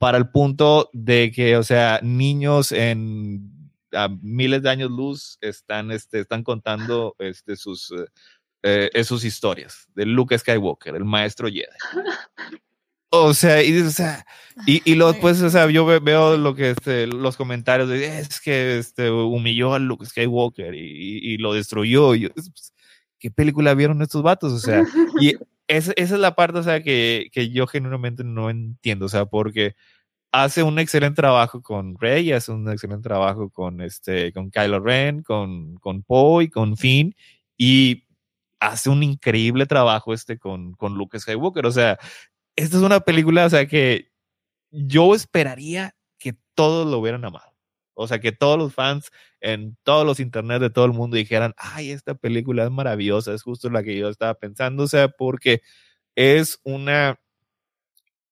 para 0.05 0.19
el 0.19 0.29
punto 0.29 0.91
de 0.93 1.33
que, 1.33 1.57
o 1.57 1.63
sea, 1.63 1.99
niños 2.03 2.73
en 2.73 3.71
a 3.91 4.11
miles 4.21 4.63
de 4.63 4.69
años 4.69 4.91
luz 4.91 5.39
están, 5.41 5.91
este, 5.91 6.21
están 6.21 6.43
contando 6.43 7.17
este, 7.19 7.57
sus, 7.57 7.91
eh, 8.63 8.91
eh, 8.93 9.03
sus 9.03 9.25
historias 9.25 9.89
de 9.95 10.05
Luke 10.05 10.37
Skywalker, 10.37 10.95
el 10.95 11.07
maestro 11.07 11.49
Jedi. 11.49 11.65
O 13.17 13.33
sea, 13.33 13.63
y, 13.63 13.81
o 13.81 13.91
sea, 13.91 14.27
y, 14.67 14.83
y 14.85 14.97
luego 14.97 15.13
después, 15.13 15.41
o 15.41 15.49
sea, 15.49 15.71
yo 15.71 15.87
veo 15.87 16.37
lo 16.37 16.57
que 16.57 16.71
este, 16.71 17.07
los 17.07 17.37
comentarios 17.37 17.89
de 17.89 18.19
es 18.19 18.41
que 18.41 18.77
este, 18.77 19.09
humilló 19.09 19.73
a 19.73 19.79
Luke 19.79 20.05
Skywalker 20.05 20.75
y, 20.75 21.21
y 21.23 21.39
lo 21.39 21.55
destruyó. 21.55 22.17
Y 22.17 22.23
yo, 22.23 22.31
pues, 22.31 22.75
¿Qué 23.21 23.31
película 23.31 23.73
vieron 23.75 24.03
estos 24.03 24.23
vatos? 24.23 24.53
O 24.53 24.59
sea, 24.59 24.83
y 25.21 25.35
esa, 25.69 25.93
esa 25.97 26.15
es 26.15 26.21
la 26.21 26.35
parte, 26.35 26.59
o 26.59 26.63
sea, 26.63 26.83
que, 26.83 27.31
que 27.33 27.51
yo 27.51 27.67
genuinamente 27.67 28.25
no 28.25 28.51
entiendo, 28.51 29.07
o 29.07 29.09
sea, 29.09 29.27
porque 29.27 29.77
hace 30.35 30.65
un 30.65 30.81
excelente 30.81 31.23
trabajo 31.23 31.63
con 31.63 31.97
Rey, 31.97 32.33
hace 32.33 32.51
un 32.51 32.69
excelente 32.69 33.05
trabajo 33.09 33.51
con 33.51 33.81
este, 33.81 34.33
con 34.33 34.51
Kylo 34.51 34.81
Ren, 34.81 35.23
con, 35.23 35.77
con 35.77 36.03
Poe 36.03 36.45
y 36.45 36.49
con 36.49 36.77
Finn, 36.77 37.15
y 37.57 38.05
hace 38.59 38.91
un 38.91 39.05
increíble 39.05 39.67
trabajo 39.67 40.13
este 40.13 40.37
con, 40.37 40.73
con 40.73 40.95
Luke 40.95 41.21
Skywalker. 41.21 41.67
O 41.67 41.71
sea, 41.71 41.99
esta 42.57 42.77
es 42.77 42.83
una 42.83 42.99
película, 43.01 43.47
o 43.47 43.51
sea, 43.51 43.67
que 43.69 44.11
yo 44.73 45.15
esperaría 45.15 45.95
que 46.19 46.35
todos 46.55 46.85
lo 46.91 46.99
hubieran 46.99 47.25
amado. 47.25 47.53
O 47.95 48.09
sea, 48.09 48.19
que 48.19 48.33
todos 48.33 48.59
los 48.59 48.75
fans 48.75 49.13
en 49.41 49.77
todos 49.85 50.05
los 50.05 50.19
internet 50.19 50.61
de 50.61 50.71
todo 50.71 50.87
el 50.87 50.93
mundo 50.93 51.17
dijeran, 51.17 51.55
ay, 51.57 51.93
esta 51.93 52.17
película 52.17 52.65
es 52.65 52.73
maravillosa, 52.73 53.33
es 53.33 53.43
justo 53.45 53.71
la 53.71 53.85
que 53.85 53.97
yo 53.97 54.09
estaba 54.09 54.35
pensando, 54.35 54.83
o 54.83 54.89
sea, 54.89 55.09
porque 55.09 55.63
es 56.17 56.59
una 56.65 57.21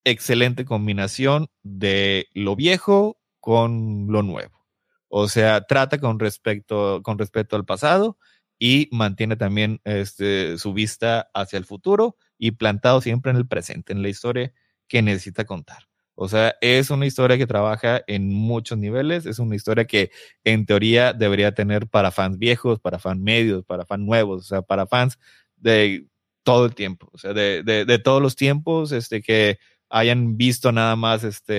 excelente 0.04 0.64
combinación 0.64 1.48
de 1.62 2.28
lo 2.34 2.56
viejo 2.56 3.18
con 3.40 4.06
lo 4.08 4.22
nuevo. 4.22 4.66
O 5.08 5.28
sea, 5.28 5.66
trata 5.66 5.98
con 5.98 6.18
respecto, 6.18 7.02
con 7.02 7.18
respecto 7.18 7.56
al 7.56 7.64
pasado 7.64 8.16
y 8.58 8.88
mantiene 8.92 9.36
también 9.36 9.80
este, 9.84 10.56
su 10.58 10.72
vista 10.72 11.30
hacia 11.34 11.58
el 11.58 11.64
futuro 11.64 12.16
y 12.38 12.52
plantado 12.52 13.00
siempre 13.00 13.30
en 13.30 13.36
el 13.36 13.46
presente, 13.46 13.92
en 13.92 14.02
la 14.02 14.08
historia 14.08 14.52
que 14.88 15.02
necesita 15.02 15.44
contar. 15.44 15.88
O 16.14 16.28
sea, 16.28 16.54
es 16.60 16.90
una 16.90 17.06
historia 17.06 17.38
que 17.38 17.46
trabaja 17.46 18.02
en 18.06 18.32
muchos 18.32 18.78
niveles, 18.78 19.26
es 19.26 19.38
una 19.38 19.56
historia 19.56 19.86
que 19.86 20.10
en 20.44 20.66
teoría 20.66 21.12
debería 21.12 21.52
tener 21.52 21.88
para 21.88 22.10
fans 22.10 22.38
viejos, 22.38 22.80
para 22.80 22.98
fans 22.98 23.20
medios, 23.20 23.64
para 23.64 23.84
fans 23.86 24.04
nuevos, 24.04 24.42
o 24.42 24.44
sea, 24.44 24.62
para 24.62 24.86
fans 24.86 25.18
de 25.56 26.06
todo 26.42 26.66
el 26.66 26.74
tiempo, 26.74 27.08
o 27.12 27.18
sea, 27.18 27.32
de, 27.32 27.62
de, 27.62 27.84
de 27.84 27.98
todos 27.98 28.20
los 28.20 28.36
tiempos, 28.36 28.92
este, 28.92 29.22
que 29.22 29.58
hayan 29.92 30.38
visto 30.38 30.72
nada 30.72 30.96
más 30.96 31.22
este 31.22 31.54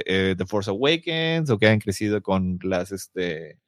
eh, 0.00 0.04
eh, 0.06 0.34
The 0.36 0.46
Force 0.46 0.68
Awakens 0.68 1.48
o 1.48 1.58
que 1.58 1.66
hayan 1.66 1.78
crecido 1.78 2.20
con 2.20 2.58
las 2.62 2.90
este 2.90 3.58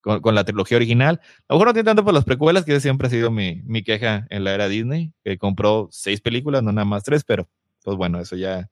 con, 0.00 0.34
la 0.34 0.44
trilogía 0.44 0.78
original. 0.78 1.20
A 1.46 1.52
lo 1.52 1.56
mejor 1.56 1.68
no 1.68 1.72
tiene 1.74 1.84
tanto 1.84 2.04
por 2.04 2.14
las 2.14 2.24
precuelas, 2.24 2.64
que 2.64 2.80
siempre 2.80 3.06
ha 3.06 3.10
sido 3.10 3.30
mi, 3.30 3.62
mi 3.64 3.84
queja 3.84 4.26
en 4.30 4.42
la 4.42 4.52
era 4.52 4.66
Disney, 4.66 5.12
que 5.22 5.38
compró 5.38 5.88
seis 5.92 6.20
películas, 6.20 6.62
no 6.62 6.72
nada 6.72 6.84
más 6.84 7.04
tres, 7.04 7.22
pero 7.22 7.48
pues 7.84 7.96
bueno, 7.96 8.18
eso 8.18 8.34
ya 8.34 8.68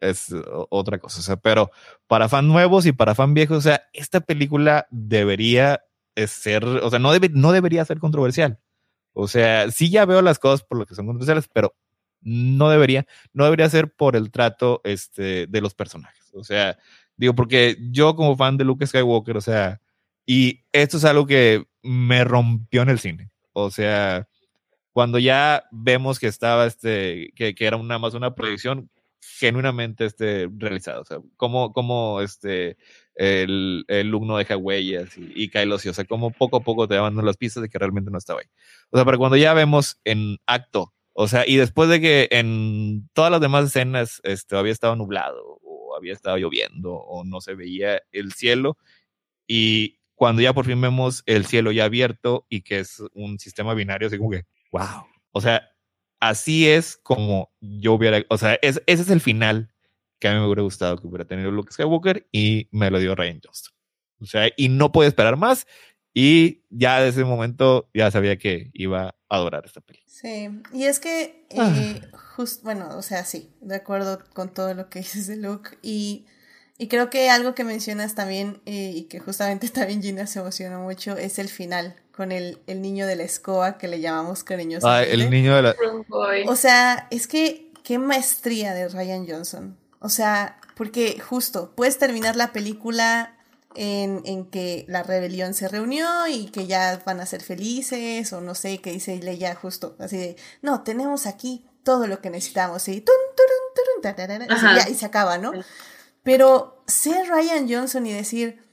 es 0.00 0.34
otra 0.70 0.98
cosa. 0.98 1.20
O 1.20 1.22
sea, 1.22 1.36
pero 1.36 1.70
para 2.06 2.30
fan 2.30 2.48
nuevos 2.48 2.86
y 2.86 2.92
para 2.92 3.14
fan 3.14 3.34
viejos, 3.34 3.58
o 3.58 3.60
sea, 3.60 3.82
esta 3.92 4.20
película 4.20 4.86
debería 4.90 5.82
ser, 6.26 6.64
o 6.64 6.88
sea, 6.88 7.00
no, 7.00 7.12
debe, 7.12 7.28
no 7.30 7.52
debería 7.52 7.84
ser 7.84 7.98
controversial. 7.98 8.58
O 9.12 9.28
sea, 9.28 9.70
sí 9.70 9.90
ya 9.90 10.06
veo 10.06 10.22
las 10.22 10.38
cosas 10.38 10.62
por 10.62 10.78
lo 10.78 10.86
que 10.86 10.94
son 10.94 11.06
controversiales, 11.06 11.48
pero 11.52 11.74
no 12.26 12.68
debería, 12.70 13.06
no 13.32 13.44
debería 13.44 13.70
ser 13.70 13.92
por 13.92 14.16
el 14.16 14.32
trato 14.32 14.80
este, 14.82 15.46
de 15.46 15.60
los 15.60 15.74
personajes. 15.74 16.28
O 16.34 16.42
sea, 16.42 16.76
digo, 17.16 17.34
porque 17.36 17.76
yo 17.92 18.16
como 18.16 18.36
fan 18.36 18.56
de 18.56 18.64
Luke 18.64 18.84
Skywalker, 18.84 19.36
o 19.36 19.40
sea, 19.40 19.80
y 20.26 20.64
esto 20.72 20.96
es 20.96 21.04
algo 21.04 21.24
que 21.26 21.64
me 21.82 22.24
rompió 22.24 22.82
en 22.82 22.88
el 22.88 22.98
cine. 22.98 23.30
O 23.52 23.70
sea, 23.70 24.28
cuando 24.92 25.20
ya 25.20 25.64
vemos 25.70 26.18
que 26.18 26.26
estaba, 26.26 26.66
este, 26.66 27.30
que, 27.36 27.54
que 27.54 27.64
era 27.64 27.76
una 27.76 27.98
más 28.00 28.14
una 28.14 28.34
proyección 28.34 28.90
genuinamente 29.20 30.04
este, 30.04 30.48
realizada. 30.56 31.00
O 31.00 31.04
sea, 31.04 31.18
como, 31.36 31.72
como 31.72 32.20
este, 32.22 32.76
el, 33.14 33.84
el 33.86 34.08
Luke 34.08 34.26
no 34.26 34.36
deja 34.36 34.56
huellas 34.56 35.16
y, 35.16 35.30
y 35.44 35.48
Kylo 35.48 35.78
sí, 35.78 35.88
o 35.90 35.94
sea, 35.94 36.04
como 36.06 36.32
poco 36.32 36.56
a 36.56 36.60
poco 36.60 36.88
te 36.88 36.98
van 36.98 37.16
las 37.24 37.36
pistas 37.36 37.62
de 37.62 37.68
que 37.68 37.78
realmente 37.78 38.10
no 38.10 38.18
estaba 38.18 38.40
ahí. 38.40 38.46
O 38.90 38.96
sea, 38.96 39.04
pero 39.04 39.18
cuando 39.18 39.36
ya 39.36 39.54
vemos 39.54 40.00
en 40.04 40.38
acto 40.46 40.92
o 41.18 41.28
sea, 41.28 41.44
y 41.46 41.56
después 41.56 41.88
de 41.88 41.98
que 41.98 42.28
en 42.30 43.08
todas 43.14 43.30
las 43.30 43.40
demás 43.40 43.64
escenas 43.64 44.20
este, 44.22 44.54
había 44.54 44.72
estado 44.72 44.96
nublado 44.96 45.58
o 45.62 45.96
había 45.96 46.12
estado 46.12 46.36
lloviendo 46.36 46.92
o 46.92 47.24
no 47.24 47.40
se 47.40 47.54
veía 47.54 48.02
el 48.12 48.34
cielo 48.34 48.76
y 49.46 49.98
cuando 50.14 50.42
ya 50.42 50.52
por 50.52 50.66
fin 50.66 50.78
vemos 50.78 51.22
el 51.24 51.46
cielo 51.46 51.72
ya 51.72 51.86
abierto 51.86 52.44
y 52.50 52.60
que 52.60 52.80
es 52.80 53.02
un 53.14 53.38
sistema 53.38 53.72
binario, 53.72 54.08
así 54.08 54.18
como 54.18 54.30
que, 54.30 54.44
wow. 54.72 55.06
O 55.32 55.40
sea, 55.40 55.70
así 56.20 56.68
es 56.68 56.98
como 56.98 57.50
yo 57.60 57.94
hubiera, 57.94 58.22
o 58.28 58.36
sea, 58.36 58.58
es, 58.60 58.82
ese 58.86 59.00
es 59.02 59.08
el 59.08 59.22
final 59.22 59.72
que 60.18 60.28
a 60.28 60.34
mí 60.34 60.38
me 60.38 60.44
hubiera 60.44 60.62
gustado 60.62 60.98
que 60.98 61.06
hubiera 61.06 61.24
tenido 61.24 61.50
Luke 61.50 61.72
Skywalker 61.72 62.28
y 62.30 62.68
me 62.72 62.90
lo 62.90 62.98
dio 62.98 63.14
Ryan 63.14 63.40
Johnston. 63.42 63.72
O 64.20 64.26
sea, 64.26 64.50
y 64.54 64.68
no 64.68 64.92
puedo 64.92 65.08
esperar 65.08 65.38
más 65.38 65.66
y 66.12 66.62
ya 66.68 67.00
desde 67.00 67.22
ese 67.22 67.24
momento 67.24 67.88
ya 67.94 68.10
sabía 68.10 68.36
que 68.36 68.70
iba 68.74 69.15
adorar 69.28 69.64
esta 69.64 69.80
película. 69.80 70.10
Sí, 70.10 70.48
y 70.72 70.84
es 70.84 71.00
que, 71.00 71.46
eh, 71.50 72.00
just, 72.36 72.62
bueno, 72.62 72.96
o 72.96 73.02
sea, 73.02 73.24
sí, 73.24 73.50
de 73.60 73.76
acuerdo 73.76 74.22
con 74.34 74.52
todo 74.52 74.74
lo 74.74 74.88
que 74.88 74.98
dices 75.00 75.26
de 75.26 75.36
Luke. 75.36 75.78
Y, 75.82 76.26
y 76.78 76.88
creo 76.88 77.10
que 77.10 77.30
algo 77.30 77.54
que 77.54 77.64
mencionas 77.64 78.14
también, 78.14 78.60
eh, 78.66 78.92
y 78.94 79.04
que 79.04 79.18
justamente 79.20 79.68
también 79.70 80.02
Gina 80.02 80.26
se 80.26 80.40
emocionó 80.40 80.80
mucho, 80.80 81.16
es 81.16 81.38
el 81.38 81.48
final, 81.48 81.96
con 82.12 82.32
el, 82.32 82.58
el 82.66 82.80
niño 82.80 83.06
de 83.06 83.16
la 83.16 83.24
escoba 83.24 83.78
que 83.78 83.88
le 83.88 84.00
llamamos 84.00 84.42
cariñosamente. 84.42 85.10
Ah, 85.10 85.14
el 85.14 85.30
niño 85.30 85.54
de 85.54 85.62
la... 85.62 85.76
O 86.48 86.56
sea, 86.56 87.08
es 87.10 87.26
que 87.26 87.70
qué 87.84 87.98
maestría 87.98 88.74
de 88.74 88.88
Ryan 88.88 89.26
Johnson. 89.28 89.76
O 90.00 90.08
sea, 90.08 90.58
porque 90.74 91.20
justo, 91.20 91.72
puedes 91.76 91.98
terminar 91.98 92.36
la 92.36 92.52
película 92.52 93.35
en, 93.76 94.22
en, 94.24 94.46
que 94.46 94.84
la 94.88 95.02
rebelión 95.02 95.54
se 95.54 95.68
reunió 95.68 96.26
y 96.26 96.46
que 96.46 96.66
ya 96.66 97.02
van 97.04 97.20
a 97.20 97.26
ser 97.26 97.42
felices, 97.42 98.32
o 98.32 98.40
no 98.40 98.54
sé, 98.54 98.78
que 98.78 98.92
dice 98.92 99.16
Leia 99.18 99.54
justo, 99.54 99.96
así 99.98 100.16
de, 100.16 100.36
no, 100.62 100.82
tenemos 100.82 101.26
aquí 101.26 101.66
todo 101.82 102.06
lo 102.06 102.20
que 102.20 102.30
necesitamos, 102.30 102.88
y, 102.88 103.00
tun, 103.00 103.14
turun, 103.36 104.02
turun, 104.02 104.16
tarara, 104.16 104.44
y, 104.44 104.76
ya, 104.76 104.88
y 104.88 104.94
se 104.94 105.06
acaba, 105.06 105.38
¿no? 105.38 105.52
Pero 106.22 106.82
ser 106.86 107.28
Ryan 107.28 107.68
Johnson 107.68 108.06
y 108.06 108.12
decir, 108.12 108.64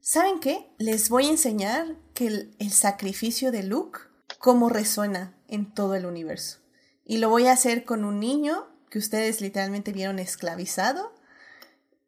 ¿saben 0.00 0.40
qué? 0.40 0.70
Les 0.78 1.08
voy 1.08 1.26
a 1.26 1.30
enseñar 1.30 1.96
que 2.12 2.26
el, 2.26 2.56
el 2.58 2.70
sacrificio 2.70 3.52
de 3.52 3.62
Luke, 3.62 4.00
cómo 4.38 4.68
resuena 4.68 5.34
en 5.48 5.72
todo 5.72 5.94
el 5.94 6.04
universo. 6.04 6.58
Y 7.04 7.18
lo 7.18 7.30
voy 7.30 7.46
a 7.46 7.52
hacer 7.52 7.84
con 7.84 8.04
un 8.04 8.20
niño 8.20 8.68
que 8.90 8.98
ustedes 8.98 9.40
literalmente 9.40 9.92
vieron 9.92 10.18
esclavizado 10.18 11.14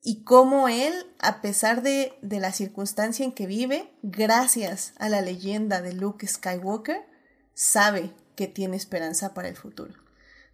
y 0.03 0.25
cómo 0.25 0.69
él, 0.69 0.93
a 1.21 1.41
pesar 1.41 1.83
de, 1.83 2.13
de, 2.23 2.41
la 2.41 2.53
circunstancia 2.53 3.25
en 3.25 3.33
que 3.33 3.47
vive, 3.47 3.89
gracias 4.03 4.95
a 4.99 5.09
la 5.09 5.21
leyenda 5.21 5.81
de 5.81 5.93
Luke 5.93 6.27
Skywalker, 6.27 7.03
sabe 7.55 8.13
que 8.35 8.49
tiene 8.49 8.77
esperanza 8.77 9.33
para 9.33 9.49
el 9.49 9.57
futuro. 9.57 9.95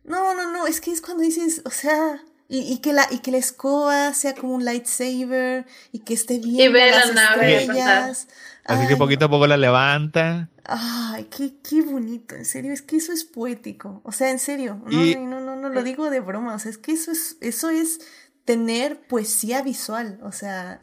No, 0.05 0.35
no, 0.35 0.53
no, 0.53 0.67
es 0.67 0.81
que 0.81 0.91
es 0.91 1.01
cuando 1.01 1.23
dices, 1.23 1.63
o 1.65 1.71
sea, 1.71 2.23
y, 2.49 2.61
y 2.61 2.79
que, 2.79 2.93
la, 2.93 3.07
y 3.11 3.19
que 3.19 3.31
la 3.31 3.39
escoba 3.39 4.13
sea 4.15 4.35
como 4.35 4.55
un 4.55 4.65
lightsaber 4.65 5.67
y 5.93 6.01
que 6.01 6.15
esté 6.15 6.39
bien. 6.39 6.69
Y 6.71 6.73
ve 6.73 6.91
las 6.91 7.11
estrellas. 7.11 8.29
Así 8.65 8.87
que 8.87 8.97
poquito 8.97 9.27
a 9.27 9.31
poco 9.31 9.47
la 9.47 9.57
levanta. 9.57 10.51
Ay, 10.65 11.25
qué, 11.25 11.55
qué 11.63 11.81
bonito, 11.81 12.35
en 12.35 12.45
serio, 12.45 12.75
es 12.75 12.83
que 12.83 12.97
eso 12.97 13.13
es 13.13 13.25
poético. 13.25 14.03
O 14.05 14.13
sea, 14.13 14.31
en 14.31 14.39
serio, 14.39 14.83
no, 14.85 15.05
y, 15.05 15.17
no, 15.17 15.41
no, 15.41 15.57
no, 15.57 15.71
lo 15.71 15.83
digo 15.83 16.11
de 16.11 16.21
broma, 16.21 16.55
o 16.55 16.59
sea, 16.59 16.71
es 16.71 16.77
que 16.77 16.93
eso 16.93 17.11
es, 17.11 17.39
eso 17.41 17.71
es 17.71 18.01
tener 18.49 19.07
poesía 19.07 19.61
visual, 19.61 20.19
o 20.23 20.33
sea... 20.33 20.81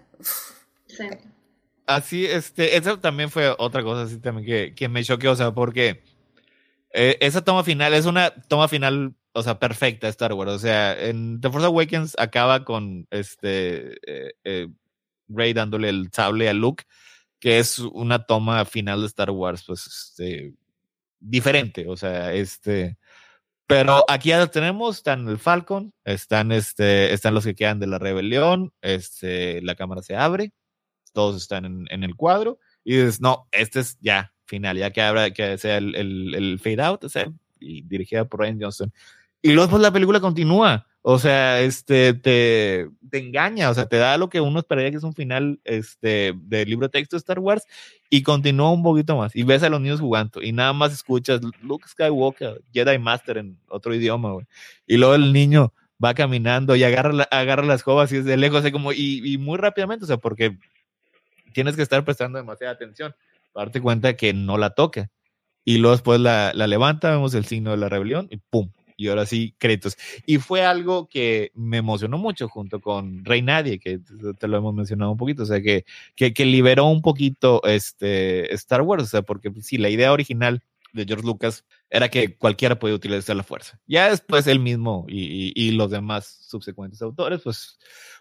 Sí. 0.86 1.04
así, 1.88 2.26
este, 2.28 2.78
eso 2.78 3.00
también 3.00 3.32
fue 3.32 3.56
otra 3.58 3.82
cosa 3.82 4.04
así 4.04 4.20
también 4.20 4.46
que, 4.46 4.76
que 4.76 4.88
me 4.88 5.04
choqueó, 5.04 5.32
o 5.32 5.36
sea, 5.36 5.52
porque 5.52 6.04
eh, 6.94 7.18
esa 7.22 7.44
toma 7.44 7.64
final 7.64 7.96
es 7.96 8.06
una 8.06 8.30
toma 8.30 8.68
final, 8.68 9.16
o 9.34 9.42
sea, 9.42 9.58
perfecta 9.58 10.08
Star 10.10 10.34
Wars, 10.34 10.52
o 10.52 10.60
sea, 10.60 11.08
en 11.08 11.42
The 11.42 11.50
Force 11.50 11.66
Awakens 11.66 12.16
acaba 12.20 12.64
con 12.66 13.08
este 13.10 13.96
eh, 14.06 14.34
eh, 14.44 14.68
Rey 15.28 15.54
dándole 15.54 15.90
el 15.90 16.12
sable 16.14 16.48
a 16.48 16.54
Luke, 16.54 16.84
que 17.40 17.58
es 17.58 17.80
una 17.80 18.28
toma 18.28 18.64
final 18.66 19.02
de 19.02 19.08
Star 19.08 19.32
Wars, 19.32 19.64
pues, 19.66 19.88
este, 19.88 20.54
diferente, 21.20 21.88
o 21.88 21.98
sea, 21.98 22.32
este, 22.32 23.00
pero 23.68 24.04
aquí 24.08 24.30
ya 24.30 24.48
tenemos, 24.48 24.98
están 24.98 25.28
el 25.28 25.38
Falcon, 25.38 25.94
están, 26.04 26.52
este, 26.52 27.14
están 27.14 27.34
los 27.34 27.44
que 27.44 27.56
quedan 27.56 27.80
de 27.80 27.88
la 27.88 28.00
rebelión, 28.00 28.74
este, 28.82 29.62
la 29.62 29.76
cámara 29.76 30.02
se 30.02 30.16
abre, 30.16 30.54
todos 31.14 31.42
están 31.42 31.66
en, 31.66 31.86
en 31.90 32.04
el 32.04 32.16
cuadro, 32.16 32.60
y 32.84 32.98
dices, 32.98 33.22
no, 33.22 33.48
este 33.52 33.80
es 33.80 33.98
ya 34.00 34.34
final, 34.46 34.78
ya 34.78 34.92
que 34.92 35.02
abra, 35.02 35.32
que 35.32 35.58
sea 35.58 35.78
el, 35.78 35.96
el, 35.96 36.60
fade 36.60 36.82
out, 36.82 37.04
y 37.60 37.82
dirigida 37.84 38.26
por 38.26 38.42
Ryan 38.42 38.62
Johnson. 38.62 38.94
Y 39.46 39.54
luego 39.54 39.70
pues 39.70 39.82
la 39.84 39.92
película 39.92 40.20
continúa, 40.20 40.88
o 41.04 41.20
sea, 41.20 41.62
este, 41.62 42.16
te, 42.16 42.90
te, 43.12 43.18
engaña, 43.20 43.70
o 43.70 43.76
sea, 43.76 43.86
te 43.86 43.98
da 43.98 44.18
lo 44.18 44.28
que 44.28 44.42
uno 44.42 44.58
esperaría 44.58 44.90
que 44.90 44.98
es 44.98 45.04
un 45.04 45.14
final 45.14 45.60
este, 45.66 46.34
del 46.36 46.68
libro 46.68 46.90
texto 46.90 47.16
de 47.16 47.20
Star 47.20 47.38
Wars 47.38 47.64
y 48.10 48.24
continúa 48.24 48.72
un 48.72 48.82
poquito 48.82 49.16
más. 49.16 49.36
Y 49.36 49.44
ves 49.44 49.62
a 49.62 49.70
los 49.70 49.80
niños 49.80 50.00
jugando 50.00 50.42
y 50.42 50.52
nada 50.52 50.74
más 50.74 50.94
escuchas 50.94 51.42
Luke 51.62 51.88
Skywalker, 51.88 52.64
Jedi 52.74 52.98
Master 52.98 53.38
en 53.38 53.60
otro 53.68 53.94
idioma, 53.94 54.32
güey. 54.32 54.48
Y 54.88 54.98
luego 54.98 55.14
el 55.14 55.32
niño 55.32 55.74
va 56.04 56.16
caminando 56.16 56.76
y 56.76 56.84
agarra, 56.84 57.28
agarra 57.30 57.62
las 57.62 57.82
escobas 57.82 58.12
y 58.12 58.18
es 58.18 58.26
de 58.26 58.38
lejos, 58.38 58.62
así 58.62 58.72
como, 58.72 58.94
y, 58.94 59.22
y, 59.24 59.38
muy 59.38 59.60
rápidamente, 59.60 60.06
o 60.06 60.08
sea, 60.08 60.18
porque 60.18 60.58
tienes 61.54 61.76
que 61.76 61.84
estar 61.84 62.04
prestando 62.04 62.40
demasiada 62.40 62.74
atención 62.74 63.14
para 63.54 63.66
darte 63.68 63.80
cuenta 63.80 64.16
que 64.16 64.34
no 64.34 64.58
la 64.58 64.72
toca. 64.72 65.12
Y 65.64 65.78
luego 65.78 65.96
después 65.96 66.20
la, 66.20 66.52
la 66.56 66.66
levanta, 66.66 67.12
vemos 67.12 67.36
el 67.36 67.46
signo 67.46 67.70
de 67.70 67.78
la 67.78 67.90
rebelión 67.90 68.28
y 68.32 68.38
¡pum! 68.38 68.72
Y 68.96 69.08
ahora 69.08 69.26
sí, 69.26 69.56
créditos. 69.58 69.98
Y 70.26 70.38
fue 70.38 70.64
algo 70.64 71.08
que 71.08 71.52
me 71.54 71.78
emocionó 71.78 72.18
mucho 72.18 72.48
junto 72.50 72.80
con 72.80 73.24
Rey 73.26 73.42
Nadie, 73.42 73.80
que 73.80 74.00
te 74.40 74.48
lo 74.48 74.58
hemos 74.58 74.74
mencionado 74.74 75.12
un 75.12 75.18
poquito, 75.18 75.44
o 75.44 75.46
sea, 75.46 75.62
que, 75.62 75.86
que, 76.16 76.34
que 76.34 76.46
liberó 76.46 76.86
un 76.86 77.02
poquito 77.02 77.62
este 77.64 78.54
Star 78.56 78.82
Wars, 78.82 79.04
o 79.04 79.08
sea, 79.08 79.22
porque 79.22 79.52
sí, 79.62 79.78
la 79.78 79.90
idea 79.90 80.12
original 80.12 80.64
de 80.94 81.06
George 81.06 81.26
Lucas 81.26 81.66
era 81.90 82.10
que 82.10 82.38
cualquiera 82.38 82.80
podía 82.80 82.96
utilizar 82.96 83.36
la 83.36 83.44
fuerza. 83.44 83.80
Ya 83.86 84.10
después 84.10 84.48
él 84.48 84.60
mismo 84.60 85.06
y, 85.10 85.54
y, 85.54 85.68
y 85.68 85.72
los 85.72 85.92
demás 85.92 86.26
subsecuentes 86.48 87.02
autores, 87.02 87.42
pues 87.44 87.78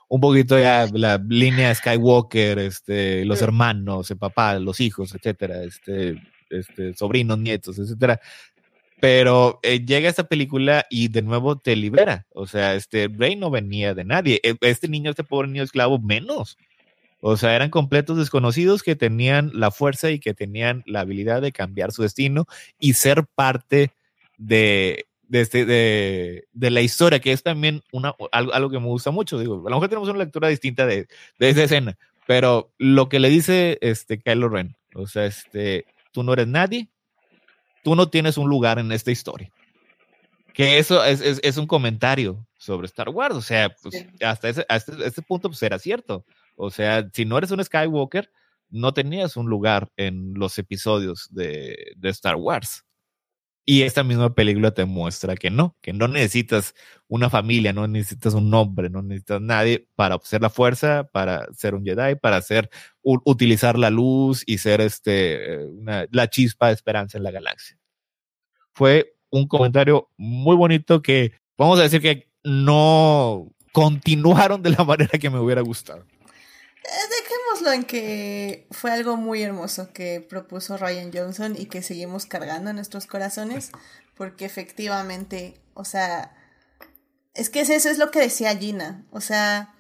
un 0.09 0.21
poquito 0.21 0.59
ya 0.59 0.87
la 0.93 1.23
línea 1.29 1.75
Skywalker, 1.75 2.59
este, 2.59 3.25
los 3.25 3.43
hermanos, 3.43 4.11
el 4.11 4.19
papá, 4.19 4.59
los 4.59 4.81
hijos, 4.81 5.15
etcétera, 5.15 5.63
este, 5.63 6.21
este, 6.51 6.95
sobrinos, 6.95 7.39
nietos, 7.39 7.79
etcétera, 7.79 8.21
pero 9.05 9.61
eh, 9.63 9.85
llega 9.85 10.09
esta 10.09 10.29
película 10.29 10.87
y 10.89 11.09
de 11.09 11.21
nuevo 11.21 11.59
te 11.59 11.77
libera. 11.77 12.27
O 12.33 12.47
sea, 12.47 12.75
este 12.75 13.09
rey 13.15 13.37
no 13.37 13.51
venía 13.51 13.93
de 13.93 14.03
nadie. 14.03 14.41
E, 14.43 14.57
este 14.63 14.89
niño, 14.89 15.11
este 15.11 15.25
pobre 15.25 15.49
niño 15.49 15.63
esclavo, 15.63 15.99
menos. 15.99 16.57
O 17.21 17.37
sea, 17.37 17.55
eran 17.55 17.69
completos 17.69 18.17
desconocidos 18.17 18.83
que 18.83 18.97
tenían 18.97 19.51
la 19.53 19.71
fuerza 19.71 20.11
y 20.11 20.21
que 20.21 20.33
tenían 20.33 20.83
la 20.87 21.01
habilidad 21.01 21.43
de 21.43 21.53
cambiar 21.53 21.93
su 21.93 22.01
destino 22.01 22.47
y 22.79 22.95
ser 22.95 23.27
parte 23.35 23.91
de, 24.39 25.05
de, 25.29 25.41
este, 25.43 25.67
de, 25.67 26.45
de 26.55 26.71
la 26.71 26.81
historia, 26.81 27.21
que 27.21 27.33
es 27.33 27.43
también 27.43 27.83
una, 27.93 28.15
algo, 28.33 28.55
algo, 28.55 28.71
que 28.71 28.81
me 28.81 28.87
gusta 28.87 29.11
mucho. 29.11 29.39
Digo, 29.39 29.57
a 29.67 29.69
lo 29.69 29.77
mejor 29.77 29.91
tenemos 29.91 30.09
una 30.09 30.21
lectura 30.21 30.49
distinta 30.49 30.87
de, 30.87 31.09
de 31.39 31.51
esa 31.51 31.65
escena, 31.65 31.99
pero 32.27 32.73
lo 32.79 33.11
que 33.11 33.21
le 33.21 33.29
dice 33.29 33.77
este 33.83 34.19
Kylo 34.19 34.49
Ren, 34.49 34.77
o 34.95 35.07
sea, 35.07 35.27
este, 35.27 35.85
tú 36.11 36.23
no 36.23 36.33
eres 36.33 36.47
nadie, 36.47 36.89
tú 37.85 37.95
no 37.95 38.09
tienes 38.09 38.37
un 38.39 38.49
lugar 38.49 38.81
en 38.81 38.91
esta 38.91 39.13
historia. 39.13 39.53
Que 40.53 40.79
eso 40.79 41.05
es, 41.05 41.21
es, 41.21 41.41
es 41.43 41.57
un 41.57 41.67
comentario 41.67 42.45
sobre 42.57 42.87
Star 42.87 43.11
Wars, 43.11 43.37
o 43.37 43.43
sea, 43.43 43.75
pues, 43.83 43.95
sí. 43.95 44.07
hasta, 44.25 44.49
ese, 44.49 44.65
hasta 44.69 45.05
este 45.05 45.23
punto 45.23 45.49
pues 45.49 45.63
era 45.63 45.79
cierto. 45.79 46.25
O 46.57 46.71
sea, 46.71 47.09
si 47.13 47.25
no 47.25 47.37
eres 47.37 47.51
un 47.51 47.63
Skywalker, 47.63 48.31
no 48.71 48.95
tenías 48.95 49.37
un 49.37 49.47
lugar 49.47 49.91
en 49.97 50.33
los 50.35 50.59
episodios 50.59 51.29
de, 51.31 51.93
de 51.97 52.09
Star 52.09 52.37
Wars. 52.37 52.85
Y 53.67 53.83
esta 53.83 54.05
misma 54.05 54.35
película 54.35 54.73
te 54.73 54.85
muestra 54.85 55.37
que 55.37 55.51
no, 55.51 55.75
que 55.81 55.95
no 55.95 56.07
necesitas 56.07 56.75
una 57.09 57.31
familia, 57.31 57.73
no 57.73 57.89
necesitas 57.89 58.35
un 58.35 58.51
nombre, 58.51 58.91
no 58.91 59.01
necesitas 59.01 59.41
nadie 59.41 59.89
para 59.95 60.19
ser 60.23 60.43
la 60.43 60.51
fuerza, 60.51 61.09
para 61.11 61.47
ser 61.55 61.75
un 61.75 61.83
Jedi, 61.83 62.17
para 62.17 62.37
hacer, 62.37 62.69
utilizar 63.03 63.79
la 63.79 63.89
luz 63.89 64.43
y 64.47 64.59
ser 64.59 64.83
este, 64.83 65.61
la 66.11 66.29
chispa 66.29 66.69
de 66.69 66.75
esperanza 66.75 67.17
en 67.17 67.25
la 67.25 67.31
galaxia. 67.31 67.79
Fue 68.75 69.15
un 69.31 69.49
comentario 69.49 70.11
muy 70.19 70.57
bonito 70.57 71.01
que 71.01 71.33
vamos 71.57 71.79
a 71.79 71.85
decir 71.85 72.03
que 72.03 72.29
no 72.43 73.51
continuaron 73.73 74.63
de 74.63 74.71
la 74.71 74.85
manera 74.85 75.19
que 75.19 75.31
me 75.31 75.39
hubiera 75.39 75.63
gustado. 75.63 76.05
En 77.73 77.85
que 77.85 78.67
fue 78.71 78.91
algo 78.91 79.17
muy 79.17 79.43
hermoso 79.43 79.93
que 79.93 80.21
propuso 80.21 80.77
Ryan 80.77 81.11
Johnson 81.13 81.57
y 81.59 81.67
que 81.67 81.83
seguimos 81.83 82.27
cargando 82.27 82.71
en 82.71 82.77
nuestros 82.77 83.07
corazones, 83.07 83.71
porque 84.17 84.45
efectivamente, 84.45 85.61
o 85.75 85.85
sea, 85.85 86.35
es 87.35 87.51
que 87.51 87.61
eso 87.61 87.73
es 87.73 87.99
lo 87.99 88.11
que 88.11 88.21
decía 88.21 88.57
Gina, 88.57 89.05
o 89.11 89.21
sea, 89.21 89.75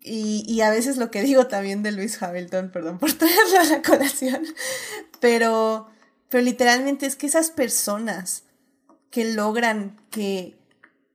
y, 0.00 0.44
y 0.46 0.60
a 0.60 0.70
veces 0.70 0.96
lo 0.96 1.10
que 1.10 1.22
digo 1.22 1.46
también 1.46 1.82
de 1.82 1.92
Luis 1.92 2.22
Hamilton, 2.22 2.70
perdón 2.70 2.98
por 2.98 3.12
traerlo 3.18 3.60
a 3.60 3.64
la 3.64 3.82
colación, 3.82 4.44
pero, 5.20 5.88
pero 6.28 6.44
literalmente 6.44 7.06
es 7.06 7.16
que 7.16 7.26
esas 7.26 7.50
personas 7.50 8.44
que 9.10 9.24
logran 9.32 10.00
que 10.10 10.58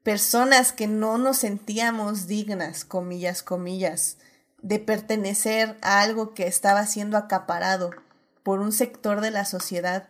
personas 0.03 0.71
que 0.71 0.87
no 0.87 1.17
nos 1.17 1.37
sentíamos 1.37 2.25
dignas, 2.25 2.85
comillas, 2.85 3.43
comillas, 3.43 4.17
de 4.61 4.79
pertenecer 4.79 5.77
a 5.81 6.01
algo 6.01 6.33
que 6.33 6.47
estaba 6.47 6.85
siendo 6.85 7.17
acaparado 7.17 7.91
por 8.43 8.59
un 8.59 8.71
sector 8.71 9.21
de 9.21 9.31
la 9.31 9.45
sociedad 9.45 10.09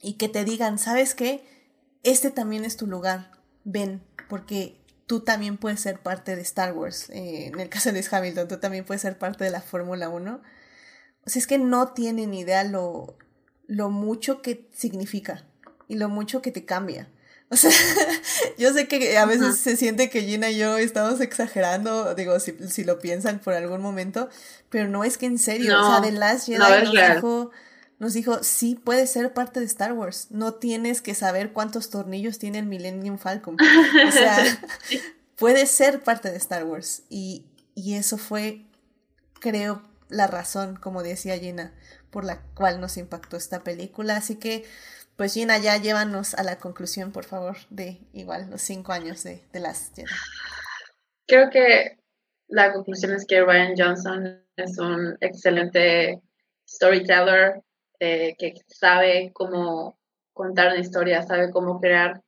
y 0.00 0.14
que 0.14 0.28
te 0.28 0.44
digan, 0.44 0.78
¿sabes 0.78 1.14
qué? 1.14 1.44
Este 2.02 2.30
también 2.30 2.64
es 2.64 2.76
tu 2.76 2.86
lugar, 2.86 3.30
ven, 3.64 4.02
porque 4.28 4.80
tú 5.06 5.20
también 5.20 5.56
puedes 5.56 5.80
ser 5.80 6.00
parte 6.00 6.36
de 6.36 6.42
Star 6.42 6.72
Wars. 6.72 7.08
Eh, 7.10 7.46
en 7.46 7.60
el 7.60 7.68
caso 7.68 7.92
de 7.92 8.04
Hamilton, 8.08 8.48
tú 8.48 8.58
también 8.58 8.84
puedes 8.84 9.02
ser 9.02 9.18
parte 9.18 9.44
de 9.44 9.50
la 9.50 9.60
Fórmula 9.60 10.08
1. 10.08 10.42
O 11.26 11.30
sea, 11.30 11.40
es 11.40 11.46
que 11.46 11.58
no 11.58 11.88
tienen 11.88 12.34
idea 12.34 12.64
lo, 12.64 13.16
lo 13.66 13.90
mucho 13.90 14.42
que 14.42 14.68
significa 14.72 15.46
y 15.88 15.96
lo 15.96 16.08
mucho 16.08 16.42
que 16.42 16.50
te 16.50 16.64
cambia. 16.64 17.08
O 17.54 17.56
sea, 17.56 17.70
yo 18.58 18.72
sé 18.72 18.88
que 18.88 19.16
a 19.16 19.26
veces 19.26 19.58
se 19.58 19.76
siente 19.76 20.10
que 20.10 20.22
Gina 20.22 20.50
y 20.50 20.58
yo 20.58 20.76
estamos 20.76 21.20
exagerando, 21.20 22.16
digo, 22.16 22.40
si, 22.40 22.52
si, 22.68 22.82
lo 22.82 22.98
piensan 22.98 23.38
por 23.38 23.54
algún 23.54 23.80
momento, 23.80 24.28
pero 24.70 24.88
no 24.88 25.04
es 25.04 25.18
que 25.18 25.26
en 25.26 25.38
serio, 25.38 25.70
no, 25.70 25.86
o 25.86 25.92
sea, 25.92 26.02
The 26.02 26.10
Last 26.18 26.46
Jedi 26.46 26.58
no 26.58 26.80
nos, 26.80 27.14
dijo, 27.14 27.50
nos 28.00 28.12
dijo, 28.12 28.42
sí, 28.42 28.74
puedes 28.74 29.10
ser 29.10 29.32
parte 29.34 29.60
de 29.60 29.66
Star 29.66 29.92
Wars, 29.92 30.26
no 30.30 30.54
tienes 30.54 31.00
que 31.00 31.14
saber 31.14 31.52
cuántos 31.52 31.90
tornillos 31.90 32.40
tiene 32.40 32.58
el 32.58 32.66
Millennium 32.66 33.18
Falcon, 33.18 33.56
o 33.56 34.10
sea, 34.10 34.44
puedes 35.36 35.70
ser 35.70 36.02
parte 36.02 36.32
de 36.32 36.36
Star 36.38 36.64
Wars, 36.64 37.02
y, 37.08 37.44
y 37.76 37.94
eso 37.94 38.18
fue, 38.18 38.66
creo, 39.38 39.80
la 40.08 40.26
razón, 40.26 40.74
como 40.74 41.04
decía 41.04 41.38
Gina, 41.38 41.72
por 42.10 42.24
la 42.24 42.40
cual 42.54 42.80
nos 42.80 42.96
impactó 42.96 43.36
esta 43.36 43.62
película, 43.62 44.16
así 44.16 44.34
que 44.34 44.64
pues 45.16 45.34
Gina, 45.34 45.58
ya 45.58 45.76
llévanos 45.76 46.34
a 46.34 46.42
la 46.42 46.58
conclusión, 46.58 47.12
por 47.12 47.24
favor, 47.24 47.56
de 47.70 47.98
igual 48.12 48.50
los 48.50 48.62
cinco 48.62 48.92
años 48.92 49.22
de, 49.22 49.42
de 49.52 49.60
las 49.60 49.92
Jedi. 49.94 50.08
Creo 51.26 51.50
que 51.50 51.98
la 52.48 52.72
conclusión 52.72 53.12
es 53.12 53.24
que 53.26 53.42
Ryan 53.42 53.74
Johnson 53.76 54.44
es 54.56 54.78
un 54.78 55.16
excelente 55.20 56.20
storyteller 56.68 57.62
eh, 58.00 58.34
que 58.38 58.54
sabe 58.66 59.30
cómo 59.32 59.98
contar 60.32 60.72
una 60.72 60.80
historia, 60.80 61.22
sabe 61.22 61.50
cómo 61.50 61.80
crear 61.80 62.20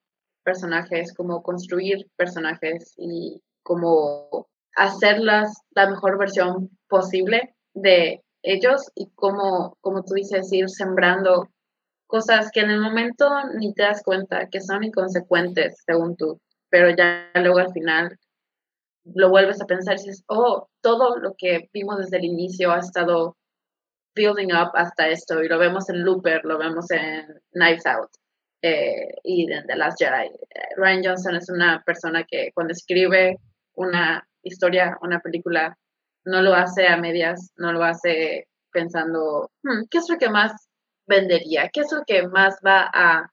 personajes, 0.45 1.13
cómo 1.13 1.43
construir 1.43 2.09
personajes 2.17 2.95
y 2.97 3.43
cómo 3.63 4.49
hacerlas 4.77 5.53
la 5.71 5.91
mejor 5.91 6.19
versión 6.19 6.71
posible 6.89 7.55
de 7.75 8.23
ellos 8.43 8.91
y 8.95 9.11
cómo, 9.15 9.77
como 9.81 10.05
tú 10.05 10.15
dices, 10.15 10.53
ir 10.53 10.69
sembrando 10.69 11.51
cosas 12.07 12.51
que 12.53 12.61
en 12.61 12.71
el 12.71 12.81
momento 12.81 13.29
ni 13.59 13.75
te 13.75 13.83
das 13.83 14.03
cuenta 14.03 14.49
que 14.49 14.61
son 14.61 14.85
inconsecuentes, 14.85 15.83
según 15.85 16.17
tú, 16.17 16.41
pero 16.69 16.91
ya 16.91 17.31
luego 17.35 17.59
al 17.59 17.73
final 17.73 18.19
lo 19.05 19.31
vuelves 19.31 19.61
a 19.61 19.67
pensar 19.67 19.95
y 19.95 20.03
dices, 20.03 20.25
oh, 20.29 20.69
todo 20.81 21.17
lo 21.19 21.35
que 21.37 21.69
vimos 21.73 21.99
desde 21.99 22.19
el 22.19 22.25
inicio 22.25 22.73
ha 22.73 22.79
estado 22.79 23.37
building 24.15 24.53
up 24.53 24.71
hasta 24.75 25.09
esto, 25.09 25.43
y 25.43 25.49
lo 25.49 25.59
vemos 25.59 25.89
en 25.91 26.03
Looper, 26.03 26.45
lo 26.45 26.59
vemos 26.59 26.91
en 26.91 27.27
Knives 27.53 27.87
Out 27.87 28.11
eh, 28.63 29.15
y 29.23 29.53
en 29.53 29.67
The 29.67 29.77
Last 29.77 29.99
Jedi. 29.99 30.31
Ryan 30.77 31.05
Johnson 31.05 31.37
es 31.37 31.51
una 31.51 31.83
persona 31.85 32.25
que 32.25 32.51
cuando 32.55 32.73
escribe 32.73 33.39
una 33.75 34.27
historia, 34.43 34.97
una 35.03 35.21
película, 35.21 35.77
no 36.25 36.43
lo 36.43 36.55
hace 36.55 36.89
a 36.89 36.97
medias, 36.97 37.53
no 37.57 37.73
lo 37.73 37.85
hace 37.85 38.49
pensando, 38.73 39.51
hmm, 39.63 39.85
¿qué 39.91 39.99
es 39.99 40.09
lo 40.09 40.19
que 40.19 40.31
más 40.31 40.66
vendería? 41.07 41.71
¿Qué 41.73 41.81
es 41.81 41.93
lo 41.93 42.05
que 42.07 42.27
más 42.29 42.59
va 42.65 42.91
a, 42.93 43.31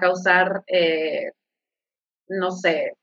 causar, 0.00 0.62
eh, 0.66 1.32
no 2.28 2.50
sé, 2.50 2.96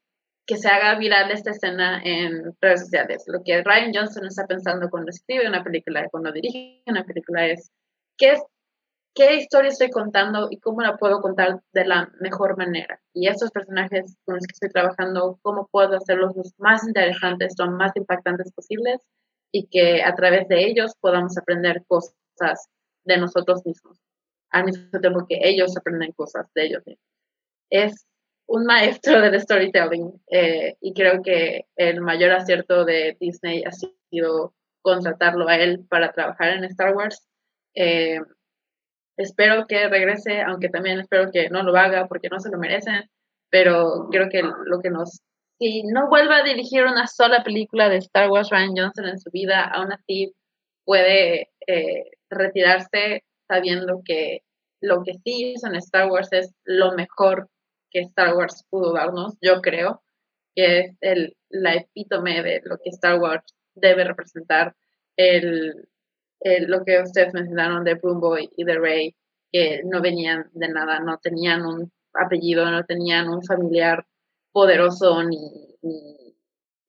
que 0.46 0.58
se 0.58 0.70
haga 0.70 0.98
viral 0.98 1.32
esta 1.32 1.52
escena 1.52 2.02
en 2.04 2.56
redes 2.62 2.82
sociales? 2.82 3.24
Lo 3.28 3.44
que 3.44 3.64
Ryan 3.64 3.92
Johnson 3.94 4.26
está 4.26 4.46
pensando 4.46 4.90
cuando 4.90 5.10
escribe 5.10 5.48
una 5.48 5.64
película, 5.64 6.08
cuando 6.10 6.32
dirige 6.32 6.84
una 6.88 7.04
película 7.04 7.48
es, 7.48 7.72
¿qué 8.18 8.38
qué 9.18 9.36
historia 9.36 9.72
estoy 9.72 9.90
contando 9.90 10.48
y 10.52 10.60
cómo 10.60 10.82
la 10.82 10.96
puedo 10.96 11.22
contar 11.22 11.60
de 11.74 11.86
la 11.86 12.12
mejor 12.20 12.56
manera. 12.56 13.02
Y 13.14 13.28
estos 13.28 13.50
personajes 13.50 14.16
con 14.26 14.36
los 14.36 14.46
que 14.46 14.54
estoy 14.54 14.70
trabajando, 14.70 15.40
cómo 15.42 15.68
puedo 15.72 15.98
hacerlos 15.98 16.36
los 16.36 16.54
más 16.60 16.88
interesantes, 16.88 17.56
los 17.58 17.70
más 17.72 17.92
impactantes 17.96 18.54
posibles 18.54 19.02
y 19.52 19.66
que 19.68 20.04
a 20.04 20.14
través 20.14 20.48
de 20.50 20.64
ellos 20.66 20.94
podamos 21.02 21.36
aprender 21.36 21.84
cosas 21.88 22.70
de 23.08 23.18
nosotros 23.18 23.66
mismos, 23.66 23.98
al 24.52 24.66
mismo 24.66 25.00
tiempo 25.00 25.26
que 25.28 25.40
ellos 25.42 25.76
aprenden 25.76 26.12
cosas 26.12 26.48
de 26.54 26.66
ellos 26.66 26.84
mismos. 26.86 27.06
Es 27.70 28.08
un 28.48 28.66
maestro 28.66 29.22
del 29.22 29.40
storytelling 29.40 30.22
eh, 30.32 30.76
y 30.82 30.94
creo 30.94 31.22
que 31.22 31.66
el 31.76 32.02
mayor 32.02 32.32
acierto 32.32 32.86
de 32.86 33.18
Disney 33.20 33.64
ha 33.64 33.72
sido 33.72 34.54
contratarlo 34.82 35.48
a 35.48 35.58
él 35.58 35.86
para 35.90 36.12
trabajar 36.14 36.50
en 36.50 36.64
Star 36.66 36.96
Wars. 36.96 37.28
Eh, 37.76 38.20
espero 39.18 39.68
que 39.68 39.88
regrese, 39.88 40.42
aunque 40.42 40.70
también 40.70 41.00
espero 41.00 41.32
que 41.32 41.50
no 41.50 41.64
lo 41.64 41.76
haga 41.76 42.08
porque 42.08 42.30
no 42.30 42.40
se 42.40 42.50
lo 42.50 42.58
merecen, 42.58 43.10
pero 43.50 44.08
creo 44.12 44.30
que 44.30 44.42
lo 44.44 44.80
que 44.82 44.90
nos... 44.90 45.22
Si 45.60 45.84
no 45.84 46.08
vuelva 46.08 46.38
a 46.38 46.44
dirigir 46.44 46.84
una 46.84 47.08
sola 47.08 47.44
película 47.44 47.90
de 47.90 47.98
Star 47.98 48.30
Wars 48.30 48.52
Ryan 48.52 48.76
Johnson 48.78 49.08
en 49.08 49.20
su 49.20 49.32
vida, 49.32 49.64
aún 49.64 49.92
así 49.92 50.36
puede 50.86 51.50
eh, 51.66 52.12
retirarse 52.30 53.24
sabiendo 53.48 54.02
que 54.04 54.42
lo 54.82 55.04
que 55.04 55.14
sí 55.24 55.54
hizo 55.54 55.68
en 55.68 55.76
Star 55.76 56.10
Wars 56.10 56.30
es 56.32 56.54
lo 56.64 56.94
mejor 56.94 57.50
que 57.90 58.02
Star 58.02 58.36
Wars 58.36 58.66
pudo 58.70 58.94
darnos, 58.94 59.36
yo 59.42 59.62
creo, 59.62 60.04
que 60.56 60.80
es 60.80 60.98
el, 61.02 61.38
la 61.50 61.76
epítome 61.76 62.44
de 62.44 62.62
lo 62.66 62.78
que 62.78 62.90
Star 62.90 63.20
Wars 63.20 63.44
debe 63.76 64.04
representar, 64.04 64.76
el, 65.16 65.88
lo 66.68 66.84
que 66.84 67.02
ustedes 67.02 67.34
mencionaron 67.34 67.84
de 67.84 67.96
Boomboy 67.96 68.50
y 68.56 68.64
de 68.64 68.78
Ray, 68.78 69.16
que 69.52 69.82
no 69.86 70.02
venían 70.02 70.50
de 70.54 70.70
nada, 70.70 71.00
no 71.00 71.18
tenían 71.18 71.66
un 71.66 71.92
apellido, 72.14 72.70
no 72.70 72.84
tenían 72.86 73.30
un 73.30 73.44
familiar 73.44 74.06
poderoso 74.52 75.24
ni, 75.24 75.76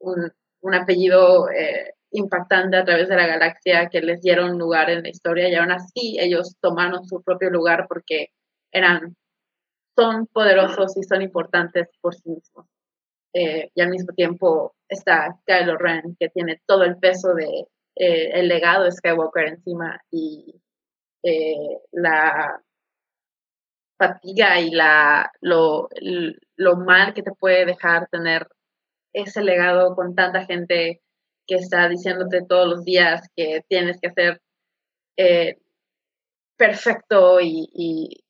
un, 0.00 0.32
apellido 0.74 1.50
eh, 1.50 1.94
impactante 2.10 2.76
a 2.76 2.84
través 2.84 3.08
de 3.08 3.16
la 3.16 3.26
galaxia 3.26 3.88
que 3.88 4.00
les 4.00 4.20
dieron 4.20 4.58
lugar 4.58 4.90
en 4.90 5.02
la 5.02 5.08
historia 5.08 5.48
y 5.48 5.54
aún 5.54 5.70
así 5.70 6.16
ellos 6.18 6.56
tomaron 6.60 7.04
su 7.04 7.22
propio 7.22 7.50
lugar 7.50 7.86
porque 7.88 8.28
eran, 8.72 9.16
son 9.96 10.26
poderosos 10.28 10.96
y 10.96 11.02
son 11.02 11.22
importantes 11.22 11.88
por 12.00 12.14
sí 12.14 12.30
mismos. 12.30 12.66
Eh, 13.34 13.70
y 13.74 13.80
al 13.80 13.90
mismo 13.90 14.12
tiempo 14.14 14.74
está 14.88 15.38
Kylo 15.46 15.76
Ren, 15.76 16.16
que 16.18 16.28
tiene 16.30 16.60
todo 16.66 16.84
el 16.84 16.96
peso 16.98 17.34
de, 17.34 17.66
eh, 17.96 18.30
el 18.32 18.48
legado 18.48 18.84
de 18.84 18.92
Skywalker 18.92 19.48
encima 19.48 20.00
y 20.10 20.54
eh, 21.22 21.78
la 21.92 22.62
fatiga 23.98 24.60
y 24.60 24.70
la, 24.70 25.30
lo, 25.40 25.88
lo 26.56 26.76
mal 26.76 27.12
que 27.12 27.22
te 27.22 27.32
puede 27.32 27.66
dejar 27.66 28.08
tener 28.08 28.46
ese 29.12 29.42
legado 29.42 29.96
con 29.96 30.14
tanta 30.14 30.44
gente 30.46 31.02
que 31.48 31.56
está 31.56 31.88
diciéndote 31.88 32.44
todos 32.48 32.68
los 32.68 32.84
días 32.84 33.28
que 33.34 33.64
tienes 33.68 33.98
que 34.00 34.08
hacer 34.08 34.40
eh, 35.16 35.56
perfecto 36.56 37.40
y, 37.40 38.24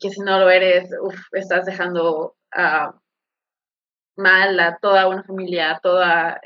que 0.00 0.10
si 0.10 0.20
no 0.20 0.38
lo 0.38 0.50
eres, 0.50 0.90
estás 1.32 1.64
dejando 1.64 2.36
mal 4.16 4.60
a 4.60 4.78
toda 4.82 5.08
una 5.08 5.22
familia, 5.22 5.72
a 5.72 5.80
toda 5.80 6.40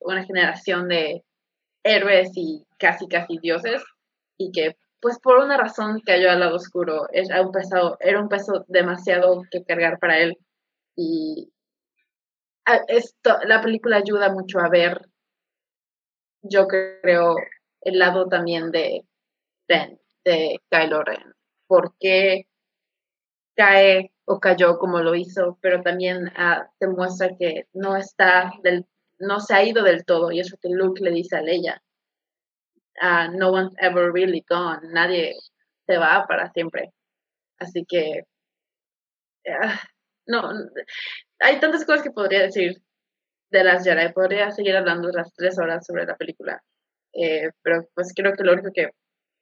una 0.00 0.24
generación 0.24 0.88
de, 0.88 1.22
héroes 1.86 2.30
y 2.34 2.66
casi 2.78 3.06
casi 3.08 3.38
dioses. 3.38 3.82
Y 4.38 4.52
que 4.52 4.76
pues 5.00 5.18
por 5.20 5.38
una 5.38 5.56
razón 5.56 6.00
cayó 6.04 6.30
al 6.30 6.40
lado 6.40 6.56
oscuro, 6.56 7.06
era 7.12 7.42
un 7.42 7.52
peso, 7.52 7.96
era 8.00 8.20
un 8.20 8.28
peso 8.28 8.64
demasiado 8.68 9.42
que 9.50 9.64
cargar 9.64 9.98
para 9.98 10.18
él. 10.18 10.36
Y 10.96 11.52
esto, 12.88 13.38
la 13.44 13.60
película 13.60 13.98
ayuda 13.98 14.32
mucho 14.32 14.58
a 14.58 14.68
ver, 14.68 15.00
yo 16.48 16.66
creo, 16.66 17.36
el 17.82 17.98
lado 17.98 18.28
también 18.28 18.70
de 18.70 19.04
Ben, 19.68 20.00
de 20.24 20.60
Kylo 20.70 21.02
Ren, 21.02 21.34
por 21.66 21.94
qué 21.98 22.46
cae 23.56 24.12
o 24.24 24.40
cayó 24.40 24.78
como 24.78 25.00
lo 25.00 25.14
hizo, 25.14 25.58
pero 25.60 25.82
también 25.82 26.32
ah, 26.36 26.68
demuestra 26.80 27.36
que 27.36 27.66
no 27.72 27.96
está 27.96 28.52
del 28.62 28.86
no 29.18 29.40
se 29.40 29.54
ha 29.54 29.64
ido 29.64 29.82
del 29.82 30.04
todo, 30.04 30.30
y 30.30 30.40
eso 30.40 30.58
que 30.60 30.68
Luke 30.68 31.02
le 31.02 31.10
dice 31.10 31.36
a 31.36 31.42
Leia. 31.42 31.82
Uh, 33.00 33.30
no 33.36 33.50
one's 33.50 33.74
ever 33.78 34.10
really 34.12 34.44
gone, 34.48 34.80
nadie 34.92 35.34
se 35.86 35.98
va 35.98 36.26
para 36.26 36.50
siempre. 36.52 36.92
Así 37.58 37.84
que, 37.86 38.24
ah, 39.48 39.80
no, 40.26 40.50
hay 41.40 41.60
tantas 41.60 41.84
cosas 41.84 42.02
que 42.02 42.10
podría 42.10 42.42
decir 42.42 42.82
de 43.50 43.64
las 43.64 43.84
Jedi, 43.84 44.12
podría 44.12 44.50
seguir 44.50 44.76
hablando 44.76 45.08
las 45.10 45.32
tres 45.34 45.58
horas 45.58 45.86
sobre 45.86 46.06
la 46.06 46.16
película, 46.16 46.62
eh, 47.12 47.50
pero 47.62 47.88
pues 47.94 48.12
creo 48.14 48.32
que 48.34 48.44
lo 48.44 48.52
único 48.52 48.70
que 48.72 48.90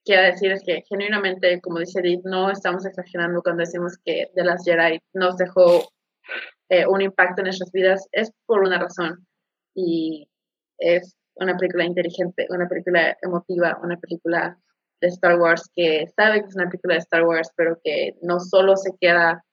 quiero 0.04 0.22
decir 0.22 0.52
es 0.52 0.62
que 0.64 0.82
genuinamente, 0.88 1.60
como 1.60 1.78
dice 1.78 2.00
Edith, 2.00 2.24
no 2.24 2.50
estamos 2.50 2.84
exagerando 2.86 3.42
cuando 3.42 3.62
decimos 3.62 3.96
que 4.04 4.26
de 4.34 4.44
las 4.44 4.64
Jedi 4.64 5.00
nos 5.14 5.36
dejó 5.36 5.88
eh, 6.68 6.86
un 6.86 7.02
impacto 7.02 7.40
en 7.40 7.46
nuestras 7.46 7.72
vidas, 7.72 8.06
es 8.12 8.30
por 8.46 8.60
una 8.60 8.78
razón 8.78 9.26
y 9.74 10.28
es 10.78 11.16
una 11.36 11.56
película 11.56 11.84
inteligente, 11.84 12.46
una 12.50 12.68
película 12.68 13.16
emotiva, 13.22 13.78
una 13.82 13.96
película 13.98 14.58
de 15.00 15.08
Star 15.08 15.38
Wars 15.38 15.68
que 15.74 16.06
sabe 16.16 16.40
que 16.40 16.48
es 16.48 16.54
una 16.54 16.68
película 16.68 16.94
de 16.94 17.00
Star 17.00 17.24
Wars, 17.24 17.50
pero 17.56 17.78
que 17.82 18.14
no 18.22 18.40
solo 18.40 18.76
se 18.76 18.90
queda 19.00 19.44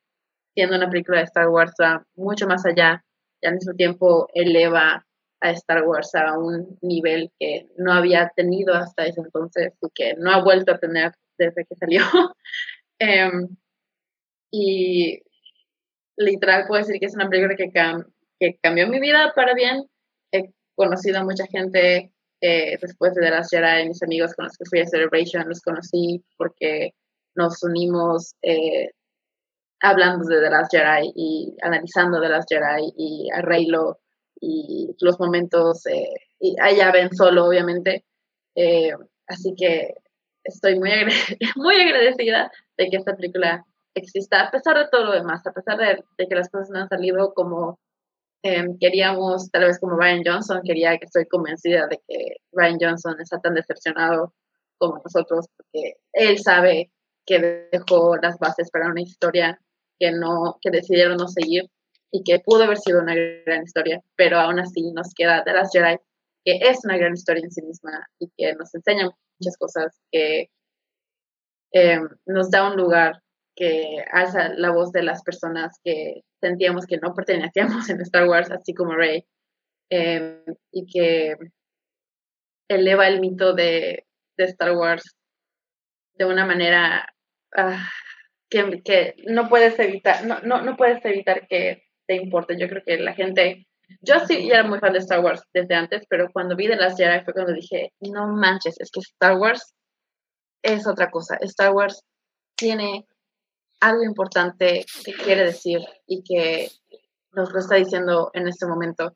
siendo 0.53 0.75
una 0.75 0.89
película 0.89 1.19
de 1.19 1.25
Star 1.25 1.49
Wars, 1.49 1.73
va 1.81 2.05
mucho 2.15 2.45
más 2.47 2.65
allá 2.65 3.03
y 3.41 3.47
al 3.47 3.55
mismo 3.55 3.73
tiempo 3.73 4.27
eleva 4.33 5.05
a 5.41 5.51
Star 5.51 5.83
Wars 5.83 6.13
a 6.15 6.37
un 6.37 6.77
nivel 6.81 7.31
que 7.39 7.67
no 7.77 7.91
había 7.91 8.31
tenido 8.35 8.73
hasta 8.73 9.05
ese 9.05 9.21
entonces 9.21 9.73
y 9.81 9.87
que 9.93 10.13
no 10.15 10.31
ha 10.31 10.43
vuelto 10.43 10.71
a 10.71 10.77
tener 10.77 11.11
desde 11.37 11.65
que 11.65 11.75
salió. 11.75 12.01
Em, 13.03 13.47
y 14.51 15.23
literal 16.15 16.67
puedo 16.67 16.83
decir 16.83 16.99
que 16.99 17.07
es 17.07 17.15
una 17.15 17.27
película 17.27 17.55
que, 17.55 17.71
que 18.39 18.59
cambió 18.61 18.87
mi 18.87 18.99
vida 18.99 19.33
para 19.35 19.55
bien 19.55 19.87
he 20.31 20.51
conocido 20.75 21.19
a 21.19 21.23
mucha 21.23 21.45
gente 21.47 22.13
eh, 22.41 22.77
después 22.81 23.13
de 23.13 23.29
Last 23.29 23.51
Jedi, 23.51 23.87
mis 23.87 24.01
amigos 24.01 24.33
con 24.33 24.45
los 24.45 24.57
que 24.57 24.65
fui 24.65 24.79
a 24.79 24.87
Celebration, 24.87 25.47
los 25.47 25.61
conocí 25.61 26.23
porque 26.37 26.93
nos 27.35 27.61
unimos 27.63 28.35
eh, 28.41 28.91
hablando 29.81 30.27
de 30.27 30.39
The 30.41 30.49
Last 30.49 30.71
Jedi 30.71 31.11
y 31.15 31.55
analizando 31.61 32.21
The 32.21 32.29
Last 32.29 32.49
Jedi 32.49 32.93
y 32.97 33.29
a 33.31 33.41
Reylo 33.41 33.99
y 34.39 34.95
los 35.01 35.19
momentos, 35.19 35.85
eh, 35.87 36.13
y 36.39 36.55
allá 36.61 36.91
ven 36.91 37.13
solo, 37.13 37.45
obviamente. 37.45 38.05
así 39.27 39.53
que 39.57 39.93
estoy 40.43 40.79
muy, 40.79 40.89
muy 41.55 41.75
agradecida 41.81 42.51
de 42.77 42.89
que 42.89 42.97
esta 42.97 43.15
película 43.15 43.65
exista, 43.93 44.47
a 44.47 44.51
pesar 44.51 44.77
de 44.77 44.87
todo 44.91 45.05
lo 45.05 45.11
demás, 45.13 45.45
a 45.45 45.51
pesar 45.51 45.77
de, 45.77 46.03
de 46.17 46.27
que 46.27 46.35
las 46.35 46.49
cosas 46.49 46.69
no 46.71 46.79
han 46.79 46.89
salido 46.89 47.33
como 47.33 47.79
Em, 48.43 48.77
queríamos, 48.79 49.51
tal 49.51 49.65
vez 49.65 49.79
como 49.79 49.97
Ryan 49.97 50.23
Johnson, 50.25 50.61
quería 50.63 50.97
que 50.97 51.05
estoy 51.05 51.25
convencida 51.27 51.85
de 51.87 52.01
que 52.07 52.37
Ryan 52.51 52.77
Johnson 52.81 53.21
está 53.21 53.39
tan 53.39 53.53
decepcionado 53.53 54.33
como 54.79 54.99
nosotros, 55.03 55.47
porque 55.55 55.93
él 56.13 56.39
sabe 56.39 56.91
que 57.25 57.67
dejó 57.71 58.17
las 58.17 58.39
bases 58.39 58.71
para 58.71 58.87
una 58.89 59.01
historia 59.01 59.61
que 60.01 60.11
no, 60.11 60.57
que 60.61 60.71
decidieron 60.71 61.17
no 61.17 61.27
seguir 61.27 61.69
y 62.11 62.23
que 62.23 62.39
pudo 62.39 62.63
haber 62.63 62.79
sido 62.79 63.01
una 63.01 63.13
gran 63.13 63.63
historia, 63.63 64.01
pero 64.15 64.39
aún 64.39 64.59
así 64.59 64.91
nos 64.93 65.13
queda 65.13 65.43
The 65.43 65.53
Last 65.53 65.73
Jedi, 65.73 65.97
que 66.43 66.57
es 66.59 66.83
una 66.83 66.97
gran 66.97 67.13
historia 67.13 67.43
en 67.43 67.51
sí 67.51 67.61
misma 67.61 68.07
y 68.19 68.31
que 68.35 68.55
nos 68.55 68.73
enseña 68.73 69.11
muchas 69.39 69.57
cosas, 69.57 70.01
que 70.11 70.49
em, 71.71 72.09
nos 72.25 72.49
da 72.49 72.67
un 72.71 72.77
lugar 72.77 73.21
que 73.55 74.03
alza 74.11 74.49
la 74.55 74.71
voz 74.71 74.91
de 74.91 75.03
las 75.03 75.21
personas 75.21 75.79
que 75.83 76.21
sentíamos 76.41 76.87
que 76.87 76.97
no 76.97 77.13
pertenecíamos 77.13 77.87
en 77.89 78.01
Star 78.01 78.27
Wars, 78.27 78.49
así 78.49 78.73
como 78.73 78.95
Rey, 78.95 79.23
em, 79.89 80.43
y 80.71 80.87
que 80.91 81.35
eleva 82.67 83.07
el 83.07 83.19
mito 83.21 83.53
de, 83.53 84.07
Star 84.37 84.75
Wars 84.75 85.03
de 86.15 86.25
una 86.25 86.47
manera 86.47 87.07
ah, 87.55 87.87
que, 88.51 89.15
no 89.25 89.49
puedes 89.49 89.79
evitar, 89.79 90.25
no, 90.25 90.39
no, 90.41 90.61
no 90.61 90.77
puedes 90.77 91.03
evitar 91.05 91.47
que 91.47 91.83
te 92.05 92.15
importe. 92.15 92.59
Yo 92.59 92.67
creo 92.67 92.83
que 92.85 92.97
la 92.97 93.13
gente 93.13 93.65
yo 94.01 94.19
sí 94.25 94.49
era 94.49 94.63
muy 94.63 94.79
fan 94.79 94.93
de 94.93 94.99
Star 94.99 95.19
Wars 95.19 95.43
desde 95.53 95.75
antes, 95.75 96.05
pero 96.09 96.29
cuando 96.31 96.55
vi 96.55 96.67
The 96.67 96.75
Last 96.75 96.97
Jedi 96.97 97.23
fue 97.23 97.33
cuando 97.33 97.53
dije, 97.53 97.93
no 97.99 98.27
manches, 98.27 98.79
es 98.79 98.89
que 98.91 99.01
Star 99.01 99.37
Wars 99.37 99.73
es 100.63 100.87
otra 100.87 101.09
cosa. 101.09 101.37
Star 101.41 101.73
Wars 101.73 102.03
tiene 102.55 103.05
algo 103.79 104.03
importante 104.03 104.85
que 105.03 105.13
quiere 105.13 105.45
decir 105.45 105.79
y 106.07 106.23
que 106.23 106.69
nos 107.31 107.51
lo 107.51 107.59
está 107.59 107.75
diciendo 107.75 108.29
en 108.33 108.47
este 108.47 108.65
momento. 108.65 109.15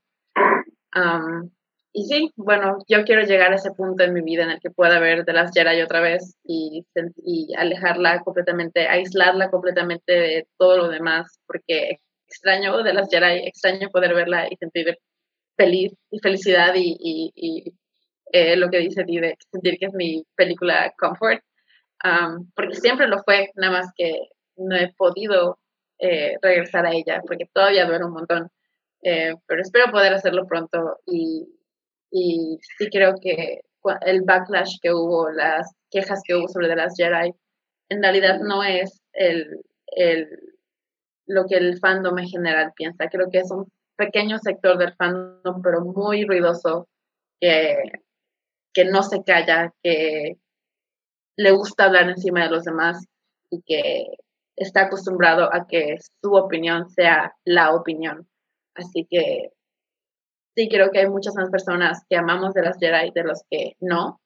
Y 1.97 2.03
sí, 2.03 2.29
bueno, 2.35 2.79
yo 2.89 3.05
quiero 3.05 3.21
llegar 3.21 3.53
a 3.53 3.55
ese 3.55 3.71
punto 3.71 4.03
en 4.03 4.13
mi 4.13 4.21
vida 4.21 4.43
en 4.43 4.51
el 4.51 4.59
que 4.59 4.69
pueda 4.69 4.99
ver 4.99 5.23
The 5.23 5.31
Last 5.31 5.57
Jedi 5.57 5.81
otra 5.81 6.01
vez 6.01 6.35
y, 6.43 6.85
y 7.23 7.53
alejarla 7.55 8.19
completamente, 8.21 8.85
aislarla 8.85 9.49
completamente 9.49 10.11
de 10.11 10.47
todo 10.57 10.77
lo 10.77 10.89
demás, 10.89 11.39
porque 11.47 11.99
extraño 12.27 12.83
de 12.83 12.93
las 12.93 13.09
Jedi, 13.09 13.47
extraño 13.47 13.87
poder 13.91 14.13
verla 14.13 14.45
y 14.51 14.57
sentir 14.57 14.97
feliz 15.55 15.93
y 16.11 16.19
felicidad 16.19 16.73
y, 16.75 17.73
eh, 18.33 18.57
lo 18.57 18.69
que 18.69 18.79
dice 18.79 19.05
Di 19.05 19.21
de 19.21 19.37
sentir 19.49 19.77
que 19.79 19.85
es 19.85 19.93
mi 19.93 20.25
película 20.35 20.93
comfort, 20.97 21.41
porque 22.57 22.75
siempre 22.75 23.07
lo 23.07 23.23
fue, 23.23 23.51
nada 23.55 23.71
más 23.71 23.87
que 23.95 24.19
no 24.57 24.75
he 24.75 24.93
podido 24.97 25.59
eh, 25.99 26.35
regresar 26.41 26.85
a 26.85 26.93
ella, 26.93 27.21
porque 27.25 27.45
todavía 27.53 27.85
duele 27.85 28.03
un 28.03 28.11
montón, 28.11 28.49
eh, 29.01 29.35
pero 29.47 29.61
espero 29.61 29.91
poder 29.91 30.13
hacerlo 30.13 30.45
pronto 30.45 30.97
y, 31.05 31.47
y 32.17 32.57
sí 32.77 32.89
creo 32.89 33.15
que 33.21 33.59
el 34.05 34.21
backlash 34.21 34.77
que 34.81 34.93
hubo, 34.93 35.29
las 35.31 35.69
quejas 35.91 36.21
que 36.23 36.33
hubo 36.33 36.47
sobre 36.47 36.69
The 36.69 36.75
Last 36.77 36.97
Jedi, 36.97 37.33
en 37.89 38.01
realidad 38.01 38.39
no 38.39 38.63
es 38.63 39.01
el, 39.11 39.61
el 39.87 40.29
lo 41.27 41.45
que 41.45 41.57
el 41.57 41.77
fandom 41.77 42.17
en 42.19 42.29
general 42.29 42.71
piensa. 42.73 43.09
Creo 43.09 43.29
que 43.29 43.39
es 43.39 43.51
un 43.51 43.69
pequeño 43.97 44.37
sector 44.39 44.77
del 44.77 44.95
fandom, 44.95 45.61
pero 45.61 45.81
muy 45.81 46.23
ruidoso, 46.23 46.87
que, 47.41 47.91
que 48.73 48.85
no 48.85 49.03
se 49.03 49.21
calla, 49.23 49.73
que 49.83 50.37
le 51.35 51.51
gusta 51.51 51.83
hablar 51.83 52.09
encima 52.09 52.45
de 52.45 52.51
los 52.51 52.63
demás 52.63 53.05
y 53.49 53.61
que 53.63 54.05
está 54.55 54.83
acostumbrado 54.83 55.53
a 55.53 55.67
que 55.67 55.97
su 56.21 56.33
opinión 56.33 56.89
sea 56.89 57.35
la 57.43 57.75
opinión. 57.75 58.25
Así 58.73 59.05
que 59.09 59.51
sí 60.55 60.69
creo 60.69 60.91
que 60.91 60.99
hay 60.99 61.09
muchas 61.09 61.35
más 61.35 61.49
personas 61.49 62.03
que 62.09 62.17
amamos 62.17 62.53
de 62.53 62.63
las 62.63 62.77
Jedi 62.79 63.11
de 63.11 63.23
los 63.23 63.43
que 63.49 63.75
no, 63.79 64.21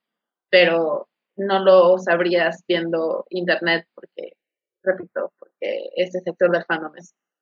pero 0.49 1.09
no 1.35 1.59
lo 1.59 1.97
sabrías 1.97 2.63
viendo 2.67 3.25
internet 3.29 3.87
porque 3.93 4.33
repito, 4.83 5.33
porque 5.39 5.89
este 5.95 6.19
sector 6.21 6.51
del 6.51 6.65
fandom 6.65 6.93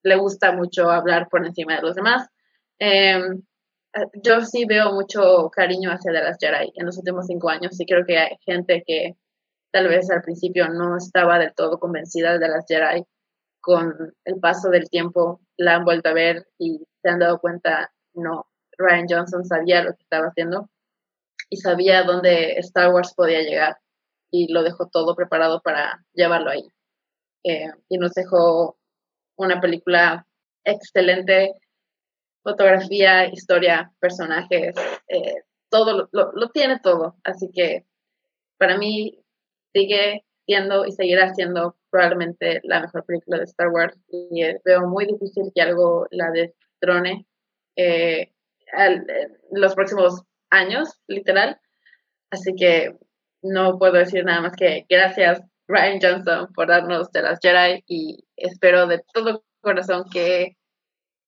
le 0.03 0.15
gusta 0.15 0.51
mucho 0.51 0.89
hablar 0.89 1.27
por 1.29 1.45
encima 1.45 1.75
de 1.75 1.81
los 1.81 1.95
demás. 1.95 2.27
Em, 2.79 3.41
yo 4.23 4.41
sí 4.41 4.65
veo 4.65 4.93
mucho 4.93 5.49
cariño 5.49 5.91
hacia 5.91 6.11
The 6.11 6.21
Last 6.21 6.41
Jedi 6.41 6.71
en 6.75 6.85
los 6.85 6.97
últimos 6.97 7.25
cinco 7.27 7.49
años 7.49 7.79
y 7.79 7.85
creo 7.85 8.05
que 8.05 8.17
hay 8.17 8.37
gente 8.45 8.83
que 8.85 9.15
tal 9.71 9.87
vez 9.87 10.09
al 10.09 10.21
principio 10.21 10.69
no 10.69 10.97
estaba 10.97 11.39
del 11.39 11.53
todo 11.53 11.79
convencida 11.79 12.37
de 12.37 12.47
Last 12.47 12.69
Jedi. 12.69 13.03
Con 13.61 14.13
el 14.23 14.39
paso 14.39 14.69
del 14.69 14.89
tiempo 14.89 15.41
la 15.57 15.75
han 15.75 15.85
vuelto 15.85 16.09
a 16.09 16.13
ver 16.13 16.47
y 16.57 16.79
se 17.01 17.09
han 17.09 17.19
dado 17.19 17.39
cuenta, 17.39 17.91
no, 18.13 18.46
Ryan 18.77 19.07
Johnson 19.09 19.45
sabía 19.45 19.83
lo 19.83 19.95
que 19.95 20.03
estaba 20.03 20.27
haciendo 20.27 20.69
y 21.49 21.57
sabía 21.57 22.03
dónde 22.03 22.57
Star 22.59 22.93
Wars 22.93 23.13
podía 23.15 23.41
llegar 23.41 23.77
y 24.31 24.51
lo 24.51 24.63
dejó 24.63 24.87
todo 24.87 25.15
preparado 25.15 25.61
para 25.61 26.03
llevarlo 26.13 26.49
ahí. 26.49 26.67
Eh, 27.43 27.71
y 27.89 27.97
nos 27.97 28.13
dejó 28.13 28.77
una 29.37 29.61
película 29.61 30.27
excelente, 30.63 31.53
fotografía, 32.43 33.27
historia, 33.27 33.91
personajes, 33.99 34.75
eh, 35.07 35.43
todo 35.69 36.09
lo, 36.11 36.49
tiene 36.49 36.79
todo. 36.79 37.15
Así 37.23 37.49
que 37.53 37.85
para 38.57 38.77
mí 38.77 39.19
sigue 39.73 40.25
siendo 40.45 40.85
y 40.85 40.91
seguirá 40.91 41.33
siendo 41.33 41.77
probablemente 41.89 42.61
la 42.63 42.81
mejor 42.81 43.05
película 43.05 43.37
de 43.37 43.43
Star 43.45 43.69
Wars 43.69 43.97
y 44.09 44.43
eh, 44.43 44.59
veo 44.65 44.87
muy 44.87 45.05
difícil 45.05 45.51
que 45.53 45.61
algo 45.61 46.07
la 46.11 46.31
destrone 46.31 47.25
en 48.73 49.05
los 49.51 49.75
próximos 49.75 50.23
años, 50.49 50.99
literal. 51.07 51.59
Así 52.29 52.53
que 52.55 52.95
no 53.41 53.77
puedo 53.77 53.93
decir 53.93 54.25
nada 54.25 54.41
más 54.41 54.55
que 54.55 54.85
gracias 54.89 55.41
Ryan 55.67 55.99
Johnson 56.01 56.53
por 56.53 56.67
darnos 56.67 57.11
de 57.11 57.21
las 57.21 57.39
Jedi 57.41 57.83
y 57.87 58.25
espero 58.35 58.87
de 58.87 59.03
todo 59.13 59.43
corazón 59.61 60.05
que 60.11 60.57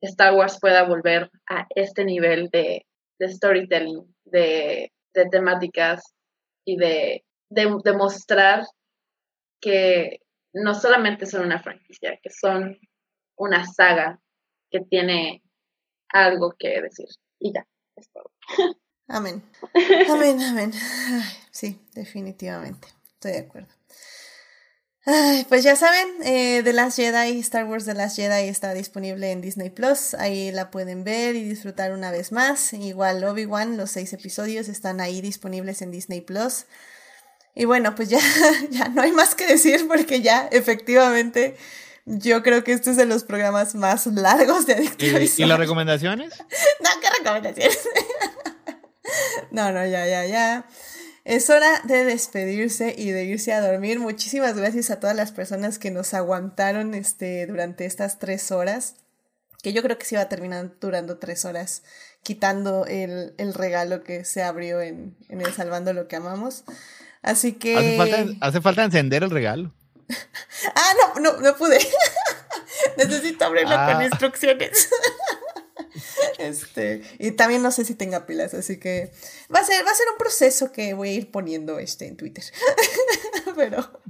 Star 0.01 0.33
Wars 0.33 0.57
pueda 0.59 0.83
volver 0.83 1.29
a 1.49 1.67
este 1.75 2.05
nivel 2.05 2.49
de, 2.49 2.85
storytelling, 3.21 4.15
de, 4.25 4.91
temáticas 5.31 6.01
y 6.63 6.77
de, 6.77 7.25
demostrar 7.49 8.63
que 9.59 10.21
no 10.53 10.73
solamente 10.73 11.25
son 11.25 11.45
una 11.45 11.61
franquicia, 11.61 12.17
que 12.23 12.29
son 12.29 12.79
una 13.35 13.65
saga 13.65 14.19
que 14.71 14.79
tiene 14.81 15.43
algo 16.09 16.53
que 16.57 16.81
decir. 16.81 17.07
Y 17.39 17.53
ya, 17.53 17.67
es 17.95 18.09
todo. 18.11 18.31
Amén. 19.07 19.41
Amén, 20.09 20.41
amén. 20.41 20.71
sí, 21.51 21.79
definitivamente. 21.93 22.87
Estoy 23.15 23.31
de 23.31 23.39
acuerdo 23.39 23.79
pues 25.47 25.63
ya 25.63 25.75
saben, 25.75 26.07
eh, 26.23 26.61
The 26.63 26.73
Last 26.73 26.97
Jedi, 26.97 27.39
Star 27.39 27.65
Wars 27.65 27.85
The 27.85 27.93
Last 27.93 28.17
Jedi 28.17 28.47
está 28.47 28.73
disponible 28.73 29.31
en 29.31 29.41
Disney 29.41 29.69
Plus. 29.69 30.13
Ahí 30.13 30.51
la 30.51 30.69
pueden 30.71 31.03
ver 31.03 31.35
y 31.35 31.43
disfrutar 31.43 31.93
una 31.93 32.11
vez 32.11 32.31
más. 32.31 32.73
Igual 32.73 33.23
Obi-Wan, 33.23 33.77
los 33.77 33.91
seis 33.91 34.13
episodios 34.13 34.67
están 34.67 35.01
ahí 35.01 35.21
disponibles 35.21 35.81
en 35.81 35.91
Disney 35.91 36.21
Plus. 36.21 36.65
Y 37.55 37.65
bueno, 37.65 37.95
pues 37.95 38.09
ya, 38.09 38.19
ya 38.69 38.89
no 38.89 39.01
hay 39.01 39.11
más 39.11 39.35
que 39.35 39.47
decir 39.47 39.87
porque 39.87 40.21
ya 40.21 40.47
efectivamente 40.51 41.55
yo 42.05 42.43
creo 42.43 42.63
que 42.63 42.73
este 42.73 42.91
es 42.91 42.97
de 42.97 43.05
los 43.05 43.23
programas 43.23 43.75
más 43.75 44.05
largos 44.07 44.65
de 44.65 44.73
Adictiva 44.73 45.19
¿Y, 45.19 45.31
¿Y 45.37 45.45
las 45.45 45.59
recomendaciones? 45.59 46.33
no, 46.39 46.89
¿qué 47.01 47.07
recomendaciones? 47.17 47.79
no, 49.51 49.71
no, 49.71 49.85
ya, 49.85 50.07
ya, 50.07 50.25
ya. 50.25 50.65
Es 51.25 51.49
hora 51.49 51.81
de 51.83 52.05
despedirse 52.05 52.95
y 52.97 53.11
de 53.11 53.25
irse 53.25 53.53
a 53.53 53.61
dormir. 53.61 53.99
Muchísimas 53.99 54.57
gracias 54.57 54.89
a 54.89 54.99
todas 54.99 55.15
las 55.15 55.31
personas 55.31 55.77
que 55.77 55.91
nos 55.91 56.13
aguantaron 56.13 56.95
este, 56.95 57.45
durante 57.45 57.85
estas 57.85 58.17
tres 58.17 58.51
horas. 58.51 58.95
Que 59.61 59.73
yo 59.73 59.83
creo 59.83 59.97
que 59.97 60.05
se 60.05 60.15
iba 60.15 60.21
a 60.23 60.29
terminar 60.29 60.71
durando 60.79 61.19
tres 61.19 61.43
horas, 61.45 61.83
quitando 62.23 62.85
el, 62.85 63.35
regalo 63.53 64.03
que 64.03 64.23
se 64.23 64.41
abrió 64.41 64.81
en, 64.81 65.17
en, 65.27 65.41
el 65.41 65.53
Salvando 65.53 65.93
lo 65.93 66.07
que 66.07 66.15
amamos. 66.15 66.63
Así 67.21 67.53
que. 67.53 67.75
Hace 67.75 67.97
falta, 67.97 68.25
hace 68.39 68.61
falta 68.61 68.83
encender 68.85 69.21
el 69.21 69.29
regalo. 69.29 69.73
ah, 70.75 70.93
no, 71.15 71.21
no, 71.21 71.39
no 71.39 71.55
pude. 71.55 71.79
Necesito 72.97 73.45
abrirlo 73.45 73.75
con 73.75 73.97
ah. 73.97 74.03
instrucciones. 74.03 74.89
Este, 76.37 77.01
y 77.17 77.31
también 77.31 77.61
no 77.61 77.71
sé 77.71 77.83
si 77.83 77.93
tenga 77.93 78.25
pilas, 78.25 78.53
así 78.53 78.79
que 78.79 79.11
va 79.53 79.59
a 79.59 79.65
ser, 79.65 79.85
va 79.85 79.91
a 79.91 79.95
ser 79.95 80.07
un 80.09 80.17
proceso 80.17 80.71
que 80.71 80.93
voy 80.93 81.09
a 81.09 81.13
ir 81.13 81.31
poniendo 81.31 81.79
este 81.79 82.07
en 82.07 82.15
Twitter. 82.15 82.43
pero. 83.55 84.01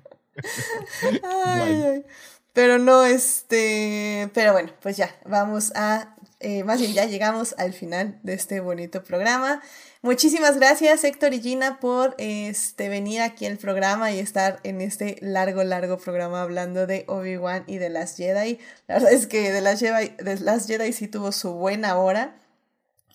pero 2.54 2.78
no, 2.78 3.06
este. 3.06 4.30
Pero 4.34 4.54
bueno, 4.54 4.72
pues 4.82 4.98
ya, 4.98 5.16
vamos 5.26 5.72
a. 5.76 6.16
Eh, 6.40 6.64
más 6.64 6.80
bien, 6.80 6.94
ya 6.94 7.06
llegamos 7.06 7.56
al 7.58 7.74
final 7.74 8.20
de 8.22 8.34
este 8.34 8.60
bonito 8.60 9.04
programa. 9.04 9.62
Muchísimas 10.02 10.58
gracias 10.58 11.04
Héctor 11.04 11.34
y 11.34 11.42
Gina 11.42 11.80
por 11.82 12.16
este, 12.18 12.88
venir 12.88 13.20
aquí 13.20 13.46
al 13.46 13.58
programa 13.58 14.12
y 14.14 14.20
estar 14.20 14.62
en 14.64 14.80
este 14.80 15.18
largo, 15.20 15.64
largo 15.66 15.98
programa 15.98 16.42
hablando 16.42 16.88
de 16.88 17.04
Obi-Wan 17.08 17.66
y 17.68 17.80
de 17.80 17.90
las 17.90 18.16
Jedi. 18.16 18.60
La 18.88 18.96
verdad 18.96 19.12
es 19.12 19.28
que 19.28 19.52
de 19.52 19.60
las 19.60 19.82
Jedi, 19.82 20.16
de 20.18 20.40
las 20.40 20.68
Jedi 20.68 20.94
sí 20.94 21.10
tuvo 21.10 21.34
su 21.34 21.52
buena 21.54 21.98
hora 21.98 22.34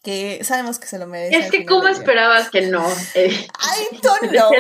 que 0.03 0.45
sabemos 0.45 0.79
que 0.79 0.87
se 0.87 0.99
lo 0.99 1.07
merece. 1.07 1.39
Es 1.39 1.51
que, 1.51 1.65
¿cómo 1.65 1.89
esperabas 1.89 2.51
que 2.51 2.67
no? 2.67 2.87
I 3.17 3.99
don't 4.03 4.31
know. 4.31 4.53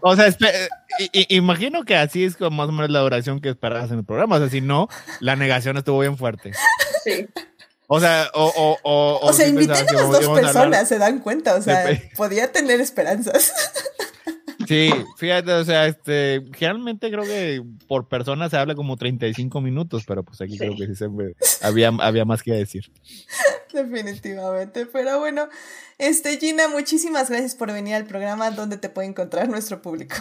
o 0.00 0.14
sea, 0.14 0.32
imagino 1.28 1.84
que 1.84 1.96
así 1.96 2.24
es 2.24 2.36
como 2.36 2.56
más 2.56 2.68
o 2.68 2.72
menos 2.72 2.90
la 2.90 3.00
duración 3.00 3.40
que 3.40 3.48
esperabas 3.48 3.90
en 3.90 3.98
el 3.98 4.04
programa. 4.04 4.36
O 4.36 4.38
sea, 4.38 4.48
si 4.48 4.60
no, 4.60 4.88
la 5.18 5.34
negación 5.34 5.76
estuvo 5.76 5.98
bien 5.98 6.16
fuerte. 6.16 6.52
Sí. 7.02 7.26
O 7.92 7.98
sea, 7.98 8.30
o, 8.34 8.44
o, 8.44 8.78
o, 8.84 9.18
o 9.26 9.32
sea, 9.32 9.48
invité 9.48 9.72
a 9.72 9.82
las 9.82 10.08
dos 10.08 10.28
personas, 10.28 10.86
se 10.86 10.96
dan 10.96 11.18
cuenta, 11.18 11.56
o 11.56 11.62
sea, 11.62 11.86
podía 12.16 12.52
tener 12.52 12.80
esperanzas. 12.80 13.52
Sí, 14.68 14.92
fíjate, 15.16 15.52
o 15.52 15.64
sea, 15.64 15.86
este, 15.86 16.44
generalmente 16.54 17.10
creo 17.10 17.24
que 17.24 17.60
por 17.88 18.06
persona 18.06 18.48
se 18.48 18.56
habla 18.56 18.76
como 18.76 18.96
35 18.96 19.60
minutos, 19.60 20.04
pero 20.06 20.22
pues 20.22 20.40
aquí 20.40 20.58
creo 20.58 20.76
que 20.76 20.86
sí 20.86 20.94
se 20.94 21.08
había, 21.60 21.88
había 21.88 22.24
más 22.24 22.44
que 22.44 22.52
decir. 22.52 22.92
Definitivamente, 23.72 24.86
pero 24.86 25.18
bueno, 25.18 25.48
este 25.98 26.38
Gina, 26.38 26.68
muchísimas 26.68 27.30
gracias 27.30 27.56
por 27.56 27.72
venir 27.72 27.96
al 27.96 28.06
programa 28.06 28.52
donde 28.52 28.76
te 28.76 28.88
puede 28.88 29.08
encontrar 29.08 29.48
nuestro 29.48 29.82
público. 29.82 30.14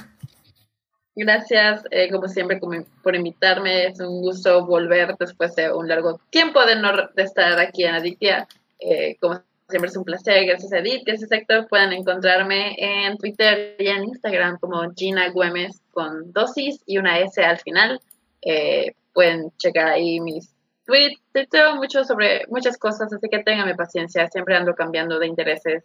Gracias, 1.16 1.84
eh, 1.92 2.10
como 2.10 2.28
siempre, 2.28 2.60
por 3.04 3.16
invitarme. 3.16 3.88
Es 3.88 4.00
un 4.00 4.22
gusto 4.22 4.66
volver 4.66 5.16
después 5.20 5.56
de 5.56 5.72
un 5.74 5.88
largo 5.88 6.20
tiempo 6.30 6.66
de 6.66 6.76
no 6.76 6.92
de 7.16 7.24
estar 7.24 7.60
aquí 7.60 7.84
en 7.84 7.96
Adictia. 7.96 8.48
Eh, 8.80 9.18
como 9.20 9.42
siempre 9.70 9.90
es 9.90 9.98
un 9.98 10.04
placer. 10.04 10.46
Gracias 10.46 10.74
a 10.74 10.80
Edith, 10.80 11.04
gracias 11.06 11.32
Héctor. 11.32 11.68
Pueden 11.68 11.94
encontrarme 11.94 12.76
en 12.78 13.18
Twitter 13.18 13.76
y 13.80 13.88
en 13.88 14.06
Instagram 14.06 14.58
como 14.60 14.92
Gina 14.96 15.30
Güemes 15.30 15.82
con 15.92 16.32
dosis 16.34 16.82
y 16.86 16.98
una 16.98 17.20
S 17.20 17.42
al 17.44 17.60
final. 17.60 18.02
Eh, 18.42 18.94
pueden 19.14 19.52
checar 19.58 19.88
ahí 19.88 20.20
mis 20.20 20.54
tweets. 20.86 21.22
Tuiteo 21.34 21.76
mucho 21.76 22.04
sobre 22.04 22.46
muchas 22.48 22.78
cosas, 22.78 23.14
así 23.14 23.30
que 23.30 23.44
tenganme 23.44 23.76
paciencia. 23.76 24.28
Siempre 24.30 24.56
ando 24.56 24.74
cambiando 24.74 25.20
de 25.20 25.28
intereses 25.28 25.84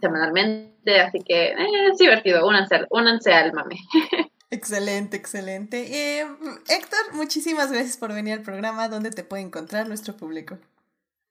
semanalmente, 0.00 1.00
así 1.00 1.20
que 1.20 1.52
eh, 1.52 1.88
es 1.90 1.98
divertido. 1.98 2.46
Únanse, 2.46 2.86
únanse 2.90 3.32
al 3.32 3.52
mame. 3.52 3.76
Excelente, 4.54 5.16
excelente. 5.16 6.20
Eh, 6.20 6.26
Héctor, 6.68 7.00
muchísimas 7.14 7.72
gracias 7.72 7.96
por 7.96 8.14
venir 8.14 8.34
al 8.34 8.42
programa. 8.42 8.88
¿Dónde 8.88 9.10
te 9.10 9.24
puede 9.24 9.42
encontrar 9.42 9.88
nuestro 9.88 10.16
público? 10.16 10.58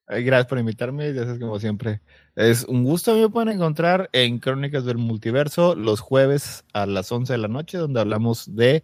Gracias 0.08 0.48
por 0.48 0.60
invitarme, 0.60 1.14
ya 1.14 1.24
sabes 1.24 1.40
como 1.40 1.58
siempre. 1.58 2.02
Es 2.36 2.66
un 2.66 2.84
gusto, 2.84 3.14
a 3.14 3.16
me 3.16 3.30
pueden 3.30 3.56
encontrar 3.56 4.10
en 4.12 4.40
Crónicas 4.40 4.84
del 4.84 4.98
Multiverso 4.98 5.74
los 5.74 6.02
jueves 6.02 6.66
a 6.74 6.86
las 6.86 7.10
11 7.10 7.32
de 7.32 7.40
la 7.40 7.48
noche, 7.48 7.78
donde 7.78 8.02
hablamos 8.02 8.54
de 8.54 8.84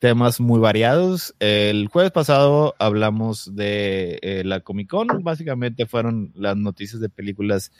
temas 0.00 0.40
muy 0.40 0.58
variados. 0.58 1.36
El 1.38 1.86
jueves 1.86 2.10
pasado 2.10 2.74
hablamos 2.80 3.54
de 3.54 4.18
eh, 4.22 4.42
la 4.44 4.58
Comic 4.60 4.90
Con, 4.90 5.22
básicamente 5.22 5.86
fueron 5.86 6.32
las 6.34 6.56
noticias 6.56 7.00
de 7.00 7.08
películas 7.08 7.70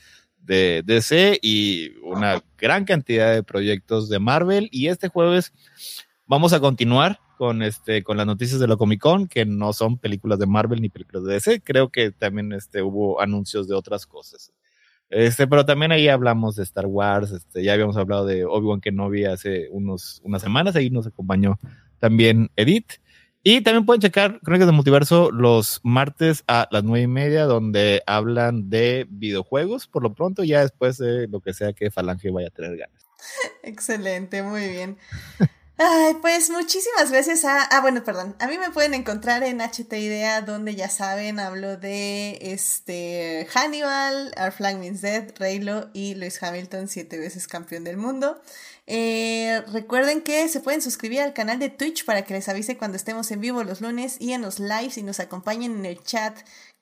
de 0.46 0.82
DC 0.84 1.38
y 1.42 1.90
una 2.02 2.42
gran 2.56 2.84
cantidad 2.84 3.34
de 3.34 3.42
proyectos 3.42 4.08
de 4.08 4.18
Marvel. 4.18 4.68
Y 4.72 4.88
este 4.88 5.08
jueves 5.08 5.52
vamos 6.26 6.52
a 6.52 6.60
continuar 6.60 7.20
con 7.36 7.62
este 7.62 8.02
con 8.02 8.16
las 8.16 8.26
noticias 8.26 8.58
de 8.60 8.68
la 8.68 8.76
Comic 8.76 9.00
Con, 9.00 9.28
que 9.28 9.44
no 9.44 9.72
son 9.72 9.98
películas 9.98 10.38
de 10.38 10.46
Marvel 10.46 10.80
ni 10.80 10.88
películas 10.88 11.24
de 11.24 11.34
DC. 11.34 11.60
Creo 11.62 11.90
que 11.90 12.12
también 12.12 12.52
este, 12.52 12.82
hubo 12.82 13.20
anuncios 13.20 13.68
de 13.68 13.74
otras 13.74 14.06
cosas. 14.06 14.52
Este, 15.08 15.46
pero 15.46 15.64
también 15.64 15.92
ahí 15.92 16.08
hablamos 16.08 16.56
de 16.56 16.64
Star 16.64 16.86
Wars, 16.86 17.30
este, 17.30 17.62
ya 17.62 17.74
habíamos 17.74 17.96
hablado 17.96 18.26
de 18.26 18.44
Obi-Wan 18.44 18.80
Kenobi 18.80 19.24
hace 19.24 19.68
unos, 19.70 20.20
unas 20.24 20.42
semanas, 20.42 20.74
ahí 20.74 20.90
nos 20.90 21.06
acompañó 21.06 21.58
también 22.00 22.50
Edith. 22.56 22.94
Y 23.48 23.60
también 23.60 23.86
pueden 23.86 24.00
checar 24.00 24.40
Crónicas 24.40 24.66
del 24.66 24.74
Multiverso 24.74 25.30
los 25.30 25.78
martes 25.84 26.42
a 26.48 26.66
las 26.72 26.82
nueve 26.82 27.02
y 27.02 27.06
media, 27.06 27.44
donde 27.44 28.02
hablan 28.04 28.70
de 28.70 29.06
videojuegos, 29.08 29.86
por 29.86 30.02
lo 30.02 30.12
pronto, 30.14 30.42
ya 30.42 30.62
después 30.62 30.98
de 30.98 31.28
lo 31.28 31.38
que 31.38 31.54
sea 31.54 31.72
que 31.72 31.92
Falange 31.92 32.32
vaya 32.32 32.48
a 32.48 32.50
tener 32.50 32.76
ganas. 32.76 33.06
Excelente, 33.62 34.42
muy 34.42 34.68
bien. 34.68 34.98
Ay, 35.78 36.16
pues 36.22 36.50
muchísimas 36.50 37.12
gracias 37.12 37.44
a... 37.44 37.62
Ah, 37.62 37.80
bueno, 37.82 38.02
perdón. 38.02 38.34
A 38.40 38.48
mí 38.48 38.58
me 38.58 38.70
pueden 38.70 38.94
encontrar 38.94 39.44
en 39.44 39.60
HT 39.60 39.92
Idea, 39.92 40.40
donde 40.40 40.74
ya 40.74 40.88
saben, 40.88 41.38
hablo 41.38 41.76
de 41.76 42.38
este 42.40 43.46
Hannibal, 43.54 44.34
Our 44.40 44.50
Flag 44.50 44.78
Means 44.78 45.02
Dead, 45.02 45.32
Raylo 45.38 45.90
y 45.92 46.16
Lewis 46.16 46.42
Hamilton, 46.42 46.88
siete 46.88 47.16
veces 47.16 47.46
campeón 47.46 47.84
del 47.84 47.96
mundo. 47.96 48.40
Eh, 48.86 49.62
recuerden 49.72 50.22
que 50.22 50.48
se 50.48 50.60
pueden 50.60 50.80
suscribir 50.80 51.20
al 51.20 51.34
canal 51.34 51.58
de 51.58 51.70
Twitch 51.70 52.04
para 52.04 52.22
que 52.24 52.34
les 52.34 52.48
avise 52.48 52.76
cuando 52.78 52.96
estemos 52.96 53.30
en 53.32 53.40
vivo 53.40 53.64
los 53.64 53.80
lunes 53.80 54.16
y 54.20 54.32
en 54.32 54.42
los 54.42 54.60
lives 54.60 54.96
y 54.96 55.02
nos 55.02 55.18
acompañen 55.18 55.76
en 55.76 55.86
el 55.86 56.02
chat 56.04 56.38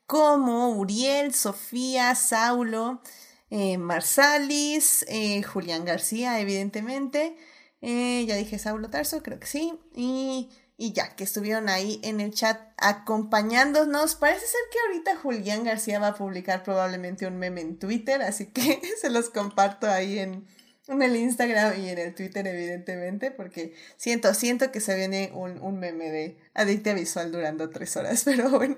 como 0.07 0.71
Uriel, 0.73 1.33
Sofía, 1.35 2.15
Saulo, 2.15 3.01
eh, 3.49 3.79
Marsalis, 3.79 5.07
eh, 5.09 5.43
Julián 5.43 5.85
García, 5.85 6.41
evidentemente. 6.41 7.37
Ya 7.81 8.37
dije 8.37 8.59
Saulo 8.59 8.89
Tarso, 8.89 9.23
creo 9.23 9.39
que 9.39 9.47
sí. 9.47 9.79
Y, 9.95 10.51
y, 10.79 10.93
ya, 10.93 11.15
que 11.17 11.25
estuvieron 11.25 11.69
ahí 11.69 12.01
en 12.03 12.21
el 12.21 12.33
chat 12.33 12.59
acompañándonos. 12.79 14.17
Parece 14.17 14.47
ser 14.47 14.61
que 14.73 14.79
ahorita 14.87 15.17
Julián 15.17 15.65
García 15.65 15.99
va 15.99 16.09
a 16.09 16.15
publicar 16.15 16.63
probablemente 16.63 17.27
un 17.27 17.37
meme 17.39 17.61
en 17.61 17.79
Twitter, 17.79 18.23
así 18.23 18.47
que 18.47 18.81
se 19.01 19.11
los 19.11 19.29
comparto 19.31 19.87
ahí 19.91 20.19
en, 20.19 20.47
en 20.89 21.03
el 21.03 21.17
Instagram 21.17 21.81
y 21.81 21.89
en 21.89 21.99
el 21.99 22.15
Twitter, 22.15 22.47
evidentemente, 22.47 23.31
porque 23.31 23.75
siento, 23.97 24.35
siento 24.35 24.71
que 24.71 24.81
se 24.81 24.95
viene 24.95 25.31
un, 25.35 25.61
un 25.61 25.79
meme 25.79 26.11
de 26.11 26.39
adicta 26.55 26.93
visual 26.93 27.33
durando 27.33 27.71
tres 27.71 27.97
horas, 27.97 28.23
pero 28.25 28.51
bueno. 28.51 28.77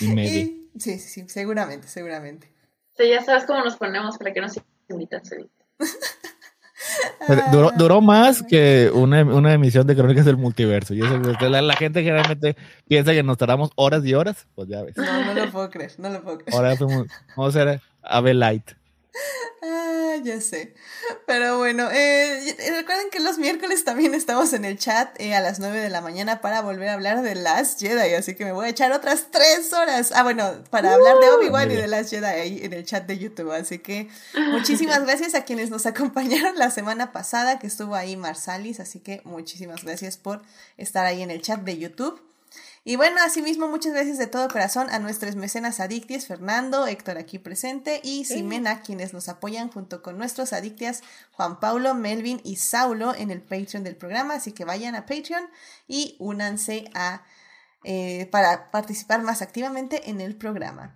Y, 0.00 0.06
sí, 0.06 0.68
sí, 0.78 0.98
sí, 0.98 1.28
seguramente, 1.28 1.88
seguramente. 1.88 2.50
Sí, 2.96 3.08
ya 3.08 3.22
sabes 3.22 3.44
cómo 3.44 3.62
nos 3.62 3.76
ponemos 3.76 4.16
para 4.18 4.32
que 4.32 4.40
nos 4.40 4.58
invitas, 4.88 5.30
Duró, 7.52 7.70
duró, 7.76 8.00
más 8.00 8.42
que 8.42 8.90
una, 8.92 9.22
una, 9.22 9.52
emisión 9.52 9.86
de 9.86 9.94
Crónicas 9.94 10.24
del 10.24 10.38
Multiverso. 10.38 10.94
Y 10.94 11.00
eso, 11.00 11.18
la, 11.48 11.60
la, 11.60 11.76
gente 11.76 12.02
generalmente 12.02 12.56
piensa 12.88 13.12
que 13.12 13.22
nos 13.22 13.36
tardamos 13.36 13.70
horas 13.76 14.04
y 14.04 14.14
horas. 14.14 14.46
Pues 14.54 14.68
ya 14.68 14.82
ves. 14.82 14.96
No, 14.96 15.24
no 15.24 15.34
lo 15.34 15.50
puedo 15.50 15.68
creer, 15.70 15.92
no 15.98 16.08
lo 16.08 16.22
puedo 16.22 16.38
creer. 16.38 16.54
Ahora 16.54 16.76
fuimos, 16.76 17.06
vamos 17.36 17.56
a 17.56 17.80
Ave 18.02 18.34
Light. 18.34 18.77
Ah, 19.62 20.14
ya 20.22 20.40
sé. 20.40 20.74
Pero 21.26 21.58
bueno, 21.58 21.90
eh, 21.90 22.56
recuerden 22.76 23.10
que 23.10 23.18
los 23.18 23.38
miércoles 23.38 23.84
también 23.84 24.14
estamos 24.14 24.52
en 24.52 24.64
el 24.64 24.78
chat 24.78 25.20
eh, 25.20 25.34
a 25.34 25.40
las 25.40 25.58
9 25.58 25.80
de 25.80 25.90
la 25.90 26.00
mañana 26.00 26.40
para 26.40 26.62
volver 26.62 26.88
a 26.88 26.94
hablar 26.94 27.22
de 27.22 27.34
Last 27.34 27.80
Jedi, 27.80 28.14
así 28.14 28.34
que 28.34 28.44
me 28.44 28.52
voy 28.52 28.66
a 28.66 28.68
echar 28.68 28.92
otras 28.92 29.26
3 29.30 29.72
horas. 29.72 30.12
Ah, 30.14 30.22
bueno, 30.22 30.62
para 30.70 30.94
hablar 30.94 31.18
de 31.18 31.30
Obi-Wan 31.30 31.70
y 31.72 31.74
de 31.74 31.88
Last 31.88 32.10
Jedi 32.10 32.24
ahí 32.24 32.60
en 32.62 32.72
el 32.72 32.84
chat 32.84 33.04
de 33.06 33.18
YouTube. 33.18 33.50
Así 33.50 33.80
que 33.80 34.08
muchísimas 34.52 35.02
gracias 35.02 35.34
a 35.34 35.44
quienes 35.44 35.70
nos 35.70 35.86
acompañaron 35.86 36.56
la 36.56 36.70
semana 36.70 37.12
pasada, 37.12 37.58
que 37.58 37.66
estuvo 37.66 37.94
ahí 37.94 38.16
Marsalis, 38.16 38.80
así 38.80 39.00
que 39.00 39.22
muchísimas 39.24 39.82
gracias 39.84 40.16
por 40.18 40.42
estar 40.76 41.04
ahí 41.04 41.22
en 41.22 41.30
el 41.30 41.42
chat 41.42 41.60
de 41.60 41.78
YouTube. 41.78 42.20
Y 42.84 42.96
bueno, 42.96 43.16
asimismo, 43.20 43.68
muchas 43.68 43.92
gracias 43.92 44.18
de 44.18 44.26
todo 44.26 44.48
corazón 44.48 44.88
a 44.90 44.98
nuestros 44.98 45.36
mecenas 45.36 45.80
adictias, 45.80 46.26
Fernando, 46.26 46.86
Héctor 46.86 47.18
aquí 47.18 47.38
presente 47.38 48.00
y 48.02 48.24
Simena, 48.24 48.82
quienes 48.82 49.12
nos 49.12 49.28
apoyan 49.28 49.70
junto 49.70 50.02
con 50.02 50.16
nuestros 50.16 50.52
adictias, 50.52 51.02
Juan 51.32 51.60
Paulo, 51.60 51.94
Melvin 51.94 52.40
y 52.44 52.56
Saulo 52.56 53.14
en 53.14 53.30
el 53.30 53.42
Patreon 53.42 53.84
del 53.84 53.96
programa. 53.96 54.34
Así 54.34 54.52
que 54.52 54.64
vayan 54.64 54.94
a 54.94 55.06
Patreon 55.06 55.48
y 55.86 56.16
únanse 56.18 56.90
a, 56.94 57.22
eh, 57.84 58.26
para 58.30 58.70
participar 58.70 59.22
más 59.22 59.42
activamente 59.42 60.08
en 60.08 60.20
el 60.20 60.36
programa. 60.36 60.94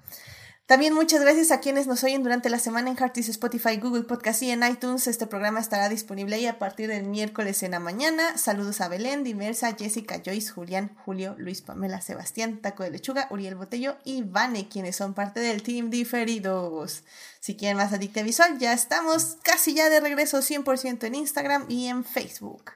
También 0.73 0.94
muchas 0.94 1.20
gracias 1.20 1.51
a 1.51 1.60
quienes 1.60 1.86
nos 1.86 2.02
oyen 2.02 2.23
durante 2.23 2.49
la 2.49 2.59
semana 2.59 2.89
en 2.89 2.97
Heartis, 2.97 3.28
Spotify, 3.28 3.76
Google 3.76 4.05
Podcast 4.05 4.42
y 4.42 4.51
en 4.52 4.62
iTunes. 4.62 5.07
Este 5.07 5.26
programa 5.26 5.60
estará 5.60 5.91
disponible 5.91 6.36
ahí 6.36 6.47
a 6.47 6.59
partir 6.59 6.89
del 6.89 7.02
miércoles 7.02 7.62
en 7.62 7.73
la 7.73 7.78
mañana. 7.78 8.39
Saludos 8.39 8.81
a 8.81 8.89
Belén, 8.89 9.23
Diversa, 9.23 9.76
Jessica, 9.78 10.23
Joyce, 10.25 10.51
Julián, 10.51 10.97
Julio, 11.05 11.34
Luis, 11.36 11.60
Pamela, 11.60 12.01
Sebastián, 12.01 12.62
Taco 12.62 12.84
de 12.84 12.91
Lechuga, 12.91 13.26
Uriel 13.28 13.55
Botello 13.55 13.99
y 14.02 14.23
Vane, 14.23 14.67
quienes 14.67 14.97
son 14.97 15.12
parte 15.12 15.41
del 15.41 15.62
Team 15.62 15.91
Diferidos. 15.91 17.05
Si 17.41 17.55
quieren 17.55 17.76
más 17.76 17.92
Adicta 17.92 18.23
Visual, 18.23 18.59
ya 18.59 18.73
estamos 18.73 19.36
casi 19.42 19.75
ya 19.75 19.91
de 19.91 20.01
regreso 20.01 20.39
100% 20.39 21.05
en 21.05 21.17
Instagram 21.17 21.67
y 21.68 21.89
en 21.89 22.02
Facebook. 22.02 22.73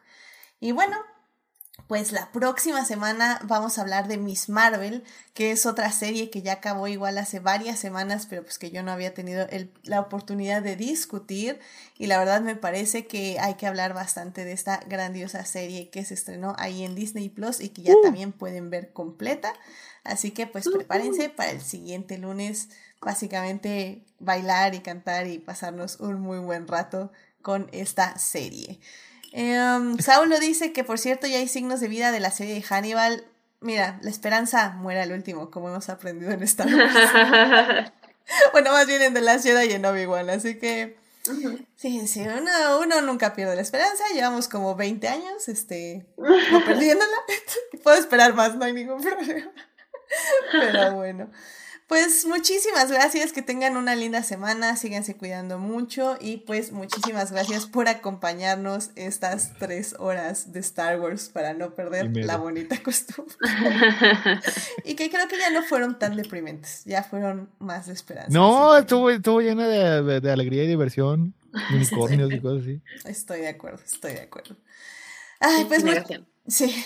Y 0.60 0.72
bueno, 0.72 0.98
pues 1.86 2.10
la 2.10 2.32
próxima 2.32 2.84
semana 2.84 3.40
vamos 3.44 3.78
a 3.78 3.82
hablar 3.82 4.08
de 4.08 4.16
Miss 4.16 4.48
Marvel, 4.48 5.04
que 5.34 5.52
es 5.52 5.66
otra 5.66 5.92
serie 5.92 6.30
que 6.30 6.42
ya 6.42 6.54
acabó 6.54 6.88
igual 6.88 7.16
hace 7.16 7.38
varias 7.38 7.78
semanas, 7.78 8.26
pero 8.28 8.42
pues 8.42 8.58
que 8.58 8.72
yo 8.72 8.82
no 8.82 8.90
había 8.90 9.14
tenido 9.14 9.46
la 9.84 10.00
oportunidad 10.00 10.62
de 10.62 10.74
discutir. 10.74 11.60
Y 11.96 12.08
la 12.08 12.18
verdad 12.18 12.40
me 12.40 12.56
parece 12.56 13.06
que 13.06 13.38
hay 13.38 13.54
que 13.54 13.68
hablar 13.68 13.94
bastante 13.94 14.44
de 14.44 14.52
esta 14.52 14.80
grandiosa 14.88 15.44
serie 15.44 15.88
que 15.88 16.04
se 16.04 16.14
estrenó 16.14 16.56
ahí 16.58 16.82
en 16.82 16.96
Disney 16.96 17.28
Plus 17.28 17.60
y 17.60 17.68
que 17.68 17.82
ya 17.82 17.94
uh. 17.94 18.02
también 18.02 18.32
pueden 18.32 18.68
ver 18.68 18.92
completa. 18.92 19.52
Así 20.02 20.32
que 20.32 20.48
pues 20.48 20.68
prepárense 20.68 21.28
para 21.28 21.52
el 21.52 21.60
siguiente 21.60 22.18
lunes, 22.18 22.68
básicamente 23.00 24.02
bailar 24.18 24.74
y 24.74 24.80
cantar 24.80 25.28
y 25.28 25.38
pasarnos 25.38 26.00
un 26.00 26.20
muy 26.20 26.38
buen 26.38 26.66
rato 26.66 27.12
con 27.42 27.68
esta 27.70 28.18
serie. 28.18 28.80
Um, 29.32 29.98
Saulo 29.98 30.38
dice 30.38 30.72
que, 30.72 30.84
por 30.84 30.98
cierto, 30.98 31.26
ya 31.26 31.38
hay 31.38 31.48
signos 31.48 31.80
de 31.80 31.88
vida 31.88 32.12
de 32.12 32.20
la 32.20 32.30
serie 32.30 32.54
de 32.54 32.62
Hannibal. 32.62 33.26
Mira, 33.60 33.98
la 34.02 34.10
esperanza 34.10 34.70
muere 34.70 35.00
al 35.00 35.12
último, 35.12 35.50
como 35.50 35.68
hemos 35.68 35.88
aprendido 35.88 36.30
en 36.30 36.42
esta 36.42 36.64
bueno, 38.52 38.72
más 38.72 38.86
bien 38.86 39.02
en 39.02 39.14
The 39.14 39.20
Last 39.20 39.44
Jedi 39.44 39.70
y 39.70 39.72
en 39.72 39.84
Obi-Wan, 39.84 40.30
así 40.30 40.58
que... 40.58 40.96
Sí, 41.76 42.06
sí, 42.06 42.20
uno, 42.20 42.78
uno, 42.80 43.00
nunca 43.02 43.34
pierde 43.34 43.56
la 43.56 43.62
esperanza. 43.62 44.04
Llevamos 44.14 44.46
como 44.46 44.76
20 44.76 45.08
años, 45.08 45.48
este, 45.48 46.06
perdiéndola. 46.66 47.16
Puedo 47.82 47.98
esperar 47.98 48.34
más, 48.34 48.54
no 48.54 48.64
hay 48.64 48.72
ningún 48.72 49.00
problema. 49.02 49.50
Pero 50.52 50.94
bueno. 50.94 51.30
Pues 51.86 52.26
muchísimas 52.26 52.90
gracias, 52.90 53.32
que 53.32 53.42
tengan 53.42 53.76
una 53.76 53.94
linda 53.94 54.24
semana, 54.24 54.76
síganse 54.76 55.16
cuidando 55.16 55.60
mucho 55.60 56.16
y 56.20 56.38
pues 56.38 56.72
muchísimas 56.72 57.30
gracias 57.30 57.66
por 57.66 57.86
acompañarnos 57.88 58.90
estas 58.96 59.52
tres 59.60 59.94
horas 60.00 60.52
de 60.52 60.58
Star 60.58 61.00
Wars 61.00 61.28
para 61.28 61.54
no 61.54 61.76
perder 61.76 62.10
la 62.16 62.38
bonita 62.38 62.82
costumbre. 62.82 63.36
y 64.84 64.96
que 64.96 65.08
creo 65.10 65.28
que 65.28 65.38
ya 65.38 65.50
no 65.50 65.62
fueron 65.62 65.96
tan 65.96 66.16
deprimentes, 66.16 66.82
ya 66.86 67.04
fueron 67.04 67.50
más 67.60 67.86
de 67.86 67.92
esperanza. 67.92 68.32
No, 68.32 68.76
estuvo, 68.76 69.08
estuvo 69.08 69.40
llena 69.40 69.68
de, 69.68 70.32
alegría 70.32 70.64
y 70.64 70.66
diversión, 70.66 71.34
unicornios 71.72 72.32
y 72.32 72.40
cosas 72.40 72.62
así. 72.62 72.82
Estoy 73.04 73.42
de 73.42 73.48
acuerdo, 73.48 73.80
estoy 73.84 74.14
de 74.14 74.22
acuerdo. 74.22 74.56
Ay, 75.38 75.66
pues 75.66 75.84
sí. 76.48 76.84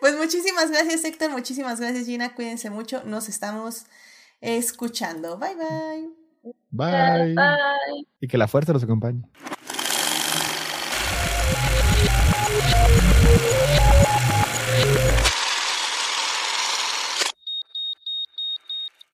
pues 0.00 0.16
muchísimas 0.16 0.72
gracias, 0.72 1.04
Héctor. 1.04 1.30
Muchísimas 1.30 1.78
gracias, 1.78 2.06
Gina. 2.06 2.34
Cuídense 2.34 2.68
mucho. 2.70 3.04
Nos 3.04 3.28
estamos 3.28 3.84
escuchando. 4.40 5.38
Bye, 5.38 5.54
bye. 5.54 6.52
Bye. 6.70 7.34
Bye. 7.34 8.06
Y 8.20 8.28
que 8.28 8.38
la 8.38 8.48
fuerza 8.48 8.72
los 8.72 8.82
acompañe. 8.82 9.22